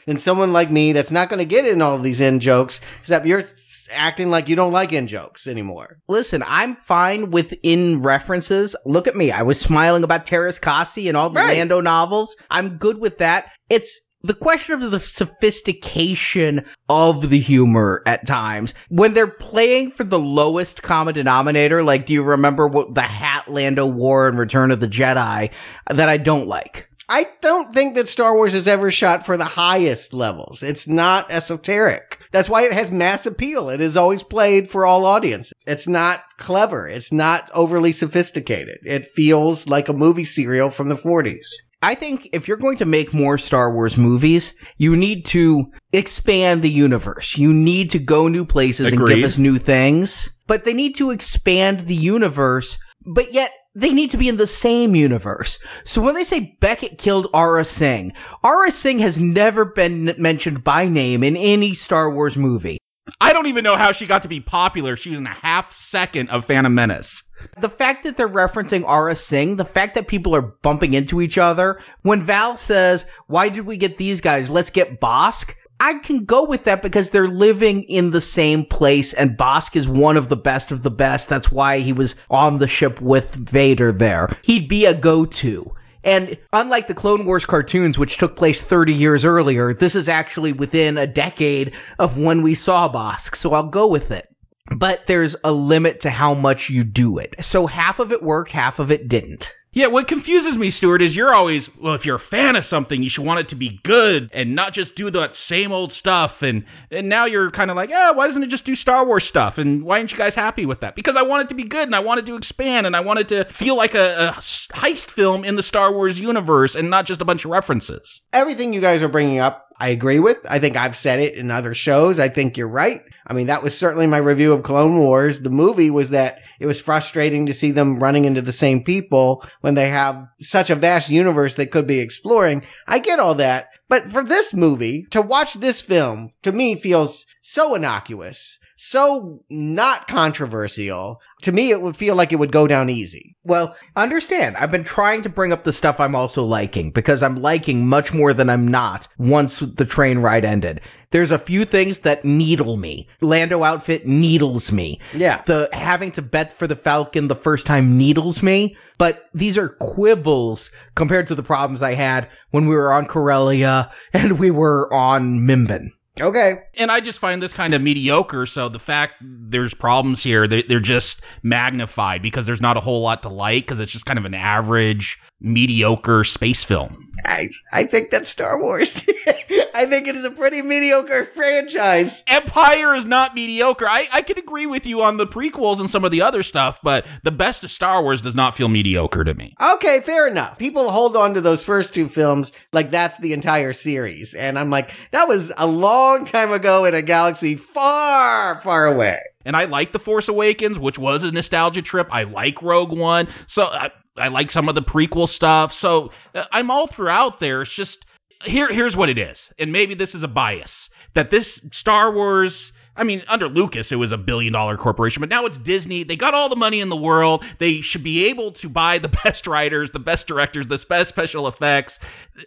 than 0.06 0.16
someone 0.18 0.54
like 0.54 0.70
me 0.70 0.92
that's 0.92 1.10
not 1.10 1.28
going 1.28 1.40
to 1.40 1.44
get 1.44 1.66
in 1.66 1.82
all 1.82 1.96
of 1.96 2.02
these 2.02 2.20
in 2.20 2.40
jokes, 2.40 2.80
except 3.02 3.26
you're 3.26 3.44
acting 3.92 4.30
like 4.30 4.48
you 4.48 4.56
don't 4.56 4.72
like 4.72 4.92
in 4.94 5.06
jokes 5.06 5.46
anymore. 5.46 5.98
Listen, 6.08 6.42
I'm 6.46 6.76
fine 6.86 7.30
with 7.30 7.52
in 7.62 8.00
references. 8.00 8.74
Look 8.86 9.06
at 9.06 9.14
me. 9.16 9.32
I 9.32 9.42
was 9.42 9.60
smiling 9.60 10.02
about 10.02 10.24
Teräs 10.24 10.58
Käsi 10.58 11.08
and 11.08 11.16
all 11.16 11.28
the 11.28 11.40
Right. 11.40 11.58
Lando 11.58 11.82
novels. 11.82 12.36
I'm 12.50 12.78
good 12.78 12.98
with 12.98 13.18
that. 13.18 13.50
It's 13.68 14.00
the 14.26 14.34
question 14.34 14.82
of 14.82 14.90
the 14.90 15.00
sophistication 15.00 16.64
of 16.88 17.28
the 17.28 17.38
humor 17.38 18.02
at 18.06 18.26
times. 18.26 18.74
When 18.88 19.14
they're 19.14 19.26
playing 19.26 19.92
for 19.92 20.04
the 20.04 20.18
lowest 20.18 20.82
common 20.82 21.14
denominator, 21.14 21.82
like, 21.82 22.06
do 22.06 22.12
you 22.12 22.22
remember 22.22 22.66
what 22.66 22.94
the 22.94 23.02
hat 23.02 23.48
Lando 23.48 23.86
wore 23.86 24.28
in 24.28 24.36
Return 24.36 24.70
of 24.70 24.80
the 24.80 24.88
Jedi 24.88 25.50
that 25.88 26.08
I 26.08 26.16
don't 26.16 26.46
like? 26.46 26.88
I 27.08 27.28
don't 27.40 27.72
think 27.72 27.94
that 27.94 28.08
Star 28.08 28.34
Wars 28.34 28.52
has 28.52 28.66
ever 28.66 28.90
shot 28.90 29.26
for 29.26 29.36
the 29.36 29.44
highest 29.44 30.12
levels. 30.12 30.64
It's 30.64 30.88
not 30.88 31.30
esoteric. 31.30 32.18
That's 32.32 32.48
why 32.48 32.64
it 32.64 32.72
has 32.72 32.90
mass 32.90 33.26
appeal. 33.26 33.70
It 33.70 33.80
is 33.80 33.96
always 33.96 34.24
played 34.24 34.68
for 34.68 34.84
all 34.84 35.06
audiences. 35.06 35.52
It's 35.68 35.86
not 35.86 36.20
clever. 36.36 36.88
It's 36.88 37.12
not 37.12 37.48
overly 37.54 37.92
sophisticated. 37.92 38.78
It 38.82 39.12
feels 39.12 39.68
like 39.68 39.88
a 39.88 39.92
movie 39.92 40.24
serial 40.24 40.68
from 40.70 40.88
the 40.88 40.96
40s. 40.96 41.46
I 41.82 41.94
think 41.94 42.30
if 42.32 42.48
you're 42.48 42.56
going 42.56 42.78
to 42.78 42.86
make 42.86 43.12
more 43.12 43.38
Star 43.38 43.72
Wars 43.72 43.98
movies, 43.98 44.54
you 44.78 44.96
need 44.96 45.26
to 45.26 45.66
expand 45.92 46.62
the 46.62 46.70
universe. 46.70 47.36
You 47.36 47.52
need 47.52 47.90
to 47.90 47.98
go 47.98 48.28
new 48.28 48.46
places 48.46 48.92
and 48.92 49.06
give 49.06 49.24
us 49.24 49.38
new 49.38 49.58
things. 49.58 50.28
But 50.46 50.64
they 50.64 50.72
need 50.72 50.96
to 50.96 51.10
expand 51.10 51.86
the 51.86 51.94
universe, 51.94 52.78
but 53.04 53.32
yet 53.32 53.52
they 53.74 53.92
need 53.92 54.12
to 54.12 54.16
be 54.16 54.28
in 54.28 54.38
the 54.38 54.46
same 54.46 54.96
universe. 54.96 55.58
So 55.84 56.00
when 56.00 56.14
they 56.14 56.24
say 56.24 56.56
Beckett 56.60 56.96
killed 56.96 57.32
Aurra 57.34 57.66
Sing, 57.66 58.14
Aurra 58.42 58.72
Sing 58.72 59.00
has 59.00 59.18
never 59.18 59.66
been 59.66 60.14
mentioned 60.16 60.64
by 60.64 60.88
name 60.88 61.22
in 61.22 61.36
any 61.36 61.74
Star 61.74 62.10
Wars 62.10 62.38
movie. 62.38 62.78
I 63.20 63.32
don't 63.32 63.46
even 63.46 63.64
know 63.64 63.76
how 63.76 63.92
she 63.92 64.06
got 64.06 64.22
to 64.22 64.28
be 64.28 64.40
popular. 64.40 64.96
She 64.96 65.10
was 65.10 65.18
in 65.18 65.26
a 65.26 65.30
half 65.30 65.76
second 65.76 66.28
of 66.30 66.44
Phantom 66.44 66.74
Menace. 66.74 67.22
The 67.60 67.68
fact 67.68 68.04
that 68.04 68.16
they're 68.16 68.28
referencing 68.28 68.84
Aurra 68.84 69.16
Sing, 69.16 69.56
the 69.56 69.64
fact 69.64 69.94
that 69.94 70.06
people 70.06 70.34
are 70.36 70.42
bumping 70.42 70.94
into 70.94 71.22
each 71.22 71.38
other, 71.38 71.80
when 72.02 72.24
Val 72.24 72.56
says, 72.56 73.06
Why 73.26 73.48
did 73.48 73.64
we 73.64 73.78
get 73.78 73.96
these 73.96 74.20
guys? 74.20 74.50
Let's 74.50 74.70
get 74.70 75.00
Bossk. 75.00 75.54
I 75.78 75.94
can 75.98 76.24
go 76.24 76.44
with 76.44 76.64
that 76.64 76.82
because 76.82 77.10
they're 77.10 77.28
living 77.28 77.82
in 77.84 78.10
the 78.10 78.20
same 78.20 78.64
place, 78.64 79.12
and 79.12 79.36
Bossk 79.36 79.76
is 79.76 79.86
one 79.86 80.16
of 80.16 80.28
the 80.28 80.36
best 80.36 80.72
of 80.72 80.82
the 80.82 80.90
best. 80.90 81.28
That's 81.28 81.50
why 81.52 81.80
he 81.80 81.92
was 81.92 82.16
on 82.30 82.58
the 82.58 82.66
ship 82.66 83.00
with 83.00 83.34
Vader 83.34 83.92
there. 83.92 84.34
He'd 84.42 84.68
be 84.68 84.86
a 84.86 84.94
go 84.94 85.26
to. 85.26 85.75
And 86.06 86.38
unlike 86.52 86.86
the 86.86 86.94
Clone 86.94 87.26
Wars 87.26 87.44
cartoons, 87.44 87.98
which 87.98 88.16
took 88.16 88.36
place 88.36 88.62
30 88.62 88.94
years 88.94 89.24
earlier, 89.24 89.74
this 89.74 89.96
is 89.96 90.08
actually 90.08 90.52
within 90.52 90.96
a 90.96 91.06
decade 91.06 91.72
of 91.98 92.16
when 92.16 92.42
we 92.42 92.54
saw 92.54 92.88
Bossk, 92.88 93.34
so 93.34 93.52
I'll 93.52 93.68
go 93.68 93.88
with 93.88 94.10
it 94.12 94.28
but 94.74 95.06
there's 95.06 95.36
a 95.44 95.52
limit 95.52 96.00
to 96.00 96.10
how 96.10 96.34
much 96.34 96.70
you 96.70 96.84
do 96.84 97.18
it. 97.18 97.36
So 97.44 97.66
half 97.66 97.98
of 97.98 98.12
it 98.12 98.22
worked, 98.22 98.50
half 98.50 98.78
of 98.78 98.90
it 98.90 99.08
didn't. 99.08 99.54
Yeah, 99.76 99.88
what 99.88 100.08
confuses 100.08 100.56
me, 100.56 100.70
Stuart, 100.70 101.02
is 101.02 101.14
you're 101.14 101.34
always, 101.34 101.68
well, 101.76 101.92
if 101.92 102.06
you're 102.06 102.16
a 102.16 102.18
fan 102.18 102.56
of 102.56 102.64
something, 102.64 103.02
you 103.02 103.10
should 103.10 103.26
want 103.26 103.40
it 103.40 103.48
to 103.50 103.56
be 103.56 103.78
good 103.82 104.30
and 104.32 104.54
not 104.54 104.72
just 104.72 104.94
do 104.94 105.10
that 105.10 105.34
same 105.34 105.70
old 105.70 105.92
stuff. 105.92 106.40
And 106.40 106.64
and 106.90 107.10
now 107.10 107.26
you're 107.26 107.50
kind 107.50 107.70
of 107.70 107.76
like, 107.76 107.90
oh, 107.92 108.14
why 108.14 108.26
doesn't 108.26 108.42
it 108.42 108.46
just 108.46 108.64
do 108.64 108.74
Star 108.74 109.04
Wars 109.04 109.24
stuff? 109.24 109.58
And 109.58 109.82
why 109.84 109.98
aren't 109.98 110.12
you 110.12 110.16
guys 110.16 110.34
happy 110.34 110.64
with 110.64 110.80
that? 110.80 110.94
Because 110.96 111.14
I 111.14 111.24
want 111.24 111.42
it 111.42 111.48
to 111.50 111.56
be 111.56 111.64
good 111.64 111.86
and 111.86 111.94
I 111.94 112.00
want 112.00 112.20
it 112.20 112.26
to 112.26 112.36
expand 112.36 112.86
and 112.86 112.96
I 112.96 113.00
want 113.00 113.18
it 113.18 113.28
to 113.28 113.44
feel 113.44 113.76
like 113.76 113.94
a, 113.94 114.28
a 114.28 114.32
heist 114.32 115.10
film 115.10 115.44
in 115.44 115.56
the 115.56 115.62
Star 115.62 115.92
Wars 115.92 116.18
universe 116.18 116.74
and 116.74 116.88
not 116.88 117.04
just 117.04 117.20
a 117.20 117.26
bunch 117.26 117.44
of 117.44 117.50
references. 117.50 118.22
Everything 118.32 118.72
you 118.72 118.80
guys 118.80 119.02
are 119.02 119.08
bringing 119.08 119.40
up, 119.40 119.68
I 119.78 119.90
agree 119.90 120.20
with. 120.20 120.38
I 120.48 120.58
think 120.58 120.76
I've 120.76 120.96
said 120.96 121.20
it 121.20 121.34
in 121.34 121.50
other 121.50 121.74
shows. 121.74 122.18
I 122.18 122.30
think 122.30 122.56
you're 122.56 122.66
right. 122.66 123.02
I 123.26 123.34
mean, 123.34 123.48
that 123.48 123.62
was 123.62 123.76
certainly 123.76 124.06
my 124.06 124.16
review 124.16 124.54
of 124.54 124.62
Clone 124.62 124.98
Wars. 124.98 125.38
The 125.38 125.50
movie 125.50 125.90
was 125.90 126.10
that 126.10 126.40
it 126.58 126.66
was 126.66 126.80
frustrating 126.80 127.46
to 127.46 127.54
see 127.54 127.70
them 127.70 127.98
running 127.98 128.24
into 128.24 128.42
the 128.42 128.52
same 128.52 128.84
people 128.84 129.44
when 129.60 129.74
they 129.74 129.88
have 129.88 130.26
such 130.40 130.70
a 130.70 130.74
vast 130.76 131.10
universe 131.10 131.54
they 131.54 131.66
could 131.66 131.86
be 131.86 132.00
exploring. 132.00 132.62
I 132.86 132.98
get 132.98 133.20
all 133.20 133.36
that. 133.36 133.68
But 133.88 134.04
for 134.10 134.24
this 134.24 134.52
movie, 134.52 135.06
to 135.10 135.22
watch 135.22 135.54
this 135.54 135.80
film, 135.80 136.30
to 136.42 136.52
me 136.52 136.76
feels 136.76 137.24
so 137.42 137.74
innocuous, 137.74 138.58
so 138.76 139.42
not 139.48 140.06
controversial. 140.06 141.20
To 141.42 141.52
me, 141.52 141.70
it 141.70 141.80
would 141.80 141.96
feel 141.96 142.14
like 142.14 142.32
it 142.32 142.38
would 142.38 142.52
go 142.52 142.66
down 142.66 142.90
easy. 142.90 143.36
Well, 143.42 143.74
understand, 143.94 144.56
I've 144.56 144.70
been 144.70 144.84
trying 144.84 145.22
to 145.22 145.28
bring 145.28 145.52
up 145.52 145.64
the 145.64 145.72
stuff 145.72 145.98
I'm 145.98 146.14
also 146.14 146.44
liking 146.44 146.90
because 146.90 147.22
I'm 147.22 147.40
liking 147.40 147.86
much 147.86 148.12
more 148.12 148.34
than 148.34 148.50
I'm 148.50 148.68
not 148.68 149.08
once 149.18 149.58
the 149.60 149.84
train 149.84 150.18
ride 150.18 150.44
ended. 150.44 150.82
There's 151.10 151.30
a 151.30 151.38
few 151.38 151.64
things 151.64 152.00
that 152.00 152.24
needle 152.24 152.76
me. 152.76 153.08
Lando 153.20 153.62
outfit 153.62 154.06
needles 154.06 154.70
me. 154.70 155.00
Yeah. 155.14 155.42
The 155.42 155.70
having 155.72 156.12
to 156.12 156.22
bet 156.22 156.58
for 156.58 156.66
the 156.66 156.76
Falcon 156.76 157.28
the 157.28 157.34
first 157.34 157.66
time 157.66 157.96
needles 157.96 158.42
me. 158.42 158.76
But 158.98 159.24
these 159.34 159.58
are 159.58 159.68
quibbles 159.68 160.70
compared 160.94 161.28
to 161.28 161.34
the 161.34 161.42
problems 161.42 161.82
I 161.82 161.94
had 161.94 162.28
when 162.50 162.66
we 162.66 162.74
were 162.74 162.92
on 162.92 163.06
Corellia 163.06 163.92
and 164.12 164.38
we 164.38 164.50
were 164.50 164.92
on 164.92 165.40
Mimban. 165.40 165.90
Okay. 166.20 166.62
And 166.74 166.90
I 166.90 167.00
just 167.00 167.18
find 167.18 167.42
this 167.42 167.52
kind 167.52 167.74
of 167.74 167.82
mediocre. 167.82 168.46
So 168.46 168.68
the 168.68 168.78
fact 168.78 169.14
there's 169.20 169.74
problems 169.74 170.22
here, 170.22 170.46
they, 170.48 170.62
they're 170.62 170.80
just 170.80 171.20
magnified 171.42 172.22
because 172.22 172.46
there's 172.46 172.60
not 172.60 172.76
a 172.76 172.80
whole 172.80 173.02
lot 173.02 173.22
to 173.24 173.28
like 173.28 173.64
because 173.64 173.80
it's 173.80 173.92
just 173.92 174.06
kind 174.06 174.18
of 174.18 174.24
an 174.24 174.34
average, 174.34 175.18
mediocre 175.40 176.24
space 176.24 176.64
film. 176.64 177.06
I, 177.24 177.48
I 177.72 177.84
think 177.84 178.10
that's 178.10 178.30
Star 178.30 178.60
Wars. 178.60 178.96
I 179.74 179.86
think 179.86 180.06
it 180.06 180.16
is 180.16 180.24
a 180.24 180.30
pretty 180.30 180.62
mediocre 180.62 181.24
franchise. 181.24 182.22
Empire 182.26 182.94
is 182.94 183.04
not 183.04 183.34
mediocre. 183.34 183.88
I, 183.88 184.06
I 184.12 184.22
can 184.22 184.38
agree 184.38 184.66
with 184.66 184.86
you 184.86 185.02
on 185.02 185.16
the 185.16 185.26
prequels 185.26 185.80
and 185.80 185.90
some 185.90 186.04
of 186.04 186.10
the 186.10 186.22
other 186.22 186.42
stuff, 186.42 186.78
but 186.82 187.06
the 187.24 187.30
best 187.30 187.64
of 187.64 187.70
Star 187.70 188.02
Wars 188.02 188.20
does 188.20 188.34
not 188.34 188.54
feel 188.54 188.68
mediocre 188.68 189.24
to 189.24 189.34
me. 189.34 189.54
Okay, 189.60 190.00
fair 190.02 190.28
enough. 190.28 190.58
People 190.58 190.90
hold 190.90 191.16
on 191.16 191.34
to 191.34 191.40
those 191.40 191.64
first 191.64 191.94
two 191.94 192.08
films 192.08 192.52
like 192.72 192.90
that's 192.90 193.18
the 193.18 193.32
entire 193.32 193.72
series. 193.72 194.34
And 194.34 194.58
I'm 194.58 194.70
like, 194.70 194.92
that 195.10 195.26
was 195.26 195.50
a 195.56 195.66
long 195.66 196.26
time 196.26 196.52
ago 196.52 196.84
in 196.84 196.94
a 196.94 197.02
galaxy 197.02 197.56
far, 197.56 198.60
far 198.60 198.86
away. 198.86 199.18
And 199.44 199.56
I 199.56 199.66
like 199.66 199.92
The 199.92 199.98
Force 199.98 200.28
Awakens, 200.28 200.78
which 200.78 200.98
was 200.98 201.22
a 201.22 201.30
nostalgia 201.30 201.82
trip. 201.82 202.08
I 202.10 202.24
like 202.24 202.62
Rogue 202.62 202.96
One. 202.96 203.28
So 203.46 203.64
I, 203.64 203.90
I 204.18 204.28
like 204.28 204.50
some 204.50 204.68
of 204.68 204.74
the 204.74 204.82
prequel 204.82 205.28
stuff. 205.28 205.72
So 205.72 206.12
uh, 206.34 206.44
I'm 206.52 206.70
all 206.70 206.86
throughout 206.86 207.40
there. 207.40 207.62
It's 207.62 207.72
just 207.72 208.04
here 208.44 208.72
here's 208.72 208.96
what 208.96 209.08
it 209.08 209.18
is. 209.18 209.50
And 209.58 209.72
maybe 209.72 209.94
this 209.94 210.14
is 210.14 210.22
a 210.22 210.28
bias 210.28 210.88
that 211.14 211.30
this 211.30 211.60
Star 211.72 212.12
Wars 212.12 212.72
I 212.96 213.04
mean, 213.04 213.22
under 213.28 213.48
Lucas, 213.48 213.92
it 213.92 213.96
was 213.96 214.12
a 214.12 214.16
billion 214.16 214.54
dollar 214.54 214.76
corporation, 214.76 215.20
but 215.20 215.28
now 215.28 215.44
it's 215.44 215.58
Disney. 215.58 216.04
They 216.04 216.16
got 216.16 216.32
all 216.32 216.48
the 216.48 216.56
money 216.56 216.80
in 216.80 216.88
the 216.88 216.96
world. 216.96 217.44
They 217.58 217.82
should 217.82 218.02
be 218.02 218.26
able 218.26 218.52
to 218.52 218.68
buy 218.68 218.98
the 218.98 219.08
best 219.24 219.46
writers, 219.46 219.90
the 219.90 219.98
best 219.98 220.26
directors, 220.26 220.66
the 220.66 220.82
best 220.88 221.10
special 221.10 221.46
effects. 221.46 221.98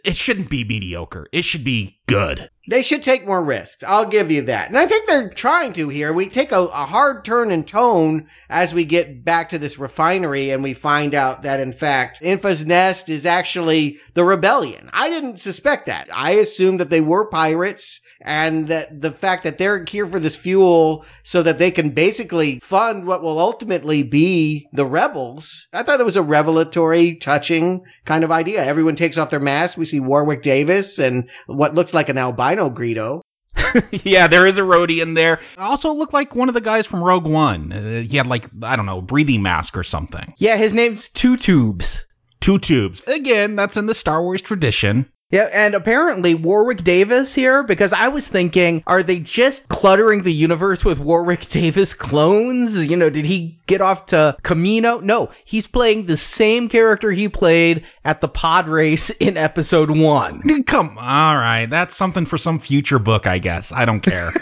It 0.03 0.15
shouldn't 0.15 0.49
be 0.49 0.63
mediocre. 0.63 1.27
It 1.31 1.43
should 1.43 1.63
be 1.63 1.99
good. 2.07 2.49
They 2.69 2.83
should 2.83 3.01
take 3.01 3.25
more 3.25 3.43
risks. 3.43 3.83
I'll 3.85 4.05
give 4.05 4.29
you 4.29 4.43
that. 4.43 4.69
And 4.69 4.77
I 4.77 4.85
think 4.85 5.07
they're 5.07 5.31
trying 5.31 5.73
to 5.73 5.89
here. 5.89 6.13
We 6.13 6.29
take 6.29 6.51
a, 6.51 6.59
a 6.59 6.85
hard 6.85 7.25
turn 7.25 7.49
in 7.49 7.63
tone 7.63 8.27
as 8.47 8.75
we 8.75 8.85
get 8.85 9.25
back 9.25 9.49
to 9.49 9.57
this 9.57 9.79
refinery 9.79 10.51
and 10.51 10.61
we 10.61 10.75
find 10.75 11.15
out 11.15 11.41
that, 11.41 11.59
in 11.59 11.73
fact, 11.73 12.21
Enfys 12.21 12.67
Nest 12.67 13.09
is 13.09 13.25
actually 13.25 13.97
the 14.13 14.23
rebellion. 14.23 14.91
I 14.93 15.09
didn't 15.09 15.39
suspect 15.39 15.87
that. 15.87 16.09
I 16.13 16.33
assumed 16.33 16.79
that 16.79 16.91
they 16.91 17.01
were 17.01 17.25
pirates 17.25 18.01
and 18.21 18.67
that 18.67 19.01
the 19.01 19.13
fact 19.13 19.45
that 19.45 19.57
they're 19.57 19.83
here 19.89 20.07
for 20.07 20.19
this 20.19 20.35
fuel 20.35 21.05
so 21.23 21.41
that 21.41 21.57
they 21.57 21.71
can 21.71 21.89
basically 21.89 22.59
fund 22.59 23.07
what 23.07 23.23
will 23.23 23.39
ultimately 23.39 24.03
be 24.03 24.67
the 24.73 24.85
rebels. 24.85 25.67
I 25.73 25.81
thought 25.81 26.01
it 26.01 26.05
was 26.05 26.17
a 26.17 26.21
revelatory, 26.21 27.15
touching 27.15 27.85
kind 28.05 28.23
of 28.23 28.31
idea. 28.31 28.63
Everyone 28.63 28.95
takes 28.95 29.17
off 29.17 29.31
their 29.31 29.39
masks. 29.39 29.75
We 29.75 29.85
see 29.85 29.99
Warwick 29.99 30.43
Davis 30.43 30.99
and 30.99 31.31
what 31.47 31.73
looks 31.73 31.95
like 31.95 32.09
an 32.09 32.19
albino 32.19 32.58
Greedo. 32.67 33.21
yeah, 33.91 34.27
there 34.27 34.47
is 34.47 34.57
a 34.57 34.61
roadie 34.61 35.01
in 35.01 35.13
there. 35.13 35.39
Also 35.57 35.93
looked 35.93 36.13
like 36.13 36.35
one 36.35 36.49
of 36.49 36.53
the 36.53 36.61
guys 36.61 36.85
from 36.85 37.03
Rogue 37.03 37.25
One. 37.25 37.71
Uh, 37.71 38.01
he 38.01 38.17
had 38.17 38.27
like 38.27 38.47
I 38.63 38.75
don't 38.75 38.85
know, 38.85 39.01
breathing 39.01 39.41
mask 39.41 39.77
or 39.77 39.83
something. 39.83 40.33
Yeah, 40.37 40.57
his 40.57 40.73
name's 40.73 41.09
Two 41.09 41.37
Tubes. 41.37 42.05
Two 42.39 42.57
tubes. 42.57 43.01
Again, 43.05 43.55
that's 43.55 43.75
in 43.75 43.85
the 43.85 43.93
Star 43.93 44.21
Wars 44.21 44.41
tradition. 44.41 45.11
Yeah, 45.31 45.47
and 45.51 45.75
apparently 45.75 46.33
Warwick 46.33 46.83
Davis 46.83 47.35
here, 47.35 47.61
because 47.61 47.93
I 47.93 48.07
was 48.07 48.27
thinking, 48.27 48.81
are 48.87 49.03
they 49.03 49.19
just 49.19 49.67
cluttering 49.67 50.23
the 50.23 50.33
universe 50.33 50.83
with 50.83 50.97
Warwick 50.97 51.47
Davis 51.51 51.93
clones? 51.93 52.75
You 52.75 52.97
know, 52.97 53.11
did 53.11 53.25
he 53.25 53.59
get 53.67 53.79
off 53.79 54.07
to 54.07 54.35
Kamino? 54.41 55.03
No, 55.03 55.29
he's 55.45 55.67
playing 55.67 56.07
the 56.07 56.17
same 56.17 56.67
character 56.67 57.11
he 57.11 57.29
played 57.29 57.85
at 58.03 58.21
the 58.21 58.27
pod 58.27 58.67
race 58.67 59.09
in 59.19 59.37
episode 59.37 59.95
one. 59.95 60.63
Come, 60.63 60.97
on, 60.97 61.05
all 61.05 61.37
right, 61.37 61.67
that's 61.67 61.95
something 61.95 62.25
for 62.25 62.39
some 62.39 62.57
future 62.57 62.99
book, 62.99 63.27
I 63.27 63.37
guess. 63.37 63.71
I 63.71 63.85
don't 63.85 64.01
care. 64.01 64.33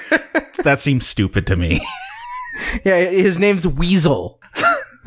that 0.63 0.79
seems 0.79 1.05
stupid 1.05 1.47
to 1.47 1.57
me. 1.57 1.85
Yeah, 2.85 3.03
his 3.05 3.37
name's 3.37 3.65
Weazel. 3.65 4.37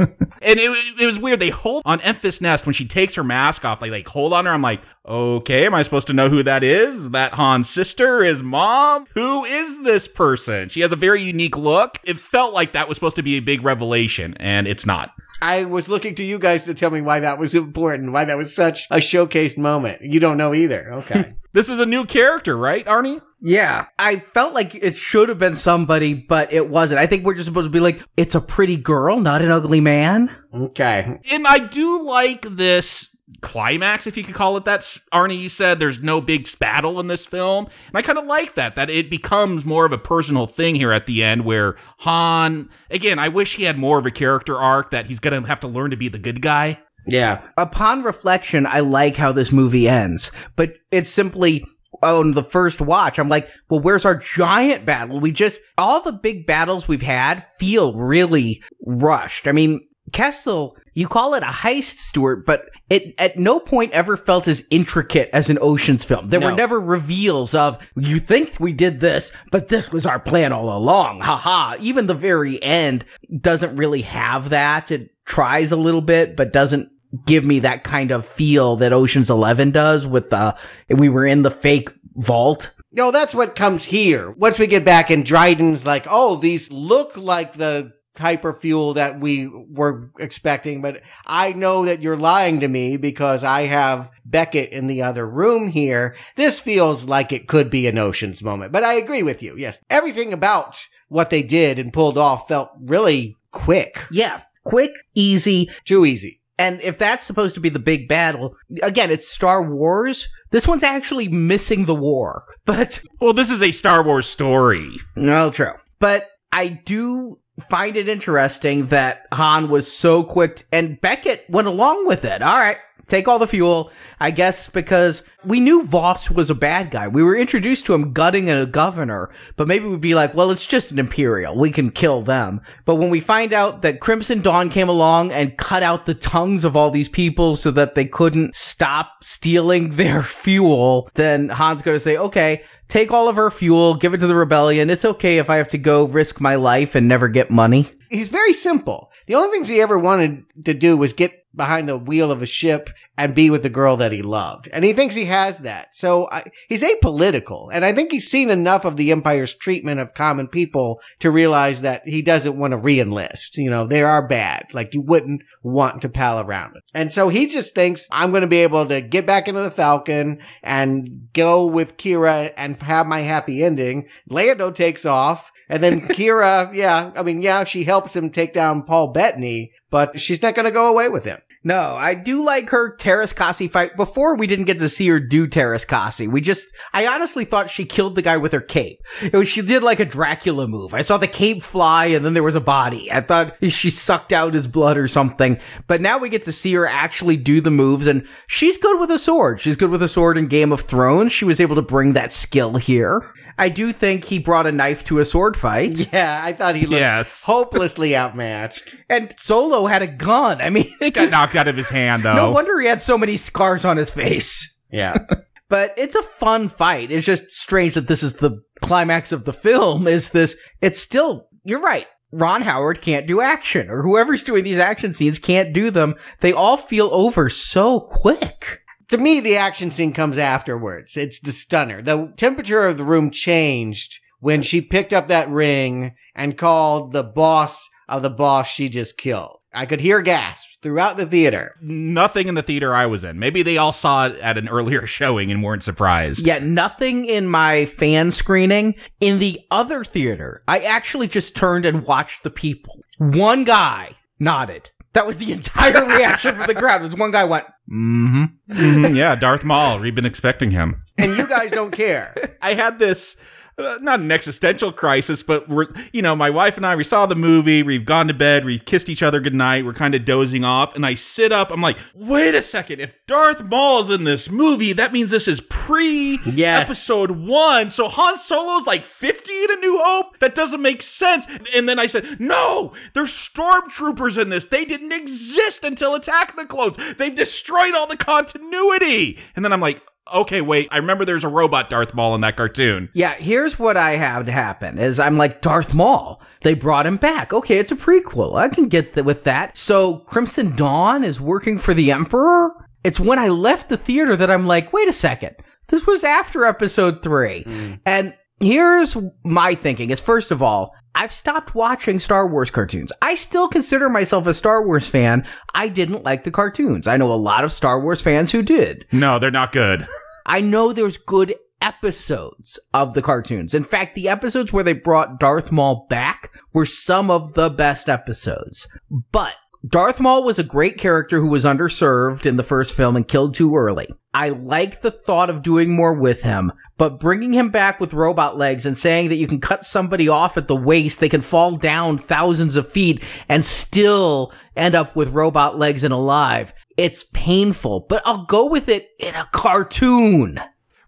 And 0.43 0.59
it, 0.59 0.71
it 0.99 1.05
was 1.05 1.19
weird. 1.19 1.39
They 1.39 1.51
hold 1.51 1.83
on 1.85 1.99
Enfys 1.99 2.41
Nest 2.41 2.65
when 2.65 2.73
she 2.73 2.87
takes 2.87 3.17
her 3.17 3.25
mask 3.25 3.65
off. 3.67 3.83
Like, 3.83 3.91
like 3.91 4.09
hold 4.09 4.33
on 4.33 4.47
her. 4.47 4.53
I'm 4.53 4.63
like, 4.63 4.81
okay, 5.05 5.67
am 5.67 5.75
I 5.75 5.83
supposed 5.83 6.07
to 6.07 6.15
know 6.15 6.31
who 6.31 6.43
that 6.43 6.65
is? 6.65 6.97
Is 6.97 7.11
that 7.11 7.35
Han's 7.35 7.69
sister? 7.69 8.25
His 8.25 8.43
mom? 8.43 9.07
Who 9.13 9.45
is 9.45 9.83
this 9.83 10.09
person? 10.09 10.71
She 10.71 10.81
has 10.81 10.93
a 10.93 10.97
very 10.97 11.23
unique 11.23 11.59
look. 11.59 11.99
It 12.05 12.19
felt 12.19 12.55
like 12.55 12.73
that 12.73 12.89
was 12.89 12.97
supposed 12.97 13.17
to 13.17 13.23
be 13.23 13.37
a 13.37 13.41
big 13.41 13.63
revelation, 13.63 14.35
and 14.41 14.67
it's 14.67 14.87
not. 14.87 15.13
I 15.43 15.65
was 15.65 15.89
looking 15.89 16.15
to 16.15 16.25
you 16.25 16.39
guys 16.39 16.63
to 16.63 16.75
tell 16.75 16.91
me 16.91 17.03
why 17.03 17.21
that 17.21 17.39
was 17.39 17.55
important, 17.55 18.13
why 18.13 18.25
that 18.25 18.39
was 18.39 18.55
such 18.55 18.87
a 18.91 18.97
showcased 18.97 19.59
moment. 19.59 20.01
You 20.03 20.21
don't 20.21 20.39
know 20.39 20.55
either. 20.55 20.95
Okay. 20.95 21.35
This 21.53 21.69
is 21.69 21.81
a 21.81 21.87
new 21.87 22.05
character, 22.05 22.57
right, 22.57 22.87
Arnie? 22.87 23.21
Yeah, 23.43 23.87
I 23.99 24.17
felt 24.19 24.55
like 24.55 24.75
it 24.75 24.97
should 24.97 25.31
have 25.31 25.39
been 25.39 25.55
somebody, 25.55 26.15
but 26.15 26.53
it 26.53 26.69
wasn't. 26.69 27.01
I 27.01 27.07
think 27.07 27.25
we're 27.25 27.35
just 27.35 27.47
supposed 27.47 27.67
to 27.67 27.71
be 27.71 27.81
like, 27.81 28.03
it's 28.17 28.35
a 28.35 28.41
pretty 28.41 28.77
girl, 28.77 29.19
not 29.19 29.43
an 29.43 29.51
ugly 29.51 29.81
man. 29.81 30.31
okay. 30.53 31.21
And 31.31 31.47
I 31.47 31.59
do 31.59 32.03
like 32.03 32.43
this 32.43 33.09
climax, 33.41 34.07
if 34.07 34.17
you 34.17 34.25
could 34.25 34.35
call 34.35 34.57
it 34.57 34.67
that. 34.67 34.83
Arnie, 35.13 35.41
you 35.41 35.49
said 35.49 35.79
there's 35.79 36.01
no 36.01 36.21
big 36.21 36.49
battle 36.59 37.01
in 37.01 37.07
this 37.07 37.25
film. 37.25 37.67
And 37.67 37.97
I 37.97 38.03
kind 38.03 38.19
of 38.19 38.27
like 38.27 38.55
that, 38.57 38.77
that 38.77 38.91
it 38.91 39.11
becomes 39.11 39.65
more 39.65 39.85
of 39.85 39.93
a 39.93 39.99
personal 39.99 40.47
thing 40.47 40.75
here 40.75 40.93
at 40.93 41.07
the 41.07 41.23
end 41.23 41.45
where 41.45 41.77
Han, 41.99 42.69
again, 42.91 43.19
I 43.19 43.29
wish 43.29 43.55
he 43.55 43.65
had 43.65 43.79
more 43.79 43.99
of 43.99 44.07
a 44.07 44.11
character 44.11 44.57
arc 44.57 44.91
that 44.91 45.07
he's 45.07 45.21
going 45.21 45.41
to 45.41 45.49
have 45.49 45.61
to 45.61 45.69
learn 45.69 45.93
to 45.93 45.97
be 45.97 46.09
the 46.09 46.19
good 46.19 46.43
guy. 46.43 46.79
Yeah. 47.07 47.43
Upon 47.57 48.03
reflection, 48.03 48.67
I 48.67 48.81
like 48.81 49.17
how 49.17 49.33
this 49.33 49.53
movie 49.53 49.89
ends, 49.89 50.33
but 50.57 50.75
it's 50.91 51.11
simply 51.11 51.65
on 52.03 52.33
the 52.33 52.45
first 52.45 52.81
watch, 52.81 53.19
I'm 53.19 53.29
like, 53.29 53.49
well, 53.69 53.81
where's 53.81 54.05
our 54.05 54.17
giant 54.17 54.87
battle? 54.87 55.21
We 55.21 55.33
just, 55.33 55.61
all 55.77 56.03
the 56.03 56.13
big 56.13 56.47
battles 56.47 56.89
we've 56.89 57.03
had 57.03 57.47
feel 57.59 57.93
really 57.93 58.63
rushed. 58.85 59.47
I 59.47 59.53
mean, 59.53 59.87
Kessel, 60.13 60.77
you 60.93 61.07
call 61.07 61.35
it 61.35 61.43
a 61.43 61.47
heist, 61.47 61.99
Stuart, 61.99 62.45
but 62.45 62.63
it 62.89 63.15
at 63.19 63.39
no 63.39 63.61
point 63.61 63.93
ever 63.93 64.17
felt 64.17 64.49
as 64.49 64.65
intricate 64.71 65.31
as 65.33 65.51
an 65.51 65.59
Ocean's 65.61 66.05
film. 66.05 66.29
There 66.29 66.41
were 66.41 66.53
never 66.53 66.81
reveals 66.81 67.55
of, 67.55 67.87
you 67.95 68.19
think 68.19 68.59
we 68.59 68.73
did 68.73 68.99
this, 68.99 69.31
but 69.53 69.69
this 69.69 69.93
was 69.93 70.07
our 70.07 70.19
plan 70.19 70.53
all 70.53 70.77
along. 70.77 71.21
Ha 71.21 71.37
ha. 71.37 71.77
Even 71.81 72.07
the 72.07 72.15
very 72.15 72.61
end 72.61 73.05
doesn't 73.41 73.77
really 73.77 74.03
have 74.03 74.51
that. 74.51 74.91
It 74.91 75.11
tries 75.25 75.71
a 75.71 75.77
little 75.77 76.01
bit, 76.01 76.35
but 76.37 76.53
doesn't 76.53 76.91
give 77.27 77.45
me 77.45 77.61
that 77.61 77.85
kind 77.85 78.11
of 78.11 78.27
feel 78.27 78.77
that 78.77 78.93
Ocean's 78.93 79.31
11 79.31 79.73
does 79.73 80.07
with 80.07 80.31
the, 80.31 80.57
we 80.89 81.09
were 81.09 81.27
in 81.27 81.43
the 81.43 81.51
fake 81.51 81.91
vault. 82.15 82.73
No, 82.93 83.11
that's 83.11 83.35
what 83.35 83.55
comes 83.55 83.85
here. 83.85 84.31
Once 84.31 84.59
we 84.59 84.67
get 84.67 84.85
back 84.85 85.11
and 85.11 85.25
Dryden's 85.25 85.87
like, 85.87 86.07
oh, 86.09 86.37
these 86.37 86.71
look 86.71 87.17
like 87.17 87.55
the 87.55 87.93
hyperfuel 88.17 88.97
that 88.97 89.21
we 89.21 89.47
were 89.49 90.11
expecting, 90.19 90.83
but 90.83 91.03
I 91.25 91.53
know 91.53 91.87
that 91.87 92.03
you're 92.03 92.17
lying 92.17 92.61
to 92.61 92.69
me 92.69 92.97
because 92.97 93.45
I 93.45 93.63
have 93.63 94.11
Beckett 94.25 94.71
in 94.71 94.87
the 94.87 95.03
other 95.03 95.27
room 95.27 95.69
here. 95.69 96.17
This 96.37 96.61
feels 96.61 97.05
like 97.05 97.33
it 97.33 97.49
could 97.49 97.71
be 97.71 97.87
an 97.87 97.99
Ocean's 97.99 98.43
moment, 98.43 98.73
but 98.73 98.85
I 98.85 98.95
agree 98.95 99.23
with 99.23 99.43
you. 99.43 99.57
Yes. 99.57 99.79
Everything 99.89 100.33
about 100.33 100.77
what 101.09 101.31
they 101.31 101.43
did 101.43 101.79
and 101.79 101.93
pulled 101.93 102.19
off 102.19 102.49
felt 102.49 102.71
really 102.81 103.37
quick. 103.51 104.03
Yeah. 104.11 104.43
Quick, 104.63 104.93
easy, 105.15 105.71
Too 105.85 106.05
easy. 106.05 106.40
And 106.61 106.81
if 106.83 106.99
that's 106.99 107.25
supposed 107.25 107.55
to 107.55 107.61
be 107.61 107.69
the 107.71 107.79
big 107.79 108.09
battle, 108.09 108.55
again, 108.83 109.11
it's 109.11 109.29
Star 109.29 109.63
Wars. 109.63 110.29
This 110.51 110.69
one's 110.69 110.83
actually 110.83 111.29
missing 111.29 111.85
the 111.87 111.95
war. 111.95 112.45
But, 112.67 113.01
Well, 113.21 113.33
this 113.33 113.51
is 113.51 113.63
a 113.63 113.73
Star 113.73 114.03
Wars 114.05 114.29
story. 114.29 114.89
no, 115.17 115.51
true. 115.51 115.73
But 115.99 116.29
I 116.53 116.69
do 116.69 117.39
find 117.69 117.97
it 117.97 118.09
interesting 118.09 118.87
that 118.87 119.23
Han 119.33 119.69
was 119.69 119.91
so 119.91 120.23
quick 120.23 120.65
and 120.71 121.01
Beckett 121.01 121.45
went 121.49 121.69
along 121.69 122.07
with 122.07 122.25
it. 122.25 122.43
All 122.43 122.57
right, 122.59 122.77
take 123.11 123.29
all 123.29 123.39
the 123.39 123.47
fuel. 123.47 123.91
I 124.19 124.31
guess 124.31 124.69
because 124.69 125.23
we 125.45 125.61
knew 125.61 125.85
Vos 125.85 126.31
was 126.31 126.51
a 126.51 126.55
bad 126.55 126.91
guy. 126.91 127.09
We 127.09 127.23
were 127.23 127.37
introduced 127.37 127.87
to 127.87 127.95
him 127.95 128.13
gutting 128.13 128.51
a 128.51 128.67
governor, 128.67 129.31
but 129.57 129.67
maybe 129.67 129.87
we'd 129.87 130.01
be 130.01 130.15
like, 130.15 130.35
well, 130.35 130.51
it's 130.51 130.67
just 130.67 130.91
an 130.91 130.99
Imperial. 130.99 131.59
We 131.59 131.71
can 131.71 131.91
kill 131.91 132.23
them. 132.23 132.61
But 132.85 132.97
when 132.97 133.09
we 133.09 133.21
find 133.21 133.53
out 133.53 133.83
that 133.83 134.01
Crimson 134.01 134.43
Dawn 134.43 134.69
came 134.69 134.91
along 134.91 135.33
and 135.33 135.57
cut 135.57 135.83
out 135.83 136.05
the 136.05 136.15
tongues 136.15 136.65
of 136.67 136.77
all 136.77 136.91
these 136.91 137.09
people 137.09 137.57
so 137.57 137.71
that 137.71 137.95
they 137.95 138.05
couldn't 138.05 138.55
stop 138.55 139.25
stealing 139.25 139.97
their 139.97 140.23
fuel, 140.23 141.09
then 141.15 141.49
Han's 141.49 141.83
going 141.83 141.97
to 141.97 142.01
say, 142.01 142.19
okay, 142.19 142.63
take 142.89 143.11
all 143.11 143.29
of 143.29 143.39
our 143.39 143.51
fuel, 143.51 143.95
give 143.95 144.13
it 144.13 144.19
to 144.19 144.27
the 144.27 144.35
rebellion. 144.35 144.91
It's 144.91 145.05
okay 145.05 145.39
if 145.39 145.49
I 145.49 145.57
have 145.57 145.69
to 145.69 145.79
go 145.79 146.05
risk 146.05 146.41
my 146.41 146.57
life 146.57 146.95
and 146.95 147.09
never 147.09 147.29
get 147.29 147.51
money. 147.51 147.91
He's 148.11 148.29
very 148.29 148.53
simple. 148.53 149.13
The 149.27 149.37
only 149.37 149.51
things 149.51 149.69
he 149.69 149.81
ever 149.81 149.99
wanted 149.99 150.45
to 150.65 150.75
do 150.75 150.97
was 150.97 151.13
get 151.13 151.40
behind 151.55 151.89
the 151.89 151.97
wheel 151.97 152.31
of 152.31 152.43
a 152.43 152.47
ship 152.47 152.91
and 153.17 153.35
be 153.35 153.51
with 153.51 153.63
the 153.63 153.69
girl 153.69 153.99
that 153.99 154.13
he 154.13 154.23
loved. 154.23 154.69
And 154.73 154.85
he 154.85 154.93
thinks 154.93 155.15
he 155.15 155.27
has 155.27 155.59
that. 155.59 155.97
So 155.97 156.29
I, 156.31 156.45
he's 156.69 156.83
apolitical. 156.83 157.69
And 157.73 157.85
I 157.85 157.93
think 157.93 158.13
he's 158.13 158.31
seen 158.31 158.51
enough 158.51 158.85
of 158.85 158.97
the 158.97 159.11
Empire's 159.11 159.55
treatment 159.55 160.01
of 160.01 160.15
common 160.15 160.49
people 160.49 161.01
to 161.21 161.31
realize 161.31 161.83
that 161.83 162.07
he 162.07 162.23
doesn't 162.23 162.59
want 162.59 162.73
to 162.73 162.77
re-enlist. 162.77 163.57
You 163.59 163.71
know, 163.71 163.87
they 163.87 164.03
are 164.03 164.27
bad. 164.27 164.73
Like 164.73 164.95
you 164.95 165.03
wouldn't 165.03 165.43
want 165.63 166.03
to 166.03 166.09
pal 166.09 166.41
around 166.41 166.75
with. 166.75 166.85
And 166.95 167.13
so 167.13 167.29
he 167.29 167.49
just 167.49 167.75
thinks 167.75 168.07
I'm 168.11 168.31
going 168.31 168.43
to 168.43 168.47
be 168.47 168.59
able 168.59 168.87
to 168.87 169.01
get 169.01 169.27
back 169.27 169.49
into 169.49 169.63
the 169.63 169.71
Falcon 169.71 170.41
and 170.63 171.29
go 171.33 171.67
with 171.67 171.97
Qi'ra 171.97 172.53
and 172.57 172.81
have 172.83 173.07
my 173.07 173.21
happy 173.21 173.65
ending. 173.65 174.09
Lando 174.29 174.71
takes 174.71 175.05
off. 175.05 175.51
And 175.71 175.83
then 175.83 176.09
Qi'ra, 176.09 176.75
yeah, 176.75 177.13
I 177.15 177.23
mean, 177.23 177.43
yeah, 177.43 177.63
she 177.63 177.85
helps 177.85 178.15
him 178.15 178.31
take 178.31 178.53
down 178.53 178.83
Paul 178.83 179.13
Bettany, 179.13 179.71
but 179.89 180.19
she's 180.19 180.43
not 180.43 180.57
going 180.57 180.65
to 180.65 180.73
go 180.73 180.89
away 180.89 181.09
with 181.09 181.25
him. 181.25 181.39
No, 181.63 181.95
I 181.95 182.15
do 182.15 182.43
like 182.43 182.71
her 182.71 182.97
Teräs 182.97 183.35
Käsi 183.35 183.71
fight. 183.71 183.95
Before 183.95 184.37
we 184.37 184.47
didn't 184.47 184.65
get 184.65 184.79
to 184.79 184.89
see 184.89 185.07
her 185.09 185.21
do 185.21 185.47
Teräs 185.47 185.87
Käsi. 185.87 186.27
We 186.27 186.41
just, 186.41 186.73
I 186.91 187.07
honestly 187.07 187.45
thought 187.45 187.69
she 187.69 187.85
killed 187.85 188.15
the 188.15 188.23
guy 188.23 188.39
with 188.39 188.53
her 188.53 188.63
cape. 188.63 189.03
It 189.21 189.35
was, 189.35 189.47
she 189.47 189.61
did 189.61 189.83
like 189.83 190.01
a 190.01 190.07
Dracula 190.07 190.67
move. 190.67 190.95
I 190.95 191.03
saw 191.03 191.19
the 191.19 191.27
cape 191.27 191.63
fly 191.63 192.07
and 192.07 192.25
then 192.25 192.33
there 192.33 192.43
was 192.43 192.55
a 192.55 192.63
body. 192.63 193.13
I 193.13 193.21
thought 193.21 193.57
she 193.69 193.91
sucked 193.91 194.33
out 194.33 194.55
his 194.55 194.67
blood 194.67 194.97
or 194.97 195.07
something. 195.07 195.61
But 195.87 196.01
now 196.01 196.17
we 196.17 196.31
get 196.31 196.45
to 196.45 196.53
see 196.53 196.73
her 196.75 196.87
actually 196.87 197.37
do 197.37 197.61
the 197.61 197.71
moves 197.71 198.07
and 198.07 198.27
she's 198.47 198.79
good 198.79 198.99
with 198.99 199.11
a 199.11 199.19
sword. 199.19 199.61
She's 199.61 199.77
good 199.77 199.91
with 199.91 200.03
a 200.03 200.09
sword 200.09 200.39
in 200.39 200.49
Game 200.49 200.73
of 200.73 200.81
Thrones. 200.81 201.31
She 201.31 201.45
was 201.45 201.61
able 201.61 201.77
to 201.77 201.83
bring 201.83 202.15
that 202.15 202.33
skill 202.33 202.75
here. 202.75 203.23
I 203.59 203.69
do 203.69 203.93
think 203.93 204.25
he 204.25 204.39
brought 204.39 204.67
a 204.67 204.73
knife 204.73 205.05
to 205.05 205.19
a 205.19 205.25
sword 205.25 205.57
fight. 205.57 206.13
Yeah, 206.13 206.41
I 206.43 206.53
thought 206.53 206.75
he 206.77 206.83
looked 206.87 207.01
Yes. 207.01 207.43
hopelessly 207.43 208.17
outmatched. 208.17 208.95
And 209.09 209.35
Solo 209.39 209.87
had 209.87 210.03
a 210.03 210.07
gun. 210.07 210.61
I 210.61 210.71
mean, 210.71 210.93
It 211.01 211.15
got 211.15 211.31
knocked 211.31 211.57
out 211.57 211.69
of 211.69 211.77
his 211.77 211.89
hand, 211.89 212.23
though. 212.25 212.35
no 212.35 212.51
wonder 212.51 212.79
he 212.81 212.87
had 212.87 213.03
so 213.03 213.17
many 213.19 213.37
scars 213.37 213.85
on 213.85 213.97
his 213.97 214.11
face. 214.11 214.81
Yeah. 214.91 215.17
But 215.69 215.95
it's 215.99 216.17
a 216.17 216.23
fun 216.25 216.69
fight. 216.69 217.13
It's 217.13 217.25
just 217.25 217.53
strange 217.53 217.95
that 217.95 218.09
this 218.09 218.25
is 218.25 218.33
the 218.35 218.65
climax 218.81 219.31
of 219.31 219.45
the 219.45 219.53
film. 219.53 220.09
Is 220.09 220.31
this? 220.31 220.57
It's 220.83 220.99
still. 220.99 221.47
You're 221.63 221.79
right. 221.81 222.09
Ron 222.33 222.61
Howard 222.63 223.01
can't 223.03 223.29
do 223.29 223.41
action, 223.41 223.89
or 223.89 224.03
whoever's 224.03 224.43
doing 224.43 224.65
these 224.65 224.81
action 224.81 225.13
scenes 225.13 225.39
can't 225.39 225.73
do 225.73 225.93
them. 225.93 226.17
They 226.41 226.55
all 226.55 226.77
feel 226.77 227.09
over 227.13 227.49
so 227.51 228.01
quick. 228.01 228.80
To 229.11 229.19
me, 229.19 229.41
the 229.41 229.57
action 229.57 229.91
scene 229.91 230.13
comes 230.13 230.39
afterwards. 230.39 231.17
It's 231.17 231.41
the 231.41 231.53
stunner. 231.53 232.03
The 232.03 232.33
temperature 232.37 232.87
of 232.87 232.97
the 232.97 233.05
room 233.05 233.31
changed 233.31 234.21
when 234.41 234.63
she 234.63 234.81
picked 234.81 235.13
up 235.13 235.29
that 235.29 235.51
ring 235.51 236.15
and 236.35 236.57
called 236.57 237.13
the 237.13 237.23
boss 237.23 237.89
of 238.09 238.23
the 238.23 238.31
boss 238.31 238.69
she 238.69 238.89
just 238.89 239.17
killed. 239.17 239.59
I 239.73 239.87
could 239.87 240.01
hear 240.01 240.21
gasps 240.21 240.67
throughout 240.83 241.17
the 241.17 241.27
theater. 241.27 241.77
Nothing 241.81 242.49
in 242.49 242.55
the 242.55 242.63
theater 242.63 242.95
I 242.95 243.07
was 243.07 243.23
in. 243.23 243.39
Maybe 243.39 243.63
they 243.63 243.79
all 243.79 243.93
saw 243.93 244.27
it 244.27 244.37
at 244.41 244.59
an 244.59 244.69
earlier 244.69 245.07
showing 245.07 245.53
and 245.53 245.63
weren't 245.63 245.85
surprised. 245.85 246.45
Yet 246.45 246.63
nothing 246.63 247.27
in 247.27 247.47
my 247.47 247.87
fan 247.87 248.33
screening. 248.33 248.97
In 249.21 249.39
the 249.39 249.61
other 249.71 250.03
theater, 250.03 250.63
I 250.67 250.81
actually 250.81 251.29
just 251.29 251.55
turned 251.55 251.87
and 251.87 252.05
watched 252.05 252.43
the 252.43 252.51
people. 252.51 253.01
One 253.19 253.65
guy 253.65 254.17
nodded. 254.39 254.91
That 255.13 255.27
was 255.27 255.39
the 255.39 255.53
entire 255.53 256.05
reaction 256.07 256.57
from 256.57 256.67
the 256.67 256.75
crowd. 256.75 257.03
Was 257.03 257.15
one 257.15 257.33
guy 257.33 257.45
went, 257.45 257.65
mm-hmm. 257.91 258.45
Mhm, 258.73 259.17
yeah, 259.17 259.35
Darth 259.35 259.65
Maul. 259.65 259.99
We've 259.99 260.15
been 260.15 260.27
expecting 260.27 260.71
him. 260.71 261.03
And 261.19 261.37
you 261.37 261.47
guys 261.47 261.71
don't 261.71 261.91
care. 261.91 262.57
I 262.63 262.75
had 262.75 262.99
this 262.99 263.37
uh, 263.81 263.99
not 264.01 264.21
an 264.21 264.31
existential 264.31 264.93
crisis, 264.93 265.43
but 265.43 265.69
we're, 265.69 265.87
you 266.13 266.23
know, 266.23 266.37
my 266.37 266.51
wife 266.51 266.77
and 266.77 266.87
I, 266.87 266.97
we 266.97 267.05
saw 267.05 267.27
the 267.27 267.35
movie, 267.35 267.83
we've 267.83 268.05
gone 268.05 268.29
to 268.29 268.35
bed, 268.35 268.65
we've 268.65 268.85
kissed 268.85 269.09
each 269.09 269.23
other 269.23 269.41
goodnight, 269.41 269.85
we're 269.85 269.95
kind 269.95 270.15
of 270.15 270.25
dozing 270.25 270.65
off, 270.65 270.95
and 270.95 271.05
I 271.05 271.15
sit 271.15 271.53
up, 271.53 271.71
I'm 271.71 271.81
like, 271.81 271.99
wait 272.15 272.55
a 272.55 272.63
second, 272.63 273.01
if 273.01 273.15
Darth 273.27 273.63
Maul's 273.63 274.11
in 274.11 274.25
this 274.25 274.51
movie, 274.51 274.95
that 274.95 275.13
means 275.13 275.31
this 275.31 275.49
is 275.49 275.61
pre 275.61 276.39
Yes. 276.45 276.83
episode 276.87 277.31
one, 277.31 277.91
so 277.91 278.09
Han 278.09 278.37
Solo's 278.37 278.87
like 278.87 279.07
50 279.07 279.53
in 279.65 279.71
A 279.71 279.77
New 279.77 279.99
Hope? 280.03 280.39
That 280.39 280.55
doesn't 280.55 280.83
make 280.83 281.03
sense. 281.03 281.47
And 281.75 281.89
then 281.89 281.99
I 281.99 282.07
said, 282.07 282.41
no, 282.41 282.95
there's 283.15 283.31
stormtroopers 283.33 284.41
in 284.41 284.49
this. 284.49 284.67
They 284.67 284.85
didn't 284.85 285.13
exist 285.13 285.85
until 285.85 286.15
Attack 286.15 286.57
the 286.57 286.67
Clones. 286.67 286.97
They've 287.17 287.35
destroyed 287.35 287.95
all 287.95 288.07
the 288.07 288.17
continuity. 288.17 289.39
And 289.57 289.65
then 289.65 289.73
I'm 289.73 289.81
like, 289.81 290.03
okay, 290.33 290.61
wait, 290.61 290.89
I 290.91 290.99
remember 290.99 291.25
there's 291.25 291.45
a 291.45 291.49
robot 291.49 291.91
Darth 291.91 292.15
Maul 292.15 292.35
in 292.35 292.41
that 292.43 292.57
cartoon. 292.57 293.09
Yeah, 293.13 293.35
here's 293.35 293.79
what 293.79 293.97
I 293.97 294.13
had 294.13 294.49
happen 294.49 294.99
is 294.99 295.19
I'm 295.19 295.37
like 295.37 295.61
Darth 295.61 295.95
Maul. 295.95 296.43
They 296.63 296.75
brought 296.75 297.07
him 297.07 297.17
back. 297.17 297.53
Okay, 297.53 297.79
it's 297.79 297.93
a 297.93 297.97
prequel. 297.97 298.57
I 298.57 298.69
can 298.69 298.89
get 298.89 299.15
th- 299.15 299.25
with 299.25 299.45
that. 299.45 299.77
So 299.77 300.19
Crimson 300.19 300.77
Dawn 300.77 301.25
is 301.25 301.41
working 301.41 301.79
for 301.79 301.95
the 301.95 302.13
Emperor. 302.13 302.73
It's 303.03 303.21
when 303.21 303.39
I 303.39 303.49
left 303.49 303.89
the 303.89 303.97
theater 303.97 304.37
that 304.37 304.51
I'm 304.51 304.67
like, 304.67 304.93
wait 304.93 305.09
a 305.09 305.13
second. 305.13 305.57
This 305.89 306.07
was 306.07 306.23
after 306.23 306.67
episode 306.67 307.23
3. 307.23 307.65
Mm. 307.65 308.01
And 308.05 308.35
here's 308.61 309.17
my 309.45 309.75
thinking 309.75 310.11
is 310.11 310.21
first 310.21 310.51
of 310.51 310.63
all, 310.63 310.95
I've 311.15 311.33
stopped 311.33 311.75
watching 311.75 312.19
Star 312.19 312.47
Wars 312.47 312.71
cartoons. 312.71 313.13
I 313.21 313.35
still 313.35 313.69
consider 313.69 314.09
myself 314.09 314.47
a 314.47 314.55
Star 314.55 314.85
Wars 314.85 315.07
fan. 315.07 315.47
I 315.75 315.89
didn't 315.89 316.25
like 316.25 316.45
the 316.45 316.51
cartoons. 316.51 317.07
I 317.07 317.17
know 317.17 317.33
a 317.33 317.35
lot 317.35 317.65
of 317.65 317.73
Star 317.73 318.01
Wars 318.01 318.23
fans 318.23 318.53
who 318.53 318.63
did. 318.63 319.07
No, 319.13 319.39
they're 319.39 319.51
not 319.51 319.73
good. 319.73 320.07
I 320.47 320.61
know 320.61 320.93
there's 320.93 321.17
good 321.17 321.57
episodes 321.83 322.79
of 322.93 323.15
the 323.15 323.23
cartoons. 323.23 323.75
In 323.75 323.85
fact, 323.85 324.15
the 324.15 324.29
episodes 324.29 324.73
where 324.73 324.85
they 324.85 324.93
brought 324.93 325.41
Darth 325.41 325.73
Maul 325.73 326.07
back 326.09 326.53
were 326.73 326.87
some 326.87 327.31
of 327.31 327.55
the 327.55 327.71
best 327.71 328.09
episodes. 328.09 328.89
But 329.11 329.55
Darth 329.87 330.21
Maul 330.21 330.45
was 330.45 330.59
a 330.59 330.63
great 330.63 330.99
character 330.99 331.41
who 331.41 331.49
was 331.49 331.65
underserved 331.65 332.45
in 332.45 332.57
the 332.57 332.63
first 332.63 332.95
film 332.95 333.17
and 333.17 333.27
killed 333.27 333.55
too 333.55 333.77
early. 333.77 334.09
I 334.35 334.51
like 334.51 335.01
the 335.01 335.11
thought 335.11 335.49
of 335.49 335.63
doing 335.63 335.91
more 335.91 336.13
with 336.13 336.43
him, 336.43 336.73
but 336.99 337.19
bringing 337.19 337.55
him 337.55 337.71
back 337.71 337.99
with 337.99 338.13
robot 338.13 338.59
legs 338.59 338.85
and 338.85 338.97
saying 338.97 339.31
that 339.31 339.37
you 339.37 339.47
can 339.47 339.61
cut 339.61 339.87
somebody 339.87 340.29
off 340.29 340.59
at 340.59 340.69
the 340.69 340.77
waist, 340.77 341.19
they 341.19 341.31
can 341.31 341.41
fall 341.41 341.77
down 341.77 342.19
thousands 342.19 342.77
of 342.77 342.93
feet 342.93 343.23
and 343.49 343.65
still 343.65 344.53
end 344.77 344.95
up 344.95 345.17
with 345.17 345.31
robot 345.31 345.79
legs 345.79 346.05
and 346.05 346.13
alive. 346.13 346.75
It's 346.99 347.25
painful, 347.33 348.05
but 348.07 348.21
I'll 348.27 348.45
go 348.45 348.67
with 348.67 348.91
it 348.91 349.09
in 349.19 349.35
a 349.35 349.49
cartoon. 349.51 350.61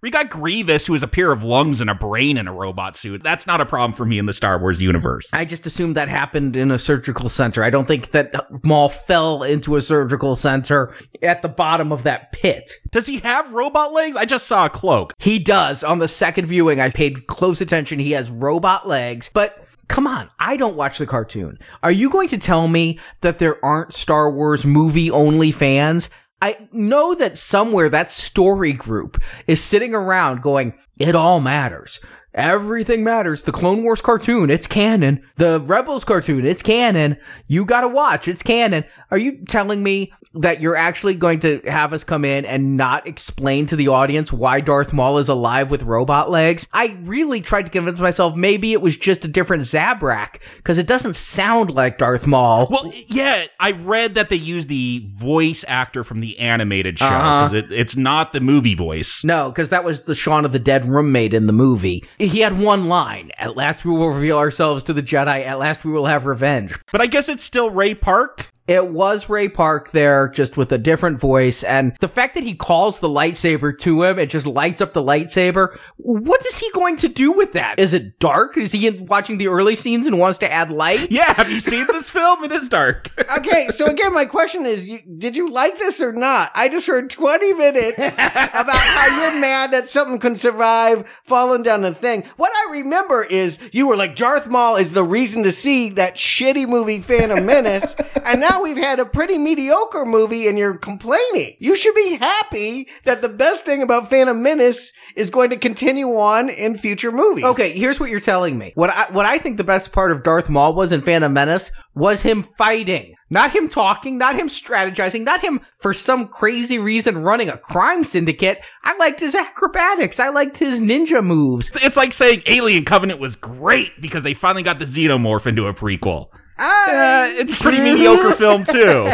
We 0.03 0.11
got 0.11 0.31
Grievous, 0.31 0.85
who 0.85 0.95
is 0.95 1.05
a 1.05 1.07
pair 1.07 1.31
of 1.31 1.45
lungs 1.45 1.81
and 1.81 1.89
a 1.89 1.95
brain 1.95 2.37
in 2.37 2.49
a 2.49 2.53
robot 2.53 2.97
suit. 2.97 3.23
That's 3.23 3.47
not 3.47 3.61
a 3.61 3.67
problem 3.67 3.93
for 3.93 4.05
me 4.05 4.19
in 4.19 4.27
the 4.27 4.33
Star 4.33 4.59
Wars 4.59 4.83
universe. 4.83 5.31
I 5.33 5.45
just 5.45 5.65
assumed 5.65 5.95
that 5.97 6.09
happened 6.09 6.57
in 6.57 6.73
a 6.73 6.79
surgical 6.81 7.29
center. 7.29 7.63
I 7.63 7.71
don't 7.71 7.87
think 7.87 8.11
that 8.11 8.65
Maul 8.65 8.89
fell 8.89 9.45
into 9.45 9.77
a 9.77 9.81
surgical 9.81 10.35
center 10.35 10.93
at 11.23 11.41
the 11.43 11.49
bottom 11.49 11.93
of 11.93 12.03
that 12.03 12.33
pit. 12.33 12.73
Does 12.91 13.07
he 13.07 13.21
have 13.21 13.53
robot 13.53 13.93
legs? 13.93 14.17
I 14.17 14.25
just 14.25 14.49
saw 14.49 14.67
a 14.67 14.71
cloak. 14.71 15.15
He 15.19 15.39
does. 15.39 15.85
On 15.85 16.01
the 16.01 16.09
second 16.09 16.47
viewing, 16.47 16.81
I 16.81 16.91
paid 16.91 17.29
close 17.29 17.61
attention. 17.61 18.01
He 18.01 18.11
has 18.11 18.29
robot 18.29 18.89
legs, 18.89 19.31
but 19.33 19.65
come 19.87 20.09
on, 20.09 20.31
I 20.37 20.57
don't 20.57 20.75
watch 20.75 20.99
the 20.99 21.07
cartoon. 21.07 21.61
Are 21.81 21.93
you 21.93 22.11
going 22.11 22.29
to 22.29 22.39
tell 22.39 22.67
me 22.67 22.99
that 23.21 23.39
there 23.39 23.65
aren't 23.65 23.93
Star 23.93 24.33
Wars 24.33 24.65
movie 24.65 25.13
only 25.13 25.53
fans? 25.53 26.11
I 26.43 26.57
know 26.73 27.15
that 27.15 27.39
somewhere 27.39 27.89
that 27.89 28.11
story 28.11 28.73
group 28.73 29.23
is 29.47 29.63
sitting 29.63 29.95
around 29.95 30.43
going, 30.43 30.75
it 30.99 31.15
all 31.15 31.39
matters. 31.39 32.01
Everything 32.35 33.05
matters. 33.05 33.45
The 33.45 33.53
Clone 33.53 33.85
Wars 33.85 34.01
cartoon, 34.01 34.51
it's 34.51 34.67
canon. 34.67 35.23
The 35.37 35.61
Rebels 35.61 36.03
cartoon, 36.03 36.45
it's 36.45 36.63
canon. 36.63 37.19
You 37.47 37.65
gotta 37.65 37.87
watch, 37.87 38.27
it's 38.27 38.43
canon. 38.43 38.85
Are 39.13 39.19
you 39.19 39.45
telling 39.47 39.81
me 39.81 40.13
that 40.35 40.61
you're 40.61 40.77
actually 40.77 41.15
going 41.15 41.41
to 41.41 41.61
have 41.67 41.93
us 41.93 42.05
come 42.05 42.25
in 42.25 42.45
and 42.45 42.77
not 42.77 43.07
explain 43.07 43.67
to 43.67 43.77
the 43.77 43.89
audience 43.89 44.33
why 44.33 44.61
Darth 44.61 44.93
Maul 44.93 45.19
is 45.19 45.29
alive 45.29 45.71
with 45.71 45.83
robot 45.83 46.31
legs? 46.31 46.67
I 46.73 46.97
really 47.03 47.41
tried 47.41 47.65
to 47.67 47.71
convince 47.71 47.99
myself 47.99 48.35
maybe 48.35 48.73
it 48.73 48.81
was 48.81 48.97
just 48.97 49.25
a 49.25 49.29
different 49.29 49.65
Zabrak, 49.65 50.41
because 50.57 50.79
it 50.79 50.87
doesn't 50.87 51.17
sound 51.17 51.71
like 51.71 51.99
Darth 51.99 52.27
Maul. 52.27 52.69
Well, 52.71 52.93
yeah, 53.09 53.45
I 53.61 53.73
read 53.73 54.15
that 54.15 54.29
they 54.29 54.37
used 54.37 54.69
the 54.69 55.07
voice 55.15 55.65
actor 55.67 56.05
from 56.05 56.21
the 56.21 56.39
animated 56.39 56.99
show 56.99 57.07
Uh-huh. 57.07 57.55
it, 57.55 57.73
it's 57.73 57.97
not 57.97 58.33
the 58.33 58.41
movie 58.41 58.75
voice. 58.75 59.25
No, 59.25 59.49
because 59.51 59.69
that 59.71 59.85
was 59.85 60.03
the 60.03 60.15
Shaun 60.15 60.45
of 60.45 60.53
the 60.53 60.59
Dead 60.59 60.85
roommate 60.87 61.35
in 61.35 61.47
the 61.47 61.53
movie. 61.53 62.05
He 62.19 62.41
had 62.41 62.59
one 62.59 62.89
line 62.89 63.31
At 63.37 63.57
last 63.57 63.85
we 63.85 63.93
will 63.93 64.09
reveal 64.11 64.39
ourselves 64.39 64.85
to 64.85 64.93
the 64.93 65.03
Jedi. 65.03 65.45
At 65.45 65.59
last 65.59 65.85
we 65.85 65.93
will 65.93 66.07
have 66.07 66.27
revenge. 66.27 66.79
But 66.91 67.01
I 67.01 67.07
guess 67.07 67.29
it's 67.29 67.45
still 67.45 67.71
Ray 67.71 67.95
Park. 67.95 68.47
It 68.69 68.87
was 68.87 69.29
Ray 69.29 69.49
Park 69.49 69.91
there, 69.91 70.29
just 70.29 70.57
with 70.57 70.71
a 70.71 70.79
different 70.79 71.19
voice. 71.19 71.65
And 71.65 71.97
the 71.99 72.07
fact 72.07 72.37
that 72.37 72.45
he 72.45 72.55
calls 72.55 73.01
the 73.01 73.09
lightsaber 73.09 73.77
to 73.81 74.05
him 74.05 74.21
and 74.21 74.31
just 74.31 74.47
lights 74.47 74.81
up 74.81 74.93
the 74.93 75.03
lightsaber, 75.03 75.77
what 75.97 76.47
is 76.47 76.59
he 76.59 76.71
going 76.71 76.97
to 76.99 77.09
do 77.09 77.33
with 77.33 77.55
that? 77.55 77.81
Is 77.81 77.93
it 77.93 78.21
dark? 78.21 78.57
Is 78.57 78.71
he 78.71 78.89
watching 78.91 79.39
the 79.39 79.49
early 79.49 79.75
scenes 79.75 80.07
and 80.07 80.17
wants 80.17 80.39
to 80.39 80.53
add 80.53 80.71
light? 80.71 81.11
Yeah, 81.11 81.33
have 81.35 81.51
you 81.51 81.59
seen 81.59 81.87
this 81.89 82.09
film? 82.13 82.45
It 82.45 82.53
is 82.53 82.69
dark. 82.69 83.11
okay, 83.39 83.69
so 83.75 83.87
again, 83.87 84.15
my 84.15 84.27
question 84.27 84.65
is, 84.65 84.85
you, 84.87 85.01
did 85.19 85.37
you 85.37 85.51
like 85.51 85.81
this 85.81 86.01
or 86.01 86.13
not? 86.13 86.53
I 86.55 86.69
just 86.69 86.87
heard 86.87 87.11
20 87.11 87.55
minutes 87.55 87.99
about 87.99 88.71
how 88.71 89.23
you're 89.23 89.41
mad 89.41 89.73
that 89.73 89.91
something 89.91 90.21
can 90.21 90.39
survive 90.39 91.05
falling 91.25 91.65
down 91.65 91.85
a 91.85 91.93
thing. 91.93 92.23
What 92.37 92.53
I 92.55 92.75
remember 92.75 93.25
is 93.25 93.59
you 93.73 93.89
were 93.89 93.97
like, 93.97 94.15
Darth 94.15 94.47
Maul 94.47 94.77
is 94.77 94.93
the 94.93 95.03
reason 95.03 95.43
to 95.43 95.53
see 95.53 95.91
that 95.91 96.15
shitty 96.15 96.69
movie 96.69 97.01
Phantom 97.01 97.45
Menace, 97.45 97.97
and 98.25 98.41
now 98.41 98.52
we've 98.61 98.77
had 98.77 99.01
a 99.01 99.05
pretty 99.05 99.39
mediocre 99.39 100.05
movie 100.05 100.49
and 100.49 100.59
you're 100.59 100.77
complaining. 100.77 101.57
You 101.59 101.77
should 101.77 101.95
be 101.95 102.17
happy 102.17 102.89
that 103.05 103.23
the 103.23 103.29
best 103.29 103.65
thing 103.65 103.83
about 103.83 104.11
Phantom 104.11 104.43
Menace 104.43 104.93
is 105.17 105.31
going 105.31 105.51
to 105.51 105.57
continue 105.57 106.19
on 106.19 106.51
in 106.51 106.77
future 106.77 107.13
movies. 107.13 107.45
Okay, 107.45 107.73
here's 107.73 107.99
what 107.99 108.11
you're 108.11 108.21
telling 108.21 108.59
me. 108.59 108.73
What 108.75 108.91
I 108.91 109.11
what 109.13 109.27
I 109.27 109.39
think 109.39 109.57
the 109.57 109.65
best 109.65 109.93
part 109.93 110.13
of 110.13 110.23
Darth 110.23 110.49
Maul 110.49 110.75
was 110.75 110.93
in 110.93 111.03
Phantom 111.03 111.33
Menace 111.33 111.71
was 111.95 112.21
him 112.21 112.43
fighting. 112.43 113.15
Not 113.31 113.51
him 113.51 113.71
talking, 113.71 114.19
not 114.19 114.35
him 114.35 114.49
strategizing, 114.49 115.23
not 115.23 115.41
him 115.41 115.61
for 115.79 115.95
some 115.95 116.29
crazy 116.29 116.79
reason 116.79 117.17
running 117.17 117.49
a 117.49 117.57
crime 117.57 118.05
syndicate. 118.05 118.61
I 118.85 118.97
liked 118.99 119.21
his 119.21 119.35
acrobatics. 119.35 120.21
I 120.21 120.29
liked 120.29 120.59
his 120.59 120.81
ninja 120.81 121.25
moves. 121.25 121.71
It's 121.83 121.97
like 121.97 122.13
saying 122.13 122.43
Alien 122.45 122.85
Covenant 122.85 123.21
was 123.21 123.37
great 123.37 123.93
because 124.01 124.23
they 124.23 124.35
finally 124.35 124.63
got 124.63 124.79
the 124.79 124.85
Xenomorph 124.85 125.47
into 125.47 125.67
a 125.67 125.73
prequel. 125.73 126.29
I, 126.63 127.33
Uh, 127.35 127.41
it's 127.41 127.55
a 127.55 127.57
pretty 127.57 127.81
mediocre 127.81 128.33
film 128.37 128.65
too. 128.65 129.07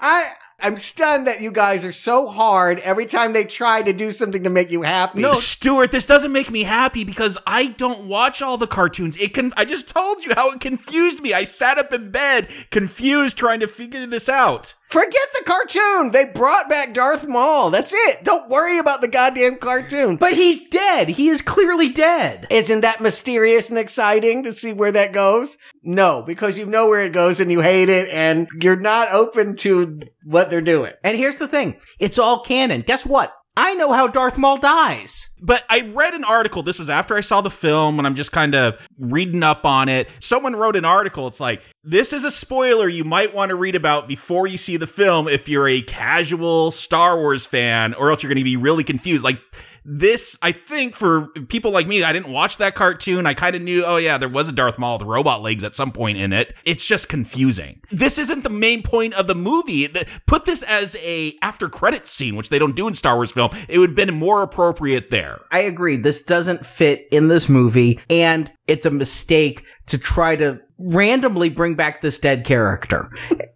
I 0.00 0.24
I'm 0.58 0.78
stunned 0.78 1.26
that 1.26 1.42
you 1.42 1.52
guys 1.52 1.84
are 1.84 1.92
so 1.92 2.28
hard 2.28 2.78
every 2.78 3.04
time 3.04 3.34
they 3.34 3.44
try 3.44 3.82
to 3.82 3.92
do 3.92 4.10
something 4.10 4.44
to 4.44 4.50
make 4.50 4.70
you 4.70 4.80
happy. 4.80 5.20
No, 5.20 5.34
Stuart, 5.34 5.92
this 5.92 6.06
doesn't 6.06 6.32
make 6.32 6.50
me 6.50 6.62
happy 6.62 7.04
because 7.04 7.36
I 7.46 7.66
don't 7.66 8.08
watch 8.08 8.40
all 8.40 8.56
the 8.56 8.66
cartoons. 8.66 9.20
It 9.20 9.34
can 9.34 9.52
I 9.56 9.66
just 9.66 9.88
told 9.88 10.24
you 10.24 10.34
how 10.34 10.52
it 10.52 10.60
confused 10.60 11.20
me. 11.20 11.34
I 11.34 11.44
sat 11.44 11.76
up 11.78 11.92
in 11.92 12.10
bed 12.10 12.48
confused 12.70 13.36
trying 13.36 13.60
to 13.60 13.66
figure 13.68 14.06
this 14.06 14.30
out. 14.30 14.72
Forget 14.88 15.28
the 15.34 15.44
cartoon. 15.44 16.12
They 16.12 16.26
brought 16.26 16.68
back 16.68 16.94
Darth 16.94 17.26
Maul. 17.26 17.70
That's 17.70 17.92
it. 17.92 18.22
Don't 18.22 18.48
worry 18.48 18.78
about 18.78 19.00
the 19.00 19.08
goddamn 19.08 19.56
cartoon. 19.58 20.16
But 20.16 20.32
he's 20.32 20.68
dead. 20.68 21.08
He 21.08 21.28
is 21.28 21.42
clearly 21.42 21.88
dead. 21.88 22.46
Isn't 22.50 22.82
that 22.82 23.00
mysterious 23.00 23.68
and 23.68 23.78
exciting 23.78 24.44
to 24.44 24.52
see 24.52 24.72
where 24.72 24.92
that 24.92 25.12
goes? 25.12 25.56
No, 25.82 26.22
because 26.22 26.56
you 26.56 26.66
know 26.66 26.86
where 26.86 27.04
it 27.04 27.12
goes 27.12 27.40
and 27.40 27.50
you 27.50 27.60
hate 27.60 27.88
it 27.88 28.10
and 28.10 28.48
you're 28.62 28.76
not 28.76 29.12
open 29.12 29.56
to 29.56 29.98
what 30.22 30.50
they're 30.50 30.60
doing. 30.60 30.92
And 31.02 31.16
here's 31.16 31.36
the 31.36 31.48
thing. 31.48 31.76
It's 31.98 32.18
all 32.18 32.44
canon. 32.44 32.82
Guess 32.86 33.04
what? 33.04 33.32
I 33.58 33.74
know 33.74 33.90
how 33.90 34.06
Darth 34.06 34.36
Maul 34.36 34.58
dies. 34.58 35.28
But 35.40 35.64
I 35.68 35.80
read 35.92 36.14
an 36.14 36.24
article. 36.24 36.62
This 36.62 36.78
was 36.78 36.90
after 36.90 37.16
I 37.16 37.20
saw 37.22 37.40
the 37.40 37.50
film, 37.50 37.98
and 37.98 38.06
I'm 38.06 38.14
just 38.14 38.32
kind 38.32 38.54
of 38.54 38.78
reading 38.98 39.42
up 39.42 39.64
on 39.64 39.88
it. 39.88 40.08
Someone 40.20 40.54
wrote 40.54 40.76
an 40.76 40.84
article. 40.84 41.26
It's 41.26 41.40
like, 41.40 41.62
this 41.82 42.12
is 42.12 42.24
a 42.24 42.30
spoiler 42.30 42.88
you 42.88 43.04
might 43.04 43.34
want 43.34 43.50
to 43.50 43.54
read 43.54 43.74
about 43.74 44.08
before 44.08 44.46
you 44.46 44.58
see 44.58 44.76
the 44.76 44.86
film 44.86 45.28
if 45.28 45.48
you're 45.48 45.68
a 45.68 45.80
casual 45.80 46.70
Star 46.70 47.18
Wars 47.18 47.46
fan, 47.46 47.94
or 47.94 48.10
else 48.10 48.22
you're 48.22 48.28
going 48.28 48.38
to 48.38 48.44
be 48.44 48.56
really 48.56 48.84
confused. 48.84 49.24
Like, 49.24 49.40
this, 49.88 50.36
I 50.42 50.50
think, 50.50 50.96
for 50.96 51.28
people 51.28 51.70
like 51.70 51.86
me, 51.86 52.02
I 52.02 52.12
didn't 52.12 52.32
watch 52.32 52.56
that 52.56 52.74
cartoon. 52.74 53.24
I 53.24 53.34
kind 53.34 53.54
of 53.54 53.62
knew, 53.62 53.84
oh 53.84 53.98
yeah, 53.98 54.18
there 54.18 54.28
was 54.28 54.48
a 54.48 54.52
Darth 54.52 54.78
Maul 54.78 54.98
with 54.98 55.06
robot 55.06 55.42
legs 55.42 55.62
at 55.62 55.76
some 55.76 55.92
point 55.92 56.18
in 56.18 56.32
it. 56.32 56.54
It's 56.64 56.84
just 56.84 57.08
confusing. 57.08 57.80
This 57.92 58.18
isn't 58.18 58.42
the 58.42 58.50
main 58.50 58.82
point 58.82 59.14
of 59.14 59.28
the 59.28 59.36
movie. 59.36 59.88
Put 60.26 60.44
this 60.44 60.64
as 60.64 60.96
a 60.96 61.34
after 61.40 61.68
credits 61.68 62.10
scene, 62.10 62.34
which 62.34 62.48
they 62.48 62.58
don't 62.58 62.74
do 62.74 62.88
in 62.88 62.94
Star 62.94 63.14
Wars 63.14 63.30
film. 63.30 63.52
It 63.68 63.78
would 63.78 63.90
have 63.90 63.96
been 63.96 64.14
more 64.14 64.42
appropriate 64.42 65.08
there. 65.08 65.40
I 65.52 65.60
agree. 65.60 65.96
This 65.96 66.22
doesn't 66.22 66.66
fit 66.66 67.06
in 67.12 67.28
this 67.28 67.48
movie, 67.48 68.00
and 68.10 68.50
it's 68.66 68.86
a 68.86 68.90
mistake 68.90 69.64
to 69.86 69.98
try 69.98 70.34
to 70.34 70.60
randomly 70.78 71.48
bring 71.48 71.76
back 71.76 72.02
this 72.02 72.18
dead 72.18 72.44
character. 72.44 73.10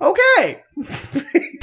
Okay. 0.00 0.62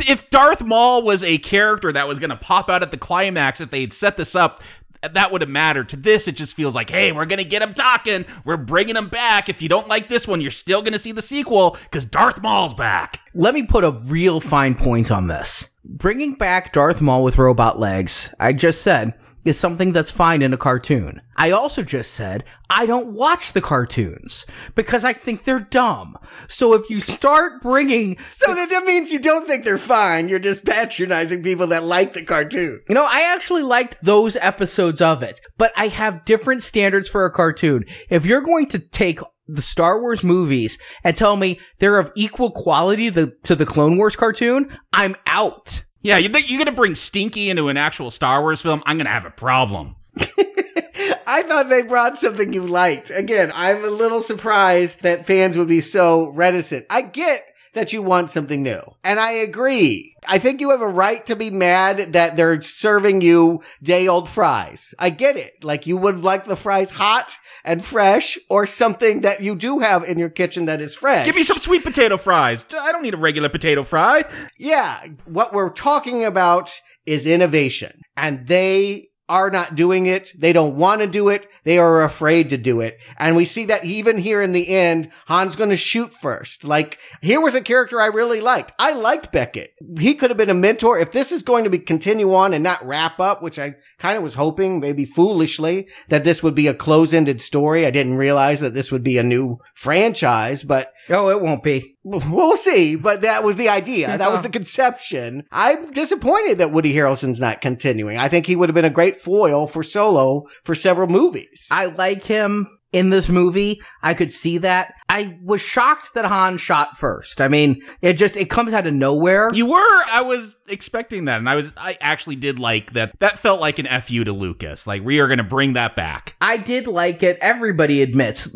If 0.07 0.29
Darth 0.29 0.63
Maul 0.63 1.03
was 1.03 1.23
a 1.23 1.37
character 1.37 1.91
that 1.91 2.07
was 2.07 2.19
going 2.19 2.29
to 2.29 2.35
pop 2.35 2.69
out 2.69 2.83
at 2.83 2.91
the 2.91 2.97
climax, 2.97 3.61
if 3.61 3.69
they 3.69 3.81
had 3.81 3.93
set 3.93 4.17
this 4.17 4.35
up, 4.35 4.61
that 5.01 5.31
would 5.31 5.41
have 5.41 5.49
mattered. 5.49 5.89
To 5.89 5.95
this, 5.95 6.27
it 6.27 6.33
just 6.33 6.55
feels 6.55 6.75
like, 6.75 6.89
hey, 6.89 7.11
we're 7.11 7.25
gonna 7.25 7.43
get 7.43 7.61
him 7.61 7.73
talking. 7.73 8.25
We're 8.43 8.57
bringing 8.57 8.95
him 8.95 9.09
back. 9.09 9.49
If 9.49 9.61
you 9.61 9.69
don't 9.69 9.87
like 9.87 10.09
this 10.09 10.27
one, 10.27 10.41
you're 10.41 10.51
still 10.51 10.81
gonna 10.81 10.99
see 10.99 11.11
the 11.11 11.21
sequel 11.21 11.77
because 11.83 12.05
Darth 12.05 12.41
Maul's 12.41 12.73
back. 12.73 13.21
Let 13.33 13.53
me 13.53 13.63
put 13.63 13.83
a 13.83 13.91
real 13.91 14.39
fine 14.39 14.75
point 14.75 15.11
on 15.11 15.27
this. 15.27 15.69
Bringing 15.85 16.33
back 16.33 16.73
Darth 16.73 17.01
Maul 17.01 17.23
with 17.23 17.37
robot 17.37 17.79
legs, 17.79 18.33
I 18.39 18.53
just 18.53 18.81
said, 18.81 19.13
is 19.47 19.59
something 19.59 19.93
that's 19.93 20.11
fine 20.11 20.41
in 20.41 20.53
a 20.53 20.57
cartoon. 20.57 21.21
I 21.35 21.51
also 21.51 21.83
just 21.83 22.13
said 22.13 22.43
I 22.69 22.85
don't 22.85 23.13
watch 23.13 23.53
the 23.53 23.61
cartoons 23.61 24.45
because 24.75 25.03
I 25.03 25.13
think 25.13 25.43
they're 25.43 25.59
dumb. 25.59 26.17
So 26.47 26.73
if 26.73 26.89
you 26.89 26.99
start 26.99 27.61
bringing, 27.61 28.17
So 28.35 28.53
that, 28.53 28.69
that 28.69 28.83
means 28.83 29.11
you 29.11 29.19
don't 29.19 29.47
think 29.47 29.63
they're 29.63 29.77
fine. 29.77 30.29
You're 30.29 30.39
just 30.39 30.65
patronizing 30.65 31.43
people 31.43 31.67
that 31.67 31.83
like 31.83 32.13
the 32.13 32.25
cartoon. 32.25 32.81
you 32.89 32.95
know, 32.95 33.07
I 33.09 33.33
actually 33.35 33.63
liked 33.63 33.97
those 34.03 34.35
episodes 34.35 35.01
of 35.01 35.23
it, 35.23 35.39
but 35.57 35.71
I 35.75 35.87
have 35.87 36.25
different 36.25 36.63
standards 36.63 37.07
for 37.07 37.25
a 37.25 37.31
cartoon. 37.31 37.85
If 38.09 38.25
you're 38.25 38.41
going 38.41 38.67
to 38.67 38.79
take 38.79 39.19
the 39.47 39.61
Star 39.61 40.01
Wars 40.01 40.23
movies 40.23 40.77
and 41.03 41.15
tell 41.15 41.35
me 41.35 41.59
they're 41.79 41.99
of 41.99 42.11
equal 42.15 42.51
quality 42.51 43.09
to, 43.11 43.33
to 43.43 43.55
the 43.55 43.65
Clone 43.65 43.97
Wars 43.97 44.15
cartoon, 44.15 44.77
I'm 44.91 45.15
out. 45.25 45.83
Yeah, 46.07 46.19
you 46.19 46.29
think 46.29 46.49
you're 46.49 46.59
gonna 46.59 46.71
bring 46.71 46.95
Stinky 46.95 47.49
into 47.49 47.67
an 47.67 47.75
actual 47.75 48.11
Star 48.11 48.39
Wars 48.41 48.61
film? 48.61 48.81
I'm 48.85 48.97
gonna 48.97 49.09
have 49.09 49.25
a 49.25 49.29
problem. 49.29 49.97
I 50.17 51.43
thought 51.43 51.67
they 51.67 51.81
brought 51.81 52.17
something 52.17 52.53
you 52.53 52.61
liked. 52.61 53.09
Again, 53.09 53.51
I'm 53.53 53.83
a 53.83 53.89
little 53.89 54.21
surprised 54.21 55.01
that 55.01 55.25
fans 55.25 55.57
would 55.57 55.67
be 55.67 55.81
so 55.81 56.29
reticent. 56.29 56.85
I 56.89 57.01
get 57.01 57.45
that 57.77 57.93
you 57.93 58.01
want 58.01 58.29
something 58.29 58.61
new. 58.61 58.81
And 59.03 59.19
I 59.19 59.31
agree. 59.31 60.15
I 60.27 60.39
think 60.39 60.61
you 60.61 60.71
have 60.71 60.81
a 60.81 60.87
right 60.87 61.25
to 61.27 61.35
be 61.35 61.49
mad 61.49 62.13
that 62.13 62.35
they're 62.35 62.61
serving 62.61 63.21
you 63.21 63.63
day 63.81 64.07
old 64.07 64.27
fries. 64.29 64.93
I 64.99 65.09
get 65.09 65.37
it. 65.37 65.63
Like 65.63 65.87
you 65.87 65.97
would 65.97 66.23
like 66.23 66.45
the 66.45 66.55
fries 66.55 66.89
hot 66.89 67.31
and 67.63 67.83
fresh 67.83 68.37
or 68.49 68.67
something 68.67 69.21
that 69.21 69.41
you 69.41 69.55
do 69.55 69.79
have 69.79 70.03
in 70.03 70.17
your 70.17 70.29
kitchen 70.29 70.65
that 70.65 70.81
is 70.81 70.95
fresh. 70.95 71.25
Give 71.25 71.35
me 71.35 71.43
some 71.43 71.59
sweet 71.59 71.83
potato 71.83 72.17
fries. 72.17 72.65
I 72.77 72.91
don't 72.91 73.03
need 73.03 73.13
a 73.13 73.17
regular 73.17 73.49
potato 73.49 73.83
fry. 73.83 74.25
Yeah, 74.57 75.07
what 75.25 75.53
we're 75.53 75.69
talking 75.69 76.25
about 76.25 76.71
is 77.05 77.25
innovation, 77.25 78.01
and 78.17 78.45
they 78.47 79.06
are 79.29 79.49
not 79.49 79.75
doing 79.75 80.05
it. 80.05 80.31
They 80.37 80.53
don't 80.53 80.77
want 80.77 81.01
to 81.01 81.07
do 81.07 81.29
it. 81.29 81.47
They 81.63 81.79
are 81.79 82.03
afraid 82.03 82.51
to 82.51 82.57
do 82.57 82.81
it. 82.81 82.99
And 83.17 83.35
we 83.35 83.45
see 83.45 83.65
that 83.65 83.83
even 83.83 84.17
here 84.17 84.41
in 84.41 84.53
the 84.53 84.67
end, 84.67 85.11
Han's 85.25 85.55
going 85.55 85.71
to 85.71 85.77
shoot 85.77 86.13
first. 86.21 86.63
Like, 86.63 86.97
here 87.21 87.41
was 87.41 87.55
a 87.55 87.61
character 87.61 87.99
I 87.99 88.07
really 88.07 88.39
liked. 88.39 88.71
I 88.79 88.93
liked 88.93 89.31
Beckett. 89.31 89.73
He 89.99 90.15
could 90.15 90.29
have 90.29 90.37
been 90.37 90.49
a 90.49 90.53
mentor. 90.53 90.97
If 90.99 91.11
this 91.11 91.31
is 91.31 91.43
going 91.43 91.65
to 91.65 91.69
be 91.69 91.79
continue 91.79 92.33
on 92.33 92.53
and 92.53 92.63
not 92.63 92.85
wrap 92.87 93.19
up, 93.19 93.41
which 93.41 93.59
I 93.59 93.75
kind 93.99 94.17
of 94.17 94.23
was 94.23 94.33
hoping, 94.33 94.79
maybe 94.79 95.05
foolishly, 95.05 95.87
that 96.09 96.23
this 96.23 96.41
would 96.41 96.55
be 96.55 96.67
a 96.67 96.73
close-ended 96.73 97.41
story. 97.41 97.85
I 97.85 97.91
didn't 97.91 98.17
realize 98.17 98.61
that 98.61 98.73
this 98.73 98.91
would 98.91 99.03
be 99.03 99.17
a 99.17 99.23
new 99.23 99.59
franchise, 99.75 100.63
but 100.63 100.93
Oh, 101.09 101.29
it 101.29 101.41
won't 101.41 101.63
be. 101.63 101.96
We'll 102.09 102.55
see, 102.55 102.95
but 102.95 103.21
that 103.21 103.43
was 103.43 103.57
the 103.57 103.67
idea. 103.67 104.17
That 104.17 104.31
was 104.31 104.41
the 104.41 104.49
conception. 104.49 105.43
I'm 105.51 105.91
disappointed 105.91 106.59
that 106.59 106.71
Woody 106.71 106.93
Harrelson's 106.93 107.39
not 107.39 107.59
continuing. 107.59 108.17
I 108.17 108.29
think 108.29 108.45
he 108.45 108.55
would 108.55 108.69
have 108.69 108.75
been 108.75 108.85
a 108.85 108.89
great 108.89 109.19
foil 109.19 109.67
for 109.67 109.83
Solo 109.83 110.45
for 110.63 110.73
several 110.73 111.07
movies. 111.07 111.67
I 111.69 111.87
like 111.87 112.23
him 112.23 112.67
in 112.93 113.09
this 113.09 113.27
movie. 113.27 113.81
I 114.01 114.13
could 114.13 114.31
see 114.31 114.59
that. 114.59 114.93
I 115.09 115.37
was 115.43 115.59
shocked 115.59 116.13
that 116.13 116.23
Han 116.23 116.57
shot 116.57 116.97
first. 116.97 117.41
I 117.41 117.49
mean, 117.49 117.83
it 118.01 118.13
just 118.13 118.37
it 118.37 118.49
comes 118.49 118.73
out 118.73 118.87
of 118.87 118.93
nowhere. 118.93 119.49
You 119.51 119.65
were. 119.65 120.03
I 120.09 120.21
was 120.21 120.55
expecting 120.67 121.25
that, 121.25 121.39
and 121.39 121.49
I 121.49 121.55
was. 121.55 121.71
I 121.75 121.97
actually 121.99 122.37
did 122.37 122.59
like 122.59 122.93
that. 122.93 123.19
That 123.19 123.39
felt 123.39 123.59
like 123.59 123.79
an 123.79 123.87
fu 124.01 124.23
to 124.23 124.31
Lucas. 124.31 124.87
Like 124.87 125.03
we 125.03 125.19
are 125.19 125.27
going 125.27 125.39
to 125.39 125.43
bring 125.43 125.73
that 125.73 125.95
back. 125.95 126.35
I 126.39 126.57
did 126.57 126.87
like 126.87 127.23
it. 127.23 127.39
Everybody 127.41 128.01
admits. 128.01 128.47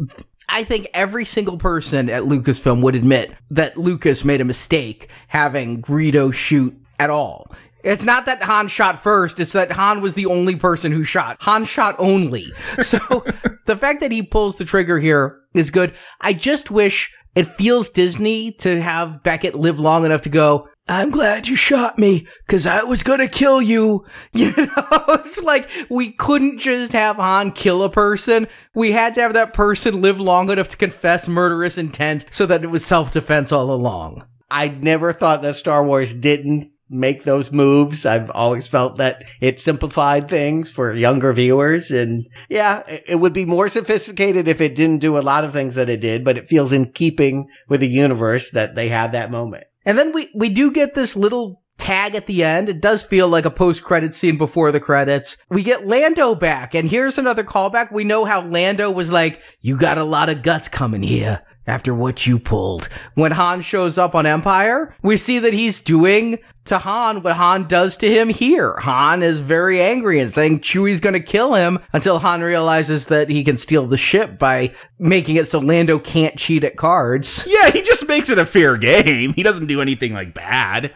I 0.52 0.66
think 0.66 0.90
every 0.94 1.24
single 1.24 1.58
person 1.58 2.10
at 2.10 2.24
Lucasfilm 2.24 2.82
would 2.82 2.96
admit 2.96 3.32
that 3.52 3.78
Lucas 3.78 4.26
made 4.26 4.42
a 4.42 4.46
mistake 4.46 5.10
having 5.28 5.82
Greedo 5.82 6.34
shoot 6.34 6.78
at 7.00 7.10
all. 7.10 7.52
It's 7.84 8.04
not 8.04 8.26
that 8.26 8.44
Han 8.44 8.68
shot 8.68 9.02
first, 9.02 9.40
it's 9.40 9.54
that 9.54 9.72
Han 9.72 10.02
was 10.02 10.14
the 10.14 10.28
only 10.28 10.58
person 10.58 10.92
who 10.92 11.04
shot. 11.06 11.38
Han 11.40 11.66
shot 11.66 11.96
only. 12.00 12.52
So 12.84 13.26
the 13.66 13.78
fact 13.78 14.02
that 14.02 14.12
he 14.12 14.24
pulls 14.24 14.58
the 14.58 14.66
trigger 14.66 15.00
here 15.00 15.40
is 15.54 15.72
good. 15.72 15.94
I 16.20 16.34
just 16.34 16.70
wish 16.70 17.12
it 17.34 17.56
feels 17.56 17.90
Disney 17.90 18.52
to 18.60 18.82
have 18.82 19.24
Beckett 19.24 19.56
live 19.56 19.80
long 19.80 20.06
enough 20.06 20.24
to 20.24 20.30
go, 20.30 20.68
I'm 20.88 21.12
glad 21.12 21.48
you 21.48 21.56
shot 21.56 21.98
me 21.98 22.28
because 22.46 22.68
I 22.68 22.84
was 22.84 23.04
going 23.04 23.20
to 23.20 23.28
kill 23.28 23.62
you. 23.62 24.06
You 24.34 24.52
know, 24.56 25.04
it's 25.10 25.42
like 25.42 25.70
we 25.90 26.12
couldn't 26.12 26.60
just 26.60 26.94
have 26.94 27.18
Han 27.18 27.52
kill 27.52 27.84
a 27.84 27.90
person. 27.90 28.48
We 28.74 28.92
had 28.92 29.16
to 29.16 29.22
have 29.22 29.34
that 29.34 29.54
person 29.54 30.02
live 30.02 30.20
long 30.20 30.50
enough 30.50 30.70
to 30.70 30.78
confess 30.78 31.28
murderous 31.28 31.78
intent 31.78 32.26
so 32.32 32.46
that 32.46 32.64
it 32.64 32.68
was 32.68 32.86
self 32.86 33.12
defense 33.12 33.52
all 33.52 33.72
along. 33.72 34.26
I 34.50 34.68
never 34.70 35.14
thought 35.14 35.44
that 35.44 35.56
Star 35.56 35.84
Wars 35.84 36.14
didn't 36.14 36.72
make 36.90 37.24
those 37.24 37.52
moves. 37.52 38.06
I've 38.06 38.30
always 38.30 38.68
felt 38.68 38.98
that 38.98 39.24
it 39.40 39.62
simplified 39.62 40.28
things 40.28 40.70
for 40.70 40.94
younger 40.94 41.32
viewers. 41.32 41.92
And 41.92 42.28
yeah, 42.50 42.84
it 42.88 43.16
would 43.16 43.34
be 43.34 43.46
more 43.46 43.70
sophisticated 43.70 44.48
if 44.48 44.60
it 44.60 44.76
didn't 44.76 45.00
do 45.00 45.18
a 45.18 45.20
lot 45.20 45.46
of 45.46 45.54
things 45.54 45.76
that 45.76 45.90
it 45.90 46.02
did, 46.02 46.26
but 46.26 46.38
it 46.38 46.50
feels 46.50 46.74
in 46.74 46.92
keeping 46.92 47.48
with 47.70 47.80
the 47.80 47.88
universe 47.88 48.52
that 48.52 48.76
they 48.76 48.90
had 48.90 49.14
that 49.14 49.32
moment. 49.32 49.64
And 49.86 49.98
then 49.98 50.14
we, 50.14 50.30
we 50.34 50.50
do 50.50 50.72
get 50.72 50.94
this 50.94 51.16
little 51.16 51.62
tag 51.78 52.16
at 52.16 52.28
the 52.28 52.44
end. 52.44 52.70
It 52.70 52.82
does 52.82 53.04
feel 53.04 53.28
like 53.28 53.46
a 53.46 53.52
post 53.52 53.84
credit 53.84 54.14
scene 54.14 54.38
before 54.38 54.72
the 54.72 54.80
credits. 54.80 55.38
We 55.50 55.64
get 55.64 55.88
Lando 55.88 56.36
back, 56.36 56.76
and 56.76 56.90
here's 56.90 57.18
another 57.18 57.44
callback. 57.44 57.92
We 57.92 58.04
know 58.04 58.24
how 58.26 58.42
Lando 58.42 58.92
was 58.92 59.12
like, 59.12 59.42
You 59.60 59.78
got 59.78 59.98
a 59.98 60.04
lot 60.04 60.30
of 60.30 60.44
guts 60.44 60.68
coming 60.68 61.04
here 61.04 61.42
after 61.68 61.94
what 61.94 62.26
you 62.26 62.40
pulled. 62.40 62.90
When 63.14 63.32
Han 63.32 63.62
shows 63.62 63.98
up 63.98 64.16
on 64.16 64.26
Empire, 64.26 64.96
we 65.02 65.18
see 65.18 65.40
that 65.40 65.54
he's 65.54 65.82
doing 65.82 66.40
to 66.66 66.78
Han 66.78 67.24
what 67.24 67.36
Han 67.36 67.68
does 67.68 67.98
to 67.98 68.10
him 68.10 68.30
here. 68.30 68.76
Han 68.78 69.24
is 69.24 69.40
very 69.40 69.82
angry 69.82 70.20
and 70.20 70.30
saying 70.30 70.62
Chewie's 70.62 71.00
gonna 71.00 71.20
kill 71.20 71.54
him 71.54 71.80
until 71.94 72.20
Han 72.20 72.42
realizes 72.42 73.06
that 73.08 73.30
he 73.30 73.44
can 73.44 73.58
steal 73.58 73.88
the 73.88 73.98
ship 73.98 74.38
by 74.38 74.74
making 75.00 75.36
it 75.36 75.48
so 75.48 75.60
Lando 75.60 76.00
can't 76.00 76.38
cheat 76.38 76.64
at 76.64 76.78
cards. 76.78 77.46
Yeah, 77.48 77.70
he 77.70 77.82
just 77.82 78.08
makes 78.08 78.30
it 78.30 78.40
a 78.40 78.46
fair 78.46 78.78
game. 78.78 79.34
He 79.34 79.44
doesn't 79.44 79.68
do 79.68 79.82
anything 79.82 80.14
like 80.14 80.34
bad. 80.34 80.94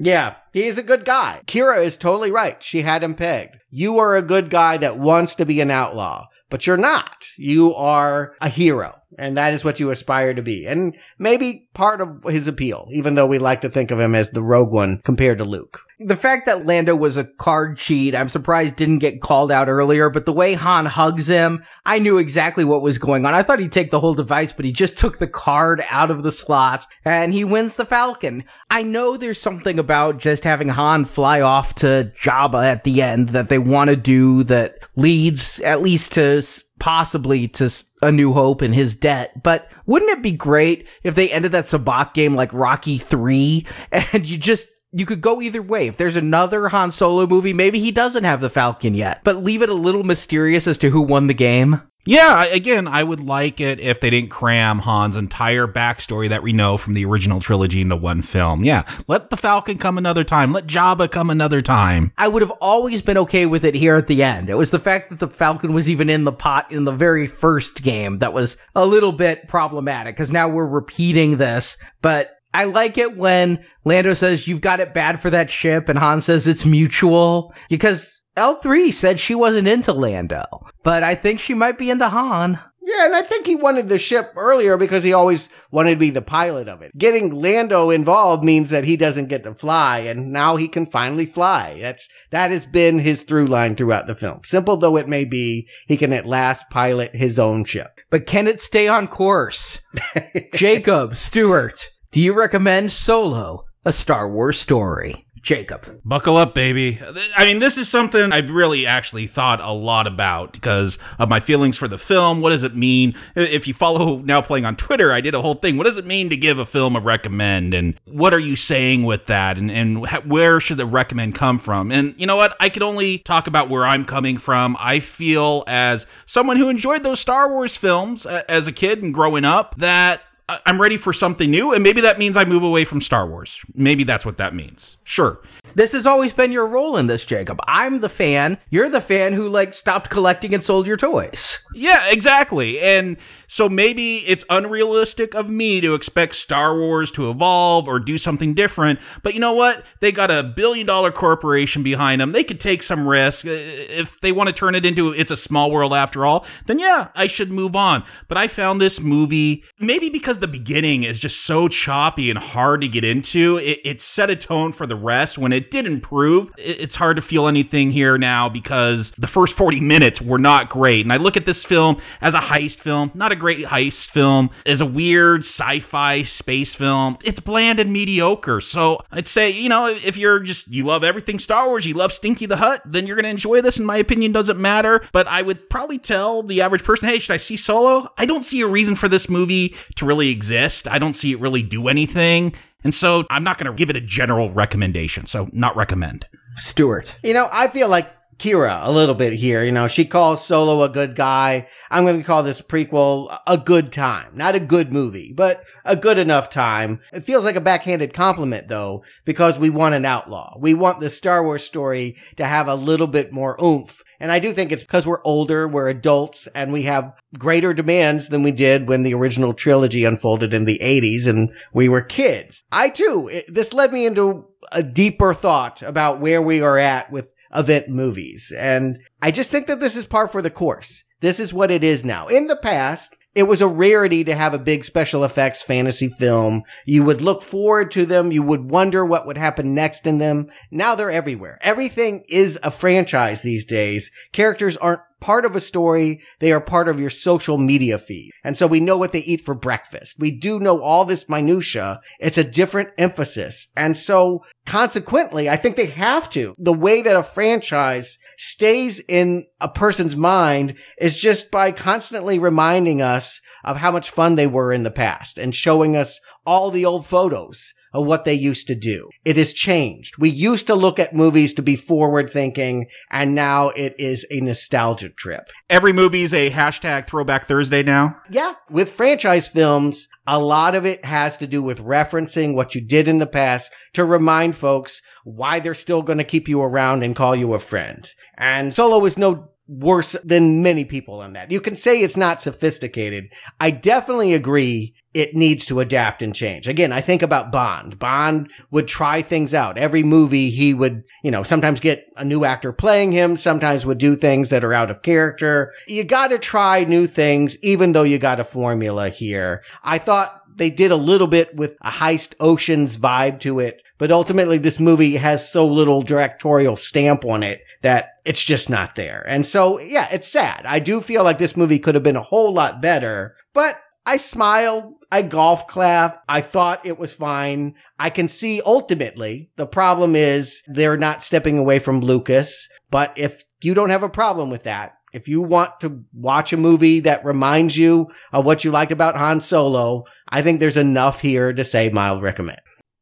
Yeah, 0.00 0.36
he's 0.52 0.78
a 0.78 0.82
good 0.82 1.04
guy. 1.04 1.40
Qi'ra 1.46 1.84
is 1.84 1.96
totally 1.96 2.30
right. 2.30 2.62
She 2.62 2.82
had 2.82 3.02
him 3.02 3.14
pegged. 3.14 3.56
You 3.70 3.98
are 3.98 4.16
a 4.16 4.22
good 4.22 4.48
guy 4.48 4.76
that 4.78 4.98
wants 4.98 5.36
to 5.36 5.46
be 5.46 5.60
an 5.60 5.70
outlaw, 5.70 6.28
but 6.50 6.66
you're 6.66 6.76
not. 6.76 7.26
You 7.36 7.74
are 7.74 8.34
a 8.40 8.48
hero. 8.48 8.97
And 9.16 9.36
that 9.38 9.54
is 9.54 9.64
what 9.64 9.80
you 9.80 9.90
aspire 9.90 10.34
to 10.34 10.42
be. 10.42 10.66
And 10.66 10.94
maybe 11.18 11.68
part 11.72 12.00
of 12.00 12.24
his 12.24 12.46
appeal, 12.46 12.88
even 12.92 13.14
though 13.14 13.26
we 13.26 13.38
like 13.38 13.62
to 13.62 13.70
think 13.70 13.90
of 13.90 13.98
him 13.98 14.14
as 14.14 14.30
the 14.30 14.42
rogue 14.42 14.70
one 14.70 15.00
compared 15.02 15.38
to 15.38 15.44
Luke. 15.44 15.80
The 16.00 16.16
fact 16.16 16.46
that 16.46 16.64
Lando 16.66 16.94
was 16.94 17.16
a 17.16 17.24
card 17.24 17.78
cheat, 17.78 18.14
I'm 18.14 18.28
surprised 18.28 18.76
didn't 18.76 18.98
get 18.98 19.20
called 19.20 19.50
out 19.50 19.68
earlier, 19.68 20.10
but 20.10 20.26
the 20.26 20.32
way 20.32 20.54
Han 20.54 20.86
hugs 20.86 21.26
him, 21.26 21.64
I 21.84 21.98
knew 21.98 22.18
exactly 22.18 22.64
what 22.64 22.82
was 22.82 22.98
going 22.98 23.26
on. 23.26 23.34
I 23.34 23.42
thought 23.42 23.58
he'd 23.58 23.72
take 23.72 23.90
the 23.90 23.98
whole 23.98 24.14
device, 24.14 24.52
but 24.52 24.64
he 24.64 24.72
just 24.72 24.98
took 24.98 25.18
the 25.18 25.26
card 25.26 25.82
out 25.88 26.12
of 26.12 26.22
the 26.22 26.30
slot 26.30 26.86
and 27.04 27.32
he 27.32 27.42
wins 27.44 27.74
the 27.74 27.84
Falcon. 27.84 28.44
I 28.70 28.82
know 28.82 29.16
there's 29.16 29.40
something 29.40 29.80
about 29.80 30.18
just 30.18 30.44
having 30.44 30.68
Han 30.68 31.06
fly 31.06 31.40
off 31.40 31.76
to 31.76 32.12
Jabba 32.20 32.64
at 32.64 32.84
the 32.84 33.02
end 33.02 33.30
that 33.30 33.48
they 33.48 33.58
want 33.58 33.90
to 33.90 33.96
do 33.96 34.44
that 34.44 34.78
leads 34.94 35.58
at 35.60 35.82
least 35.82 36.12
to 36.12 36.42
possibly 36.78 37.48
to 37.48 37.70
A 38.02 38.12
new 38.12 38.32
hope 38.32 38.62
and 38.62 38.74
his 38.74 38.94
debt. 38.94 39.42
But 39.42 39.70
wouldn't 39.86 40.12
it 40.12 40.22
be 40.22 40.32
great 40.32 40.86
if 41.02 41.14
they 41.14 41.30
ended 41.30 41.52
that 41.52 41.66
Sabacc 41.66 42.14
game 42.14 42.34
like 42.34 42.52
Rocky 42.52 42.98
3 42.98 43.66
and 43.92 44.26
you 44.26 44.36
just 44.36 44.68
you 44.92 45.04
could 45.04 45.20
go 45.20 45.42
either 45.42 45.62
way. 45.62 45.88
If 45.88 45.96
there's 45.96 46.16
another 46.16 46.68
Han 46.68 46.90
Solo 46.90 47.26
movie, 47.26 47.52
maybe 47.52 47.78
he 47.78 47.90
doesn't 47.90 48.24
have 48.24 48.40
the 48.40 48.50
Falcon 48.50 48.94
yet, 48.94 49.20
but 49.22 49.42
leave 49.42 49.62
it 49.62 49.68
a 49.68 49.74
little 49.74 50.02
mysterious 50.02 50.66
as 50.66 50.78
to 50.78 50.90
who 50.90 51.02
won 51.02 51.26
the 51.26 51.34
game. 51.34 51.82
Yeah, 52.08 52.42
again, 52.44 52.88
I 52.88 53.04
would 53.04 53.20
like 53.20 53.60
it 53.60 53.80
if 53.80 54.00
they 54.00 54.08
didn't 54.08 54.30
cram 54.30 54.78
Han's 54.78 55.18
entire 55.18 55.66
backstory 55.66 56.30
that 56.30 56.42
we 56.42 56.54
know 56.54 56.78
from 56.78 56.94
the 56.94 57.04
original 57.04 57.38
trilogy 57.38 57.82
into 57.82 57.96
one 57.96 58.22
film. 58.22 58.64
Yeah, 58.64 58.84
let 59.08 59.28
the 59.28 59.36
Falcon 59.36 59.76
come 59.76 59.98
another 59.98 60.24
time. 60.24 60.54
Let 60.54 60.66
Jabba 60.66 61.10
come 61.10 61.28
another 61.28 61.60
time. 61.60 62.12
I 62.16 62.26
would 62.26 62.40
have 62.40 62.50
always 62.62 63.02
been 63.02 63.18
okay 63.18 63.44
with 63.44 63.66
it 63.66 63.74
here 63.74 63.96
at 63.96 64.06
the 64.06 64.22
end. 64.22 64.48
It 64.48 64.54
was 64.54 64.70
the 64.70 64.78
fact 64.78 65.10
that 65.10 65.18
the 65.18 65.28
Falcon 65.28 65.74
was 65.74 65.90
even 65.90 66.08
in 66.08 66.24
the 66.24 66.32
pot 66.32 66.72
in 66.72 66.84
the 66.84 66.92
very 66.92 67.26
first 67.26 67.82
game 67.82 68.16
that 68.18 68.32
was 68.32 68.56
a 68.74 68.86
little 68.86 69.12
bit 69.12 69.46
problematic 69.46 70.16
because 70.16 70.32
now 70.32 70.48
we're 70.48 70.64
repeating 70.64 71.36
this. 71.36 71.76
But 72.00 72.34
I 72.54 72.64
like 72.64 72.96
it 72.96 73.18
when 73.18 73.66
Lando 73.84 74.14
says, 74.14 74.48
You've 74.48 74.62
got 74.62 74.80
it 74.80 74.94
bad 74.94 75.20
for 75.20 75.28
that 75.28 75.50
ship, 75.50 75.90
and 75.90 75.98
Han 75.98 76.22
says 76.22 76.46
it's 76.46 76.64
mutual 76.64 77.52
because 77.68 78.17
L3 78.38 78.94
said 78.94 79.18
she 79.18 79.34
wasn't 79.34 79.68
into 79.68 79.92
Lando, 79.92 80.44
but 80.84 81.02
I 81.02 81.16
think 81.16 81.40
she 81.40 81.54
might 81.54 81.76
be 81.76 81.90
into 81.90 82.08
Han. 82.08 82.58
Yeah, 82.88 83.04
and 83.04 83.14
I 83.14 83.20
think 83.20 83.46
he 83.46 83.56
wanted 83.56 83.88
the 83.90 83.98
ship 83.98 84.32
earlier 84.36 84.78
because 84.78 85.02
he 85.02 85.12
always 85.12 85.50
wanted 85.70 85.90
to 85.90 85.96
be 85.98 86.08
the 86.08 86.22
pilot 86.22 86.68
of 86.68 86.80
it. 86.80 86.96
Getting 86.96 87.34
Lando 87.34 87.90
involved 87.90 88.42
means 88.42 88.70
that 88.70 88.84
he 88.84 88.96
doesn't 88.96 89.28
get 89.28 89.44
to 89.44 89.54
fly, 89.54 89.98
and 89.98 90.32
now 90.32 90.56
he 90.56 90.68
can 90.68 90.86
finally 90.86 91.26
fly. 91.26 91.78
That's 91.80 92.08
that 92.30 92.50
has 92.50 92.64
been 92.64 92.98
his 92.98 93.24
through 93.24 93.48
line 93.48 93.76
throughout 93.76 94.06
the 94.06 94.14
film. 94.14 94.40
Simple 94.44 94.78
though 94.78 94.96
it 94.96 95.06
may 95.06 95.26
be, 95.26 95.68
he 95.86 95.98
can 95.98 96.14
at 96.14 96.24
last 96.24 96.70
pilot 96.70 97.14
his 97.14 97.38
own 97.38 97.64
ship. 97.64 98.00
But 98.08 98.26
can 98.26 98.48
it 98.48 98.58
stay 98.58 98.88
on 98.88 99.08
course? 99.08 99.80
Jacob, 100.54 101.14
Stewart, 101.14 101.90
do 102.10 102.22
you 102.22 102.32
recommend 102.32 102.90
Solo, 102.90 103.66
a 103.84 103.92
Star 103.92 104.30
Wars 104.30 104.58
story? 104.58 105.26
Jacob. 105.48 106.02
Buckle 106.04 106.36
up, 106.36 106.54
baby. 106.54 107.00
I 107.34 107.46
mean, 107.46 107.58
this 107.58 107.78
is 107.78 107.88
something 107.88 108.32
I've 108.32 108.50
really 108.50 108.86
actually 108.86 109.28
thought 109.28 109.62
a 109.62 109.72
lot 109.72 110.06
about 110.06 110.52
because 110.52 110.98
of 111.18 111.30
my 111.30 111.40
feelings 111.40 111.78
for 111.78 111.88
the 111.88 111.96
film. 111.96 112.42
What 112.42 112.50
does 112.50 112.64
it 112.64 112.76
mean? 112.76 113.14
If 113.34 113.66
you 113.66 113.72
follow 113.72 114.18
now 114.18 114.42
playing 114.42 114.66
on 114.66 114.76
Twitter, 114.76 115.10
I 115.10 115.22
did 115.22 115.34
a 115.34 115.40
whole 115.40 115.54
thing. 115.54 115.78
What 115.78 115.86
does 115.86 115.96
it 115.96 116.04
mean 116.04 116.28
to 116.28 116.36
give 116.36 116.58
a 116.58 116.66
film 116.66 116.96
a 116.96 117.00
recommend? 117.00 117.72
And 117.72 117.98
what 118.04 118.34
are 118.34 118.38
you 118.38 118.56
saying 118.56 119.04
with 119.04 119.24
that? 119.28 119.56
And, 119.56 119.70
and 119.70 120.06
where 120.30 120.60
should 120.60 120.76
the 120.76 120.84
recommend 120.84 121.34
come 121.34 121.58
from? 121.60 121.92
And 121.92 122.14
you 122.18 122.26
know 122.26 122.36
what? 122.36 122.54
I 122.60 122.68
can 122.68 122.82
only 122.82 123.16
talk 123.16 123.46
about 123.46 123.70
where 123.70 123.86
I'm 123.86 124.04
coming 124.04 124.36
from. 124.36 124.76
I 124.78 125.00
feel 125.00 125.64
as 125.66 126.04
someone 126.26 126.58
who 126.58 126.68
enjoyed 126.68 127.02
those 127.02 127.20
Star 127.20 127.48
Wars 127.48 127.74
films 127.74 128.26
uh, 128.26 128.42
as 128.50 128.66
a 128.66 128.72
kid 128.72 129.02
and 129.02 129.14
growing 129.14 129.46
up 129.46 129.76
that 129.78 130.20
I'm 130.66 130.78
ready 130.78 130.98
for 130.98 131.14
something 131.14 131.50
new, 131.50 131.72
and 131.72 131.82
maybe 131.82 132.02
that 132.02 132.18
means 132.18 132.36
I 132.36 132.44
move 132.44 132.62
away 132.62 132.84
from 132.84 133.02
Star 133.02 133.26
Wars. 133.26 133.60
Maybe 133.74 134.04
that's 134.04 134.26
what 134.26 134.38
that 134.38 134.54
means. 134.54 134.97
Sure. 135.08 135.40
This 135.74 135.92
has 135.92 136.06
always 136.06 136.34
been 136.34 136.52
your 136.52 136.66
role 136.66 136.98
in 136.98 137.06
this, 137.06 137.24
Jacob. 137.24 137.60
I'm 137.66 138.00
the 138.00 138.10
fan. 138.10 138.58
You're 138.68 138.90
the 138.90 139.00
fan 139.00 139.32
who 139.32 139.48
like 139.48 139.72
stopped 139.72 140.10
collecting 140.10 140.52
and 140.52 140.62
sold 140.62 140.86
your 140.86 140.98
toys. 140.98 141.64
Yeah, 141.74 142.08
exactly. 142.08 142.80
And 142.80 143.18
so 143.46 143.68
maybe 143.68 144.16
it's 144.16 144.44
unrealistic 144.50 145.34
of 145.34 145.48
me 145.48 145.80
to 145.82 145.94
expect 145.94 146.34
Star 146.34 146.76
Wars 146.76 147.12
to 147.12 147.30
evolve 147.30 147.86
or 147.86 148.00
do 148.00 148.18
something 148.18 148.54
different. 148.54 148.98
But 149.22 149.34
you 149.34 149.40
know 149.40 149.52
what? 149.52 149.84
They 150.00 150.10
got 150.10 150.32
a 150.32 150.42
billion 150.42 150.86
dollar 150.86 151.12
corporation 151.12 151.84
behind 151.84 152.20
them. 152.20 152.32
They 152.32 152.42
could 152.42 152.58
take 152.58 152.82
some 152.82 153.06
risk. 153.06 153.46
Uh, 153.46 153.50
if 153.52 154.20
they 154.20 154.32
want 154.32 154.48
to 154.48 154.52
turn 154.52 154.74
it 154.74 154.84
into 154.86 155.12
it's 155.12 155.30
a 155.30 155.36
small 155.36 155.70
world 155.70 155.94
after 155.94 156.26
all, 156.26 156.46
then 156.66 156.80
yeah, 156.80 157.08
I 157.14 157.28
should 157.28 157.52
move 157.52 157.76
on. 157.76 158.02
But 158.26 158.38
I 158.38 158.48
found 158.48 158.80
this 158.80 158.98
movie 158.98 159.64
maybe 159.78 160.08
because 160.10 160.40
the 160.40 160.48
beginning 160.48 161.04
is 161.04 161.20
just 161.20 161.44
so 161.44 161.68
choppy 161.68 162.30
and 162.30 162.38
hard 162.38 162.80
to 162.80 162.88
get 162.88 163.04
into. 163.04 163.58
It, 163.58 163.80
it 163.84 164.00
set 164.00 164.30
a 164.30 164.36
tone 164.36 164.72
for 164.72 164.86
the 164.86 164.96
rest 164.98 165.38
when 165.38 165.52
it 165.52 165.70
did 165.70 165.86
improve. 165.86 166.52
It's 166.58 166.94
hard 166.94 167.16
to 167.16 167.22
feel 167.22 167.48
anything 167.48 167.90
here 167.90 168.18
now 168.18 168.48
because 168.48 169.10
the 169.12 169.26
first 169.26 169.56
40 169.56 169.80
minutes 169.80 170.20
were 170.20 170.38
not 170.38 170.70
great. 170.70 171.04
And 171.04 171.12
I 171.12 171.16
look 171.16 171.36
at 171.36 171.44
this 171.44 171.64
film 171.64 172.00
as 172.20 172.34
a 172.34 172.38
heist 172.38 172.80
film, 172.80 173.10
not 173.14 173.32
a 173.32 173.36
great 173.36 173.64
heist 173.64 174.10
film, 174.10 174.50
as 174.66 174.80
a 174.80 174.86
weird 174.86 175.40
sci 175.40 175.80
fi 175.80 176.22
space 176.24 176.74
film. 176.74 177.18
It's 177.24 177.40
bland 177.40 177.80
and 177.80 177.92
mediocre. 177.92 178.60
So 178.60 179.00
I'd 179.10 179.28
say, 179.28 179.50
you 179.50 179.68
know, 179.68 179.86
if 179.86 180.16
you're 180.16 180.40
just, 180.40 180.68
you 180.68 180.84
love 180.84 181.04
everything 181.04 181.38
Star 181.38 181.66
Wars, 181.66 181.86
you 181.86 181.94
love 181.94 182.12
Stinky 182.12 182.46
the 182.46 182.56
Hutt, 182.56 182.82
then 182.84 183.06
you're 183.06 183.16
going 183.16 183.24
to 183.24 183.30
enjoy 183.30 183.60
this. 183.60 183.78
In 183.78 183.84
my 183.84 183.96
opinion, 183.96 184.32
doesn't 184.32 184.58
matter. 184.58 185.06
But 185.12 185.28
I 185.28 185.40
would 185.40 185.70
probably 185.70 185.98
tell 185.98 186.42
the 186.42 186.62
average 186.62 186.84
person, 186.84 187.08
hey, 187.08 187.18
should 187.18 187.34
I 187.34 187.38
see 187.38 187.56
Solo? 187.56 188.12
I 188.16 188.26
don't 188.26 188.44
see 188.44 188.60
a 188.62 188.66
reason 188.66 188.94
for 188.94 189.08
this 189.08 189.28
movie 189.28 189.76
to 189.96 190.06
really 190.06 190.30
exist. 190.30 190.88
I 190.88 190.98
don't 190.98 191.14
see 191.14 191.32
it 191.32 191.40
really 191.40 191.62
do 191.62 191.88
anything. 191.88 192.54
And 192.84 192.94
so 192.94 193.24
I'm 193.28 193.44
not 193.44 193.58
going 193.58 193.70
to 193.70 193.76
give 193.76 193.90
it 193.90 193.96
a 193.96 194.00
general 194.00 194.52
recommendation. 194.52 195.26
So 195.26 195.48
not 195.52 195.76
recommend. 195.76 196.26
Stewart. 196.56 197.18
You 197.22 197.34
know, 197.34 197.48
I 197.50 197.68
feel 197.68 197.88
like 197.88 198.10
Qi'ra 198.38 198.86
a 198.86 198.92
little 198.92 199.16
bit 199.16 199.32
here. 199.32 199.64
You 199.64 199.72
know, 199.72 199.88
she 199.88 200.04
calls 200.04 200.44
Solo 200.44 200.82
a 200.84 200.88
good 200.88 201.16
guy. 201.16 201.66
I'm 201.90 202.04
going 202.04 202.18
to 202.18 202.24
call 202.24 202.44
this 202.44 202.60
prequel 202.60 203.36
a 203.48 203.58
good 203.58 203.90
time. 203.90 204.36
Not 204.36 204.54
a 204.54 204.60
good 204.60 204.92
movie, 204.92 205.32
but 205.32 205.60
a 205.84 205.96
good 205.96 206.18
enough 206.18 206.50
time. 206.50 207.00
It 207.12 207.24
feels 207.24 207.42
like 207.42 207.56
a 207.56 207.60
backhanded 207.60 208.14
compliment 208.14 208.68
though, 208.68 209.02
because 209.24 209.58
we 209.58 209.70
want 209.70 209.96
an 209.96 210.04
outlaw. 210.04 210.56
We 210.58 210.74
want 210.74 211.00
the 211.00 211.10
Star 211.10 211.42
Wars 211.42 211.64
story 211.64 212.16
to 212.36 212.44
have 212.44 212.68
a 212.68 212.76
little 212.76 213.08
bit 213.08 213.32
more 213.32 213.56
oomph. 213.60 214.00
And 214.20 214.32
I 214.32 214.38
do 214.40 214.52
think 214.52 214.72
it's 214.72 214.82
because 214.82 215.06
we're 215.06 215.22
older, 215.22 215.68
we're 215.68 215.88
adults, 215.88 216.48
and 216.54 216.72
we 216.72 216.82
have 216.82 217.14
greater 217.38 217.72
demands 217.72 218.28
than 218.28 218.42
we 218.42 218.52
did 218.52 218.88
when 218.88 219.02
the 219.02 219.14
original 219.14 219.54
trilogy 219.54 220.04
unfolded 220.04 220.54
in 220.54 220.64
the 220.64 220.78
80s 220.82 221.26
and 221.26 221.52
we 221.72 221.88
were 221.88 222.02
kids. 222.02 222.64
I 222.72 222.88
too, 222.88 223.28
it, 223.30 223.52
this 223.52 223.72
led 223.72 223.92
me 223.92 224.06
into 224.06 224.46
a 224.72 224.82
deeper 224.82 225.34
thought 225.34 225.82
about 225.82 226.20
where 226.20 226.42
we 226.42 226.62
are 226.62 226.78
at 226.78 227.12
with 227.12 227.28
event 227.54 227.88
movies. 227.88 228.52
And 228.56 228.98
I 229.22 229.30
just 229.30 229.50
think 229.50 229.68
that 229.68 229.80
this 229.80 229.96
is 229.96 230.04
par 230.04 230.28
for 230.28 230.42
the 230.42 230.50
course. 230.50 231.04
This 231.20 231.40
is 231.40 231.52
what 231.52 231.70
it 231.70 231.84
is 231.84 232.04
now. 232.04 232.28
In 232.28 232.46
the 232.46 232.56
past, 232.56 233.16
it 233.34 233.46
was 233.46 233.60
a 233.60 233.68
rarity 233.68 234.24
to 234.24 234.34
have 234.34 234.54
a 234.54 234.58
big 234.58 234.84
special 234.84 235.22
effects 235.22 235.62
fantasy 235.62 236.08
film. 236.08 236.64
You 236.86 237.04
would 237.04 237.20
look 237.20 237.42
forward 237.42 237.92
to 237.92 238.04
them. 238.04 238.32
You 238.32 238.42
would 238.42 238.68
wonder 238.68 239.04
what 239.04 239.26
would 239.26 239.36
happen 239.36 239.74
next 239.74 240.06
in 240.06 240.18
them. 240.18 240.48
Now 240.70 240.94
they're 240.94 241.10
everywhere. 241.10 241.58
Everything 241.60 242.24
is 242.28 242.58
a 242.62 242.70
franchise 242.70 243.42
these 243.42 243.64
days. 243.64 244.10
Characters 244.32 244.76
aren't 244.76 245.02
part 245.20 245.44
of 245.44 245.56
a 245.56 245.60
story. 245.60 246.22
They 246.38 246.52
are 246.52 246.60
part 246.60 246.88
of 246.88 247.00
your 247.00 247.10
social 247.10 247.58
media 247.58 247.98
feed. 247.98 248.32
And 248.44 248.56
so 248.56 248.66
we 248.66 248.80
know 248.80 248.96
what 248.96 249.12
they 249.12 249.20
eat 249.20 249.44
for 249.44 249.54
breakfast. 249.54 250.16
We 250.18 250.32
do 250.32 250.60
know 250.60 250.80
all 250.80 251.04
this 251.04 251.28
minutia. 251.28 252.00
It's 252.20 252.38
a 252.38 252.44
different 252.44 252.90
emphasis. 252.98 253.68
And 253.76 253.96
so 253.96 254.44
consequently, 254.66 255.48
I 255.48 255.56
think 255.56 255.76
they 255.76 255.86
have 255.86 256.30
to. 256.30 256.54
The 256.58 256.72
way 256.72 257.02
that 257.02 257.16
a 257.16 257.22
franchise 257.22 258.18
stays 258.38 259.00
in 259.00 259.44
a 259.60 259.68
person's 259.68 260.16
mind 260.16 260.76
is 260.96 261.18
just 261.18 261.50
by 261.50 261.72
constantly 261.72 262.38
reminding 262.38 263.02
us 263.02 263.40
of 263.64 263.76
how 263.76 263.90
much 263.90 264.10
fun 264.10 264.36
they 264.36 264.46
were 264.46 264.72
in 264.72 264.84
the 264.84 264.90
past 264.90 265.38
and 265.38 265.54
showing 265.54 265.96
us 265.96 266.20
all 266.46 266.70
the 266.70 266.86
old 266.86 267.04
photos 267.04 267.74
of 267.92 268.06
what 268.06 268.24
they 268.24 268.34
used 268.34 268.68
to 268.68 268.74
do. 268.74 269.08
It 269.24 269.36
has 269.36 269.52
changed. 269.52 270.14
We 270.18 270.30
used 270.30 270.68
to 270.68 270.74
look 270.74 270.98
at 270.98 271.14
movies 271.14 271.54
to 271.54 271.62
be 271.62 271.76
forward 271.76 272.30
thinking, 272.30 272.86
and 273.10 273.34
now 273.34 273.70
it 273.70 273.96
is 273.98 274.26
a 274.30 274.40
nostalgia 274.40 275.08
trip. 275.08 275.48
Every 275.68 275.92
movie 275.92 276.22
is 276.22 276.34
a 276.34 276.50
hashtag 276.50 277.06
throwback 277.06 277.46
Thursday 277.46 277.82
now. 277.82 278.16
Yeah. 278.30 278.54
With 278.70 278.92
franchise 278.92 279.48
films, 279.48 280.06
a 280.30 280.38
lot 280.38 280.74
of 280.74 280.84
it 280.84 281.06
has 281.06 281.38
to 281.38 281.46
do 281.46 281.62
with 281.62 281.82
referencing 281.82 282.54
what 282.54 282.74
you 282.74 282.82
did 282.82 283.08
in 283.08 283.18
the 283.18 283.26
past 283.26 283.72
to 283.94 284.04
remind 284.04 284.54
folks 284.54 285.00
why 285.24 285.58
they're 285.58 285.74
still 285.74 286.02
going 286.02 286.18
to 286.18 286.24
keep 286.24 286.48
you 286.48 286.60
around 286.60 287.02
and 287.02 287.16
call 287.16 287.34
you 287.34 287.54
a 287.54 287.58
friend. 287.58 288.06
And 288.36 288.74
Solo 288.74 289.02
is 289.06 289.16
no 289.16 289.48
worse 289.66 290.14
than 290.24 290.62
many 290.62 290.84
people 290.84 291.20
on 291.20 291.32
that. 291.32 291.50
You 291.50 291.62
can 291.62 291.76
say 291.76 292.02
it's 292.02 292.16
not 292.16 292.42
sophisticated. 292.42 293.32
I 293.58 293.70
definitely 293.70 294.34
agree 294.34 294.94
it 295.18 295.34
needs 295.34 295.66
to 295.66 295.80
adapt 295.80 296.22
and 296.22 296.32
change. 296.32 296.68
Again, 296.68 296.92
I 296.92 297.00
think 297.00 297.22
about 297.22 297.50
Bond. 297.50 297.98
Bond 297.98 298.52
would 298.70 298.86
try 298.86 299.20
things 299.20 299.52
out. 299.52 299.76
Every 299.76 300.04
movie 300.04 300.50
he 300.50 300.72
would, 300.72 301.02
you 301.24 301.32
know, 301.32 301.42
sometimes 301.42 301.80
get 301.80 302.06
a 302.16 302.24
new 302.24 302.44
actor 302.44 302.72
playing 302.72 303.10
him, 303.10 303.36
sometimes 303.36 303.84
would 303.84 303.98
do 303.98 304.14
things 304.14 304.50
that 304.50 304.62
are 304.62 304.72
out 304.72 304.92
of 304.92 305.02
character. 305.02 305.72
You 305.88 306.04
gotta 306.04 306.38
try 306.38 306.84
new 306.84 307.08
things, 307.08 307.56
even 307.62 307.90
though 307.90 308.04
you 308.04 308.18
got 308.18 308.38
a 308.38 308.44
formula 308.44 309.08
here. 309.08 309.64
I 309.82 309.98
thought 309.98 310.40
they 310.54 310.70
did 310.70 310.92
a 310.92 310.96
little 310.96 311.26
bit 311.26 311.52
with 311.52 311.76
a 311.80 311.90
heist 311.90 312.34
oceans 312.38 312.96
vibe 312.96 313.40
to 313.40 313.58
it, 313.58 313.82
but 313.98 314.12
ultimately 314.12 314.58
this 314.58 314.78
movie 314.78 315.16
has 315.16 315.50
so 315.50 315.66
little 315.66 316.02
directorial 316.02 316.76
stamp 316.76 317.24
on 317.24 317.42
it 317.42 317.62
that 317.82 318.10
it's 318.24 318.44
just 318.44 318.70
not 318.70 318.94
there. 318.94 319.24
And 319.26 319.44
so, 319.44 319.80
yeah, 319.80 320.06
it's 320.12 320.28
sad. 320.28 320.62
I 320.64 320.78
do 320.78 321.00
feel 321.00 321.24
like 321.24 321.38
this 321.38 321.56
movie 321.56 321.80
could 321.80 321.96
have 321.96 322.04
been 322.04 322.14
a 322.14 322.22
whole 322.22 322.52
lot 322.52 322.80
better, 322.80 323.34
but 323.52 323.80
I 324.08 324.16
smiled. 324.16 324.94
I 325.12 325.20
golf 325.20 325.66
clapped. 325.66 326.24
I 326.26 326.40
thought 326.40 326.86
it 326.86 326.98
was 326.98 327.12
fine. 327.12 327.74
I 327.98 328.08
can 328.08 328.30
see 328.30 328.62
ultimately 328.64 329.50
the 329.56 329.66
problem 329.66 330.16
is 330.16 330.62
they're 330.66 330.96
not 330.96 331.22
stepping 331.22 331.58
away 331.58 331.78
from 331.78 332.00
Lucas. 332.00 332.70
But 332.90 333.18
if 333.18 333.44
you 333.60 333.74
don't 333.74 333.90
have 333.90 334.04
a 334.04 334.08
problem 334.08 334.48
with 334.48 334.62
that, 334.62 334.94
if 335.12 335.28
you 335.28 335.42
want 335.42 335.80
to 335.80 336.04
watch 336.14 336.54
a 336.54 336.56
movie 336.56 337.00
that 337.00 337.26
reminds 337.26 337.76
you 337.76 338.06
of 338.32 338.46
what 338.46 338.64
you 338.64 338.70
liked 338.70 338.92
about 338.92 339.18
Han 339.18 339.42
Solo, 339.42 340.04
I 340.26 340.40
think 340.40 340.58
there's 340.58 340.78
enough 340.78 341.20
here 341.20 341.52
to 341.52 341.64
say 341.66 341.90
mild 341.90 342.22
recommend. 342.22 342.60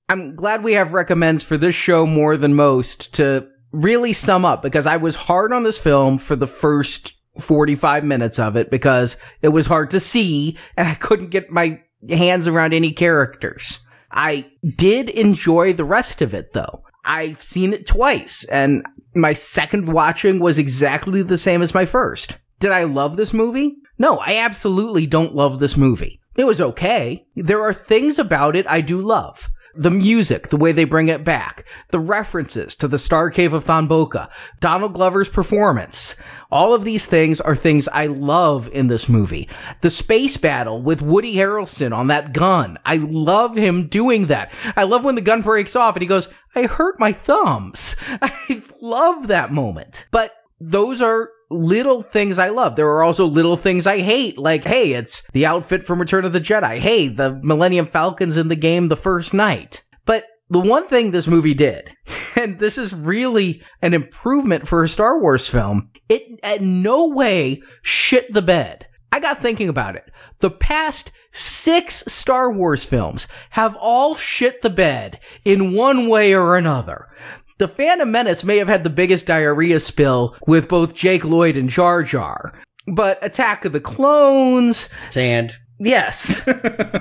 I'm 0.09 0.35
glad 0.35 0.65
we 0.65 0.73
have 0.73 0.93
recommends 0.93 1.45
for 1.45 1.57
this 1.57 1.77
show 1.77 2.05
more 2.05 2.37
than 2.37 2.55
most 2.55 3.15
to 3.15 3.47
really 3.71 4.13
sum 4.13 4.45
up 4.45 4.61
because 4.61 4.89
I 4.89 4.97
was 4.97 5.15
hard 5.15 5.53
on 5.53 5.63
this 5.63 5.79
film 5.79 6.19
for 6.19 6.35
the 6.35 6.49
first 6.49 7.13
45 7.41 8.05
minutes 8.05 8.39
of 8.39 8.57
it 8.57 8.71
because 8.71 9.17
it 9.43 9.49
was 9.49 9.67
hard 9.67 9.91
to 9.91 10.01
see 10.01 10.59
and 10.77 10.89
I 10.89 10.95
couldn't 10.95 11.31
get 11.31 11.51
my 11.51 11.83
hands 12.09 12.49
around 12.49 12.73
any 12.73 12.93
characters. 12.93 13.81
I 14.11 14.47
did 14.65 15.11
enjoy 15.11 15.73
the 15.73 15.85
rest 15.85 16.23
of 16.23 16.35
it 16.35 16.53
though. 16.53 16.85
I've 17.05 17.43
seen 17.43 17.73
it 17.73 17.87
twice 17.87 18.45
and 18.45 18.85
my 19.15 19.33
second 19.33 19.91
watching 19.93 20.39
was 20.39 20.59
exactly 20.59 21.23
the 21.23 21.39
same 21.39 21.63
as 21.63 21.75
my 21.75 21.87
first. 21.87 22.37
Did 22.59 22.71
I 22.71 22.85
love 22.85 23.17
this 23.17 23.33
movie? 23.33 23.77
No, 23.99 24.19
I 24.19 24.39
absolutely 24.39 25.07
don't 25.07 25.35
love 25.35 25.59
this 25.59 25.77
movie. 25.77 26.21
It 26.37 26.45
was 26.45 26.61
okay. 26.61 27.27
There 27.35 27.63
are 27.63 27.73
things 27.73 28.19
about 28.19 28.57
it 28.57 28.69
I 28.69 28.81
do 28.83 29.01
love. 29.01 29.49
The 29.79 29.91
music, 29.91 30.49
the 30.49 30.57
way 30.57 30.73
they 30.73 30.85
bring 30.85 31.09
it 31.09 31.25
back, 31.25 31.67
the 31.89 31.99
references 31.99 32.77
to 32.77 32.89
the 32.89 32.99
Star 32.99 33.31
Cave 33.31 33.53
of 33.53 33.65
ThonBoka, 33.65 34.31
Donald 34.61 34.95
Glover's 34.95 35.29
performance. 35.29 36.17
All 36.51 36.75
of 36.75 36.85
these 36.85 37.05
things 37.05 37.41
are 37.41 37.57
things 37.57 37.89
I 37.89 38.07
love 38.07 38.69
in 38.73 38.87
this 38.87 39.09
movie. 39.09 39.49
The 39.81 39.91
space 39.91 40.37
battle 40.37 40.81
with 40.81 41.03
Woody 41.03 41.35
Harrelson 41.35 41.95
on 41.95 42.09
that 42.09 42.33
gun. 42.33 42.79
I 42.85 42.97
love 42.97 43.57
him 43.57 43.89
doing 43.89 44.29
that. 44.29 44.53
I 44.77 44.85
love 44.85 45.05
when 45.05 45.15
the 45.15 45.21
gun 45.21 45.43
breaks 45.43 45.77
off 45.77 45.97
and 45.97 46.03
he 46.03 46.09
goes, 46.09 46.29
I 46.55 46.63
hurt 46.63 46.99
my 46.99 47.13
thumbs. 47.13 47.97
I 48.23 48.63
love 48.81 49.29
that 49.29 49.53
moment. 49.53 50.07
But 50.11 50.33
those 50.61 51.01
are 51.01 51.31
little 51.51 52.03
things 52.03 52.39
I 52.39 52.49
love. 52.49 52.77
There 52.77 52.89
are 52.89 53.03
also 53.03 53.27
little 53.27 53.57
things 53.57 53.87
I 53.87 53.99
hate, 54.01 54.39
like, 54.39 54.65
hey, 54.65 54.93
it's 54.93 55.23
the 55.33 55.47
outfit 55.47 55.87
from 55.87 56.01
Return 56.01 56.25
of 56.25 56.33
the 56.33 56.41
Jedi. 56.41 56.79
Hey, 56.79 57.09
the 57.09 57.39
Millennium 57.43 57.87
Falcon's 57.87 58.37
in 58.37 58.49
the 58.49 58.57
game 58.57 58.89
the 58.89 58.97
first 58.97 59.35
night. 59.35 59.83
But 60.05 60.25
the 60.49 60.61
one 60.61 60.89
thing 60.89 61.11
this 61.11 61.27
movie 61.27 61.55
did, 61.55 61.91
and 62.37 62.59
this 62.59 62.79
is 62.79 62.95
really 62.95 63.63
an 63.83 63.95
improvement 63.95 64.67
for 64.67 64.83
a 64.83 64.89
Star 64.89 65.21
Wars 65.21 65.49
film, 65.49 65.91
it 66.09 66.41
in 66.43 66.83
no 66.83 67.09
way 67.09 67.63
shit 67.83 68.33
the 68.33 68.43
bed. 68.43 68.87
I 69.13 69.21
got 69.21 69.41
thinking 69.41 69.69
about 69.69 69.97
it. 69.97 70.05
The 70.41 70.51
past 70.51 71.11
six 71.33 72.05
Star 72.09 72.53
Wars 72.53 72.85
films 72.85 73.29
have 73.51 73.77
all 73.77 74.17
shit 74.17 74.63
the 74.63 74.71
bed 74.71 75.21
in 75.45 75.75
one 75.75 76.09
way 76.09 76.35
or 76.35 76.57
another. 76.57 77.09
The 77.59 77.69
Phantom 77.69 78.11
Menace 78.11 78.45
may 78.45 78.59
have 78.59 78.69
had 78.69 78.85
the 78.85 78.91
biggest 78.91 79.27
diarrhea 79.27 79.81
spill 79.81 80.37
with 80.47 80.69
both 80.69 80.95
Jake 80.95 81.25
Lloyd 81.25 81.57
and 81.57 81.71
Jar 81.71 82.03
Jar, 82.03 82.53
but 82.87 83.25
Attack 83.25 83.65
of 83.65 83.73
the 83.73 83.81
Clones, 83.81 84.91
Sand. 85.11 85.57
Yes. 85.79 86.47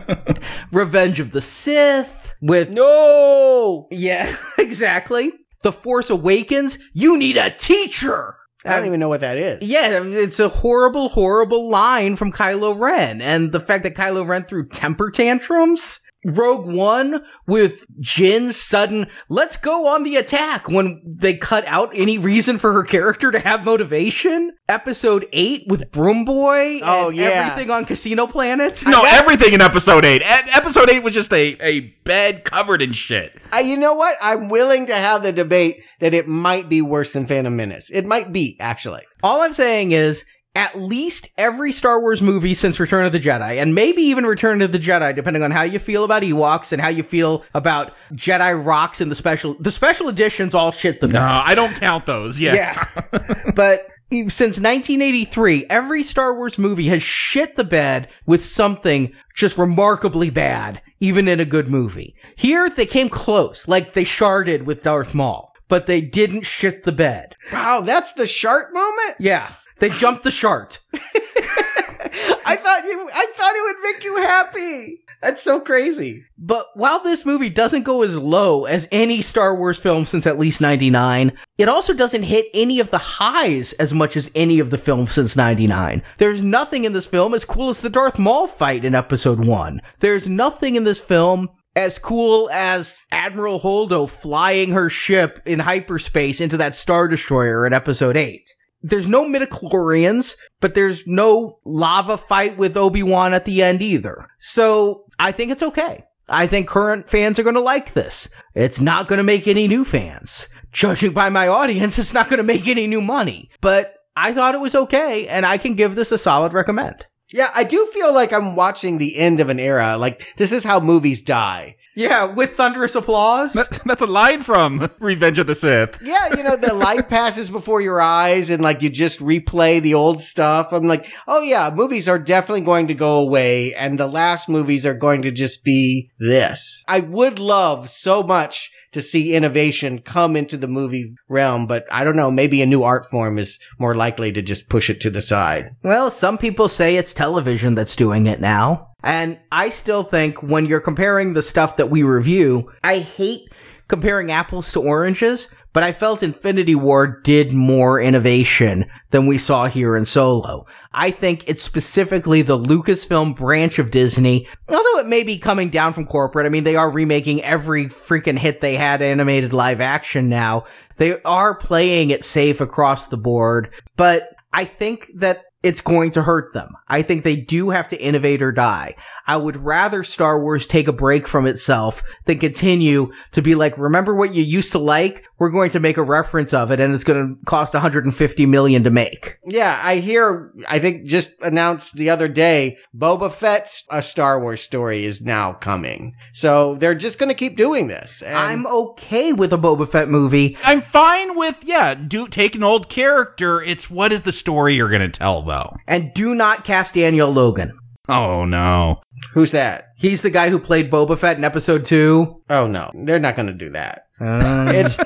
Revenge 0.72 1.20
of 1.20 1.32
the 1.32 1.42
Sith 1.42 2.34
with 2.42 2.70
No! 2.70 3.88
Yeah, 3.92 4.34
exactly. 4.58 5.34
The 5.62 5.74
Force 5.74 6.10
Awakens, 6.10 6.78
you 6.94 7.18
need 7.18 7.36
a 7.36 7.50
teacher. 7.52 8.36
I 8.64 8.70
don't 8.70 8.80
um, 8.80 8.86
even 8.86 9.00
know 9.02 9.10
what 9.10 9.20
that 9.20 9.38
is. 9.38 9.70
Yeah, 9.70 10.04
it's 10.04 10.40
a 10.40 10.48
horrible, 10.48 11.10
horrible 11.10 11.70
line 11.70 12.16
from 12.16 12.32
Kylo 12.32 12.80
Ren. 12.80 13.22
And 13.22 13.52
the 13.52 13.60
fact 13.60 13.84
that 13.84 13.96
Kylo 13.96 14.26
Ren 14.26 14.46
threw 14.46 14.68
temper 14.70 15.12
tantrums. 15.12 16.00
Rogue 16.26 16.66
One 16.66 17.24
with 17.46 17.86
Jyn's 18.00 18.56
sudden, 18.58 19.08
let's 19.30 19.58
go 19.58 19.88
on 19.90 20.04
the 20.04 20.16
attack 20.18 20.68
when 20.68 21.02
they 21.06 21.36
cut 21.36 21.66
out 21.68 21.92
any 21.96 22.18
reason 22.18 22.58
for 22.58 22.74
her 22.74 22.84
character 22.84 23.32
to 23.32 23.40
have 23.40 23.64
motivation. 23.64 24.52
Episode 24.68 25.28
8 25.32 25.66
with 25.68 25.92
Broom 25.92 26.26
Boy. 26.26 26.80
Oh, 26.82 27.10
and 27.10 27.18
yeah. 27.18 27.26
Everything 27.52 27.70
on 27.70 27.86
Casino 27.86 28.26
Planet. 28.26 28.84
No, 28.88 29.04
everything 29.06 29.54
in 29.54 29.62
episode 29.62 30.04
eight. 30.06 30.22
E- 30.24 30.52
Episode 30.56 30.90
eight 30.90 31.04
was 31.04 31.14
just 31.14 31.32
a, 31.32 31.56
a 31.62 31.80
bed 32.04 32.44
covered 32.44 32.82
in 32.82 32.94
shit. 32.94 33.40
Uh, 33.54 33.60
you 33.60 33.78
know 33.78 33.94
what? 33.94 34.18
I'm 34.20 34.50
willing 34.50 34.88
to 34.88 34.96
have 34.96 35.22
the 35.22 35.32
debate 35.32 35.84
that 36.00 36.16
it 36.16 36.28
might 36.28 36.68
be 36.68 36.82
worse 36.82 37.12
than 37.12 37.28
Phantom 37.28 37.56
Menace. 37.56 37.92
It 37.92 38.06
might 38.06 38.34
be, 38.34 38.58
actually. 38.60 39.04
All 39.22 39.42
I'm 39.42 39.54
saying 39.54 39.92
is, 39.92 40.24
at 40.56 40.80
least 40.80 41.28
every 41.38 41.74
Star 41.74 42.00
Wars 42.00 42.22
movie 42.22 42.54
since 42.54 42.80
Return 42.80 43.06
of 43.06 43.12
the 43.12 43.20
Jedi, 43.20 43.62
and 43.62 43.76
maybe 43.76 44.04
even 44.04 44.26
Return 44.26 44.62
of 44.62 44.72
the 44.72 44.80
Jedi, 44.80 45.14
depending 45.14 45.44
on 45.44 45.52
how 45.52 45.64
you 45.64 45.80
feel 45.80 46.06
about 46.06 46.24
Ewoks 46.24 46.72
and 46.72 46.82
how 46.82 46.88
you 46.88 47.04
feel 47.04 47.44
about 47.54 47.94
Jedi 48.14 48.66
rocks 48.66 49.02
and 49.02 49.12
the 49.12 49.16
special 49.16 49.56
the 49.60 49.72
special 49.72 50.08
editions 50.08 50.56
all 50.56 50.72
shit 50.72 51.02
the 51.02 51.08
bed. 51.08 51.20
No. 51.20 51.42
I 51.46 51.56
don't 51.56 51.76
count 51.76 52.06
those. 52.06 52.40
Yeah. 52.40 52.56
Yeah. 52.56 53.02
but 53.56 53.88
since 54.12 54.60
1983, 54.60 55.66
every 55.70 56.04
Star 56.04 56.34
Wars 56.36 56.58
movie 56.58 56.88
has 56.88 57.04
shit 57.04 57.56
the 57.56 57.64
bed 57.64 58.10
with 58.26 58.46
something 58.46 59.14
just 59.36 59.58
remarkably 59.58 60.30
bad, 60.30 60.82
even 61.00 61.28
in 61.28 61.40
a 61.40 61.46
good 61.46 61.70
movie. 61.70 62.16
Here, 62.36 62.70
they 62.70 62.86
came 62.86 63.10
close, 63.10 63.68
like 63.68 63.94
they 63.94 64.06
sharded 64.06 64.64
with 64.64 64.84
Darth 64.84 65.14
Maul, 65.14 65.54
but 65.68 65.88
they 65.88 66.02
didn't 66.02 66.44
shit 66.44 66.84
the 66.84 66.92
bed. 66.92 67.36
Wow, 67.52 67.82
that's 67.82 68.14
the 68.14 68.28
shark 68.28 68.74
moment? 68.74 69.16
Yeah. 69.20 69.52
They 69.80 69.90
jumped 69.90 70.24
the 70.24 70.32
shart. 70.32 70.80
I 70.94 72.56
thought 72.56 72.84
you 72.86 73.10
I 73.14 73.28
thought 73.36 73.56
it 73.56 73.64
would 73.64 73.94
make 73.94 74.04
you 74.04 74.16
happy. 74.18 75.02
That's 75.22 75.42
so 75.42 75.60
crazy. 75.60 76.26
But 76.38 76.68
while 76.76 77.02
this 77.02 77.26
movie 77.26 77.50
doesn't 77.50 77.84
go 77.84 78.04
as 78.04 78.16
low 78.16 78.66
as 78.66 78.88
any 78.92 79.22
Star 79.22 79.56
Wars 79.56 79.80
film 79.80 80.06
since 80.06 80.28
at 80.28 80.38
least 80.38 80.62
99, 80.62 81.38
it 81.58 81.68
also 81.68 81.94
doesn't 81.94 82.24
hit 82.24 82.46
any 82.54 82.80
of 82.80 82.92
the 82.92 83.00
highs 83.00 83.74
as 83.74 83.94
much 83.94 84.18
as 84.18 84.30
any 84.36 84.60
of 84.60 84.70
the 84.70 84.78
films 84.78 85.14
since 85.14 85.36
99. 85.36 86.04
There's 86.18 86.42
nothing 86.42 86.84
in 86.84 86.94
this 86.94 87.08
film 87.08 87.34
as 87.34 87.44
cool 87.44 87.70
as 87.70 87.82
the 87.82 87.90
Darth 87.90 88.20
Maul 88.20 88.48
fight 88.48 88.86
in 88.86 88.94
episode 88.94 89.44
1. 89.44 89.82
There's 90.00 90.28
nothing 90.28 90.76
in 90.76 90.84
this 90.84 91.00
film 91.00 91.50
as 91.76 91.98
cool 91.98 92.50
as 92.52 93.00
Admiral 93.12 93.60
Holdo 93.60 94.08
flying 94.08 94.72
her 94.72 94.90
ship 94.90 95.42
in 95.46 95.60
hyperspace 95.60 96.40
into 96.40 96.58
that 96.58 96.76
Star 96.76 97.08
Destroyer 97.08 97.66
in 97.66 97.74
episode 97.74 98.16
8 98.16 98.54
there's 98.86 99.08
no 99.08 99.26
midichlorians, 99.26 100.36
but 100.62 100.76
there's 100.76 101.08
no 101.08 101.58
lava 101.66 102.18
fight 102.18 102.56
with 102.56 102.78
Obi-Wan 102.78 103.34
at 103.34 103.44
the 103.44 103.64
end 103.64 103.82
either. 103.82 104.28
So 104.40 105.06
I 105.18 105.32
think 105.32 105.52
it's 105.52 105.64
okay. 105.64 106.06
I 106.30 106.46
think 106.46 106.68
current 106.68 107.10
fans 107.10 107.40
are 107.40 107.44
going 107.44 107.56
to 107.56 107.62
like 107.62 107.94
this. 107.94 108.30
It's 108.54 108.80
not 108.80 109.08
going 109.08 109.18
to 109.18 109.24
make 109.24 109.48
any 109.48 109.68
new 109.68 109.86
fans. 109.86 110.48
Judging 110.72 111.14
by 111.14 111.30
my 111.30 111.48
audience, 111.48 111.98
it's 112.00 112.14
not 112.14 112.30
going 112.30 112.38
to 112.38 112.44
make 112.44 112.68
any 112.68 112.86
new 112.86 113.02
money. 113.02 113.50
But 113.60 113.96
I 114.16 114.34
thought 114.34 114.56
it 114.56 114.62
was 114.62 114.76
okay, 114.76 115.28
and 115.28 115.46
I 115.46 115.58
can 115.58 115.74
give 115.74 115.96
this 115.96 116.12
a 116.12 116.18
solid 116.20 116.54
recommend. 116.54 117.08
Yeah, 117.30 117.50
I 117.54 117.64
do 117.64 117.88
feel 117.92 118.14
like 118.14 118.34
I'm 118.34 118.56
watching 118.56 118.98
the 118.98 119.18
end 119.18 119.40
of 119.40 119.50
an 119.50 119.60
era. 119.60 119.98
Like 119.98 120.36
this 120.38 120.52
is 120.52 120.64
how 120.64 120.80
movies 120.80 121.24
die. 121.24 121.78
Yeah, 121.96 122.26
with 122.26 122.56
thunderous 122.56 122.96
applause. 122.96 123.54
That- 123.54 123.82
that's 123.86 124.02
a 124.02 124.08
line 124.08 124.42
from 124.44 124.90
Revenge 125.00 125.40
of 125.40 125.48
the 125.48 125.56
Sith. 125.56 126.00
Yeah, 126.04 126.36
you 126.36 126.44
know, 126.44 126.56
the 126.56 126.74
life 126.74 127.08
passes 127.10 127.50
before 127.50 127.82
your 127.82 128.02
eyes 128.02 128.50
and 128.50 128.62
like 128.62 128.82
you 128.82 128.90
just 128.90 129.20
replay 129.20 129.82
the 129.82 129.94
old 129.94 130.22
stuff. 130.22 130.74
I'm 130.74 130.88
like, 130.88 131.12
oh 131.28 131.42
yeah, 131.42 131.72
movies 131.74 132.08
are 132.10 132.20
definitely 132.20 132.62
going 132.62 132.88
to 132.88 132.94
go 132.94 133.20
away 133.20 133.74
and 133.74 133.98
the 133.98 134.08
last 134.08 134.50
movies 134.50 134.86
are 134.86 134.94
going 134.94 135.24
to 135.24 135.32
just 135.32 135.64
be 135.64 136.12
this. 136.20 136.84
I 136.88 137.00
would 137.00 137.40
love 137.40 137.90
so 137.90 138.24
much 138.24 138.72
to 138.96 139.02
see 139.02 139.36
innovation 139.36 140.00
come 140.00 140.38
into 140.38 140.56
the 140.56 140.70
movie 140.70 141.16
realm, 141.28 141.68
but 141.68 141.86
I 141.92 142.06
don't 142.06 142.16
know, 142.16 142.32
maybe 142.32 142.62
a 142.62 142.66
new 142.66 142.84
art 142.84 143.10
form 143.12 143.38
is 143.38 143.60
more 143.78 143.94
likely 143.94 144.32
to 144.32 144.42
just 144.42 144.70
push 144.70 144.90
it 144.90 145.02
to 145.02 145.10
the 145.10 145.20
side. 145.20 145.76
Well, 145.84 146.10
some 146.10 146.38
people 146.38 146.70
say 146.70 146.96
it's 146.96 147.14
television 147.14 147.76
that's 147.76 147.98
doing 147.98 148.28
it 148.28 148.40
now. 148.40 148.92
And 149.04 149.38
I 149.52 149.70
still 149.70 150.04
think 150.04 150.42
when 150.42 150.66
you're 150.66 150.80
comparing 150.80 151.34
the 151.34 151.42
stuff 151.42 151.78
that 151.78 151.90
we 151.90 152.04
review, 152.04 152.72
I 152.84 153.00
hate 153.00 153.50
comparing 153.88 154.32
apples 154.32 154.72
to 154.72 154.82
oranges, 154.82 155.50
but 155.74 155.84
I 155.84 155.92
felt 155.92 156.24
Infinity 156.24 156.76
War 156.76 157.08
did 157.24 157.54
more 157.54 158.00
innovation 158.00 158.86
than 159.12 159.28
we 159.28 159.38
saw 159.38 159.66
here 159.66 159.96
in 159.96 160.06
Solo. 160.06 160.68
I 160.94 161.12
think 161.12 161.44
it's 161.48 161.62
specifically 161.62 162.42
the 162.42 162.58
Lucasfilm 162.58 163.36
branch 163.36 163.80
of 163.80 163.92
Disney, 163.92 164.48
although 164.68 165.00
it 165.00 165.08
may 165.08 165.24
be 165.24 165.38
coming 165.38 165.70
down 165.70 165.94
from 165.94 166.06
corporate. 166.06 166.46
I 166.46 166.50
mean, 166.50 166.64
they 166.64 166.78
are 166.78 166.90
remaking 166.90 167.44
every 167.44 167.88
freaking 167.88 168.38
hit 168.38 168.62
they 168.62 168.76
had 168.76 169.02
animated 169.02 169.54
live 169.54 169.82
action 169.82 170.30
now. 170.30 170.66
They 170.98 171.22
are 171.22 171.56
playing 171.56 172.10
it 172.10 172.24
safe 172.26 172.62
across 172.62 173.08
the 173.08 173.18
board, 173.18 173.72
but 173.98 174.30
I 174.54 174.64
think 174.64 175.12
that 175.16 175.44
it's 175.66 175.82
going 175.82 176.12
to 176.12 176.22
hurt 176.22 176.54
them. 176.54 176.76
I 176.88 177.02
think 177.02 177.24
they 177.24 177.36
do 177.36 177.72
have 177.72 177.88
to 177.88 178.00
innovate 178.00 178.44
or 178.44 178.52
die. 178.52 178.96
I 179.26 179.36
would 179.36 179.58
rather 179.58 180.04
Star 180.04 180.40
Wars 180.40 180.68
take 180.68 180.88
a 180.88 180.94
break 180.94 181.28
from 181.28 181.48
itself 181.48 182.04
than 182.26 182.38
continue 182.38 183.14
to 183.32 183.42
be 183.42 183.56
like, 183.56 183.80
remember 183.80 184.14
what 184.14 184.36
you 184.36 184.44
used 184.44 184.74
to 184.74 184.80
like? 184.80 185.26
We're 185.40 185.50
going 185.50 185.72
to 185.72 185.80
make 185.80 185.98
a 185.98 186.04
reference 186.04 186.54
of 186.54 186.72
it 186.72 186.80
and 186.80 186.94
it's 186.94 187.04
going 187.04 187.36
to 187.36 187.46
cost 187.46 187.74
150 187.74 188.46
million 188.46 188.84
to 188.84 188.92
make. 188.92 189.40
Yeah, 189.44 189.78
I 189.82 189.96
hear, 189.96 190.54
I 190.68 190.78
think 190.78 191.08
just 191.08 191.32
announced 191.42 191.96
the 191.96 192.12
other 192.12 192.28
day, 192.28 192.78
Boba 192.96 193.32
Fett's 193.32 193.84
A 193.90 194.04
Star 194.04 194.40
Wars 194.40 194.62
story 194.62 195.04
is 195.04 195.22
now 195.22 195.54
coming. 195.54 196.16
So 196.34 196.76
they're 196.76 196.94
just 196.94 197.18
going 197.18 197.30
to 197.30 197.36
keep 197.36 197.58
doing 197.58 197.88
this. 197.88 198.22
And 198.22 198.38
I'm 198.38 198.68
okay 198.68 199.34
with 199.34 199.52
a 199.52 199.58
Boba 199.58 199.90
Fett 199.90 200.10
movie. 200.10 200.58
I'm 200.64 200.82
fine 200.82 201.36
with 201.36 201.58
yeah, 201.64 201.96
do 201.96 202.28
take 202.28 202.56
an 202.56 202.64
old 202.64 202.88
character. 202.88 203.62
It's 203.62 203.90
what 203.90 204.14
is 204.14 204.22
the 204.22 204.32
story 204.32 204.76
you're 204.76 204.90
gonna 204.90 205.10
tell 205.10 205.42
though? 205.56 205.76
And 205.88 206.14
do 206.14 206.36
not 206.36 206.64
cast 206.66 206.94
Daniel 206.94 207.32
Logan. 207.32 207.78
Oh 208.08 208.46
no. 208.46 209.02
who's 209.34 209.52
that? 209.52 209.90
He's 209.98 210.22
the 210.22 210.30
guy 210.30 210.50
who 210.50 210.60
played 210.60 210.92
Boba 210.92 211.18
Fett 211.18 211.38
in 211.38 211.44
episode 211.44 211.86
2. 211.86 212.42
Oh 212.50 212.68
no, 212.68 212.92
they're 212.94 213.20
not 213.20 213.36
going 213.36 213.48
to 213.48 213.54
do 213.54 213.72
that. 213.72 214.08
Uh, 214.20 214.72
It's 214.74 214.98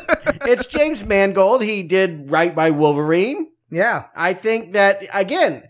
it's 0.46 0.68
James 0.68 1.04
Mangold. 1.04 1.64
He 1.64 1.84
did 1.84 2.30
right 2.32 2.54
by 2.54 2.72
Wolverine. 2.72 3.48
yeah. 3.72 4.06
I 4.16 4.34
think 4.34 4.74
that 4.74 5.04
again, 5.14 5.64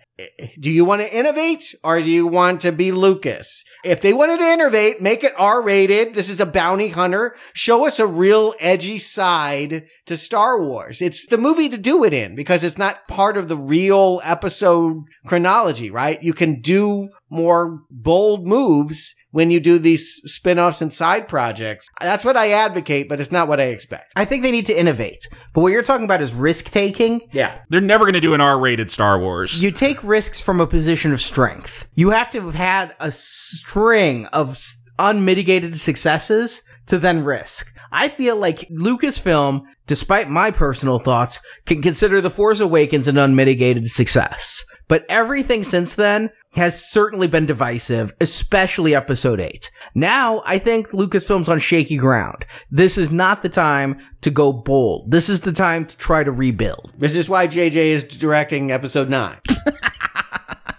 do 0.60 0.70
you 0.70 0.86
want 0.86 1.02
to 1.02 1.16
innovate 1.18 1.76
or 1.84 2.00
do 2.00 2.10
you 2.10 2.28
want 2.28 2.62
to 2.62 2.72
be 2.72 2.92
Lucas? 2.92 3.64
If 3.84 4.02
they 4.02 4.14
wanted 4.14 4.40
to 4.40 4.52
innovate, 4.52 5.02
make 5.02 5.24
it 5.24 5.34
R 5.38 5.62
rated. 5.62 6.14
This 6.14 6.30
is 6.30 6.40
a 6.40 6.46
bounty 6.46 6.88
hunter. 6.88 7.36
Show 7.54 7.86
us 7.86 8.00
a 8.00 8.08
real 8.08 8.54
edgy 8.60 9.00
side 9.00 9.88
to 10.08 10.18
Star 10.18 10.62
Wars. 10.62 11.02
It's 11.02 11.26
the 11.28 11.38
movie 11.38 11.70
to 11.70 11.78
do 11.78 12.04
it 12.04 12.14
in 12.14 12.36
because 12.36 12.64
it's 12.64 12.78
not 12.78 13.08
part 13.08 13.38
of 13.38 13.48
the 13.48 13.58
real 13.58 14.22
episode 14.24 15.04
chronology, 15.26 15.92
right? 15.92 16.22
You 16.22 16.34
can 16.34 16.62
do 16.62 17.10
more 17.30 17.84
bold 17.90 18.48
moves 18.48 19.16
when 19.32 19.52
you 19.52 19.60
do 19.60 19.78
these 19.78 20.22
spin-offs 20.26 20.82
and 20.82 20.92
side 20.92 21.28
projects. 21.28 21.88
That's 22.02 22.26
what 22.26 22.38
I 22.38 22.52
advocate, 22.52 23.10
but 23.10 23.20
it's 23.20 23.32
not 23.32 23.48
what 23.48 23.60
I 23.60 23.66
expect. 23.66 24.14
I 24.16 24.26
think 24.26 24.44
they 24.44 24.52
need 24.52 24.68
to 24.68 24.80
innovate. 24.80 25.28
But 25.54 25.62
what 25.62 25.72
you're 25.72 25.84
talking 25.84 26.06
about 26.06 26.22
is 26.22 26.34
risk 26.34 26.66
taking. 26.66 27.22
Yeah. 27.32 27.62
They're 27.70 27.82
never 27.82 28.06
going 28.06 28.14
to 28.14 28.22
do 28.22 28.34
an 28.34 28.42
R-rated 28.42 28.90
Star 28.90 29.20
Wars. 29.20 29.62
You 29.62 29.72
take 29.72 30.04
risks 30.04 30.42
from 30.42 30.60
a 30.60 30.68
position 30.68 31.14
of 31.14 31.22
strength. 31.22 31.88
You 31.94 32.10
have 32.12 32.30
to 32.30 32.42
have 32.42 32.56
had 32.56 32.96
a 33.00 33.12
string 33.12 34.26
of 34.28 34.58
unmitigated 34.98 35.80
successes 35.80 36.62
to 36.88 36.98
then 36.98 37.24
risk. 37.24 37.72
I 37.92 38.08
feel 38.08 38.36
like 38.36 38.70
Lucasfilm, 38.70 39.64
despite 39.88 40.30
my 40.30 40.52
personal 40.52 41.00
thoughts, 41.00 41.40
can 41.66 41.82
consider 41.82 42.22
The 42.22 42.30
Force 42.30 42.60
Awakens 42.60 43.08
an 43.08 43.18
unmitigated 43.18 43.88
success. 43.88 44.64
But 44.88 45.06
everything 45.10 45.64
since 45.64 45.96
then 45.96 46.30
has 46.52 46.84
certainly 46.84 47.28
been 47.28 47.46
divisive, 47.46 48.14
especially 48.20 48.96
episode 48.96 49.40
8. 49.40 49.70
Now, 49.94 50.42
I 50.46 50.58
think 50.58 50.90
Lucasfilm's 50.90 51.50
on 51.50 51.60
shaky 51.60 51.98
ground. 51.98 52.46
This 52.72 52.98
is 52.98 53.12
not 53.12 53.44
the 53.44 53.50
time 53.50 54.00
to 54.22 54.32
go 54.32 54.52
bold. 54.52 55.12
This 55.12 55.30
is 55.30 55.42
the 55.42 55.52
time 55.52 55.86
to 55.86 55.98
try 55.98 56.24
to 56.24 56.32
rebuild. 56.32 56.92
This 56.98 57.16
is 57.16 57.30
why 57.30 57.48
JJ 57.48 57.76
is 57.76 58.04
directing 58.04 58.72
episode 58.72 59.10
9. 59.10 59.38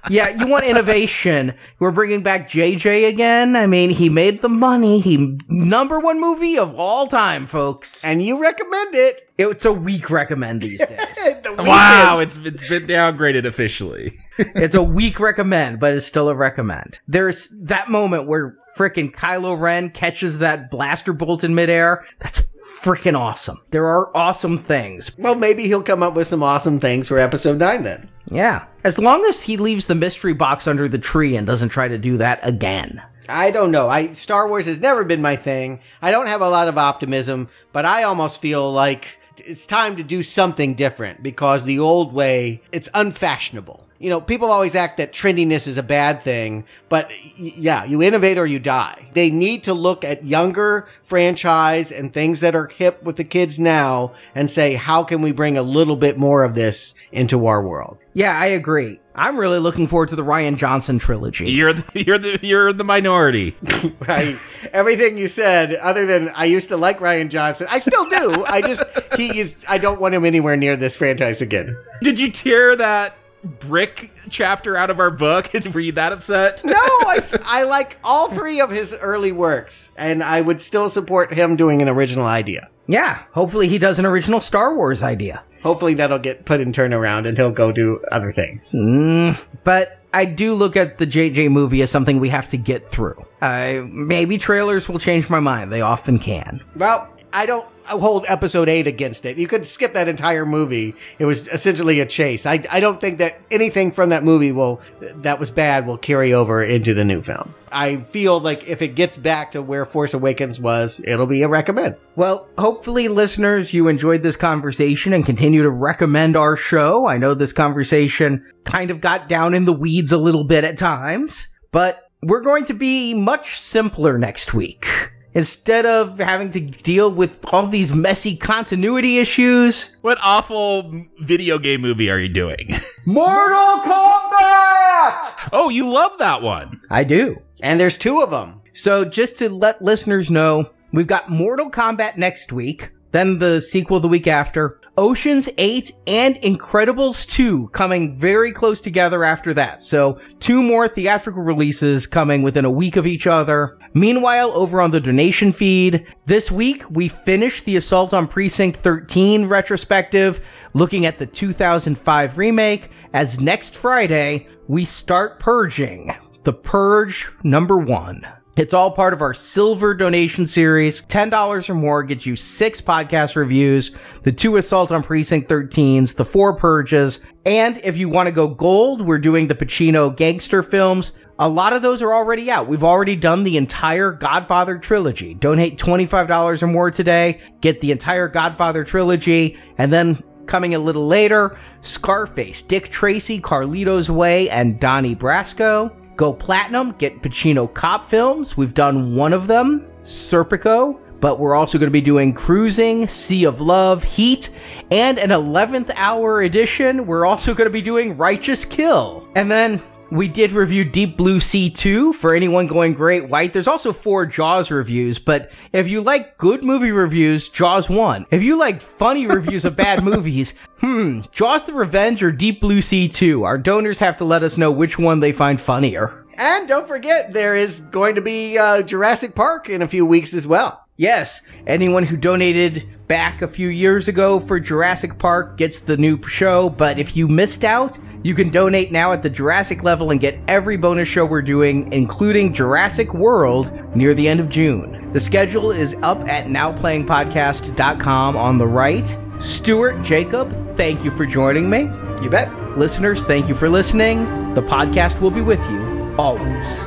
yeah, 0.08 0.28
you 0.28 0.46
want 0.46 0.64
innovation. 0.64 1.54
We're 1.78 1.90
bringing 1.90 2.22
back 2.22 2.48
JJ 2.48 3.08
again. 3.08 3.56
I 3.56 3.66
mean, 3.66 3.90
he 3.90 4.08
made 4.08 4.40
the 4.40 4.48
money. 4.48 5.00
He 5.00 5.38
number 5.48 5.98
one 6.00 6.20
movie 6.20 6.58
of 6.58 6.74
all 6.74 7.06
time, 7.06 7.46
folks. 7.46 8.04
And 8.04 8.22
you 8.22 8.40
recommend 8.40 8.94
it. 8.94 9.28
It's 9.36 9.64
a 9.64 9.72
weak 9.72 10.10
recommend 10.10 10.60
these 10.60 10.78
days. 10.86 10.98
The 11.16 11.54
wow, 11.58 12.18
it's 12.20 12.36
it's 12.36 12.68
been 12.68 12.86
downgraded 12.86 13.44
officially. 13.46 14.18
it's 14.38 14.74
a 14.74 14.82
weak 14.82 15.20
recommend, 15.20 15.80
but 15.80 15.94
it's 15.94 16.06
still 16.06 16.28
a 16.28 16.34
recommend. 16.34 16.98
There's 17.08 17.48
that 17.62 17.90
moment 17.90 18.26
where 18.26 18.56
frickin' 18.76 19.12
Kylo 19.12 19.58
Ren 19.58 19.90
catches 19.90 20.38
that 20.38 20.70
blaster 20.70 21.12
bolt 21.12 21.44
in 21.44 21.54
midair. 21.54 22.04
That's 22.18 22.42
freaking 22.82 23.18
awesome. 23.18 23.60
There 23.70 23.86
are 23.86 24.16
awesome 24.16 24.58
things. 24.58 25.16
Well, 25.16 25.34
maybe 25.34 25.64
he'll 25.64 25.82
come 25.82 26.02
up 26.02 26.14
with 26.14 26.28
some 26.28 26.42
awesome 26.42 26.80
things 26.80 27.08
for 27.08 27.18
episode 27.18 27.58
9 27.58 27.82
then. 27.82 28.08
Yeah. 28.30 28.64
As 28.84 28.98
long 28.98 29.24
as 29.26 29.42
he 29.42 29.56
leaves 29.56 29.86
the 29.86 29.94
mystery 29.94 30.32
box 30.32 30.66
under 30.66 30.88
the 30.88 30.98
tree 30.98 31.36
and 31.36 31.46
doesn't 31.46 31.70
try 31.70 31.88
to 31.88 31.98
do 31.98 32.18
that 32.18 32.40
again. 32.46 33.02
I 33.28 33.50
don't 33.50 33.70
know. 33.70 33.88
I 33.88 34.12
Star 34.12 34.48
Wars 34.48 34.66
has 34.66 34.80
never 34.80 35.04
been 35.04 35.22
my 35.22 35.36
thing. 35.36 35.80
I 36.02 36.10
don't 36.10 36.26
have 36.26 36.40
a 36.40 36.48
lot 36.48 36.68
of 36.68 36.78
optimism, 36.78 37.48
but 37.72 37.84
I 37.84 38.04
almost 38.04 38.40
feel 38.40 38.72
like 38.72 39.06
it's 39.36 39.66
time 39.66 39.96
to 39.96 40.02
do 40.02 40.22
something 40.22 40.74
different 40.74 41.22
because 41.22 41.64
the 41.64 41.78
old 41.78 42.12
way, 42.12 42.62
it's 42.72 42.88
unfashionable. 42.92 43.86
You 44.00 44.08
know, 44.08 44.22
people 44.22 44.50
always 44.50 44.74
act 44.74 44.96
that 44.96 45.12
trendiness 45.12 45.66
is 45.66 45.76
a 45.76 45.82
bad 45.82 46.22
thing, 46.22 46.64
but 46.88 47.10
yeah, 47.36 47.84
you 47.84 48.00
innovate 48.02 48.38
or 48.38 48.46
you 48.46 48.58
die. 48.58 49.10
They 49.12 49.30
need 49.30 49.64
to 49.64 49.74
look 49.74 50.04
at 50.04 50.24
younger 50.24 50.88
franchise 51.02 51.92
and 51.92 52.10
things 52.10 52.40
that 52.40 52.54
are 52.54 52.66
hip 52.66 53.02
with 53.02 53.16
the 53.16 53.24
kids 53.24 53.58
now 53.58 54.12
and 54.34 54.50
say, 54.50 54.72
how 54.72 55.04
can 55.04 55.20
we 55.20 55.32
bring 55.32 55.58
a 55.58 55.62
little 55.62 55.96
bit 55.96 56.16
more 56.16 56.44
of 56.44 56.54
this 56.54 56.94
into 57.12 57.44
our 57.44 57.62
world? 57.62 57.98
Yeah, 58.14 58.34
I 58.34 58.46
agree. 58.46 59.00
I'm 59.14 59.36
really 59.36 59.58
looking 59.58 59.86
forward 59.86 60.08
to 60.08 60.16
the 60.16 60.24
Rian 60.24 60.56
Johnson 60.56 60.98
trilogy. 60.98 61.50
You're 61.50 61.74
the, 61.74 62.02
you're 62.02 62.18
the 62.18 62.38
you're 62.42 62.72
the 62.72 62.84
minority. 62.84 63.54
I, 64.00 64.40
everything 64.72 65.18
you 65.18 65.28
said, 65.28 65.74
other 65.74 66.06
than 66.06 66.30
I 66.30 66.46
used 66.46 66.70
to 66.70 66.78
like 66.78 67.00
Rian 67.00 67.28
Johnson, 67.28 67.66
I 67.68 67.80
still 67.80 68.08
do. 68.08 68.46
I 68.46 68.62
just 68.62 68.82
he 69.16 69.40
is. 69.40 69.54
I 69.68 69.76
don't 69.76 70.00
want 70.00 70.14
him 70.14 70.24
anywhere 70.24 70.56
near 70.56 70.76
this 70.76 70.96
franchise 70.96 71.42
again. 71.42 71.76
Did 72.02 72.18
you 72.18 72.30
tear 72.30 72.76
that 72.76 73.14
brick 73.42 74.10
chapter 74.28 74.76
out 74.76 74.90
of 74.90 75.00
our 75.00 75.10
book? 75.10 75.50
Were 75.72 75.80
you 75.80 75.92
that 75.92 76.12
upset? 76.12 76.64
No, 76.64 76.72
I, 76.74 77.20
I 77.42 77.62
like 77.64 77.98
all 78.04 78.28
three 78.28 78.60
of 78.60 78.70
his 78.70 78.92
early 78.92 79.32
works, 79.32 79.90
and 79.96 80.22
I 80.22 80.40
would 80.40 80.60
still 80.60 80.90
support 80.90 81.32
him 81.32 81.56
doing 81.56 81.82
an 81.82 81.88
original 81.88 82.26
idea. 82.26 82.68
Yeah, 82.86 83.22
hopefully 83.32 83.68
he 83.68 83.78
does 83.78 83.98
an 83.98 84.06
original 84.06 84.40
Star 84.40 84.74
Wars 84.74 85.02
idea. 85.02 85.42
Hopefully 85.62 85.94
that'll 85.94 86.18
get 86.18 86.44
put 86.44 86.60
in 86.60 86.72
turnaround, 86.72 87.28
and 87.28 87.36
he'll 87.36 87.52
go 87.52 87.70
do 87.70 88.02
other 88.10 88.32
things. 88.32 88.62
Mm, 88.72 89.38
but 89.62 89.98
I 90.12 90.24
do 90.24 90.54
look 90.54 90.76
at 90.76 90.98
the 90.98 91.06
JJ 91.06 91.50
movie 91.50 91.82
as 91.82 91.90
something 91.90 92.18
we 92.18 92.30
have 92.30 92.48
to 92.48 92.56
get 92.56 92.88
through. 92.88 93.24
Uh, 93.40 93.82
maybe 93.86 94.38
trailers 94.38 94.88
will 94.88 94.98
change 94.98 95.30
my 95.30 95.40
mind. 95.40 95.72
They 95.72 95.82
often 95.82 96.18
can. 96.18 96.62
Well, 96.74 97.08
I 97.32 97.46
don't 97.46 97.66
hold 97.98 98.24
episode 98.28 98.68
8 98.68 98.86
against 98.86 99.24
it. 99.26 99.38
You 99.38 99.48
could 99.48 99.66
skip 99.66 99.94
that 99.94 100.08
entire 100.08 100.46
movie. 100.46 100.94
It 101.18 101.24
was 101.24 101.48
essentially 101.48 102.00
a 102.00 102.06
chase. 102.06 102.46
I, 102.46 102.64
I 102.70 102.80
don't 102.80 103.00
think 103.00 103.18
that 103.18 103.40
anything 103.50 103.92
from 103.92 104.10
that 104.10 104.22
movie 104.24 104.52
will 104.52 104.80
that 105.00 105.38
was 105.38 105.50
bad 105.50 105.86
will 105.86 105.98
carry 105.98 106.32
over 106.32 106.64
into 106.64 106.94
the 106.94 107.04
new 107.04 107.22
film. 107.22 107.54
I 107.72 107.98
feel 107.98 108.40
like 108.40 108.68
if 108.68 108.82
it 108.82 108.94
gets 108.94 109.16
back 109.16 109.52
to 109.52 109.62
where 109.62 109.84
Force 109.84 110.14
Awakens 110.14 110.58
was, 110.58 111.00
it'll 111.02 111.26
be 111.26 111.42
a 111.42 111.48
recommend. 111.48 111.96
Well, 112.16 112.48
hopefully, 112.58 113.08
listeners, 113.08 113.72
you 113.72 113.88
enjoyed 113.88 114.22
this 114.22 114.36
conversation 114.36 115.12
and 115.12 115.24
continue 115.24 115.62
to 115.62 115.70
recommend 115.70 116.36
our 116.36 116.56
show. 116.56 117.06
I 117.06 117.18
know 117.18 117.34
this 117.34 117.52
conversation 117.52 118.50
kind 118.64 118.90
of 118.90 119.00
got 119.00 119.28
down 119.28 119.54
in 119.54 119.64
the 119.64 119.72
weeds 119.72 120.12
a 120.12 120.18
little 120.18 120.44
bit 120.44 120.64
at 120.64 120.78
times, 120.78 121.48
but 121.70 122.10
we're 122.22 122.42
going 122.42 122.64
to 122.66 122.74
be 122.74 123.14
much 123.14 123.60
simpler 123.60 124.18
next 124.18 124.52
week. 124.52 124.86
Instead 125.32 125.86
of 125.86 126.18
having 126.18 126.50
to 126.50 126.60
deal 126.60 127.10
with 127.10 127.38
all 127.52 127.68
these 127.68 127.92
messy 127.94 128.36
continuity 128.36 129.18
issues, 129.18 129.96
What 130.02 130.18
awful 130.20 131.06
video 131.20 131.58
game 131.58 131.82
movie 131.82 132.10
are 132.10 132.18
you 132.18 132.28
doing? 132.28 132.74
Mortal 133.06 133.80
Kombat! 133.84 135.50
Oh, 135.52 135.68
you 135.70 135.88
love 135.90 136.18
that 136.18 136.42
one. 136.42 136.80
I 136.90 137.04
do. 137.04 137.40
And 137.62 137.78
there's 137.78 137.98
two 137.98 138.22
of 138.22 138.30
them. 138.30 138.62
So, 138.72 139.04
just 139.04 139.38
to 139.38 139.48
let 139.50 139.82
listeners 139.82 140.30
know, 140.30 140.70
we've 140.92 141.06
got 141.06 141.30
Mortal 141.30 141.70
Kombat 141.70 142.16
next 142.16 142.52
week, 142.52 142.90
then 143.12 143.38
the 143.38 143.60
sequel 143.60 144.00
the 144.00 144.08
week 144.08 144.26
after, 144.26 144.79
Oceans 145.00 145.48
8 145.56 145.92
and 146.06 146.36
Incredibles 146.36 147.26
2 147.26 147.68
coming 147.68 148.18
very 148.18 148.52
close 148.52 148.82
together 148.82 149.24
after 149.24 149.54
that. 149.54 149.82
So, 149.82 150.20
two 150.40 150.62
more 150.62 150.88
theatrical 150.88 151.42
releases 151.42 152.06
coming 152.06 152.42
within 152.42 152.66
a 152.66 152.70
week 152.70 152.96
of 152.96 153.06
each 153.06 153.26
other. 153.26 153.78
Meanwhile, 153.94 154.52
over 154.54 154.78
on 154.78 154.90
the 154.90 155.00
donation 155.00 155.52
feed, 155.52 156.04
this 156.26 156.50
week 156.50 156.84
we 156.90 157.08
finished 157.08 157.64
the 157.64 157.76
Assault 157.76 158.12
on 158.12 158.28
Precinct 158.28 158.76
13 158.76 159.46
retrospective, 159.46 160.44
looking 160.74 161.06
at 161.06 161.16
the 161.16 161.24
2005 161.24 162.36
remake, 162.36 162.90
as 163.14 163.40
next 163.40 163.76
Friday 163.76 164.48
we 164.68 164.84
start 164.84 165.40
purging 165.40 166.14
the 166.44 166.52
Purge 166.52 167.32
number 167.42 167.78
one. 167.78 168.26
It's 168.56 168.74
all 168.74 168.90
part 168.90 169.12
of 169.12 169.22
our 169.22 169.32
silver 169.32 169.94
donation 169.94 170.44
series. 170.44 171.02
$10 171.02 171.70
or 171.70 171.74
more 171.74 172.02
gets 172.02 172.26
you 172.26 172.34
six 172.34 172.80
podcast 172.80 173.36
reviews, 173.36 173.92
the 174.22 174.32
two 174.32 174.56
Assault 174.56 174.90
on 174.90 175.04
Precinct 175.04 175.48
13s, 175.48 176.16
the 176.16 176.24
four 176.24 176.56
Purges, 176.56 177.20
and 177.46 177.78
if 177.84 177.96
you 177.96 178.08
want 178.08 178.26
to 178.26 178.32
go 178.32 178.48
gold, 178.48 179.02
we're 179.02 179.18
doing 179.18 179.46
the 179.46 179.54
Pacino 179.54 180.14
gangster 180.14 180.62
films. 180.64 181.12
A 181.38 181.48
lot 181.48 181.72
of 181.72 181.80
those 181.80 182.02
are 182.02 182.12
already 182.12 182.50
out. 182.50 182.66
We've 182.66 182.84
already 182.84 183.16
done 183.16 183.44
the 183.44 183.56
entire 183.56 184.12
Godfather 184.12 184.78
trilogy. 184.78 185.32
Donate 185.32 185.78
$25 185.78 186.62
or 186.62 186.66
more 186.66 186.90
today, 186.90 187.40
get 187.60 187.80
the 187.80 187.92
entire 187.92 188.28
Godfather 188.28 188.84
trilogy, 188.84 189.58
and 189.78 189.92
then 189.92 190.22
coming 190.46 190.74
a 190.74 190.78
little 190.78 191.06
later, 191.06 191.56
Scarface, 191.82 192.62
Dick 192.62 192.90
Tracy, 192.90 193.40
Carlito's 193.40 194.10
Way, 194.10 194.50
and 194.50 194.80
Donnie 194.80 195.14
Brasco. 195.14 195.96
Go 196.20 196.34
platinum, 196.34 196.92
get 196.98 197.22
Pacino 197.22 197.72
cop 197.72 198.10
films. 198.10 198.54
We've 198.54 198.74
done 198.74 199.16
one 199.16 199.32
of 199.32 199.46
them, 199.46 199.86
Serpico, 200.04 201.00
but 201.18 201.38
we're 201.38 201.54
also 201.54 201.78
going 201.78 201.86
to 201.86 201.92
be 201.92 202.02
doing 202.02 202.34
Cruising, 202.34 203.08
Sea 203.08 203.44
of 203.44 203.62
Love, 203.62 204.04
Heat, 204.04 204.50
and 204.90 205.16
an 205.16 205.30
11th 205.30 205.90
hour 205.96 206.42
edition. 206.42 207.06
We're 207.06 207.24
also 207.24 207.54
going 207.54 207.68
to 207.68 207.72
be 207.72 207.80
doing 207.80 208.18
Righteous 208.18 208.66
Kill. 208.66 209.26
And 209.34 209.50
then 209.50 209.82
we 210.10 210.28
did 210.28 210.52
review 210.52 210.84
Deep 210.84 211.16
Blue 211.16 211.40
Sea 211.40 211.70
2 211.70 212.12
for 212.12 212.34
anyone 212.34 212.66
going 212.66 212.94
Great 212.94 213.28
White. 213.28 213.52
There's 213.52 213.68
also 213.68 213.92
four 213.92 214.26
Jaws 214.26 214.70
reviews, 214.70 215.18
but 215.18 215.52
if 215.72 215.88
you 215.88 216.00
like 216.00 216.36
good 216.36 216.64
movie 216.64 216.90
reviews, 216.90 217.48
Jaws 217.48 217.88
1. 217.88 218.26
If 218.30 218.42
you 218.42 218.58
like 218.58 218.80
funny 218.80 219.26
reviews 219.26 219.64
of 219.64 219.76
bad 219.76 220.02
movies, 220.04 220.54
hmm, 220.78 221.20
Jaws 221.32 221.64
the 221.64 221.74
Revenge 221.74 222.22
or 222.22 222.32
Deep 222.32 222.60
Blue 222.60 222.80
Sea 222.80 223.08
2. 223.08 223.44
Our 223.44 223.58
donors 223.58 224.00
have 224.00 224.16
to 224.18 224.24
let 224.24 224.42
us 224.42 224.58
know 224.58 224.72
which 224.72 224.98
one 224.98 225.20
they 225.20 225.32
find 225.32 225.60
funnier. 225.60 226.24
And 226.36 226.66
don't 226.66 226.88
forget, 226.88 227.32
there 227.32 227.54
is 227.54 227.80
going 227.80 228.14
to 228.14 228.22
be 228.22 228.56
uh, 228.56 228.82
Jurassic 228.82 229.34
Park 229.34 229.68
in 229.68 229.82
a 229.82 229.88
few 229.88 230.06
weeks 230.06 230.34
as 230.34 230.46
well. 230.46 230.84
Yes, 231.00 231.40
anyone 231.66 232.04
who 232.04 232.18
donated 232.18 232.86
back 233.08 233.40
a 233.40 233.48
few 233.48 233.68
years 233.68 234.08
ago 234.08 234.38
for 234.38 234.60
Jurassic 234.60 235.18
Park 235.18 235.56
gets 235.56 235.80
the 235.80 235.96
new 235.96 236.22
show, 236.24 236.68
but 236.68 236.98
if 236.98 237.16
you 237.16 237.26
missed 237.26 237.64
out, 237.64 237.98
you 238.22 238.34
can 238.34 238.50
donate 238.50 238.92
now 238.92 239.14
at 239.14 239.22
the 239.22 239.30
Jurassic 239.30 239.82
level 239.82 240.10
and 240.10 240.20
get 240.20 240.38
every 240.46 240.76
bonus 240.76 241.08
show 241.08 241.24
we're 241.24 241.40
doing, 241.40 241.94
including 241.94 242.52
Jurassic 242.52 243.14
World, 243.14 243.96
near 243.96 244.12
the 244.12 244.28
end 244.28 244.40
of 244.40 244.50
June. 244.50 245.10
The 245.14 245.20
schedule 245.20 245.70
is 245.70 245.94
up 246.02 246.28
at 246.28 246.48
nowplayingpodcast.com 246.48 248.36
on 248.36 248.58
the 248.58 248.66
right. 248.66 249.16
Stuart, 249.38 250.02
Jacob, 250.02 250.76
thank 250.76 251.02
you 251.02 251.10
for 251.12 251.24
joining 251.24 251.70
me. 251.70 251.88
You 252.22 252.28
bet. 252.28 252.76
Listeners, 252.76 253.24
thank 253.24 253.48
you 253.48 253.54
for 253.54 253.70
listening. 253.70 254.52
The 254.52 254.60
podcast 254.60 255.18
will 255.22 255.30
be 255.30 255.40
with 255.40 255.66
you 255.70 256.14
always. 256.18 256.84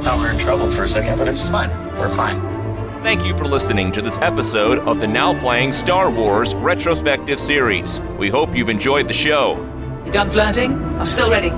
Thought 0.00 0.18
we 0.18 0.24
were 0.24 0.30
in 0.30 0.38
trouble 0.38 0.70
for 0.70 0.84
a 0.84 0.88
second, 0.88 1.18
but 1.18 1.28
it's 1.28 1.48
fine. 1.50 1.70
We're 1.96 2.08
fine. 2.08 2.40
Thank 3.02 3.24
you 3.24 3.36
for 3.36 3.46
listening 3.46 3.92
to 3.92 4.02
this 4.02 4.18
episode 4.18 4.78
of 4.80 5.00
the 5.00 5.06
Now 5.06 5.38
Playing 5.40 5.72
Star 5.72 6.10
Wars 6.10 6.54
Retrospective 6.54 7.40
Series. 7.40 7.98
We 8.18 8.28
hope 8.28 8.54
you've 8.54 8.68
enjoyed 8.68 9.08
the 9.08 9.14
show. 9.14 9.56
You 10.04 10.12
done 10.12 10.30
flirting? 10.30 10.72
I'm 10.98 11.08
still 11.08 11.30
ready. 11.30 11.50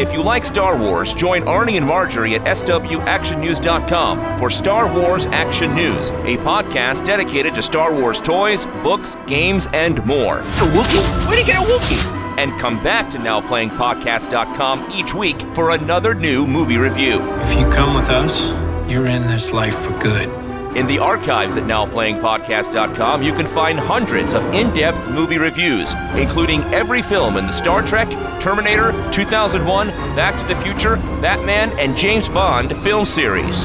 If 0.00 0.12
you 0.12 0.22
like 0.22 0.44
Star 0.44 0.78
Wars, 0.78 1.12
join 1.14 1.42
Arnie 1.42 1.76
and 1.76 1.84
Marjorie 1.86 2.36
at 2.36 2.42
swactionnews.com 2.42 4.38
for 4.38 4.48
Star 4.48 4.90
Wars 4.94 5.26
Action 5.26 5.74
News, 5.74 6.08
a 6.10 6.36
podcast 6.38 7.04
dedicated 7.04 7.54
to 7.56 7.62
Star 7.62 7.92
Wars 7.92 8.20
toys, 8.20 8.64
books, 8.82 9.16
games, 9.26 9.66
and 9.72 10.06
more. 10.06 10.38
A 10.38 10.42
Wookiee? 10.42 11.26
Where'd 11.26 11.38
he 11.40 11.44
get 11.44 11.58
a 11.58 11.66
Wookiee? 11.66 12.19
And 12.40 12.58
come 12.58 12.82
back 12.82 13.10
to 13.10 13.18
NowPlayingPodcast.com 13.18 14.92
each 14.92 15.12
week 15.12 15.38
for 15.54 15.72
another 15.72 16.14
new 16.14 16.46
movie 16.46 16.78
review. 16.78 17.20
If 17.42 17.52
you 17.58 17.68
come 17.68 17.94
with 17.94 18.08
us, 18.08 18.48
you're 18.90 19.04
in 19.04 19.26
this 19.26 19.52
life 19.52 19.76
for 19.76 19.92
good. 19.98 20.30
In 20.74 20.86
the 20.86 21.00
archives 21.00 21.58
at 21.58 21.64
NowPlayingPodcast.com, 21.64 23.22
you 23.22 23.34
can 23.34 23.46
find 23.46 23.78
hundreds 23.78 24.32
of 24.32 24.42
in 24.54 24.72
depth 24.72 25.10
movie 25.10 25.36
reviews, 25.36 25.92
including 26.14 26.62
every 26.72 27.02
film 27.02 27.36
in 27.36 27.44
the 27.46 27.52
Star 27.52 27.82
Trek, 27.82 28.08
Terminator, 28.40 28.92
2001, 29.12 29.88
Back 30.16 30.40
to 30.40 30.46
the 30.48 30.58
Future, 30.62 30.96
Batman, 30.96 31.78
and 31.78 31.94
James 31.94 32.26
Bond 32.26 32.74
film 32.82 33.04
series. 33.04 33.64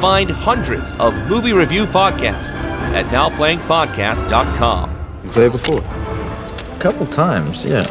Find 0.00 0.30
hundreds 0.30 0.92
of 0.92 1.14
movie 1.28 1.52
review 1.52 1.84
podcasts 1.84 2.64
at 2.94 3.04
NowPlayingPodcast.com. 3.12 4.96
You 5.24 5.30
played 5.30 5.52
before? 5.52 5.84
A 5.84 6.78
couple 6.78 7.06
times, 7.08 7.66
yeah. 7.66 7.84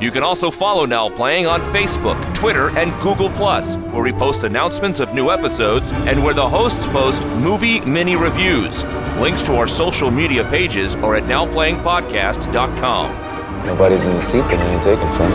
You 0.00 0.10
can 0.10 0.22
also 0.22 0.50
follow 0.50 0.84
Now 0.84 1.08
Playing 1.08 1.46
on 1.46 1.62
Facebook, 1.72 2.34
Twitter, 2.34 2.68
and 2.76 2.92
Google 3.00 3.30
where 3.30 4.02
we 4.02 4.12
post 4.12 4.44
announcements 4.44 5.00
of 5.00 5.14
new 5.14 5.30
episodes 5.30 5.90
and 5.90 6.22
where 6.22 6.34
the 6.34 6.46
hosts 6.46 6.84
post 6.88 7.24
movie 7.38 7.80
mini 7.80 8.14
reviews. 8.14 8.84
Links 9.18 9.42
to 9.44 9.56
our 9.56 9.66
social 9.66 10.10
media 10.10 10.44
pages 10.44 10.94
are 10.96 11.16
at 11.16 11.22
nowplayingpodcast.com. 11.24 13.66
Nobody's 13.66 14.04
in 14.04 14.12
the 14.12 14.20
seat 14.20 14.42
that 14.42 14.60
I 14.60 14.74
ain't 14.74 14.82
taking 14.82 15.10
from. 15.12 15.30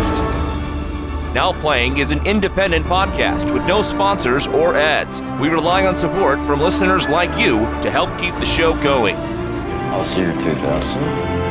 Now 1.34 1.54
Playing 1.60 1.98
is 1.98 2.12
an 2.12 2.24
independent 2.28 2.86
podcast 2.86 3.52
with 3.52 3.66
no 3.66 3.82
sponsors 3.82 4.46
or 4.46 4.76
ads. 4.76 5.22
We 5.42 5.50
rely 5.50 5.88
on 5.88 5.98
support 5.98 6.38
from 6.46 6.60
listeners 6.60 7.08
like 7.08 7.36
you 7.40 7.62
to 7.82 7.90
help 7.90 8.16
keep 8.20 8.36
the 8.36 8.46
show 8.46 8.80
going. 8.84 9.16
I'll 9.16 10.06
see 10.06 10.22
your 10.22 10.34
2000. 10.34 11.51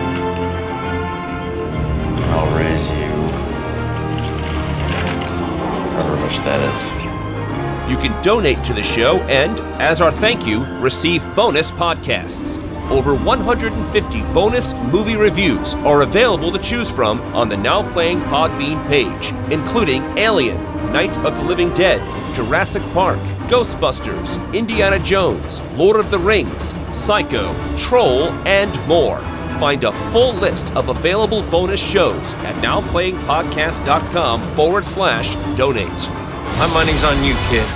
However 6.00 6.16
much 6.16 6.38
that 6.38 6.60
is. 6.60 7.90
You 7.90 7.96
can 7.98 8.22
donate 8.22 8.64
to 8.64 8.72
the 8.72 8.82
show 8.82 9.18
and, 9.22 9.58
as 9.82 10.00
our 10.00 10.10
thank 10.10 10.46
you, 10.46 10.64
receive 10.80 11.22
bonus 11.34 11.70
podcasts. 11.70 12.58
Over 12.90 13.14
150 13.14 14.22
bonus 14.32 14.72
movie 14.72 15.16
reviews 15.16 15.74
are 15.74 16.00
available 16.00 16.52
to 16.52 16.58
choose 16.58 16.88
from 16.88 17.20
on 17.34 17.50
the 17.50 17.56
Now 17.56 17.92
Playing 17.92 18.20
Podbean 18.22 18.86
page, 18.88 19.52
including 19.52 20.02
Alien, 20.16 20.56
Night 20.90 21.14
of 21.18 21.36
the 21.36 21.42
Living 21.42 21.74
Dead, 21.74 22.00
Jurassic 22.34 22.82
Park, 22.94 23.20
Ghostbusters, 23.48 24.54
Indiana 24.54 24.98
Jones, 24.98 25.60
Lord 25.76 25.96
of 25.96 26.10
the 26.10 26.18
Rings, 26.18 26.72
Psycho, 26.92 27.54
Troll, 27.76 28.30
and 28.46 28.74
more. 28.88 29.20
Find 29.60 29.84
a 29.84 29.92
full 30.10 30.32
list 30.32 30.66
of 30.70 30.88
available 30.88 31.42
bonus 31.42 31.80
shows 31.80 32.32
at 32.44 32.54
nowplayingpodcast.com 32.64 34.56
forward 34.56 34.86
slash 34.86 35.34
donate. 35.58 36.08
My 36.56 36.66
money's 36.72 37.04
on 37.04 37.22
you, 37.22 37.34
kid. 37.50 37.68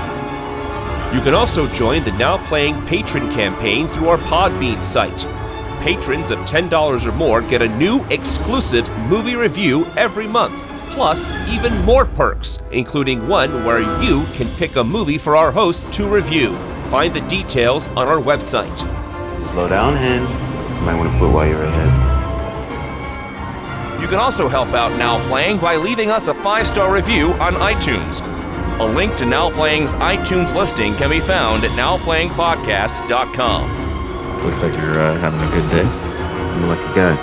You 1.15 1.21
can 1.21 1.35
also 1.35 1.67
join 1.75 2.03
the 2.03 2.13
Now 2.13 2.39
Playing 2.49 2.77
Patreon 2.87 3.35
campaign 3.35 3.89
through 3.89 4.09
our 4.09 4.17
Podbean 4.17 4.83
site. 4.83 5.27
Patrons 5.83 6.31
of 6.31 6.39
$10 6.39 7.05
or 7.05 7.13
more 7.13 7.43
get 7.43 7.61
a 7.61 7.69
new 7.69 8.03
exclusive 8.05 8.91
movie 9.01 9.37
review 9.37 9.85
every 9.95 10.27
month, 10.27 10.59
plus 10.95 11.31
even 11.51 11.77
more 11.85 12.07
perks, 12.07 12.61
including 12.73 13.29
one 13.29 13.63
where 13.67 14.03
you 14.03 14.25
can 14.37 14.49
pick 14.57 14.77
a 14.77 14.85
movie 14.85 15.19
for 15.19 15.37
our 15.37 15.53
host 15.53 15.93
to 15.93 16.09
review. 16.09 16.57
Find 16.89 17.15
the 17.15 17.21
details 17.21 17.87
on 17.89 18.09
our 18.09 18.23
website. 18.23 18.79
Slow 19.51 19.69
down, 19.69 19.97
hen. 19.97 20.44
You 20.85 20.91
might 20.91 20.99
want 20.99 21.13
to 21.13 21.19
quit 21.19 21.33
while 21.33 21.49
you're 21.49 21.63
ahead. 21.63 21.89
You 24.03 24.07
can 24.07 24.19
also 24.19 24.49
help 24.49 24.69
out 24.75 24.95
Now 24.99 25.19
Playing 25.29 25.57
by 25.57 25.77
leaving 25.77 26.11
us 26.11 26.29
a 26.29 26.35
five 26.35 26.67
star 26.67 26.93
review 26.93 27.33
on 27.33 27.55
iTunes. 27.55 28.21
A 28.79 28.85
link 28.85 29.17
to 29.17 29.25
Now 29.25 29.51
Playing's 29.51 29.95
iTunes 29.95 30.55
listing 30.55 30.95
can 30.97 31.09
be 31.09 31.21
found 31.21 31.65
at 31.65 31.71
nowplayingpodcast.com. 31.71 34.45
Looks 34.45 34.61
like 34.61 34.75
you're 34.75 35.01
uh, 35.01 35.19
having 35.21 35.41
a 35.41 35.49
good 35.55 35.71
day. 35.71 35.87
I'm 35.87 36.65
a 36.65 36.67
lucky 36.67 36.95
guy. 36.95 37.17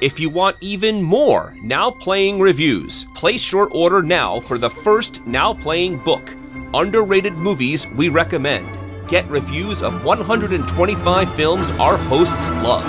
If 0.00 0.18
you 0.18 0.28
want 0.28 0.56
even 0.60 1.00
more 1.00 1.54
Now 1.62 1.92
Playing 1.92 2.40
reviews, 2.40 3.04
place 3.14 3.52
your 3.52 3.68
order 3.68 4.02
now 4.02 4.40
for 4.40 4.58
the 4.58 4.70
first 4.70 5.24
Now 5.24 5.54
Playing 5.54 5.98
book, 5.98 6.34
Underrated 6.74 7.34
Movies 7.34 7.86
We 7.86 8.08
Recommend. 8.08 8.66
Get 9.08 9.28
reviews 9.30 9.82
of 9.82 10.04
125 10.04 11.34
films 11.36 11.70
our 11.78 11.96
hosts 11.96 12.34
love. 12.60 12.84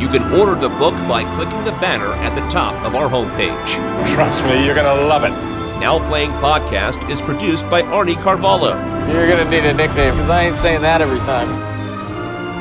You 0.00 0.08
can 0.08 0.22
order 0.32 0.56
the 0.56 0.68
book 0.68 0.94
by 1.06 1.22
clicking 1.36 1.64
the 1.64 1.70
banner 1.72 2.12
at 2.12 2.34
the 2.34 2.40
top 2.50 2.74
of 2.84 2.96
our 2.96 3.08
homepage. 3.08 4.12
Trust 4.12 4.44
me, 4.46 4.66
you're 4.66 4.74
gonna 4.74 5.06
love 5.06 5.22
it. 5.22 5.30
Now 5.78 6.04
Playing 6.08 6.32
Podcast 6.32 7.08
is 7.08 7.20
produced 7.20 7.70
by 7.70 7.82
Arnie 7.82 8.20
Carvalho. 8.20 8.70
You're 9.12 9.28
gonna 9.28 9.48
need 9.48 9.64
a 9.64 9.72
nickname, 9.72 10.14
because 10.14 10.28
I 10.28 10.42
ain't 10.42 10.58
saying 10.58 10.82
that 10.82 11.02
every 11.02 11.20
time. 11.20 11.48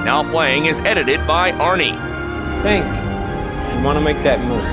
Now 0.06 0.30
Playing 0.30 0.68
is 0.68 0.78
edited 0.80 1.26
by 1.26 1.52
Arnie. 1.54 1.98
Think. 2.62 2.86
You 2.86 3.84
want 3.84 3.98
to 3.98 4.06
make 4.06 4.22
that 4.22 4.40
move. 4.42 4.64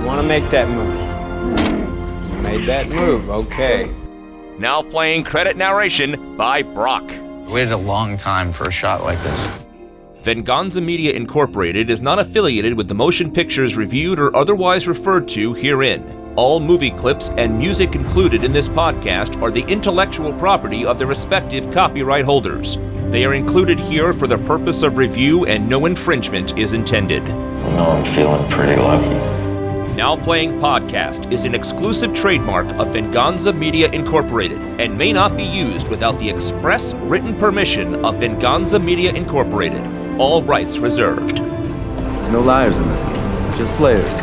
You 0.00 0.06
want 0.06 0.20
to 0.20 0.28
make 0.28 0.48
that 0.50 0.68
move. 0.68 2.30
You 2.30 2.42
made 2.42 2.68
that 2.68 2.90
move, 2.90 3.28
okay. 3.28 3.90
Now 4.58 4.82
Playing 4.82 5.24
credit 5.24 5.56
narration 5.56 6.36
by 6.36 6.62
Brock. 6.62 7.10
Waited 7.50 7.72
a 7.72 7.76
long 7.76 8.16
time 8.16 8.52
for 8.52 8.68
a 8.68 8.70
shot 8.70 9.02
like 9.02 9.20
this. 9.22 9.66
Venganza 10.22 10.80
Media 10.80 11.12
Incorporated 11.12 11.90
is 11.90 12.00
not 12.00 12.20
affiliated 12.20 12.74
with 12.74 12.86
the 12.86 12.94
motion 12.94 13.32
pictures 13.32 13.74
reviewed 13.74 14.20
or 14.20 14.36
otherwise 14.36 14.86
referred 14.86 15.26
to 15.30 15.52
herein. 15.54 16.34
All 16.36 16.60
movie 16.60 16.92
clips 16.92 17.28
and 17.28 17.58
music 17.58 17.96
included 17.96 18.44
in 18.44 18.52
this 18.52 18.68
podcast 18.68 19.42
are 19.42 19.50
the 19.50 19.64
intellectual 19.64 20.32
property 20.34 20.86
of 20.86 21.00
the 21.00 21.06
respective 21.06 21.72
copyright 21.72 22.24
holders. 22.24 22.76
They 23.10 23.24
are 23.24 23.34
included 23.34 23.80
here 23.80 24.12
for 24.12 24.28
the 24.28 24.38
purpose 24.38 24.84
of 24.84 24.96
review 24.96 25.44
and 25.44 25.68
no 25.68 25.86
infringement 25.86 26.56
is 26.56 26.72
intended. 26.72 27.24
You 27.24 27.32
know 27.32 27.96
I'm 27.98 28.04
feeling 28.04 28.48
pretty 28.48 28.80
lucky. 28.80 29.49
Now 30.00 30.16
Playing 30.16 30.60
Podcast 30.60 31.30
is 31.30 31.44
an 31.44 31.54
exclusive 31.54 32.14
trademark 32.14 32.66
of 32.76 32.94
Venganza 32.94 33.52
Media 33.52 33.86
Incorporated 33.86 34.58
and 34.80 34.96
may 34.96 35.12
not 35.12 35.36
be 35.36 35.44
used 35.44 35.88
without 35.88 36.18
the 36.18 36.30
express 36.30 36.94
written 36.94 37.36
permission 37.36 38.02
of 38.02 38.14
Venganza 38.14 38.78
Media 38.78 39.12
Incorporated. 39.12 39.82
All 40.18 40.42
rights 40.42 40.78
reserved. 40.78 41.36
There's 41.36 42.30
no 42.30 42.40
liars 42.40 42.78
in 42.78 42.88
this 42.88 43.04
game, 43.04 43.54
just 43.58 43.74
players. 43.74 44.16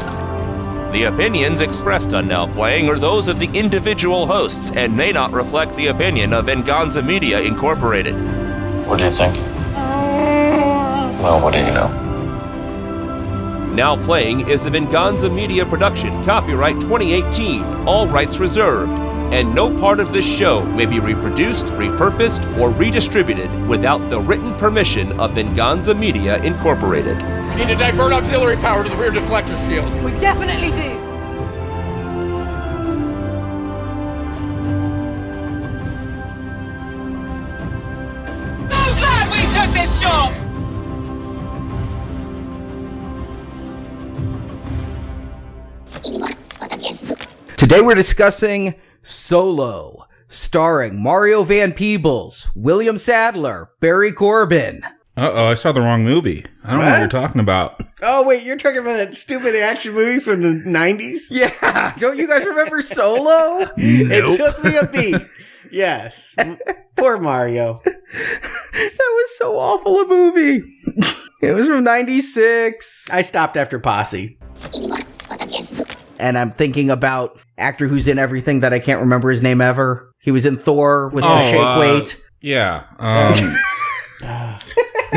The 0.93 1.03
opinions 1.03 1.61
expressed 1.61 2.11
on 2.11 2.27
Now 2.27 2.51
Playing 2.51 2.89
are 2.89 2.97
those 2.97 3.27
of 3.27 3.37
the 3.37 3.49
individual 3.53 4.25
hosts 4.25 4.71
and 4.71 4.97
may 4.97 5.11
not 5.11 5.31
reflect 5.31 5.75
the 5.75 5.87
opinion 5.87 6.33
of 6.33 6.45
Venganza 6.45 7.03
Media 7.03 7.39
Incorporated. 7.41 8.15
What 8.87 8.97
do 8.97 9.03
you 9.03 9.11
think? 9.11 9.35
Well, 11.21 11.39
what 11.39 11.53
do 11.53 11.59
you 11.59 11.65
know? 11.65 12.06
Now 13.77 13.95
Playing 14.05 14.49
is 14.49 14.65
a 14.65 14.71
Venganza 14.71 15.29
Media 15.29 15.63
production, 15.63 16.25
copyright 16.25 16.81
2018, 16.81 17.61
all 17.85 18.07
rights 18.07 18.39
reserved, 18.39 18.91
and 18.91 19.53
no 19.53 19.69
part 19.79 19.99
of 19.99 20.11
this 20.11 20.25
show 20.25 20.65
may 20.65 20.87
be 20.87 20.99
reproduced, 20.99 21.65
repurposed, 21.65 22.57
or 22.57 22.71
redistributed 22.71 23.51
without 23.67 23.99
the 24.09 24.19
written 24.19 24.55
permission 24.55 25.19
of 25.19 25.35
Venganza 25.35 25.93
Media 25.93 26.41
Incorporated. 26.41 27.17
We 27.53 27.65
need 27.65 27.67
to 27.67 27.75
divert 27.75 28.13
auxiliary 28.13 28.57
power 28.57 28.83
to 28.83 28.89
the 28.89 28.97
rear 28.97 29.11
deflector 29.11 29.55
shield. 29.69 30.03
We 30.03 30.09
definitely 30.19 30.71
do. 30.71 31.06
Today 47.77 47.85
we're 47.85 47.93
discussing 47.93 48.73
Solo, 49.03 50.07
starring 50.29 50.99
Mario 50.99 51.43
Van 51.43 51.73
Peebles, 51.73 52.47
William 52.55 52.97
Sadler, 52.97 53.69
Barry 53.79 54.13
Corbin. 54.13 54.81
Uh 55.15 55.29
oh, 55.31 55.45
I 55.45 55.53
saw 55.53 55.73
the 55.73 55.81
wrong 55.81 56.03
movie. 56.03 56.43
I 56.63 56.71
don't 56.71 56.79
know 56.79 56.85
what 56.85 56.91
What? 56.93 56.99
you're 57.01 57.07
talking 57.21 57.39
about. 57.39 57.79
Oh 58.01 58.23
wait, 58.25 58.41
you're 58.41 58.57
talking 58.57 58.79
about 58.79 58.97
that 58.97 59.13
stupid 59.13 59.55
action 59.55 59.93
movie 59.93 60.19
from 60.19 60.41
the 60.41 60.67
'90s? 60.67 61.25
Yeah, 61.29 61.93
don't 61.99 62.17
you 62.17 62.27
guys 62.27 62.45
remember 62.45 62.81
Solo? 62.81 63.69
It 63.77 64.37
took 64.37 64.63
me 64.63 64.75
a 64.77 64.87
beat. 64.87 65.21
Yes. 65.71 66.33
Poor 66.95 67.19
Mario. 67.19 67.79
that 67.83 68.01
was 68.73 69.37
so 69.37 69.59
awful 69.59 69.99
a 69.99 70.07
movie. 70.07 70.63
it 71.43 71.51
was 71.53 71.67
from 71.67 71.83
96. 71.83 73.09
I 73.11 73.21
stopped 73.21 73.55
after 73.57 73.77
Posse. 73.77 74.39
And 76.19 76.37
I'm 76.37 76.51
thinking 76.51 76.89
about 76.89 77.39
actor 77.57 77.87
who's 77.87 78.07
in 78.07 78.17
everything 78.19 78.61
that 78.61 78.73
I 78.73 78.79
can't 78.79 79.01
remember 79.01 79.29
his 79.29 79.41
name 79.41 79.61
ever. 79.61 80.11
He 80.19 80.31
was 80.31 80.45
in 80.45 80.57
Thor 80.57 81.09
with 81.09 81.23
the 81.23 81.29
Oh, 81.31 81.51
shake 81.51 81.59
uh, 81.61 81.77
weight. 81.79 82.21
Yeah. 82.41 82.83
Um, 82.99 83.57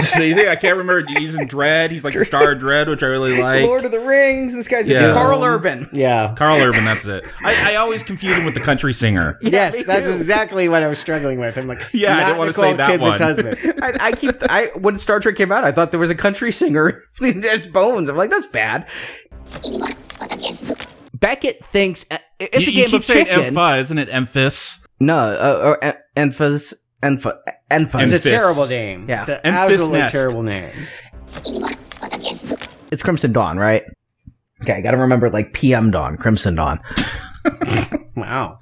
so 0.05 0.23
you 0.23 0.35
think 0.35 0.49
I 0.49 0.57
can't 0.57 0.77
remember? 0.79 1.05
He's 1.19 1.35
in 1.35 1.49
Dredd. 1.49 1.91
He's 1.91 2.05
like 2.05 2.15
the 2.15 2.25
star 2.25 2.53
of 2.53 2.59
Dredd, 2.63 2.89
which 2.89 3.03
I 3.03 3.07
really 3.07 3.39
like. 3.43 3.65
Lord 3.65 3.85
of 3.85 3.93
the 3.93 4.01
Rings. 4.01 4.55
This 4.55 4.69
guy's 4.69 4.89
Yeah. 4.89 5.09
in 5.09 5.15
Karl 5.15 5.43
Urban. 5.43 5.89
Yeah. 5.93 6.35
Karl 6.37 6.59
Urban, 6.61 6.85
that's 6.85 7.07
it. 7.07 7.25
I, 7.43 7.73
I 7.73 7.77
always 7.77 8.03
confuse 8.03 8.37
him 8.37 8.45
with 8.45 8.55
the 8.55 8.61
country 8.61 8.93
singer. 8.93 9.39
yes, 9.43 9.75
me 9.75 9.83
that's 9.83 10.07
too. 10.07 10.15
exactly 10.15 10.69
what 10.69 10.83
I 10.83 10.89
was 10.89 10.99
struggling 10.99 11.41
with. 11.41 11.57
I'm 11.57 11.67
like, 11.67 11.79
Yeah, 11.93 12.15
I 12.15 12.21
not 12.21 12.27
didn't 12.27 12.39
wanna 12.39 12.53
say 12.53 12.73
that 12.75 12.91
Kidman's 12.91 13.01
one. 13.01 13.19
husband. 13.21 13.83
I, 13.83 13.97
I 14.09 14.13
keep 14.13 14.37
I 14.43 14.67
when 14.79 14.97
Star 14.99 15.21
Trek 15.21 15.37
came 15.37 15.51
out, 15.53 15.65
I 15.65 15.73
thought 15.73 15.91
there 15.91 16.01
was 16.01 16.11
a 16.11 16.15
country 16.15 16.53
singer 16.53 17.03
in 17.21 17.43
its 17.45 17.67
bones. 17.67 18.09
I'm 18.09 18.17
like, 18.17 18.31
that's 18.31 18.47
bad. 18.49 18.87
Beckett 21.15 21.65
thinks 21.67 22.07
uh, 22.11 22.19
it's 22.39 22.67
you, 22.67 22.73
a 22.73 22.75
game 22.75 22.75
you 22.75 22.85
keep 22.87 22.95
of 22.95 23.05
saying 23.05 23.27
chicken. 23.27 23.55
Empha, 23.55 23.81
isn't 23.81 23.99
it? 23.99 24.09
Emphas. 24.09 24.79
No, 24.99 25.17
uh, 25.17 25.77
uh, 25.83 25.93
Enfas, 26.17 26.75
Enfa, 27.03 27.39
Enfas. 27.71 28.13
It's 28.13 28.27
a 28.27 28.31
terrible 28.31 28.67
name. 28.67 29.07
Yeah. 29.09 29.23
It's 29.23 29.31
an 29.31 29.41
absolutely 29.45 29.99
Nest. 29.99 30.13
terrible 30.13 30.43
name. 30.43 30.71
It's 32.91 33.03
Crimson 33.03 33.33
Dawn, 33.33 33.59
right? 33.59 33.85
Okay, 34.63 34.75
I 34.75 34.81
got 34.81 34.91
to 34.93 34.99
remember 34.99 35.31
like 35.31 35.53
PM 35.53 35.91
Dawn, 35.91 36.17
Crimson 36.17 36.55
Dawn. 36.55 36.81
Wow. 38.15 38.59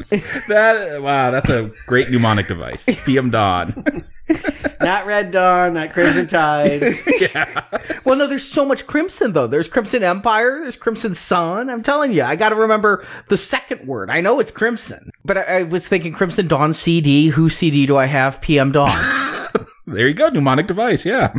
That 0.49 1.03
wow, 1.03 1.31
that's 1.33 1.49
a 1.51 1.71
great 1.87 2.11
mnemonic 2.11 2.47
device. 2.47 2.85
PM 3.05 3.31
Dawn. 3.31 4.05
not 4.81 5.07
Red 5.07 5.33
Dawn, 5.33 5.75
not 5.75 5.93
Crimson 5.93 6.29
Tide. 6.29 6.99
yeah. 7.21 7.65
Well, 8.05 8.17
no, 8.17 8.27
there's 8.27 8.47
so 8.47 8.65
much 8.65 8.87
Crimson 8.87 9.33
though. 9.33 9.47
There's 9.47 9.69
Crimson 9.69 10.05
Empire. 10.05 10.61
There's 10.63 10.77
Crimson 10.77 11.15
Sun. 11.15 11.71
I'm 11.71 11.83
telling 11.83 12.13
you, 12.13 12.23
I 12.23 12.37
got 12.37 12.51
to 12.51 12.55
remember 12.57 13.05
the 13.29 13.37
second 13.37 13.87
word. 13.87 14.11
I 14.11 14.21
know 14.21 14.39
it's 14.41 14.51
Crimson, 14.51 15.11
but 15.25 15.39
I, 15.39 15.43
I 15.43 15.63
was 15.65 15.87
thinking 15.87 16.13
Crimson 16.13 16.47
Dawn 16.47 16.73
CD. 16.73 17.29
Who 17.29 17.49
CD 17.51 17.87
do 17.87 17.97
I 17.97 18.07
have? 18.07 18.41
PM 18.41 18.73
Dawn. 18.73 18.89
There 19.91 20.07
you 20.07 20.13
go, 20.13 20.29
mnemonic 20.29 20.67
device. 20.67 21.07
Yeah. 21.07 21.33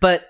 but 0.00 0.28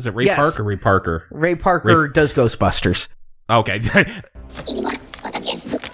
is 0.00 0.06
it 0.06 0.14
Ray 0.14 0.24
yes. 0.24 0.38
Park 0.38 0.58
or 0.58 0.62
Ray 0.62 0.76
Parker? 0.76 1.26
Ray 1.30 1.56
Parker 1.56 2.04
Ray... 2.04 2.10
does 2.10 2.32
Ghostbusters. 2.32 3.08
Okay. 3.50 3.80